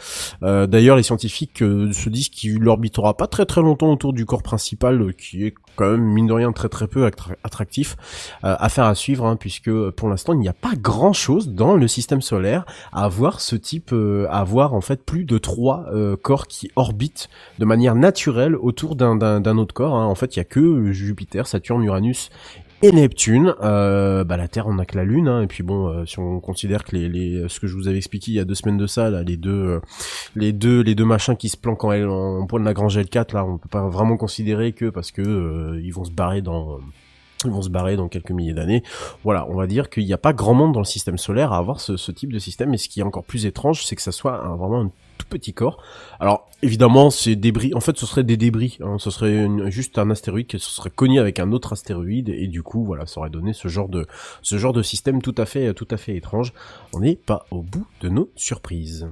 Euh, 0.43 0.67
D'ailleurs, 0.67 0.95
les 0.97 1.03
scientifiques 1.03 1.61
euh, 1.61 1.91
se 1.93 2.09
disent 2.09 2.29
qu'il 2.29 2.67
orbitera 2.67 3.15
pas 3.15 3.27
très 3.27 3.45
très 3.45 3.61
longtemps 3.61 3.91
autour 3.91 4.13
du 4.13 4.25
corps 4.25 4.43
principal, 4.43 5.01
euh, 5.01 5.11
qui 5.11 5.45
est 5.45 5.53
quand 5.75 5.89
même 5.91 6.01
mine 6.03 6.27
de 6.27 6.33
rien 6.33 6.51
très 6.51 6.69
très 6.69 6.87
peu 6.87 7.05
attra- 7.07 7.35
attractif. 7.43 7.95
Euh, 8.43 8.55
affaire 8.59 8.85
à 8.85 8.95
suivre, 8.95 9.25
hein, 9.25 9.35
puisque 9.35 9.71
pour 9.91 10.09
l'instant 10.09 10.33
il 10.33 10.39
n'y 10.39 10.47
a 10.47 10.53
pas 10.53 10.73
grand 10.75 11.13
chose 11.13 11.49
dans 11.49 11.75
le 11.75 11.87
système 11.87 12.21
solaire 12.21 12.65
à 12.93 13.03
avoir 13.05 13.41
ce 13.41 13.55
type, 13.55 13.93
à 14.29 14.39
avoir 14.39 14.73
en 14.73 14.81
fait 14.81 15.03
plus 15.03 15.25
de 15.25 15.37
trois 15.37 15.85
corps 16.21 16.47
qui 16.47 16.71
orbitent 16.75 17.29
de 17.59 17.65
manière 17.65 17.95
naturelle 17.95 18.55
autour 18.55 18.95
d'un 18.95 19.57
autre 19.57 19.73
corps. 19.73 19.95
hein. 19.95 20.05
En 20.05 20.15
fait, 20.15 20.35
il 20.35 20.39
y 20.39 20.41
a 20.41 20.45
que 20.45 20.91
Jupiter, 20.91 21.47
Saturne, 21.47 21.83
Uranus 21.83 22.29
et 22.87 22.91
Neptune. 22.91 23.53
Euh, 23.61 24.23
bah, 24.23 24.37
la 24.37 24.47
Terre, 24.47 24.67
on 24.67 24.77
a 24.79 24.85
que 24.85 24.95
la 24.97 25.03
Lune. 25.03 25.27
hein. 25.27 25.41
et 25.41 25.47
puis 25.47 25.63
bon, 25.63 25.87
euh, 25.87 26.05
si 26.05 26.19
on 26.19 26.39
considère 26.39 26.83
que 26.83 26.95
les, 26.95 27.45
ce 27.49 27.59
que 27.59 27.67
je 27.67 27.75
vous 27.75 27.87
avais 27.87 27.97
expliqué 27.97 28.31
il 28.31 28.35
y 28.35 28.39
a 28.39 28.45
deux 28.45 28.55
semaines 28.55 28.77
de 28.77 28.87
ça, 28.87 29.09
là, 29.09 29.23
les 29.23 29.37
deux, 29.37 29.51
euh, 29.51 29.79
les 30.35 30.51
deux, 30.53 30.81
les 30.81 30.95
deux 30.95 31.05
machins 31.05 31.35
qui 31.35 31.49
se 31.49 31.57
planquent 31.57 31.83
en, 31.83 31.91
L- 31.91 32.07
en 32.07 32.45
point 32.45 32.59
de 32.59 32.65
Lagrange 32.65 32.97
L4, 32.97 33.33
là, 33.33 33.45
on 33.45 33.57
peut 33.57 33.69
pas 33.69 33.87
vraiment 33.87 34.17
considérer 34.17 34.73
que 34.73 34.89
parce 34.89 35.11
que 35.11 35.21
euh, 35.21 35.81
ils 35.83 35.91
vont 35.91 36.03
se 36.03 36.11
barrer 36.11 36.41
dans 36.41 36.79
ils 37.45 37.51
vont 37.51 37.61
se 37.61 37.69
barrer 37.69 37.95
dans 37.95 38.07
quelques 38.07 38.31
milliers 38.31 38.53
d'années. 38.53 38.83
Voilà, 39.23 39.47
on 39.49 39.55
va 39.55 39.67
dire 39.67 39.89
qu'il 39.89 40.05
n'y 40.05 40.13
a 40.13 40.17
pas 40.17 40.33
grand 40.33 40.53
monde 40.53 40.73
dans 40.73 40.79
le 40.79 40.85
système 40.85 41.17
solaire 41.17 41.53
à 41.53 41.57
avoir 41.57 41.79
ce, 41.79 42.11
type 42.11 42.31
de 42.31 42.39
système. 42.39 42.73
Et 42.73 42.77
ce 42.77 42.89
qui 42.89 42.99
est 42.99 43.03
encore 43.03 43.23
plus 43.23 43.45
étrange, 43.45 43.85
c'est 43.85 43.95
que 43.95 44.01
ça 44.01 44.11
soit 44.11 44.37
vraiment 44.57 44.81
un 44.81 44.91
tout 45.17 45.27
petit 45.29 45.53
corps. 45.53 45.81
Alors, 46.19 46.49
évidemment, 46.61 47.09
c'est 47.09 47.35
débris. 47.35 47.73
En 47.73 47.79
fait, 47.79 47.97
ce 47.97 48.05
serait 48.05 48.23
des 48.23 48.37
débris. 48.37 48.77
hein. 48.81 48.97
Ce 48.99 49.09
serait 49.09 49.47
juste 49.71 49.97
un 49.97 50.09
astéroïde 50.09 50.47
qui 50.47 50.59
se 50.59 50.69
serait 50.69 50.89
cogné 50.89 51.19
avec 51.19 51.39
un 51.39 51.51
autre 51.51 51.73
astéroïde. 51.73 52.29
Et 52.29 52.47
du 52.47 52.63
coup, 52.63 52.83
voilà, 52.83 53.05
ça 53.05 53.19
aurait 53.19 53.29
donné 53.29 53.53
ce 53.53 53.67
genre 53.67 53.89
de, 53.89 54.05
ce 54.41 54.57
genre 54.57 54.73
de 54.73 54.81
système 54.81 55.21
tout 55.21 55.35
à 55.37 55.45
fait, 55.45 55.73
tout 55.73 55.87
à 55.91 55.97
fait 55.97 56.15
étrange. 56.15 56.53
On 56.93 56.99
n'est 56.99 57.15
pas 57.15 57.45
au 57.51 57.61
bout 57.61 57.87
de 58.01 58.09
nos 58.09 58.29
surprises. 58.35 59.07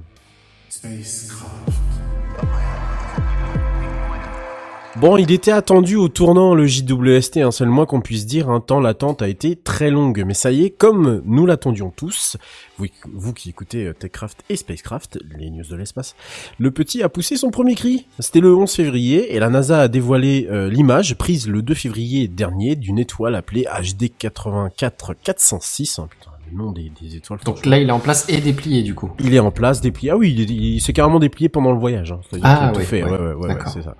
Bon, 4.96 5.16
il 5.16 5.32
était 5.32 5.50
attendu 5.50 5.96
au 5.96 6.08
tournant 6.08 6.54
le 6.54 6.68
JWST, 6.68 7.38
un 7.38 7.50
seul 7.50 7.68
mois 7.68 7.84
qu'on 7.84 8.00
puisse 8.00 8.26
dire, 8.26 8.48
un 8.48 8.60
temps 8.60 8.78
l'attente 8.78 9.22
a 9.22 9.28
été 9.28 9.56
très 9.56 9.90
longue. 9.90 10.22
Mais 10.24 10.34
ça 10.34 10.52
y 10.52 10.64
est, 10.64 10.70
comme 10.70 11.20
nous 11.24 11.46
l'attendions 11.46 11.90
tous, 11.90 12.36
vous, 12.78 13.32
qui 13.32 13.50
écoutez 13.50 13.86
euh, 13.86 13.92
Techcraft 13.92 14.44
et 14.48 14.54
Spacecraft, 14.54 15.18
les 15.36 15.50
news 15.50 15.64
de 15.68 15.74
l'espace, 15.74 16.14
le 16.60 16.70
petit 16.70 17.02
a 17.02 17.08
poussé 17.08 17.36
son 17.36 17.50
premier 17.50 17.74
cri. 17.74 18.06
C'était 18.20 18.38
le 18.38 18.54
11 18.54 18.72
février 18.72 19.34
et 19.34 19.40
la 19.40 19.48
NASA 19.48 19.80
a 19.80 19.88
dévoilé 19.88 20.46
euh, 20.48 20.70
l'image 20.70 21.16
prise 21.16 21.48
le 21.48 21.62
2 21.62 21.74
février 21.74 22.28
dernier 22.28 22.76
d'une 22.76 23.00
étoile 23.00 23.34
appelée 23.34 23.64
HD 23.64 24.12
84 24.16 25.14
406. 25.24 25.98
Hein, 25.98 26.08
putain, 26.08 26.30
le 26.52 26.58
nom 26.58 26.72
des, 26.72 26.90
des 27.00 27.16
étoiles. 27.16 27.38
Donc 27.44 27.64
là, 27.66 27.78
il 27.78 27.88
est 27.88 27.92
en 27.92 27.98
place 28.00 28.26
et 28.28 28.38
déplié, 28.40 28.82
du 28.82 28.94
coup. 28.94 29.10
Il 29.20 29.34
est 29.34 29.38
en 29.38 29.50
place, 29.50 29.80
déplié. 29.80 30.10
Ah 30.10 30.16
oui, 30.16 30.32
il, 30.36 30.40
est- 30.42 30.54
il 30.54 30.80
s'est 30.80 30.92
carrément 30.92 31.18
déplié 31.18 31.48
pendant 31.48 31.72
le 31.72 31.78
voyage. 31.78 32.12
Hein. 32.12 32.20
C'est-à-dire 32.28 32.46
Ah 32.48 32.56
qu'il 32.56 32.64
a 32.68 32.72
tout 32.72 32.78
oui, 32.80 32.84
fait. 32.86 33.02
oui. 33.04 33.10
Ouais, 33.10 33.18
ouais, 33.18 33.34
ouais, 33.54 33.56
c'est 33.72 33.82
ça. 33.82 33.96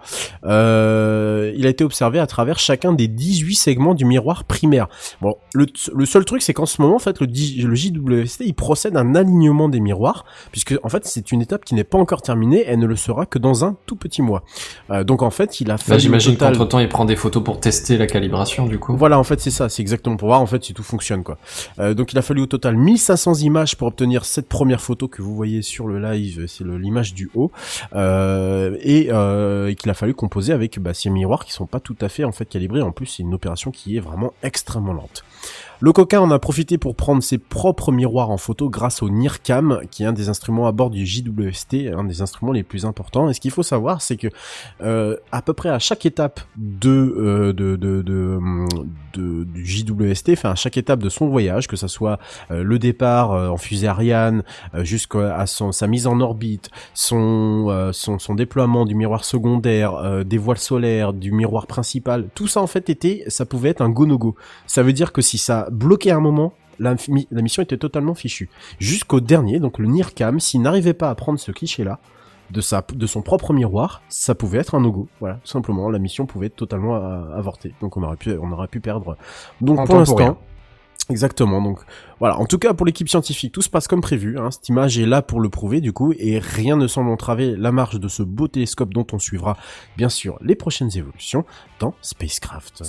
Euh, 0.64 1.52
il 1.56 1.66
a 1.66 1.70
été 1.70 1.84
observé 1.84 2.18
à 2.18 2.26
travers 2.26 2.58
chacun 2.58 2.92
des 2.92 3.08
18 3.08 3.54
segments 3.54 3.94
du 3.94 4.04
miroir 4.04 4.44
primaire. 4.44 4.88
Bon, 5.20 5.36
le, 5.54 5.66
le 5.94 6.06
seul 6.06 6.24
truc, 6.24 6.42
c'est 6.42 6.52
qu'en 6.52 6.66
ce 6.66 6.80
moment, 6.80 6.96
en 6.96 7.00
fait, 7.00 7.20
le, 7.20 7.26
le 7.26 7.74
JWST, 7.74 8.42
il 8.46 8.54
procède 8.54 8.96
à 8.96 9.00
un 9.00 9.14
alignement 9.14 9.68
des 9.68 9.80
miroirs, 9.80 10.24
puisque 10.52 10.74
en 10.82 10.88
fait, 10.88 11.04
c'est 11.06 11.32
une 11.32 11.42
étape 11.42 11.64
qui 11.64 11.74
n'est 11.74 11.84
pas 11.84 11.98
encore 11.98 12.22
terminée. 12.22 12.64
Elle 12.66 12.78
ne 12.78 12.86
le 12.86 12.96
sera 12.96 13.26
que 13.26 13.38
dans 13.38 13.64
un 13.64 13.76
tout 13.86 13.96
petit 13.96 14.22
mois. 14.22 14.44
Euh, 14.90 15.04
donc 15.04 15.22
en 15.22 15.30
fait, 15.30 15.60
il 15.60 15.70
a 15.70 15.76
Là, 15.88 15.96
au 15.96 15.98
j'imagine 15.98 16.32
total- 16.34 16.56
qu'entre 16.56 16.68
temps, 16.68 16.78
il 16.78 16.88
prend 16.88 17.04
des 17.04 17.16
photos 17.16 17.42
pour 17.42 17.60
tester 17.60 17.96
la 17.98 18.06
calibration, 18.06 18.66
du 18.66 18.78
coup. 18.78 18.96
voilà, 18.96 19.18
en 19.18 19.24
fait, 19.24 19.40
c'est 19.40 19.50
ça, 19.50 19.68
c'est 19.68 19.82
exactement 19.82 20.16
pour 20.16 20.28
voir 20.28 20.40
en 20.40 20.46
fait 20.46 20.62
si 20.64 20.72
tout 20.74 20.82
fonctionne 20.82 21.22
quoi. 21.24 21.36
Euh, 21.78 21.94
donc 21.94 22.12
il 22.12 22.18
a 22.18 22.22
fallu 22.34 22.42
au 22.42 22.46
total 22.46 22.76
1500 22.76 23.34
images 23.42 23.76
pour 23.76 23.86
obtenir 23.86 24.24
cette 24.24 24.48
première 24.48 24.80
photo 24.80 25.06
que 25.06 25.22
vous 25.22 25.36
voyez 25.36 25.62
sur 25.62 25.86
le 25.86 26.00
live, 26.00 26.46
c'est 26.48 26.64
l'image 26.64 27.14
du 27.14 27.30
haut, 27.34 27.52
euh, 27.94 28.76
et, 28.80 29.08
euh, 29.10 29.72
qu'il 29.74 29.88
a 29.88 29.94
fallu 29.94 30.14
composer 30.14 30.52
avec 30.52 30.80
bah, 30.80 30.94
ces 30.94 31.10
miroirs 31.10 31.44
qui 31.44 31.52
sont 31.52 31.66
pas 31.66 31.78
tout 31.78 31.96
à 32.00 32.08
fait 32.08 32.24
en 32.24 32.32
fait 32.32 32.46
calibrés. 32.46 32.82
En 32.82 32.90
plus, 32.90 33.06
c'est 33.06 33.22
une 33.22 33.34
opération 33.34 33.70
qui 33.70 33.96
est 33.96 34.00
vraiment 34.00 34.32
extrêmement 34.42 34.94
lente. 34.94 35.22
Le 35.80 35.92
coquin 35.92 36.20
en 36.20 36.30
a 36.30 36.38
profité 36.38 36.78
pour 36.78 36.94
prendre 36.94 37.22
ses 37.22 37.38
propres 37.38 37.92
miroirs 37.92 38.30
en 38.30 38.38
photo 38.38 38.70
grâce 38.70 39.02
au 39.02 39.10
NIRCam, 39.10 39.80
qui 39.90 40.02
est 40.02 40.06
un 40.06 40.12
des 40.12 40.28
instruments 40.28 40.66
à 40.66 40.72
bord 40.72 40.88
du 40.88 41.04
JWST, 41.04 41.92
un 41.94 42.04
des 42.04 42.22
instruments 42.22 42.52
les 42.52 42.62
plus 42.62 42.86
importants. 42.86 43.28
Et 43.28 43.34
ce 43.34 43.40
qu'il 43.40 43.50
faut 43.50 43.62
savoir, 43.62 44.00
c'est 44.00 44.16
que 44.16 44.28
euh, 44.82 45.16
à 45.32 45.42
peu 45.42 45.52
près 45.52 45.68
à 45.68 45.78
chaque 45.78 46.06
étape 46.06 46.40
de, 46.56 46.90
euh, 46.90 47.52
de, 47.52 47.76
de, 47.76 48.02
de, 48.02 49.44
du 49.44 49.66
JWST, 49.66 50.30
enfin 50.30 50.52
à 50.52 50.54
chaque 50.54 50.76
étape 50.76 51.02
de 51.02 51.08
son 51.08 51.28
voyage, 51.28 51.66
que 51.66 51.76
ça 51.76 51.88
soit 51.88 52.18
le 52.50 52.78
départ 52.78 53.32
euh, 53.32 53.48
en 53.48 53.56
fusée 53.56 53.88
Ariane, 53.88 54.42
euh, 54.74 54.84
jusqu'à 54.84 55.46
son, 55.46 55.72
sa 55.72 55.86
mise 55.86 56.06
en 56.06 56.20
orbite, 56.20 56.70
son, 56.94 57.66
euh, 57.68 57.92
son, 57.92 58.18
son 58.18 58.34
déploiement 58.34 58.84
du 58.84 58.94
miroir 58.94 59.24
secondaire, 59.24 59.94
euh, 59.94 60.24
des 60.24 60.38
voiles 60.38 60.58
solaires, 60.58 61.12
du 61.12 61.32
miroir 61.32 61.66
principal, 61.66 62.28
tout 62.34 62.46
ça 62.46 62.60
en 62.60 62.66
fait 62.66 62.90
était, 62.90 63.24
ça 63.28 63.46
pouvait 63.46 63.70
être 63.70 63.82
un 63.82 63.90
go 63.90 64.06
no 64.06 64.18
go. 64.18 64.34
Ça 64.66 64.82
veut 64.82 64.92
dire 64.92 65.12
que 65.12 65.22
si 65.22 65.38
ça 65.38 65.68
bloquait 65.70 66.10
un 66.10 66.20
moment, 66.20 66.52
la, 66.78 66.96
la 67.30 67.42
mission 67.42 67.62
était 67.62 67.76
totalement 67.76 68.14
fichue. 68.14 68.50
Jusqu'au 68.78 69.20
dernier, 69.20 69.60
donc 69.60 69.78
le 69.78 69.86
NIRCam, 69.86 70.40
s'il 70.40 70.62
n'arrivait 70.62 70.94
pas 70.94 71.10
à 71.10 71.14
prendre 71.14 71.38
ce 71.38 71.52
cliché-là, 71.52 72.00
de 72.50 72.60
sa 72.60 72.84
de 72.94 73.06
son 73.06 73.22
propre 73.22 73.52
miroir, 73.52 74.02
ça 74.08 74.34
pouvait 74.34 74.58
être 74.58 74.74
un 74.74 74.80
no-go. 74.80 75.08
Voilà, 75.18 75.36
tout 75.36 75.48
simplement, 75.48 75.88
la 75.88 75.98
mission 75.98 76.26
pouvait 76.26 76.48
être 76.48 76.56
totalement 76.56 76.96
euh, 76.96 77.36
avortée. 77.36 77.74
Donc 77.80 77.96
on 77.96 78.02
aurait 78.02 78.16
pu 78.16 78.36
on 78.40 78.52
aurait 78.52 78.68
pu 78.68 78.80
perdre. 78.80 79.16
Donc 79.60 79.78
En 79.78 79.84
pour 79.84 79.96
l'instant, 79.96 80.38
Exactement. 81.10 81.60
Donc 81.60 81.80
voilà. 82.18 82.38
En 82.38 82.46
tout 82.46 82.58
cas, 82.58 82.74
pour 82.74 82.86
l'équipe 82.86 83.08
scientifique, 83.08 83.52
tout 83.52 83.62
se 83.62 83.68
passe 83.68 83.88
comme 83.88 84.00
prévu. 84.00 84.38
Hein. 84.38 84.50
Cette 84.50 84.68
image 84.68 84.98
est 84.98 85.06
là 85.06 85.22
pour 85.22 85.40
le 85.40 85.48
prouver, 85.48 85.80
du 85.80 85.92
coup, 85.92 86.12
et 86.18 86.38
rien 86.38 86.76
ne 86.76 86.86
semble 86.86 87.10
entraver 87.10 87.56
la 87.56 87.72
marche 87.72 87.98
de 87.98 88.08
ce 88.08 88.22
beau 88.22 88.48
télescope 88.48 88.94
dont 88.94 89.06
on 89.12 89.18
suivra, 89.18 89.56
bien 89.96 90.08
sûr, 90.08 90.38
les 90.40 90.54
prochaines 90.54 90.90
évolutions 90.96 91.44
dans 91.80 91.94
Spacecraft. 92.00 92.82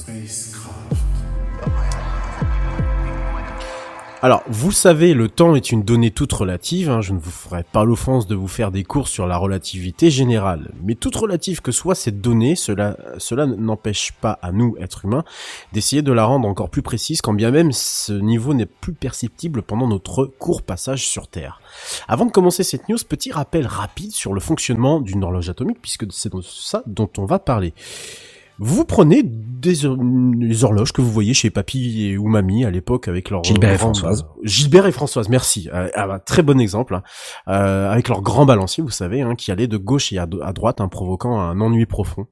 Alors, 4.25 4.41
vous 4.47 4.71
savez, 4.71 5.13
le 5.13 5.29
temps 5.29 5.53
est 5.53 5.71
une 5.71 5.83
donnée 5.83 6.09
toute 6.09 6.33
relative. 6.33 6.89
hein. 6.89 6.99
Je 6.99 7.13
ne 7.13 7.19
vous 7.19 7.29
ferai 7.29 7.61
pas 7.61 7.85
l'offense 7.85 8.25
de 8.25 8.33
vous 8.33 8.47
faire 8.47 8.71
des 8.71 8.83
cours 8.83 9.07
sur 9.07 9.27
la 9.27 9.37
relativité 9.37 10.09
générale. 10.09 10.71
Mais 10.81 10.95
toute 10.95 11.15
relative 11.15 11.61
que 11.61 11.71
soit 11.71 11.93
cette 11.93 12.21
donnée, 12.21 12.55
cela, 12.55 12.97
cela 13.19 13.45
n'empêche 13.45 14.13
pas 14.13 14.39
à 14.41 14.51
nous, 14.51 14.75
êtres 14.79 15.05
humains, 15.05 15.23
d'essayer 15.73 16.01
de 16.01 16.11
la 16.11 16.25
rendre 16.25 16.47
encore 16.47 16.71
plus 16.71 16.81
précise, 16.81 17.21
quand 17.21 17.35
bien 17.35 17.51
même 17.51 17.71
ce 17.71 18.13
niveau 18.13 18.55
n'est 18.55 18.65
plus 18.65 18.93
perceptible 18.93 19.61
pendant 19.61 19.87
notre 19.87 20.25
court 20.25 20.63
passage 20.63 21.07
sur 21.07 21.27
Terre. 21.27 21.61
Avant 22.07 22.25
de 22.25 22.31
commencer 22.31 22.63
cette 22.63 22.89
news, 22.89 22.97
petit 23.07 23.31
rappel 23.31 23.67
rapide 23.67 24.11
sur 24.11 24.33
le 24.33 24.39
fonctionnement 24.39 25.01
d'une 25.01 25.23
horloge 25.23 25.51
atomique, 25.51 25.83
puisque 25.83 26.11
c'est 26.11 26.33
de 26.33 26.41
ça 26.41 26.81
dont 26.87 27.11
on 27.19 27.25
va 27.25 27.37
parler. 27.37 27.75
Vous 28.59 28.85
prenez 28.85 29.21
des, 29.23 29.73
les 30.39 30.63
horloges 30.63 30.93
que 30.93 31.01
vous 31.01 31.11
voyez 31.11 31.33
chez 31.33 31.49
papy 31.49 32.03
et- 32.05 32.17
ou 32.17 32.27
mamie 32.27 32.63
à 32.65 32.71
l'époque 32.71 33.07
avec 33.07 33.29
leur 33.29 33.43
Gilbert 33.43 33.71
et 33.73 33.77
Françoise. 33.77 34.25
Gilbert 34.43 34.85
et 34.85 34.91
Françoise, 34.91 35.27
merci. 35.29 35.69
Euh, 35.73 35.89
ah 35.95 36.07
bah, 36.07 36.19
très 36.19 36.41
bon 36.43 36.59
exemple. 36.59 36.95
hein. 36.95 37.03
Euh, 37.47 37.91
avec 37.91 38.07
leur 38.07 38.21
grand 38.21 38.45
balancier, 38.45 38.83
vous 38.83 38.89
savez, 38.91 39.21
hein, 39.21 39.35
qui 39.35 39.51
allait 39.51 39.67
de 39.67 39.77
gauche 39.77 40.13
et 40.13 40.19
à, 40.19 40.25
droite, 40.25 40.79
hein, 40.81 40.87
provoquant 40.87 41.39
un 41.39 41.59
ennui 41.61 41.85
profond. 41.85 42.27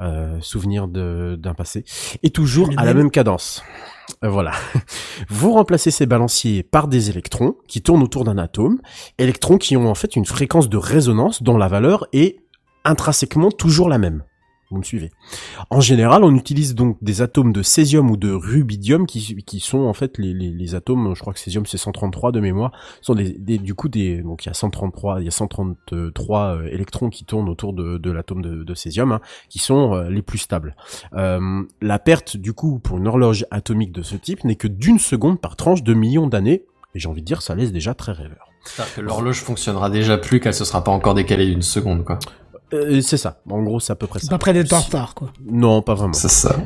Euh, 0.00 0.38
souvenir 0.40 0.88
de- 0.88 1.36
d'un 1.38 1.52
passé. 1.54 1.84
Et 2.22 2.30
toujours 2.30 2.70
à 2.76 2.84
la 2.84 2.94
même. 2.94 2.98
même 2.98 3.10
cadence. 3.10 3.62
Euh, 4.24 4.28
voilà. 4.30 4.52
Vous 5.28 5.52
remplacez 5.52 5.90
ces 5.90 6.06
balanciers 6.06 6.62
par 6.62 6.88
des 6.88 7.10
électrons 7.10 7.54
qui 7.68 7.82
tournent 7.82 8.02
autour 8.02 8.24
d'un 8.24 8.38
atome. 8.38 8.78
Électrons 9.18 9.58
qui 9.58 9.76
ont 9.76 9.90
en 9.90 9.94
fait 9.94 10.16
une 10.16 10.24
fréquence 10.24 10.68
de 10.70 10.76
résonance 10.78 11.42
dont 11.42 11.58
la 11.58 11.68
valeur 11.68 12.06
est 12.14 12.38
intrinsèquement 12.84 13.50
toujours 13.50 13.88
la 13.90 13.98
même. 13.98 14.22
Vous 14.70 14.78
me 14.78 14.84
suivez 14.84 15.10
En 15.70 15.80
général, 15.80 16.22
on 16.22 16.32
utilise 16.34 16.76
donc 16.76 16.96
des 17.02 17.22
atomes 17.22 17.52
de 17.52 17.62
césium 17.62 18.08
ou 18.08 18.16
de 18.16 18.30
rubidium 18.30 19.04
qui, 19.06 19.60
sont 19.60 19.80
en 19.80 19.92
fait 19.94 20.16
les, 20.16 20.74
atomes, 20.76 21.14
je 21.16 21.20
crois 21.20 21.32
que 21.32 21.40
césium 21.40 21.66
c'est 21.66 21.76
133 21.76 22.30
de 22.30 22.38
mémoire, 22.38 22.70
sont 23.00 23.14
des, 23.14 23.32
des- 23.32 23.58
du 23.58 23.74
coup 23.74 23.88
des 23.88 24.22
donc 24.22 24.44
il 24.44 24.48
y 24.48 24.50
a 24.50 24.54
133, 24.54 25.20
il 25.20 25.24
y 25.24 25.28
a 25.28 25.32
133 25.32 26.40
euh, 26.56 26.68
électrons 26.70 27.10
qui 27.10 27.24
tournent 27.24 27.48
autour 27.48 27.72
de, 27.72 28.10
l'atome 28.10 28.42
de, 28.42 28.62
de 28.62 28.74
césium 28.74 29.10
hein, 29.12 29.20
qui 29.48 29.58
sont 29.58 29.94
euh, 29.94 30.08
les 30.08 30.22
plus 30.22 30.38
stables. 30.38 30.76
Euh, 31.14 31.62
la 31.82 31.98
perte 31.98 32.36
du 32.36 32.52
coup 32.52 32.78
pour 32.78 32.98
une 32.98 33.08
horloge 33.08 33.46
atomique 33.50 33.92
de 33.92 34.02
ce 34.02 34.14
type 34.14 34.44
n'est 34.44 34.56
que 34.56 34.68
d'une 34.68 34.98
seconde 35.00 35.40
par 35.40 35.56
tranche 35.56 35.82
de 35.82 35.94
millions 35.94 36.28
d'années 36.28 36.64
et 36.94 36.98
j'ai 37.00 37.08
envie 37.08 37.22
de 37.22 37.26
dire 37.26 37.42
ça 37.42 37.54
laisse 37.56 37.72
déjà 37.72 37.94
très 37.94 38.12
rêveur. 38.12 38.46
Que 38.94 39.00
l'horloge 39.00 39.40
fonctionnera 39.40 39.88
déjà 39.88 40.18
plus 40.18 40.38
qu'elle 40.38 40.52
se 40.54 40.64
sera 40.66 40.84
pas 40.84 40.90
encore 40.92 41.14
décalée 41.14 41.46
d'une 41.46 41.62
seconde, 41.62 42.04
quoi. 42.04 42.18
Euh, 42.72 43.00
c'est 43.00 43.16
ça, 43.16 43.40
en 43.50 43.62
gros 43.62 43.80
c'est 43.80 43.92
à 43.92 43.96
peu 43.96 44.06
près 44.06 44.20
C'est 44.20 44.26
ça. 44.26 44.30
pas 44.30 44.38
près 44.38 44.52
d'être 44.52 44.72
en 44.72 44.80
retard, 44.80 45.14
quoi. 45.14 45.32
Non, 45.44 45.82
pas 45.82 45.94
vraiment. 45.94 46.12
C'est 46.12 46.28
ça. 46.30 46.56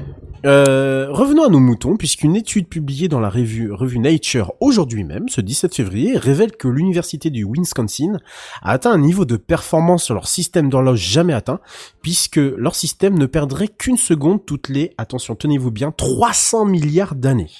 Euh, 0.46 1.06
revenons 1.10 1.44
à 1.44 1.48
nos 1.48 1.58
moutons, 1.60 1.96
puisqu'une 1.96 2.36
étude 2.36 2.68
publiée 2.68 3.08
dans 3.08 3.20
la 3.20 3.30
revue, 3.30 3.72
revue 3.72 3.98
Nature 3.98 4.52
aujourd'hui 4.60 5.02
même, 5.02 5.30
ce 5.30 5.40
17 5.40 5.74
février, 5.74 6.18
révèle 6.18 6.52
que 6.52 6.68
l'université 6.68 7.30
du 7.30 7.46
Wisconsin 7.50 8.18
a 8.62 8.72
atteint 8.72 8.92
un 8.92 8.98
niveau 8.98 9.24
de 9.24 9.36
performance 9.36 10.04
sur 10.04 10.12
leur 10.14 10.28
système 10.28 10.68
d'horloge 10.68 11.00
jamais 11.00 11.32
atteint, 11.32 11.60
puisque 12.02 12.36
leur 12.36 12.74
système 12.74 13.18
ne 13.18 13.24
perdrait 13.24 13.68
qu'une 13.68 13.96
seconde 13.96 14.44
toutes 14.44 14.68
les, 14.68 14.92
attention, 14.98 15.34
tenez-vous 15.34 15.70
bien, 15.70 15.92
300 15.92 16.66
milliards 16.66 17.14
d'années. 17.14 17.50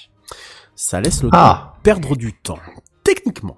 Ça 0.75 1.01
laisse 1.01 1.23
le 1.23 1.29
Ah. 1.31 1.73
perdre 1.81 2.15
du 2.15 2.33
temps. 2.33 2.59
Techniquement, 3.03 3.57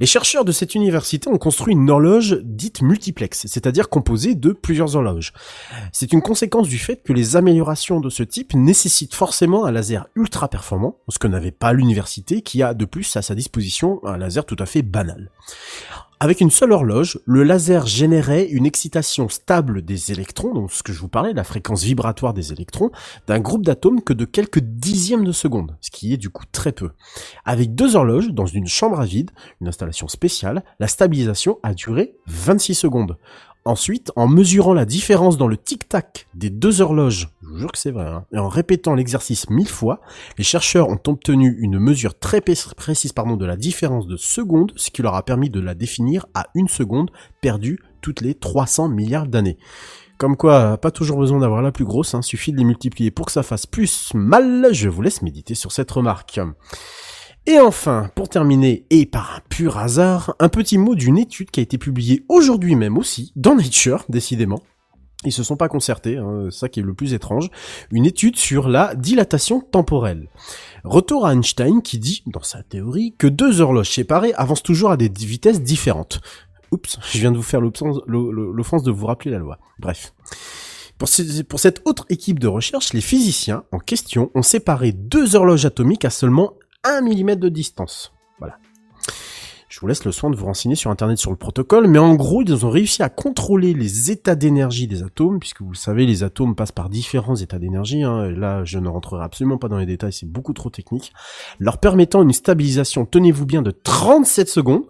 les 0.00 0.06
chercheurs 0.06 0.44
de 0.44 0.52
cette 0.52 0.74
université 0.74 1.28
ont 1.28 1.38
construit 1.38 1.74
une 1.74 1.90
horloge 1.90 2.40
dite 2.42 2.82
multiplex, 2.82 3.46
c'est-à-dire 3.46 3.88
composée 3.88 4.34
de 4.34 4.52
plusieurs 4.52 4.96
horloges. 4.96 5.32
C'est 5.92 6.12
une 6.12 6.22
conséquence 6.22 6.68
du 6.68 6.78
fait 6.78 7.02
que 7.02 7.12
les 7.12 7.36
améliorations 7.36 8.00
de 8.00 8.10
ce 8.10 8.22
type 8.22 8.54
nécessitent 8.54 9.14
forcément 9.14 9.64
un 9.64 9.72
laser 9.72 10.06
ultra 10.14 10.48
performant, 10.48 10.98
ce 11.08 11.18
que 11.18 11.28
n'avait 11.28 11.50
pas 11.50 11.72
l'université 11.72 12.42
qui 12.42 12.62
a 12.62 12.74
de 12.74 12.84
plus 12.84 13.16
à 13.16 13.22
sa 13.22 13.34
disposition 13.34 14.00
un 14.04 14.16
laser 14.16 14.44
tout 14.44 14.56
à 14.58 14.66
fait 14.66 14.82
banal. 14.82 15.30
Avec 16.20 16.40
une 16.40 16.50
seule 16.50 16.72
horloge, 16.72 17.20
le 17.26 17.44
laser 17.44 17.86
générait 17.86 18.44
une 18.46 18.66
excitation 18.66 19.28
stable 19.28 19.82
des 19.82 20.10
électrons, 20.10 20.52
donc 20.52 20.72
ce 20.72 20.82
que 20.82 20.92
je 20.92 20.98
vous 20.98 21.06
parlais, 21.06 21.32
la 21.32 21.44
fréquence 21.44 21.84
vibratoire 21.84 22.34
des 22.34 22.52
électrons, 22.52 22.90
d'un 23.28 23.38
groupe 23.38 23.64
d'atomes 23.64 24.02
que 24.02 24.12
de 24.12 24.24
quelques 24.24 24.58
dixièmes 24.58 25.22
de 25.22 25.30
seconde, 25.30 25.76
ce 25.80 25.92
qui 25.92 26.12
est 26.12 26.16
du 26.16 26.28
coup 26.28 26.42
très 26.50 26.72
peu. 26.72 26.90
Avec 27.44 27.76
deux 27.76 27.94
horloges 27.94 28.32
dans 28.32 28.46
une 28.46 28.66
chambre 28.66 28.98
à 28.98 29.04
vide, 29.04 29.30
une 29.60 29.68
installation 29.68 30.08
spéciale, 30.08 30.64
la 30.80 30.88
stabilisation 30.88 31.60
a 31.62 31.72
duré 31.72 32.16
26 32.26 32.74
secondes. 32.74 33.16
Ensuite, 33.64 34.12
en 34.16 34.28
mesurant 34.28 34.72
la 34.72 34.84
différence 34.84 35.36
dans 35.36 35.48
le 35.48 35.56
tic-tac 35.56 36.26
des 36.34 36.48
deux 36.48 36.80
horloges, 36.80 37.28
je 37.42 37.48
vous 37.48 37.58
jure 37.58 37.72
que 37.72 37.78
c'est 37.78 37.90
vrai, 37.90 38.06
hein, 38.06 38.24
et 38.32 38.38
en 38.38 38.48
répétant 38.48 38.94
l'exercice 38.94 39.50
mille 39.50 39.68
fois, 39.68 40.00
les 40.38 40.44
chercheurs 40.44 40.88
ont 40.88 41.00
obtenu 41.06 41.56
une 41.60 41.78
mesure 41.78 42.18
très 42.18 42.40
précise 42.40 43.12
pardon, 43.12 43.36
de 43.36 43.44
la 43.44 43.56
différence 43.56 44.06
de 44.06 44.16
secondes, 44.16 44.72
ce 44.76 44.90
qui 44.90 45.02
leur 45.02 45.14
a 45.14 45.24
permis 45.24 45.50
de 45.50 45.60
la 45.60 45.74
définir 45.74 46.26
à 46.34 46.46
une 46.54 46.68
seconde 46.68 47.10
perdue 47.42 47.78
toutes 48.00 48.20
les 48.20 48.34
300 48.34 48.88
milliards 48.88 49.26
d'années. 49.26 49.58
Comme 50.18 50.36
quoi, 50.36 50.78
pas 50.78 50.90
toujours 50.90 51.18
besoin 51.18 51.38
d'avoir 51.38 51.62
la 51.62 51.70
plus 51.70 51.84
grosse, 51.84 52.14
hein, 52.14 52.22
suffit 52.22 52.52
de 52.52 52.58
les 52.58 52.64
multiplier 52.64 53.12
pour 53.12 53.26
que 53.26 53.32
ça 53.32 53.44
fasse 53.44 53.66
plus 53.66 54.12
mal. 54.14 54.68
Je 54.72 54.88
vous 54.88 55.02
laisse 55.02 55.22
méditer 55.22 55.54
sur 55.54 55.70
cette 55.70 55.90
remarque. 55.90 56.40
Et 57.48 57.58
enfin, 57.58 58.10
pour 58.14 58.28
terminer, 58.28 58.84
et 58.90 59.06
par 59.06 59.36
un 59.36 59.40
pur 59.48 59.78
hasard, 59.78 60.34
un 60.38 60.50
petit 60.50 60.76
mot 60.76 60.94
d'une 60.94 61.16
étude 61.16 61.50
qui 61.50 61.60
a 61.60 61.62
été 61.62 61.78
publiée 61.78 62.22
aujourd'hui 62.28 62.76
même 62.76 62.98
aussi, 62.98 63.32
dans 63.36 63.54
Nature, 63.54 64.04
décidément. 64.10 64.60
Ils 65.24 65.32
se 65.32 65.42
sont 65.42 65.56
pas 65.56 65.70
concertés, 65.70 66.18
hein, 66.18 66.48
ça 66.50 66.68
qui 66.68 66.80
est 66.80 66.82
le 66.82 66.92
plus 66.92 67.14
étrange. 67.14 67.48
Une 67.90 68.04
étude 68.04 68.36
sur 68.36 68.68
la 68.68 68.94
dilatation 68.94 69.62
temporelle. 69.62 70.28
Retour 70.84 71.24
à 71.24 71.32
Einstein 71.32 71.80
qui 71.80 71.98
dit, 71.98 72.22
dans 72.26 72.42
sa 72.42 72.62
théorie, 72.62 73.14
que 73.16 73.26
deux 73.26 73.62
horloges 73.62 73.94
séparées 73.94 74.34
avancent 74.34 74.62
toujours 74.62 74.90
à 74.90 74.98
des 74.98 75.08
vitesses 75.08 75.62
différentes. 75.62 76.20
Oups, 76.70 76.98
je 77.12 77.18
viens 77.18 77.32
de 77.32 77.38
vous 77.38 77.42
faire 77.42 77.62
l'offense 77.62 78.82
de 78.82 78.90
vous 78.90 79.06
rappeler 79.06 79.30
la 79.30 79.38
loi. 79.38 79.58
Bref. 79.78 80.12
Pour 80.98 81.08
cette 81.60 81.80
autre 81.86 82.04
équipe 82.10 82.40
de 82.40 82.48
recherche, 82.48 82.92
les 82.92 83.00
physiciens 83.00 83.64
en 83.72 83.78
question 83.78 84.30
ont 84.34 84.42
séparé 84.42 84.92
deux 84.92 85.34
horloges 85.34 85.64
atomiques 85.64 86.04
à 86.04 86.10
seulement 86.10 86.57
1 86.84 87.00
mm 87.02 87.36
de 87.36 87.48
distance. 87.48 88.12
Voilà. 88.38 88.58
Je 89.68 89.80
vous 89.80 89.86
laisse 89.86 90.04
le 90.04 90.12
soin 90.12 90.30
de 90.30 90.36
vous 90.36 90.46
renseigner 90.46 90.74
sur 90.74 90.90
internet 90.90 91.18
sur 91.18 91.30
le 91.30 91.36
protocole, 91.36 91.86
mais 91.86 91.98
en 91.98 92.14
gros, 92.14 92.42
ils 92.42 92.66
ont 92.66 92.70
réussi 92.70 93.02
à 93.02 93.08
contrôler 93.08 93.74
les 93.74 94.10
états 94.10 94.34
d'énergie 94.34 94.86
des 94.86 95.02
atomes, 95.02 95.38
puisque 95.38 95.60
vous 95.60 95.70
le 95.70 95.76
savez, 95.76 96.06
les 96.06 96.22
atomes 96.22 96.54
passent 96.56 96.72
par 96.72 96.88
différents 96.88 97.36
états 97.36 97.58
d'énergie. 97.58 98.02
hein, 98.02 98.30
là, 98.30 98.64
je 98.64 98.78
ne 98.78 98.88
rentrerai 98.88 99.22
absolument 99.22 99.58
pas 99.58 99.68
dans 99.68 99.76
les 99.76 99.86
détails, 99.86 100.12
c'est 100.12 100.28
beaucoup 100.28 100.52
trop 100.54 100.70
technique, 100.70 101.12
leur 101.58 101.78
permettant 101.78 102.22
une 102.22 102.32
stabilisation, 102.32 103.04
tenez-vous 103.04 103.46
bien, 103.46 103.62
de 103.62 103.70
37 103.70 104.48
secondes. 104.48 104.84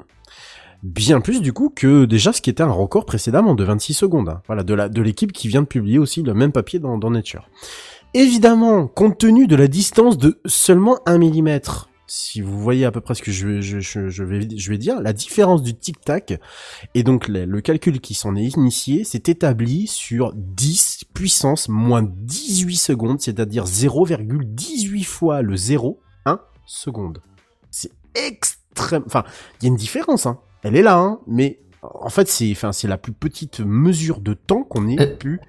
Bien 0.85 1.21
plus 1.21 1.43
du 1.43 1.53
coup 1.53 1.71
que 1.75 2.05
déjà 2.05 2.33
ce 2.33 2.41
qui 2.41 2.51
était 2.51 2.63
un 2.63 2.71
record 2.71 3.05
précédemment 3.05 3.57
de 3.57 3.65
26 3.65 3.95
secondes. 3.95 4.29
hein. 4.29 4.43
Voilà, 4.47 4.63
de 4.63 5.03
l'équipe 5.03 5.33
qui 5.33 5.49
vient 5.49 5.63
de 5.63 5.67
publier 5.67 5.99
aussi 5.99 6.23
le 6.23 6.35
même 6.35 6.53
papier 6.53 6.79
dans 6.79 7.11
Nature. 7.11 7.49
Évidemment, 8.15 8.87
compte 8.87 9.19
tenu 9.19 9.47
de 9.47 9.57
la 9.57 9.69
distance 9.69 10.17
de 10.19 10.41
seulement 10.47 10.99
1 11.07 11.19
mm, 11.19 11.61
si 12.07 12.41
vous 12.41 12.59
voyez 12.59 12.87
à 12.87 12.91
peu 12.91 13.03
près 13.03 13.15
ce 13.15 13.23
que 13.23 13.31
je 13.31 13.47
vais, 13.47 13.61
je, 13.63 13.81
je- 13.81 14.09
je 14.09 14.25
vais, 14.25 14.49
je 14.57 14.71
vais 14.71 14.79
dire, 14.79 15.01
la 15.03 15.13
différence 15.13 15.63
du 15.63 15.75
tic-tac, 15.75 16.41
et 16.95 17.03
donc 17.03 17.29
le, 17.29 17.45
le 17.45 17.61
calcul 17.61 18.01
qui 18.01 18.15
s'en 18.15 18.35
est 18.35 18.47
initié, 18.57 19.05
s'est 19.05 19.23
établi 19.27 19.87
sur 19.87 20.33
10 20.35 21.05
puissance 21.13 21.69
moins 21.69 22.03
18 22.03 22.77
secondes, 22.77 23.21
c'est-à-dire 23.21 23.65
0,18 23.67 25.05
fois 25.05 25.43
le 25.43 25.55
0, 25.57 26.01
1 26.25 26.41
seconde. 26.65 27.21
C'est 27.71 27.91
extrême, 28.15 29.03
enfin, 29.07 29.25
il 29.61 29.65
y 29.65 29.67
a 29.67 29.69
une 29.69 29.77
différence, 29.77 30.25
hein. 30.25 30.39
Elle 30.63 30.77
est 30.77 30.83
là, 30.83 30.97
hein, 30.99 31.21
mais 31.27 31.61
en 31.83 32.09
fait, 32.09 32.27
c'est, 32.27 32.51
enfin, 32.51 32.73
c'est 32.73 32.89
la 32.89 32.97
plus 32.99 33.13
petite 33.13 33.61
mesure 33.61 34.21
de 34.21 34.33
temps 34.33 34.65
qu'on 34.65 34.89
ait 34.89 34.99
Euh. 34.99 35.15
pu, 35.17 35.41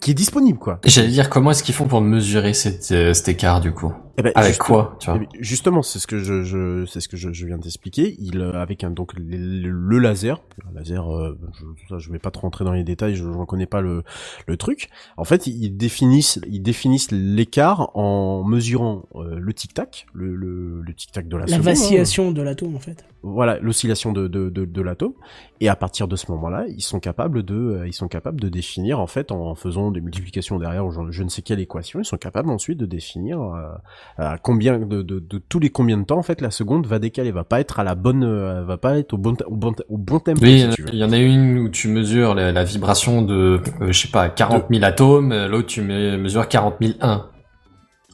qui 0.00 0.12
est 0.12 0.14
disponible, 0.14 0.58
quoi. 0.58 0.80
J'allais 0.84 1.08
dire, 1.08 1.30
comment 1.30 1.50
est-ce 1.50 1.62
qu'ils 1.62 1.74
font 1.74 1.86
pour 1.86 2.00
mesurer 2.00 2.54
cet, 2.54 2.90
euh, 2.92 3.14
cet 3.14 3.28
écart, 3.28 3.60
du 3.60 3.72
coup? 3.72 3.92
Eh 4.18 4.22
ben, 4.22 4.32
Avec 4.34 4.48
juste- 4.50 4.62
quoi, 4.62 4.96
tu 5.00 5.06
vois 5.10 5.16
Eh 5.16 5.20
bien, 5.20 5.28
Justement, 5.40 5.82
c'est 5.82 5.98
ce 6.00 6.06
que 6.06 6.18
je, 6.18 6.42
je 6.42 6.84
c'est 6.86 7.00
ce 7.00 7.08
que 7.08 7.16
je, 7.16 7.32
je 7.32 7.46
viens 7.46 7.56
d'expliquer. 7.58 8.16
Il 8.18 8.40
euh, 8.40 8.52
avec 8.60 8.82
un 8.84 8.90
donc 8.90 9.14
le, 9.14 9.22
le- 9.36 9.70
le 9.70 9.98
laser, 9.98 10.42
un 10.68 10.74
laser, 10.78 11.08
euh, 11.14 11.38
je, 11.58 11.64
ça, 11.88 11.98
je 11.98 12.10
vais 12.10 12.18
pas 12.18 12.30
trop 12.32 12.42
rentrer 12.42 12.64
dans 12.64 12.72
les 12.72 12.84
détails, 12.84 13.14
je 13.14 13.24
n'en 13.24 13.46
connais 13.46 13.66
pas 13.66 13.80
le, 13.80 14.02
le 14.46 14.56
truc. 14.56 14.90
En 15.16 15.24
fait, 15.24 15.46
ils 15.46 15.70
définissent 15.76 16.40
ils 16.48 16.60
définissent 16.62 17.10
l'écart 17.12 17.96
en 17.96 18.42
mesurant 18.44 19.04
euh, 19.14 19.38
le 19.38 19.52
tic 19.54 19.72
tac, 19.74 20.06
le, 20.12 20.34
le, 20.34 20.80
le 20.82 20.94
tic 20.94 21.12
tac 21.12 21.28
de 21.28 21.36
la, 21.36 21.42
La 21.42 21.46
seconde, 21.48 21.60
hein. 21.60 21.70
vacillation 21.70 22.32
de 22.32 22.42
l'atome, 22.42 22.74
en 22.76 22.80
fait. 22.80 23.04
voilà 23.22 23.58
l'oscillation 23.60 24.12
de, 24.12 24.26
de, 24.28 24.50
de, 24.50 24.64
de 24.64 24.82
l'atome 24.82 25.12
et 25.60 25.68
à 25.68 25.76
partir 25.76 26.06
de 26.08 26.14
ce 26.16 26.30
moment-là 26.30 26.66
ils 26.68 26.82
sont 26.82 27.00
capables 27.00 27.42
de 27.42 27.54
euh, 27.54 27.86
ils 27.88 27.92
sont 27.92 28.06
capables 28.08 28.40
de 28.40 28.48
définir 28.48 29.00
en 29.00 29.06
fait 29.08 29.32
en 29.32 29.54
faisant 29.56 29.90
des 29.90 30.00
multiplications 30.00 30.58
derrière 30.58 30.86
ou 30.86 31.10
je 31.10 31.22
ne 31.22 31.28
sais 31.28 31.42
quelle 31.42 31.58
équation 31.60 31.98
ils 32.00 32.04
sont 32.04 32.16
capables 32.16 32.48
ensuite 32.50 32.78
de 32.78 32.86
définir 32.86 33.40
euh, 33.42 33.72
à 34.16 34.38
combien 34.38 34.78
de, 34.78 35.02
de, 35.02 35.18
de 35.20 35.38
tous 35.48 35.58
les 35.60 35.70
combien 35.70 35.96
de 35.98 36.04
temps 36.04 36.18
en 36.18 36.22
fait 36.22 36.40
la 36.40 36.50
seconde 36.50 36.86
va 36.86 36.98
décaler 36.98 37.30
va 37.30 37.44
pas 37.44 37.60
être 37.60 37.78
à 37.80 37.84
la 37.84 37.94
bonne 37.94 38.24
euh, 38.24 38.64
va 38.64 38.76
pas 38.78 38.98
être 38.98 39.12
au 39.14 39.18
bon 39.18 39.36
au 39.46 39.54
bon 39.54 39.74
au 39.88 39.96
bon 39.98 40.18
tempo 40.18 40.40
Oui, 40.42 40.66
si 40.72 40.82
il 40.92 40.98
y 40.98 41.04
en 41.04 41.12
a 41.12 41.18
une 41.18 41.58
où 41.58 41.68
tu 41.68 41.88
mesures 41.88 42.34
la, 42.34 42.50
la 42.52 42.64
vibration 42.64 43.22
de, 43.22 43.60
euh, 43.80 43.92
je 43.92 44.00
sais 44.00 44.08
pas, 44.08 44.28
40 44.28 44.64
000 44.70 44.84
atomes, 44.84 45.32
euh, 45.32 45.46
l'autre 45.48 45.68
tu 45.68 45.82
me- 45.82 46.16
mesures 46.16 46.48
40 46.48 46.76
001. 46.80 47.26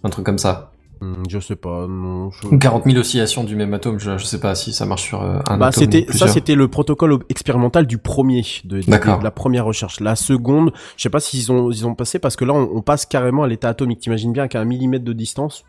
Un. 0.03 0.09
Truc 0.11 0.27
comme 0.27 0.39
ça. 0.39 0.71
Hum, 1.01 1.23
je 1.29 1.39
sais 1.41 1.57
pas 1.57 1.87
non 1.89 2.31
je- 2.31 2.47
Ou 2.49 2.59
40 2.59 2.85
000 2.85 2.97
oscillations 2.99 3.43
du 3.43 3.57
même 3.57 3.75
atome, 3.75 3.99
je, 3.99 4.16
je 4.16 4.25
sais 4.25 4.39
pas 4.39 4.55
si 4.55 4.73
ça 4.73 4.87
marche 4.87 5.03
sur 5.03 5.23
euh, 5.23 5.39
un 5.49 5.57
Bah, 5.59 5.66
atome 5.66 5.83
c'était 5.83 6.07
ça 6.12 6.29
c'était 6.29 6.55
le 6.55 6.69
protocole 6.69 7.19
expérimental 7.29 7.87
du 7.87 7.99
premier 7.99 8.43
de, 8.65 8.81
de- 8.81 9.23
la 9.25 9.31
première 9.31 9.65
recherche. 9.65 10.01
La 10.01 10.15
seconde 10.16 10.73
je 10.97 11.03
sais 11.03 11.11
pas 11.11 11.21
s'ils 11.21 11.51
ont 11.51 11.71
ils 11.71 11.87
ont 11.87 11.95
passé 11.95 12.19
parce 12.19 12.37
que 12.37 12.45
là 12.45 12.53
on, 12.55 12.71
on 12.77 12.81
passe 12.83 13.07
carrément 13.07 13.43
à 13.43 13.49
l'état 13.49 13.69
atomique. 13.71 14.01
T'imagines 14.01 14.33
bien 14.33 14.47
qu'à 14.49 14.61
un 14.61 14.65
millimètre 14.65 15.05
de 15.05 15.12
distance 15.12 15.65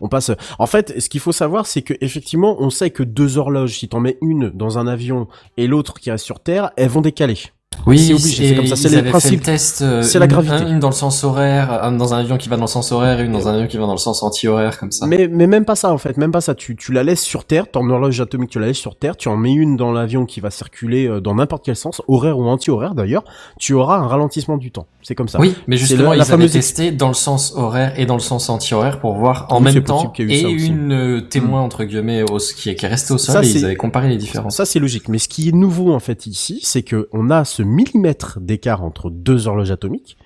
on 0.00 0.08
passe 0.08 0.30
en 0.58 0.66
fait 0.66 1.00
ce 1.00 1.08
qu'il 1.08 1.20
faut 1.20 1.32
savoir 1.32 1.66
c'est 1.66 1.82
que 1.82 1.94
effectivement 2.00 2.56
on 2.60 2.70
sait 2.70 2.90
que 2.90 3.02
deux 3.02 3.38
horloges 3.38 3.78
si 3.78 3.88
t'en 3.88 4.00
mets 4.00 4.18
une 4.22 4.50
dans 4.50 4.78
un 4.78 4.86
avion 4.86 5.28
et 5.56 5.66
l'autre 5.66 5.94
qui 6.00 6.10
reste 6.10 6.24
sur 6.24 6.40
terre 6.40 6.70
elles 6.76 6.88
vont 6.88 7.00
décaler 7.00 7.38
Oui, 7.86 7.98
c'est 8.18 8.54
comme 8.56 8.66
ça, 8.66 8.76
c'est 8.76 8.88
les 8.90 9.08
principes. 9.08 9.40
Le 9.40 9.44
test, 9.46 9.80
euh, 9.80 10.02
C'est 10.02 10.18
la 10.18 10.26
une- 10.26 10.30
gravité. 10.32 10.54
un- 10.54 10.68
Une 10.68 10.80
dans 10.80 10.88
le 10.88 10.94
sens 10.94 11.24
horaire, 11.24 11.82
un 11.82 11.92
dans 11.92 12.12
un 12.12 12.18
avion 12.18 12.36
qui 12.36 12.48
va 12.48 12.56
dans 12.56 12.62
le 12.64 12.68
sens 12.68 12.92
horaire 12.92 13.20
une 13.20 13.32
dans 13.32 13.48
un 13.48 13.54
avion 13.54 13.66
qui 13.68 13.76
va 13.78 13.86
dans 13.86 13.92
le 13.92 13.98
sens 13.98 14.22
anti-horaire, 14.22 14.78
comme 14.78 14.90
ça. 14.92 15.06
Mais, 15.06 15.28
mais 15.28 15.46
même 15.46 15.64
pas 15.64 15.76
ça 15.76 15.92
en 15.92 15.96
fait, 15.98 16.16
même 16.16 16.32
pas 16.32 16.40
ça. 16.40 16.54
Tu, 16.54 16.76
tu 16.76 16.92
la 16.92 17.02
laisses 17.04 17.22
sur 17.22 17.44
Terre, 17.44 17.70
ton 17.70 17.88
horloge 17.88 18.20
atomique, 18.20 18.50
tu 18.50 18.58
la 18.60 18.66
laisses 18.66 18.76
sur 18.76 18.96
Terre, 18.96 19.16
tu 19.16 19.28
en 19.28 19.36
mets 19.36 19.52
une 19.54 19.76
dans 19.76 19.92
l'avion 19.92 20.26
qui 20.26 20.40
va 20.40 20.50
circuler 20.50 21.06
euh, 21.08 21.20
dans 21.20 21.34
n'importe 21.36 21.64
quel 21.64 21.76
sens, 21.76 22.02
horaire 22.08 22.38
ou 22.38 22.44
anti-horaire 22.48 22.94
d'ailleurs, 22.94 23.24
tu 23.58 23.72
auras 23.72 23.96
un 23.98 24.06
ralentissement 24.06 24.56
du 24.58 24.70
temps. 24.72 24.86
C'est 25.02 25.14
comme 25.14 25.28
ça. 25.28 25.38
Oui, 25.40 25.54
mais 25.66 25.76
justement, 25.76 26.12
la- 26.12 26.24
ils 26.24 26.32
avaient 26.32 26.48
testé 26.48 26.90
dans 26.90 27.08
le 27.08 27.14
sens 27.14 27.54
horaire 27.56 27.94
et 27.98 28.04
dans 28.04 28.14
le 28.14 28.20
sens 28.20 28.50
anti-horaire 28.50 29.00
pour 29.00 29.14
voir 29.14 29.46
en 29.50 29.58
Oui, 29.64 29.72
même 29.72 29.82
temps 29.84 30.12
et 30.18 30.40
une 30.42 30.92
euh, 30.92 31.20
témoin 31.22 31.62
entre 31.62 31.84
guillemets 31.84 32.22
au, 32.22 32.36
qui, 32.36 32.70
est, 32.70 32.74
qui 32.74 32.84
est 32.84 32.88
resté 32.88 33.14
au 33.14 33.18
sol 33.18 33.36
Ça, 33.36 33.42
et 33.42 33.48
ils 33.50 33.64
avaient 33.64 33.76
comparé 33.76 34.08
les 34.08 34.16
différences. 34.18 34.56
Ça 34.56 34.66
c'est 34.66 34.78
logique, 34.80 35.08
mais 35.08 35.18
ce 35.18 35.28
qui 35.28 35.48
est 35.48 35.52
nouveau 35.52 35.94
en 35.94 36.00
fait 36.00 36.26
ici, 36.26 36.60
c'est 36.62 36.82
que 36.82 37.08
on 37.12 37.30
a 37.30 37.44
ce 37.44 37.59
millimètre 37.62 38.38
d'écart 38.40 38.82
entre 38.82 39.10
deux 39.10 39.46
horloges 39.48 39.70
atomiques. 39.70 40.16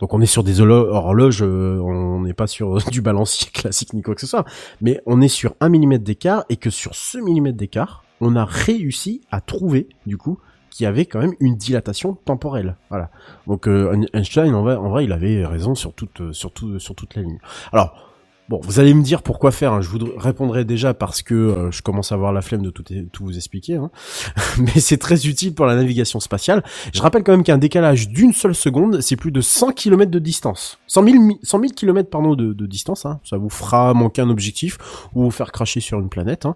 Donc 0.00 0.14
on 0.14 0.20
est 0.22 0.26
sur 0.26 0.42
des 0.44 0.60
horloges, 0.62 1.42
euh, 1.42 1.78
on 1.80 2.20
n'est 2.22 2.32
pas 2.32 2.46
sur 2.46 2.76
euh, 2.78 2.80
du 2.90 3.02
balancier 3.02 3.50
classique 3.54 3.92
ni 3.92 4.02
quoi 4.02 4.14
que 4.14 4.20
ce 4.22 4.26
soit, 4.26 4.44
mais 4.80 5.00
on 5.06 5.20
est 5.20 5.28
sur 5.28 5.54
un 5.60 5.68
millimètre 5.68 6.04
d'écart 6.04 6.44
et 6.48 6.56
que 6.56 6.70
sur 6.70 6.94
ce 6.94 7.18
millimètre 7.18 7.58
d'écart, 7.58 8.04
on 8.22 8.34
a 8.36 8.44
réussi 8.44 9.20
à 9.30 9.40
trouver 9.40 9.88
du 10.06 10.16
coup 10.16 10.38
qu'il 10.70 10.84
y 10.84 10.86
avait 10.86 11.04
quand 11.04 11.18
même 11.18 11.34
une 11.40 11.56
dilatation 11.56 12.14
temporelle. 12.14 12.76
Voilà. 12.90 13.10
Donc 13.46 13.66
euh, 13.68 14.06
Einstein 14.14 14.54
en 14.54 14.62
vrai, 14.62 15.04
il 15.04 15.12
avait 15.12 15.44
raison 15.44 15.74
sur 15.74 15.92
toute 15.92 16.32
sur 16.32 16.52
tout- 16.52 16.78
sur 16.78 16.94
toute 16.94 17.14
la 17.16 17.22
ligne. 17.22 17.38
Alors 17.72 18.09
Bon, 18.50 18.60
vous 18.64 18.80
allez 18.80 18.94
me 18.94 19.02
dire 19.04 19.22
pourquoi 19.22 19.52
faire. 19.52 19.74
hein. 19.74 19.80
Je 19.80 19.88
vous 19.88 19.98
répondrai 20.16 20.64
déjà 20.64 20.92
parce 20.92 21.22
que 21.22 21.34
euh, 21.36 21.70
je 21.70 21.82
commence 21.82 22.10
à 22.10 22.16
avoir 22.16 22.32
la 22.32 22.42
flemme 22.42 22.62
de 22.62 22.70
tout, 22.70 22.82
tout 23.12 23.24
vous 23.24 23.36
expliquer. 23.36 23.76
Hein. 23.76 23.92
Mais 24.58 24.80
c'est 24.80 24.96
très 24.96 25.28
utile 25.28 25.54
pour 25.54 25.66
la 25.66 25.76
navigation 25.76 26.18
spatiale. 26.18 26.64
Je 26.92 27.00
rappelle 27.00 27.22
quand 27.22 27.30
même 27.30 27.44
qu'un 27.44 27.58
décalage 27.58 28.08
d'une 28.08 28.32
seule 28.32 28.56
seconde, 28.56 29.02
c'est 29.02 29.14
plus 29.14 29.30
de 29.30 29.40
100 29.40 29.70
km 29.70 30.10
de 30.10 30.18
distance. 30.18 30.80
100 30.88 31.04
000, 31.04 31.16
mi- 31.22 31.38
100 31.44 31.60
000 31.60 31.72
km 31.76 32.10
pardon, 32.10 32.34
de, 32.34 32.66
distance. 32.66 33.06
Hein. 33.06 33.20
Ça 33.22 33.36
vous 33.36 33.50
fera 33.50 33.94
manquer 33.94 34.22
un 34.22 34.30
objectif 34.30 34.78
ou 35.14 35.22
vous 35.22 35.30
faire 35.30 35.52
cracher 35.52 35.78
sur 35.78 36.00
une 36.00 36.08
planète. 36.08 36.48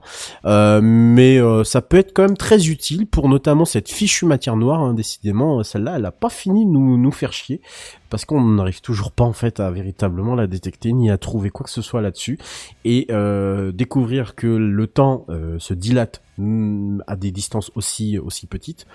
Euh, 0.47 0.81
mais 0.83 1.39
euh, 1.39 1.63
ça 1.63 1.81
peut 1.81 1.99
être 1.99 2.13
quand 2.13 2.23
même 2.25 2.37
très 2.37 2.67
utile 2.71 3.07
pour 3.07 3.29
notamment 3.29 3.65
cette 3.65 3.89
fichue 3.89 4.27
matière 4.27 4.57
noire. 4.57 4.93
Décidément, 4.95 5.63
celle-là, 5.63 5.95
elle 5.99 6.07
a 6.07 6.11
pas 6.11 6.29
fini 6.29 6.67
de 6.67 6.71
nous, 6.73 6.99
nous 6.99 7.13
faire 7.13 7.33
chier 7.33 7.61
parce 8.15 8.27
qu'on 8.27 8.45
n'arrive 8.45 8.81
toujours 8.81 9.11
pas 9.11 9.25
en 9.25 9.33
fait 9.33 9.59
à 9.59 9.73
véritablement 9.73 10.37
la 10.37 10.47
détecter 10.47 10.93
ni 10.93 11.11
à 11.11 11.19
trouver 11.19 11.51
quoi 11.51 11.65
que 11.65 11.71
ce 11.71 11.83
soit 11.83 12.01
là-dessus. 12.01 12.39
Et 12.85 13.09
euh, 13.11 13.73
découvrir 13.73 14.37
que 14.37 14.47
le 14.47 14.87
temps 14.87 15.27
euh, 15.31 15.59
se 15.59 15.75
dilate 15.75 16.23
mm, 16.39 17.01
à 17.09 17.17
des 17.17 17.33
distances 17.33 17.73
aussi 17.75 18.17
aussi 18.21 18.47
petites 18.47 18.87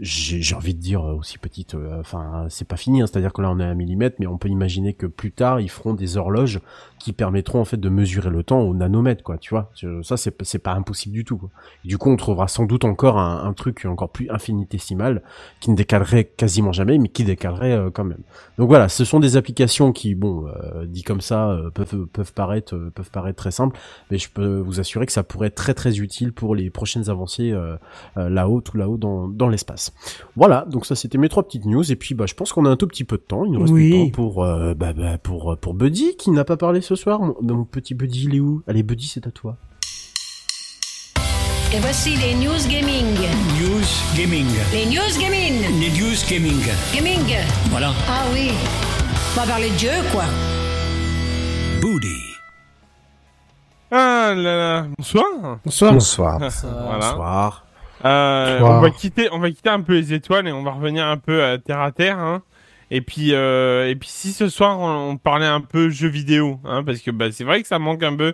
j'ai 0.00 0.54
envie 0.54 0.74
de 0.74 0.80
dire 0.80 1.04
euh, 1.04 1.14
aussi 1.14 1.38
petites 1.38 1.74
enfin 1.98 2.46
c'est 2.50 2.68
pas 2.68 2.76
fini 2.76 3.02
hein, 3.02 3.06
c'est-à-dire 3.08 3.32
que 3.32 3.42
là 3.42 3.50
on 3.50 3.58
est 3.58 3.64
à 3.64 3.68
un 3.68 3.74
millimètre 3.74 4.14
mais 4.20 4.28
on 4.28 4.38
peut 4.38 4.48
imaginer 4.48 4.94
que 4.94 5.06
plus 5.06 5.32
tard 5.32 5.58
ils 5.58 5.70
feront 5.70 5.92
des 5.92 6.16
horloges 6.16 6.60
qui 7.00 7.12
permettront 7.12 7.60
en 7.60 7.64
fait 7.64 7.78
de 7.78 7.88
mesurer 7.88 8.30
le 8.30 8.44
temps 8.44 8.60
au 8.60 8.74
nanomètre 8.74 9.24
quoi 9.24 9.38
tu 9.38 9.54
vois. 9.54 9.72
Ça 10.02 10.16
c'est 10.16 10.40
c'est 10.44 10.60
pas 10.60 10.74
impossible 10.74 11.14
du 11.14 11.24
tout 11.24 11.40
du 11.84 11.98
coup 11.98 12.10
on 12.10 12.16
trouvera 12.16 12.46
sans 12.46 12.64
doute 12.64 12.84
encore 12.84 13.18
un, 13.18 13.52
truc 13.54 13.86
encore 13.86 14.10
plus 14.10 14.30
infinitésimal 14.30 15.22
qui 15.58 15.72
ne 15.72 15.76
décalerait 15.76 16.24
quasiment 16.26 16.70
jamais 16.70 16.98
mais 16.98 17.08
qui 17.08 17.24
décalerait 17.24 17.90
quand 17.92 18.04
même 18.04 18.22
voilà, 18.68 18.88
ce 18.88 19.04
sont 19.04 19.18
des 19.18 19.36
applications 19.36 19.92
qui, 19.92 20.14
bon, 20.14 20.46
euh, 20.46 20.86
dit 20.86 21.02
comme 21.02 21.20
ça, 21.20 21.50
euh, 21.50 21.70
peuvent 21.70 22.06
peuvent 22.06 22.32
paraître 22.32 22.74
euh, 22.76 22.90
peuvent 22.94 23.10
paraître 23.10 23.36
très 23.38 23.50
simples, 23.50 23.78
mais 24.10 24.18
je 24.18 24.28
peux 24.30 24.58
vous 24.58 24.78
assurer 24.78 25.06
que 25.06 25.12
ça 25.12 25.22
pourrait 25.24 25.48
être 25.48 25.54
très 25.54 25.74
très 25.74 25.98
utile 25.98 26.32
pour 26.32 26.54
les 26.54 26.70
prochaines 26.70 27.08
avancées 27.10 27.50
euh, 27.52 27.76
là-haut, 28.16 28.60
tout 28.60 28.76
là-haut 28.76 28.98
dans 28.98 29.26
dans 29.28 29.48
l'espace. 29.48 29.92
Voilà, 30.36 30.66
donc 30.70 30.86
ça 30.86 30.94
c'était 30.94 31.18
mes 31.18 31.28
trois 31.28 31.42
petites 31.42 31.64
news 31.64 31.90
et 31.90 31.96
puis 31.96 32.14
bah 32.14 32.26
je 32.26 32.34
pense 32.34 32.52
qu'on 32.52 32.64
a 32.66 32.70
un 32.70 32.76
tout 32.76 32.86
petit 32.86 33.04
peu 33.04 33.16
de 33.16 33.22
temps, 33.22 33.44
il 33.44 33.52
nous 33.52 33.60
reste 33.60 33.72
Oui. 33.72 33.90
du 33.90 34.10
temps 34.10 34.10
pour 34.14 34.44
euh, 34.44 34.74
bah, 34.74 34.92
bah, 34.92 35.18
pour 35.18 35.56
pour 35.60 35.74
Buddy 35.74 36.16
qui 36.16 36.30
n'a 36.30 36.44
pas 36.44 36.56
parlé 36.56 36.80
ce 36.80 36.94
soir. 36.94 37.20
Mon, 37.20 37.34
mon 37.42 37.64
petit 37.64 37.94
Buddy, 37.94 38.24
il 38.26 38.34
est 38.36 38.40
où? 38.40 38.62
Allez 38.66 38.82
Buddy, 38.82 39.06
c'est 39.06 39.26
à 39.26 39.30
toi. 39.30 39.56
Et 41.70 41.80
voici 41.80 42.16
les 42.16 42.34
news 42.34 42.66
gaming. 42.66 43.14
News 43.60 43.84
Gaming. 44.16 44.46
Les 44.72 44.86
news 44.86 45.18
gaming. 45.20 45.60
Les 45.78 45.90
News 45.90 46.16
Gaming. 46.26 46.64
Gaming. 46.94 47.36
Voilà. 47.70 47.92
Ah 48.08 48.24
oui. 48.32 48.52
On 49.36 49.40
va 49.40 49.46
parler 49.46 49.68
de 49.68 49.74
Dieu, 49.74 49.90
quoi. 50.10 50.24
Booty. 51.82 52.16
Ah 53.90 54.32
là 54.34 54.56
là. 54.56 54.86
Bonsoir. 54.96 55.58
Bonsoir. 55.62 55.92
Bonsoir. 55.92 56.38
Voilà. 56.62 57.10
Bonsoir. 57.10 57.66
Euh, 58.04 58.58
Bonsoir. 58.60 58.78
on 58.78 58.80
va 58.80 58.90
quitter, 58.90 59.28
on 59.32 59.38
va 59.38 59.50
quitter 59.50 59.68
un 59.68 59.82
peu 59.82 59.92
les 59.94 60.14
étoiles 60.14 60.48
et 60.48 60.52
on 60.52 60.62
va 60.62 60.70
revenir 60.70 61.06
un 61.06 61.18
peu 61.18 61.44
à 61.44 61.58
terre 61.58 61.80
à 61.80 61.92
terre. 61.92 62.18
Hein. 62.18 62.42
Et 62.90 63.02
puis, 63.02 63.34
euh, 63.34 63.90
et 63.90 63.94
puis 63.94 64.08
si 64.08 64.32
ce 64.32 64.48
soir 64.48 64.78
on, 64.80 65.10
on 65.10 65.16
parlait 65.18 65.46
un 65.46 65.60
peu 65.60 65.90
jeux 65.90 66.08
vidéo, 66.08 66.60
hein, 66.64 66.82
parce 66.82 67.00
que 67.00 67.10
bah, 67.10 67.30
c'est 67.30 67.44
vrai 67.44 67.60
que 67.60 67.68
ça 67.68 67.78
manque 67.78 68.02
un 68.02 68.16
peu. 68.16 68.32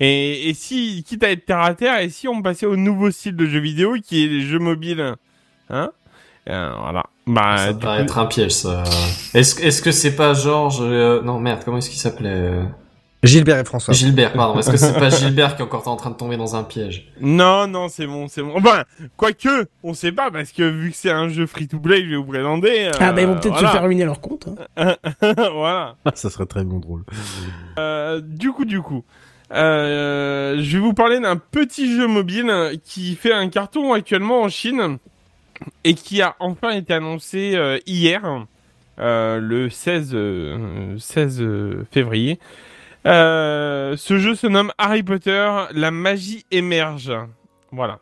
Et, 0.00 0.48
et 0.50 0.54
si, 0.54 1.02
quitte 1.06 1.22
à 1.24 1.30
être 1.30 1.44
terre 1.46 1.60
à 1.60 1.74
terre, 1.74 1.98
et 2.00 2.08
si 2.10 2.28
on 2.28 2.42
passait 2.42 2.66
au 2.66 2.76
nouveau 2.76 3.10
style 3.10 3.36
de 3.36 3.46
jeu 3.46 3.58
vidéo 3.60 3.96
qui 4.02 4.24
est 4.24 4.28
les 4.28 4.40
jeux 4.42 4.58
mobiles, 4.58 5.14
hein? 5.70 5.90
Euh, 6.48 6.72
Voilà. 6.80 7.04
Bah, 7.26 7.56
ça 7.58 7.74
paraît 7.74 7.98
coup- 7.98 8.04
être 8.04 8.18
un 8.18 8.26
piège, 8.26 8.52
ça. 8.52 8.84
Est-ce 9.34 9.60
est-ce 9.62 9.82
que 9.82 9.90
c'est 9.92 10.16
pas 10.16 10.32
Georges 10.34 10.78
euh, 10.80 11.20
Non, 11.22 11.38
merde, 11.38 11.60
comment 11.64 11.76
est-ce 11.78 11.90
qu'il 11.90 11.98
s'appelait 11.98 12.30
euh, 12.30 12.62
Gilbert 13.22 13.58
et 13.58 13.64
François. 13.64 13.92
Gilbert, 13.92 14.32
pardon. 14.32 14.58
Est-ce 14.60 14.70
que 14.70 14.76
c'est 14.78 14.94
pas 14.94 15.10
Gilbert 15.18 15.56
qui 15.56 15.60
est 15.62 15.64
encore 15.64 15.86
en 15.88 15.96
train 15.96 16.08
de 16.10 16.14
tomber 16.14 16.36
dans 16.38 16.54
un 16.56 16.62
piège? 16.62 17.12
Non, 17.20 17.66
non, 17.66 17.88
c'est 17.88 18.06
bon, 18.06 18.28
c'est 18.28 18.42
bon. 18.42 18.52
Enfin, 18.56 18.84
quoique, 19.16 19.66
on 19.82 19.92
sait 19.92 20.12
pas, 20.12 20.30
parce 20.30 20.52
que 20.52 20.62
vu 20.62 20.90
que 20.90 20.96
c'est 20.96 21.10
un 21.10 21.28
jeu 21.28 21.44
free-to-play, 21.46 22.04
je 22.04 22.10
vais 22.10 22.16
vous 22.16 22.24
présenter. 22.24 22.86
euh, 22.86 22.92
Ah, 23.00 23.12
bah, 23.12 23.20
ils 23.22 23.26
vont 23.26 23.34
peut-être 23.34 23.52
voilà. 23.54 23.68
se 23.68 23.72
faire 23.72 23.82
ruiner 23.84 24.04
leur 24.06 24.20
compte. 24.20 24.48
hein. 24.78 24.94
voilà. 25.52 25.96
ça 26.14 26.30
serait 26.30 26.46
très 26.46 26.64
bon 26.64 26.78
drôle. 26.78 27.04
Euh, 27.78 28.20
du 28.22 28.52
coup, 28.52 28.64
du 28.64 28.80
coup, 28.80 29.04
euh, 29.50 30.56
je 30.60 30.76
vais 30.76 30.82
vous 30.82 30.94
parler 30.94 31.20
d'un 31.20 31.36
petit 31.36 31.94
jeu 31.94 32.06
mobile 32.06 32.78
qui 32.84 33.14
fait 33.14 33.32
un 33.32 33.48
carton 33.48 33.92
actuellement 33.92 34.42
en 34.42 34.48
Chine 34.48 34.98
et 35.84 35.94
qui 35.94 36.22
a 36.22 36.36
enfin 36.38 36.70
été 36.70 36.94
annoncé 36.94 37.54
euh, 37.54 37.78
hier, 37.86 38.46
euh, 38.98 39.38
le 39.40 39.70
16, 39.70 40.10
euh, 40.14 40.98
16 40.98 41.46
février. 41.90 42.38
Ce 43.04 44.18
jeu 44.18 44.34
se 44.34 44.46
nomme 44.46 44.72
Harry 44.78 45.02
Potter, 45.02 45.48
la 45.72 45.90
magie 45.90 46.44
émerge. 46.50 47.12
Voilà. 47.72 48.00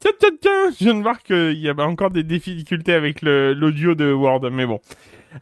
Tiens, 0.00 0.12
tiens, 0.18 0.30
tiens, 0.40 0.70
je 0.70 0.84
viens 0.84 0.94
de 0.94 1.02
voir 1.02 1.22
qu'il 1.22 1.58
y 1.58 1.68
avait 1.68 1.82
encore 1.82 2.10
des 2.10 2.22
difficultés 2.22 2.94
avec 2.94 3.22
l'audio 3.22 3.94
de 3.94 4.12
Word, 4.12 4.48
mais 4.50 4.66
bon. 4.66 4.80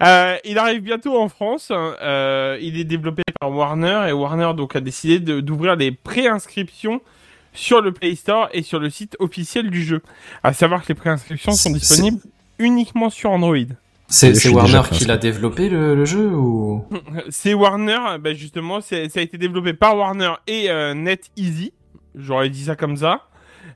Euh, 0.03 0.37
il 0.45 0.59
arrive 0.59 0.81
bientôt 0.83 1.19
en 1.21 1.29
France. 1.29 1.69
Euh, 1.73 2.59
il 2.61 2.79
est 2.79 2.85
développé 2.85 3.23
par 3.41 3.51
Warner 3.51 4.07
et 4.09 4.13
Warner 4.13 4.53
donc 4.57 4.77
a 4.77 4.81
décidé 4.81 5.19
de- 5.21 5.41
d'ouvrir 5.41 5.77
des 5.77 5.93
préinscriptions 5.93 7.01
sur 7.55 7.81
le 7.81 7.93
Play 7.93 8.15
Store 8.15 8.49
et 8.53 8.63
sur 8.63 8.79
le 8.79 8.91
site 8.91 9.17
officiel 9.19 9.71
du 9.71 9.83
jeu. 9.83 10.03
À 10.43 10.53
savoir 10.53 10.83
que 10.83 10.89
les 10.89 10.95
préinscriptions 10.95 11.53
sont 11.53 11.71
disponibles 11.79 12.21
uniquement 12.59 13.11
sur 13.11 13.31
Android. 13.31 13.57
C'est 14.11 14.49
Warner 14.55 14.81
qui 14.93 15.05
l'a 15.05 15.17
développé 15.19 15.69
le, 15.69 15.95
le 15.95 16.05
jeu 16.05 16.29
ou? 16.29 16.85
C'est 17.31 17.53
Warner, 17.55 17.99
bah 18.21 18.33
justement, 18.35 18.81
ça 18.81 18.97
a 18.97 19.21
été 19.21 19.37
développé 19.39 19.73
par 19.75 19.97
Warner 19.97 20.33
et 20.47 20.71
euh, 20.71 20.95
NetEasy. 20.95 21.73
J'aurais 22.15 22.49
dit 22.51 22.65
ça 22.65 22.75
comme 22.77 22.97
ça. 22.97 23.28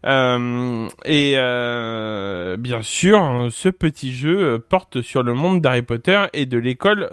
Euh, 0.04 0.88
et 1.04 1.34
euh, 1.36 2.56
bien 2.56 2.82
sûr, 2.82 3.48
ce 3.50 3.68
petit 3.68 4.12
jeu 4.12 4.38
euh, 4.38 4.58
porte 4.58 5.00
sur 5.02 5.22
le 5.22 5.34
monde 5.34 5.60
d'Harry 5.60 5.82
Potter 5.82 6.24
et 6.32 6.46
de 6.46 6.58
l'école 6.58 7.10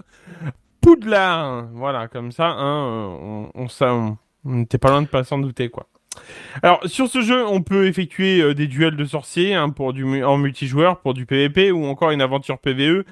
Poudlard. 0.82 1.68
Voilà, 1.74 2.08
comme 2.08 2.32
ça, 2.32 2.48
hein, 2.48 3.50
on, 3.54 4.18
n'était 4.46 4.78
pas 4.78 4.90
loin 4.90 5.02
de 5.02 5.08
pas 5.08 5.24
s'en 5.24 5.38
douter, 5.40 5.70
quoi. 5.70 5.88
Alors, 6.64 6.82
sur 6.86 7.08
ce 7.08 7.22
jeu, 7.22 7.46
on 7.46 7.62
peut 7.62 7.86
effectuer 7.88 8.54
des 8.56 8.68
duels 8.68 8.96
de 8.96 9.06
sorciers 9.06 9.54
hein, 9.54 9.70
pour 9.70 9.94
du 9.94 10.24
en 10.24 10.38
multijoueur, 10.38 11.00
pour 11.00 11.14
du 11.14 11.26
PvP 11.26 11.72
ou 11.72 11.86
encore 11.86 12.12
une 12.12 12.22
aventure 12.22 12.58
PvE. 12.58 13.06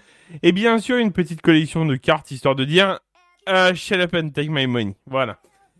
Et 0.43 0.51
bien 0.51 0.79
sûr, 0.79 0.97
une 0.97 1.11
petite 1.11 1.41
collection 1.41 1.85
de 1.85 1.95
cartes 1.95 2.31
histoire 2.31 2.55
de 2.55 2.65
dire 2.65 2.99
euh, 3.47 3.73
Shut 3.73 3.99
up 3.99 4.13
and 4.13 4.29
take 4.29 4.49
my 4.49 4.67
money. 4.67 4.95
Voilà. 5.05 5.37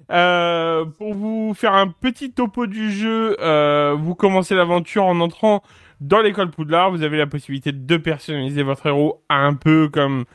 Euh, 0.10 0.86
pour 0.86 1.14
vous 1.14 1.54
faire 1.54 1.74
un 1.74 1.88
petit 1.88 2.32
topo 2.32 2.66
du 2.66 2.92
jeu, 2.92 3.36
euh, 3.42 3.96
vous 3.98 4.16
commencez 4.16 4.56
l'aventure 4.56 5.04
en 5.06 5.20
entrant 5.20 5.64
dans 6.00 6.22
l'école 6.22 6.50
Poudlard. 6.50 6.92
Vous 6.92 7.04
avez 7.04 7.18
la 7.18 7.28
possibilité 7.28 7.72
de 7.72 7.98
personnaliser 7.98 8.64
votre 8.64 8.86
héros 8.86 9.22
un 9.30 9.54
peu 9.54 9.90
comme 9.90 10.26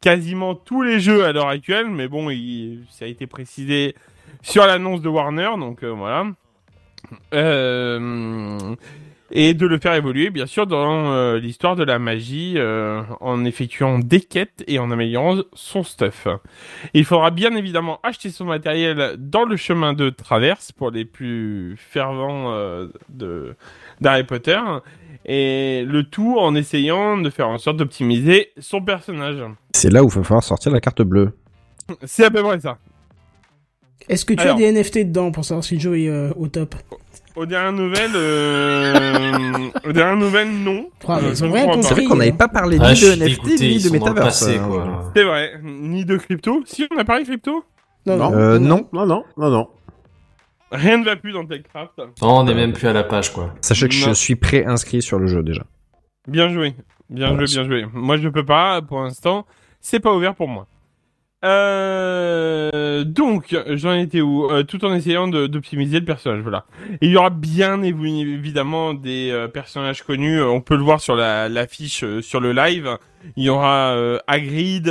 quasiment 0.00 0.54
tous 0.54 0.82
les 0.82 1.00
jeux 1.00 1.24
à 1.24 1.32
l'heure 1.32 1.48
actuelle. 1.48 1.88
Mais 1.88 2.08
bon, 2.08 2.28
ça 2.90 3.06
a 3.06 3.08
été 3.08 3.26
précisé 3.26 3.94
sur 4.42 4.66
l'annonce 4.66 5.00
de 5.00 5.08
Warner, 5.08 5.50
donc 5.58 5.82
euh, 5.82 5.90
voilà. 5.90 6.26
Et 9.34 9.54
de 9.54 9.66
le 9.66 9.78
faire 9.78 9.94
évoluer, 9.94 10.28
bien 10.28 10.44
sûr, 10.44 10.66
dans 10.66 11.12
euh, 11.12 11.38
l'histoire 11.38 11.74
de 11.74 11.84
la 11.84 11.98
magie, 11.98 12.54
euh, 12.56 13.02
en 13.20 13.46
effectuant 13.46 13.98
des 13.98 14.20
quêtes 14.20 14.62
et 14.66 14.78
en 14.78 14.90
améliorant 14.90 15.38
son 15.54 15.82
stuff. 15.82 16.28
Il 16.92 17.06
faudra 17.06 17.30
bien 17.30 17.56
évidemment 17.56 17.98
acheter 18.02 18.28
son 18.28 18.44
matériel 18.44 19.16
dans 19.18 19.44
le 19.44 19.56
chemin 19.56 19.94
de 19.94 20.10
traverse 20.10 20.70
pour 20.70 20.90
les 20.90 21.06
plus 21.06 21.76
fervents 21.78 22.52
euh, 22.52 22.88
de 23.08 23.54
d'Harry 24.02 24.24
Potter, 24.24 24.58
et 25.24 25.84
le 25.86 26.02
tout 26.02 26.36
en 26.38 26.54
essayant 26.54 27.16
de 27.16 27.30
faire 27.30 27.48
en 27.48 27.58
sorte 27.58 27.78
d'optimiser 27.78 28.50
son 28.58 28.82
personnage. 28.82 29.42
C'est 29.72 29.90
là 29.90 30.02
où 30.04 30.08
il 30.08 30.14
va 30.14 30.22
falloir 30.24 30.44
sortir 30.44 30.72
la 30.72 30.80
carte 30.80 31.02
bleue. 31.02 31.32
C'est 32.04 32.24
à 32.24 32.30
peu 32.30 32.42
près 32.42 32.60
ça. 32.60 32.78
Est-ce 34.08 34.24
que 34.24 34.34
tu 34.34 34.40
Alors. 34.40 34.56
as 34.56 34.58
des 34.58 34.72
NFT 34.72 34.98
dedans 35.08 35.30
pour 35.30 35.44
savoir 35.44 35.64
si 35.64 35.74
le 35.74 35.80
jeu 35.80 35.98
est 35.98 36.08
euh, 36.08 36.32
au 36.36 36.48
top? 36.48 36.74
Aux 37.34 37.46
dernières 37.46 37.72
nouvelles, 37.72 38.10
euh... 38.14 39.70
aux 39.88 39.92
dernières 39.92 40.16
nouvelles, 40.16 40.50
non. 40.52 40.90
Ah, 41.08 41.18
Euh, 41.18 41.28
pas. 41.30 41.34
C'est 41.34 41.46
vrai 41.94 42.04
qu'on 42.04 42.16
n'avait 42.16 42.32
pas 42.32 42.48
parlé 42.48 42.76
Ah, 42.80 42.90
ni 42.90 42.96
je 42.96 43.06
de 43.06 43.10
suis 43.12 43.20
NFT 43.20 43.28
dégoûté, 43.44 43.68
ni 43.68 43.74
ils 43.74 43.82
de 43.82 43.88
sont 43.88 43.94
dans 43.98 44.04
le 44.06 44.10
Metaverse. 44.12 44.40
passé, 44.40 44.58
euh, 44.58 44.66
quoi. 44.66 45.12
C'est 45.16 45.24
vrai, 45.24 45.60
ni 45.62 46.04
de 46.04 46.16
crypto. 46.18 46.62
Si 46.66 46.86
on 46.94 46.98
a 46.98 47.04
parlé 47.04 47.24
crypto, 47.24 47.64
Non, 48.06 48.16
non. 48.18 48.32
Euh, 48.34 48.58
non. 48.58 48.86
Non, 48.92 49.06
non, 49.06 49.24
non, 49.38 49.50
non. 49.50 49.68
rien 50.70 50.98
ne 50.98 51.04
va 51.04 51.16
plus 51.16 51.32
dans 51.32 51.46
Techcraft. 51.46 51.92
Non, 52.20 52.40
on 52.40 52.44
n'est 52.44 52.54
même 52.54 52.72
plus 52.74 52.88
à 52.88 52.92
la 52.92 53.04
page, 53.04 53.32
quoi. 53.32 53.54
Sachez 53.62 53.88
que 53.88 53.94
je 53.94 54.08
Non. 54.08 54.14
suis 54.14 54.36
pré-inscrit 54.36 55.00
sur 55.00 55.18
le 55.18 55.26
jeu 55.26 55.42
déjà. 55.42 55.62
Bien 56.28 56.48
joué, 56.50 56.74
bien 57.08 57.28
Voilà. 57.30 57.46
joué, 57.46 57.62
bien 57.62 57.64
joué. 57.64 57.86
Moi, 57.94 58.16
je 58.18 58.28
peux 58.28 58.44
pas, 58.44 58.82
pour 58.82 59.00
l'instant, 59.00 59.46
c'est 59.80 60.00
pas 60.00 60.12
ouvert 60.14 60.34
pour 60.34 60.48
moi. 60.48 60.66
Euh, 61.44 63.04
donc, 63.04 63.56
j'en 63.70 63.94
étais 63.94 64.20
où 64.20 64.50
Euh, 64.50 64.62
Tout 64.62 64.84
en 64.84 64.94
essayant 64.94 65.28
d'optimiser 65.28 65.98
le 66.00 66.04
personnage, 66.04 66.40
voilà. 66.42 66.64
Il 67.00 67.10
y 67.10 67.16
aura 67.16 67.30
bien 67.30 67.78
évi- 67.82 68.20
évidemment 68.22 68.94
des 68.94 69.30
euh, 69.30 69.48
personnages 69.48 70.02
connus. 70.02 70.42
On 70.42 70.60
peut 70.60 70.76
le 70.76 70.82
voir 70.82 71.00
sur 71.00 71.16
la 71.16 71.48
l'affiche 71.48 72.04
sur 72.20 72.40
le 72.40 72.52
live. 72.52 72.96
Il 73.36 73.44
y 73.44 73.48
aura 73.48 73.94
Hagrid, 74.26 74.90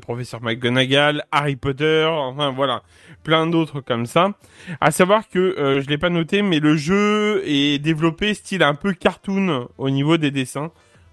Professeur 0.00 0.40
McGonagall, 0.42 1.24
Harry 1.32 1.56
Potter, 1.56 2.06
enfin 2.08 2.50
voilà, 2.50 2.82
plein 3.24 3.48
d'autres 3.48 3.80
comme 3.80 4.06
ça. 4.06 4.30
À 4.80 4.92
savoir 4.92 5.28
que 5.28 5.80
je 5.82 5.88
l'ai 5.88 5.98
pas 5.98 6.08
noté, 6.10 6.42
mais 6.42 6.60
le 6.60 6.76
jeu 6.76 7.42
est 7.46 7.80
développé 7.80 8.34
style 8.34 8.62
un 8.62 8.74
peu 8.76 8.92
cartoon 8.92 9.66
au 9.76 9.90
niveau 9.90 10.18
des 10.18 10.30
dessins. 10.30 10.70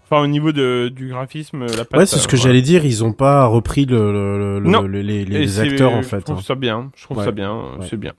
Enfin, 0.07 0.21
au 0.21 0.27
niveau 0.27 0.51
de, 0.51 0.89
du 0.95 1.07
graphisme, 1.09 1.65
la 1.65 1.83
patte, 1.83 1.99
Ouais, 1.99 2.05
c'est 2.05 2.19
ce 2.19 2.27
que 2.27 2.35
euh, 2.35 2.39
j'allais 2.39 2.61
dire. 2.61 2.85
Ils 2.85 3.03
ont 3.03 3.11
pas 3.13 3.45
repris 3.47 3.85
le, 3.85 4.11
le- 4.13 4.59
le- 4.59 4.69
Non. 4.69 4.83
le- 4.83 5.01
les, 5.01 5.59
acteurs 5.59 5.93
en 5.93 6.03
Je 6.03 6.07
fait. 6.07 6.21
trouve 6.21 6.37
hein. 6.37 6.41
ça 6.45 6.53
bien. 6.55 6.91
Je 6.95 7.03
trouve 7.03 7.17
Ouais. 7.17 7.25
ça 7.25 7.31
bien. 7.31 7.53
Ouais. 7.55 7.87
C'est 7.89 7.97
bien. 7.97 8.13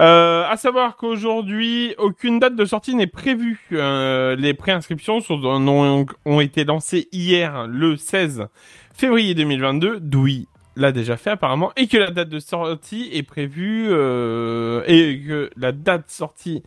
Euh, 0.00 0.44
à 0.48 0.56
savoir 0.56 0.96
qu'aujourd'hui, 0.96 1.94
aucune 1.98 2.40
date 2.40 2.56
de 2.56 2.64
sortie 2.64 2.94
n'est 2.96 3.06
prévue. 3.06 3.60
Euh, 3.72 4.34
les 4.36 4.52
préinscriptions 4.54 5.20
sont, 5.20 5.44
ont, 5.44 6.06
ont 6.24 6.40
été 6.40 6.64
lancées 6.64 7.08
hier, 7.12 7.66
le 7.68 7.96
16 7.96 8.46
février 8.94 9.34
2022, 9.34 10.00
d'où 10.00 10.26
il 10.26 10.46
l'a 10.76 10.90
déjà 10.90 11.16
fait 11.18 11.30
apparemment, 11.30 11.70
et 11.76 11.86
que 11.86 11.98
la 11.98 12.10
date 12.10 12.30
de 12.30 12.40
sortie 12.40 13.10
est 13.12 13.22
prévue, 13.22 13.86
euh, 13.90 14.82
et 14.86 15.20
que 15.20 15.50
la 15.56 15.70
date 15.72 16.10
sortie... 16.10 16.62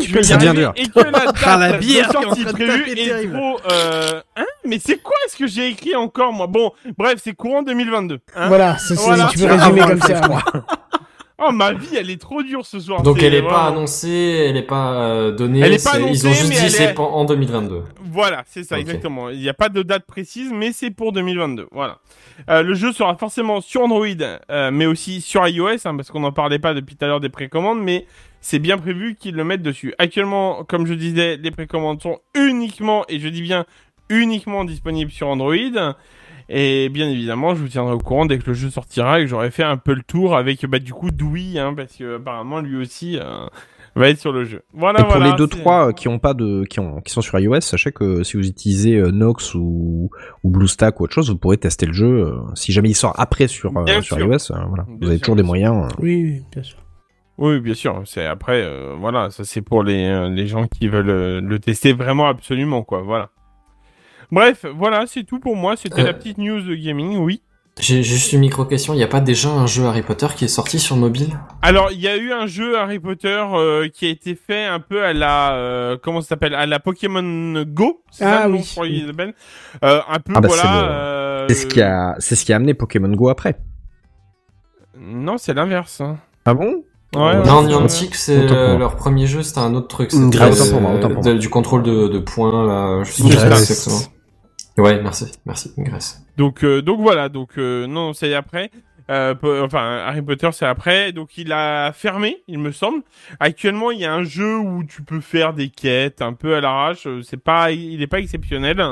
Y 0.00 0.24
Ça 0.24 0.36
devient 0.36 0.52
dur. 0.54 0.72
Et 0.76 0.86
que 0.88 0.98
la 1.00 1.10
date 1.10 1.36
Ah, 1.46 1.56
la 1.56 1.72
bière 1.78 2.08
de 2.08 2.12
sortie 2.12 2.44
prévue 2.44 2.90
est 2.98 3.28
trop... 3.32 3.58
Euh... 3.70 4.20
Hein 4.36 4.44
Mais 4.64 4.78
c'est 4.84 4.98
quoi 5.02 5.14
ce 5.28 5.36
que 5.36 5.46
j'ai 5.46 5.68
écrit 5.68 5.94
encore, 5.94 6.32
moi? 6.32 6.46
Bon, 6.46 6.72
bref, 6.98 7.20
c'est 7.22 7.32
courant 7.34 7.62
2022. 7.62 8.18
Hein? 8.34 8.48
Voilà, 8.48 8.76
ça, 8.78 8.94
Voilà. 8.94 9.28
tu 9.32 9.38
peux 9.38 9.46
résumer 9.46 9.80
comme 9.80 10.00
ça. 10.00 10.20
Oh, 11.38 11.50
ma 11.50 11.72
vie, 11.72 11.96
elle 11.98 12.10
est 12.10 12.20
trop 12.20 12.42
dure 12.44 12.64
ce 12.64 12.78
soir. 12.78 13.02
Donc 13.02 13.20
elle 13.20 13.34
est 13.34 13.42
pas 13.42 13.66
annoncée, 13.66 14.46
elle 14.48 14.56
est 14.56 14.62
pas 14.62 14.92
euh, 14.94 15.32
donnée. 15.32 15.60
Elle 15.60 15.72
est 15.72 15.84
pas 15.84 15.90
c'est- 15.92 15.98
Ils 16.00 16.04
annoncée, 16.04 16.26
ont 16.28 16.32
juste 16.32 16.50
dit 16.52 16.70
c'est 16.70 16.84
est- 16.94 16.98
en 16.98 17.24
2022. 17.24 17.82
Voilà, 18.04 18.44
c'est 18.46 18.62
ça, 18.62 18.78
exactement. 18.78 19.30
Il 19.30 19.40
n'y 19.40 19.48
a 19.48 19.54
pas 19.54 19.68
de 19.68 19.82
date 19.82 20.04
précise, 20.06 20.52
mais 20.54 20.70
c'est 20.72 20.90
pour 20.92 21.10
2022. 21.12 21.66
Voilà. 21.72 21.98
Euh, 22.50 22.62
le 22.62 22.74
jeu 22.74 22.92
sera 22.92 23.16
forcément 23.16 23.60
sur 23.60 23.82
Android, 23.82 24.06
euh, 24.50 24.70
mais 24.72 24.86
aussi 24.86 25.20
sur 25.20 25.46
iOS, 25.46 25.70
hein, 25.86 25.96
parce 25.96 26.10
qu'on 26.12 26.20
n'en 26.20 26.32
parlait 26.32 26.60
pas 26.60 26.72
depuis 26.72 26.94
tout 26.94 27.04
à 27.04 27.08
l'heure 27.08 27.20
des 27.20 27.28
précommandes, 27.30 27.82
mais 27.82 28.06
c'est 28.46 28.58
bien 28.58 28.76
prévu 28.76 29.14
qu'ils 29.14 29.34
le 29.34 29.42
mettent 29.42 29.62
dessus. 29.62 29.94
Actuellement, 29.98 30.64
comme 30.64 30.86
je 30.86 30.92
disais, 30.92 31.38
les 31.38 31.50
précommandes 31.50 32.02
sont 32.02 32.18
uniquement, 32.34 33.04
et 33.08 33.18
je 33.18 33.28
dis 33.28 33.40
bien 33.40 33.64
uniquement 34.10 34.64
disponibles 34.66 35.10
sur 35.10 35.28
Android. 35.28 35.94
Et 36.50 36.90
bien 36.90 37.08
évidemment, 37.08 37.54
je 37.54 37.62
vous 37.62 37.68
tiendrai 37.68 37.94
au 37.94 37.98
courant 37.98 38.26
dès 38.26 38.36
que 38.38 38.46
le 38.48 38.52
jeu 38.52 38.68
sortira 38.68 39.18
et 39.18 39.22
que 39.22 39.28
j'aurai 39.28 39.50
fait 39.50 39.62
un 39.62 39.78
peu 39.78 39.94
le 39.94 40.02
tour 40.02 40.36
avec 40.36 40.66
bah, 40.66 40.78
du 40.78 40.92
coup 40.92 41.10
Dewey, 41.10 41.58
hein, 41.58 41.72
parce 41.74 41.96
que 41.96 42.16
apparemment 42.16 42.60
lui 42.60 42.76
aussi 42.76 43.16
euh, 43.18 43.46
va 43.96 44.10
être 44.10 44.18
sur 44.20 44.30
le 44.30 44.44
jeu. 44.44 44.60
Voilà, 44.74 45.00
Et 45.00 45.02
pour 45.04 45.12
voilà, 45.12 45.30
les 45.30 45.36
deux 45.38 45.46
trois 45.46 45.88
euh, 45.88 45.92
qui 45.92 46.08
ont 46.08 46.18
pas 46.18 46.34
de 46.34 46.64
qui 46.64 46.80
ont 46.80 47.00
qui 47.00 47.14
sont 47.14 47.22
sur 47.22 47.38
iOS, 47.40 47.62
sachez 47.62 47.92
que 47.92 48.22
si 48.24 48.36
vous 48.36 48.46
utilisez 48.46 48.96
euh, 48.96 49.10
Nox 49.10 49.54
ou 49.54 50.10
ou 50.42 50.50
BlueStack 50.50 51.00
ou 51.00 51.04
autre 51.04 51.14
chose, 51.14 51.30
vous 51.30 51.38
pourrez 51.38 51.56
tester 51.56 51.86
le 51.86 51.94
jeu. 51.94 52.26
euh, 52.26 52.36
si 52.54 52.72
jamais 52.72 52.90
il 52.90 52.94
sort 52.94 53.14
après 53.18 53.48
sur 53.48 53.74
euh, 53.78 54.02
sur 54.02 54.18
iOS, 54.18 54.52
euh, 54.52 54.64
voilà, 54.68 54.84
vous 55.00 55.06
avez 55.06 55.16
sûr, 55.16 55.22
toujours 55.22 55.36
des 55.36 55.42
moyens. 55.44 55.74
euh. 55.90 55.96
Oui, 55.98 56.24
oui, 56.24 56.42
bien 56.52 56.62
sûr. 56.62 56.76
Oui, 57.38 57.58
bien 57.60 57.74
sûr. 57.74 58.02
C'est 58.04 58.26
après, 58.26 58.62
euh, 58.62 58.94
voilà, 58.98 59.30
ça 59.30 59.44
c'est 59.44 59.62
pour 59.62 59.82
les, 59.82 60.06
euh, 60.06 60.28
les 60.28 60.46
gens 60.46 60.66
qui 60.68 60.88
veulent 60.88 61.10
euh, 61.10 61.40
le 61.40 61.58
tester 61.58 61.92
vraiment 61.92 62.26
absolument, 62.28 62.82
quoi. 62.84 63.02
Voilà. 63.02 63.30
Bref, 64.30 64.64
voilà, 64.74 65.04
c'est 65.06 65.24
tout 65.24 65.40
pour 65.40 65.56
moi. 65.56 65.76
C'était 65.76 66.02
Euh. 66.02 66.06
la 66.06 66.14
petite 66.14 66.38
news 66.38 66.60
de 66.60 66.74
gaming, 66.74 67.18
oui. 67.18 67.42
J'ai 67.80 68.04
juste 68.04 68.32
une 68.32 68.38
micro 68.38 68.64
question. 68.64 68.94
Il 68.94 69.00
y 69.00 69.02
a 69.02 69.08
pas 69.08 69.20
déjà 69.20 69.48
un 69.48 69.66
jeu 69.66 69.84
Harry 69.84 70.02
Potter 70.02 70.28
qui 70.36 70.44
est 70.44 70.48
sorti 70.48 70.78
sur 70.78 70.94
mobile? 70.96 71.36
Alors, 71.60 71.90
il 71.90 72.00
y 72.00 72.06
a 72.06 72.16
eu 72.16 72.30
un 72.32 72.46
jeu 72.46 72.78
Harry 72.78 73.00
Potter 73.00 73.44
euh, 73.52 73.88
qui 73.88 74.06
a 74.06 74.10
été 74.10 74.36
fait 74.36 74.64
un 74.64 74.78
peu 74.78 75.02
à 75.04 75.12
la, 75.12 75.54
euh, 75.54 75.96
comment 76.00 76.20
ça 76.20 76.28
s'appelle, 76.28 76.54
à 76.54 76.66
la 76.66 76.78
Pokémon 76.78 77.64
Go. 77.66 78.04
C'est 78.12 78.24
Ah 78.24 78.42
ça, 78.44 78.48
oui. 78.80 79.04
Euh, 79.82 80.00
un 80.08 80.20
peu, 80.20 80.34
Ah 80.36 80.40
bah, 80.40 80.48
c'est 80.48 80.62
voilà. 80.62 80.82
le- 80.82 80.88
euh, 80.88 81.48
C'est 81.48 81.54
ce 81.56 81.66
qui 81.66 81.82
a 81.82 82.14
c'est 82.20 82.36
ce 82.36 82.44
qui 82.44 82.52
a 82.52 82.56
amené 82.56 82.74
Pokémon 82.74 83.08
Go 83.10 83.28
après. 83.28 83.56
Non, 84.96 85.36
c'est 85.36 85.52
l'inverse. 85.54 86.00
hein. 86.00 86.18
Ah 86.44 86.54
bon? 86.54 86.83
Ouais, 87.16 87.42
non, 87.44 87.62
Niantic, 87.64 88.14
c'est 88.14 88.50
euh, 88.50 88.76
leur 88.78 88.96
premier 88.96 89.26
jeu, 89.26 89.42
c'était 89.42 89.60
un 89.60 89.74
autre 89.74 89.88
truc. 89.88 90.12
Une 90.12 90.32
C'était 90.32 90.44
euh, 90.44 90.50
Autant 90.50 90.70
pour 90.70 90.80
moi, 90.80 90.90
autant 90.94 91.08
pour 91.10 91.22
de- 91.22 91.30
moi. 91.30 91.38
du 91.38 91.48
contrôle 91.48 91.82
de, 91.82 92.08
de 92.08 92.18
points, 92.18 92.66
là. 92.66 93.02
Je 93.04 93.12
sais 93.12 93.22
Grèce. 93.22 93.70
exactement. 93.70 94.12
Ouais, 94.78 95.00
merci, 95.02 95.26
merci, 95.46 95.72
Grèce. 95.78 96.20
Donc, 96.36 96.64
euh, 96.64 96.82
donc 96.82 97.00
voilà, 97.00 97.28
donc 97.28 97.50
euh, 97.58 97.86
non, 97.86 98.12
c'est 98.12 98.34
après. 98.34 98.70
Euh, 99.10 99.34
enfin, 99.62 99.98
Harry 100.06 100.22
Potter, 100.22 100.48
c'est 100.52 100.64
après. 100.66 101.12
Donc, 101.12 101.36
il 101.36 101.52
a 101.52 101.92
fermé, 101.92 102.38
il 102.48 102.58
me 102.58 102.72
semble. 102.72 103.02
Actuellement, 103.38 103.90
il 103.90 104.00
y 104.00 104.04
a 104.06 104.12
un 104.14 104.24
jeu 104.24 104.56
où 104.56 104.82
tu 104.82 105.02
peux 105.02 105.20
faire 105.20 105.52
des 105.52 105.68
quêtes 105.68 106.22
un 106.22 106.32
peu 106.32 106.56
à 106.56 106.60
l'arrache. 106.62 107.06
Euh, 107.06 107.20
C'est 107.22 107.36
pas, 107.36 107.70
il 107.70 108.00
est 108.00 108.06
pas 108.06 108.18
exceptionnel. 108.18 108.82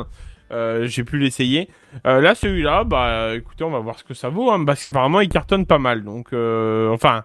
Euh, 0.52 0.86
J'ai 0.86 1.02
pu 1.02 1.16
l'essayer. 1.18 1.70
Euh, 2.06 2.20
là, 2.20 2.34
celui-là, 2.34 2.84
bah, 2.84 3.34
écoutez, 3.34 3.64
on 3.64 3.70
va 3.70 3.78
voir 3.78 3.98
ce 3.98 4.04
que 4.04 4.12
ça 4.12 4.28
vaut. 4.28 4.50
Hein, 4.50 4.62
parce 4.66 4.84
qu'apparemment, 4.84 5.20
il 5.22 5.30
cartonne 5.30 5.64
pas 5.64 5.78
mal. 5.78 6.04
Donc, 6.04 6.28
euh, 6.34 6.90
enfin, 6.90 7.24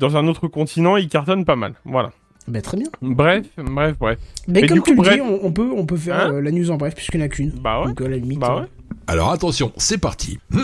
dans 0.00 0.16
un 0.16 0.26
autre 0.26 0.48
continent, 0.48 0.96
il 0.96 1.08
cartonne 1.08 1.44
pas 1.44 1.56
mal. 1.56 1.74
Voilà. 1.84 2.10
Bah, 2.48 2.60
très 2.62 2.76
bien. 2.78 2.88
Bref, 3.02 3.46
bref, 3.56 3.96
bref. 4.00 4.18
Mais 4.48 4.66
comme 4.66 4.78
tu 4.78 4.82
coup, 4.82 4.90
le 4.90 4.96
bref. 4.96 5.14
dis, 5.14 5.20
on, 5.20 5.44
on 5.46 5.52
peut, 5.52 5.70
on 5.76 5.86
peut 5.86 5.96
faire 5.96 6.18
Hein 6.18 6.32
euh, 6.32 6.40
la 6.40 6.50
news 6.50 6.70
en 6.70 6.76
bref, 6.76 6.94
puisqu'il 6.96 7.18
n'y 7.18 7.22
en 7.24 7.26
a 7.26 7.28
qu'une. 7.28 7.50
Bah 7.50 7.80
ouais. 7.82 7.86
Donc, 7.88 8.00
à 8.00 8.08
la 8.08 8.16
limite. 8.16 8.40
Bah 8.40 8.54
euh, 8.56 8.60
ouais. 8.62 8.66
Alors 9.06 9.30
attention, 9.30 9.72
c'est 9.76 9.98
parti. 9.98 10.38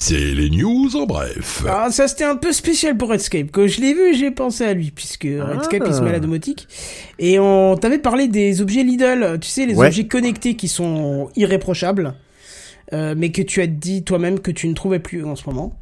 C'est 0.00 0.32
les 0.32 0.48
news 0.48 0.94
en 0.94 1.06
bref. 1.06 1.64
Ah, 1.68 1.90
ça 1.90 2.06
c'était 2.06 2.22
un 2.22 2.36
peu 2.36 2.52
spécial 2.52 2.96
pour 2.96 3.08
Redscape. 3.08 3.48
Quand 3.50 3.66
je 3.66 3.80
l'ai 3.80 3.94
vu, 3.94 4.14
j'ai 4.14 4.30
pensé 4.30 4.62
à 4.62 4.72
lui, 4.72 4.92
puisque 4.92 5.24
Redscape 5.24 5.82
il 5.86 5.92
se 5.92 6.00
met 6.02 6.10
à 6.10 6.12
la 6.12 6.20
domotique. 6.20 6.68
Et 7.18 7.40
on 7.40 7.76
t'avait 7.76 7.98
parlé 7.98 8.28
des 8.28 8.60
objets 8.62 8.84
Lidl, 8.84 9.40
tu 9.40 9.48
sais, 9.48 9.66
les 9.66 9.74
Ouais. 9.74 9.88
objets 9.88 10.06
connectés 10.06 10.54
qui 10.54 10.68
sont 10.68 11.30
irréprochables, 11.34 12.14
euh, 12.92 13.14
mais 13.18 13.32
que 13.32 13.42
tu 13.42 13.60
as 13.60 13.66
dit 13.66 14.04
toi-même 14.04 14.38
que 14.38 14.52
tu 14.52 14.68
ne 14.68 14.74
trouvais 14.74 15.00
plus 15.00 15.24
en 15.24 15.34
ce 15.34 15.48
moment. 15.50 15.76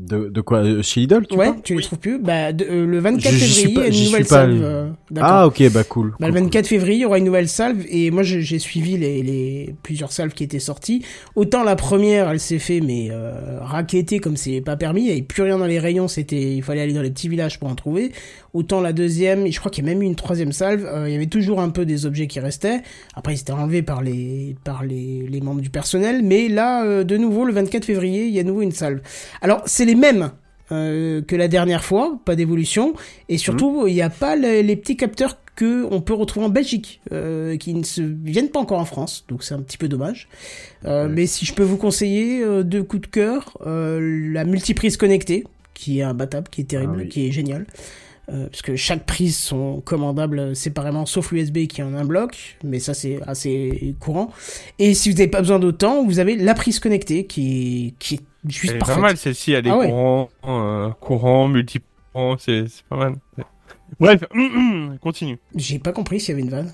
De, 0.00 0.28
de 0.28 0.40
quoi 0.40 0.58
euh, 0.58 0.80
Chez 0.80 1.00
Lidl, 1.00 1.26
tu 1.28 1.36
ouais, 1.36 1.50
tu 1.64 1.74
les 1.74 1.82
trouves 1.82 1.98
plus. 1.98 2.20
Bah, 2.20 2.52
de- 2.52 2.64
euh, 2.70 2.86
le 2.86 3.00
24 3.00 3.32
Je- 3.32 3.36
j'y 3.38 3.44
suis 3.52 3.60
février, 3.62 3.74
pas- 3.74 3.80
il 3.80 3.84
y 3.86 3.88
a 3.88 3.90
j'y 3.90 3.98
une 3.98 4.04
suis 4.04 4.10
nouvelle 4.12 4.26
pas 4.26 4.34
salve. 4.36 4.50
allé. 4.52 4.60
euh, 4.62 4.88
d'accord. 5.10 5.30
Ah, 5.32 5.46
ok, 5.48 5.72
bah 5.72 5.82
cool. 5.84 6.14
Bah, 6.20 6.28
le 6.28 6.32
cool, 6.32 6.42
24 6.42 6.66
février, 6.68 6.98
il 6.98 7.02
y 7.02 7.04
aura 7.04 7.18
une 7.18 7.24
nouvelle 7.24 7.48
salve 7.48 7.84
et 7.90 8.12
moi 8.12 8.22
j'ai 8.22 8.58
suivi 8.60 8.96
les, 8.96 9.22
les 9.24 9.74
plusieurs 9.82 10.12
salves 10.12 10.34
qui 10.34 10.44
étaient 10.44 10.60
sorties. 10.60 11.04
Autant 11.34 11.64
la 11.64 11.74
première, 11.74 12.30
elle 12.30 12.38
s'est 12.38 12.60
fait 12.60 12.80
mais 12.80 13.08
euh, 13.10 13.58
raqueter 13.60 14.20
comme 14.20 14.36
c'est 14.36 14.60
pas 14.60 14.76
permis, 14.76 15.00
il 15.00 15.04
n'y 15.06 15.10
avait 15.10 15.22
plus 15.22 15.42
rien 15.42 15.58
dans 15.58 15.66
les 15.66 15.80
rayons, 15.80 16.06
c'était 16.06 16.54
il 16.54 16.62
fallait 16.62 16.82
aller 16.82 16.92
dans 16.94 17.02
les 17.02 17.10
petits 17.10 17.28
villages 17.28 17.58
pour 17.58 17.68
en 17.68 17.74
trouver. 17.74 18.12
Autant 18.54 18.80
la 18.80 18.92
deuxième, 18.94 19.46
et 19.46 19.52
je 19.52 19.58
crois 19.58 19.70
qu'il 19.70 19.84
y 19.84 19.88
a 19.88 19.92
même 19.92 20.02
eu 20.02 20.06
une 20.06 20.14
troisième 20.16 20.52
salve, 20.52 20.86
euh, 20.86 21.06
il 21.08 21.12
y 21.12 21.16
avait 21.16 21.26
toujours 21.26 21.60
un 21.60 21.68
peu 21.68 21.84
des 21.84 22.06
objets 22.06 22.26
qui 22.28 22.40
restaient. 22.40 22.80
Après 23.14 23.34
ils 23.34 23.40
étaient 23.40 23.52
enlevés 23.52 23.82
par 23.82 24.00
les 24.00 24.54
par 24.64 24.84
les, 24.84 25.26
les 25.28 25.40
membres 25.40 25.60
du 25.60 25.70
personnel, 25.70 26.22
mais 26.22 26.48
là 26.48 26.84
euh, 26.84 27.02
de 27.04 27.16
nouveau 27.16 27.44
le 27.44 27.52
24 27.52 27.84
février, 27.84 28.26
il 28.26 28.32
y 28.34 28.38
a 28.38 28.42
de 28.44 28.48
nouveau 28.48 28.62
une 28.62 28.72
salve. 28.72 29.00
Alors 29.42 29.62
c'est 29.66 29.87
les 29.88 29.94
mêmes 29.94 30.30
euh, 30.70 31.22
que 31.22 31.34
la 31.34 31.48
dernière 31.48 31.82
fois, 31.82 32.20
pas 32.26 32.36
d'évolution, 32.36 32.92
et 33.30 33.38
surtout 33.38 33.86
il 33.86 33.94
n'y 33.94 34.02
a 34.02 34.10
pas 34.10 34.36
les, 34.36 34.62
les 34.62 34.76
petits 34.76 34.96
capteurs 34.98 35.38
que 35.56 35.86
on 35.90 36.00
peut 36.02 36.12
retrouver 36.14 36.46
en 36.46 36.50
Belgique, 36.50 37.00
euh, 37.10 37.56
qui 37.56 37.72
ne 37.74 37.82
se 37.82 38.02
viennent 38.02 38.50
pas 38.50 38.60
encore 38.60 38.78
en 38.78 38.84
France, 38.84 39.24
donc 39.28 39.42
c'est 39.42 39.54
un 39.54 39.62
petit 39.62 39.78
peu 39.78 39.88
dommage. 39.88 40.28
Euh, 40.84 41.08
Mais 41.08 41.26
si 41.26 41.46
je 41.46 41.54
peux 41.54 41.62
vous 41.64 41.78
conseiller 41.78 42.44
deux 42.64 42.82
coups 42.84 43.02
de 43.02 43.06
cœur, 43.08 43.56
la 43.64 44.44
multiprise 44.44 44.96
connectée, 44.96 45.44
qui 45.74 46.00
est 46.00 46.02
imbattable, 46.02 46.48
qui 46.50 46.60
est 46.60 46.64
terrible, 46.64 46.94
Ah 46.96 47.02
oui. 47.02 47.08
qui 47.08 47.26
est 47.26 47.32
génial. 47.32 47.66
Euh, 48.30 48.46
parce 48.48 48.60
que 48.60 48.76
chaque 48.76 49.06
prise 49.06 49.38
sont 49.38 49.80
commandables 49.80 50.54
séparément, 50.54 51.06
sauf 51.06 51.32
l'USB 51.32 51.66
qui 51.66 51.82
en 51.82 51.94
a 51.94 51.98
un 52.00 52.04
bloc, 52.04 52.58
mais 52.62 52.78
ça 52.78 52.92
c'est 52.92 53.20
assez 53.26 53.94
courant. 54.00 54.30
Et 54.78 54.92
si 54.92 55.10
vous 55.10 55.16
n'avez 55.16 55.28
pas 55.30 55.40
besoin 55.40 55.58
d'autant, 55.58 56.04
vous 56.04 56.18
avez 56.18 56.36
la 56.36 56.52
prise 56.52 56.78
connectée 56.78 57.24
qui 57.24 57.86
est, 57.88 57.94
qui 57.98 58.16
est 58.16 58.20
juste 58.46 58.72
Elle 58.72 58.76
est 58.76 58.78
parfaite. 58.80 58.96
pas 58.96 59.00
mal 59.00 59.16
celle-ci, 59.16 59.52
elle 59.52 59.66
est 59.66 59.70
Ah 59.70 59.78
ouais. 59.78 59.86
courant, 59.88 60.28
euh, 60.46 60.90
courant, 61.00 61.50
c'est 62.38 62.64
c'est 62.68 62.84
pas 62.84 62.96
mal. 62.96 63.14
Bref, 63.98 64.20
continue. 65.00 65.38
J'ai 65.54 65.78
pas 65.78 65.92
compris 65.92 66.20
s'il 66.20 66.30
y 66.30 66.32
avait 66.34 66.42
une 66.42 66.50
vanne. 66.50 66.72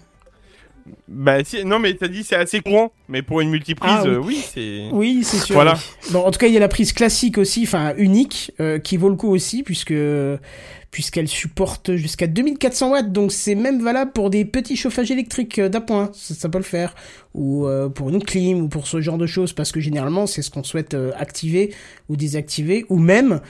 Bah 1.09 1.43
si, 1.45 1.65
non 1.65 1.79
mais 1.79 1.95
t'as 1.95 2.09
dit 2.09 2.25
c'est 2.25 2.37
assez 2.37 2.61
courant, 2.61 2.93
mais 3.09 3.23
pour 3.23 3.41
une 3.41 3.49
multiprise, 3.49 3.91
Ah, 3.97 4.03
oui. 4.05 4.11
euh, 4.11 4.19
oui, 4.19 4.45
c'est. 4.53 4.89
Oui, 4.93 5.21
c'est 5.25 5.39
sûr. 5.39 5.55
Voilà. 5.55 5.75
oui. 5.75 6.11
Bon, 6.13 6.21
en 6.25 6.31
tout 6.31 6.39
cas, 6.39 6.47
il 6.47 6.53
y 6.53 6.57
a 6.59 6.61
la 6.61 6.69
prise 6.69 6.93
classique 6.93 7.39
aussi, 7.39 7.63
enfin 7.63 7.95
unique, 7.97 8.53
euh, 8.61 8.79
qui 8.79 8.97
vaut 8.99 9.09
le 9.09 9.17
coup 9.17 9.29
aussi, 9.31 9.63
puisque 9.63 9.95
puisqu'elle 10.95 11.27
supporte 11.27 11.97
jusqu'à 11.97 12.29
2400 12.29 12.93
watts, 12.93 13.11
donc 13.11 13.33
c'est 13.33 13.57
même 13.57 13.83
valable 13.83 14.13
pour 14.13 14.31
des 14.31 14.45
petits 14.45 14.77
chauffages 14.77 15.11
électriques 15.11 15.59
euh, 15.59 15.69
d'appoint, 15.69 16.11
ça, 16.15 16.35
ça 16.35 16.49
peut 16.49 16.59
le 16.59 16.63
faire, 16.63 16.95
ou 17.35 17.67
euh, 17.67 17.89
pour 17.89 18.11
une 18.11 18.23
clim, 18.23 18.61
ou 18.61 18.69
pour 18.69 18.87
ce 18.87 19.01
genre 19.01 19.19
de 19.19 19.27
choses, 19.27 19.53
parce 19.53 19.73
que 19.73 19.81
généralement 19.81 20.29
c'est 20.29 20.41
ce 20.41 20.53
qu'on 20.53 20.63
souhaite 20.63 20.95
euh, 20.95 21.11
activer 21.19 21.75
ou 22.09 22.15
désactiver, 22.15 22.87
ou 22.91 22.99
même, 22.99 23.41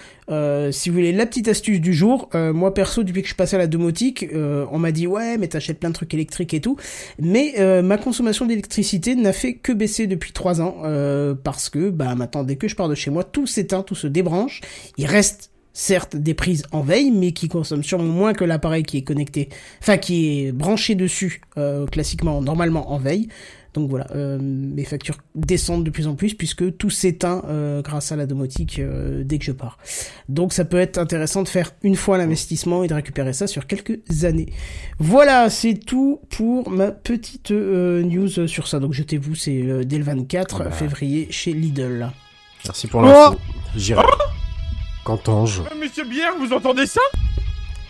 si 0.70 0.88
vous 0.88 0.94
voulez 0.94 1.12
la 1.12 1.26
petite 1.26 1.48
astuce 1.48 1.82
du 1.82 1.92
jour, 1.92 2.30
moi 2.32 2.72
perso 2.72 3.02
depuis 3.02 3.20
que 3.20 3.26
je 3.26 3.32
suis 3.32 3.36
passé 3.36 3.56
à 3.56 3.58
la 3.58 3.66
domotique, 3.66 4.24
on 4.32 4.78
m'a 4.78 4.92
dit 4.92 5.08
ouais 5.08 5.36
mais 5.36 5.48
t'achètes 5.48 5.80
plein 5.80 5.90
de 5.90 5.94
trucs 5.94 6.14
électriques 6.14 6.54
et 6.54 6.60
tout, 6.60 6.76
mais 7.18 7.52
ma 7.82 7.98
consommation 7.98 8.46
d'électricité 8.46 9.16
n'a 9.16 9.32
fait 9.32 9.54
que 9.54 9.72
baisser 9.72 10.06
depuis 10.06 10.32
trois 10.32 10.62
ans 10.62 10.76
parce 11.42 11.68
que 11.68 11.90
bah 11.90 12.14
maintenant 12.14 12.44
dès 12.44 12.54
que 12.54 12.68
je 12.68 12.76
pars 12.76 12.88
de 12.88 12.94
chez 12.94 13.10
moi 13.10 13.24
tout 13.24 13.48
s'éteint, 13.48 13.82
tout 13.82 13.96
se 13.96 14.06
débranche. 14.06 14.60
Il 14.98 15.06
reste 15.06 15.50
certes 15.74 16.16
des 16.16 16.32
prises 16.32 16.62
en 16.72 16.80
veille 16.80 17.10
mais 17.10 17.32
qui 17.32 17.48
consomment 17.48 17.84
sûrement 17.84 18.04
moins 18.04 18.32
que 18.32 18.44
l'appareil 18.44 18.84
qui 18.84 18.96
est 18.96 19.02
connecté, 19.02 19.50
enfin 19.82 19.98
qui 19.98 20.46
est 20.46 20.52
branché 20.52 20.94
dessus 20.94 21.42
euh, 21.58 21.84
classiquement 21.86 22.40
normalement 22.40 22.90
en 22.92 22.98
veille. 22.98 23.28
Donc 23.74 23.90
voilà, 23.90 24.06
euh, 24.14 24.38
mes 24.40 24.84
factures 24.84 25.16
descendent 25.34 25.82
de 25.82 25.90
plus 25.90 26.06
en 26.06 26.14
plus 26.14 26.34
puisque 26.34 26.76
tout 26.76 26.90
s'éteint 26.90 27.42
euh, 27.48 27.82
grâce 27.82 28.12
à 28.12 28.16
la 28.16 28.24
domotique 28.24 28.78
euh, 28.78 29.24
dès 29.24 29.38
que 29.38 29.44
je 29.44 29.50
pars. 29.50 29.78
Donc 30.28 30.52
ça 30.52 30.64
peut 30.64 30.78
être 30.78 30.96
intéressant 30.96 31.42
de 31.42 31.48
faire 31.48 31.72
une 31.82 31.96
fois 31.96 32.16
l'investissement 32.16 32.84
et 32.84 32.86
de 32.86 32.94
récupérer 32.94 33.32
ça 33.32 33.48
sur 33.48 33.66
quelques 33.66 33.98
années. 34.22 34.52
Voilà, 35.00 35.50
c'est 35.50 35.74
tout 35.74 36.20
pour 36.30 36.70
ma 36.70 36.92
petite 36.92 37.50
euh, 37.50 38.04
news 38.04 38.46
sur 38.46 38.68
ça. 38.68 38.78
Donc 38.78 38.92
jetez-vous, 38.92 39.34
c'est 39.34 39.62
euh, 39.62 39.82
dès 39.82 39.98
le 39.98 40.04
24 40.04 40.56
Ah 40.60 40.64
bah. 40.66 40.70
février 40.70 41.26
chez 41.30 41.52
Lidl. 41.52 42.12
Merci 42.64 42.86
pour 42.86 43.02
l'info. 43.02 43.36
J'irai. 43.74 44.02
Qu'entends-je 45.04 45.62
Ah, 45.70 45.74
Monsieur 45.78 46.04
Bière, 46.04 46.32
vous 46.38 46.52
entendez 46.52 46.86
ça? 46.86 47.00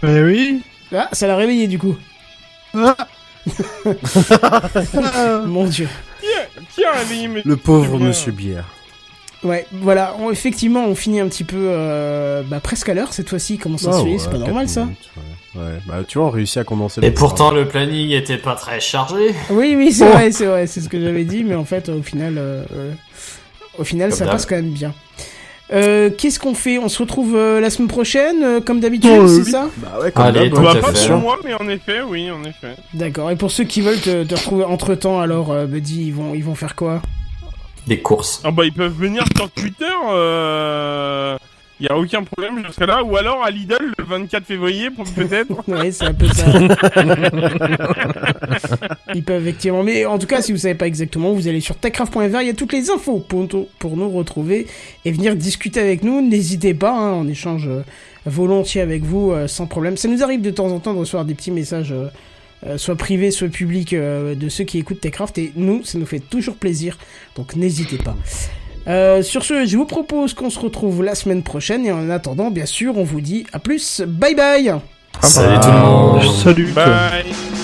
Eh 0.02 0.20
oui. 0.22 0.62
Ah, 0.94 1.08
ça 1.12 1.26
l'a 1.26 1.36
réveillé 1.36 1.66
du 1.68 1.78
coup. 1.78 1.96
Mon 5.46 5.64
dieu. 5.66 5.88
Qui 6.74 6.84
a 6.84 6.92
réveillé 6.92 7.28
Monsieur 7.28 7.48
Le 7.48 7.56
pauvre 7.56 7.96
Bière 7.98 8.08
Monsieur 8.08 8.32
Bière. 8.32 8.64
Ouais, 9.42 9.66
voilà, 9.72 10.16
on- 10.20 10.30
effectivement, 10.30 10.86
on 10.86 10.94
finit 10.94 11.20
un 11.20 11.28
petit 11.28 11.44
peu 11.44 11.56
euh, 11.68 12.42
bah, 12.46 12.60
presque 12.60 12.88
à 12.88 12.94
l'heure 12.94 13.12
cette 13.12 13.28
fois-ci. 13.28 13.58
Comment 13.58 13.76
ça 13.76 13.90
Ah 13.92 13.98
se 13.98 14.04
fait? 14.04 14.12
ouais, 14.12 14.18
C'est 14.18 14.30
pas 14.30 14.38
normal 14.38 14.68
ça 14.68 14.82
ouais. 14.84 15.60
Ouais, 15.60 15.78
bah 15.86 15.96
tu 16.08 16.18
vois, 16.18 16.28
on 16.28 16.30
réussit 16.30 16.56
à 16.56 16.64
condenser 16.64 17.00
Et 17.04 17.08
le 17.10 17.14
pourtant, 17.14 17.50
le 17.52 17.68
planning 17.68 18.10
était 18.10 18.38
pas 18.38 18.54
très 18.56 18.80
chargé. 18.80 19.34
Oui, 19.50 19.74
oui, 19.76 19.92
c'est 19.92 20.08
vrai, 20.08 20.32
c'est 20.32 20.46
vrai, 20.46 20.66
c'est 20.66 20.80
ce 20.80 20.88
que 20.88 21.00
j'avais 21.00 21.24
dit, 21.24 21.44
mais 21.44 21.54
en 21.54 21.64
fait, 21.66 21.88
au 21.90 22.02
final, 22.02 22.38
euh, 22.38 22.64
euh, 22.74 22.92
au 23.78 23.84
final, 23.84 24.08
Comme 24.10 24.18
ça 24.18 24.26
passe 24.26 24.46
quand 24.46 24.56
même 24.56 24.70
bien. 24.72 24.92
Euh, 25.72 26.10
Qu'est-ce 26.10 26.38
qu'on 26.38 26.54
fait? 26.54 26.78
On 26.78 26.88
se 26.88 26.98
retrouve 26.98 27.34
euh, 27.36 27.58
la 27.60 27.70
semaine 27.70 27.88
prochaine, 27.88 28.42
euh, 28.42 28.60
comme 28.60 28.80
d'habitude, 28.80 29.10
Oh, 29.18 29.26
c'est 29.26 29.42
oui. 29.44 29.50
ça? 29.50 29.68
Bah 29.78 29.98
ouais, 30.02 30.12
comme 30.12 30.24
Allez, 30.26 30.50
Bah, 30.50 30.74
pas 30.80 30.92
pour 30.92 31.16
moi, 31.18 31.38
mais 31.44 31.54
en 31.54 31.66
effet, 31.68 32.02
oui, 32.02 32.30
en 32.30 32.44
effet. 32.44 32.76
D'accord. 32.92 33.30
Et 33.30 33.36
pour 33.36 33.50
ceux 33.50 33.64
qui 33.64 33.80
veulent 33.80 34.00
te, 34.00 34.24
te 34.24 34.34
retrouver 34.34 34.64
entre 34.64 34.94
temps, 34.94 35.20
alors, 35.20 35.52
euh, 35.52 35.64
Buddy, 35.66 36.06
ils 36.08 36.14
vont, 36.14 36.34
ils 36.34 36.44
vont 36.44 36.54
faire 36.54 36.74
quoi? 36.76 37.00
Des 37.86 37.98
courses. 38.00 38.40
Ah 38.44 38.50
bah 38.50 38.64
ils 38.64 38.72
peuvent 38.72 38.94
venir 38.98 39.24
sur 39.36 39.50
Twitter, 39.50 39.84
euh... 41.80 41.84
y 41.84 41.88
a 41.88 41.96
aucun 41.96 42.22
problème, 42.22 42.62
je 42.66 42.72
serai 42.72 42.86
là. 42.86 43.02
Ou 43.02 43.16
alors 43.16 43.44
à 43.44 43.50
Lidl 43.50 43.92
le 43.98 44.04
24 44.04 44.44
février, 44.44 44.90
peut-être. 44.90 45.54
Ouais, 45.68 45.92
c'est 45.92 46.04
un 46.04 46.14
peu 46.14 46.26
ça. 46.28 46.46
Ils 49.14 49.24
peuvent 49.24 49.42
effectivement. 49.42 49.82
Mais 49.82 50.04
en 50.04 50.18
tout 50.18 50.26
cas, 50.26 50.42
si 50.42 50.52
vous 50.52 50.58
savez 50.58 50.74
pas 50.74 50.86
exactement, 50.86 51.32
vous 51.32 51.48
allez 51.48 51.60
sur 51.60 51.76
techcraft.fr, 51.76 52.40
il 52.40 52.46
y 52.46 52.50
a 52.50 52.54
toutes 52.54 52.72
les 52.72 52.90
infos 52.90 53.18
pour, 53.18 53.46
pour 53.78 53.96
nous 53.96 54.10
retrouver 54.10 54.66
et 55.04 55.12
venir 55.12 55.36
discuter 55.36 55.80
avec 55.80 56.02
nous. 56.02 56.20
N'hésitez 56.20 56.74
pas, 56.74 56.92
hein, 56.92 57.12
on 57.12 57.28
échange 57.28 57.66
euh, 57.66 57.82
volontiers 58.26 58.80
avec 58.80 59.02
vous 59.02 59.32
euh, 59.32 59.48
sans 59.48 59.66
problème. 59.66 59.96
Ça 59.96 60.08
nous 60.08 60.22
arrive 60.22 60.40
de 60.40 60.50
temps 60.50 60.68
en 60.68 60.80
temps 60.80 60.94
de 60.94 60.98
recevoir 60.98 61.24
des 61.24 61.34
petits 61.34 61.50
messages, 61.50 61.92
euh, 61.92 62.06
euh, 62.66 62.78
soit 62.78 62.96
privés, 62.96 63.30
soit 63.30 63.48
publics, 63.48 63.92
euh, 63.92 64.34
de 64.34 64.48
ceux 64.48 64.64
qui 64.64 64.78
écoutent 64.78 65.00
Techcraft 65.00 65.36
et 65.38 65.52
nous, 65.56 65.84
ça 65.84 65.98
nous 65.98 66.06
fait 66.06 66.20
toujours 66.20 66.56
plaisir. 66.56 66.98
Donc 67.36 67.56
n'hésitez 67.56 67.98
pas. 67.98 68.16
Euh, 68.86 69.22
sur 69.22 69.44
ce, 69.44 69.64
je 69.64 69.76
vous 69.76 69.86
propose 69.86 70.34
qu'on 70.34 70.50
se 70.50 70.58
retrouve 70.58 71.02
la 71.02 71.14
semaine 71.14 71.42
prochaine 71.42 71.86
et 71.86 71.92
en 71.92 72.10
attendant, 72.10 72.50
bien 72.50 72.66
sûr, 72.66 72.96
on 72.98 73.04
vous 73.04 73.20
dit 73.20 73.46
à 73.52 73.58
plus. 73.58 74.02
Bye 74.06 74.34
bye 74.34 74.74
Salut 75.22 75.60
tout 75.60 75.68
le 75.68 75.78
monde. 75.78 76.22
Salut. 76.22 76.72
Bye 76.72 77.63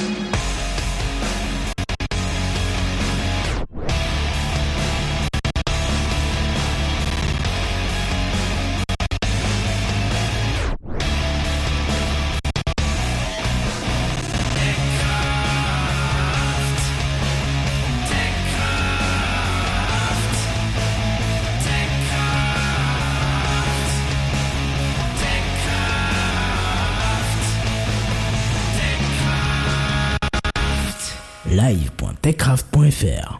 live.techcraft.fr 33.02 33.39